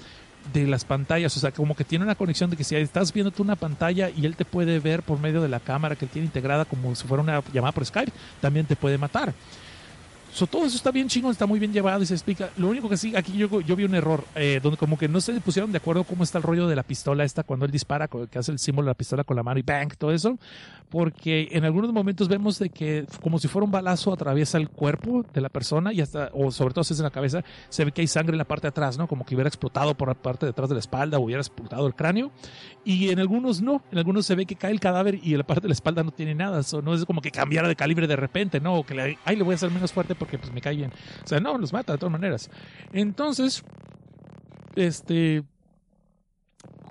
de 0.53 0.67
las 0.67 0.83
pantallas, 0.85 1.35
o 1.37 1.39
sea, 1.39 1.51
como 1.51 1.75
que 1.75 1.83
tiene 1.83 2.03
una 2.03 2.15
conexión 2.15 2.49
de 2.49 2.57
que 2.57 2.63
si 2.63 2.75
estás 2.75 3.13
viendo 3.13 3.31
tú 3.31 3.43
una 3.43 3.55
pantalla 3.55 4.09
y 4.09 4.25
él 4.25 4.35
te 4.35 4.45
puede 4.45 4.79
ver 4.79 5.01
por 5.01 5.19
medio 5.19 5.41
de 5.41 5.47
la 5.47 5.61
cámara 5.61 5.95
que 5.95 6.05
él 6.05 6.11
tiene 6.11 6.25
integrada 6.25 6.65
como 6.65 6.93
si 6.95 7.07
fuera 7.07 7.23
una 7.23 7.41
llamada 7.53 7.71
por 7.71 7.85
Skype, 7.85 8.11
también 8.41 8.65
te 8.65 8.75
puede 8.75 8.97
matar. 8.97 9.33
So, 10.33 10.47
todo 10.47 10.65
eso 10.65 10.75
está 10.75 10.89
bien 10.89 11.07
chingón, 11.07 11.31
está 11.31 11.45
muy 11.45 11.59
bien 11.59 11.71
llevado 11.71 12.01
y 12.01 12.07
se 12.07 12.15
explica. 12.15 12.49
Lo 12.57 12.67
único 12.67 12.89
que 12.89 12.97
sí, 12.97 13.15
aquí 13.15 13.33
yo, 13.33 13.61
yo 13.61 13.75
vi 13.75 13.83
un 13.83 13.93
error, 13.93 14.23
eh, 14.33 14.59
donde 14.63 14.77
como 14.77 14.97
que 14.97 15.07
no 15.07 15.21
se 15.21 15.39
pusieron 15.39 15.71
de 15.71 15.77
acuerdo 15.77 16.03
cómo 16.05 16.23
está 16.23 16.39
el 16.39 16.43
rollo 16.43 16.67
de 16.67 16.75
la 16.75 16.81
pistola 16.81 17.23
esta 17.23 17.43
cuando 17.43 17.67
él 17.67 17.71
dispara, 17.71 18.07
que 18.07 18.39
hace 18.39 18.51
el 18.51 18.57
símbolo 18.57 18.87
de 18.87 18.91
la 18.91 18.95
pistola 18.95 19.23
con 19.23 19.37
la 19.37 19.43
mano 19.43 19.59
y 19.59 19.61
bang, 19.61 19.95
todo 19.95 20.11
eso. 20.11 20.39
Porque 20.89 21.49
en 21.51 21.65
algunos 21.65 21.93
momentos 21.93 22.27
vemos 22.27 22.57
de 22.57 22.69
que 22.69 23.05
como 23.21 23.37
si 23.37 23.47
fuera 23.47 23.65
un 23.65 23.71
balazo 23.71 24.11
atraviesa 24.11 24.57
el 24.57 24.69
cuerpo 24.69 25.23
de 25.33 25.41
la 25.41 25.49
persona 25.49 25.93
y 25.93 26.01
hasta, 26.01 26.31
o 26.33 26.51
sobre 26.51 26.73
todo 26.73 26.83
si 26.83 26.93
es 26.93 26.99
en 26.99 27.03
la 27.03 27.11
cabeza, 27.11 27.43
se 27.69 27.85
ve 27.85 27.91
que 27.91 28.01
hay 28.01 28.07
sangre 28.07 28.33
en 28.33 28.39
la 28.39 28.45
parte 28.45 28.63
de 28.63 28.69
atrás, 28.69 28.97
¿no? 28.97 29.07
Como 29.07 29.25
que 29.25 29.35
hubiera 29.35 29.47
explotado 29.47 29.95
por 29.95 30.07
la 30.07 30.15
parte 30.15 30.47
de 30.47 30.51
atrás 30.51 30.69
de 30.69 30.75
la 30.75 30.79
espalda 30.79 31.19
o 31.19 31.21
hubiera 31.21 31.41
explotado 31.41 31.85
el 31.85 31.93
cráneo. 31.93 32.31
Y 32.83 33.09
en 33.09 33.19
algunos 33.19 33.61
no, 33.61 33.83
en 33.91 33.99
algunos 33.99 34.25
se 34.25 34.35
ve 34.35 34.45
que 34.47 34.55
cae 34.55 34.71
el 34.71 34.79
cadáver 34.79 35.19
y 35.23 35.33
en 35.33 35.39
la 35.39 35.45
parte 35.45 35.61
de 35.61 35.69
la 35.69 35.73
espalda 35.73 36.03
no 36.03 36.11
tiene 36.11 36.33
nada. 36.33 36.63
So, 36.63 36.81
no 36.81 36.95
es 36.95 37.05
como 37.05 37.21
que 37.21 37.31
cambiara 37.31 37.67
de 37.67 37.75
calibre 37.75 38.07
de 38.07 38.15
repente, 38.15 38.59
¿no? 38.59 38.75
O 38.75 38.85
que 38.85 38.95
le, 38.95 39.17
ay, 39.25 39.35
le 39.35 39.43
voy 39.43 39.53
a 39.53 39.55
hacer 39.55 39.69
menos 39.71 39.93
fuerte 39.93 40.15
porque 40.23 40.39
pues 40.39 40.53
me 40.53 40.61
cae. 40.61 40.85
O 40.85 41.27
sea, 41.27 41.41
no, 41.41 41.57
los 41.57 41.73
mata 41.73 41.91
de 41.91 41.99
todas 41.99 42.13
maneras. 42.13 42.49
Entonces, 42.93 43.61
este, 44.73 45.43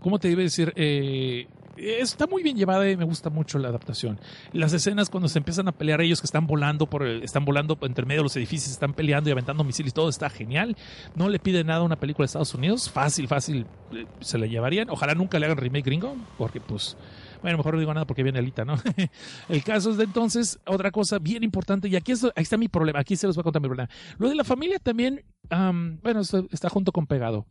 ¿cómo 0.03 0.19
te 0.19 0.29
a 0.29 0.37
decir? 0.37 0.71
Eh, 0.77 1.47
está 1.79 2.27
muy 2.27 2.43
bien 2.43 2.59
llevada 2.59 2.91
y 2.91 2.95
me 2.95 3.07
gusta 3.07 3.31
mucho 3.31 3.59
la 3.59 3.69
adaptación. 3.69 4.21
Las 4.53 4.75
escenas 4.75 5.09
cuando 5.09 5.31
se 5.31 5.39
empiezan 5.39 5.67
a 5.67 5.73
pelear 5.73 6.03
ellos 6.03 6.21
que 6.21 6.27
están 6.27 6.47
volando 6.47 6.85
por 6.85 7.07
están 7.07 7.47
volando 7.47 7.79
entre 7.81 8.05
medio 8.05 8.21
de 8.21 8.25
los 8.25 8.37
edificios, 8.37 8.71
están 8.71 8.93
peleando 8.93 9.31
y 9.31 9.33
aventando 9.33 9.65
misiles, 9.65 9.95
todo 9.95 10.11
está 10.11 10.29
genial. 10.29 10.77
No 11.15 11.31
le 11.31 11.39
pide 11.39 11.65
nada 11.65 11.81
a 11.81 11.85
una 11.85 11.97
película 11.97 12.25
de 12.25 12.27
Estados 12.27 12.53
Unidos, 12.55 12.91
fácil, 12.91 13.29
fácil 13.29 13.65
eh, 13.93 14.05
se 14.21 14.37
la 14.37 14.45
llevarían. 14.45 14.91
Ojalá 14.91 15.15
nunca 15.15 15.39
le 15.39 15.47
hagan 15.47 15.57
remake 15.57 15.87
gringo, 15.87 16.17
porque 16.37 16.61
pues 16.61 16.99
bueno, 17.43 17.59
mejor 17.59 17.75
no 17.75 17.81
digo 17.81 17.93
nada 17.93 18.07
porque 18.07 18.23
viene 18.23 18.39
Alita, 18.39 18.65
¿no? 18.65 18.77
el 19.49 19.63
caso 19.65 19.91
es 19.91 19.97
de 19.97 20.05
entonces, 20.05 20.59
otra 20.67 20.91
cosa 20.91 21.19
bien 21.19 21.43
importante, 21.43 21.89
y 21.89 21.97
aquí 21.97 22.13
es- 22.13 22.25
ahí 22.25 22.31
está 22.37 22.57
mi 22.57 22.69
problema, 22.69 23.01
aquí 23.01 23.17
se 23.17 23.27
los 23.27 23.37
voy 23.37 23.43
a 23.43 23.45
contar 23.45 23.61
mi 23.63 23.69
problema. 23.69 23.91
Lo 24.19 24.29
de 24.29 24.35
la 24.35 24.45
familia 24.45 24.79
también, 24.79 25.25
am, 25.51 25.99
bueno, 26.03 26.21
está 26.21 26.69
junto 26.69 26.93
con 26.93 27.07
pegado. 27.07 27.47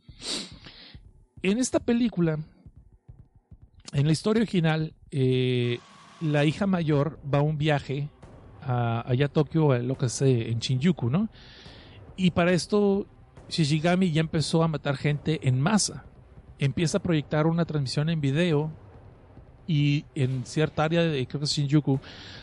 En 1.42 1.58
esta 1.58 1.80
película, 1.80 2.38
en 3.92 4.06
la 4.06 4.12
historia 4.12 4.42
original, 4.42 4.94
eh, 5.10 5.78
la 6.20 6.44
hija 6.44 6.66
mayor 6.66 7.18
va 7.32 7.38
a 7.38 7.42
un 7.42 7.58
viaje 7.58 8.08
allá 8.64 9.26
a 9.26 9.28
Tokio, 9.28 9.72
a 9.72 9.78
lo 9.80 9.98
que 9.98 10.08
sé, 10.08 10.50
en 10.50 10.60
Shinjuku, 10.60 11.10
¿no? 11.10 11.28
Y 12.16 12.30
para 12.30 12.52
esto, 12.52 13.06
Shishigami 13.48 14.12
ya 14.12 14.20
empezó 14.20 14.62
a 14.62 14.68
matar 14.68 14.96
gente 14.96 15.40
en 15.48 15.60
masa. 15.60 16.04
Empieza 16.60 16.98
a 16.98 17.02
proyectar 17.02 17.48
una 17.48 17.64
transmisión 17.64 18.08
en 18.08 18.20
video 18.20 18.70
y 19.72 20.04
en 20.14 20.44
cierta 20.44 20.84
área 20.84 21.02
de 21.02 21.26
creo 21.26 21.40
que 21.40 21.46
es 21.46 21.50
Shinjuku, 21.50 21.98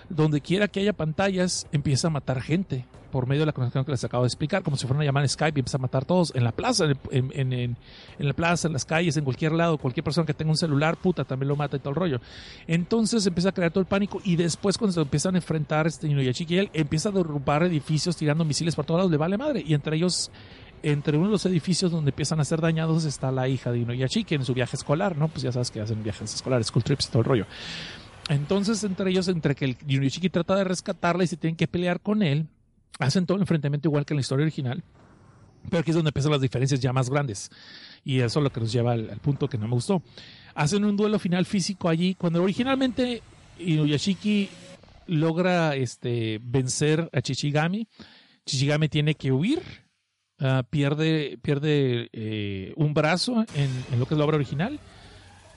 donde 0.09 0.41
quiera 0.41 0.67
que 0.67 0.79
haya 0.79 0.93
pantallas, 0.93 1.67
empieza 1.71 2.07
a 2.07 2.09
matar 2.09 2.41
gente 2.41 2.85
por 3.11 3.27
medio 3.27 3.41
de 3.41 3.45
la 3.47 3.53
conexión 3.53 3.85
que 3.85 3.91
les 3.91 4.03
acabo 4.03 4.23
de 4.23 4.27
explicar, 4.27 4.63
como 4.63 4.77
si 4.77 4.87
fuera 4.87 4.97
una 4.97 5.05
llamada 5.05 5.25
en 5.25 5.29
Skype 5.29 5.59
y 5.59 5.61
empieza 5.61 5.77
a 5.77 5.81
matar 5.81 6.05
todos 6.05 6.31
en 6.35 6.43
la 6.43 6.51
plaza, 6.51 6.85
en, 7.11 7.31
en, 7.33 7.53
en, 7.53 7.77
la 8.17 8.33
plaza, 8.33 8.67
en 8.67 8.73
las 8.73 8.85
calles, 8.85 9.15
en 9.17 9.23
cualquier 9.23 9.51
lado, 9.51 9.77
cualquier 9.77 10.03
persona 10.03 10.25
que 10.25 10.33
tenga 10.33 10.51
un 10.51 10.57
celular, 10.57 10.97
puta, 10.97 11.23
también 11.23 11.49
lo 11.49 11.55
mata 11.55 11.77
y 11.77 11.79
todo 11.79 11.89
el 11.89 11.95
rollo. 11.95 12.21
Entonces 12.67 13.25
empieza 13.27 13.49
a 13.49 13.51
crear 13.51 13.71
todo 13.71 13.81
el 13.81 13.87
pánico 13.87 14.21
y 14.23 14.35
después 14.35 14.77
cuando 14.77 14.93
se 14.93 15.01
empiezan 15.01 15.35
a 15.35 15.37
enfrentar 15.37 15.85
este 15.85 16.07
Inuyashiki 16.07 16.57
él 16.57 16.69
empieza 16.73 17.09
a 17.09 17.11
derrumbar 17.11 17.63
edificios 17.63 18.15
tirando 18.15 18.43
misiles 18.43 18.75
por 18.75 18.85
todos 18.85 18.99
lados, 18.99 19.11
le 19.11 19.17
vale 19.17 19.37
madre 19.37 19.63
y 19.65 19.73
entre 19.73 19.95
ellos 19.97 20.31
entre 20.83 21.17
uno 21.17 21.27
de 21.27 21.31
los 21.33 21.45
edificios 21.45 21.91
donde 21.91 22.11
empiezan 22.11 22.39
a 22.39 22.45
ser 22.45 22.61
dañados 22.61 23.05
está 23.05 23.31
la 23.31 23.47
hija 23.47 23.71
de 23.71 23.79
Inuyashiki 23.79 24.35
en 24.35 24.45
su 24.45 24.53
viaje 24.53 24.75
escolar, 24.75 25.17
¿no? 25.17 25.27
Pues 25.27 25.43
ya 25.43 25.51
sabes 25.51 25.71
que 25.71 25.81
hacen 25.81 26.03
viajes 26.03 26.33
escolares, 26.33 26.67
school 26.67 26.83
trips 26.83 27.07
y 27.07 27.09
todo 27.09 27.19
el 27.19 27.25
rollo. 27.25 27.45
Entonces, 28.29 28.83
entre 28.83 29.09
ellos, 29.09 29.27
entre 29.27 29.55
que 29.55 29.65
el 29.65 29.77
Inuyashiki 29.87 30.29
trata 30.29 30.55
de 30.55 30.63
rescatarla 30.63 31.23
y 31.23 31.27
se 31.27 31.37
tienen 31.37 31.55
que 31.55 31.67
pelear 31.67 32.01
con 32.01 32.21
él, 32.21 32.47
hacen 32.99 33.25
todo 33.25 33.35
el 33.37 33.41
enfrentamiento 33.41 33.87
igual 33.87 34.05
que 34.05 34.13
en 34.13 34.17
la 34.17 34.21
historia 34.21 34.43
original. 34.43 34.83
Pero 35.69 35.81
aquí 35.81 35.91
es 35.91 35.95
donde 35.95 36.09
empiezan 36.09 36.31
las 36.31 36.41
diferencias 36.41 36.79
ya 36.79 36.93
más 36.93 37.09
grandes. 37.09 37.49
Y 38.03 38.19
eso 38.19 38.39
es 38.39 38.43
lo 38.43 38.51
que 38.51 38.61
nos 38.61 38.71
lleva 38.71 38.93
al, 38.93 39.09
al 39.09 39.19
punto 39.19 39.47
que 39.47 39.57
no 39.57 39.67
me 39.67 39.73
gustó. 39.73 40.01
Hacen 40.55 40.85
un 40.85 40.95
duelo 40.95 41.19
final 41.19 41.45
físico 41.45 41.89
allí, 41.89 42.15
cuando 42.15 42.41
originalmente 42.41 43.21
Inuyashiki 43.59 44.49
logra 45.09 45.75
este, 45.75 46.39
vencer 46.41 47.09
a 47.11 47.21
Chichigami. 47.21 47.87
Chichigami 48.45 48.89
tiene 48.89 49.15
que 49.15 49.31
huir, 49.31 49.61
uh, 50.41 50.63
pierde, 50.69 51.37
pierde 51.41 52.09
eh, 52.13 52.73
un 52.75 52.93
brazo 52.93 53.45
en, 53.55 53.69
en, 53.91 53.99
lo 53.99 54.05
que 54.05 54.13
es 54.13 54.17
la 54.17 54.25
obra 54.25 54.37
original. 54.37 54.79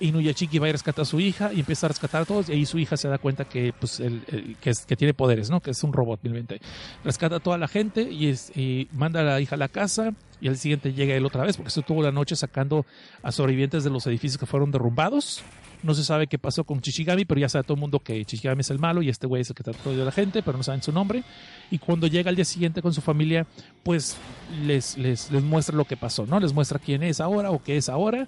Inuyashiki 0.01 0.59
va 0.59 0.69
a 0.69 0.73
rescatar 0.73 1.03
a 1.03 1.07
su 1.07 1.21
hija 1.21 1.53
y 1.53 1.61
empieza 1.61 1.87
a 1.87 1.89
rescatar 1.89 2.23
a 2.23 2.25
todos 2.25 2.49
y 2.49 2.53
ahí 2.53 2.67
su 2.67 2.79
hija 2.79 2.97
se 2.97 3.09
da 3.09 3.19
cuenta 3.19 3.45
que, 3.45 3.73
pues, 3.79 4.01
el, 4.01 4.23
que, 4.61 4.73
que, 4.87 4.97
tiene 4.97 5.15
poderes, 5.15 5.49
¿no? 5.49 5.61
que 5.61 5.71
es 5.71 5.83
un 5.85 5.93
robot 5.93 6.21
milmente. 6.23 6.61
Rescata 7.05 7.37
a 7.37 7.41
toda 7.41 7.57
la 7.57 7.69
gente 7.69 8.03
y, 8.03 8.29
es, 8.29 8.51
y, 8.57 8.89
manda 8.93 9.21
a 9.21 9.23
la 9.23 9.41
hija 9.41 9.55
a 9.55 9.59
la 9.59 9.69
casa 9.69 10.13
y 10.43 10.49
al 10.49 10.59
siguiente 10.59 10.93
llega 10.93 11.15
él 11.15 11.25
otra 11.25 11.45
vez 11.45 11.57
porque 11.57 11.71
se 11.71 11.81
estuvo 11.81 12.03
la 12.03 12.11
noche 12.11 12.35
sacando 12.35 12.85
a 13.23 13.31
sobrevivientes 13.31 13.85
de 13.85 13.91
los 13.91 14.05
edificios 14.09 14.39
que 14.39 14.47
fueron 14.47 14.73
derrumbados. 14.73 15.41
No 15.85 15.95
se 15.95 16.03
sabe 16.03 16.27
qué 16.27 16.37
pasó 16.37 16.65
con 16.65 16.81
Chichigami, 16.81 17.25
pero 17.25 17.41
ya 17.41 17.49
sabe 17.49 17.63
todo 17.63 17.75
el 17.75 17.81
mundo 17.81 18.01
que 18.01 18.25
Chichigami 18.25 18.61
es 18.61 18.71
el 18.71 18.81
malo 18.81 19.03
y 19.03 19.09
este 19.09 19.29
güey 19.29 19.43
es 19.43 19.51
el 19.51 19.55
que 19.55 19.63
trató 19.63 19.95
de 19.95 20.05
la 20.05 20.11
gente, 20.11 20.43
pero 20.43 20.59
no 20.59 20.65
saben 20.65 20.83
su 20.83 20.91
nombre. 20.91 21.23
Y 21.71 21.79
cuando 21.79 22.09
llega 22.09 22.29
al 22.29 22.35
día 22.35 22.45
siguiente 22.45 22.83
con 22.83 22.93
su 22.93 23.01
familia, 23.01 23.47
pues 23.85 24.17
les, 24.65 24.99
les, 24.99 25.31
les 25.31 25.43
muestra 25.45 25.77
lo 25.77 25.85
que 25.85 25.97
pasó, 25.97 26.27
¿no? 26.27 26.41
Les 26.41 26.53
muestra 26.53 26.81
quién 26.81 27.05
es 27.05 27.21
ahora 27.21 27.53
o 27.53 27.63
qué 27.63 27.77
es 27.77 27.89
ahora. 27.89 28.27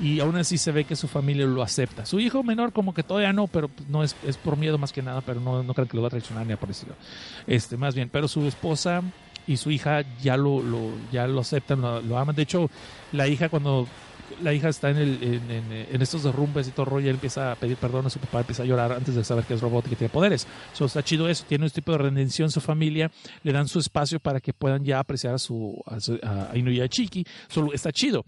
Y 0.00 0.20
aún 0.20 0.36
así 0.36 0.58
se 0.58 0.70
ve 0.70 0.84
que 0.84 0.96
su 0.96 1.08
familia 1.08 1.46
lo 1.46 1.62
acepta. 1.62 2.04
Su 2.04 2.20
hijo 2.20 2.42
menor 2.42 2.74
como 2.74 2.92
que 2.92 3.02
todavía 3.02 3.32
no, 3.32 3.46
pero 3.46 3.70
no 3.88 4.04
es, 4.04 4.14
es 4.26 4.36
por 4.36 4.58
miedo 4.58 4.76
más 4.76 4.92
que 4.92 5.02
nada, 5.02 5.22
pero 5.22 5.40
no, 5.40 5.62
no 5.62 5.72
creen 5.72 5.88
que 5.88 5.96
lo 5.96 6.02
va 6.02 6.08
a 6.08 6.10
traicionar 6.10 6.46
ni 6.46 6.52
a 6.52 6.58
parecido. 6.58 6.94
Este, 7.46 7.78
más 7.78 7.94
bien, 7.94 8.10
pero 8.10 8.28
su 8.28 8.46
esposa 8.46 9.02
y 9.46 9.56
su 9.56 9.70
hija 9.70 10.02
ya 10.22 10.36
lo, 10.36 10.62
ya 11.12 11.26
lo 11.26 11.40
aceptan, 11.40 11.80
lo, 11.80 12.18
aman. 12.18 12.34
De 12.34 12.42
hecho, 12.42 12.70
la 13.12 13.28
hija 13.28 13.48
cuando 13.48 13.86
la 14.42 14.52
hija 14.52 14.68
está 14.68 14.90
en, 14.90 14.96
el, 14.96 15.18
en, 15.22 16.02
estos 16.02 16.22
derrumbes 16.22 16.66
y 16.66 16.70
todo 16.70 16.86
rollo, 16.86 17.08
él 17.08 17.16
empieza 17.16 17.52
a 17.52 17.54
pedir 17.56 17.76
perdón 17.76 18.06
a 18.06 18.10
su 18.10 18.18
papá, 18.18 18.40
empieza 18.40 18.62
a 18.62 18.66
llorar 18.66 18.92
antes 18.92 19.14
de 19.14 19.22
saber 19.22 19.44
que 19.44 19.54
es 19.54 19.60
robot 19.60 19.86
y 19.86 19.90
que 19.90 19.96
tiene 19.96 20.12
poderes. 20.12 20.46
So, 20.72 20.86
está 20.86 21.02
chido 21.02 21.28
eso, 21.28 21.44
tiene 21.46 21.64
un 21.64 21.70
tipo 21.70 21.92
de 21.92 21.98
redención 21.98 22.50
su 22.50 22.60
familia, 22.60 23.10
le 23.42 23.52
dan 23.52 23.68
su 23.68 23.78
espacio 23.78 24.18
para 24.20 24.40
que 24.40 24.52
puedan 24.52 24.84
ya 24.84 24.98
apreciar 24.98 25.34
a 25.34 25.38
su 25.38 25.80
a, 25.86 26.00
su, 26.00 26.18
a 26.22 26.56
Inuyashiki, 26.56 27.24
solo 27.48 27.72
está 27.72 27.92
chido. 27.92 28.24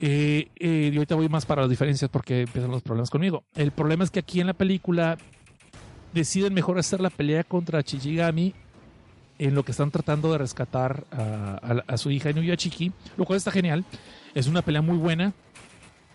Eh, 0.00 0.48
eh, 0.56 0.90
y 0.92 0.96
ahorita 0.96 1.14
voy 1.14 1.28
más 1.28 1.46
para 1.46 1.62
las 1.62 1.70
diferencias 1.70 2.10
porque 2.10 2.42
empiezan 2.42 2.70
los 2.70 2.82
problemas 2.82 3.08
conmigo. 3.08 3.44
El 3.54 3.70
problema 3.70 4.04
es 4.04 4.10
que 4.10 4.20
aquí 4.20 4.40
en 4.40 4.48
la 4.48 4.52
película 4.52 5.16
deciden 6.12 6.52
mejor 6.52 6.78
hacer 6.78 7.00
la 7.00 7.10
pelea 7.10 7.42
contra 7.42 7.82
Chichigami 7.82 8.54
en 9.38 9.54
lo 9.54 9.64
que 9.64 9.72
están 9.72 9.90
tratando 9.90 10.30
de 10.32 10.38
rescatar 10.38 11.04
a, 11.10 11.82
a, 11.86 11.96
su 11.96 12.10
hija 12.10 12.30
Inuyashiki, 12.30 12.92
lo 13.16 13.24
cual 13.24 13.36
está 13.36 13.50
genial. 13.50 13.84
Es 14.34 14.46
una 14.46 14.62
pelea 14.62 14.82
muy 14.82 14.96
buena. 14.96 15.32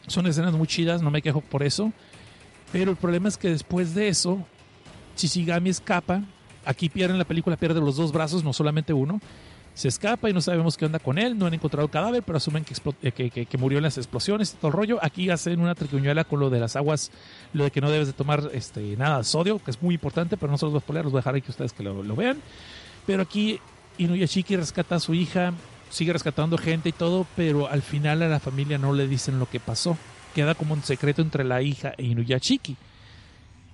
Son 0.07 0.25
escenas 0.27 0.53
muy 0.53 0.67
chidas, 0.67 1.01
no 1.01 1.11
me 1.11 1.21
quejo 1.21 1.41
por 1.41 1.63
eso. 1.63 1.91
Pero 2.71 2.91
el 2.91 2.97
problema 2.97 3.27
es 3.29 3.37
que 3.37 3.49
después 3.49 3.93
de 3.93 4.07
eso, 4.07 4.45
Chichigami 5.15 5.69
escapa. 5.69 6.23
Aquí 6.65 6.89
pierden 6.89 7.17
la 7.17 7.25
película, 7.25 7.57
pierde 7.57 7.79
los 7.79 7.95
dos 7.95 8.11
brazos, 8.11 8.43
no 8.43 8.53
solamente 8.53 8.93
uno. 8.93 9.19
Se 9.73 9.87
escapa 9.87 10.29
y 10.29 10.33
no 10.33 10.41
sabemos 10.41 10.77
qué 10.77 10.85
onda 10.85 10.99
con 10.99 11.17
él. 11.17 11.37
No 11.37 11.45
han 11.45 11.53
encontrado 11.53 11.85
el 11.85 11.91
cadáver, 11.91 12.21
pero 12.23 12.37
asumen 12.37 12.65
que, 12.65 13.45
que, 13.45 13.57
murió 13.57 13.79
en 13.79 13.83
las 13.83 13.97
explosiones 13.97 14.53
y 14.53 14.57
todo 14.57 14.67
el 14.67 14.73
rollo. 14.73 14.99
Aquí 15.01 15.29
hacen 15.29 15.59
una 15.61 15.73
triquiñuela 15.73 16.25
con 16.25 16.39
lo 16.39 16.49
de 16.49 16.59
las 16.59 16.75
aguas, 16.75 17.11
lo 17.53 17.63
de 17.63 17.71
que 17.71 17.81
no 17.81 17.89
debes 17.89 18.07
de 18.07 18.13
tomar 18.13 18.49
este, 18.53 18.97
nada 18.97 19.19
de 19.19 19.23
sodio, 19.23 19.59
que 19.59 19.71
es 19.71 19.81
muy 19.81 19.95
importante, 19.95 20.37
pero 20.37 20.51
no 20.51 20.57
se 20.57 20.65
los 20.65 20.73
voy 20.73 20.79
a 20.79 20.81
spoiler, 20.81 21.03
los 21.05 21.11
voy 21.11 21.19
a 21.19 21.21
dejar 21.21 21.41
que 21.41 21.51
ustedes 21.51 21.73
que 21.73 21.83
lo 21.83 22.15
vean. 22.15 22.37
Pero 23.09 23.23
aquí 23.23 23.59
Inuyashiki 23.97 24.55
rescata 24.55 24.97
a 24.97 24.99
su 24.99 25.15
hija, 25.15 25.53
sigue 25.89 26.13
rescatando 26.13 26.59
gente 26.59 26.89
y 26.89 26.91
todo, 26.91 27.25
pero 27.35 27.67
al 27.67 27.81
final 27.81 28.21
a 28.21 28.27
la 28.27 28.39
familia 28.39 28.77
no 28.77 28.93
le 28.93 29.07
dicen 29.07 29.39
lo 29.39 29.49
que 29.49 29.59
pasó. 29.59 29.97
Queda 30.35 30.53
como 30.53 30.75
un 30.75 30.83
secreto 30.83 31.23
entre 31.23 31.43
la 31.43 31.63
hija 31.63 31.95
e 31.97 32.03
Inuyashiki. 32.03 32.77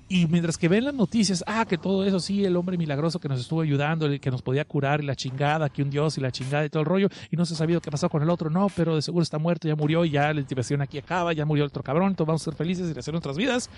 Y 0.07 0.27
mientras 0.27 0.57
que 0.57 0.69
ven 0.69 0.85
las 0.85 0.93
noticias, 0.93 1.43
ah, 1.47 1.65
que 1.65 1.77
todo 1.77 2.05
eso, 2.05 2.21
sí, 2.21 2.45
el 2.45 2.55
hombre 2.55 2.77
milagroso 2.77 3.19
que 3.19 3.27
nos 3.27 3.41
estuvo 3.41 3.59
ayudando, 3.59 4.05
el 4.05 4.21
que 4.21 4.31
nos 4.31 4.41
podía 4.41 4.63
curar 4.63 5.03
y 5.03 5.05
la 5.05 5.17
chingada, 5.17 5.67
que 5.67 5.83
un 5.83 5.89
dios 5.89 6.17
y 6.17 6.21
la 6.21 6.31
chingada 6.31 6.63
y 6.63 6.69
todo 6.69 6.83
el 6.83 6.87
rollo, 6.87 7.09
y 7.29 7.35
no 7.35 7.45
se 7.45 7.55
ha 7.55 7.57
sabido 7.57 7.81
qué 7.81 7.91
pasó 7.91 8.07
con 8.07 8.23
el 8.23 8.29
otro, 8.29 8.49
no, 8.49 8.69
pero 8.73 8.95
de 8.95 9.01
seguro 9.01 9.23
está 9.23 9.37
muerto, 9.37 9.67
ya 9.67 9.75
murió 9.75 10.05
ya 10.05 10.33
la 10.33 10.43
diversión 10.43 10.81
aquí 10.81 10.97
acaba, 10.97 11.33
ya 11.33 11.43
murió 11.43 11.65
el 11.65 11.71
otro 11.71 11.83
cabrón, 11.83 12.11
entonces 12.11 12.27
vamos 12.27 12.41
a 12.41 12.45
ser 12.45 12.55
felices 12.55 12.95
y 12.95 12.97
hacer 12.97 13.13
nuestras 13.13 13.35
vidas. 13.35 13.69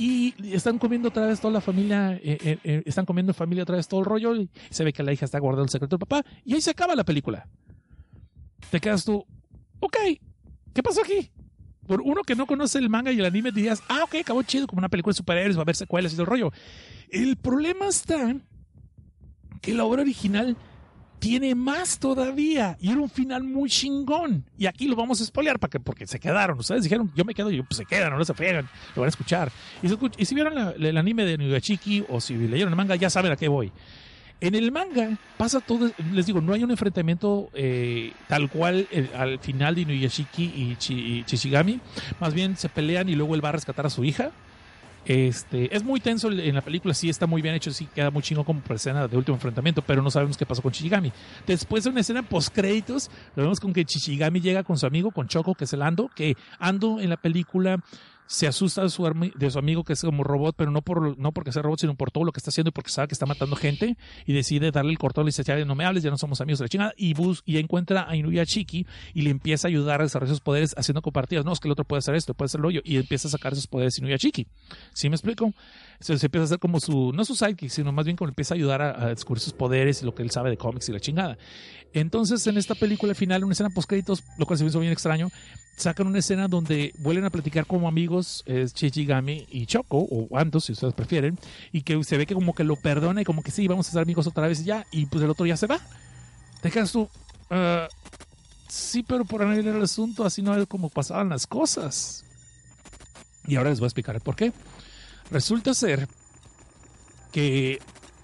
Y 0.00 0.34
están 0.54 0.78
comiendo 0.78 1.08
otra 1.08 1.26
vez 1.26 1.42
toda 1.42 1.52
la 1.52 1.60
familia, 1.60 2.14
eh, 2.14 2.38
eh, 2.42 2.58
eh, 2.64 2.82
están 2.86 3.04
comiendo 3.04 3.32
en 3.32 3.34
familia 3.34 3.64
otra 3.64 3.76
vez 3.76 3.86
todo 3.86 4.00
el 4.00 4.06
rollo, 4.06 4.34
y 4.34 4.48
se 4.70 4.82
ve 4.82 4.94
que 4.94 5.02
la 5.02 5.12
hija 5.12 5.26
está 5.26 5.38
guardando 5.38 5.64
el 5.64 5.68
secreto 5.68 5.96
del 5.96 6.06
papá, 6.06 6.24
y 6.42 6.54
ahí 6.54 6.62
se 6.62 6.70
acaba 6.70 6.94
la 6.94 7.04
película. 7.04 7.46
Te 8.70 8.80
quedas 8.80 9.04
tú, 9.04 9.26
ok, 9.78 9.96
¿qué 10.72 10.82
pasó 10.82 11.02
aquí? 11.02 11.30
Por 11.86 12.00
uno 12.00 12.22
que 12.22 12.34
no 12.34 12.46
conoce 12.46 12.78
el 12.78 12.88
manga 12.88 13.12
y 13.12 13.18
el 13.18 13.26
anime 13.26 13.52
dirías, 13.52 13.82
ah, 13.90 14.04
ok, 14.04 14.14
acabó 14.22 14.42
chido, 14.42 14.66
como 14.66 14.78
una 14.78 14.88
película 14.88 15.12
de 15.12 15.18
superhéroes, 15.18 15.58
va 15.58 15.60
a 15.60 15.64
haber 15.64 15.76
secuelas 15.76 16.14
y 16.14 16.14
todo 16.14 16.22
el 16.22 16.30
rollo. 16.30 16.52
El 17.10 17.36
problema 17.36 17.86
está 17.86 18.36
que 19.60 19.74
la 19.74 19.84
obra 19.84 20.00
original 20.00 20.56
tiene 21.20 21.54
más 21.54 21.98
todavía 22.00 22.76
y 22.80 22.90
era 22.90 23.00
un 23.00 23.08
final 23.10 23.44
muy 23.44 23.70
chingón. 23.70 24.44
Y 24.58 24.66
aquí 24.66 24.88
lo 24.88 24.96
vamos 24.96 25.20
a 25.20 25.24
spoilear 25.24 25.58
para 25.60 25.70
que, 25.70 25.78
porque 25.78 26.06
se 26.06 26.18
quedaron. 26.18 26.58
Ustedes 26.58 26.82
dijeron, 26.82 27.12
yo 27.14 27.24
me 27.24 27.34
quedo, 27.34 27.50
y 27.52 27.58
yo, 27.58 27.64
pues 27.64 27.76
se 27.76 27.84
quedan, 27.84 28.16
no 28.18 28.24
se 28.24 28.34
friegan, 28.34 28.68
lo 28.96 29.02
van 29.02 29.06
a 29.06 29.10
escuchar. 29.10 29.52
Y, 29.82 29.88
se, 29.88 29.96
y 30.18 30.24
si 30.24 30.34
vieron 30.34 30.54
la, 30.54 30.70
el 30.70 30.96
anime 30.96 31.24
de 31.24 31.38
Nugachiki 31.38 32.04
o 32.08 32.20
si 32.20 32.34
leyeron 32.34 32.72
el 32.72 32.76
manga, 32.76 32.96
ya 32.96 33.08
saben 33.10 33.30
a 33.30 33.36
qué 33.36 33.46
voy. 33.48 33.70
En 34.40 34.54
el 34.54 34.72
manga 34.72 35.18
pasa 35.36 35.60
todo, 35.60 35.92
les 36.12 36.24
digo, 36.24 36.40
no 36.40 36.54
hay 36.54 36.64
un 36.64 36.70
enfrentamiento 36.70 37.50
eh, 37.52 38.14
tal 38.26 38.48
cual 38.48 38.88
eh, 38.90 39.10
al 39.14 39.38
final 39.38 39.74
de 39.74 39.82
Inuyashiki 39.82 40.44
y, 40.56 40.76
Chi- 40.76 41.18
y 41.18 41.24
Chichigami, 41.24 41.78
más 42.18 42.32
bien 42.32 42.56
se 42.56 42.70
pelean 42.70 43.10
y 43.10 43.14
luego 43.16 43.34
él 43.34 43.44
va 43.44 43.50
a 43.50 43.52
rescatar 43.52 43.84
a 43.84 43.90
su 43.90 44.02
hija. 44.02 44.30
Este, 45.04 45.74
es 45.74 45.82
muy 45.82 45.98
tenso 46.00 46.30
en 46.30 46.54
la 46.54 46.60
película, 46.60 46.94
sí 46.94 47.08
está 47.08 47.26
muy 47.26 47.40
bien 47.42 47.54
hecho, 47.54 47.70
sí 47.70 47.86
queda 47.86 48.10
muy 48.10 48.22
chingo 48.22 48.44
como 48.44 48.62
escena 48.70 49.08
de 49.08 49.16
último 49.16 49.36
enfrentamiento, 49.36 49.82
pero 49.82 50.02
no 50.02 50.10
sabemos 50.10 50.36
qué 50.36 50.46
pasó 50.46 50.62
con 50.62 50.72
Chichigami. 50.72 51.12
Después 51.46 51.84
de 51.84 51.90
una 51.90 52.00
escena 52.00 52.22
post 52.22 52.54
créditos, 52.54 53.10
lo 53.34 53.42
vemos 53.42 53.60
con 53.60 53.72
que 53.72 53.84
Chichigami 53.84 54.40
llega 54.40 54.62
con 54.62 54.78
su 54.78 54.86
amigo, 54.86 55.10
con 55.10 55.26
Choco, 55.26 55.54
que 55.54 55.64
es 55.64 55.72
el 55.72 55.82
Ando, 55.82 56.10
que 56.14 56.36
Ando 56.58 57.00
en 57.00 57.10
la 57.10 57.16
película 57.16 57.80
se 58.30 58.46
asusta 58.46 58.82
de 58.82 58.90
su, 58.90 59.02
de 59.34 59.50
su 59.50 59.58
amigo 59.58 59.82
que 59.82 59.94
es 59.94 60.02
como 60.02 60.22
robot, 60.22 60.54
pero 60.56 60.70
no 60.70 60.82
por 60.82 61.18
no 61.18 61.32
porque 61.32 61.50
sea 61.50 61.62
robot, 61.62 61.80
sino 61.80 61.96
por 61.96 62.12
todo 62.12 62.22
lo 62.22 62.30
que 62.30 62.38
está 62.38 62.50
haciendo 62.50 62.68
y 62.68 62.70
porque 62.70 62.88
sabe 62.88 63.08
que 63.08 63.14
está 63.14 63.26
matando 63.26 63.56
gente 63.56 63.96
y 64.24 64.32
decide 64.32 64.70
darle 64.70 64.92
el 64.92 64.98
cortón 64.98 65.24
y 65.24 65.30
dice, 65.30 65.42
ya 65.42 65.56
no 65.64 65.74
me 65.74 65.84
hables, 65.84 66.04
ya 66.04 66.10
no 66.10 66.16
somos 66.16 66.40
amigos 66.40 66.60
de 66.60 66.66
la 66.66 66.68
chingada 66.68 66.94
y 66.96 67.12
bus 67.12 67.42
y 67.44 67.58
encuentra 67.58 68.08
a 68.08 68.14
Inuyashiki 68.14 68.86
y 69.14 69.22
le 69.22 69.30
empieza 69.30 69.66
a 69.66 69.70
ayudar 69.70 70.00
a 70.00 70.04
desarrollar 70.04 70.32
sus 70.32 70.40
poderes 70.40 70.76
haciendo 70.78 71.02
compartidas. 71.02 71.44
No, 71.44 71.52
es 71.52 71.58
que 71.58 71.66
el 71.66 71.72
otro 71.72 71.84
puede 71.84 71.98
hacer 71.98 72.14
esto, 72.14 72.32
puede 72.32 72.46
hacerlo 72.46 72.70
yo 72.70 72.80
y 72.84 72.98
empieza 72.98 73.26
a 73.26 73.32
sacar 73.32 73.56
sus 73.56 73.66
poderes 73.66 73.98
Inuyashiki. 73.98 74.46
¿Sí 74.92 75.08
me 75.08 75.16
explico? 75.16 75.52
Se, 75.98 76.16
se 76.16 76.26
empieza 76.26 76.42
a 76.42 76.44
hacer 76.44 76.60
como 76.60 76.78
su, 76.78 77.12
no 77.12 77.24
su 77.24 77.34
sidekick, 77.34 77.70
sino 77.70 77.90
más 77.90 78.04
bien 78.04 78.16
como 78.16 78.28
empieza 78.28 78.54
a 78.54 78.56
ayudar 78.56 78.80
a, 78.80 79.08
descubrir 79.08 79.40
sus 79.40 79.54
poderes 79.54 80.02
y 80.02 80.04
lo 80.04 80.14
que 80.14 80.22
él 80.22 80.30
sabe 80.30 80.50
de 80.50 80.56
cómics 80.56 80.88
y 80.88 80.92
la 80.92 81.00
chingada. 81.00 81.36
Entonces, 81.92 82.46
en 82.46 82.56
esta 82.58 82.76
película 82.76 83.10
al 83.10 83.16
final, 83.16 83.42
una 83.42 83.54
escena 83.54 83.70
post 83.70 83.88
créditos, 83.88 84.22
lo 84.38 84.46
cual 84.46 84.56
se 84.56 84.62
me 84.62 84.70
hizo 84.70 84.78
bien 84.78 84.92
extraño, 84.92 85.30
sacan 85.76 86.06
una 86.06 86.20
escena 86.20 86.46
donde 86.46 86.92
vuelven 86.98 87.24
a 87.24 87.30
platicar 87.30 87.66
como 87.66 87.88
amigos 87.88 88.19
eh, 88.46 88.66
Chichigami 88.72 89.46
y 89.50 89.66
Choco, 89.66 89.98
o 89.98 90.28
Ando, 90.38 90.60
si 90.60 90.72
ustedes 90.72 90.94
prefieren, 90.94 91.38
y 91.72 91.82
que 91.82 92.02
se 92.04 92.16
ve 92.16 92.26
que 92.26 92.34
como 92.34 92.54
que 92.54 92.64
lo 92.64 92.76
perdona 92.76 93.22
y 93.22 93.24
como 93.24 93.42
que 93.42 93.50
sí, 93.50 93.66
vamos 93.68 93.88
a 93.88 93.92
ser 93.92 94.02
amigos 94.02 94.26
otra 94.26 94.46
vez 94.48 94.64
ya, 94.64 94.86
y 94.90 95.06
pues 95.06 95.22
el 95.24 95.30
otro 95.30 95.46
ya 95.46 95.56
se 95.56 95.66
va. 95.66 95.80
Te 96.62 96.70
quedas 96.70 96.92
tú, 96.92 97.08
"Ah, 97.50 97.88
sí, 98.68 99.02
pero 99.02 99.24
por 99.24 99.42
analizar 99.42 99.74
el 99.74 99.82
asunto, 99.82 100.24
así 100.24 100.42
no 100.42 100.54
es 100.54 100.66
como 100.66 100.88
pasaban 100.88 101.28
las 101.28 101.46
cosas. 101.46 102.24
Y 103.46 103.56
ahora 103.56 103.70
les 103.70 103.80
voy 103.80 103.86
a 103.86 103.88
explicar 103.88 104.14
el 104.14 104.20
por 104.20 104.36
qué. 104.36 104.52
Resulta 105.30 105.74
ser 105.74 106.06
que 107.32 107.80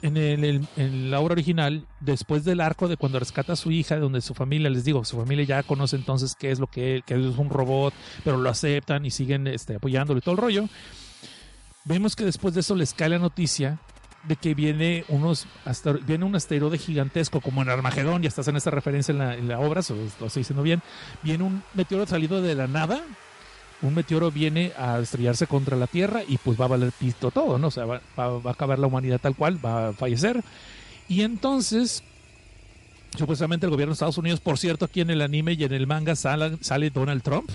en, 0.06 0.44
el- 0.76 1.10
la 1.10 1.20
obra 1.20 1.32
original, 1.32 1.86
después 2.00 2.44
del 2.44 2.60
arco 2.60 2.88
de 2.88 2.96
cuando 2.96 3.18
rescata 3.18 3.54
a 3.54 3.56
su 3.56 3.70
hija, 3.70 3.96
donde 3.98 4.20
su 4.20 4.34
familia, 4.34 4.70
les 4.70 4.84
digo, 4.84 5.04
su 5.04 5.16
familia 5.16 5.44
ya 5.44 5.62
conoce 5.62 5.96
entonces 5.96 6.34
qué 6.38 6.50
es 6.50 6.58
lo 6.58 6.66
que, 6.66 7.02
que 7.06 7.14
es 7.14 7.36
un 7.38 7.50
robot, 7.50 7.92
pero 8.24 8.36
lo 8.36 8.48
aceptan 8.50 9.04
y 9.06 9.10
siguen 9.10 9.46
este, 9.46 9.76
apoyándolo 9.76 10.18
y 10.18 10.22
todo 10.22 10.32
el 10.34 10.40
rollo. 10.40 10.68
Vemos 11.84 12.16
que 12.16 12.24
después 12.24 12.54
de 12.54 12.60
eso 12.60 12.74
les 12.74 12.94
cae 12.94 13.08
la 13.08 13.18
noticia 13.18 13.78
de 14.24 14.34
que 14.34 14.54
viene 14.54 15.04
unos 15.08 15.46
viene 16.04 16.24
un 16.24 16.34
asteroide 16.34 16.78
gigantesco 16.78 17.40
como 17.40 17.62
en 17.62 17.68
Armagedón, 17.68 18.22
ya 18.22 18.28
estás 18.28 18.48
en 18.48 18.56
esta 18.56 18.70
referencia 18.72 19.12
en 19.12 19.18
la, 19.18 19.34
en 19.34 19.46
la 19.46 19.60
obra, 19.60 19.82
lo 19.88 20.04
estoy 20.26 20.40
diciendo 20.40 20.64
bien. 20.64 20.82
Viene 21.22 21.44
un 21.44 21.62
meteoro 21.74 22.06
salido 22.06 22.42
de 22.42 22.56
la 22.56 22.66
nada, 22.66 23.02
un 23.82 23.94
meteoro 23.94 24.30
viene 24.30 24.72
a 24.78 24.98
estrellarse 24.98 25.46
contra 25.46 25.76
la 25.76 25.86
Tierra 25.86 26.22
y 26.26 26.38
pues 26.38 26.58
va 26.58 26.64
a 26.64 26.68
valer 26.68 26.92
pito 26.92 27.30
todo, 27.30 27.58
¿no? 27.58 27.68
O 27.68 27.70
sea, 27.70 27.84
va, 27.84 28.00
a 28.16 28.50
acabar 28.50 28.78
la 28.78 28.86
humanidad 28.86 29.20
tal 29.20 29.36
cual, 29.36 29.64
va 29.64 29.88
a 29.88 29.92
fallecer. 29.92 30.42
Y 31.08 31.22
entonces, 31.22 32.02
supuestamente 33.16 33.66
el 33.66 33.70
gobierno 33.70 33.90
de 33.90 33.94
Estados 33.94 34.18
Unidos, 34.18 34.40
por 34.40 34.58
cierto, 34.58 34.86
aquí 34.86 35.00
en 35.00 35.10
el 35.10 35.20
anime 35.20 35.52
y 35.52 35.64
en 35.64 35.72
el 35.72 35.86
manga 35.86 36.16
sale, 36.16 36.90
Donald 36.90 37.22
Trump. 37.22 37.50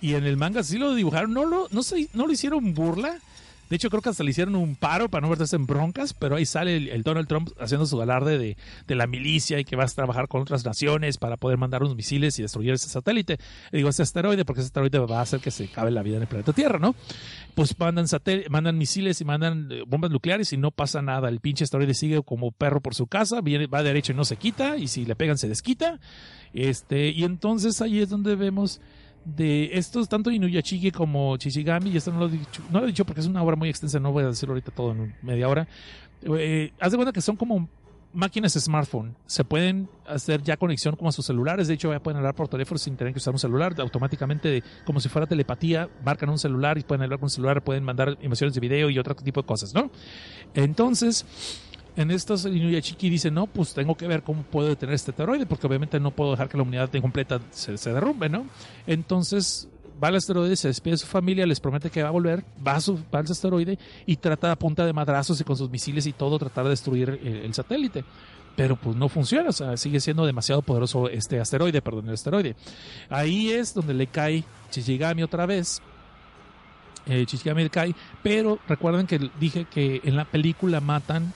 Y 0.00 0.14
en 0.14 0.24
el 0.24 0.36
manga 0.36 0.62
sí 0.62 0.78
lo 0.78 0.94
dibujaron, 0.94 1.32
no 1.32 1.44
lo, 1.44 1.68
no 1.70 1.82
sé, 1.82 2.08
no 2.12 2.26
lo 2.26 2.32
hicieron 2.32 2.74
burla. 2.74 3.18
De 3.72 3.76
hecho, 3.76 3.88
creo 3.88 4.02
que 4.02 4.10
hasta 4.10 4.22
le 4.22 4.32
hicieron 4.32 4.54
un 4.54 4.76
paro 4.76 5.08
para 5.08 5.26
no 5.26 5.34
verse 5.34 5.56
en 5.56 5.64
broncas, 5.64 6.12
pero 6.12 6.36
ahí 6.36 6.44
sale 6.44 6.92
el, 6.92 7.02
Donald 7.04 7.26
Trump 7.26 7.48
haciendo 7.58 7.86
su 7.86 8.02
alarde 8.02 8.36
de, 8.36 8.58
de 8.86 8.94
la 8.94 9.06
milicia 9.06 9.58
y 9.58 9.64
que 9.64 9.76
va 9.76 9.84
a 9.84 9.86
trabajar 9.86 10.28
con 10.28 10.42
otras 10.42 10.62
naciones 10.66 11.16
para 11.16 11.38
poder 11.38 11.56
mandar 11.56 11.80
unos 11.82 11.96
misiles 11.96 12.38
y 12.38 12.42
destruir 12.42 12.74
ese 12.74 12.90
satélite. 12.90 13.38
Y 13.72 13.78
digo, 13.78 13.88
ese 13.88 14.02
asteroide, 14.02 14.44
porque 14.44 14.60
ese 14.60 14.66
asteroide 14.66 14.98
va 14.98 15.20
a 15.20 15.22
hacer 15.22 15.40
que 15.40 15.50
se 15.50 15.64
acabe 15.64 15.90
la 15.90 16.02
vida 16.02 16.16
en 16.16 16.22
el 16.24 16.28
planeta 16.28 16.52
Tierra, 16.52 16.78
¿no? 16.78 16.94
Pues 17.54 17.74
mandan, 17.78 18.04
mandan 18.50 18.76
misiles 18.76 19.22
y 19.22 19.24
mandan 19.24 19.72
eh, 19.72 19.84
bombas 19.86 20.10
nucleares 20.10 20.52
y 20.52 20.58
no 20.58 20.70
pasa 20.70 21.00
nada. 21.00 21.30
El 21.30 21.40
pinche 21.40 21.64
asteroide 21.64 21.94
sigue 21.94 22.22
como 22.22 22.52
perro 22.52 22.82
por 22.82 22.94
su 22.94 23.06
casa, 23.06 23.40
viene, 23.40 23.68
va 23.68 23.82
derecho 23.82 24.12
y 24.12 24.16
no 24.16 24.26
se 24.26 24.36
quita, 24.36 24.76
y 24.76 24.86
si 24.86 25.06
le 25.06 25.16
pegan 25.16 25.38
se 25.38 25.48
desquita. 25.48 25.98
Este, 26.52 27.08
y 27.08 27.24
entonces 27.24 27.80
ahí 27.80 28.00
es 28.00 28.10
donde 28.10 28.36
vemos 28.36 28.82
de 29.24 29.70
estos, 29.72 30.08
tanto 30.08 30.30
Inuyashiki 30.30 30.90
como 30.90 31.36
Chichigami, 31.36 31.90
y 31.90 31.96
esto 31.96 32.12
no 32.12 32.20
lo 32.20 32.26
he 32.26 32.32
dicho, 32.32 32.62
no 32.70 32.80
lo 32.80 32.84
he 32.84 32.88
dicho 32.88 33.04
porque 33.04 33.20
es 33.20 33.26
una 33.26 33.42
obra 33.42 33.56
muy 33.56 33.68
extensa, 33.68 34.00
no 34.00 34.12
voy 34.12 34.24
a 34.24 34.28
decirlo 34.28 34.54
ahorita 34.54 34.72
todo 34.72 34.92
en 34.92 35.14
media 35.22 35.48
hora. 35.48 35.68
Eh, 36.22 36.72
haz 36.80 36.92
de 36.92 36.96
cuenta 36.96 37.12
que 37.12 37.20
son 37.20 37.36
como 37.36 37.68
máquinas 38.12 38.52
smartphone. 38.52 39.16
Se 39.26 39.44
pueden 39.44 39.88
hacer 40.06 40.42
ya 40.42 40.56
conexión 40.56 40.96
como 40.96 41.08
a 41.08 41.12
sus 41.12 41.26
celulares. 41.26 41.68
De 41.68 41.74
hecho, 41.74 41.92
ya 41.92 42.00
pueden 42.00 42.18
hablar 42.18 42.34
por 42.34 42.48
teléfono 42.48 42.78
sin 42.78 42.96
tener 42.96 43.12
que 43.12 43.18
usar 43.18 43.32
un 43.32 43.38
celular. 43.38 43.74
Automáticamente, 43.78 44.62
como 44.84 45.00
si 45.00 45.08
fuera 45.08 45.26
telepatía, 45.26 45.88
marcan 46.04 46.28
un 46.28 46.38
celular 46.38 46.78
y 46.78 46.82
pueden 46.82 47.02
hablar 47.02 47.18
con 47.18 47.26
un 47.26 47.30
celular, 47.30 47.62
pueden 47.62 47.84
mandar 47.84 48.16
emociones 48.20 48.54
de 48.54 48.60
video 48.60 48.90
y 48.90 48.98
otro 48.98 49.14
tipo 49.14 49.42
de 49.42 49.46
cosas, 49.46 49.74
¿no? 49.74 49.90
Entonces, 50.54 51.24
en 51.96 52.10
estos 52.10 52.46
Inuyashiki 52.46 53.10
dice, 53.10 53.30
no, 53.30 53.46
pues 53.46 53.74
tengo 53.74 53.94
que 53.96 54.06
ver 54.06 54.22
cómo 54.22 54.42
puedo 54.42 54.68
detener 54.68 54.94
este 54.94 55.10
asteroide, 55.10 55.46
porque 55.46 55.66
obviamente 55.66 56.00
no 56.00 56.10
puedo 56.10 56.32
dejar 56.32 56.48
que 56.48 56.56
la 56.56 56.62
humanidad 56.62 56.90
completa 57.00 57.40
se, 57.50 57.76
se 57.76 57.92
derrumbe, 57.92 58.28
¿no? 58.28 58.46
Entonces 58.86 59.68
va 60.02 60.08
al 60.08 60.16
asteroide, 60.16 60.56
se 60.56 60.68
despide 60.68 60.92
de 60.92 60.98
su 60.98 61.06
familia, 61.06 61.46
les 61.46 61.60
promete 61.60 61.90
que 61.90 62.02
va 62.02 62.08
a 62.08 62.12
volver, 62.12 62.44
va, 62.66 62.76
a 62.76 62.80
su, 62.80 62.96
va 63.14 63.20
al 63.20 63.26
asteroide 63.26 63.78
y 64.06 64.16
trata 64.16 64.50
a 64.50 64.56
punta 64.56 64.86
de 64.86 64.92
madrazos 64.92 65.40
y 65.40 65.44
con 65.44 65.56
sus 65.56 65.70
misiles 65.70 66.06
y 66.06 66.12
todo 66.12 66.38
tratar 66.38 66.64
de 66.64 66.70
destruir 66.70 67.20
el, 67.22 67.36
el 67.44 67.54
satélite. 67.54 68.04
Pero 68.56 68.76
pues 68.76 68.96
no 68.96 69.08
funciona, 69.08 69.48
o 69.48 69.52
sea, 69.52 69.76
sigue 69.78 69.98
siendo 70.00 70.26
demasiado 70.26 70.60
poderoso 70.60 71.08
este 71.08 71.40
asteroide, 71.40 71.80
perdón, 71.80 72.08
el 72.08 72.14
asteroide. 72.14 72.54
Ahí 73.08 73.50
es 73.50 73.72
donde 73.72 73.94
le 73.94 74.08
cae 74.08 74.44
Chichigami 74.70 75.22
otra 75.22 75.46
vez, 75.46 75.80
eh, 77.06 77.24
Chichigami 77.24 77.62
le 77.62 77.70
cae, 77.70 77.94
pero 78.22 78.58
recuerden 78.68 79.06
que 79.06 79.30
dije 79.40 79.66
que 79.70 80.02
en 80.04 80.16
la 80.16 80.24
película 80.26 80.80
matan 80.80 81.32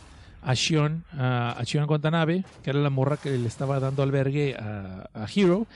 a 0.46 0.54
Shion, 0.54 1.04
a, 1.12 1.60
Shion 1.64 1.90
Watanabe, 1.90 2.44
que 2.62 2.70
era 2.70 2.78
la 2.78 2.88
morra 2.88 3.16
que 3.16 3.36
le 3.36 3.48
estaba 3.48 3.80
dando 3.80 4.04
albergue 4.04 4.54
a, 4.56 5.10
a 5.12 5.26
Hiro, 5.32 5.66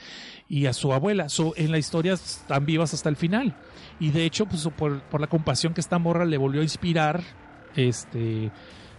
y 0.47 0.65
a 0.65 0.73
su 0.73 0.93
abuela. 0.93 1.27
En 1.57 1.71
la 1.71 1.77
historia 1.77 2.13
están 2.13 2.65
vivas 2.65 2.93
hasta 2.93 3.09
el 3.09 3.17
final. 3.17 3.53
Y 3.99 4.11
de 4.11 4.25
hecho, 4.25 4.45
pues 4.45 4.67
por, 4.77 5.01
por 5.01 5.19
la 5.19 5.27
compasión 5.27 5.73
que 5.73 5.81
esta 5.81 5.99
morra 5.99 6.25
le 6.25 6.37
volvió 6.37 6.61
a 6.61 6.63
inspirar, 6.63 7.21
este 7.75 8.51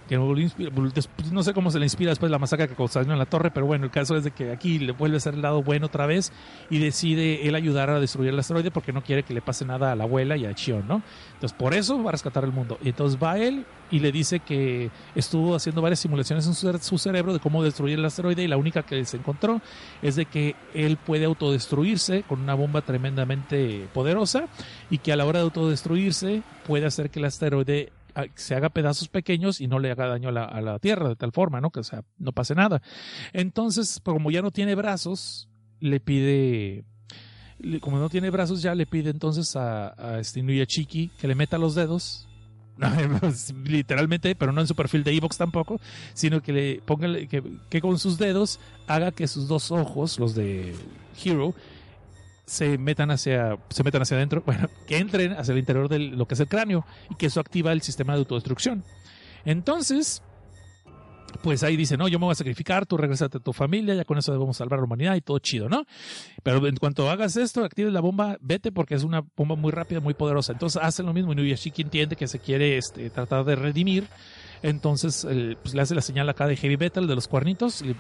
que 0.09 0.19
vol- 0.19 0.93
después- 0.93 1.33
no 1.33 1.43
sé 1.43 1.53
cómo 1.55 1.71
se 1.71 1.79
le 1.79 1.87
inspira 1.87 2.11
después 2.11 2.31
la 2.31 2.39
masacre 2.39 2.69
que 2.69 2.75
causaron 2.75 3.11
en 3.13 3.19
la 3.19 3.27
torre, 3.27 3.51
pero 3.51 3.67
bueno, 3.67 3.85
el 3.85 3.91
caso 3.91 4.17
es 4.17 4.25
de 4.25 4.31
que 4.31 4.51
aquí 4.53 4.79
le 4.79 4.93
vuelve 4.93 5.17
a 5.17 5.21
ser 5.21 5.35
el 5.35 5.43
lado 5.43 5.63
bueno 5.63 5.87
otra 5.87 6.07
vez 6.07 6.33
y 6.71 6.79
decide 6.79 7.47
él 7.49 7.55
ayudar 7.55 7.91
a 7.91 8.01
destruir 8.01 8.31
el 8.31 8.39
asteroide 8.39 8.71
porque 8.71 8.93
no 8.93 9.03
quiere 9.03 9.23
que 9.23 9.35
le 9.35 9.43
pase 9.43 9.65
nada 9.65 9.93
a 9.93 9.97
la 9.97 10.05
abuela 10.05 10.37
y 10.37 10.45
a 10.47 10.55
Chion, 10.55 10.87
¿no? 10.89 11.03
Entonces 11.35 11.57
por 11.57 11.75
eso 11.75 12.03
va 12.03 12.11
a 12.11 12.13
rescatar 12.13 12.45
el 12.45 12.53
mundo. 12.53 12.79
Y 12.83 12.89
entonces 12.91 13.19
va 13.23 13.39
él 13.39 13.65
y 13.91 13.99
le 13.99 14.11
dice 14.11 14.41
que 14.41 14.91
estuvo 15.15 15.55
haciendo 15.55 15.83
varias 15.83 16.01
simulaciones 16.01 16.47
en 16.47 16.81
su 16.81 16.99
cerebro 16.99 17.33
de 17.33 17.41
cómo 17.41 17.63
destruir 17.63 17.99
el 17.99 18.05
asteroide 18.05 18.43
y 18.43 18.49
la 18.49 18.57
única 18.57 18.83
que 18.85 19.05
se 19.05 19.19
encontró 19.19 19.61
es 20.01 20.17
de 20.17 20.25
que 20.25 20.57
él 20.75 20.97
puede 20.97 21.27
autodestruirse 21.27 22.23
con 22.23 22.41
una 22.41 22.55
bomba 22.55 22.81
tremendamente 22.83 23.87
poderosa 23.93 24.45
y 24.91 24.99
que 24.99 25.13
a 25.13 25.17
la 25.17 25.27
hora 25.27 25.41
de 25.41 25.45
autodestruirse 25.45 26.43
puede 26.67 26.87
hacer 26.87 27.11
que 27.11 27.19
el 27.19 27.27
asteroide 27.27 27.93
se 28.35 28.55
haga 28.55 28.71
pedazos 28.71 29.09
pequeños 29.09 29.61
y 29.61 29.67
no 29.67 29.79
le 29.79 29.91
haga 29.91 30.07
daño 30.07 30.29
a 30.29 30.61
la, 30.61 30.79
Tierra 30.79 31.09
de 31.09 31.17
tal 31.17 31.33
forma, 31.33 31.61
¿no? 31.61 31.71
Que 31.71 31.81
o 31.81 31.85
sea, 31.85 32.05
no 32.19 32.33
pase 32.33 32.55
nada. 32.55 32.83
Entonces, 33.33 34.01
como 34.05 34.31
ya 34.31 34.43
no 34.43 34.51
tiene 34.51 34.75
brazos, 34.75 35.49
le 35.81 36.01
pide, 36.01 36.85
como 37.81 37.99
no 37.99 38.09
tiene 38.09 38.31
brazos 38.31 38.63
ya, 38.63 38.75
le 38.75 38.87
pide 38.87 39.11
entonces 39.11 39.57
a, 39.57 39.95
a 39.97 40.19
este 40.19 40.43
que 40.43 41.29
le 41.29 41.35
meta 41.35 41.59
los 41.59 41.75
dedos. 41.75 42.29
Pues, 43.21 43.55
literalmente, 43.65 44.35
pero 44.35 44.51
no 44.51 44.61
en 44.61 44.67
su 44.67 44.75
perfil 44.75 45.05
de 45.05 45.15
Evox 45.15 45.37
tampoco, 45.37 45.79
sino 46.15 46.43
que 46.43 46.53
le 46.53 46.83
ponga 46.85 47.07
que, 47.29 47.43
que 47.69 47.81
con 47.81 47.99
sus 47.99 48.19
dedos 48.19 48.59
haga 48.89 49.13
que 49.13 49.29
sus 49.29 49.47
dos 49.47 49.71
ojos, 49.71 50.19
los 50.19 50.35
de 50.35 50.75
Hero, 51.23 51.55
se 52.53 52.77
metan 52.77 53.11
hacia 53.11 53.57
se 53.71 53.83
metan 53.83 54.03
hacia 54.03 54.19
adentro, 54.19 54.43
bueno, 54.47 54.69
que 54.87 54.99
entren 54.99 55.33
hacia 55.33 55.53
el 55.53 55.59
interior 55.59 55.89
de 55.89 55.99
lo 55.99 56.27
que 56.29 56.35
es 56.35 56.41
el 56.41 56.49
cráneo 56.49 56.85
y 57.09 57.15
que 57.15 57.27
eso 57.27 57.41
activa 57.41 57.73
el 57.73 57.81
sistema 57.81 58.13
de 58.13 58.19
autodestrucción. 58.19 58.85
Entonces, 59.47 60.23
pues 61.43 61.63
ahí 61.63 61.79
dice, 61.79 61.97
no, 61.97 62.09
yo 62.09 62.19
me 62.19 62.27
voy 62.27 62.33
a 62.33 62.35
sacrificar, 62.35 62.85
tú 62.85 62.99
regresate 62.99 63.39
a 63.39 63.41
tu 63.41 63.55
familia, 63.55 63.95
ya 63.95 64.05
con 64.05 64.19
eso 64.19 64.33
debemos 64.33 64.59
salvar 64.59 64.79
a 64.79 64.83
la 64.83 64.85
humanidad 64.85 65.17
y 65.17 65.23
todo 65.23 65.39
chido, 65.39 65.71
¿no? 65.71 65.87
Pero 66.43 66.67
en 66.67 66.77
cuanto 66.77 67.11
hagas 67.11 67.39
esto, 67.39 67.65
actives 67.65 67.91
la 67.91 68.01
bomba, 68.01 68.37
vete 68.43 68.71
porque 68.71 68.97
es 68.97 69.03
una 69.03 69.25
bomba 69.35 69.57
muy 69.57 69.73
rápida, 69.73 70.01
muy 70.01 70.13
poderosa. 70.13 70.53
Entonces 70.53 70.81
hacen 70.83 71.07
lo 71.07 71.15
mismo 71.15 71.33
y 71.33 71.37
Nuyashiki 71.37 71.81
entiende 71.81 72.17
que 72.17 72.29
se 72.29 72.39
quiere 72.39 72.77
este, 72.77 73.09
tratar 73.09 73.47
de 73.47 73.57
redimir. 73.57 74.07
Entonces 74.63 75.27
pues, 75.63 75.75
le 75.75 75.81
hace 75.81 75.95
la 75.95 76.03
señal 76.03 76.29
acá 76.29 76.47
de 76.47 76.57
heavy 76.57 76.77
metal 76.77 77.07
de 77.07 77.15
los 77.15 77.29
cuernitos 77.29 77.81
y 77.81 77.97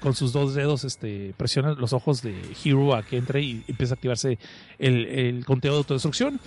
con 0.00 0.14
sus 0.14 0.32
dos 0.32 0.54
dedos 0.54 0.84
este, 0.84 1.34
presiona 1.36 1.72
los 1.72 1.92
ojos 1.92 2.22
de 2.22 2.34
Hero 2.64 2.94
a 2.94 3.02
que 3.02 3.16
entre 3.16 3.42
y 3.42 3.64
empieza 3.68 3.94
a 3.94 3.96
activarse 3.96 4.38
el, 4.78 5.06
el 5.06 5.44
conteo 5.44 5.72
de 5.72 5.78
autodestrucción. 5.78 6.40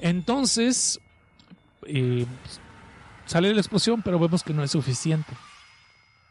Entonces 0.00 1.00
eh, 1.86 2.26
sale 3.26 3.52
la 3.52 3.60
explosión, 3.60 4.02
pero 4.02 4.18
vemos 4.18 4.42
que 4.42 4.52
no 4.52 4.62
es 4.64 4.70
suficiente. 4.70 5.32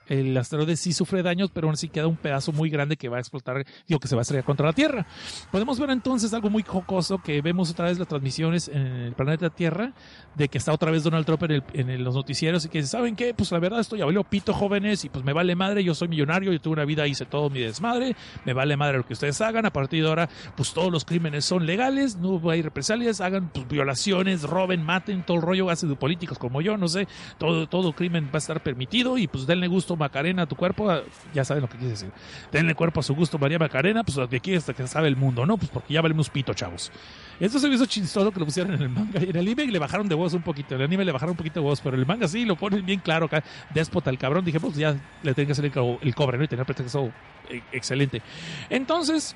El 0.07 0.35
asteroide 0.37 0.75
sí 0.75 0.93
sufre 0.93 1.23
daños, 1.23 1.49
pero 1.53 1.67
aún 1.67 1.73
así 1.73 1.89
queda 1.89 2.07
un 2.07 2.17
pedazo 2.17 2.51
muy 2.51 2.69
grande 2.69 2.97
que 2.97 3.09
va 3.09 3.17
a 3.17 3.19
explotar, 3.19 3.65
digo, 3.87 3.99
que 3.99 4.07
se 4.07 4.15
va 4.15 4.21
a 4.21 4.23
estrellar 4.23 4.45
contra 4.45 4.65
la 4.65 4.73
Tierra. 4.73 5.05
Podemos 5.51 5.79
ver 5.79 5.89
entonces 5.91 6.33
algo 6.33 6.49
muy 6.49 6.63
jocoso 6.63 7.19
que 7.19 7.41
vemos 7.41 7.71
otra 7.71 7.85
vez 7.85 7.97
las 7.99 8.07
transmisiones 8.07 8.67
en 8.67 8.85
el 8.85 9.13
planeta 9.13 9.49
Tierra, 9.49 9.93
de 10.35 10.47
que 10.49 10.57
está 10.57 10.73
otra 10.73 10.91
vez 10.91 11.03
Donald 11.03 11.25
Trump 11.25 11.43
en, 11.43 11.51
el- 11.51 11.63
en 11.73 12.03
los 12.03 12.15
noticieros 12.15 12.65
y 12.65 12.69
que 12.69 12.79
dice, 12.79 12.89
¿saben 12.89 13.15
qué? 13.15 13.33
Pues 13.33 13.51
la 13.51 13.59
verdad 13.59 13.79
estoy 13.79 14.01
valió 14.01 14.23
pito 14.23 14.53
jóvenes 14.53 15.05
y 15.05 15.09
pues 15.09 15.23
me 15.23 15.31
vale 15.33 15.55
madre, 15.55 15.83
yo 15.83 15.93
soy 15.95 16.07
millonario, 16.07 16.51
yo 16.51 16.59
tuve 16.59 16.73
una 16.73 16.85
vida, 16.85 17.07
hice 17.07 17.25
todo 17.25 17.49
mi 17.49 17.59
desmadre, 17.59 18.15
me 18.45 18.53
vale 18.53 18.75
madre 18.75 18.97
lo 18.97 19.05
que 19.05 19.13
ustedes 19.13 19.39
hagan, 19.41 19.65
a 19.65 19.71
partir 19.71 20.03
de 20.03 20.09
ahora 20.09 20.29
pues 20.57 20.73
todos 20.73 20.91
los 20.91 21.05
crímenes 21.05 21.45
son 21.45 21.65
legales, 21.65 22.17
no 22.17 22.41
hay 22.49 22.61
represalias, 22.61 23.21
hagan 23.21 23.49
pues, 23.53 23.67
violaciones, 23.67 24.43
roben, 24.43 24.83
maten, 24.83 25.23
todo 25.23 25.37
el 25.37 25.43
rollo, 25.43 25.69
hacen 25.69 25.95
políticos 25.95 26.37
como 26.37 26.61
yo, 26.61 26.77
no 26.77 26.87
sé, 26.87 27.07
todo, 27.37 27.67
todo 27.67 27.93
crimen 27.93 28.25
va 28.25 28.35
a 28.35 28.37
estar 28.39 28.61
permitido 28.63 29.17
y 29.17 29.27
pues 29.27 29.45
denle 29.45 29.67
gusto 29.67 29.95
Macarena 30.03 30.45
tu 30.45 30.55
cuerpo, 30.55 30.89
a- 30.89 31.01
ya 31.33 31.43
saben 31.43 31.61
lo 31.61 31.69
que 31.69 31.77
quise 31.77 31.89
decir, 31.91 32.11
denle 32.51 32.75
cuerpo 32.75 32.99
a 32.99 33.03
su 33.03 33.15
gusto 33.15 33.37
María 33.39 33.57
Macarena, 33.59 34.03
pues 34.03 34.17
de 34.29 34.37
aquí 34.37 34.55
hasta 34.55 34.73
que 34.73 34.85
sabe 34.87 35.07
el 35.07 35.15
mundo, 35.15 35.45
¿no? 35.45 35.57
Pues 35.57 35.71
porque 35.71 35.93
ya 35.93 36.01
valemos 36.01 36.29
pito, 36.29 36.53
chavos. 36.53 36.91
Esto 37.39 37.57
se 37.59 37.67
me 37.67 37.75
hizo 37.75 37.85
chistoso 37.85 38.31
que 38.31 38.39
lo 38.39 38.45
pusieron 38.45 38.73
en 38.73 38.81
el 38.81 38.89
manga 38.89 39.19
y 39.19 39.23
en 39.29 39.35
el 39.35 39.37
anime 39.39 39.65
le 39.65 39.79
bajaron 39.79 40.07
de 40.07 40.15
voz 40.15 40.33
un 40.33 40.41
poquito, 40.43 40.75
en 40.75 40.81
el 40.81 40.87
anime 40.87 41.03
le 41.05 41.11
bajaron 41.11 41.31
un 41.31 41.37
poquito 41.37 41.59
de 41.59 41.65
voz, 41.65 41.81
pero 41.81 41.95
en 41.95 42.01
el 42.01 42.05
manga 42.07 42.27
sí 42.27 42.45
lo 42.45 42.55
ponen 42.55 42.85
bien 42.85 42.99
claro 42.99 43.25
acá, 43.25 43.43
déspota 43.73 44.09
el 44.09 44.17
cabrón, 44.17 44.45
dije 44.45 44.59
pues 44.59 44.75
ya 44.75 44.95
le 45.23 45.33
tiene 45.33 45.47
que 45.47 45.51
hacer 45.53 45.65
el, 45.65 45.71
co- 45.71 45.99
cobre, 46.15 46.37
¿no? 46.37 46.43
Y 46.43 46.47
tener 46.47 46.65
pretexto 46.65 47.11
eh, 47.49 47.61
excelente. 47.71 48.21
Entonces, 48.69 49.35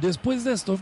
después 0.00 0.44
de 0.44 0.52
esto, 0.52 0.78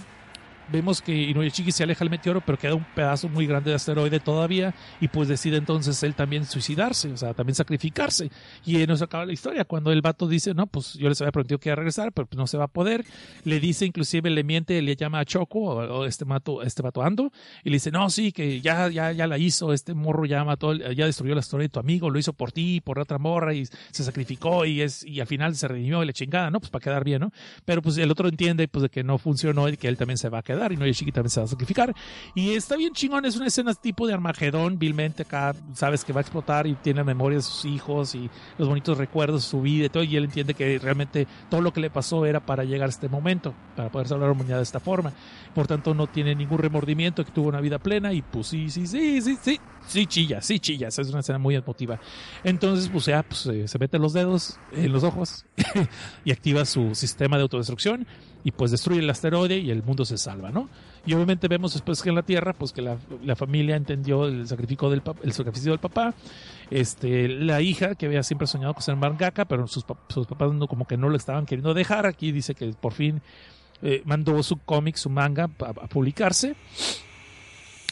vemos 0.68 1.02
que 1.02 1.14
Inuyashiki 1.14 1.72
se 1.72 1.84
aleja 1.84 2.01
del 2.01 2.10
meteoro, 2.10 2.40
pero 2.40 2.59
queda 2.59 2.74
un 2.74 2.84
pedazo 2.94 3.28
muy 3.28 3.47
grande 3.47 3.70
de 3.70 3.76
asteroide 3.76 4.20
todavía, 4.20 4.74
y 5.01 5.09
pues 5.09 5.28
decide 5.28 5.56
entonces 5.56 6.02
él 6.02 6.14
también 6.14 6.44
suicidarse, 6.44 7.12
o 7.12 7.16
sea, 7.16 7.34
también 7.34 7.55
sacrificarse. 7.55 8.30
Y 8.64 8.76
ahí 8.76 8.86
nos 8.86 9.02
acaba 9.02 9.24
la 9.26 9.32
historia, 9.32 9.64
cuando 9.64 9.93
el 9.93 10.02
vato 10.02 10.28
dice, 10.28 10.55
no, 10.55 10.66
pues 10.66 10.94
yo 10.94 11.09
les 11.09 11.20
había 11.20 11.32
prometido 11.32 11.59
que 11.59 11.68
iba 11.68 11.74
a 11.74 11.76
regresar, 11.76 12.12
pero 12.12 12.26
pues 12.26 12.38
no 12.38 12.47
se 12.47 12.56
va 12.56 12.64
a 12.64 12.68
poder. 12.68 13.05
Le 13.44 13.60
dice, 13.60 13.86
inclusive 13.86 14.30
le 14.30 14.44
miente, 14.44 14.80
le 14.82 14.97
llama 14.97 15.20
a 15.20 15.24
Choco, 15.24 15.60
o, 15.60 16.01
o 16.01 16.05
este 16.05 16.24
mato, 16.24 16.62
este 16.62 16.82
vato 16.82 17.02
Ando, 17.02 17.32
y 17.64 17.70
le 17.70 17.76
dice, 17.76 17.90
no, 17.90 18.09
sí, 18.10 18.32
que 18.32 18.60
ya, 18.60 18.88
ya, 18.88 19.12
ya 19.12 19.26
la 19.26 19.38
hizo, 19.38 19.72
este 19.72 19.94
morro 19.94 20.24
ya 20.24 20.44
mató, 20.44 20.74
ya 20.74 21.06
destruyó 21.06 21.34
la 21.34 21.40
historia 21.40 21.64
de 21.64 21.68
tu 21.70 21.80
amigo, 21.80 22.10
lo 22.10 22.18
hizo 22.18 22.32
por 22.32 22.52
ti, 22.52 22.80
por 22.80 22.98
otra 22.98 23.18
morra, 23.18 23.55
y 23.55 23.66
se 23.66 24.05
sacrificó, 24.05 24.64
y 24.64 24.82
es, 24.82 25.05
y 25.05 25.20
al 25.20 25.26
final 25.26 25.55
se 25.55 25.68
redimió 25.68 26.02
y 26.02 26.06
la 26.06 26.12
chingada, 26.12 26.51
¿no? 26.51 26.60
Pues 26.60 26.70
para 26.70 26.82
quedar 26.82 27.05
bien, 27.05 27.20
¿no? 27.20 27.32
Pero 27.64 27.82
pues 27.82 27.97
el 27.98 28.10
otro 28.10 28.28
entiende, 28.28 28.68
pues 28.68 28.82
de 28.82 28.88
que 28.88 29.05
no 29.05 29.18
funcionó 29.18 29.68
y 29.68 29.76
que 29.76 29.88
él 29.88 29.97
también 29.97 30.18
se 30.18 30.28
va 30.28 30.38
a 30.38 30.43
quedar, 30.43 30.56
y 30.73 30.77
no 30.77 30.87
Yoshiki 30.87 31.12
también 31.12 31.31
se 31.31 31.41
va 31.41 31.45
a 31.45 31.49
sacrificar. 31.49 31.95
Y 32.35 32.53
está 32.53 32.77
bien 32.77 32.93
chingón, 32.93 33.24
es 33.24 33.37
una 33.37 33.47
escena 33.47 33.74
tipo 33.74 34.07
de 34.07 34.15
Armagedón, 34.15 34.78
vilmente 34.78 35.23
acá, 35.23 35.55
sabes 35.74 36.05
que 36.05 36.12
va 36.12 36.20
a 36.20 36.23
explotar 36.23 36.66
y 36.66 36.74
tiene 36.74 37.05
memoria 37.05 37.39
de 37.39 37.43
sus 37.43 37.65
hijos 37.65 38.15
y 38.15 38.31
los 38.59 38.69
bonitos 38.69 38.99
recuerdos 38.99 39.45
de 39.45 39.51
su 39.51 39.61
vida 39.61 39.87
y 39.87 39.89
todo, 39.89 40.03
y 40.03 40.16
él 40.16 40.24
entiende 40.24 40.55
que 40.55 40.78
realmente 40.78 41.27
todo 41.51 41.61
lo 41.61 41.73
que 41.73 41.81
le 41.81 41.91
pasó 41.91 42.27
era 42.27 42.41
para 42.41 42.65
llegar 42.65 42.87
a 42.87 42.91
este 42.91 43.09
momento, 43.09 43.55
para 43.74 43.91
poder 43.91 44.09
salvar 44.09 44.28
la 44.28 44.33
humanidad 44.33 44.57
de 44.57 44.62
esta 44.62 44.81
forma. 44.81 45.12
Por 45.55 45.66
tanto, 45.66 45.95
no 45.95 46.07
tiene 46.07 46.35
ningún 46.35 46.59
remordimiento, 46.59 47.24
que 47.24 47.33
tuvo 47.33 47.49
una 47.49 47.61
vida 47.61 47.78
plena 47.78 48.12
y 48.12 48.23
pues 48.23 48.49
sí, 48.49 48.70
sí, 48.70 48.87
sí, 48.87 49.20
sí, 49.20 49.37
sí, 49.41 49.61
sí 49.87 50.07
chilla, 50.07 50.41
sí 50.41 50.59
chilla, 50.61 50.89
es 50.89 50.99
una 50.99 51.20
escena 51.20 51.39
muy 51.39 51.55
emotiva. 51.55 51.99
Entonces, 52.45 52.89
pues 52.89 53.07
ya, 53.07 53.23
pues, 53.23 53.47
eh, 53.47 53.69
se 53.69 53.78
mete 53.78 53.99
los 53.99 54.12
dedos 54.12 54.59
en 54.73 54.93
los 54.93 55.05
ojos 55.05 55.47
y 56.24 56.33
activa 56.33 56.65
su 56.65 56.95
sistema 56.95 57.37
de 57.37 57.43
autodestrucción 57.43 58.07
y 58.44 58.52
pues 58.52 58.70
destruye 58.70 59.00
el 59.00 59.10
asteroide 59.10 59.58
y 59.58 59.70
el 59.70 59.82
mundo 59.82 60.04
se 60.04 60.18
salva, 60.18 60.50
¿no? 60.50 60.68
Y 61.04 61.14
obviamente 61.14 61.46
vemos 61.48 61.72
después 61.72 62.02
que 62.02 62.08
en 62.08 62.14
la 62.16 62.22
Tierra, 62.22 62.52
pues 62.52 62.72
que 62.72 62.82
la, 62.82 62.96
familia 63.36 63.76
entendió 63.76 64.26
el 64.26 64.46
sacrificio 64.48 64.90
del, 64.90 65.02
el 65.22 65.32
sacrificio 65.32 65.70
del 65.72 65.78
papá, 65.78 66.14
este, 66.70 67.28
la 67.28 67.60
hija 67.60 67.94
que 67.94 68.06
había 68.06 68.22
siempre 68.22 68.46
soñado 68.46 68.74
con 68.74 68.82
ser 68.82 68.96
mangaka, 68.96 69.44
pero 69.44 69.66
sus, 69.68 69.86
pap- 69.86 69.98
sus 70.08 70.26
papás 70.26 70.52
no, 70.52 70.66
como 70.66 70.86
que 70.86 70.96
no 70.96 71.08
lo 71.08 71.16
estaban 71.16 71.46
queriendo 71.46 71.74
dejar, 71.74 72.06
aquí 72.06 72.32
dice 72.32 72.54
que 72.54 72.72
por 72.72 72.92
fin 72.92 73.20
eh, 73.82 74.02
mandó 74.04 74.42
su 74.42 74.56
cómic, 74.58 74.96
su 74.96 75.10
manga 75.10 75.44
a 75.60 75.72
publicarse. 75.88 76.56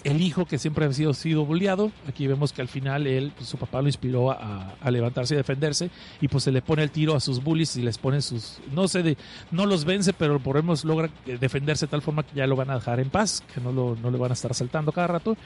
El 0.05 0.20
hijo 0.20 0.44
que 0.44 0.59
siempre 0.59 0.85
ha 0.85 0.93
sido, 0.93 1.14
sido 1.14 1.44
bulleado, 1.47 1.90
aquí 2.06 2.26
vemos 2.26 2.52
que 2.52 2.60
al 2.60 2.68
final 2.68 3.06
él, 3.06 3.32
pues, 3.35 3.48
su 3.48 3.56
papá 3.56 3.81
lo 3.81 3.89
inspiró 3.89 4.31
a, 4.31 4.74
a 4.81 4.90
levantarse 4.90 5.35
y 5.35 5.39
defenderse 5.39 5.90
y 6.20 6.28
pues 6.28 6.44
se 6.44 6.52
le 6.52 6.60
pone 6.60 6.82
el 6.82 6.90
tiro 6.90 7.14
a 7.16 7.20
sus 7.20 7.43
bullies 7.43 7.76
y 7.76 7.82
les 7.82 7.97
pone 7.97 8.20
sus, 8.20 8.59
no 8.72 8.86
sé, 8.86 9.02
de, 9.02 9.16
no 9.51 9.64
los 9.64 9.85
vence, 9.85 10.12
pero 10.12 10.39
por 10.39 10.56
lo 10.56 10.62
menos 10.62 10.85
logra 10.85 11.09
eh, 11.26 11.39
defenderse 11.40 11.86
de 11.86 11.90
tal 11.90 12.02
forma 12.02 12.22
que 12.22 12.36
ya 12.36 12.47
lo 12.47 12.55
van 12.55 12.70
a 12.70 12.74
dejar 12.74 13.01
en 13.01 13.09
paz, 13.09 13.43
que 13.55 13.60
no, 13.60 13.72
lo, 13.72 13.97
no 13.97 14.10
le 14.10 14.18
van 14.18 14.31
a 14.31 14.35
estar 14.35 14.51
asaltando 14.51 14.93
cada 14.93 15.06
rato. 15.06 15.36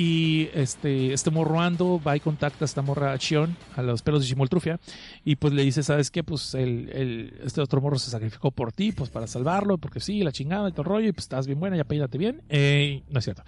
Y 0.00 0.48
este, 0.54 1.12
este 1.12 1.32
morro 1.32 1.60
Ando 1.60 2.00
va 2.00 2.16
y 2.16 2.20
contacta 2.20 2.64
a 2.64 2.66
esta 2.66 2.82
morra 2.82 3.18
Chion, 3.18 3.56
a 3.74 3.82
los 3.82 4.02
pelos 4.02 4.20
de 4.20 4.28
Chimoltrufia, 4.28 4.78
y 5.24 5.34
pues 5.34 5.52
le 5.52 5.64
dice, 5.64 5.82
¿sabes 5.82 6.12
qué? 6.12 6.22
Pues 6.22 6.54
el, 6.54 7.34
este 7.44 7.60
otro 7.60 7.80
morro 7.80 7.98
se 7.98 8.08
sacrificó 8.08 8.52
por 8.52 8.70
ti, 8.70 8.92
pues 8.92 9.10
para 9.10 9.26
salvarlo, 9.26 9.76
porque 9.76 9.98
sí, 9.98 10.22
la 10.22 10.30
chingada 10.30 10.68
y 10.68 10.70
todo 10.70 10.82
el 10.82 10.88
rollo, 10.88 11.08
y 11.08 11.12
pues 11.12 11.24
estás 11.24 11.48
bien 11.48 11.58
buena, 11.58 11.76
ya 11.76 11.82
peínate 11.82 12.16
bien. 12.16 12.42
Eh, 12.48 13.02
no 13.10 13.18
es 13.18 13.24
cierto. 13.24 13.42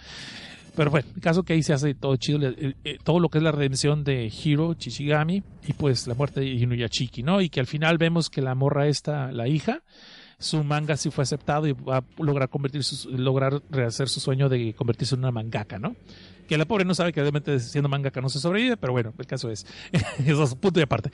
Pero 0.75 0.91
bueno, 0.91 1.07
el 1.15 1.21
caso 1.21 1.43
que 1.43 1.53
ahí 1.53 1.63
se 1.63 1.71
hace 1.71 1.93
todo 1.93 2.17
chido, 2.17 2.41
eh, 2.43 2.97
todo 3.01 3.21
lo 3.21 3.29
que 3.29 3.37
es 3.37 3.43
la 3.45 3.53
redención 3.53 4.03
de 4.03 4.29
Hiro 4.29 4.73
Chichigami 4.73 5.43
y 5.65 5.71
pues 5.71 6.05
la 6.05 6.15
muerte 6.15 6.41
de 6.41 6.47
Inuyashiki, 6.47 7.23
¿no? 7.23 7.39
Y 7.39 7.47
que 7.47 7.61
al 7.61 7.67
final 7.67 7.97
vemos 7.97 8.29
que 8.29 8.41
la 8.41 8.55
morra 8.55 8.87
esta, 8.87 9.31
la 9.31 9.47
hija, 9.47 9.83
su 10.41 10.63
manga 10.63 10.97
sí 10.97 11.11
fue 11.11 11.21
aceptado 11.21 11.67
y 11.67 11.73
va 11.73 11.97
a 11.97 12.03
lograr 12.17 12.49
convertir 12.49 12.81
lograr 13.11 13.61
rehacer 13.69 14.09
su 14.09 14.19
sueño 14.19 14.49
de 14.49 14.73
convertirse 14.73 15.13
en 15.13 15.19
una 15.19 15.31
mangaka, 15.31 15.77
¿no? 15.77 15.95
Que 16.47 16.57
la 16.57 16.65
pobre 16.65 16.83
no 16.83 16.95
sabe 16.95 17.13
que 17.13 17.21
obviamente 17.21 17.59
siendo 17.59 17.87
mangaka 17.87 18.21
no 18.21 18.27
se 18.27 18.39
sobrevive, 18.39 18.75
pero 18.75 18.91
bueno, 18.91 19.13
el 19.17 19.25
caso 19.27 19.49
es, 19.51 19.67
eso 20.25 20.43
es 20.43 20.55
punto 20.55 20.79
y 20.79 20.83
aparte. 20.83 21.11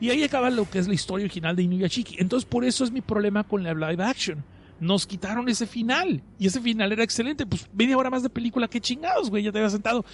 Y 0.00 0.10
ahí 0.10 0.22
acaba 0.22 0.48
lo 0.48 0.70
que 0.70 0.78
es 0.78 0.86
la 0.86 0.94
historia 0.94 1.24
original 1.24 1.56
de 1.56 1.64
Inuyashiki. 1.64 2.16
Entonces 2.20 2.48
por 2.48 2.64
eso 2.64 2.84
es 2.84 2.92
mi 2.92 3.00
problema 3.00 3.42
con 3.42 3.64
la 3.64 3.74
live 3.74 4.02
action. 4.04 4.44
Nos 4.80 5.08
quitaron 5.08 5.48
ese 5.48 5.66
final. 5.66 6.22
Y 6.38 6.46
ese 6.46 6.60
final 6.60 6.92
era 6.92 7.02
excelente. 7.02 7.46
Pues 7.46 7.68
media 7.74 7.98
hora 7.98 8.10
más 8.10 8.22
de 8.22 8.30
película, 8.30 8.68
qué 8.68 8.80
chingados, 8.80 9.28
güey, 9.28 9.42
ya 9.42 9.50
te 9.50 9.58
había 9.58 9.70
sentado. 9.70 10.04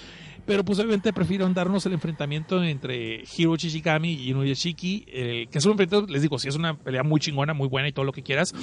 Pero 0.47 0.65
pues 0.65 0.79
obviamente 0.79 1.13
prefirieron 1.13 1.55
darnos 1.55 1.87
el 1.87 1.95
enfrentamiento 1.95 2.63
entre 2.63 3.25
Hiro 3.37 3.57
Chichigami 3.57 4.13
y 4.13 4.31
Inuyashiki, 4.31 5.05
eh, 5.09 5.47
que 5.51 5.59
es 5.59 5.65
un 5.65 5.73
enfrentamiento, 5.73 6.13
les 6.13 6.23
digo, 6.23 6.39
sí 6.39 6.49
es 6.49 6.57
una 6.57 6.77
pelea 6.77 7.03
muy 7.03 7.21
chingona, 7.21 7.55
muy 7.55 7.69
buena 7.69 7.89
y 7.89 7.93
todo 7.93 8.05
lo 8.05 8.13
que 8.13 8.23
quieras, 8.23 8.55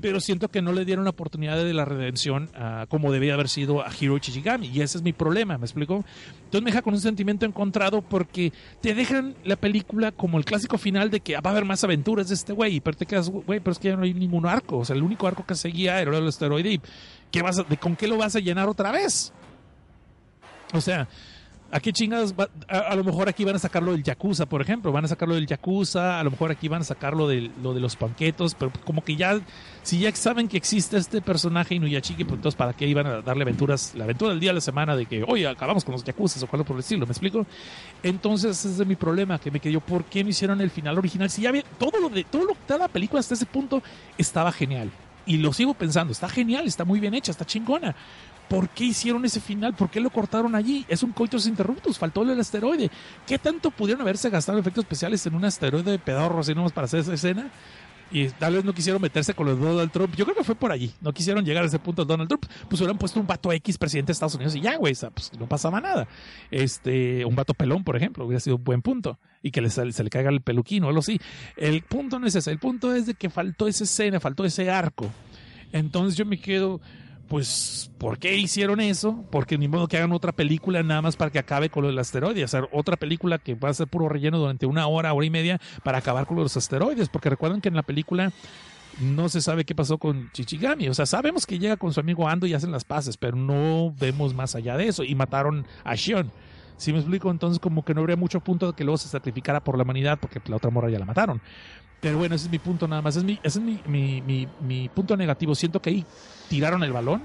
pero 0.00 0.20
siento 0.20 0.48
que 0.48 0.62
no 0.62 0.72
le 0.72 0.84
dieron 0.84 1.04
la 1.04 1.10
oportunidad 1.10 1.56
de 1.56 1.72
la 1.74 1.84
redención 1.84 2.50
ah, 2.54 2.86
como 2.88 3.12
debía 3.12 3.34
haber 3.34 3.48
sido 3.48 3.82
a 3.82 3.90
Hiro 3.98 4.18
Chichigami, 4.18 4.68
y 4.68 4.80
ese 4.80 4.98
es 4.98 5.02
mi 5.02 5.12
problema, 5.12 5.58
¿me 5.58 5.64
explico? 5.64 6.04
Entonces 6.44 6.62
me 6.62 6.70
deja 6.70 6.82
con 6.82 6.94
un 6.94 7.00
sentimiento 7.00 7.46
encontrado 7.46 8.02
porque 8.02 8.52
te 8.80 8.94
dejan 8.94 9.34
la 9.44 9.56
película 9.56 10.12
como 10.12 10.38
el 10.38 10.44
clásico 10.44 10.76
final 10.76 11.10
de 11.10 11.20
que 11.20 11.36
ah, 11.36 11.40
va 11.40 11.50
a 11.50 11.52
haber 11.52 11.64
más 11.64 11.84
aventuras 11.84 12.28
de 12.28 12.34
este 12.34 12.52
güey, 12.52 12.80
pero 12.80 12.96
te 12.96 13.06
quedas, 13.06 13.30
güey, 13.30 13.60
pero 13.60 13.72
es 13.72 13.78
que 13.78 13.88
ya 13.88 13.96
no 13.96 14.02
hay 14.02 14.14
ningún 14.14 14.46
arco, 14.46 14.78
o 14.78 14.84
sea, 14.84 14.96
el 14.96 15.02
único 15.02 15.26
arco 15.26 15.46
que 15.46 15.54
seguía 15.54 16.00
era 16.00 16.16
el 16.16 16.26
asteroide 16.26 16.72
y 16.72 16.80
¿qué 17.30 17.42
vas 17.42 17.62
¿con 17.80 17.96
qué 17.96 18.08
lo 18.08 18.16
vas 18.16 18.34
a 18.36 18.40
llenar 18.40 18.68
otra 18.68 18.90
vez? 18.90 19.32
O 20.72 20.80
sea, 20.80 21.08
¿a 21.70 21.80
qué 21.80 21.92
chingados? 21.92 22.34
a, 22.68 22.78
a 22.78 22.96
lo 22.96 23.04
mejor 23.04 23.28
aquí 23.28 23.44
van 23.44 23.56
a 23.56 23.58
sacarlo 23.58 23.92
del 23.92 24.02
Yakuza, 24.02 24.46
por 24.46 24.60
ejemplo. 24.60 24.92
Van 24.92 25.04
a 25.04 25.08
sacarlo 25.08 25.34
del 25.34 25.46
Yakuza, 25.46 26.20
a 26.20 26.24
lo 26.24 26.30
mejor 26.30 26.50
aquí 26.50 26.68
van 26.68 26.82
a 26.82 26.84
sacarlo 26.84 27.28
de, 27.28 27.50
lo 27.62 27.74
de 27.74 27.80
los 27.80 27.96
panquetos, 27.96 28.54
pero 28.54 28.72
como 28.84 29.02
que 29.02 29.16
ya, 29.16 29.40
si 29.82 29.98
ya 30.00 30.14
saben 30.14 30.48
que 30.48 30.56
existe 30.56 30.96
este 30.96 31.20
personaje 31.20 31.74
Inuyashiki, 31.74 32.24
pues 32.24 32.36
entonces 32.36 32.56
¿para 32.56 32.72
qué 32.72 32.86
iban 32.86 33.06
a 33.06 33.20
darle 33.22 33.42
aventuras? 33.42 33.94
La 33.94 34.04
aventura 34.04 34.30
del 34.30 34.40
día 34.40 34.50
de 34.50 34.54
la 34.54 34.60
semana 34.60 34.96
de 34.96 35.06
que, 35.06 35.24
oye, 35.26 35.46
acabamos 35.46 35.84
con 35.84 35.92
los 35.92 36.04
Yakuzas 36.04 36.42
o 36.42 36.48
algo 36.52 36.64
por 36.64 36.76
el 36.76 36.80
estilo, 36.80 37.06
¿me 37.06 37.12
explico? 37.12 37.46
Entonces 38.02 38.64
ese 38.64 38.82
es 38.82 38.86
mi 38.86 38.96
problema, 38.96 39.38
que 39.38 39.50
me 39.50 39.60
quedó, 39.60 39.80
¿por 39.80 40.04
qué 40.04 40.22
no 40.22 40.30
hicieron 40.30 40.60
el 40.60 40.70
final 40.70 40.96
original? 40.98 41.30
Si 41.30 41.42
ya 41.42 41.48
había, 41.50 41.62
todo 41.78 42.00
lo 42.00 42.08
de, 42.08 42.24
todo 42.24 42.44
lo, 42.44 42.54
toda 42.66 42.78
la 42.78 42.88
película 42.88 43.20
hasta 43.20 43.34
ese 43.34 43.46
punto 43.46 43.82
estaba 44.16 44.52
genial. 44.52 44.90
Y 45.26 45.36
lo 45.36 45.52
sigo 45.52 45.74
pensando, 45.74 46.12
está 46.12 46.26
genial, 46.26 46.66
está 46.66 46.86
muy 46.86 47.00
bien 47.00 47.12
hecha, 47.12 47.30
está 47.30 47.44
chingona. 47.44 47.94
¿Por 48.48 48.68
qué 48.70 48.84
hicieron 48.84 49.24
ese 49.24 49.40
final? 49.40 49.74
¿Por 49.74 49.90
qué 49.90 50.00
lo 50.00 50.10
cortaron 50.10 50.54
allí? 50.54 50.86
Es 50.88 51.02
un 51.02 51.12
coitus 51.12 51.46
interruptus, 51.46 51.98
faltó 51.98 52.22
el 52.22 52.40
asteroide. 52.40 52.90
¿Qué 53.26 53.38
tanto 53.38 53.70
pudieron 53.70 54.02
haberse 54.02 54.30
gastado 54.30 54.58
efectos 54.58 54.84
especiales 54.84 55.24
en 55.26 55.34
un 55.34 55.44
asteroide 55.44 55.90
de 55.90 55.98
pedorro 55.98 56.40
así 56.40 56.54
nomás 56.54 56.72
para 56.72 56.86
hacer 56.86 57.00
esa 57.00 57.14
escena? 57.14 57.50
Y 58.10 58.28
tal 58.28 58.54
vez 58.54 58.64
no 58.64 58.72
quisieron 58.72 59.02
meterse 59.02 59.34
con 59.34 59.46
los 59.46 59.60
Donald 59.60 59.90
Trump. 59.90 60.14
Yo 60.16 60.24
creo 60.24 60.36
que 60.36 60.44
fue 60.44 60.54
por 60.54 60.72
allí. 60.72 60.92
No 61.00 61.12
quisieron 61.12 61.44
llegar 61.44 61.64
a 61.64 61.66
ese 61.66 61.78
punto 61.78 62.04
Donald 62.04 62.28
Trump. 62.28 62.46
Pues 62.68 62.80
hubieran 62.80 62.96
puesto 62.96 63.20
un 63.20 63.26
vato 63.26 63.52
X 63.52 63.76
presidente 63.76 64.08
de 64.08 64.12
Estados 64.12 64.34
Unidos 64.34 64.56
y 64.56 64.62
ya, 64.62 64.76
güey. 64.76 64.94
pues 65.12 65.30
no 65.38 65.46
pasaba 65.46 65.80
nada. 65.80 66.08
Este, 66.50 67.24
un 67.26 67.34
vato 67.34 67.52
pelón, 67.52 67.84
por 67.84 67.96
ejemplo, 67.96 68.24
hubiera 68.24 68.40
sido 68.40 68.56
un 68.56 68.64
buen 68.64 68.80
punto. 68.80 69.18
Y 69.42 69.50
que 69.50 69.60
le, 69.60 69.68
se 69.68 69.84
le 69.84 70.10
caiga 70.10 70.30
el 70.30 70.40
peluquín 70.40 70.84
o 70.84 70.88
algo 70.88 71.00
así. 71.00 71.20
El 71.56 71.82
punto 71.82 72.18
no 72.18 72.26
es 72.26 72.34
ese. 72.34 72.50
El 72.50 72.58
punto 72.58 72.94
es 72.94 73.06
de 73.06 73.14
que 73.14 73.28
faltó 73.28 73.68
esa 73.68 73.84
escena, 73.84 74.20
faltó 74.20 74.44
ese 74.46 74.70
arco. 74.70 75.06
Entonces 75.72 76.16
yo 76.16 76.24
me 76.24 76.40
quedo, 76.40 76.80
pues, 77.28 77.90
¿por 77.98 78.18
qué 78.18 78.36
hicieron 78.36 78.80
eso? 78.80 79.24
Porque 79.30 79.58
ni 79.58 79.68
modo 79.68 79.86
que 79.86 79.98
hagan 79.98 80.12
otra 80.12 80.32
película 80.32 80.82
nada 80.82 81.02
más 81.02 81.16
para 81.16 81.30
que 81.30 81.38
acabe 81.38 81.68
con 81.68 81.82
lo 81.82 81.88
del 81.88 81.98
asteroide. 81.98 82.42
Hacer 82.42 82.68
otra 82.72 82.96
película 82.96 83.38
que 83.38 83.54
va 83.54 83.68
a 83.68 83.74
ser 83.74 83.86
puro 83.86 84.08
relleno 84.08 84.38
durante 84.38 84.66
una 84.66 84.86
hora, 84.86 85.12
hora 85.12 85.26
y 85.26 85.30
media 85.30 85.60
para 85.84 85.98
acabar 85.98 86.26
con 86.26 86.36
los 86.36 86.56
asteroides. 86.56 87.08
Porque 87.08 87.30
recuerden 87.30 87.60
que 87.60 87.68
en 87.68 87.76
la 87.76 87.82
película 87.82 88.32
no 89.00 89.28
se 89.28 89.42
sabe 89.42 89.64
qué 89.64 89.74
pasó 89.74 89.98
con 89.98 90.30
Chichigami. 90.32 90.88
O 90.88 90.94
sea, 90.94 91.06
sabemos 91.06 91.46
que 91.46 91.58
llega 91.58 91.76
con 91.76 91.92
su 91.92 92.00
amigo 92.00 92.26
Ando 92.28 92.46
y 92.46 92.54
hacen 92.54 92.72
las 92.72 92.84
paces, 92.84 93.16
pero 93.16 93.36
no 93.36 93.94
vemos 93.98 94.34
más 94.34 94.54
allá 94.54 94.76
de 94.76 94.88
eso. 94.88 95.04
Y 95.04 95.14
mataron 95.14 95.66
a 95.84 95.94
Shion. 95.94 96.32
Si 96.78 96.92
me 96.92 96.98
explico, 96.98 97.30
entonces 97.30 97.58
como 97.58 97.84
que 97.84 97.92
no 97.92 98.00
habría 98.00 98.16
mucho 98.16 98.40
punto 98.40 98.68
de 98.68 98.72
que 98.72 98.84
luego 98.84 98.98
se 98.98 99.08
sacrificara 99.08 99.60
por 99.60 99.76
la 99.76 99.82
humanidad 99.82 100.18
porque 100.20 100.40
la 100.46 100.56
otra 100.56 100.70
morra 100.70 100.88
ya 100.88 100.98
la 100.98 101.04
mataron. 101.04 101.42
Pero 102.00 102.18
bueno, 102.18 102.34
ese 102.34 102.46
es 102.46 102.50
mi 102.50 102.58
punto 102.58 102.86
nada 102.86 103.02
más. 103.02 103.16
Es 103.16 103.24
mi, 103.24 103.38
ese 103.42 103.58
es 103.58 103.64
mi, 103.64 103.80
mi, 103.86 104.20
mi, 104.22 104.46
mi 104.60 104.88
punto 104.88 105.16
negativo. 105.16 105.54
Siento 105.54 105.80
que 105.82 105.90
ahí 105.90 106.04
tiraron 106.48 106.82
el 106.84 106.92
balón. 106.92 107.22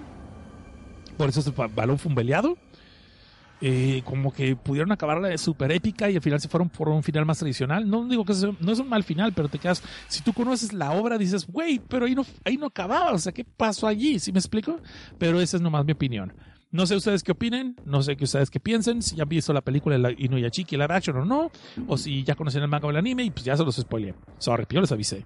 Por 1.18 1.30
eso 1.30 1.42
ese 1.42 1.52
ba- 1.52 1.68
balón 1.68 2.00
fue 2.00 2.10
un. 2.16 2.58
Eh, 3.66 4.02
como 4.04 4.34
que 4.34 4.58
pudieron 4.58 4.92
acabarla 4.92 5.30
de 5.30 5.38
súper 5.38 5.72
épica 5.72 6.10
y 6.10 6.16
al 6.16 6.22
final 6.22 6.42
se 6.42 6.50
fueron 6.50 6.68
por 6.68 6.90
un 6.90 7.02
final 7.02 7.26
más 7.26 7.38
tradicional. 7.40 7.90
No 7.90 8.06
digo 8.10 8.26
que 8.26 8.34
no 8.60 8.72
es 8.74 8.80
un 8.80 8.90
mal 8.90 9.04
final, 9.04 9.32
pero 9.32 9.48
te 9.48 9.58
quedas. 9.58 9.82
Si 10.10 10.22
tú 10.22 10.34
conoces 10.34 10.74
la 10.74 10.92
obra, 10.92 11.18
dices, 11.18 11.48
güey, 11.48 11.80
pero 11.80 12.06
ahí 12.06 12.14
no, 12.16 12.26
ahí 12.44 12.58
no 12.58 12.66
acababa. 12.66 13.12
O 13.12 13.18
sea, 13.20 13.32
¿qué 13.32 13.46
pasó 13.46 13.88
allí? 13.88 14.20
¿Sí 14.20 14.34
me 14.34 14.40
explico? 14.40 14.80
Pero 15.18 15.40
esa 15.40 15.56
es 15.58 15.62
nomás 15.62 15.86
mi 15.86 15.94
opinión. 15.94 16.34
No 16.74 16.88
sé 16.88 16.96
ustedes 16.96 17.22
qué 17.22 17.34
opinen, 17.34 17.76
no 17.86 18.02
sé 18.02 18.18
qué 18.18 18.24
ustedes 18.24 18.50
qué 18.50 18.60
piensen, 18.60 19.04
si 19.04 19.16
ya 19.16 19.24
han 19.24 19.30
visto 19.30 19.54
la 19.54 19.62
película 19.62 19.96
de 19.96 20.02
la 20.02 20.12
Inuyashiki 20.12 20.76
live 20.76 20.92
action 20.92 21.16
o 21.18 21.24
no, 21.24 21.52
o 21.86 21.98
si 21.98 22.24
ya 22.24 22.34
conocen 22.34 22.64
el 22.64 22.68
manga 22.68 22.88
o 22.88 22.90
el 22.90 22.98
anime 22.98 23.24
y 23.24 23.30
pues 23.30 23.46
ya 23.46 23.56
se 23.56 23.64
los 23.64 23.76
spoileé. 23.76 24.16
Sorry, 24.40 24.66
yo 24.68 24.82
les 24.82 24.92
avisé. 24.92 25.24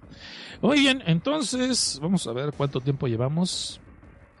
Muy 0.60 0.80
bien, 0.80 1.02
entonces 1.06 1.98
vamos 2.02 2.26
a 2.26 2.34
ver 2.34 2.52
cuánto 2.54 2.82
tiempo 2.82 3.08
llevamos. 3.08 3.80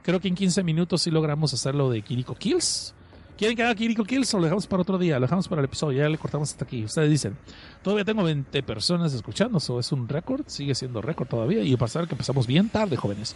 Creo 0.02 0.20
que 0.20 0.28
en 0.28 0.34
15 0.34 0.62
minutos 0.62 1.00
sí 1.00 1.10
logramos 1.10 1.54
hacerlo 1.54 1.88
de 1.88 2.02
Kiriko 2.02 2.34
Kills. 2.34 2.94
¿Quieren 3.38 3.56
que 3.56 3.62
haga 3.62 3.74
Kiriko 3.74 4.04
Kills 4.04 4.34
o 4.34 4.36
lo 4.36 4.44
dejamos 4.44 4.66
para 4.66 4.82
otro 4.82 4.98
día? 4.98 5.14
Lo 5.18 5.22
dejamos 5.22 5.48
para 5.48 5.62
el 5.62 5.64
episodio, 5.64 6.02
ya 6.02 6.10
le 6.10 6.18
cortamos 6.18 6.50
hasta 6.50 6.66
aquí. 6.66 6.84
Ustedes 6.84 7.08
dicen, 7.08 7.38
todavía 7.82 8.04
tengo 8.04 8.22
20 8.22 8.62
personas 8.64 9.14
escuchando, 9.14 9.56
eso 9.56 9.80
es 9.80 9.90
un 9.92 10.06
récord, 10.08 10.42
sigue 10.46 10.74
siendo 10.74 11.00
récord 11.00 11.26
todavía 11.26 11.62
y 11.62 11.74
para 11.76 11.88
saber 11.88 12.06
que 12.06 12.16
empezamos 12.16 12.46
bien 12.46 12.68
tarde, 12.68 12.98
jóvenes. 12.98 13.34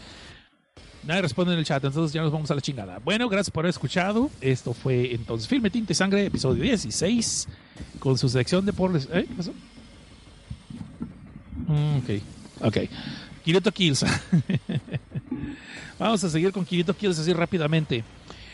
Nadie 1.04 1.22
responde 1.22 1.52
en 1.52 1.58
el 1.58 1.64
chat, 1.64 1.82
entonces 1.84 2.12
ya 2.12 2.22
nos 2.22 2.30
vamos 2.30 2.50
a 2.50 2.54
la 2.54 2.60
chingada. 2.60 3.00
Bueno, 3.04 3.28
gracias 3.28 3.50
por 3.50 3.64
haber 3.64 3.70
escuchado. 3.70 4.30
Esto 4.40 4.72
fue 4.72 5.12
entonces 5.14 5.48
Filme 5.48 5.68
Tinta 5.70 5.92
y 5.92 5.96
Sangre, 5.96 6.26
episodio 6.26 6.62
16, 6.62 7.48
con 7.98 8.16
su 8.18 8.28
selección 8.28 8.64
de 8.64 8.72
por... 8.72 8.96
¿Eh? 8.96 9.02
¿Qué 9.28 9.34
pasó? 9.36 9.52
Mm, 11.66 11.96
ok, 11.98 12.10
ok. 12.66 12.76
Kirito 13.44 13.72
Kills. 13.72 14.04
Vamos 15.98 16.22
a 16.22 16.30
seguir 16.30 16.52
con 16.52 16.64
Kirito 16.64 16.94
Kills 16.96 17.18
así 17.18 17.32
rápidamente. 17.32 18.04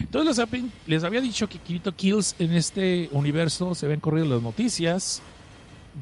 Entonces 0.00 0.38
les, 0.38 0.46
hab- 0.48 0.70
les 0.86 1.04
había 1.04 1.20
dicho 1.20 1.48
que 1.48 1.58
Kirito 1.58 1.94
Kills 1.94 2.34
en 2.38 2.52
este 2.54 3.08
universo 3.12 3.74
se 3.74 3.84
habían 3.86 4.00
corrido 4.00 4.26
las 4.26 4.42
noticias 4.42 5.20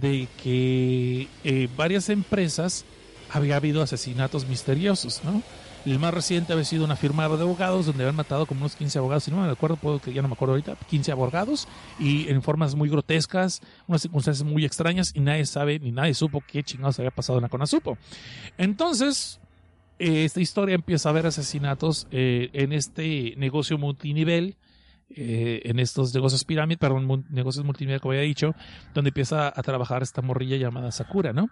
de 0.00 0.28
que 0.42 1.26
eh, 1.42 1.68
varias 1.76 2.08
empresas 2.08 2.84
había 3.32 3.56
habido 3.56 3.82
asesinatos 3.82 4.46
misteriosos, 4.46 5.22
¿no? 5.24 5.42
El 5.86 6.00
más 6.00 6.12
reciente 6.12 6.52
había 6.52 6.64
sido 6.64 6.84
una 6.84 6.96
firma 6.96 7.28
de 7.28 7.42
abogados 7.42 7.86
donde 7.86 8.02
habían 8.02 8.16
matado 8.16 8.44
como 8.44 8.62
unos 8.62 8.74
15 8.74 8.98
abogados, 8.98 9.22
si 9.22 9.30
no 9.30 9.40
me 9.40 9.48
acuerdo, 9.48 9.76
puedo 9.76 10.00
que 10.00 10.12
ya 10.12 10.20
no 10.20 10.26
me 10.26 10.34
acuerdo 10.34 10.54
ahorita, 10.54 10.74
15 10.74 11.12
abogados 11.12 11.68
y 12.00 12.28
en 12.28 12.42
formas 12.42 12.74
muy 12.74 12.88
grotescas, 12.88 13.62
unas 13.86 14.02
circunstancias 14.02 14.44
muy 14.44 14.64
extrañas 14.64 15.12
y 15.14 15.20
nadie 15.20 15.46
sabe 15.46 15.78
ni 15.78 15.92
nadie 15.92 16.14
supo 16.14 16.42
qué 16.44 16.64
chingados 16.64 16.98
había 16.98 17.12
pasado 17.12 17.38
en 17.38 17.42
la 17.42 17.48
Conasupo. 17.48 17.98
Entonces, 18.58 19.38
eh, 20.00 20.24
esta 20.24 20.40
historia 20.40 20.74
empieza 20.74 21.08
a 21.08 21.10
haber 21.10 21.26
asesinatos 21.26 22.08
eh, 22.10 22.50
en 22.52 22.72
este 22.72 23.34
negocio 23.36 23.78
multinivel, 23.78 24.56
eh, 25.10 25.62
en 25.66 25.78
estos 25.78 26.12
negocios 26.12 26.44
pirámide, 26.44 26.78
perdón, 26.78 27.26
negocios 27.30 27.64
multinivel, 27.64 28.00
como 28.00 28.10
había 28.10 28.24
dicho, 28.24 28.56
donde 28.92 29.10
empieza 29.10 29.48
a 29.48 29.62
trabajar 29.62 30.02
esta 30.02 30.20
morrilla 30.20 30.56
llamada 30.56 30.90
Sakura, 30.90 31.32
¿no? 31.32 31.48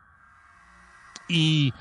Y 1.28 1.72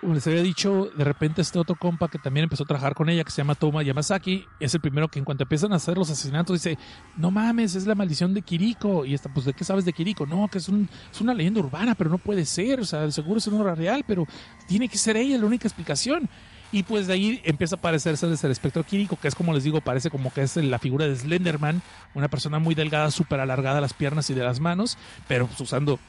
como 0.00 0.14
les 0.14 0.26
había 0.26 0.42
dicho, 0.42 0.90
de 0.96 1.04
repente 1.04 1.40
este 1.40 1.58
otro 1.58 1.74
compa 1.74 2.08
que 2.08 2.18
también 2.18 2.44
empezó 2.44 2.64
a 2.64 2.66
trabajar 2.66 2.94
con 2.94 3.08
ella, 3.08 3.24
que 3.24 3.30
se 3.30 3.38
llama 3.38 3.54
Toma 3.54 3.82
Yamasaki, 3.82 4.44
es 4.60 4.74
el 4.74 4.80
primero 4.80 5.08
que 5.08 5.18
en 5.18 5.24
cuanto 5.24 5.44
empiezan 5.44 5.72
a 5.72 5.76
hacer 5.76 5.96
los 5.96 6.10
asesinatos 6.10 6.62
dice, 6.62 6.78
no 7.16 7.30
mames, 7.30 7.74
es 7.74 7.86
la 7.86 7.94
maldición 7.94 8.34
de 8.34 8.42
Kiriko. 8.42 9.04
Y 9.04 9.14
está, 9.14 9.32
pues, 9.32 9.46
¿de 9.46 9.54
qué 9.54 9.64
sabes 9.64 9.84
de 9.84 9.92
Kiriko? 9.92 10.26
No, 10.26 10.48
que 10.48 10.58
es, 10.58 10.68
un, 10.68 10.88
una 11.20 11.34
leyenda 11.34 11.60
urbana, 11.60 11.94
pero 11.94 12.10
no 12.10 12.18
puede 12.18 12.44
ser. 12.44 12.80
O 12.80 12.84
sea, 12.84 13.10
seguro 13.10 13.38
es 13.38 13.46
una 13.46 13.60
obra 13.60 13.74
real, 13.74 14.04
pero 14.06 14.26
tiene 14.68 14.88
que 14.88 14.98
ser 14.98 15.16
ella 15.16 15.38
la 15.38 15.46
única 15.46 15.66
explicación. 15.66 16.28
Y 16.72 16.82
pues 16.82 17.06
de 17.06 17.14
ahí 17.14 17.40
empieza 17.44 17.76
a 17.76 17.78
aparecerse 17.78 18.26
desde 18.26 18.48
el 18.48 18.52
espectro 18.52 18.82
Kiriko, 18.82 19.16
que 19.16 19.28
es 19.28 19.34
como 19.34 19.54
les 19.54 19.64
digo, 19.64 19.80
parece 19.80 20.10
como 20.10 20.32
que 20.32 20.42
es 20.42 20.56
la 20.56 20.78
figura 20.78 21.06
de 21.06 21.14
Slenderman, 21.14 21.80
una 22.14 22.28
persona 22.28 22.58
muy 22.58 22.74
delgada, 22.74 23.10
súper 23.10 23.40
alargada 23.40 23.80
las 23.80 23.94
piernas 23.94 24.28
y 24.30 24.34
de 24.34 24.42
las 24.42 24.58
manos, 24.58 24.98
pero 25.28 25.46
pues, 25.46 25.60
usando 25.60 26.00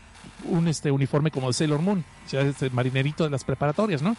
un 0.46 0.68
este 0.68 0.92
uniforme 0.92 1.32
como 1.32 1.48
de 1.48 1.54
Sailor 1.54 1.82
Moon, 1.82 2.04
o 2.26 2.30
sea, 2.30 2.42
este 2.42 2.70
marinerito 2.70 3.24
de 3.24 3.30
las 3.30 3.44
preparatorias, 3.44 4.02
¿no? 4.02 4.16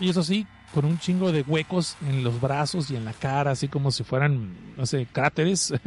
Y 0.00 0.08
eso 0.08 0.22
sí, 0.22 0.46
con 0.72 0.86
un 0.86 0.98
chingo 0.98 1.30
de 1.30 1.42
huecos 1.42 1.96
en 2.08 2.24
los 2.24 2.40
brazos 2.40 2.90
y 2.90 2.96
en 2.96 3.04
la 3.04 3.12
cara, 3.12 3.50
así 3.50 3.68
como 3.68 3.90
si 3.90 4.02
fueran, 4.02 4.54
no 4.76 4.86
sé, 4.86 5.06
cráteres. 5.10 5.74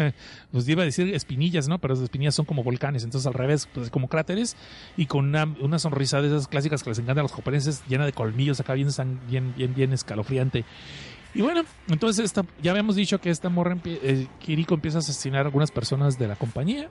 Pues 0.51 0.67
iba 0.67 0.83
a 0.83 0.85
decir 0.85 1.11
espinillas, 1.15 1.67
¿no? 1.67 1.79
Pero 1.79 1.95
las 1.95 2.03
espinillas 2.03 2.35
son 2.35 2.45
como 2.45 2.63
volcanes, 2.63 3.03
entonces 3.03 3.25
al 3.25 3.33
revés, 3.33 3.67
pues 3.73 3.89
como 3.89 4.07
cráteres 4.07 4.55
y 4.97 5.07
con 5.07 5.25
una, 5.29 5.45
una 5.59 5.79
sonrisa 5.79 6.21
de 6.21 6.27
esas 6.27 6.47
clásicas 6.47 6.83
que 6.83 6.91
les 6.91 6.99
encantan 6.99 7.21
a 7.21 7.23
los 7.23 7.33
japoneses, 7.33 7.81
llena 7.87 8.05
de 8.05 8.13
colmillos, 8.13 8.59
acá 8.59 8.73
bien, 8.73 8.89
bien, 9.27 9.53
bien, 9.57 9.73
bien 9.73 9.93
escalofriante. 9.93 10.63
Y 11.33 11.41
bueno, 11.41 11.63
entonces 11.87 12.23
esta, 12.23 12.45
ya 12.61 12.69
habíamos 12.69 12.95
dicho 12.95 13.19
que 13.19 13.31
esta 13.31 13.49
morra, 13.49 13.75
eh, 13.85 14.27
Kiriko 14.39 14.75
empieza 14.75 14.99
a 14.99 14.99
asesinar 14.99 15.41
a 15.41 15.45
algunas 15.45 15.71
personas 15.71 16.19
de 16.19 16.27
la 16.27 16.35
compañía. 16.35 16.89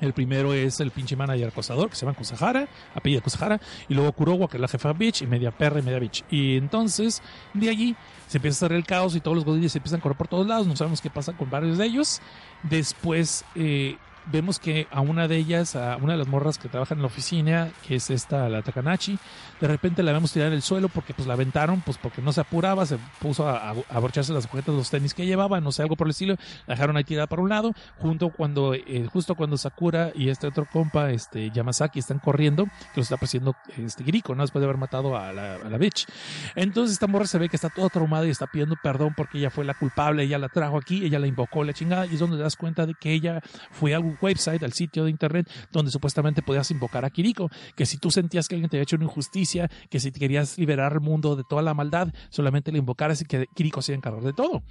El 0.00 0.12
primero 0.12 0.52
es 0.52 0.80
el 0.80 0.90
pinche 0.90 1.16
manager 1.16 1.48
acosador, 1.48 1.88
que 1.88 1.96
se 1.96 2.04
llama 2.04 2.16
Kusahara, 2.16 2.68
apellido 2.94 3.22
Kusahara, 3.22 3.60
y 3.88 3.94
luego 3.94 4.12
Kurowa, 4.12 4.48
que 4.48 4.58
es 4.58 4.60
la 4.60 4.68
jefa 4.68 4.92
bitch, 4.92 5.22
y 5.22 5.26
media 5.26 5.50
perra 5.50 5.80
y 5.80 5.82
media 5.82 5.98
bitch. 5.98 6.24
Y 6.30 6.56
entonces, 6.56 7.22
de 7.54 7.70
allí, 7.70 7.96
se 8.26 8.38
empieza 8.38 8.64
a 8.64 8.66
hacer 8.66 8.76
el 8.76 8.84
caos 8.84 9.16
y 9.16 9.20
todos 9.20 9.36
los 9.36 9.44
godines 9.44 9.72
se 9.72 9.78
empiezan 9.78 10.00
a 10.00 10.02
correr 10.02 10.18
por 10.18 10.28
todos 10.28 10.46
lados, 10.46 10.66
no 10.66 10.76
sabemos 10.76 11.00
qué 11.00 11.10
pasa 11.10 11.32
con 11.32 11.48
varios 11.48 11.78
de 11.78 11.86
ellos. 11.86 12.20
Después, 12.62 13.44
eh, 13.54 13.96
vemos 14.26 14.58
que 14.58 14.86
a 14.90 15.00
una 15.00 15.28
de 15.28 15.36
ellas, 15.36 15.76
a 15.76 15.96
una 15.96 16.12
de 16.12 16.18
las 16.18 16.28
morras 16.28 16.58
que 16.58 16.68
trabaja 16.68 16.94
en 16.94 17.00
la 17.00 17.06
oficina, 17.06 17.70
que 17.86 17.96
es 17.96 18.10
esta, 18.10 18.48
la 18.48 18.62
Takanachi, 18.62 19.18
de 19.60 19.68
repente 19.68 20.02
la 20.02 20.12
vemos 20.12 20.32
tirar 20.32 20.48
en 20.48 20.54
el 20.54 20.62
suelo 20.62 20.88
porque 20.88 21.14
pues 21.14 21.26
la 21.26 21.34
aventaron, 21.34 21.80
pues 21.80 21.98
porque 21.98 22.22
no 22.22 22.32
se 22.32 22.40
apuraba, 22.40 22.86
se 22.86 22.98
puso 23.20 23.48
a, 23.48 23.70
a, 23.70 23.74
las 24.00 24.30
agujetas 24.30 24.66
de 24.66 24.72
los 24.72 24.90
tenis 24.90 25.14
que 25.14 25.26
llevaba, 25.26 25.60
no 25.60 25.72
sé, 25.72 25.82
algo 25.82 25.96
por 25.96 26.06
el 26.06 26.10
estilo, 26.10 26.36
la 26.66 26.74
dejaron 26.74 26.96
ahí 26.96 27.04
tirada 27.04 27.26
para 27.26 27.42
un 27.42 27.48
lado, 27.48 27.72
junto 27.98 28.30
cuando, 28.30 28.74
eh, 28.74 29.06
justo 29.12 29.34
cuando 29.34 29.56
Sakura 29.56 30.10
y 30.14 30.28
este 30.28 30.46
otro 30.46 30.66
compa, 30.70 31.10
este 31.10 31.50
Yamasaki, 31.50 31.98
están 31.98 32.18
corriendo, 32.18 32.64
que 32.64 33.00
los 33.00 33.06
está 33.06 33.16
persiguiendo 33.16 33.54
este 33.76 34.04
Giriko, 34.04 34.34
¿no? 34.34 34.42
Después 34.42 34.60
de 34.60 34.66
haber 34.66 34.78
matado 34.78 35.16
a 35.16 35.32
la, 35.32 35.78
bitch. 35.78 36.06
Entonces 36.54 36.92
esta 36.94 37.06
morra 37.06 37.26
se 37.26 37.38
ve 37.38 37.48
que 37.48 37.56
está 37.56 37.68
toda 37.68 37.88
traumada 37.88 38.26
y 38.26 38.30
está 38.30 38.46
pidiendo 38.46 38.76
perdón 38.82 39.14
porque 39.16 39.38
ella 39.38 39.50
fue 39.50 39.64
la 39.64 39.74
culpable, 39.74 40.22
ella 40.22 40.38
la 40.38 40.48
trajo 40.48 40.78
aquí, 40.78 41.04
ella 41.04 41.18
la 41.18 41.26
invocó 41.26 41.64
la 41.64 41.72
chingada, 41.72 42.06
y 42.06 42.14
es 42.14 42.20
donde 42.20 42.36
te 42.36 42.42
das 42.42 42.56
cuenta 42.56 42.86
de 42.86 42.94
que 42.94 43.12
ella 43.12 43.40
fue 43.70 43.94
a 43.94 43.98
website, 44.20 44.62
al 44.62 44.72
sitio 44.72 45.04
de 45.04 45.10
internet, 45.10 45.48
donde 45.72 45.90
supuestamente 45.90 46.42
podías 46.42 46.70
invocar 46.70 47.04
a 47.04 47.10
Kiriko, 47.10 47.50
que 47.74 47.86
si 47.86 47.98
tú 47.98 48.10
sentías 48.10 48.48
que 48.48 48.54
alguien 48.54 48.70
te 48.70 48.76
había 48.76 48.84
hecho 48.84 48.96
una 48.96 49.04
injusticia, 49.04 49.70
que 49.90 50.00
si 50.00 50.12
querías 50.12 50.58
liberar 50.58 50.92
al 50.92 51.00
mundo 51.00 51.36
de 51.36 51.44
toda 51.48 51.62
la 51.62 51.74
maldad, 51.74 52.12
solamente 52.30 52.72
le 52.72 52.78
invocaras 52.78 53.20
y 53.22 53.24
que 53.24 53.46
Kiriko 53.54 53.82
se 53.82 53.92
iba 53.92 53.96
encargar 53.96 54.22
de 54.22 54.32
todo. 54.32 54.62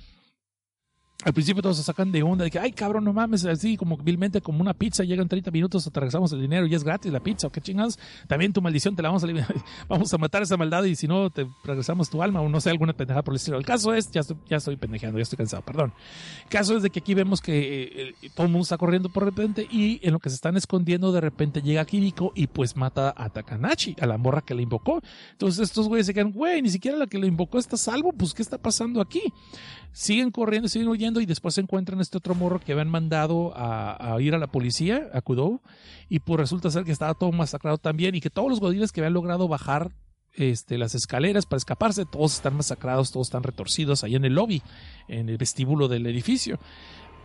Al 1.24 1.34
principio 1.34 1.62
todos 1.62 1.78
se 1.78 1.84
sacan 1.84 2.12
de 2.12 2.22
onda 2.22 2.44
de 2.44 2.52
que, 2.52 2.60
ay 2.60 2.74
cabrón, 2.74 3.06
no 3.06 3.14
mames, 3.14 3.46
así 3.46 3.78
como 3.78 3.98
vilmente 3.98 4.42
como 4.42 4.62
una 4.62 4.74
pizza, 4.74 5.04
llegan 5.04 5.30
30 5.30 5.50
minutos, 5.50 5.90
te 5.92 6.00
regresamos 6.00 6.32
el 6.34 6.42
dinero 6.42 6.68
y 6.68 6.76
es 6.76 6.84
gratis 6.84 7.12
la 7.12 7.22
pizza, 7.22 7.48
o 7.48 7.52
qué 7.52 7.62
chingados, 7.62 7.98
también 8.28 8.52
tu 8.52 8.62
maldición 8.62 8.96
te 8.96 9.02
la 9.02 9.10
vamos 9.10 9.24
a 9.24 9.28
vamos 9.88 10.14
a 10.14 10.18
matar 10.18 10.44
esa 10.44 10.58
maldad 10.58 10.84
y 10.84 10.96
si 10.96 11.08
no 11.08 11.30
te 11.30 11.48
regresamos 11.64 12.10
tu 12.10 12.22
alma 12.22 12.42
o 12.42 12.50
no 12.50 12.60
sé, 12.60 12.70
alguna 12.70 12.94
pendejada 12.94 13.24
por 13.24 13.34
el 13.34 13.38
estilo. 13.38 13.58
El 13.58 13.66
caso 13.66 13.94
es, 13.94 14.12
ya 14.12 14.22
estoy, 14.22 14.38
ya 14.48 14.58
estoy 14.58 14.76
pendejeando, 14.76 15.18
ya 15.18 15.24
estoy 15.24 15.38
cansado, 15.38 15.64
perdón. 15.64 15.94
El 16.44 16.50
caso 16.50 16.76
es 16.76 16.84
de 16.84 16.90
que 16.90 17.00
aquí 17.00 17.14
vemos 17.14 17.42
que 17.42 18.14
eh, 18.22 18.30
todo 18.36 18.46
el 18.46 18.52
mundo 18.52 18.64
está 18.64 18.78
corriendo 18.78 19.10
por 19.10 19.24
repente 19.24 19.68
y 19.72 20.06
en 20.06 20.12
lo 20.12 20.20
que 20.20 20.30
se 20.30 20.36
están 20.36 20.58
escondiendo 20.58 21.14
de 21.14 21.22
repente 21.22 21.62
llega 21.62 21.86
Kiriko 21.86 22.34
y 22.36 22.48
pues 22.48 22.76
mata 22.76 23.14
a 23.16 23.30
Takanachi, 23.30 23.96
a 24.02 24.06
la 24.06 24.18
morra 24.18 24.42
que 24.42 24.54
le 24.54 24.64
invocó. 24.64 25.02
Entonces 25.32 25.70
estos 25.70 25.88
güeyes 25.88 26.08
se 26.08 26.14
quedan, 26.14 26.34
güey, 26.34 26.62
ni 26.62 26.70
siquiera 26.70 26.98
la 26.98 27.08
que 27.08 27.18
le 27.18 27.28
invocó 27.28 27.58
está 27.58 27.78
salvo, 27.78 28.12
pues 28.12 28.34
¿qué 28.34 28.42
está 28.42 28.58
pasando 28.58 29.00
aquí? 29.00 29.24
Siguen 29.94 30.30
corriendo, 30.30 30.68
siguen 30.68 30.90
huyendo 30.90 31.05
y 31.22 31.26
después 31.26 31.56
se 31.56 31.62
encuentran 31.62 32.02
este 32.02 32.18
otro 32.18 32.36
morro 32.36 32.60
que 32.60 32.72
habían 32.72 32.90
mandado 32.90 33.54
a, 33.56 34.18
ir 34.20 34.34
a 34.34 34.38
la 34.38 34.48
policía, 34.48 35.10
a 35.14 35.22
y 36.10 36.20
pues 36.20 36.40
resulta 36.40 36.72
ser 36.72 36.84
que 36.84 36.92
estaba 36.92 37.14
todo 37.14 37.32
masacrado 37.32 37.78
también 37.78 38.16
y 38.16 38.22
que 38.22 38.30
todos 38.30 38.50
los 38.50 38.60
godines 38.60 38.92
que 38.92 39.02
habían 39.02 39.14
logrado 39.14 39.48
bajar 39.48 39.92
este, 40.34 40.78
las 40.78 40.96
escaleras 40.96 41.46
para 41.46 41.58
escaparse, 41.58 42.06
todos 42.06 42.36
están 42.36 42.56
masacrados, 42.56 43.12
todos 43.12 43.28
están 43.28 43.44
retorcidos 43.44 44.04
ahí 44.04 44.16
en 44.16 44.26
el 44.26 44.34
lobby, 44.34 44.62
en 45.08 45.30
el 45.30 45.38
vestíbulo 45.38 45.88
del 45.88 46.06
edificio. 46.08 46.60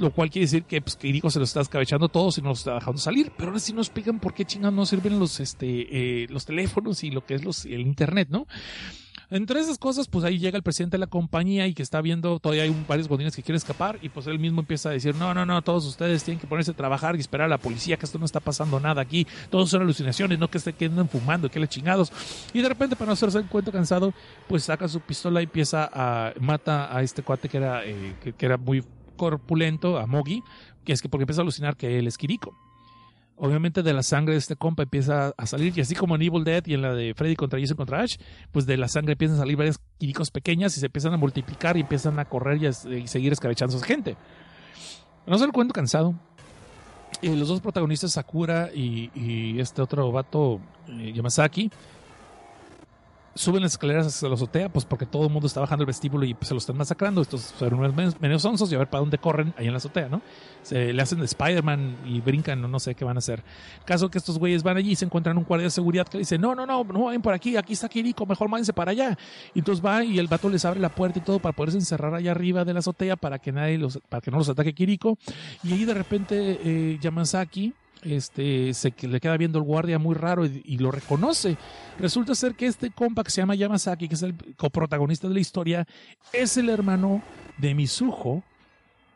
Lo 0.01 0.11
cual 0.11 0.31
quiere 0.31 0.47
decir 0.47 0.65
que 0.65 0.81
pues, 0.81 0.97
Kiriko 0.97 1.31
se 1.31 1.39
los 1.39 1.51
está 1.51 1.61
escabechando 1.61 2.09
todos 2.09 2.39
y 2.39 2.43
no 2.43 2.49
los 2.49 2.61
está 2.61 2.75
dejando 2.75 2.99
salir. 2.99 3.31
Pero 3.37 3.51
ahora 3.51 3.61
sí 3.61 3.73
nos 3.73 3.87
explican 3.89 4.19
por 4.19 4.35
qué 4.35 4.45
chingados 4.45 4.75
no 4.75 4.87
sirven 4.87 5.19
los, 5.21 5.39
este, 5.41 6.23
eh, 6.23 6.27
los 6.31 6.47
teléfonos 6.47 7.05
y 7.05 7.11
lo 7.11 7.25
que 7.25 7.35
es 7.35 7.45
los, 7.45 7.67
el 7.67 7.83
internet, 7.83 8.29
¿no? 8.31 8.47
Entre 9.33 9.61
esas 9.61 9.79
cosas, 9.79 10.09
pues 10.09 10.25
ahí 10.25 10.41
llega 10.41 10.57
el 10.57 10.65
presidente 10.65 10.97
de 10.97 10.99
la 10.99 11.07
compañía 11.07 11.65
y 11.69 11.73
que 11.75 11.85
está 11.85 12.01
viendo, 12.01 12.41
todavía 12.41 12.65
hay 12.65 12.69
un- 12.69 12.85
varios 12.89 13.07
godines 13.07 13.37
que 13.37 13.45
quieren 13.45 13.59
escapar 13.59 13.97
y 14.03 14.09
pues 14.09 14.27
él 14.27 14.41
mismo 14.41 14.61
empieza 14.61 14.89
a 14.89 14.93
decir, 14.93 15.15
no, 15.15 15.33
no, 15.35 15.47
no, 15.47 15.63
todos 15.63 15.87
ustedes 15.87 16.25
tienen 16.25 16.41
que 16.41 16.49
ponerse 16.49 16.73
a 16.73 16.75
trabajar 16.75 17.15
y 17.15 17.21
esperar 17.21 17.45
a 17.45 17.49
la 17.49 17.59
policía, 17.59 17.97
que 17.97 18.07
esto 18.07 18.19
no 18.19 18.25
está 18.25 18.41
pasando 18.41 18.81
nada 18.81 19.01
aquí, 19.03 19.29
todos 19.49 19.71
son 19.71 19.83
alucinaciones, 19.83 20.37
no 20.41 20.51
que 20.51 20.59
se 20.59 20.73
queden 20.73 21.09
fumando, 21.09 21.49
que 21.49 21.61
le 21.61 21.69
chingados. 21.69 22.11
Y 22.53 22.61
de 22.61 22.69
repente, 22.71 22.97
para 22.97 23.07
no 23.07 23.13
hacerse 23.13 23.39
el 23.39 23.47
cuento 23.47 23.71
cansado, 23.71 24.13
pues 24.49 24.65
saca 24.65 24.89
su 24.89 24.99
pistola 24.99 25.41
y 25.41 25.45
empieza 25.45 25.89
a, 25.93 26.33
mata 26.41 26.93
a 26.97 27.01
este 27.01 27.23
cuate 27.23 27.49
que 27.49 27.59
era, 27.59 27.85
eh, 27.87 28.17
que 28.37 28.47
era 28.47 28.57
muy 28.57 28.83
corpulento, 29.21 29.99
a 29.99 30.07
Mogi, 30.07 30.43
que 30.83 30.95
es 30.95 31.03
que 31.03 31.11
porque 31.11 31.25
empieza 31.25 31.43
a 31.43 31.45
alucinar 31.45 31.77
que 31.77 31.99
él 31.99 32.07
es 32.07 32.17
Kiriko. 32.17 32.57
Obviamente 33.37 33.83
de 33.83 33.93
la 33.93 34.03
sangre 34.03 34.33
de 34.33 34.39
este 34.39 34.57
compa 34.57 34.83
empieza 34.83 35.35
a 35.37 35.47
salir, 35.47 35.77
y 35.77 35.83
así 35.83 35.95
como 35.95 36.15
en 36.15 36.23
Evil 36.23 36.43
Dead 36.43 36.67
y 36.67 36.73
en 36.73 36.81
la 36.81 36.95
de 36.95 37.13
Freddy 37.15 37.37
contra 37.37 37.61
Jason 37.61 37.77
contra 37.77 38.01
Ash, 38.01 38.17
pues 38.51 38.65
de 38.65 38.79
la 38.79 38.89
sangre 38.89 39.13
empiezan 39.13 39.37
a 39.37 39.41
salir 39.41 39.59
varias 39.59 39.79
Kirikos 39.99 40.31
pequeñas 40.31 40.75
y 40.79 40.81
se 40.81 40.87
empiezan 40.87 41.13
a 41.13 41.19
multiplicar 41.19 41.77
y 41.77 41.81
empiezan 41.81 42.19
a 42.19 42.25
correr 42.25 42.63
y, 42.63 42.67
a, 42.67 42.73
seguir 42.73 43.33
escabechando 43.33 43.77
a 43.77 43.85
gente. 43.85 44.17
No 45.27 45.37
se 45.37 45.47
lo 45.47 45.53
cuento 45.53 45.75
cansado. 45.75 46.15
Los 47.21 47.49
dos 47.49 47.61
protagonistas, 47.61 48.13
Sakura 48.13 48.71
y, 48.75 49.11
y 49.15 49.61
este 49.61 49.83
otro 49.83 50.11
vato, 50.13 50.61
eh, 50.89 51.13
Yamazaki, 51.13 51.71
suben 53.35 53.63
las 53.63 53.73
escaleras 53.73 54.07
hacia 54.07 54.29
la 54.29 54.35
azotea, 54.35 54.69
pues 54.69 54.85
porque 54.85 55.07
todo 55.07 55.25
el 55.27 55.33
mundo 55.33 55.47
está 55.47 55.61
bajando 55.61 55.83
el 55.83 55.87
vestíbulo 55.87 56.25
y 56.25 56.35
pues, 56.35 56.49
se 56.49 56.55
lo 56.55 56.59
están 56.59 56.77
masacrando. 56.77 57.23
Estos 57.23 57.43
son 57.59 57.75
unos 57.75 57.95
menos, 58.21 58.45
onzos 58.45 58.71
y 58.73 58.75
a 58.75 58.79
ver 58.79 58.89
para 58.89 59.01
dónde 59.01 59.19
corren 59.19 59.55
ahí 59.57 59.67
en 59.67 59.73
la 59.73 59.79
azotea, 59.79 60.09
¿no? 60.09 60.23
Se 60.63 60.93
le 60.93 61.03
hacen 61.03 61.19
de 61.21 61.25
Spider-Man 61.25 61.99
y 62.05 62.21
brincan, 62.21 62.61
no, 62.61 62.69
no 62.69 62.81
sé 62.81 62.95
qué 62.95 63.05
van 63.05 63.17
a 63.17 63.19
hacer. 63.19 63.43
Caso 63.85 64.11
que 64.11 64.19
estos 64.19 64.39
güeyes 64.39 64.63
van 64.63 64.77
allí 64.77 64.93
y 64.93 64.97
se 64.97 65.05
encuentran 65.05 65.39
un 65.39 65.45
guardia 65.45 65.67
de 65.67 65.71
seguridad 65.71 66.07
que 66.07 66.19
le 66.19 66.23
dice, 66.23 66.39
no, 66.39 66.55
no, 66.55 66.67
no, 66.67 66.85
no 66.85 67.05
vayan 67.05 67.23
por 67.23 67.33
aquí, 67.33 67.57
aquí 67.57 67.73
está 67.73 67.89
Kiriko, 67.89 68.27
mejor 68.27 68.51
váyanse 68.51 68.73
para 68.73 68.91
allá. 68.91 69.17
Y 69.55 69.61
entonces 69.61 69.85
va 69.85 70.05
y 70.05 70.19
el 70.19 70.27
vato 70.27 70.49
les 70.49 70.65
abre 70.65 70.81
la 70.81 70.95
puerta 70.95 71.19
y 71.19 71.23
todo 71.23 71.39
para 71.39 71.55
poderse 71.55 71.79
encerrar 71.79 72.15
allá 72.15 72.33
arriba 72.33 72.65
de 72.65 72.73
la 72.73 72.81
azotea 72.81 73.17
para 73.17 73.39
que 73.39 73.53
nadie 73.53 73.79
los, 73.79 73.99
para 74.09 74.21
que 74.21 74.31
no 74.31 74.39
los 74.39 74.49
ataque 74.49 74.75
Kiriko. 74.75 75.19
Y 75.63 75.73
ahí 75.73 75.85
de 75.85 75.95
repente 75.95 76.61
eh, 76.63 76.99
Yamazaki 77.01 77.75
este, 78.03 78.73
se 78.75 78.95
le 79.03 79.21
queda 79.21 79.37
viendo 79.37 79.59
el 79.59 79.65
guardia 79.65 79.99
muy 79.99 80.15
raro 80.15 80.45
y, 80.47 80.79
lo 80.79 80.91
reconoce. 80.91 81.57
Resulta 81.99 82.35
ser 82.35 82.55
que 82.55 82.67
este 82.67 82.91
compa 82.91 83.23
que 83.25 83.31
se 83.31 83.41
llama 83.41 83.55
Yamazaki, 83.55 84.09
que 84.09 84.15
es 84.15 84.23
el 84.23 84.35
coprotagonista 84.57 85.29
de 85.29 85.35
la 85.35 85.41
historia, 85.41 85.87
es 86.33 86.57
el 86.57 86.69
hermano 86.69 87.23
de 87.59 87.75
Mizuho, 87.75 88.43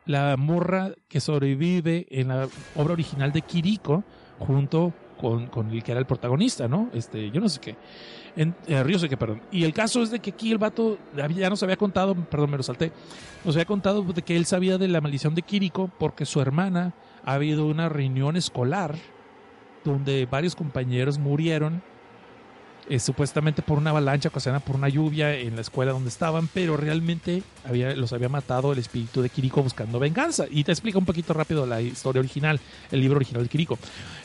la 0.07 0.37
morra 0.37 0.93
que 1.09 1.21
sobrevive 1.21 2.07
en 2.11 2.29
la 2.29 2.49
obra 2.77 2.93
original 2.93 3.33
de 3.33 3.43
Kiriko, 3.43 4.05
junto 4.39 4.93
con, 5.19 5.47
con 5.47 5.71
el 5.71 5.83
que 5.83 5.93
era 5.93 6.01
el 6.01 6.07
protagonista, 6.07 6.69
¿no? 6.69 6.91
Este, 6.93 7.31
yo 7.31 7.41
no 7.41 7.49
sé 7.49 7.61
qué. 7.61 7.77
En, 8.37 8.55
eh, 8.67 8.85
qué, 9.09 9.17
perdón. 9.17 9.43
Y 9.51 9.65
el 9.65 9.73
caso 9.73 10.03
es 10.03 10.11
de 10.11 10.19
que 10.19 10.31
aquí 10.31 10.51
el 10.51 10.59
vato 10.59 10.99
ya 11.15 11.49
nos 11.49 11.63
había 11.63 11.77
contado, 11.77 12.15
perdón, 12.15 12.51
me 12.51 12.57
lo 12.57 12.63
salté, 12.63 12.93
nos 13.45 13.55
había 13.55 13.65
contado 13.65 14.03
de 14.03 14.23
que 14.23 14.37
él 14.37 14.45
sabía 14.45 14.77
de 14.77 14.89
la 14.89 15.01
maldición 15.01 15.35
de 15.35 15.43
Kiriko 15.43 15.91
porque 15.99 16.27
su 16.27 16.41
hermana 16.41 16.95
ha 17.25 17.35
habido 17.35 17.67
una 17.67 17.89
reunión 17.89 18.37
escolar 18.37 18.97
donde 19.85 20.27
varios 20.27 20.55
compañeros 20.55 21.19
murieron 21.19 21.83
eh, 22.87 22.99
supuestamente 22.99 23.63
por 23.63 23.79
una 23.79 23.91
avalancha 23.91 24.29
ocasionada 24.29 24.63
por 24.63 24.77
una 24.77 24.91
lluvia 24.91 25.35
en 25.35 25.55
la 25.55 25.63
escuela 25.63 25.93
donde 25.93 26.11
estaban, 26.11 26.49
pero 26.53 26.77
realmente 26.77 27.43
había, 27.65 27.97
los 27.97 28.13
había 28.13 28.29
matado 28.29 28.75
el 28.75 28.79
espíritu 28.79 29.23
de 29.23 29.31
Kiriko 29.31 29.63
buscando 29.63 29.99
venganza. 29.99 30.45
Y 30.51 30.65
te 30.65 30.73
explica 30.73 30.99
un 30.99 31.07
poquito 31.07 31.33
rápido 31.33 31.65
la 31.65 31.81
historia 31.81 32.21
original, 32.21 32.61
el 32.91 33.01
libro 33.01 33.17
original 33.17 33.43
de 33.43 33.49
Kiriko. 33.49 33.79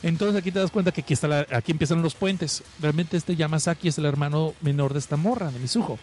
Entonces 0.04 0.38
aquí 0.38 0.52
te 0.52 0.60
das 0.60 0.72
cuenta 0.72 0.92
que 0.92 1.02
aquí, 1.02 1.14
está 1.14 1.30
la, 1.30 1.48
aquí 1.52 1.72
empiezan 1.72 2.02
los 2.02 2.16
puentes. 2.16 2.64
Realmente 2.82 3.16
este 3.16 3.38
Yamazaki 3.38 3.88
es 3.88 3.98
el 3.98 4.06
hermano 4.06 4.54
menor 4.60 4.92
de 4.92 5.00
esta 5.00 5.16
morra, 5.16 5.52
de 5.52 5.60
Mizuho. 5.60 5.98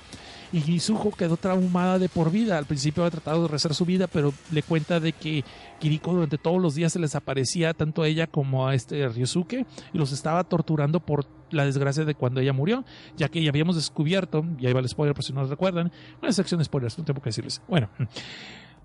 Y 0.53 0.61
Mizuho 0.61 1.11
quedó 1.11 1.37
traumada 1.37 1.99
de 1.99 2.09
por 2.09 2.31
vida. 2.31 2.59
Al 2.59 2.67
principio 2.67 3.03
había 3.03 3.13
tratado 3.13 3.43
de 3.43 3.49
rezar 3.49 3.75
su 3.75 3.85
vida, 3.85 4.07
pero 4.07 4.33
le 4.51 4.63
cuenta 4.63 5.01
de 5.01 5.13
que 5.13 5.45
Kiriko 5.81 6.13
durante 6.13 6.39
todos 6.39 6.61
los 6.61 6.75
días 6.75 6.93
se 6.93 6.99
les 6.99 7.15
aparecía 7.15 7.75
tanto 7.75 8.03
a 8.03 8.09
ella 8.09 8.27
como 8.27 8.67
a 8.67 8.75
este 8.75 9.09
Ryosuke 9.09 9.67
y 9.93 9.99
los 9.99 10.13
estaba 10.13 10.45
torturando 10.45 11.01
por 11.01 11.27
la 11.51 11.65
desgracia 11.65 12.05
de 12.05 12.15
cuando 12.15 12.41
ella 12.41 12.53
murió, 12.53 12.85
ya 13.17 13.29
que 13.29 13.43
ya 13.43 13.51
habíamos 13.51 13.77
descubierto, 13.77 14.45
y 14.59 14.67
ahí 14.67 14.73
va 14.73 14.81
el 14.81 14.89
spoiler 14.89 15.15
por 15.15 15.25
si 15.25 15.33
no 15.33 15.43
lo 15.43 15.49
recuerdan, 15.49 15.93
una 16.21 16.33
sección 16.33 16.59
de 16.59 16.65
spoilers, 16.65 16.99
no 16.99 17.05
tengo 17.05 17.21
que 17.21 17.29
decirles. 17.29 17.63
Bueno, 17.69 17.89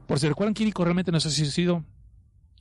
por 0.08 0.20
si 0.20 0.28
recuerdan, 0.28 0.54
Kiriko 0.54 0.84
realmente 0.84 1.12
no 1.12 1.20
se 1.20 1.32
suicidó. 1.32 1.84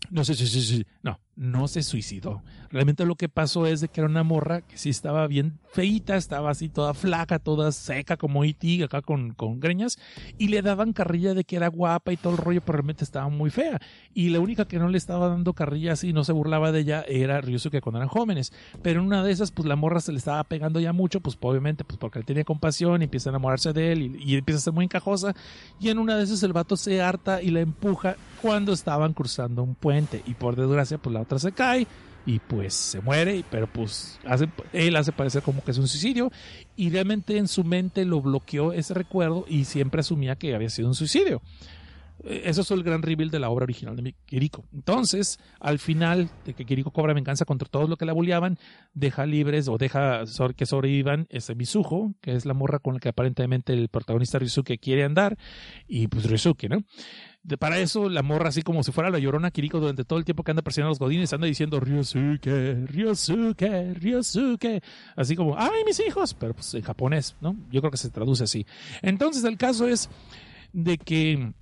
No 0.08 0.24
se 0.24 0.34
suicidó. 0.34 0.84
No, 1.02 1.20
no 1.36 1.68
se 1.68 1.82
suicidó. 1.82 2.42
Realmente 2.70 3.04
lo 3.04 3.16
que 3.16 3.28
pasó 3.28 3.66
es 3.66 3.80
de 3.80 3.88
que 3.88 4.00
era 4.00 4.08
una 4.08 4.22
morra 4.22 4.62
que 4.62 4.78
sí 4.78 4.90
estaba 4.90 5.26
bien 5.26 5.58
feita, 5.72 6.16
estaba 6.16 6.50
así 6.50 6.68
toda 6.68 6.94
flaca, 6.94 7.38
toda 7.38 7.70
seca 7.72 8.16
como 8.16 8.44
E.T., 8.44 8.84
acá 8.84 9.02
con, 9.02 9.34
con 9.34 9.60
greñas, 9.60 9.98
y 10.38 10.48
le 10.48 10.62
daban 10.62 10.92
carrilla 10.92 11.34
de 11.34 11.44
que 11.44 11.56
era 11.56 11.68
guapa 11.68 12.12
y 12.12 12.16
todo 12.16 12.32
el 12.32 12.38
rollo, 12.38 12.60
pero 12.60 12.78
realmente 12.78 13.04
estaba 13.04 13.28
muy 13.28 13.50
fea. 13.50 13.80
Y 14.14 14.30
la 14.30 14.40
única 14.40 14.66
que 14.66 14.78
no 14.78 14.88
le 14.88 14.98
estaba 14.98 15.28
dando 15.28 15.52
carrilla 15.52 15.92
así, 15.92 16.12
no 16.12 16.24
se 16.24 16.32
burlaba 16.32 16.72
de 16.72 16.80
ella, 16.80 17.04
era 17.06 17.40
Ryusuke 17.40 17.80
cuando 17.80 17.98
eran 17.98 18.08
jóvenes. 18.08 18.52
Pero 18.82 19.00
en 19.00 19.06
una 19.06 19.22
de 19.22 19.32
esas, 19.32 19.50
pues 19.50 19.68
la 19.68 19.76
morra 19.76 20.00
se 20.00 20.12
le 20.12 20.18
estaba 20.18 20.42
pegando 20.44 20.80
ya 20.80 20.92
mucho, 20.92 21.20
pues 21.20 21.36
obviamente, 21.40 21.84
pues 21.84 21.98
porque 21.98 22.18
él 22.18 22.24
tenía 22.24 22.44
compasión 22.44 23.02
y 23.02 23.04
empieza 23.04 23.30
a 23.30 23.32
enamorarse 23.32 23.72
de 23.72 23.92
él 23.92 24.02
y, 24.02 24.32
y 24.32 24.36
empieza 24.36 24.58
a 24.58 24.62
ser 24.62 24.72
muy 24.72 24.84
encajosa. 24.84 25.34
Y 25.78 25.88
en 25.88 25.98
una 25.98 26.16
de 26.16 26.24
esas 26.24 26.42
el 26.42 26.52
vato 26.52 26.76
se 26.76 27.00
harta 27.02 27.42
y 27.42 27.50
la 27.50 27.60
empuja 27.60 28.16
cuando 28.42 28.72
estaban 28.72 29.12
cruzando 29.12 29.62
un 29.62 29.74
puente. 29.74 29.89
Y 30.26 30.34
por 30.34 30.56
desgracia, 30.56 30.98
pues 30.98 31.12
la 31.12 31.22
otra 31.22 31.38
se 31.38 31.52
cae 31.52 31.86
y 32.26 32.38
pues 32.38 32.74
se 32.74 33.00
muere, 33.00 33.44
pero 33.50 33.66
pues 33.66 34.18
hace, 34.26 34.48
él 34.72 34.96
hace 34.96 35.12
parecer 35.12 35.42
como 35.42 35.64
que 35.64 35.70
es 35.70 35.78
un 35.78 35.88
suicidio 35.88 36.30
y 36.76 36.90
realmente 36.90 37.36
en 37.38 37.48
su 37.48 37.64
mente 37.64 38.04
lo 38.04 38.20
bloqueó 38.20 38.72
ese 38.72 38.94
recuerdo 38.94 39.44
y 39.48 39.64
siempre 39.64 40.00
asumía 40.00 40.36
que 40.36 40.54
había 40.54 40.68
sido 40.68 40.88
un 40.88 40.94
suicidio. 40.94 41.40
Eso 42.24 42.60
es 42.60 42.70
el 42.70 42.82
gran 42.82 43.00
reveal 43.00 43.30
de 43.30 43.38
la 43.38 43.48
obra 43.48 43.62
original 43.62 43.96
de 43.96 44.14
Kiriko. 44.26 44.64
Entonces, 44.74 45.38
al 45.58 45.78
final 45.78 46.28
de 46.44 46.52
que 46.52 46.66
Kiriko 46.66 46.90
cobra 46.90 47.14
venganza 47.14 47.46
contra 47.46 47.66
todos 47.66 47.88
los 47.88 47.96
que 47.96 48.04
la 48.04 48.12
bulleaban, 48.12 48.58
deja 48.92 49.24
libres 49.24 49.68
o 49.68 49.78
deja 49.78 50.24
que 50.54 50.66
sobrevivan 50.66 51.26
ese 51.30 51.54
Mizuho, 51.54 52.14
que 52.20 52.34
es 52.34 52.44
la 52.44 52.52
morra 52.52 52.78
con 52.78 52.94
la 52.94 53.00
que 53.00 53.08
aparentemente 53.08 53.72
el 53.72 53.88
protagonista 53.88 54.38
Ryusuke 54.38 54.78
quiere 54.78 55.04
andar, 55.04 55.38
y 55.88 56.08
pues 56.08 56.28
Ryusuke, 56.28 56.68
¿no? 56.68 56.84
De, 57.42 57.56
para 57.56 57.78
eso, 57.78 58.08
la 58.08 58.22
morra, 58.22 58.50
así 58.50 58.62
como 58.62 58.82
si 58.82 58.92
fuera 58.92 59.08
la 59.08 59.18
llorona 59.18 59.50
Kiriko, 59.50 59.80
durante 59.80 60.04
todo 60.04 60.18
el 60.18 60.24
tiempo 60.24 60.42
que 60.42 60.50
anda 60.50 60.62
presionando 60.62 60.90
a 60.90 60.92
los 60.92 60.98
godines, 60.98 61.32
anda 61.32 61.46
diciendo 61.46 61.80
Ryosuke, 61.80 62.86
Ryosuke, 62.86 63.94
Ryosuke. 63.94 64.82
Así 65.16 65.36
como, 65.36 65.56
¡ay, 65.58 65.84
mis 65.86 66.00
hijos! 66.00 66.34
Pero 66.34 66.54
pues 66.54 66.74
en 66.74 66.82
japonés, 66.82 67.36
¿no? 67.40 67.56
Yo 67.70 67.80
creo 67.80 67.90
que 67.90 67.96
se 67.96 68.10
traduce 68.10 68.44
así. 68.44 68.66
Entonces, 69.00 69.44
el 69.44 69.56
caso 69.56 69.88
es 69.88 70.10
de 70.72 70.98
que 70.98 71.52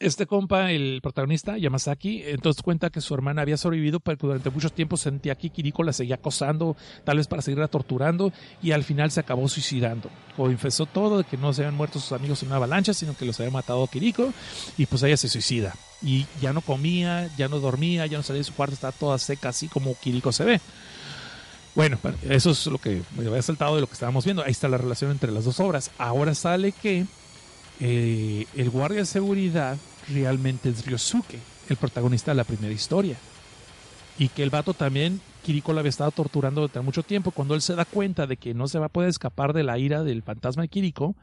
este 0.00 0.26
compa, 0.26 0.72
el 0.72 1.00
protagonista, 1.02 1.58
Yamazaki, 1.58 2.22
entonces 2.26 2.62
cuenta 2.62 2.90
que 2.90 3.00
su 3.00 3.14
hermana 3.14 3.42
había 3.42 3.56
sobrevivido, 3.56 4.00
pero 4.00 4.18
que 4.18 4.26
durante 4.26 4.50
mucho 4.50 4.70
tiempo 4.70 4.96
sentía 4.96 5.34
que 5.34 5.50
Kiriko 5.50 5.82
la 5.82 5.92
seguía 5.92 6.16
acosando, 6.16 6.76
tal 7.04 7.18
vez 7.18 7.26
para 7.26 7.42
seguirla 7.42 7.68
torturando, 7.68 8.32
y 8.62 8.72
al 8.72 8.84
final 8.84 9.10
se 9.10 9.20
acabó 9.20 9.48
suicidando. 9.48 10.10
Confesó 10.36 10.86
todo 10.86 11.18
de 11.18 11.24
que 11.24 11.36
no 11.36 11.52
se 11.52 11.62
habían 11.62 11.76
muerto 11.76 12.00
sus 12.00 12.12
amigos 12.12 12.42
en 12.42 12.48
una 12.48 12.56
avalancha, 12.56 12.94
sino 12.94 13.16
que 13.16 13.24
los 13.24 13.38
había 13.40 13.52
matado 13.52 13.86
Kiriko, 13.86 14.32
y 14.76 14.86
pues 14.86 15.02
ella 15.02 15.16
se 15.16 15.28
suicida. 15.28 15.74
Y 16.02 16.26
ya 16.40 16.52
no 16.52 16.60
comía, 16.60 17.28
ya 17.36 17.48
no 17.48 17.58
dormía, 17.58 18.06
ya 18.06 18.18
no 18.18 18.22
salía 18.22 18.40
de 18.40 18.44
su 18.44 18.54
cuarto, 18.54 18.74
estaba 18.74 18.92
toda 18.92 19.18
seca, 19.18 19.48
así 19.48 19.68
como 19.68 19.94
Kiriko 19.94 20.32
se 20.32 20.44
ve. 20.44 20.60
Bueno, 21.74 21.98
eso 22.28 22.50
es 22.50 22.66
lo 22.66 22.78
que 22.78 23.02
me 23.16 23.26
había 23.26 23.42
saltado 23.42 23.76
de 23.76 23.80
lo 23.80 23.86
que 23.86 23.92
estábamos 23.92 24.24
viendo. 24.24 24.42
Ahí 24.42 24.50
está 24.50 24.68
la 24.68 24.78
relación 24.78 25.12
entre 25.12 25.30
las 25.30 25.44
dos 25.44 25.60
obras. 25.60 25.92
Ahora 25.96 26.34
sale 26.34 26.72
que 26.72 27.06
eh, 27.80 28.46
el 28.56 28.70
guardia 28.70 29.00
de 29.00 29.06
seguridad 29.06 29.76
realmente 30.08 30.68
es 30.68 30.84
Ryosuke, 30.84 31.38
el 31.68 31.76
protagonista 31.76 32.32
de 32.32 32.36
la 32.36 32.44
primera 32.44 32.72
historia. 32.72 33.16
Y 34.18 34.28
que 34.28 34.42
el 34.42 34.50
vato 34.50 34.74
también, 34.74 35.20
Kiriko 35.44 35.72
lo 35.72 35.78
había 35.78 35.90
estado 35.90 36.10
torturando 36.10 36.60
durante 36.62 36.80
mucho 36.80 37.04
tiempo. 37.04 37.30
Cuando 37.30 37.54
él 37.54 37.62
se 37.62 37.76
da 37.76 37.84
cuenta 37.84 38.26
de 38.26 38.36
que 38.36 38.52
no 38.52 38.66
se 38.66 38.78
va 38.78 38.86
a 38.86 38.90
poder 38.90 39.08
escapar 39.08 39.52
de 39.52 39.62
la 39.62 39.78
ira 39.78 40.02
del 40.02 40.22
fantasma 40.22 40.62
de 40.62 40.68
Kiriko, 40.68 41.14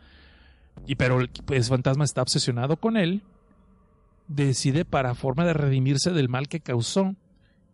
y 0.85 0.95
pero 0.95 1.19
el 1.19 1.29
pues, 1.29 1.67
fantasma 1.67 2.05
está 2.05 2.21
obsesionado 2.21 2.77
con 2.77 2.95
él, 2.95 3.21
decide 4.27 4.85
para 4.85 5.13
forma 5.13 5.45
de 5.45 5.53
redimirse 5.53 6.11
del 6.11 6.29
mal 6.29 6.47
que 6.47 6.61
causó, 6.61 7.15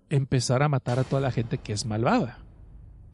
empezar 0.09 0.63
a 0.63 0.69
matar 0.69 0.99
a 0.99 1.03
toda 1.03 1.21
la 1.21 1.31
gente 1.31 1.57
que 1.59 1.73
es 1.73 1.85
malvada. 1.85 2.39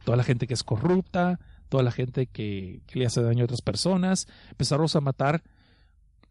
Toda 0.04 0.16
la 0.16 0.24
gente 0.24 0.46
que 0.46 0.54
es 0.54 0.64
corrupta, 0.64 1.38
toda 1.68 1.82
la 1.82 1.90
gente 1.90 2.26
que, 2.26 2.80
que 2.86 2.98
le 2.98 3.06
hace 3.06 3.20
daño 3.22 3.42
a 3.42 3.44
otras 3.44 3.60
personas, 3.60 4.26
empezarlos 4.50 4.96
a 4.96 5.00
matar 5.00 5.42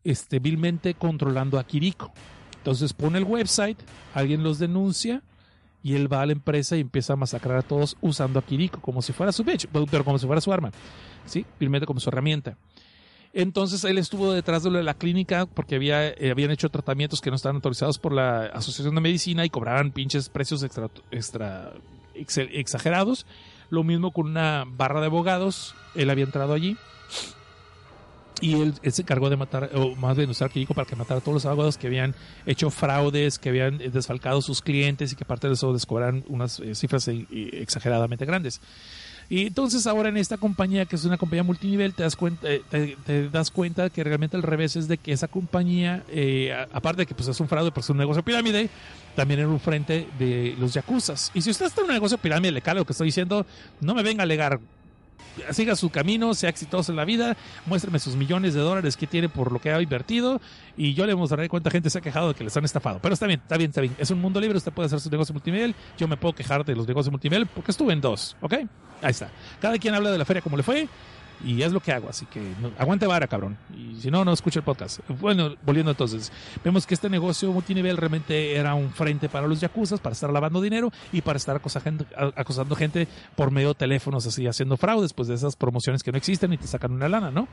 este, 0.08 0.40
vilmente 0.40 0.94
controlando 0.94 1.60
a 1.60 1.66
Kiriko. 1.66 2.12
Entonces 2.56 2.94
pone 2.94 3.18
el 3.18 3.26
website, 3.26 3.78
alguien 4.14 4.42
los 4.42 4.58
denuncia 4.58 5.22
y 5.84 5.96
él 5.96 6.12
va 6.12 6.22
a 6.22 6.26
la 6.26 6.32
empresa 6.32 6.78
y 6.78 6.82
empieza 6.82 7.14
a 7.14 7.16
masacrar 7.18 7.58
a 7.58 7.62
todos 7.62 7.98
usando 8.02 8.40
a 8.40 8.42
Kiriko 8.42 8.80
como 8.82 9.02
si 9.02 9.12
fuera 9.12 9.34
su 9.34 9.44
bitch, 9.44 9.68
pero 9.92 10.06
como 10.06 10.18
si 10.18 10.26
fuera 10.26 10.42
su 10.42 10.52
arma, 10.52 10.72
¿sí? 11.26 11.46
Vilmente 11.60 11.86
como 11.86 12.00
su 12.00 12.10
herramienta. 12.10 12.58
Entonces 13.34 13.84
él 13.84 13.98
estuvo 13.98 14.32
detrás 14.32 14.64
de 14.64 14.72
la 14.72 14.94
clínica 14.94 15.46
porque 15.46 15.76
había, 15.76 16.08
eh, 16.08 16.32
habían 16.32 16.52
hecho 16.52 16.70
tratamientos 16.70 17.20
que 17.20 17.30
no 17.30 17.36
estaban 17.36 17.58
autorizados 17.58 18.00
por 18.00 18.14
la 18.14 18.46
Asociación 18.48 18.96
de 18.96 19.02
Medicina 19.02 19.46
y 19.46 19.50
cobraban 19.50 19.92
pinches 19.92 20.30
precios 20.30 20.64
extra, 20.64 20.90
extra 21.12 21.74
ex, 22.16 22.38
exagerados. 22.38 23.26
Lo 23.70 23.84
mismo 23.84 24.12
con 24.12 24.28
una 24.28 24.64
barra 24.66 25.02
de 25.02 25.08
abogados. 25.08 25.76
Él 25.96 26.10
había 26.10 26.24
entrado 26.24 26.54
allí 26.54 26.78
y 28.42 28.54
él, 28.54 28.74
se 28.92 29.02
encargó 29.02 29.30
de 29.30 29.38
matar, 29.38 29.72
o 29.74 29.96
más 29.96 30.18
bien 30.18 30.30
usar 30.30 30.50
Kiriko 30.50 30.74
para 30.74 30.88
que 30.88 30.96
matara 30.96 31.20
a 31.20 31.22
todos 31.22 31.36
los 31.36 31.46
abogados 31.46 31.78
que 31.78 31.88
habían 31.88 32.16
hecho 32.46 32.70
fraudes, 32.70 33.40
que 33.40 33.50
habían 33.50 33.78
desfalcado 33.78 34.42
sus 34.42 34.62
clientes 34.62 35.14
y 35.14 35.16
que 35.16 35.24
aparte 35.24 35.48
de 35.48 35.54
eso 35.54 35.74
descobraran 35.74 36.24
unas 36.28 36.60
eh, 36.60 36.76
cifras 36.76 37.08
eh, 37.08 37.26
exageradamente 37.32 38.26
grandes. 38.26 38.62
Y 39.30 39.48
entonces 39.48 39.86
ahora 39.88 40.08
en 40.08 40.18
esta 40.18 40.38
compañía, 40.38 40.86
que 40.86 40.96
es 40.96 41.04
una 41.04 41.18
compañía 41.18 41.44
multinivel, 41.44 41.94
te 41.94 42.04
das 42.04 42.16
cuenta, 42.16 42.48
eh, 42.50 42.62
te, 43.06 43.30
das 43.30 43.52
cuenta 43.52 43.90
que 43.90 44.04
realmente 44.04 44.38
al 44.38 44.44
revés 44.44 44.78
es 44.78 44.88
de 44.88 44.98
que 44.98 45.12
esa 45.12 45.28
compañía, 45.28 46.04
eh, 46.10 46.54
aparte 46.72 47.02
de 47.02 47.06
que 47.08 47.14
pues, 47.14 47.28
es 47.28 47.40
un 47.42 47.50
fraude, 47.50 47.72
pues 47.72 47.88
es 47.88 47.90
un 47.90 47.98
negocio 47.98 48.24
pirámide, 48.24 48.70
también 49.16 49.42
era 49.42 49.50
un 49.50 49.60
frente 49.60 50.08
de 50.18 50.56
los 50.58 50.74
yakuzas. 50.74 51.32
Y 51.34 51.42
si 51.42 51.50
usted 51.50 51.66
está 51.66 51.82
en 51.82 51.88
un 51.88 51.94
negocio 51.94 52.18
pirámide, 52.18 52.54
le 52.54 52.62
cae 52.62 52.76
lo 52.76 52.86
que 52.86 52.94
estoy 52.94 53.08
diciendo, 53.08 53.46
no 53.82 53.94
me 53.94 54.04
venga 54.04 54.22
a 54.22 54.24
alegar. 54.24 54.62
Siga 55.52 55.76
su 55.76 55.90
camino, 55.90 56.34
sea 56.34 56.50
exitoso 56.50 56.92
en 56.92 56.96
la 56.96 57.06
vida, 57.06 57.38
muéstrame 57.66 58.00
sus 58.00 58.16
millones 58.16 58.54
de 58.54 58.60
dólares 58.62 58.98
que 58.98 59.08
tiene 59.08 59.30
por 59.30 59.52
lo 59.52 59.60
que 59.60 59.72
ha 59.72 59.82
invertido 59.82 60.42
y 60.76 60.94
yo 60.94 61.06
le 61.06 61.16
mostraré 61.16 61.48
cuánta 61.48 61.70
gente 61.70 61.90
se 61.90 62.00
ha 62.00 62.02
quejado 62.02 62.30
de 62.30 62.34
que 62.34 62.44
les 62.44 62.58
han 62.58 62.66
estafado. 62.66 63.00
Pero 63.02 63.14
está 63.14 63.28
bien, 63.28 63.40
está 63.42 63.58
bien, 63.58 63.70
está 63.70 63.82
bien. 63.82 63.96
Es 64.00 64.10
un 64.12 64.20
mundo 64.20 64.42
libre, 64.42 64.58
usted 64.58 64.72
puede 64.72 64.88
hacer 64.88 65.00
su 65.00 65.10
negocio 65.10 65.34
multinivel. 65.34 65.76
Yo 65.98 66.08
me 66.08 66.18
puedo 66.18 66.34
quejar 66.34 66.66
de 66.66 66.76
los 66.76 66.88
negocios 66.88 67.12
multinivel 67.12 67.46
porque 67.46 67.72
estuve 67.72 67.94
en 67.94 68.02
dos, 68.02 68.36
¿ok? 68.42 68.54
Ahí 69.02 69.12
está. 69.12 69.30
Cada 69.62 69.78
quien 69.78 69.94
habla 69.94 70.12
de 70.12 70.18
la 70.18 70.26
feria 70.26 70.42
como 70.42 70.58
le 70.58 70.64
fue 70.64 70.88
y 71.44 71.62
es 71.62 71.72
lo 71.72 71.80
que 71.80 71.92
hago, 71.92 72.10
así 72.10 72.26
que 72.26 72.40
no- 72.62 72.72
aguante 72.78 73.06
vara, 73.08 73.28
cabrón. 73.28 73.58
Y 73.76 74.00
si 74.02 74.10
no, 74.12 74.26
no 74.26 74.34
escucha 74.34 74.60
el 74.60 74.66
podcast. 74.66 75.00
Bueno, 75.20 75.56
volviendo 75.66 75.92
entonces, 75.92 76.32
vemos 76.64 76.86
que 76.88 76.94
este 76.94 77.10
negocio 77.10 77.52
multinivel 77.52 77.98
realmente 77.98 78.56
era 78.56 78.74
un 78.76 78.92
frente 78.92 79.30
para 79.30 79.48
los 79.48 79.60
yakuzas, 79.62 80.00
para 80.00 80.14
estar 80.14 80.32
lavando 80.32 80.62
dinero 80.62 80.92
y 81.12 81.22
para 81.22 81.38
estar 81.38 81.56
acosando, 81.56 82.06
acosando 82.36 82.76
gente 82.76 83.08
por 83.36 83.52
medio 83.52 83.70
de 83.70 83.76
teléfonos, 83.76 84.26
así 84.26 84.48
haciendo 84.48 84.78
fraudes, 84.78 85.14
pues 85.14 85.28
de 85.28 85.36
esas 85.36 85.56
promociones 85.56 86.04
que 86.04 86.12
no 86.12 86.18
existen 86.18 86.54
y 86.54 86.58
te 86.58 86.68
sacan 86.68 86.92
una 86.92 87.08
lana, 87.10 87.32
¿no? 87.32 87.48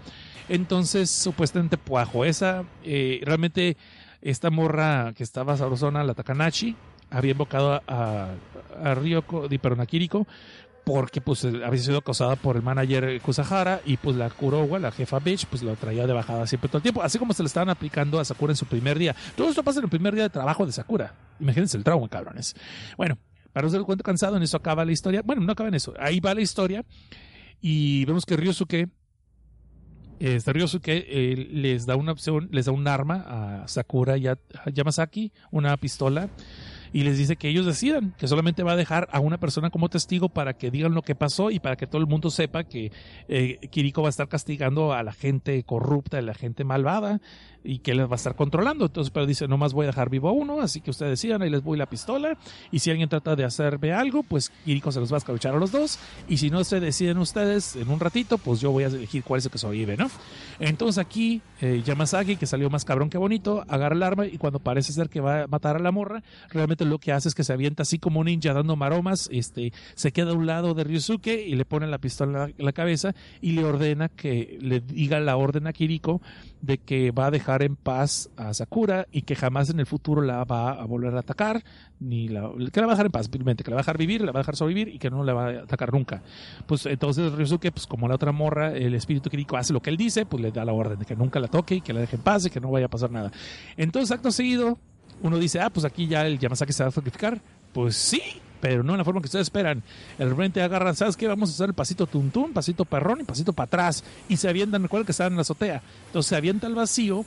Entonces, 0.48 1.10
supuestamente, 1.10 1.78
bajo 1.88 2.24
esa, 2.24 2.64
eh, 2.84 3.20
realmente 3.24 3.76
esta 4.22 4.50
morra 4.50 5.12
que 5.14 5.22
estaba 5.22 5.56
sabrosona, 5.56 6.02
la 6.04 6.14
Takanashi, 6.14 6.76
había 7.10 7.32
invocado 7.32 7.80
a, 7.86 8.30
a, 8.82 8.94
Ryoko, 8.94 9.48
Kiriko, 9.86 10.26
porque 10.84 11.20
pues 11.20 11.44
había 11.44 11.80
sido 11.80 11.98
acosada 11.98 12.36
por 12.36 12.56
el 12.56 12.62
manager 12.62 13.20
Kusahara 13.20 13.80
y 13.84 13.96
pues 13.96 14.16
la 14.16 14.30
Kurowa, 14.30 14.78
la 14.78 14.92
jefa 14.92 15.18
bitch, 15.18 15.46
pues 15.46 15.62
lo 15.62 15.74
traía 15.76 16.06
de 16.06 16.12
bajada 16.12 16.46
siempre 16.46 16.68
todo 16.68 16.78
el 16.78 16.82
tiempo, 16.82 17.02
así 17.02 17.18
como 17.18 17.32
se 17.32 17.42
le 17.42 17.46
estaban 17.46 17.70
aplicando 17.70 18.20
a 18.20 18.24
Sakura 18.24 18.52
en 18.52 18.56
su 18.56 18.66
primer 18.66 18.98
día. 18.98 19.16
Todo 19.36 19.48
esto 19.48 19.62
pasa 19.62 19.78
en 19.80 19.84
el 19.84 19.90
primer 19.90 20.14
día 20.14 20.24
de 20.24 20.30
trabajo 20.30 20.66
de 20.66 20.72
Sakura. 20.72 21.14
Imagínense 21.40 21.76
el 21.76 21.84
trauma, 21.84 22.08
cabrones. 22.08 22.54
Bueno, 22.96 23.18
para 23.52 23.66
usted 23.66 23.78
el 23.78 23.84
cuento 23.84 24.04
cansado, 24.04 24.36
en 24.36 24.42
eso 24.42 24.56
acaba 24.56 24.84
la 24.84 24.92
historia. 24.92 25.22
Bueno, 25.24 25.42
no 25.42 25.52
acaba 25.52 25.68
en 25.68 25.74
eso. 25.74 25.94
Ahí 25.98 26.20
va 26.20 26.34
la 26.34 26.42
historia 26.42 26.84
y 27.60 28.04
vemos 28.04 28.26
que 28.26 28.36
Ryosuke 28.36 28.88
este 30.20 30.52
Ryosuke 30.52 31.06
les 31.50 31.86
da 31.86 31.96
una 31.96 32.12
opción, 32.12 32.48
les 32.52 32.66
da 32.66 32.72
un 32.72 32.86
arma 32.86 33.62
a 33.62 33.68
Sakura 33.68 34.16
y 34.16 34.26
a, 34.26 34.38
Yamazaki, 34.72 35.32
una 35.50 35.76
pistola, 35.76 36.28
y 36.94 37.02
les 37.02 37.18
dice 37.18 37.34
que 37.34 37.48
ellos 37.48 37.66
decidan, 37.66 38.14
que 38.16 38.28
solamente 38.28 38.62
va 38.62 38.72
a 38.72 38.76
dejar 38.76 39.08
a 39.10 39.18
una 39.18 39.38
persona 39.38 39.70
como 39.70 39.88
testigo 39.88 40.28
para 40.28 40.54
que 40.54 40.70
digan 40.70 40.94
lo 40.94 41.02
que 41.02 41.16
pasó 41.16 41.50
y 41.50 41.58
para 41.58 41.74
que 41.74 41.88
todo 41.88 42.00
el 42.00 42.06
mundo 42.06 42.30
sepa 42.30 42.62
que 42.62 42.92
eh, 43.26 43.58
Kiriko 43.68 44.00
va 44.02 44.08
a 44.08 44.10
estar 44.10 44.28
castigando 44.28 44.92
a 44.92 45.02
la 45.02 45.12
gente 45.12 45.60
corrupta, 45.64 46.18
a 46.18 46.22
la 46.22 46.34
gente 46.34 46.62
malvada 46.62 47.20
y 47.64 47.78
que 47.78 47.94
les 47.94 48.06
va 48.06 48.12
a 48.12 48.14
estar 48.14 48.36
controlando. 48.36 48.86
Entonces, 48.86 49.10
pero 49.10 49.26
dice, 49.26 49.48
nomás 49.48 49.72
voy 49.72 49.84
a 49.84 49.86
dejar 49.88 50.08
vivo 50.08 50.28
a 50.28 50.32
uno, 50.32 50.60
así 50.60 50.80
que 50.80 50.90
ustedes 50.90 51.10
decidan, 51.10 51.42
ahí 51.42 51.50
les 51.50 51.64
voy 51.64 51.76
la 51.76 51.86
pistola 51.86 52.38
y 52.70 52.78
si 52.78 52.90
alguien 52.90 53.08
trata 53.08 53.34
de 53.34 53.44
hacerme 53.44 53.92
algo, 53.92 54.22
pues 54.22 54.52
Kiriko 54.64 54.92
se 54.92 55.00
los 55.00 55.10
va 55.10 55.16
a 55.16 55.18
escabuchar 55.18 55.54
a 55.54 55.58
los 55.58 55.72
dos 55.72 55.98
y 56.28 56.36
si 56.36 56.48
no 56.50 56.62
se 56.62 56.78
deciden 56.78 57.18
ustedes 57.18 57.74
en 57.74 57.88
un 57.88 57.98
ratito, 57.98 58.38
pues 58.38 58.60
yo 58.60 58.70
voy 58.70 58.84
a 58.84 58.86
elegir 58.86 59.24
cuál 59.24 59.38
es 59.38 59.46
el 59.46 59.50
que 59.50 59.58
sobrevive, 59.58 59.96
¿no? 59.96 60.08
Entonces 60.60 60.98
aquí 60.98 61.42
eh, 61.60 61.82
Yamazaki, 61.84 62.36
que 62.36 62.46
salió 62.46 62.70
más 62.70 62.84
cabrón 62.84 63.10
que 63.10 63.18
bonito, 63.18 63.64
agarra 63.66 63.96
el 63.96 64.02
arma 64.04 64.26
y 64.26 64.38
cuando 64.38 64.60
parece 64.60 64.92
ser 64.92 65.08
que 65.08 65.20
va 65.20 65.42
a 65.42 65.46
matar 65.48 65.74
a 65.74 65.80
la 65.80 65.90
morra, 65.90 66.22
realmente 66.50 66.83
lo 66.84 66.98
que 66.98 67.12
hace 67.12 67.28
es 67.28 67.34
que 67.34 67.44
se 67.44 67.52
avienta 67.52 67.82
así 67.82 67.98
como 67.98 68.20
un 68.20 68.26
ninja 68.26 68.52
dando 68.52 68.76
maromas, 68.76 69.28
este, 69.32 69.72
se 69.94 70.12
queda 70.12 70.30
a 70.30 70.34
un 70.34 70.46
lado 70.46 70.74
de 70.74 70.84
Ryusuke 70.84 71.44
y 71.46 71.54
le 71.54 71.64
pone 71.64 71.86
la 71.86 71.98
pistola 71.98 72.44
en 72.56 72.64
la, 72.64 72.72
cabeza 72.72 73.14
y 73.40 73.52
le 73.52 73.64
ordena 73.64 74.08
que 74.08 74.58
le 74.60 74.80
diga 74.80 75.20
la 75.20 75.36
orden 75.36 75.66
a 75.66 75.72
Kiriko 75.72 76.20
de 76.60 76.78
que 76.78 77.10
va 77.10 77.26
a 77.26 77.30
dejar 77.30 77.62
en 77.62 77.76
paz 77.76 78.30
a 78.36 78.52
Sakura 78.54 79.06
y 79.12 79.22
que 79.22 79.36
jamás 79.36 79.70
en 79.70 79.80
el 79.80 79.86
futuro 79.86 80.22
la 80.22 80.44
va 80.44 80.72
a 80.72 80.84
volver 80.84 81.14
a 81.14 81.20
atacar, 81.20 81.62
ni 82.00 82.28
la, 82.28 82.50
que 82.72 82.80
la 82.80 82.86
va 82.86 82.92
a 82.92 82.96
dejar 82.96 83.06
en 83.06 83.12
paz, 83.12 83.26
simplemente, 83.26 83.62
que 83.62 83.70
la 83.70 83.76
va 83.76 83.80
a 83.80 83.84
dejar 83.84 83.98
vivir, 83.98 84.22
la 84.22 84.32
va 84.32 84.40
a 84.40 84.42
dejar 84.42 84.56
sobrevivir 84.56 84.94
y 84.94 84.98
que 84.98 85.10
no 85.10 85.22
la 85.22 85.34
va 85.34 85.46
a 85.46 85.50
atacar 85.62 85.92
nunca. 85.92 86.22
Pues 86.66 86.86
entonces 86.86 87.32
Ryusuke, 87.32 87.70
pues 87.70 87.86
como 87.86 88.08
la 88.08 88.14
otra 88.14 88.32
morra, 88.32 88.72
el 88.74 88.94
espíritu 88.94 89.30
Kiriko 89.30 89.56
hace 89.56 89.72
lo 89.72 89.80
que 89.80 89.90
él 89.90 89.96
dice, 89.96 90.26
pues 90.26 90.42
le 90.42 90.50
da 90.50 90.64
la 90.64 90.72
orden 90.72 90.98
de 90.98 91.04
que 91.04 91.16
nunca 91.16 91.38
la 91.38 91.48
toque 91.48 91.76
y 91.76 91.80
que 91.80 91.92
la 91.92 92.00
deje 92.00 92.16
en 92.16 92.22
paz 92.22 92.46
y 92.46 92.50
que 92.50 92.60
no 92.60 92.70
vaya 92.70 92.86
a 92.86 92.90
pasar 92.90 93.10
nada. 93.10 93.30
Entonces, 93.76 94.10
acto 94.10 94.30
seguido, 94.30 94.78
uno 95.22 95.38
dice, 95.38 95.60
ah, 95.60 95.70
pues 95.70 95.84
aquí 95.84 96.06
ya 96.06 96.26
el 96.26 96.38
Yamazaki 96.38 96.72
se 96.72 96.82
va 96.82 96.88
a 96.88 96.92
sacrificar. 96.92 97.40
Pues 97.72 97.96
sí, 97.96 98.22
pero 98.60 98.82
no 98.82 98.92
en 98.92 98.98
la 98.98 99.04
forma 99.04 99.20
que 99.20 99.26
ustedes 99.26 99.46
esperan. 99.46 99.82
El 100.18 100.30
repente 100.30 100.62
agarran, 100.62 100.94
¿sabes 100.94 101.16
qué? 101.16 101.26
Vamos 101.26 101.50
a 101.50 101.52
hacer 101.52 101.68
el 101.68 101.74
pasito 101.74 102.06
tuntún, 102.06 102.52
pasito 102.52 102.84
perrón 102.84 103.20
y 103.20 103.24
pasito 103.24 103.52
para 103.52 103.66
atrás. 103.66 104.04
Y 104.28 104.36
se 104.36 104.48
avientan, 104.48 104.82
recuerden 104.82 105.06
que 105.06 105.12
estaban 105.12 105.32
en 105.32 105.36
la 105.36 105.42
azotea. 105.42 105.82
Entonces 106.06 106.28
se 106.28 106.36
avienta 106.36 106.66
al 106.66 106.74
vacío, 106.74 107.24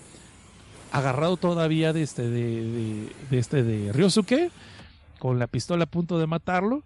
agarrado 0.91 1.37
todavía 1.37 1.93
de 1.93 2.03
este 2.03 2.23
de, 2.23 2.63
de, 2.63 3.11
de 3.29 3.37
este 3.37 3.63
de 3.63 3.91
Ryosuke, 3.93 4.51
con 5.19 5.37
la 5.37 5.47
pistola 5.47 5.83
a 5.83 5.87
punto 5.87 6.17
de 6.17 6.27
matarlo, 6.27 6.83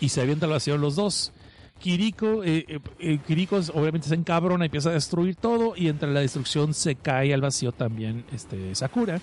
y 0.00 0.08
se 0.08 0.22
avienta 0.22 0.46
al 0.46 0.52
vacío 0.52 0.76
los 0.78 0.96
dos. 0.96 1.32
Kiriko, 1.78 2.42
eh, 2.42 2.64
eh, 2.68 2.80
eh, 2.98 3.48
obviamente 3.74 4.08
se 4.08 4.14
encabrona 4.14 4.64
y 4.64 4.66
empieza 4.66 4.90
a 4.90 4.92
destruir 4.92 5.36
todo 5.36 5.74
y 5.76 5.88
entre 5.88 6.10
la 6.12 6.20
destrucción 6.20 6.72
se 6.72 6.94
cae 6.94 7.34
al 7.34 7.42
vacío 7.42 7.72
también 7.72 8.24
este 8.32 8.74
Sakura. 8.74 9.20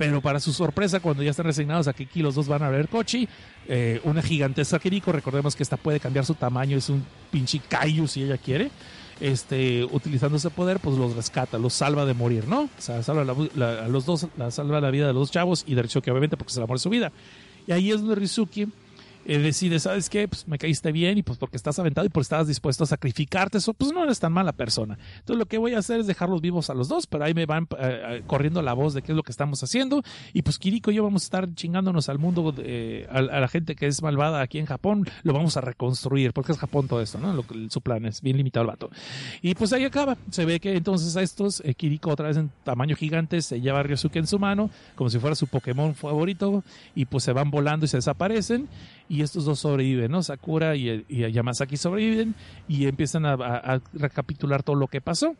Pero 0.00 0.22
para 0.22 0.40
su 0.40 0.54
sorpresa, 0.54 0.98
cuando 1.00 1.22
ya 1.22 1.28
están 1.30 1.44
resignados 1.44 1.86
a 1.86 1.92
que 1.92 2.04
aquí 2.04 2.22
los 2.22 2.34
dos 2.34 2.48
van 2.48 2.62
a 2.62 2.70
ver 2.70 2.88
Kochi, 2.88 3.28
eh, 3.68 4.00
una 4.04 4.22
gigantesca 4.22 4.78
Kiriko, 4.78 5.12
recordemos 5.12 5.54
que 5.54 5.62
esta 5.62 5.76
puede 5.76 6.00
cambiar 6.00 6.24
su 6.24 6.32
tamaño, 6.32 6.78
es 6.78 6.88
un 6.88 7.04
pinche 7.30 7.60
Kaiju 7.68 8.08
si 8.08 8.22
ella 8.22 8.38
quiere, 8.38 8.70
este, 9.20 9.84
utilizando 9.84 10.38
ese 10.38 10.48
poder, 10.48 10.80
pues 10.80 10.96
los 10.96 11.14
rescata, 11.14 11.58
los 11.58 11.74
salva 11.74 12.06
de 12.06 12.14
morir, 12.14 12.48
¿no? 12.48 12.62
O 12.62 12.68
sea, 12.78 13.02
salva 13.02 13.24
la- 13.54 13.84
a 13.84 13.88
los 13.88 14.06
dos, 14.06 14.26
la 14.38 14.50
salva 14.50 14.80
la 14.80 14.90
vida 14.90 15.06
de 15.06 15.12
los 15.12 15.30
chavos 15.30 15.64
y 15.66 15.74
de 15.74 15.82
Rizuki, 15.82 16.08
obviamente, 16.08 16.38
porque 16.38 16.54
se 16.54 16.60
la 16.60 16.66
muere 16.66 16.80
su 16.80 16.88
vida. 16.88 17.12
Y 17.66 17.72
ahí 17.72 17.90
es 17.90 18.00
donde 18.00 18.14
Rizuki 18.14 18.68
eh, 19.30 19.38
decide, 19.38 19.78
¿sabes 19.78 20.10
qué? 20.10 20.26
Pues 20.26 20.48
me 20.48 20.58
caíste 20.58 20.90
bien 20.90 21.16
y 21.16 21.22
pues 21.22 21.38
porque 21.38 21.56
estás 21.56 21.78
aventado 21.78 22.04
y 22.04 22.10
porque 22.10 22.22
estabas 22.22 22.48
dispuesto 22.48 22.82
a 22.82 22.86
sacrificarte, 22.88 23.58
eso, 23.58 23.74
pues 23.74 23.92
no 23.92 24.02
eres 24.02 24.18
tan 24.18 24.32
mala 24.32 24.52
persona. 24.52 24.98
Entonces 25.20 25.38
lo 25.38 25.46
que 25.46 25.56
voy 25.56 25.74
a 25.74 25.78
hacer 25.78 26.00
es 26.00 26.08
dejarlos 26.08 26.40
vivos 26.40 26.68
a 26.68 26.74
los 26.74 26.88
dos, 26.88 27.06
pero 27.06 27.22
ahí 27.22 27.32
me 27.32 27.46
van 27.46 27.68
eh, 27.78 27.78
eh, 27.78 28.22
corriendo 28.26 28.60
la 28.60 28.72
voz 28.72 28.92
de 28.92 29.02
qué 29.02 29.12
es 29.12 29.16
lo 29.16 29.22
que 29.22 29.30
estamos 29.30 29.62
haciendo 29.62 30.02
y 30.32 30.42
pues 30.42 30.58
Kiriko 30.58 30.90
y 30.90 30.96
yo 30.96 31.04
vamos 31.04 31.22
a 31.22 31.26
estar 31.26 31.54
chingándonos 31.54 32.08
al 32.08 32.18
mundo, 32.18 32.52
eh, 32.58 33.06
a, 33.08 33.22
la 33.22 33.46
gente 33.46 33.76
que 33.76 33.86
es 33.86 34.02
malvada 34.02 34.40
aquí 34.40 34.58
en 34.58 34.66
Japón, 34.66 35.06
lo 35.22 35.32
vamos 35.32 35.56
a 35.56 35.60
reconstruir, 35.60 36.32
porque 36.32 36.50
es 36.50 36.58
Japón 36.58 36.88
todo 36.88 37.00
esto, 37.00 37.18
¿no? 37.18 37.32
Lo 37.32 37.44
su 37.68 37.80
plan 37.82 38.04
es 38.06 38.22
bien 38.22 38.36
limitado 38.36 38.62
el 38.62 38.70
vato. 38.70 38.90
Y 39.42 39.54
pues 39.54 39.72
ahí 39.72 39.84
acaba. 39.84 40.16
Se 40.30 40.44
ve 40.44 40.58
que 40.58 40.76
entonces 40.76 41.16
a 41.16 41.22
estos, 41.22 41.62
Kiriko 41.76 42.10
otra 42.10 42.26
vez 42.26 42.36
en 42.36 42.50
tamaño 42.64 42.96
gigante, 42.96 43.40
se 43.42 43.60
lleva 43.60 43.78
a 43.78 43.82
Ryosuke 43.84 44.16
en 44.16 44.26
su 44.26 44.40
mano, 44.40 44.70
como 44.96 45.08
si 45.08 45.20
fuera 45.20 45.36
su 45.36 45.46
Pokémon 45.46 45.94
favorito, 45.94 46.64
y 46.96 47.04
pues 47.04 47.22
se 47.22 47.32
van 47.32 47.50
volando 47.50 47.86
y 47.86 47.88
se 47.88 47.98
desaparecen. 47.98 48.68
Y 49.10 49.22
estos 49.22 49.44
dos 49.44 49.58
sobreviven, 49.58 50.12
¿no? 50.12 50.22
Sakura 50.22 50.76
y, 50.76 51.04
y 51.08 51.76
sobreviven 51.76 52.36
y 52.68 52.86
empiezan 52.86 53.26
a, 53.26 53.82
recapitular 53.92 54.62
todo 54.62 54.76
lo 54.76 54.86
que 54.86 55.00
pasó. 55.00 55.34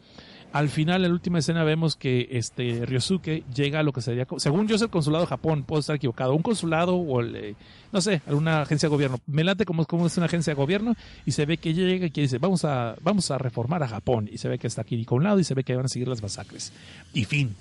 Al 0.52 0.68
final, 0.68 1.05
en 1.05 1.10
la 1.10 1.14
última 1.14 1.38
escena, 1.38 1.62
vemos 1.62 1.94
que 1.94 2.26
este 2.32 2.84
Ryosuke 2.84 3.44
llega 3.55 3.78
a 3.78 3.82
lo 3.84 3.92
que 3.92 4.01
sería, 4.01 4.26
según 4.38 4.66
yo, 4.66 4.74
es 4.74 4.82
el 4.82 4.90
consulado 4.90 5.22
de 5.22 5.28
Japón, 5.28 5.62
puedo 5.62 5.78
estar 5.78 5.94
equivocado, 5.94 6.34
un 6.34 6.42
consulado 6.42 6.97
o 6.97 7.22
eh, 7.22 7.55
no 7.92 8.01
sé, 8.01 8.22
alguna 8.26 8.62
agencia 8.62 8.88
de 8.88 8.90
gobierno. 8.90 9.20
Me 9.28 9.44
late 9.44 9.64
como, 9.64 9.86
es 10.05 10.16
una 10.16 10.26
agencia 10.26 10.52
de 10.52 10.56
gobierno 10.56 10.97
y 11.24 11.30
se 11.30 11.47
ve 11.47 11.59
que 11.59 11.72
llega 11.72 12.06
y 12.06 12.10
que 12.10 12.22
dice, 12.22 12.38
vamos 12.38 12.64
a, 12.64 12.97
vamos 13.02 13.30
a 13.30 13.38
reformar 13.38 13.84
a 13.84 13.88
Japón. 13.88 14.28
Y 14.32 14.38
se 14.38 14.48
ve 14.48 14.59
que 14.59 14.66
está 14.66 14.82
Kiriko 14.82 15.14
a 15.14 15.18
un 15.18 15.24
lado 15.24 15.38
y 15.38 15.44
se 15.44 15.55
ve 15.55 15.62
que 15.62 15.76
van 15.76 15.84
a 15.84 15.88
seguir 15.88 16.09
las 16.09 16.20
masacres. 16.20 16.72
Y 17.14 17.24
fin. 17.24 17.55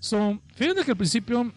So, 0.00 0.38
fíjate 0.54 0.82
que 0.84 0.92
al 0.92 0.96
principio 0.96 1.52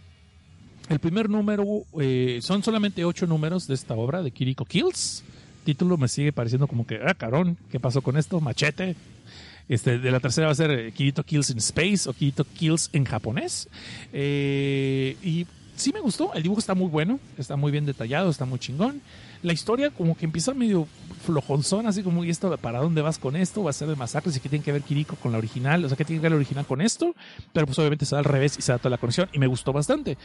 el 0.90 1.00
primer 1.00 1.30
número, 1.30 1.64
eh, 2.00 2.40
son 2.42 2.64
solamente 2.64 3.06
ocho 3.06 3.28
números 3.28 3.68
de 3.68 3.76
esta 3.76 3.94
obra 3.94 4.24
de 4.24 4.32
Kiriko 4.32 4.66
Kills. 4.66 5.24
Título 5.64 5.98
me 5.98 6.08
sigue 6.08 6.34
pareciendo 6.34 6.68
como 6.68 6.86
que, 6.88 7.00
ah, 7.06 7.14
carón, 7.14 7.58
¿qué 7.72 7.80
pasó 7.80 8.02
con 8.02 8.18
esto? 8.18 8.42
Machete. 8.42 8.96
Este, 9.68 10.00
de 10.00 10.12
la 10.12 10.20
tercera 10.20 10.48
va 10.48 10.54
a 10.54 10.56
ser 10.56 10.72
eh, 10.72 10.92
Kirito 10.92 11.24
Kills 11.24 11.52
in 11.52 11.60
Space 11.60 12.10
o 12.10 12.14
Kirito 12.14 12.44
Kills 12.44 12.90
en 12.92 13.06
japonés. 13.06 13.70
Eh, 14.12 15.16
y 15.22 15.46
sí 15.76 15.94
me 15.94 16.00
gustó, 16.00 16.34
el 16.34 16.42
dibujo 16.42 16.60
está 16.60 16.74
muy 16.74 16.88
bueno, 16.88 17.20
está 17.38 17.56
muy 17.56 17.72
bien 17.72 17.86
detallado, 17.86 18.32
está 18.32 18.46
muy 18.46 18.58
chingón. 18.58 19.02
La 19.42 19.54
historia 19.54 19.90
como 19.90 20.18
que 20.18 20.26
empieza 20.26 20.54
medio 20.54 20.88
flojonzón, 21.26 21.86
así 21.88 22.02
como, 22.02 22.24
¿y 22.24 22.30
esto 22.30 22.56
para 22.58 22.80
dónde 22.80 23.02
vas 23.02 23.20
con 23.20 23.36
esto? 23.36 23.64
¿Va 23.64 23.70
a 23.70 23.74
ser 23.74 23.88
de 23.88 23.96
masacres? 23.96 24.36
¿Y 24.36 24.40
qué 24.40 24.50
tiene 24.50 24.64
que 24.64 24.72
ver 24.72 24.82
Kiriko 24.82 25.16
con 25.16 25.32
la 25.32 25.38
original? 25.38 25.84
O 25.86 25.88
sea, 25.88 25.98
¿qué 25.98 26.06
tiene 26.06 26.20
que 26.20 26.24
ver 26.24 26.32
la 26.32 26.38
original 26.38 26.66
con 26.66 26.82
esto? 26.82 27.14
Pero 27.54 27.66
pues 27.66 27.78
obviamente 27.80 28.06
se 28.06 28.16
da 28.16 28.20
al 28.20 28.26
revés 28.26 28.58
y 28.58 28.62
se 28.62 28.72
da 28.72 28.78
toda 28.78 28.92
la 28.92 28.98
conexión 28.98 29.30
y 29.34 29.40
me 29.40 29.48
gustó 29.48 29.72
bastante. 29.72 30.18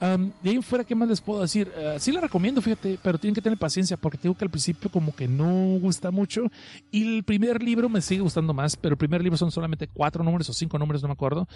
De 0.00 0.50
ahí 0.50 0.60
fuera, 0.60 0.84
¿qué 0.84 0.94
más 0.94 1.08
les 1.08 1.20
puedo 1.20 1.40
decir? 1.40 1.72
Uh, 1.76 1.98
sí 1.98 2.12
la 2.12 2.20
recomiendo, 2.20 2.60
fíjate, 2.60 2.98
pero 3.02 3.16
tienen 3.16 3.34
que 3.34 3.40
tener 3.40 3.58
paciencia 3.58 3.96
porque 3.96 4.18
te 4.18 4.24
digo 4.24 4.34
que 4.36 4.44
al 4.44 4.50
principio 4.50 4.90
como 4.90 5.14
que 5.14 5.28
no 5.28 5.78
gusta 5.80 6.10
mucho 6.10 6.42
y 6.90 7.16
el 7.16 7.24
primer 7.24 7.62
libro 7.62 7.88
me 7.88 8.02
sigue 8.02 8.20
gustando 8.20 8.52
más, 8.52 8.76
pero 8.76 8.94
el 8.94 8.98
primer 8.98 9.22
libro 9.22 9.38
son 9.38 9.50
solamente 9.50 9.88
cuatro 9.88 10.22
números 10.22 10.48
o 10.50 10.52
cinco 10.52 10.78
números, 10.78 11.00
no 11.00 11.08
me 11.08 11.14
acuerdo, 11.14 11.48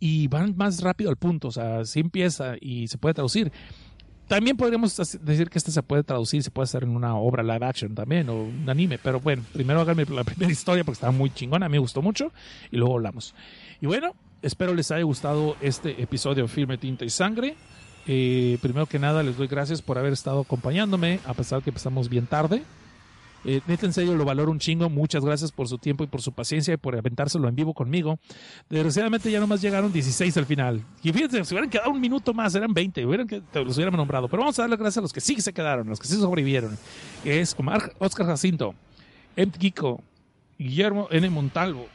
y 0.00 0.26
van 0.28 0.54
más 0.56 0.82
rápido 0.82 1.08
al 1.08 1.16
punto, 1.16 1.48
o 1.48 1.52
sea, 1.52 1.84
sí 1.84 2.00
empieza 2.00 2.54
y 2.60 2.88
se 2.88 2.98
puede 2.98 3.14
traducir. 3.14 3.52
También 4.28 4.56
podríamos 4.56 4.96
decir 5.22 5.50
que 5.50 5.58
este 5.58 5.70
se 5.70 5.82
puede 5.82 6.02
traducir, 6.02 6.42
se 6.42 6.50
puede 6.50 6.64
hacer 6.64 6.82
en 6.82 6.90
una 6.90 7.16
obra 7.16 7.42
live 7.42 7.66
action 7.66 7.94
también 7.94 8.28
o 8.28 8.44
un 8.44 8.68
anime, 8.68 8.98
pero 8.98 9.20
bueno, 9.20 9.42
primero 9.52 9.80
háganme 9.80 10.04
la 10.06 10.24
primera 10.24 10.50
historia 10.52 10.84
porque 10.84 10.96
estaba 10.96 11.12
muy 11.12 11.30
chingona, 11.30 11.66
a 11.66 11.68
mí 11.68 11.74
me 11.74 11.78
gustó 11.78 12.02
mucho 12.02 12.32
y 12.70 12.76
luego 12.76 12.94
hablamos. 12.94 13.34
Y 13.80 13.86
bueno, 13.86 14.14
espero 14.42 14.74
les 14.74 14.90
haya 14.90 15.04
gustado 15.04 15.56
este 15.60 16.02
episodio 16.02 16.48
Filme 16.48 16.78
Tinta 16.78 17.04
y 17.04 17.10
Sangre. 17.10 17.56
Eh, 18.06 18.58
primero 18.60 18.86
que 18.86 18.98
nada, 18.98 19.22
les 19.22 19.36
doy 19.36 19.46
gracias 19.46 19.80
por 19.80 19.98
haber 19.98 20.12
estado 20.12 20.40
acompañándome, 20.40 21.20
a 21.26 21.34
pesar 21.34 21.62
que 21.62 21.70
empezamos 21.70 22.08
bien 22.08 22.26
tarde. 22.26 22.62
Eh, 23.44 23.60
neta, 23.66 23.86
en 23.86 23.92
serio, 23.92 24.14
lo 24.14 24.24
valoro 24.24 24.50
un 24.50 24.58
chingo. 24.58 24.88
Muchas 24.88 25.24
gracias 25.24 25.52
por 25.52 25.68
su 25.68 25.78
tiempo 25.78 26.04
y 26.04 26.06
por 26.06 26.22
su 26.22 26.32
paciencia 26.32 26.74
y 26.74 26.76
por 26.76 26.96
aventárselo 26.96 27.48
en 27.48 27.54
vivo 27.54 27.74
conmigo. 27.74 28.18
Desgraciadamente 28.70 29.30
ya 29.30 29.40
nomás 29.40 29.60
llegaron 29.60 29.92
16 29.92 30.36
al 30.36 30.46
final. 30.46 30.84
Y 31.02 31.12
fíjense, 31.12 31.44
si 31.44 31.54
hubieran 31.54 31.70
quedado 31.70 31.90
un 31.90 32.00
minuto 32.00 32.32
más, 32.32 32.54
eran 32.54 32.72
20, 32.72 33.06
hubieran 33.06 33.26
que, 33.26 33.42
los 33.54 33.76
hubiéramos 33.76 33.98
nombrado. 33.98 34.28
Pero 34.28 34.42
vamos 34.42 34.58
a 34.58 34.62
darle 34.62 34.76
gracias 34.76 34.98
a 34.98 35.02
los 35.02 35.12
que 35.12 35.20
sí 35.20 35.40
se 35.40 35.52
quedaron, 35.52 35.88
los 35.88 36.00
que 36.00 36.06
sí 36.06 36.16
sobrevivieron. 36.16 36.76
Es 37.24 37.54
Omar, 37.58 37.92
Oscar 37.98 38.26
Jacinto, 38.26 38.74
M. 39.36 39.52
Kiko, 39.52 40.02
Guillermo 40.58 41.08
N. 41.10 41.28
Montalvo. 41.30 41.86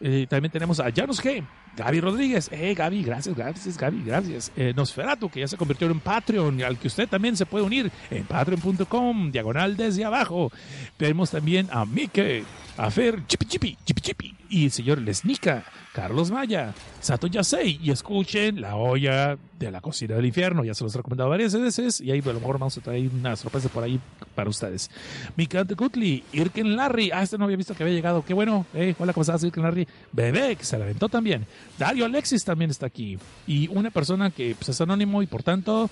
Eh, 0.00 0.26
también 0.28 0.52
tenemos 0.52 0.80
a 0.80 0.90
Janus 0.92 1.22
G. 1.22 1.44
Gaby 1.76 2.00
Rodríguez. 2.00 2.48
Eh, 2.52 2.74
Gaby, 2.74 3.02
gracias, 3.02 3.36
gracias, 3.36 3.76
Gaby, 3.76 4.02
gracias. 4.04 4.50
Eh, 4.56 4.72
Nosferatu, 4.74 5.28
que 5.28 5.40
ya 5.40 5.48
se 5.48 5.56
convirtió 5.56 5.86
en 5.90 6.00
Patreon, 6.00 6.62
al 6.62 6.78
que 6.78 6.88
usted 6.88 7.08
también 7.08 7.36
se 7.36 7.46
puede 7.46 7.64
unir 7.64 7.90
en 8.10 8.24
patreon.com, 8.24 9.30
diagonal 9.30 9.76
desde 9.76 10.04
abajo. 10.04 10.50
Tenemos 10.96 11.30
también 11.30 11.68
a 11.70 11.84
Mike, 11.84 12.44
a 12.76 12.90
Fer, 12.90 13.26
Chipi 13.26 13.46
Chipi, 13.46 13.78
Chipi 13.84 14.00
Chipi, 14.00 14.35
y 14.48 14.64
el 14.66 14.70
señor 14.70 15.00
Lesnica, 15.00 15.64
Carlos 15.92 16.30
Maya, 16.30 16.74
Sato 17.00 17.26
Yasei, 17.26 17.78
y 17.82 17.90
escuchen 17.90 18.60
La 18.60 18.76
olla 18.76 19.38
de 19.58 19.70
la 19.70 19.80
cocina 19.80 20.14
del 20.14 20.26
infierno, 20.26 20.64
ya 20.64 20.74
se 20.74 20.84
los 20.84 20.94
he 20.94 20.98
recomendado 20.98 21.30
varias 21.30 21.54
veces, 21.54 22.00
y 22.00 22.10
ahí 22.10 22.20
a 22.20 22.26
lo 22.32 22.40
mejor 22.40 22.58
vamos 22.58 22.76
a 22.76 22.80
traer 22.80 23.08
una 23.08 23.36
sorpresa 23.36 23.68
por 23.68 23.84
ahí 23.84 24.00
para 24.34 24.50
ustedes. 24.50 24.90
Mikante 25.36 25.74
Kutli, 25.74 26.24
Irken 26.32 26.76
Larry, 26.76 27.10
ah, 27.12 27.22
este 27.22 27.38
no 27.38 27.44
había 27.44 27.56
visto 27.56 27.74
que 27.74 27.82
había 27.82 27.94
llegado, 27.94 28.24
qué 28.24 28.34
bueno, 28.34 28.66
eh, 28.74 28.94
hola, 28.98 29.12
¿cómo 29.12 29.22
estás, 29.22 29.42
Irken 29.44 29.62
Larry? 29.62 29.88
Bebé, 30.12 30.56
que 30.56 30.64
se 30.64 30.76
la 30.78 30.84
aventó 30.84 31.08
también. 31.08 31.46
Dario 31.78 32.04
Alexis 32.04 32.44
también 32.44 32.70
está 32.70 32.86
aquí, 32.86 33.18
y 33.46 33.68
una 33.68 33.90
persona 33.90 34.30
que 34.30 34.54
pues, 34.54 34.68
es 34.68 34.80
anónimo 34.80 35.22
y 35.22 35.26
por 35.26 35.42
tanto... 35.42 35.90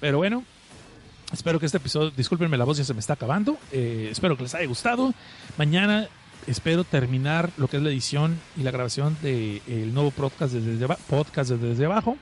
Pero 0.00 0.18
bueno, 0.18 0.42
Espero 1.32 1.58
que 1.58 1.64
este 1.64 1.78
episodio, 1.78 2.10
discúlpenme 2.10 2.58
la 2.58 2.64
voz, 2.64 2.76
ya 2.76 2.84
se 2.84 2.92
me 2.92 3.00
está 3.00 3.14
acabando. 3.14 3.56
Eh, 3.72 4.08
espero 4.10 4.36
que 4.36 4.42
les 4.42 4.54
haya 4.54 4.66
gustado. 4.66 5.14
Mañana 5.56 6.08
espero 6.46 6.84
terminar 6.84 7.50
lo 7.56 7.68
que 7.68 7.78
es 7.78 7.82
la 7.82 7.88
edición 7.88 8.38
y 8.56 8.62
la 8.62 8.70
grabación 8.70 9.16
del 9.22 9.94
nuevo 9.94 10.10
podcast 10.10 10.52
desde, 10.52 10.86
podcast 11.08 11.52
desde, 11.52 11.84
abajo 11.86 12.18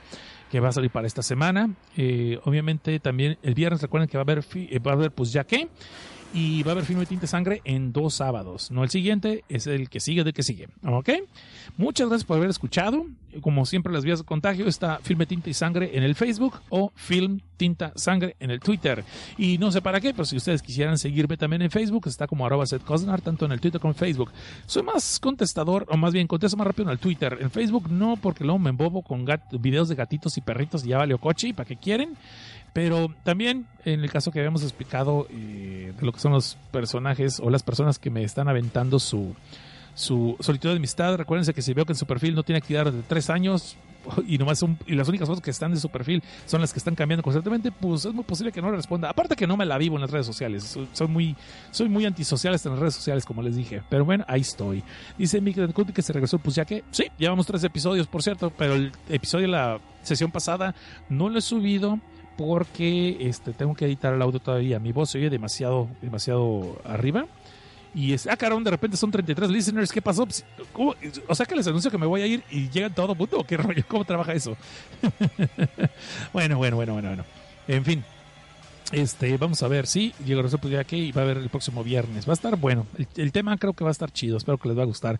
que 0.49 0.61
va 0.61 0.69
a 0.69 0.71
salir 0.71 0.91
para 0.91 1.07
esta 1.07 1.23
semana. 1.23 1.71
Eh, 1.97 2.39
obviamente 2.45 2.99
también 3.01 3.37
el 3.43 3.53
viernes 3.53 3.81
recuerden 3.81 4.07
que 4.07 4.17
va 4.17 4.21
a 4.21 4.23
haber, 4.23 4.45
eh, 4.55 4.79
va 4.79 4.91
a 4.91 4.93
haber 4.93 5.11
pues 5.11 5.33
ya 5.33 5.43
que 5.43 5.67
y 6.33 6.63
va 6.63 6.71
a 6.71 6.73
haber 6.73 6.85
filme 6.85 7.05
y 7.09 7.27
Sangre 7.27 7.61
en 7.65 7.91
dos 7.91 8.15
sábados. 8.15 8.71
No 8.71 8.83
el 8.83 8.89
siguiente, 8.89 9.43
es 9.49 9.67
el 9.67 9.89
que 9.89 9.99
sigue 9.99 10.23
del 10.23 10.33
que 10.33 10.43
sigue. 10.43 10.69
¿Ok? 10.85 11.09
Muchas 11.77 12.07
gracias 12.07 12.25
por 12.25 12.37
haber 12.37 12.49
escuchado. 12.49 13.05
Como 13.41 13.65
siempre, 13.65 13.93
las 13.93 14.03
vías 14.03 14.19
de 14.19 14.25
contagio 14.25 14.67
está 14.67 14.99
Filme 15.01 15.25
Tinta 15.25 15.49
y 15.49 15.53
Sangre 15.53 15.91
en 15.93 16.03
el 16.03 16.15
Facebook 16.15 16.59
o 16.69 16.91
Film 16.95 17.39
Tinta 17.57 17.93
Sangre 17.95 18.35
en 18.39 18.51
el 18.51 18.59
Twitter. 18.59 19.03
Y 19.37 19.57
no 19.57 19.71
sé 19.71 19.81
para 19.81 20.01
qué, 20.01 20.13
pero 20.13 20.25
si 20.25 20.35
ustedes 20.35 20.61
quisieran 20.61 20.97
seguirme 20.97 21.37
también 21.37 21.61
en 21.61 21.71
Facebook, 21.71 22.07
está 22.07 22.27
como 22.27 22.45
arroba 22.45 22.65
Cosnar, 22.85 23.21
tanto 23.21 23.45
en 23.45 23.51
el 23.51 23.61
Twitter 23.61 23.79
como 23.79 23.91
en 23.91 23.97
Facebook. 23.97 24.31
Soy 24.65 24.83
más 24.83 25.19
contestador, 25.19 25.85
o 25.89 25.97
más 25.97 26.13
bien 26.13 26.27
contesto 26.27 26.57
más 26.57 26.67
rápido 26.67 26.89
en 26.89 26.93
el 26.93 26.99
Twitter. 26.99 27.37
En 27.39 27.51
Facebook 27.51 27.89
no, 27.89 28.17
porque 28.17 28.43
luego 28.43 28.59
me 28.59 28.69
embobo 28.69 29.01
con 29.01 29.25
videos 29.59 29.89
de 29.89 29.95
gatitos 29.95 30.37
y 30.37 30.41
perritos 30.41 30.85
y 30.85 30.89
ya 30.89 30.97
valió 30.97 31.17
coche. 31.17 31.49
¿Y 31.49 31.53
para 31.53 31.67
qué 31.67 31.77
quieren? 31.77 32.17
Pero 32.73 33.13
también, 33.23 33.67
en 33.83 34.01
el 34.01 34.11
caso 34.11 34.31
que 34.31 34.39
habíamos 34.39 34.63
explicado 34.63 35.27
eh, 35.29 35.93
de 35.97 36.05
lo 36.05 36.13
que 36.13 36.19
son 36.19 36.31
los 36.31 36.57
personajes 36.71 37.39
o 37.39 37.49
las 37.49 37.63
personas 37.63 37.99
que 37.99 38.09
me 38.09 38.23
están 38.23 38.47
aventando 38.47 38.97
su, 38.99 39.35
su 39.93 40.37
solicitud 40.39 40.69
de 40.69 40.77
amistad, 40.77 41.15
recuérdense 41.15 41.53
que 41.53 41.61
si 41.61 41.73
veo 41.73 41.85
que 41.85 41.91
en 41.91 41.97
su 41.97 42.05
perfil 42.05 42.33
no 42.33 42.43
tiene 42.43 42.59
actividad 42.59 42.91
de 42.91 43.01
tres 43.03 43.29
años 43.29 43.75
y 44.27 44.37
nomás 44.37 44.59
son, 44.59 44.77
y 44.87 44.95
las 44.95 45.07
únicas 45.09 45.27
cosas 45.27 45.43
que 45.43 45.51
están 45.51 45.73
de 45.73 45.79
su 45.79 45.89
perfil 45.89 46.23
son 46.45 46.61
las 46.61 46.73
que 46.73 46.79
están 46.79 46.95
cambiando 46.95 47.23
constantemente, 47.23 47.71
pues 47.71 48.05
es 48.05 48.13
muy 48.13 48.23
posible 48.23 48.51
que 48.51 48.61
no 48.61 48.69
le 48.71 48.77
responda. 48.77 49.09
Aparte 49.09 49.35
que 49.35 49.47
no 49.47 49.57
me 49.57 49.65
la 49.65 49.77
vivo 49.77 49.95
en 49.95 50.01
las 50.01 50.11
redes 50.11 50.25
sociales, 50.25 50.77
soy, 50.93 51.07
muy, 51.07 51.35
soy 51.71 51.89
muy 51.89 52.05
antisocial 52.05 52.57
en 52.63 52.71
las 52.71 52.79
redes 52.79 52.95
sociales, 52.95 53.25
como 53.25 53.41
les 53.41 53.55
dije. 53.55 53.81
Pero 53.89 54.05
bueno, 54.05 54.23
ahí 54.27 54.41
estoy. 54.41 54.83
Dice 55.17 55.41
Miguel 55.41 55.73
Cuti 55.73 55.93
que 55.93 56.01
se 56.01 56.13
regresó, 56.13 56.39
pues 56.39 56.55
ya 56.55 56.65
que, 56.65 56.83
sí, 56.91 57.07
llevamos 57.17 57.45
tres 57.45 57.63
episodios, 57.63 58.07
por 58.07 58.23
cierto, 58.23 58.51
pero 58.57 58.73
el 58.73 58.91
episodio 59.09 59.47
de 59.47 59.51
la 59.51 59.79
sesión 60.03 60.31
pasada 60.31 60.73
no 61.09 61.29
lo 61.29 61.37
he 61.37 61.41
subido 61.41 61.99
porque 62.37 63.17
este 63.19 63.53
tengo 63.53 63.75
que 63.75 63.85
editar 63.85 64.13
el 64.13 64.21
audio 64.21 64.39
todavía. 64.39 64.79
Mi 64.79 64.91
voz 64.91 65.11
se 65.11 65.17
oye 65.17 65.29
demasiado, 65.29 65.87
demasiado 66.01 66.81
arriba. 66.85 67.25
Y 67.93 68.13
es, 68.13 68.25
ah, 68.27 68.37
carón, 68.37 68.63
de 68.63 68.71
repente 68.71 68.95
son 68.95 69.11
33 69.11 69.49
listeners. 69.49 69.91
¿Qué 69.91 70.01
pasó? 70.01 70.25
Pues. 70.25 70.45
O 71.27 71.35
sea 71.35 71.45
que 71.45 71.55
les 71.55 71.67
anuncio 71.67 71.91
que 71.91 71.97
me 71.97 72.05
voy 72.05 72.21
a 72.21 72.25
ir 72.25 72.43
y 72.49 72.69
llegan 72.69 72.93
todo 72.93 73.11
el 73.11 73.17
mundo. 73.17 73.39
¿o 73.39 73.43
¿Qué 73.43 73.57
rollo? 73.57 73.83
¿Cómo 73.87 74.05
trabaja 74.05 74.33
eso? 74.33 74.55
bueno, 76.33 76.57
bueno, 76.57 76.77
bueno, 76.77 76.93
bueno, 76.93 77.09
bueno. 77.09 77.25
En 77.67 77.83
fin. 77.83 78.03
Este, 78.91 79.37
vamos 79.37 79.63
a 79.63 79.69
ver, 79.69 79.87
sí, 79.87 80.13
llegó 80.25 80.41
Rosa 80.41 80.57
pues 80.57 80.73
ya 80.73 80.83
que 80.83 80.97
y 80.97 81.11
va 81.13 81.21
a 81.21 81.23
haber 81.23 81.37
el 81.37 81.49
próximo 81.49 81.81
viernes. 81.81 82.27
Va 82.27 82.31
a 82.31 82.33
estar 82.33 82.57
bueno. 82.57 82.85
El, 83.15 83.31
tema 83.31 83.57
creo 83.57 83.73
que 83.73 83.85
va 83.85 83.89
a 83.89 83.91
estar 83.91 84.11
chido. 84.11 84.35
Espero 84.35 84.57
que 84.57 84.67
les 84.67 84.77
va 84.77 84.83
a 84.83 84.85
gustar. 84.85 85.19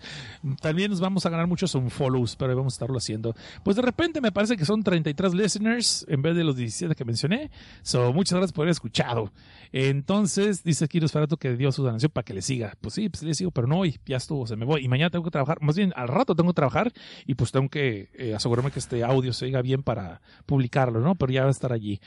También 0.60 0.92
nos 0.92 1.00
vamos 1.00 1.26
a 1.26 1.30
ganar 1.30 1.48
muchos 1.48 1.74
unfollows, 1.74 2.36
pero 2.36 2.56
vamos 2.56 2.74
a 2.74 2.76
estarlo 2.76 2.98
haciendo. 2.98 3.34
Pues 3.64 3.78
de 3.78 3.82
repente 3.82 4.20
me 4.20 4.34
parece 4.34 4.58
que 4.58 4.66
son 4.66 4.84
33 4.84 5.34
listeners 5.34 6.06
en 6.10 6.22
vez 6.22 6.36
de 6.36 6.44
los 6.44 6.58
17 6.58 6.96
que 6.96 7.06
mencioné. 7.06 7.50
So, 7.82 8.12
muchas 8.12 8.38
gracias 8.38 8.52
por 8.52 8.64
haber 8.64 8.72
escuchado. 8.72 9.32
Entonces, 9.72 10.64
dice 10.66 10.90
Kiro 10.90 11.08
Farato 11.08 11.38
que 11.38 11.56
dio 11.56 11.72
su 11.72 11.82
donación 11.82 12.12
para 12.12 12.26
que 12.26 12.34
le 12.34 12.42
siga. 12.42 12.74
Pues 12.82 12.96
sí, 12.96 13.08
pues 13.08 13.24
le 13.24 13.34
sigo, 13.34 13.52
pero 13.52 13.68
no 13.68 13.80
hoy, 13.80 14.00
ya 14.06 14.18
estuvo, 14.18 14.46
se 14.48 14.58
me 14.58 14.66
voy. 14.66 14.84
Y 14.84 14.90
mañana 14.90 15.10
tengo 15.10 15.24
que 15.24 15.32
trabajar, 15.32 15.62
más 15.62 15.78
bien 15.78 15.94
al 15.96 16.10
rato 16.10 16.36
tengo 16.36 16.50
que 16.50 16.56
trabajar 16.56 16.92
y 17.26 17.36
pues 17.36 17.54
tengo 17.54 17.70
que 17.70 18.10
eh, 18.16 18.36
asegurarme 18.36 18.72
que 18.72 18.80
este 18.80 19.02
audio 19.04 19.32
se 19.32 19.46
oiga 19.46 19.62
bien 19.62 19.82
para 19.82 20.22
publicarlo, 20.46 21.00
¿no? 21.00 21.16
Pero 21.16 21.32
ya 21.32 21.44
va 21.44 21.48
a 21.48 21.52
estar 21.52 21.72
allí. 21.72 22.02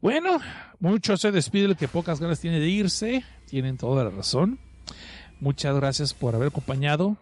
Bueno, 0.00 0.38
mucho 0.80 1.16
se 1.16 1.32
despide 1.32 1.64
el 1.66 1.76
que 1.76 1.88
pocas 1.88 2.20
ganas 2.20 2.40
tiene 2.40 2.60
de 2.60 2.68
irse. 2.68 3.24
Tienen 3.46 3.76
toda 3.76 4.04
la 4.04 4.10
razón. 4.10 4.58
Muchas 5.40 5.74
gracias 5.76 6.14
por 6.14 6.34
haber 6.34 6.48
acompañado. 6.48 7.16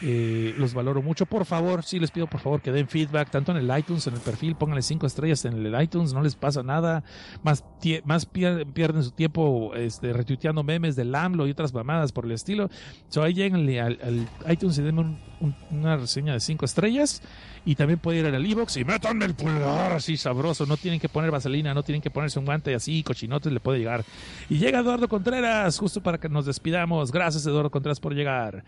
Eh, 0.00 0.54
los 0.56 0.74
valoro 0.74 1.02
mucho. 1.02 1.26
Por 1.26 1.44
favor, 1.44 1.84
sí 1.84 2.00
les 2.00 2.10
pido 2.10 2.26
por 2.26 2.40
favor 2.40 2.60
que 2.62 2.72
den 2.72 2.88
feedback 2.88 3.30
tanto 3.30 3.52
en 3.52 3.58
el 3.58 3.78
iTunes, 3.78 4.06
en 4.06 4.14
el 4.14 4.20
perfil, 4.20 4.56
pónganle 4.56 4.82
cinco 4.82 5.06
estrellas 5.06 5.44
en 5.44 5.64
el 5.64 5.80
iTunes, 5.82 6.12
no 6.12 6.22
les 6.22 6.34
pasa 6.34 6.62
nada. 6.62 7.04
Más, 7.42 7.62
pierden 8.26 9.02
su 9.02 9.10
tiempo 9.12 9.74
este, 9.74 10.12
retuiteando 10.12 10.62
memes 10.64 10.96
del 10.96 11.14
AMLO 11.14 11.46
y 11.46 11.50
otras 11.50 11.72
mamadas 11.74 12.10
por 12.12 12.24
el 12.24 12.32
estilo. 12.32 12.68
So 13.08 13.22
ahí 13.22 13.34
lleguenle 13.34 13.80
al 13.80 14.26
iTunes 14.48 14.78
y 14.78 14.82
denme 14.82 15.00
un- 15.02 15.18
un- 15.40 15.54
una 15.70 15.96
reseña 15.96 16.32
de 16.32 16.40
cinco 16.40 16.64
estrellas. 16.64 17.22
Y 17.64 17.74
también 17.74 17.98
puede 17.98 18.20
ir 18.20 18.26
al 18.26 18.46
iBox 18.46 18.78
y 18.78 18.84
métanme 18.84 19.26
el 19.26 19.34
pulgar 19.34 19.92
así 19.92 20.16
sabroso. 20.16 20.64
No 20.64 20.76
tienen 20.78 21.00
que 21.00 21.08
poner 21.10 21.30
vaselina, 21.30 21.74
no 21.74 21.82
tienen 21.82 22.00
que 22.00 22.10
ponerse 22.10 22.38
un 22.38 22.46
guante 22.46 22.74
así, 22.74 23.02
cochinotes 23.02 23.52
le 23.52 23.60
puede 23.60 23.80
llegar. 23.80 24.04
Y 24.48 24.56
llega 24.58 24.78
Eduardo 24.78 25.06
Contreras, 25.08 25.78
justo 25.78 26.00
para 26.02 26.16
que 26.18 26.28
nos 26.30 26.46
despidamos. 26.46 27.12
Gracias, 27.12 27.44
Eduardo 27.46 27.70
Contreras, 27.70 28.00
por 28.00 28.14
llegar. 28.14 28.64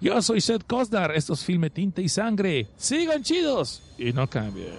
Yo 0.00 0.22
soy 0.22 0.40
Seth 0.40 0.64
Cosdar, 0.66 1.10
esto 1.14 1.34
es 1.34 1.44
Filme 1.44 1.68
Tinta 1.68 2.00
y 2.00 2.08
Sangre. 2.08 2.68
Sigan 2.76 3.22
chidos 3.22 3.82
y 3.98 4.12
no 4.12 4.26
cambien. 4.30 4.72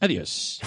Adiós. 0.00 0.60